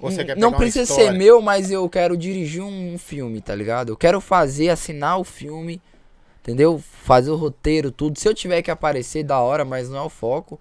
Você 0.00 0.24
quer 0.24 0.36
não 0.36 0.52
precisa 0.52 0.92
ser 0.92 1.12
meu, 1.12 1.42
mas 1.42 1.70
eu 1.70 1.88
quero 1.88 2.16
dirigir 2.16 2.62
um, 2.62 2.94
um 2.94 2.98
filme, 2.98 3.40
tá 3.40 3.54
ligado? 3.54 3.90
Eu 3.90 3.96
quero 3.96 4.20
fazer, 4.20 4.68
assinar 4.68 5.18
o 5.18 5.24
filme, 5.24 5.80
entendeu? 6.40 6.80
Fazer 7.02 7.30
o 7.30 7.36
roteiro, 7.36 7.90
tudo. 7.90 8.18
Se 8.18 8.28
eu 8.28 8.34
tiver 8.34 8.62
que 8.62 8.70
aparecer, 8.70 9.24
da 9.24 9.40
hora, 9.40 9.64
mas 9.64 9.88
não 9.88 9.98
é 9.98 10.02
o 10.02 10.08
foco. 10.08 10.60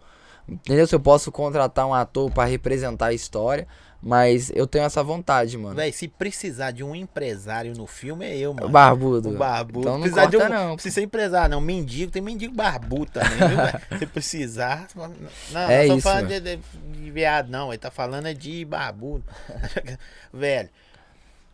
Entendeu? 0.49 0.88
Se 0.88 0.95
eu 0.95 0.99
posso 0.99 1.32
contratar 1.32 1.86
um 1.86 1.94
ator 1.94 2.32
pra 2.32 2.45
representar 2.45 3.07
a 3.07 3.14
história. 3.14 3.68
Mas 4.02 4.52
eu 4.53 4.68
tenho 4.68 4.86
essa 4.86 5.03
vontade, 5.03 5.57
mano. 5.57 5.76
Véi, 5.76 5.91
se 5.91 6.07
precisar 6.07 6.72
de 6.72 6.84
um 6.84 6.95
empresário 6.95 7.74
no 7.76 7.88
filme, 7.88 8.26
é 8.26 8.38
eu, 8.38 8.53
mano. 8.53 8.69
Barbudo. 8.69 9.30
O 9.30 9.38
barbudo. 9.38 9.80
Então 9.80 9.94
não 9.94 10.02
precisar 10.02 10.26
de 10.28 10.38
corta, 10.38 10.53
um, 10.53 10.68
não. 10.68 10.74
Precisa 10.76 10.95
ser 10.95 11.02
empresário, 11.02 11.49
não. 11.49 11.61
Mendigo, 11.61 12.11
tem 12.11 12.22
mendigo 12.22 12.53
barbudo 12.53 13.11
também, 13.11 13.30
viu? 13.38 13.99
Se 13.99 14.06
precisar. 14.06 14.88
Não, 14.95 15.61
É 15.69 15.82
não 15.82 15.88
tô 15.88 15.98
isso, 15.98 16.07
falando 16.07 16.28
de, 16.28 16.40
de, 16.40 16.57
de 16.57 17.11
viado, 17.11 17.49
não. 17.49 17.72
Ele 17.72 17.80
tá 17.80 17.90
falando 17.90 18.28
é 18.28 18.34
de 18.34 18.64
barbudo. 18.65 19.24
velho, 20.32 20.69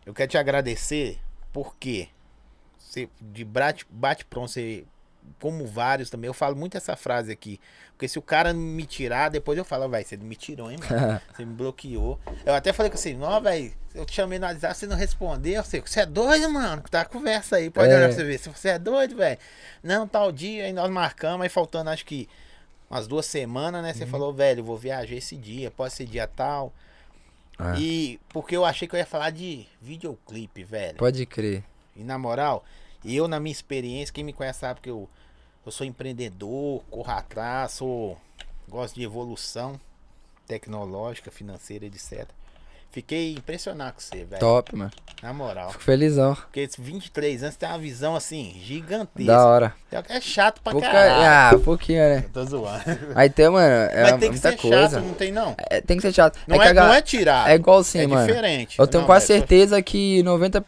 eu 0.05 0.13
quero 0.13 0.29
te 0.29 0.37
agradecer 0.37 1.19
porque 1.53 2.09
você, 2.77 3.09
de 3.21 3.45
bate, 3.45 3.85
bate 3.89 4.25
você, 4.31 4.83
como 5.39 5.65
vários 5.65 6.09
também, 6.09 6.27
eu 6.27 6.33
falo 6.33 6.55
muito 6.55 6.75
essa 6.75 6.95
frase 6.95 7.31
aqui. 7.31 7.59
Porque 7.93 8.07
se 8.07 8.17
o 8.19 8.21
cara 8.21 8.53
me 8.53 8.85
tirar, 8.85 9.29
depois 9.29 9.57
eu 9.57 9.63
falo, 9.63 9.87
vai, 9.87 10.03
você 10.03 10.17
me 10.17 10.35
tirou, 10.35 10.69
hein, 10.71 10.77
mano? 10.89 11.21
Você 11.35 11.45
me 11.45 11.53
bloqueou. 11.53 12.19
Eu 12.45 12.53
até 12.53 12.73
falei 12.73 12.89
com 12.91 12.97
você, 12.97 13.13
não, 13.13 13.39
velho, 13.39 13.71
eu 13.93 14.03
te 14.05 14.13
chamei 14.13 14.39
no 14.39 14.45
WhatsApp, 14.47 14.75
você 14.75 14.87
não 14.87 14.97
respondeu. 14.97 15.53
Eu 15.53 15.63
sei, 15.63 15.79
você 15.79 16.01
é 16.01 16.05
doido, 16.05 16.49
mano? 16.49 16.81
Tá 16.89 17.01
a 17.01 17.05
conversa 17.05 17.57
aí, 17.57 17.69
pode 17.69 17.91
É. 17.91 17.95
olhar 17.95 18.07
pra 18.07 18.15
você 18.15 18.23
ver. 18.23 18.39
Se 18.39 18.49
você 18.49 18.69
é 18.69 18.79
doido, 18.79 19.15
velho. 19.15 19.37
Não, 19.83 20.07
tal 20.07 20.31
dia, 20.31 20.65
aí 20.65 20.73
nós 20.73 20.89
marcamos, 20.89 21.43
aí 21.43 21.49
faltando 21.49 21.91
acho 21.91 22.03
que 22.05 22.27
umas 22.89 23.07
duas 23.07 23.25
semanas, 23.27 23.81
né? 23.83 23.89
Uhum. 23.89 23.95
Você 23.95 24.05
falou, 24.07 24.33
velho, 24.33 24.59
eu 24.61 24.63
vou 24.65 24.77
viajar 24.77 25.15
esse 25.15 25.37
dia, 25.37 25.69
pode 25.71 25.93
ser 25.93 26.05
dia 26.05 26.27
tal. 26.27 26.73
É. 27.59 27.79
E 27.79 28.19
porque 28.29 28.57
eu 28.57 28.65
achei 28.65 28.87
que 28.87 28.95
eu 28.95 28.99
ia 28.99 29.05
falar 29.05 29.29
de 29.29 29.65
videoclipe, 29.79 30.63
velho. 30.63 30.97
Pode 30.97 31.25
crer. 31.25 31.63
E 31.95 32.03
na 32.03 32.17
moral, 32.17 32.65
eu 33.05 33.27
na 33.27 33.39
minha 33.39 33.51
experiência, 33.51 34.11
quem 34.13 34.23
me 34.23 34.33
conhece 34.33 34.59
sabe 34.59 34.81
que 34.81 34.89
eu, 34.89 35.07
eu 35.65 35.71
sou 35.71 35.85
empreendedor, 35.85 36.81
corro 36.89 37.11
atrás, 37.11 37.71
sou, 37.73 38.17
gosto 38.67 38.95
de 38.95 39.03
evolução 39.03 39.79
tecnológica, 40.47 41.31
financeira, 41.31 41.85
etc. 41.85 42.25
Fiquei 42.91 43.33
impressionado 43.33 43.93
com 43.93 44.01
você, 44.01 44.23
velho. 44.23 44.39
Top, 44.39 44.75
mano. 44.75 44.91
Na 45.23 45.33
moral. 45.33 45.71
Fico 45.71 45.83
felizão. 45.83 46.35
Porque 46.35 46.59
esses 46.59 46.77
23 46.77 47.41
anos 47.41 47.55
tem 47.55 47.67
uma 47.67 47.79
visão 47.79 48.15
assim, 48.15 48.53
gigantesca. 48.63 49.31
Da 49.31 49.47
hora. 49.47 49.75
É 50.09 50.21
chato 50.21 50.61
pra 50.61 50.73
Pouca... 50.73 50.91
caralho. 50.91 51.57
Ah, 51.57 51.59
pouquinho, 51.63 51.97
né? 51.97 52.19
Eu 52.25 52.29
Tô 52.29 52.45
zoando. 52.45 52.83
Aí 53.15 53.31
tem, 53.31 53.49
mano, 53.49 53.65
é 53.67 54.11
Mas 54.11 54.19
tem 54.19 54.31
que 54.31 54.37
ser 54.37 54.55
coisa. 54.57 54.89
chato, 54.91 55.03
não 55.05 55.13
tem 55.15 55.31
não. 55.31 55.55
É, 55.71 55.81
tem 55.81 55.97
que 55.97 56.03
ser 56.03 56.13
chato. 56.13 56.37
Não, 56.47 56.61
é, 56.61 56.71
ga- 56.71 56.85
não 56.85 56.93
é 56.93 57.01
tirar. 57.01 57.49
é 57.49 57.55
igual 57.55 57.79
assim, 57.79 57.97
é 57.99 58.05
mano. 58.05 58.27
diferente. 58.27 58.77
Eu 58.77 58.85
tenho 58.85 59.01
Não, 59.01 59.07
quase 59.07 59.23
é- 59.25 59.37
certeza 59.39 59.81
que 59.81 60.21
90% 60.21 60.63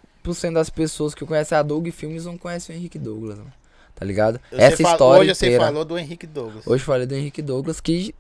das 0.53 0.72
pessoas 0.72 1.13
que 1.13 1.23
conhecem 1.27 1.55
a 1.55 1.61
Doug 1.61 1.88
Filmes 1.89 2.26
não 2.26 2.39
conhecem 2.39 2.76
o 2.76 2.80
Henrique 2.80 2.97
Douglas, 2.97 3.38
mano. 3.38 3.53
Tá 3.95 4.05
ligado? 4.05 4.41
Você 4.51 4.61
Essa 4.61 4.84
história 4.84 5.22
Hoje 5.22 5.35
você 5.35 5.45
inteira. 5.45 5.65
falou 5.65 5.85
do 5.85 5.97
Henrique 5.97 6.27
Douglas. 6.27 6.67
Hoje 6.67 6.81
eu 6.84 6.85
falei 6.85 7.07
do 7.07 7.15
Henrique 7.15 7.41
Douglas 7.41 7.80
que 7.80 8.13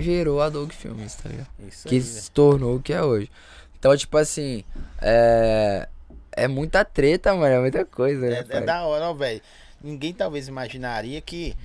gerou 0.00 0.40
a 0.42 0.48
Doug 0.48 0.72
Filmes, 0.72 1.14
tá 1.14 1.28
ligado? 1.28 1.48
Isso 1.66 1.88
que 1.88 1.94
aí, 1.94 2.00
né? 2.00 2.06
se 2.06 2.30
tornou 2.32 2.76
o 2.76 2.82
que 2.82 2.92
é 2.92 3.02
hoje. 3.02 3.30
Então, 3.78 3.96
tipo 3.96 4.16
assim, 4.18 4.64
é. 5.00 5.88
É 6.32 6.46
muita 6.46 6.84
treta, 6.84 7.34
mano. 7.34 7.54
É 7.54 7.60
muita 7.60 7.84
coisa, 7.84 8.28
né? 8.28 8.44
É, 8.48 8.58
é 8.58 8.60
da 8.60 8.82
hora, 8.84 9.12
velho. 9.14 9.40
Ninguém 9.82 10.12
talvez 10.12 10.48
imaginaria 10.48 11.20
que 11.20 11.56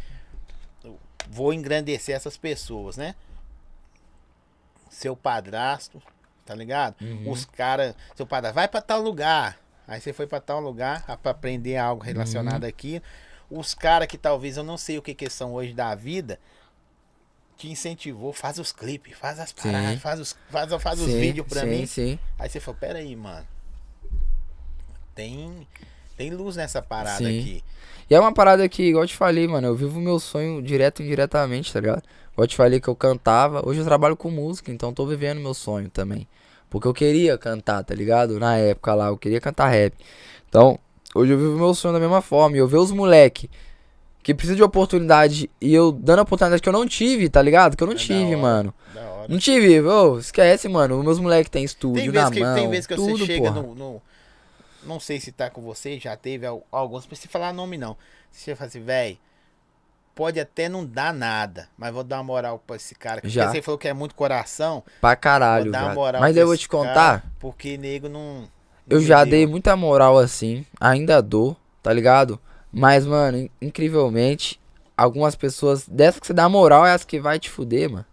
eu 0.83 0.97
vou 1.29 1.53
engrandecer 1.53 2.15
essas 2.15 2.37
pessoas, 2.37 2.97
né? 2.97 3.15
Seu 4.89 5.15
padrasto, 5.15 6.01
tá 6.45 6.55
ligado? 6.55 6.95
Uhum. 7.01 7.31
Os 7.31 7.45
caras, 7.45 7.93
seu 8.15 8.25
padrasto, 8.25 8.55
vai 8.55 8.67
pra 8.67 8.81
tal 8.81 9.01
lugar. 9.01 9.57
Aí 9.87 10.01
você 10.01 10.11
foi 10.13 10.25
pra 10.27 10.39
tal 10.39 10.59
lugar 10.59 11.03
pra 11.21 11.31
aprender 11.31 11.77
algo 11.77 12.03
relacionado 12.03 12.63
Uhum. 12.63 12.69
aqui. 12.69 13.01
Os 13.49 13.73
caras 13.73 14.07
que 14.07 14.17
talvez 14.17 14.57
eu 14.57 14.63
não 14.63 14.77
sei 14.77 14.97
o 14.97 15.01
que 15.01 15.13
que 15.13 15.29
são 15.29 15.53
hoje 15.53 15.73
da 15.73 15.93
vida, 15.93 16.39
te 17.57 17.69
incentivou, 17.69 18.33
faz 18.33 18.57
os 18.59 18.71
clipes, 18.71 19.17
faz 19.17 19.39
as 19.39 19.51
paradas, 19.53 19.93
Sim. 19.93 19.97
faz 19.97 20.19
os, 20.19 20.35
faz, 20.49 20.73
faz 20.81 20.99
os 20.99 21.05
Sim, 21.07 21.19
vídeos 21.19 21.47
pra 21.47 21.61
sim, 21.61 21.69
mim. 21.69 21.85
Sim, 21.85 22.19
Aí 22.39 22.49
você 22.49 22.59
falou, 22.59 22.79
pera 22.79 22.99
aí, 22.99 23.15
mano. 23.15 23.45
Tem, 25.13 25.67
tem 26.17 26.31
luz 26.31 26.55
nessa 26.55 26.81
parada 26.81 27.27
aqui. 27.29 27.63
E 28.09 28.13
é 28.15 28.19
uma 28.19 28.33
parada 28.33 28.67
que, 28.67 28.83
igual 28.83 29.03
eu 29.03 29.07
te 29.07 29.15
falei, 29.15 29.47
mano, 29.47 29.67
eu 29.67 29.75
vivo 29.75 29.99
meu 29.99 30.19
sonho 30.19 30.61
direto 30.61 31.01
e 31.01 31.05
indiretamente, 31.05 31.71
tá 31.71 31.79
ligado? 31.79 32.03
Igual 32.33 32.43
eu 32.43 32.47
te 32.47 32.55
falei 32.55 32.79
que 32.81 32.87
eu 32.87 32.95
cantava, 32.95 33.67
hoje 33.67 33.79
eu 33.79 33.85
trabalho 33.85 34.17
com 34.17 34.29
música, 34.29 34.71
então 34.71 34.93
tô 34.93 35.05
vivendo 35.05 35.39
meu 35.39 35.53
sonho 35.53 35.89
também. 35.89 36.27
Porque 36.75 36.89
eu 36.89 36.93
queria 36.93 37.37
cantar, 37.37 37.81
tá 37.85 37.95
ligado? 37.95 38.37
Na 38.37 38.57
época 38.57 38.93
lá, 38.93 39.07
eu 39.07 39.17
queria 39.17 39.39
cantar 39.39 39.69
rap. 39.69 39.93
Então, 40.49 40.77
hoje 41.15 41.31
eu 41.31 41.37
vivo 41.37 41.55
meu 41.57 41.73
sonho 41.73 41.93
da 41.93 42.01
mesma 42.01 42.21
forma. 42.21 42.57
E 42.57 42.59
eu 42.59 42.67
ver 42.67 42.75
os 42.79 42.91
moleque 42.91 43.49
que 44.21 44.33
precisam 44.33 44.57
de 44.57 44.63
oportunidade 44.63 45.49
e 45.61 45.73
eu 45.73 45.89
dando 45.89 46.19
a 46.19 46.23
oportunidade 46.23 46.61
que 46.61 46.67
eu 46.67 46.73
não 46.73 46.85
tive, 46.85 47.29
tá 47.29 47.41
ligado? 47.41 47.77
Que 47.77 47.83
eu 47.83 47.87
não 47.87 47.93
É 47.93 47.97
tive, 47.97 48.25
hora. 48.33 48.37
mano. 48.37 48.73
Não 49.29 49.39
tive, 49.39 49.79
ô, 49.79 50.19
esquece, 50.19 50.67
mano. 50.67 50.99
Os 50.99 51.05
meus 51.05 51.17
moleques 51.17 51.49
têm 51.49 51.63
estúdio 51.63 52.11
Tem 52.11 52.11
na 52.11 52.29
que, 52.29 52.41
mão. 52.41 52.55
tem 52.55 52.69
vezes 52.69 52.87
que 52.87 52.95
tudo, 52.95 53.19
você 53.19 53.25
chega 53.25 53.51
no, 53.51 53.73
no- 53.73 54.01
Não 54.83 54.99
sei 54.99 55.17
se 55.21 55.31
tá 55.31 55.49
com 55.49 55.61
você, 55.61 55.97
já 55.97 56.17
teve 56.17 56.45
al- 56.45 56.61
alguns. 56.69 57.03
Não 57.03 57.07
precisa 57.07 57.29
falar 57.29 57.53
nome, 57.53 57.77
não. 57.77 57.95
Você 58.29 58.53
fala 58.53 58.67
assim, 58.67 58.81
véi. 58.81 59.17
Pode 60.15 60.39
até 60.39 60.69
não 60.69 60.85
dar 60.85 61.13
nada, 61.13 61.67
mas 61.77 61.93
vou 61.93 62.01
dar 62.03 62.17
uma 62.17 62.23
moral 62.23 62.57
pra 62.65 62.77
esse 62.77 62.95
cara. 62.95 63.19
Porque 63.19 63.27
Já. 63.33 63.51
você 63.51 63.61
falou 63.61 63.77
que 63.77 63.87
é 63.87 63.93
muito 63.93 64.15
coração. 64.15 64.81
Pra 65.01 65.13
caralho, 65.13 65.69
Mas 66.21 66.37
eu 66.37 66.47
vou 66.47 66.55
te 66.57 66.69
contar. 66.69 66.93
cara, 67.19 67.23
porque 67.37 67.77
nego 67.77 68.07
não. 68.07 68.47
Eu 68.89 68.99
não 68.99 69.05
já 69.05 69.25
me 69.25 69.31
dei 69.31 69.41
deu. 69.41 69.49
muita 69.49 69.75
moral 69.75 70.17
assim, 70.17 70.65
ainda 70.79 71.21
dou, 71.21 71.57
tá 71.83 71.91
ligado? 71.91 72.39
Mas, 72.71 73.05
mano, 73.05 73.37
in- 73.37 73.49
incrivelmente, 73.61 74.57
algumas 74.95 75.35
pessoas, 75.35 75.85
dessas 75.87 76.19
que 76.21 76.27
você 76.27 76.33
dá 76.33 76.47
moral 76.47 76.85
é 76.85 76.93
as 76.93 77.03
que 77.03 77.19
vai 77.19 77.37
te 77.37 77.49
fuder, 77.49 77.89
mano. 77.89 78.05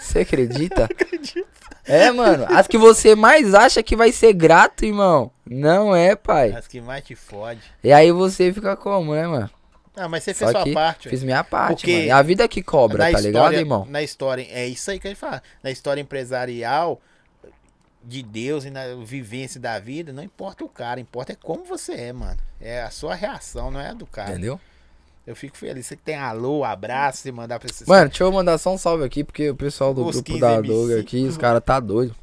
Você 0.00 0.20
acredita? 0.20 0.84
Acredito. 0.90 1.46
é, 1.84 2.10
mano, 2.12 2.46
as 2.50 2.66
que 2.68 2.78
você 2.78 3.14
mais 3.16 3.52
acha 3.54 3.82
que 3.82 3.96
vai 3.96 4.12
ser 4.12 4.32
grato, 4.32 4.84
irmão. 4.84 5.30
Não 5.44 5.94
é, 5.96 6.14
pai. 6.14 6.52
As 6.52 6.68
que 6.68 6.80
mais 6.80 7.02
te 7.04 7.14
fode. 7.16 7.62
E 7.82 7.92
aí 7.92 8.12
você 8.12 8.52
fica 8.52 8.76
como, 8.76 9.14
né, 9.14 9.26
mano? 9.26 9.50
Ah, 9.98 10.08
mas 10.08 10.22
você 10.24 10.32
Só 10.32 10.46
fez 10.46 10.50
sua 10.52 10.64
que 10.64 10.72
parte. 10.72 11.08
Fiz 11.08 11.22
minha 11.22 11.42
parte, 11.42 11.80
Porque 11.80 11.92
mano. 11.92 12.08
É 12.08 12.10
a 12.10 12.22
vida 12.22 12.48
que 12.48 12.62
cobra, 12.62 12.98
tá 12.98 13.10
história, 13.10 13.26
ligado, 13.26 13.54
irmão? 13.54 13.86
Na 13.90 14.02
história, 14.02 14.46
é 14.50 14.66
isso 14.66 14.90
aí 14.90 14.98
que 14.98 15.06
a 15.06 15.10
gente 15.10 15.18
fala. 15.18 15.42
Na 15.62 15.70
história 15.70 16.00
empresarial 16.00 17.00
de 18.02 18.22
Deus 18.22 18.64
e 18.64 18.70
na 18.70 18.94
vivência 19.04 19.60
da 19.60 19.78
vida, 19.78 20.12
não 20.12 20.22
importa 20.22 20.64
o 20.64 20.68
cara, 20.68 21.00
importa 21.00 21.32
é 21.32 21.36
como 21.36 21.64
você 21.64 21.92
é, 21.92 22.12
mano. 22.12 22.38
É 22.60 22.82
a 22.82 22.90
sua 22.90 23.14
reação, 23.14 23.70
não 23.70 23.80
é 23.80 23.88
a 23.88 23.92
do 23.92 24.06
cara. 24.06 24.30
Entendeu? 24.30 24.60
Eu 25.26 25.36
fico 25.36 25.58
feliz. 25.58 25.86
Você 25.86 25.94
que 25.94 26.02
tem 26.02 26.16
alô, 26.16 26.64
abraço 26.64 27.28
e 27.28 27.32
mandar 27.32 27.58
pra 27.58 27.68
esses 27.68 27.86
Mano, 27.86 28.08
deixa 28.08 28.24
eu 28.24 28.32
mandar 28.32 28.56
só 28.56 28.72
um 28.72 28.78
salve 28.78 29.04
aqui, 29.04 29.22
porque 29.22 29.50
o 29.50 29.54
pessoal 29.54 29.92
do 29.92 30.06
Os 30.06 30.16
grupo 30.16 30.32
15 30.32 30.40
da. 30.40 30.60
Doug 30.60 30.92
aqui, 30.92 31.24
os 31.24 31.36
caras 31.36 31.62
tá 31.62 31.78
doido. 31.78 32.14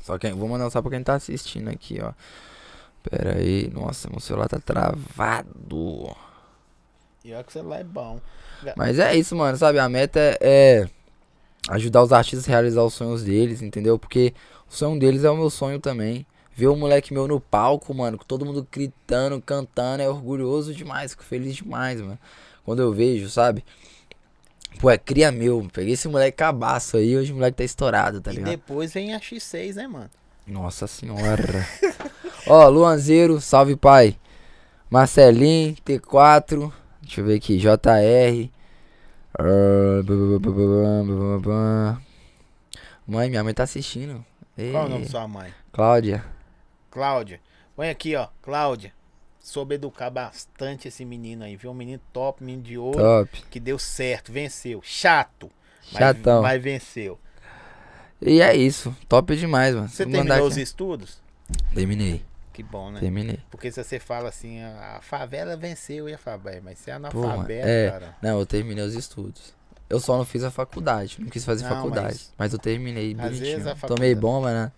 Só 0.00 0.16
que 0.16 0.30
vou 0.30 0.48
mandar 0.48 0.70
só 0.70 0.80
pra 0.80 0.92
quem 0.92 1.02
tá 1.02 1.14
assistindo 1.14 1.68
aqui, 1.68 1.98
ó. 2.00 2.12
Pera 3.02 3.36
aí, 3.36 3.68
nossa, 3.72 4.08
meu 4.08 4.20
celular 4.20 4.48
tá 4.48 4.60
travado. 4.60 6.14
E 7.24 7.32
olha 7.32 7.42
que 7.42 7.50
o 7.50 7.52
celular 7.52 7.80
é 7.80 7.84
bom. 7.84 8.20
Mas 8.76 8.98
é 8.98 9.14
isso, 9.14 9.36
mano, 9.36 9.56
sabe? 9.56 9.78
A 9.78 9.88
meta 9.88 10.18
é, 10.18 10.38
é 10.40 10.88
ajudar 11.68 12.02
os 12.02 12.12
artistas 12.12 12.48
a 12.48 12.52
realizar 12.52 12.82
os 12.82 12.94
sonhos 12.94 13.22
deles, 13.22 13.62
entendeu? 13.62 13.98
Porque 13.98 14.34
o 14.68 14.74
sonho 14.74 14.98
deles 14.98 15.24
é 15.24 15.30
o 15.30 15.36
meu 15.36 15.50
sonho 15.50 15.78
também. 15.78 16.26
Ver 16.54 16.68
o 16.68 16.76
moleque 16.76 17.12
meu 17.12 17.26
no 17.26 17.40
palco, 17.40 17.94
mano, 17.94 18.18
com 18.18 18.24
todo 18.24 18.44
mundo 18.44 18.66
gritando, 18.70 19.40
cantando, 19.40 20.02
é 20.02 20.08
orgulhoso 20.08 20.74
demais, 20.74 21.12
fico 21.12 21.24
feliz 21.24 21.56
demais, 21.56 22.00
mano. 22.00 22.18
Quando 22.64 22.82
eu 22.82 22.92
vejo, 22.92 23.28
sabe? 23.30 23.64
Pô, 24.78 24.90
é 24.90 24.98
cria 24.98 25.32
meu. 25.32 25.66
Peguei 25.72 25.94
esse 25.94 26.08
moleque 26.08 26.36
cabaço 26.36 26.96
aí, 26.96 27.16
hoje 27.16 27.32
o 27.32 27.36
moleque 27.36 27.58
tá 27.58 27.64
estourado, 27.64 28.20
tá 28.20 28.30
e 28.30 28.36
ligado? 28.36 28.50
depois 28.50 28.92
vem 28.92 29.14
a 29.14 29.20
X6, 29.20 29.74
né, 29.74 29.86
mano? 29.86 30.10
Nossa 30.46 30.86
senhora. 30.86 31.66
Ó, 32.46 32.68
Luanzeiro, 32.68 33.40
salve 33.40 33.76
pai. 33.76 34.16
Marcelinho, 34.90 35.74
T4. 35.86 36.72
Deixa 37.10 37.22
eu 37.22 37.24
ver 37.24 37.34
aqui. 37.34 37.58
JR. 37.58 38.50
Ah, 39.36 40.00
mãe, 43.04 43.28
minha 43.28 43.42
mãe 43.42 43.52
tá 43.52 43.64
assistindo. 43.64 44.24
Ei. 44.56 44.70
Qual 44.70 44.86
o 44.86 44.88
nome 44.88 45.06
da 45.06 45.10
sua 45.10 45.26
mãe? 45.26 45.52
Cláudia. 45.72 46.24
Cláudia. 46.88 47.40
Põe 47.74 47.90
aqui, 47.90 48.14
ó. 48.14 48.28
Cláudia. 48.40 48.92
Soube 49.40 49.74
educar 49.74 50.08
bastante 50.08 50.86
esse 50.86 51.04
menino 51.04 51.42
aí, 51.42 51.56
viu? 51.56 51.72
Um 51.72 51.74
menino 51.74 52.00
top, 52.12 52.44
menino 52.44 52.62
de 52.62 52.78
ouro. 52.78 52.98
Top. 52.98 53.42
Que 53.50 53.58
deu 53.58 53.76
certo, 53.76 54.30
venceu. 54.30 54.80
Chato. 54.84 55.50
Chatão. 55.82 56.42
Mas, 56.42 56.52
mas 56.52 56.62
venceu. 56.62 57.18
E 58.22 58.40
é 58.40 58.54
isso. 58.54 58.94
Top 59.08 59.34
demais, 59.34 59.74
mano. 59.74 59.88
Você 59.88 60.06
terminou 60.06 60.46
os 60.46 60.52
aqui. 60.52 60.62
estudos? 60.62 61.20
Terminei. 61.74 62.22
Que 62.62 62.70
bom, 62.70 62.90
né? 62.90 63.00
Terminei. 63.00 63.38
Porque 63.50 63.70
se 63.72 63.82
você 63.82 63.98
fala 63.98 64.28
assim, 64.28 64.60
a 64.62 64.96
a 64.98 65.00
favela 65.00 65.56
venceu, 65.56 65.96
eu 66.04 66.08
ia 66.10 66.18
falar, 66.18 66.38
"Bem, 66.38 66.60
mas 66.60 66.78
você 66.78 66.90
é 66.90 66.94
analfabeto, 66.94 67.66
é. 67.68 67.90
cara. 67.90 68.14
Não, 68.20 68.38
eu 68.38 68.44
terminei 68.46 68.84
os 68.84 68.94
estudos. 68.94 69.54
Eu 69.88 69.98
só 69.98 70.16
não 70.16 70.24
fiz 70.24 70.44
a 70.44 70.50
faculdade. 70.50 71.16
Não 71.18 71.28
quis 71.28 71.44
fazer 71.44 71.64
Não, 71.64 71.70
faculdade. 71.74 72.06
mas- 72.06 72.32
Mas... 72.38 72.52
eu 72.52 72.58
terminei 72.58 73.16
Às 73.18 73.30
vezes 73.38 73.38
bonitinho. 73.40 73.56
a 73.56 73.74
Tomei 73.74 74.14
faculdade- 74.14 74.14
bomba, 74.16 74.52
né? 74.52 74.72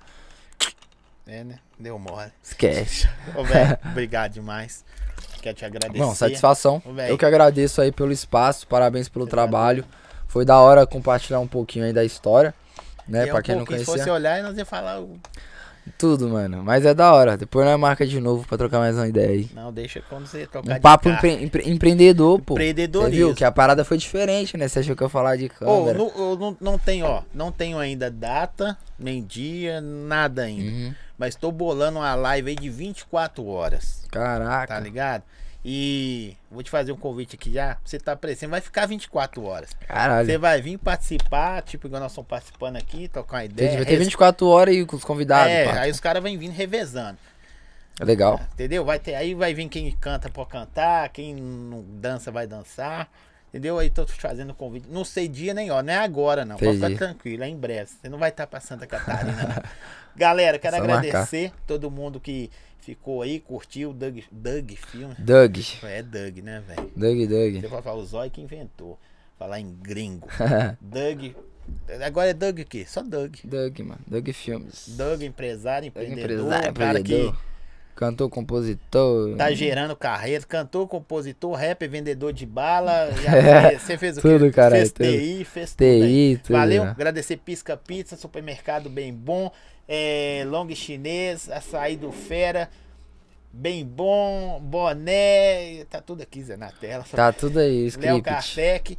É, 1.27 1.45
né? 1.45 1.59
Deu 1.79 1.99
mole. 1.99 2.33
Esquece. 2.43 3.09
Ô, 3.37 3.45
velho, 3.45 3.79
obrigado 3.91 4.33
demais. 4.33 4.85
Quero 5.41 5.57
te 5.57 5.65
agradecer. 5.65 5.99
Bom, 5.99 6.15
satisfação. 6.15 6.83
Ô. 6.85 7.01
Eu 7.01 7.19
que 7.19 7.25
agradeço 7.25 7.81
aí 7.81 7.91
pelo 7.93 8.13
espaço, 8.13 8.67
parabéns 8.67 9.09
pelo 9.09 9.27
trabalho. 9.27 9.85
Foi 10.29 10.45
da 10.45 10.59
hora 10.61 10.87
compartilhar 10.87 11.41
um 11.41 11.49
pouquinho 11.49 11.85
aí 11.85 11.93
da 11.93 12.05
história, 12.05 12.55
né? 13.07 13.25
É 13.25 13.27
pra 13.27 13.41
um 13.41 13.43
quem 13.43 13.57
não 13.57 13.67
conhecia. 13.67 13.93
Se 13.93 13.99
fosse 13.99 14.11
olhar, 14.11 14.43
nós 14.43 14.57
ia 14.57 14.65
falar. 14.65 15.01
o- 15.01 15.19
Tudo, 15.99 16.29
mano. 16.29 16.63
Mas 16.63 16.85
é 16.87 16.95
da 16.95 17.13
hora. 17.13 17.37
Depois 17.37 17.67
nós 17.67 17.79
marca 17.79 18.07
de 18.07 18.21
novo 18.21 18.47
pra 18.47 18.57
trocar 18.57 18.79
mais 18.79 18.97
uma 18.97 19.09
ideia 19.09 19.31
aí. 19.31 19.51
Não, 19.55 19.73
deixa 19.73 20.01
quando 20.09 20.27
você 20.27 20.47
trocar 20.47 20.77
Um 20.77 20.81
papo 20.81 21.09
empre- 21.09 21.43
empre- 21.43 21.69
empreendedor, 21.69 22.41
pô. 22.41 22.55
Você 22.55 22.61
Empreendedorismo. 22.71 23.15
viu 23.17 23.35
que 23.35 23.45
a 23.45 23.51
parada 23.51 23.85
foi 23.85 23.97
diferente, 23.99 24.57
né? 24.57 24.69
Você 24.69 24.79
achou 24.79 24.95
que 24.95 25.03
eu 25.03 25.07
ia 25.07 25.11
falar 25.11 25.37
de 25.37 25.47
Ô, 25.47 25.49
câmera. 25.49 25.99
não, 25.99 26.13
eu 26.17 26.37
não, 26.39 26.57
não 26.61 26.79
tenho, 26.79 27.07
ó. 27.07 27.23
Não 27.35 27.51
tenho 27.51 27.79
ainda 27.79 28.11
data, 28.11 28.77
nem 28.99 29.23
dia, 29.25 29.81
nada 29.81 30.43
ainda. 30.43 30.71
Uhum. 30.71 30.95
Mas 31.19 31.35
tô 31.35 31.51
bolando 31.53 31.99
uma 31.99 32.15
live 32.15 32.51
aí 32.51 32.57
de 32.57 32.69
24 32.71 33.45
horas. 33.47 34.05
Caraca. 34.11 34.75
Tá 34.75 34.81
ligado? 34.81 35.23
E 35.65 36.37
vou 36.51 36.63
te 36.63 36.71
fazer 36.71 36.91
um 36.91 36.97
convite 36.97 37.37
aqui 37.37 37.53
já. 37.53 37.77
Você 37.85 37.99
tá 37.99 38.17
presente, 38.17 38.51
vai 38.51 38.61
ficar 38.61 38.87
24 38.87 39.45
horas. 39.45 39.71
Caralho. 39.87 40.27
Você 40.27 40.37
vai 40.37 40.61
vir 40.61 40.77
participar, 40.77 41.63
tipo, 41.63 41.87
igual 41.87 42.03
nós 42.03 42.11
estamos 42.11 42.29
participando 42.29 42.77
aqui, 42.77 43.07
trocar 43.07 43.37
uma 43.39 43.45
ideia. 43.45 43.77
Vai 43.77 43.85
ter 43.87 43.97
24 43.97 44.47
horas 44.47 44.75
aí 44.75 44.85
com 44.85 44.97
os 44.97 45.05
convidados, 45.05 45.53
É, 45.53 45.67
pá. 45.67 45.81
aí 45.83 45.91
os 45.91 46.01
caras 46.01 46.23
vêm 46.23 46.37
vindo 46.37 46.53
revezando. 46.53 47.17
É 48.01 48.05
legal. 48.05 48.41
Entendeu? 48.55 48.85
Vai 48.85 48.99
ter, 48.99 49.15
aí 49.15 49.35
vai 49.35 49.55
vir 49.55 49.69
quem 49.69 49.91
canta 49.93 50.29
pra 50.29 50.45
cantar, 50.47 51.09
quem 51.11 51.35
não 51.35 51.85
dança 52.01 52.33
vai 52.33 52.47
dançar. 52.47 53.09
Entendeu? 53.51 53.79
Aí 53.79 53.91
tô 53.91 54.05
te 54.07 54.13
fazendo 54.15 54.55
convite. 54.55 54.89
Não 54.91 55.05
sei 55.05 55.29
dia 55.29 55.53
nem 55.53 55.71
hora, 55.71 55.83
não 55.83 55.93
é 55.93 55.99
agora 55.99 56.43
não. 56.45 56.57
Pode 56.57 56.79
Entendi. 56.79 56.95
ficar 56.95 57.05
tranquilo, 57.07 57.45
é 57.45 57.49
em 57.49 57.57
breve. 57.57 57.91
Você 58.01 58.09
não 58.09 58.19
vai 58.19 58.31
estar 58.31 58.47
pra 58.47 58.59
Santa 58.61 58.87
Catarina, 58.87 59.43
não. 59.43 59.63
Galera, 60.17 60.59
quero 60.59 60.77
Só 60.77 60.83
agradecer 60.83 61.53
todo 61.67 61.91
mundo 61.91 62.21
que 62.21 62.51
ficou 62.81 63.23
aí, 63.23 63.41
curtiu 63.41 63.91
o 63.91 63.93
Doug, 63.93 64.19
Doug 64.31 64.71
filme. 64.73 65.15
Doug. 65.19 65.59
É 65.85 66.03
Doug, 66.03 66.39
né, 66.39 66.63
velho? 66.67 66.91
Doug, 66.97 67.29
Doug. 67.29 67.61
Você 67.61 67.69
vai 67.69 67.83
falar 67.83 67.97
o 67.97 68.05
Zói 68.05 68.31
que 68.31 68.41
inventou. 68.41 68.99
Falar 69.39 69.59
em 69.61 69.73
gringo. 69.83 70.29
Doug 70.81 71.35
Agora 72.05 72.31
é 72.31 72.35
Doug 72.35 72.61
o 72.61 72.65
quê? 72.65 72.85
Só 72.87 73.03
Doug. 73.03 73.37
Doug, 73.45 73.79
mano. 73.81 74.01
Doug 74.07 74.29
Filmes. 74.31 74.89
Doug, 74.97 75.23
empresário, 75.23 75.91
Doug 75.91 76.05
empreendedor, 76.05 76.45
empresário, 76.47 76.71
um 76.71 76.75
cara 76.75 77.01
empreendedor. 77.01 77.37
Cantor, 77.95 78.31
compositor. 78.31 79.31
que 79.31 79.37
tá 79.37 79.53
gerando 79.53 79.95
carreira, 79.95 80.43
cantor, 80.45 80.89
compositor, 80.89 81.53
rapper, 81.53 81.91
vendedor 81.91 82.33
de 82.33 82.47
bala. 82.47 83.11
Você 83.79 83.99
fez 83.99 84.17
o 84.17 84.23
quê? 84.23 84.29
Tudo, 84.29 84.51
caralho, 84.51 84.91
Fez. 84.91 85.39
TI, 85.39 85.45
fez. 85.45 85.75
TI, 85.75 86.41
tudo. 86.43 86.57
Valeu, 86.57 86.85
agradecer 86.85 87.37
Pisca 87.37 87.77
Pizza, 87.77 88.17
supermercado 88.17 88.89
bem 88.89 89.13
bom, 89.13 89.53
é, 89.89 90.45
long 90.47 90.69
chinês, 90.75 91.51
açaí 91.51 91.97
do 91.97 92.13
Fera, 92.13 92.71
bem 93.53 93.85
bom, 93.85 94.61
boné, 94.61 95.85
tá 95.91 96.01
tudo 96.01 96.23
aqui 96.23 96.43
Zé, 96.43 96.57
na 96.57 96.71
tela. 96.71 97.05
Tá 97.11 97.33
tudo 97.33 97.59
aí, 97.59 97.91
Léo. 97.97 98.23
Cartec 98.23 98.97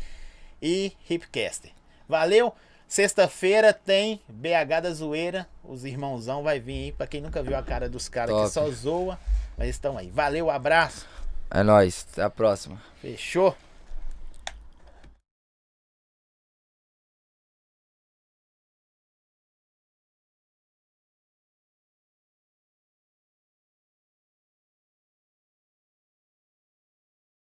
e 0.62 0.94
Hipcaster. 1.10 1.72
Valeu! 2.08 2.54
Sexta-feira 2.88 3.74
tem 3.74 4.22
BH 4.30 4.82
da 4.84 4.94
Zoeira. 4.94 5.48
Os 5.64 5.84
irmãozão 5.84 6.44
vai 6.44 6.60
vir 6.60 6.74
aí. 6.74 6.92
Pra 6.92 7.08
quem 7.08 7.22
nunca 7.22 7.42
viu 7.42 7.58
a 7.58 7.64
cara 7.64 7.90
dos 7.90 8.08
caras 8.08 8.40
que 8.40 8.54
só 8.54 8.70
zoa, 8.70 9.18
mas 9.58 9.70
estão 9.70 9.98
aí. 9.98 10.12
Valeu, 10.12 10.48
abraço. 10.52 11.08
É 11.50 11.64
nóis. 11.64 12.06
Até 12.12 12.22
a 12.22 12.30
próxima. 12.30 12.80
Fechou? 13.02 13.58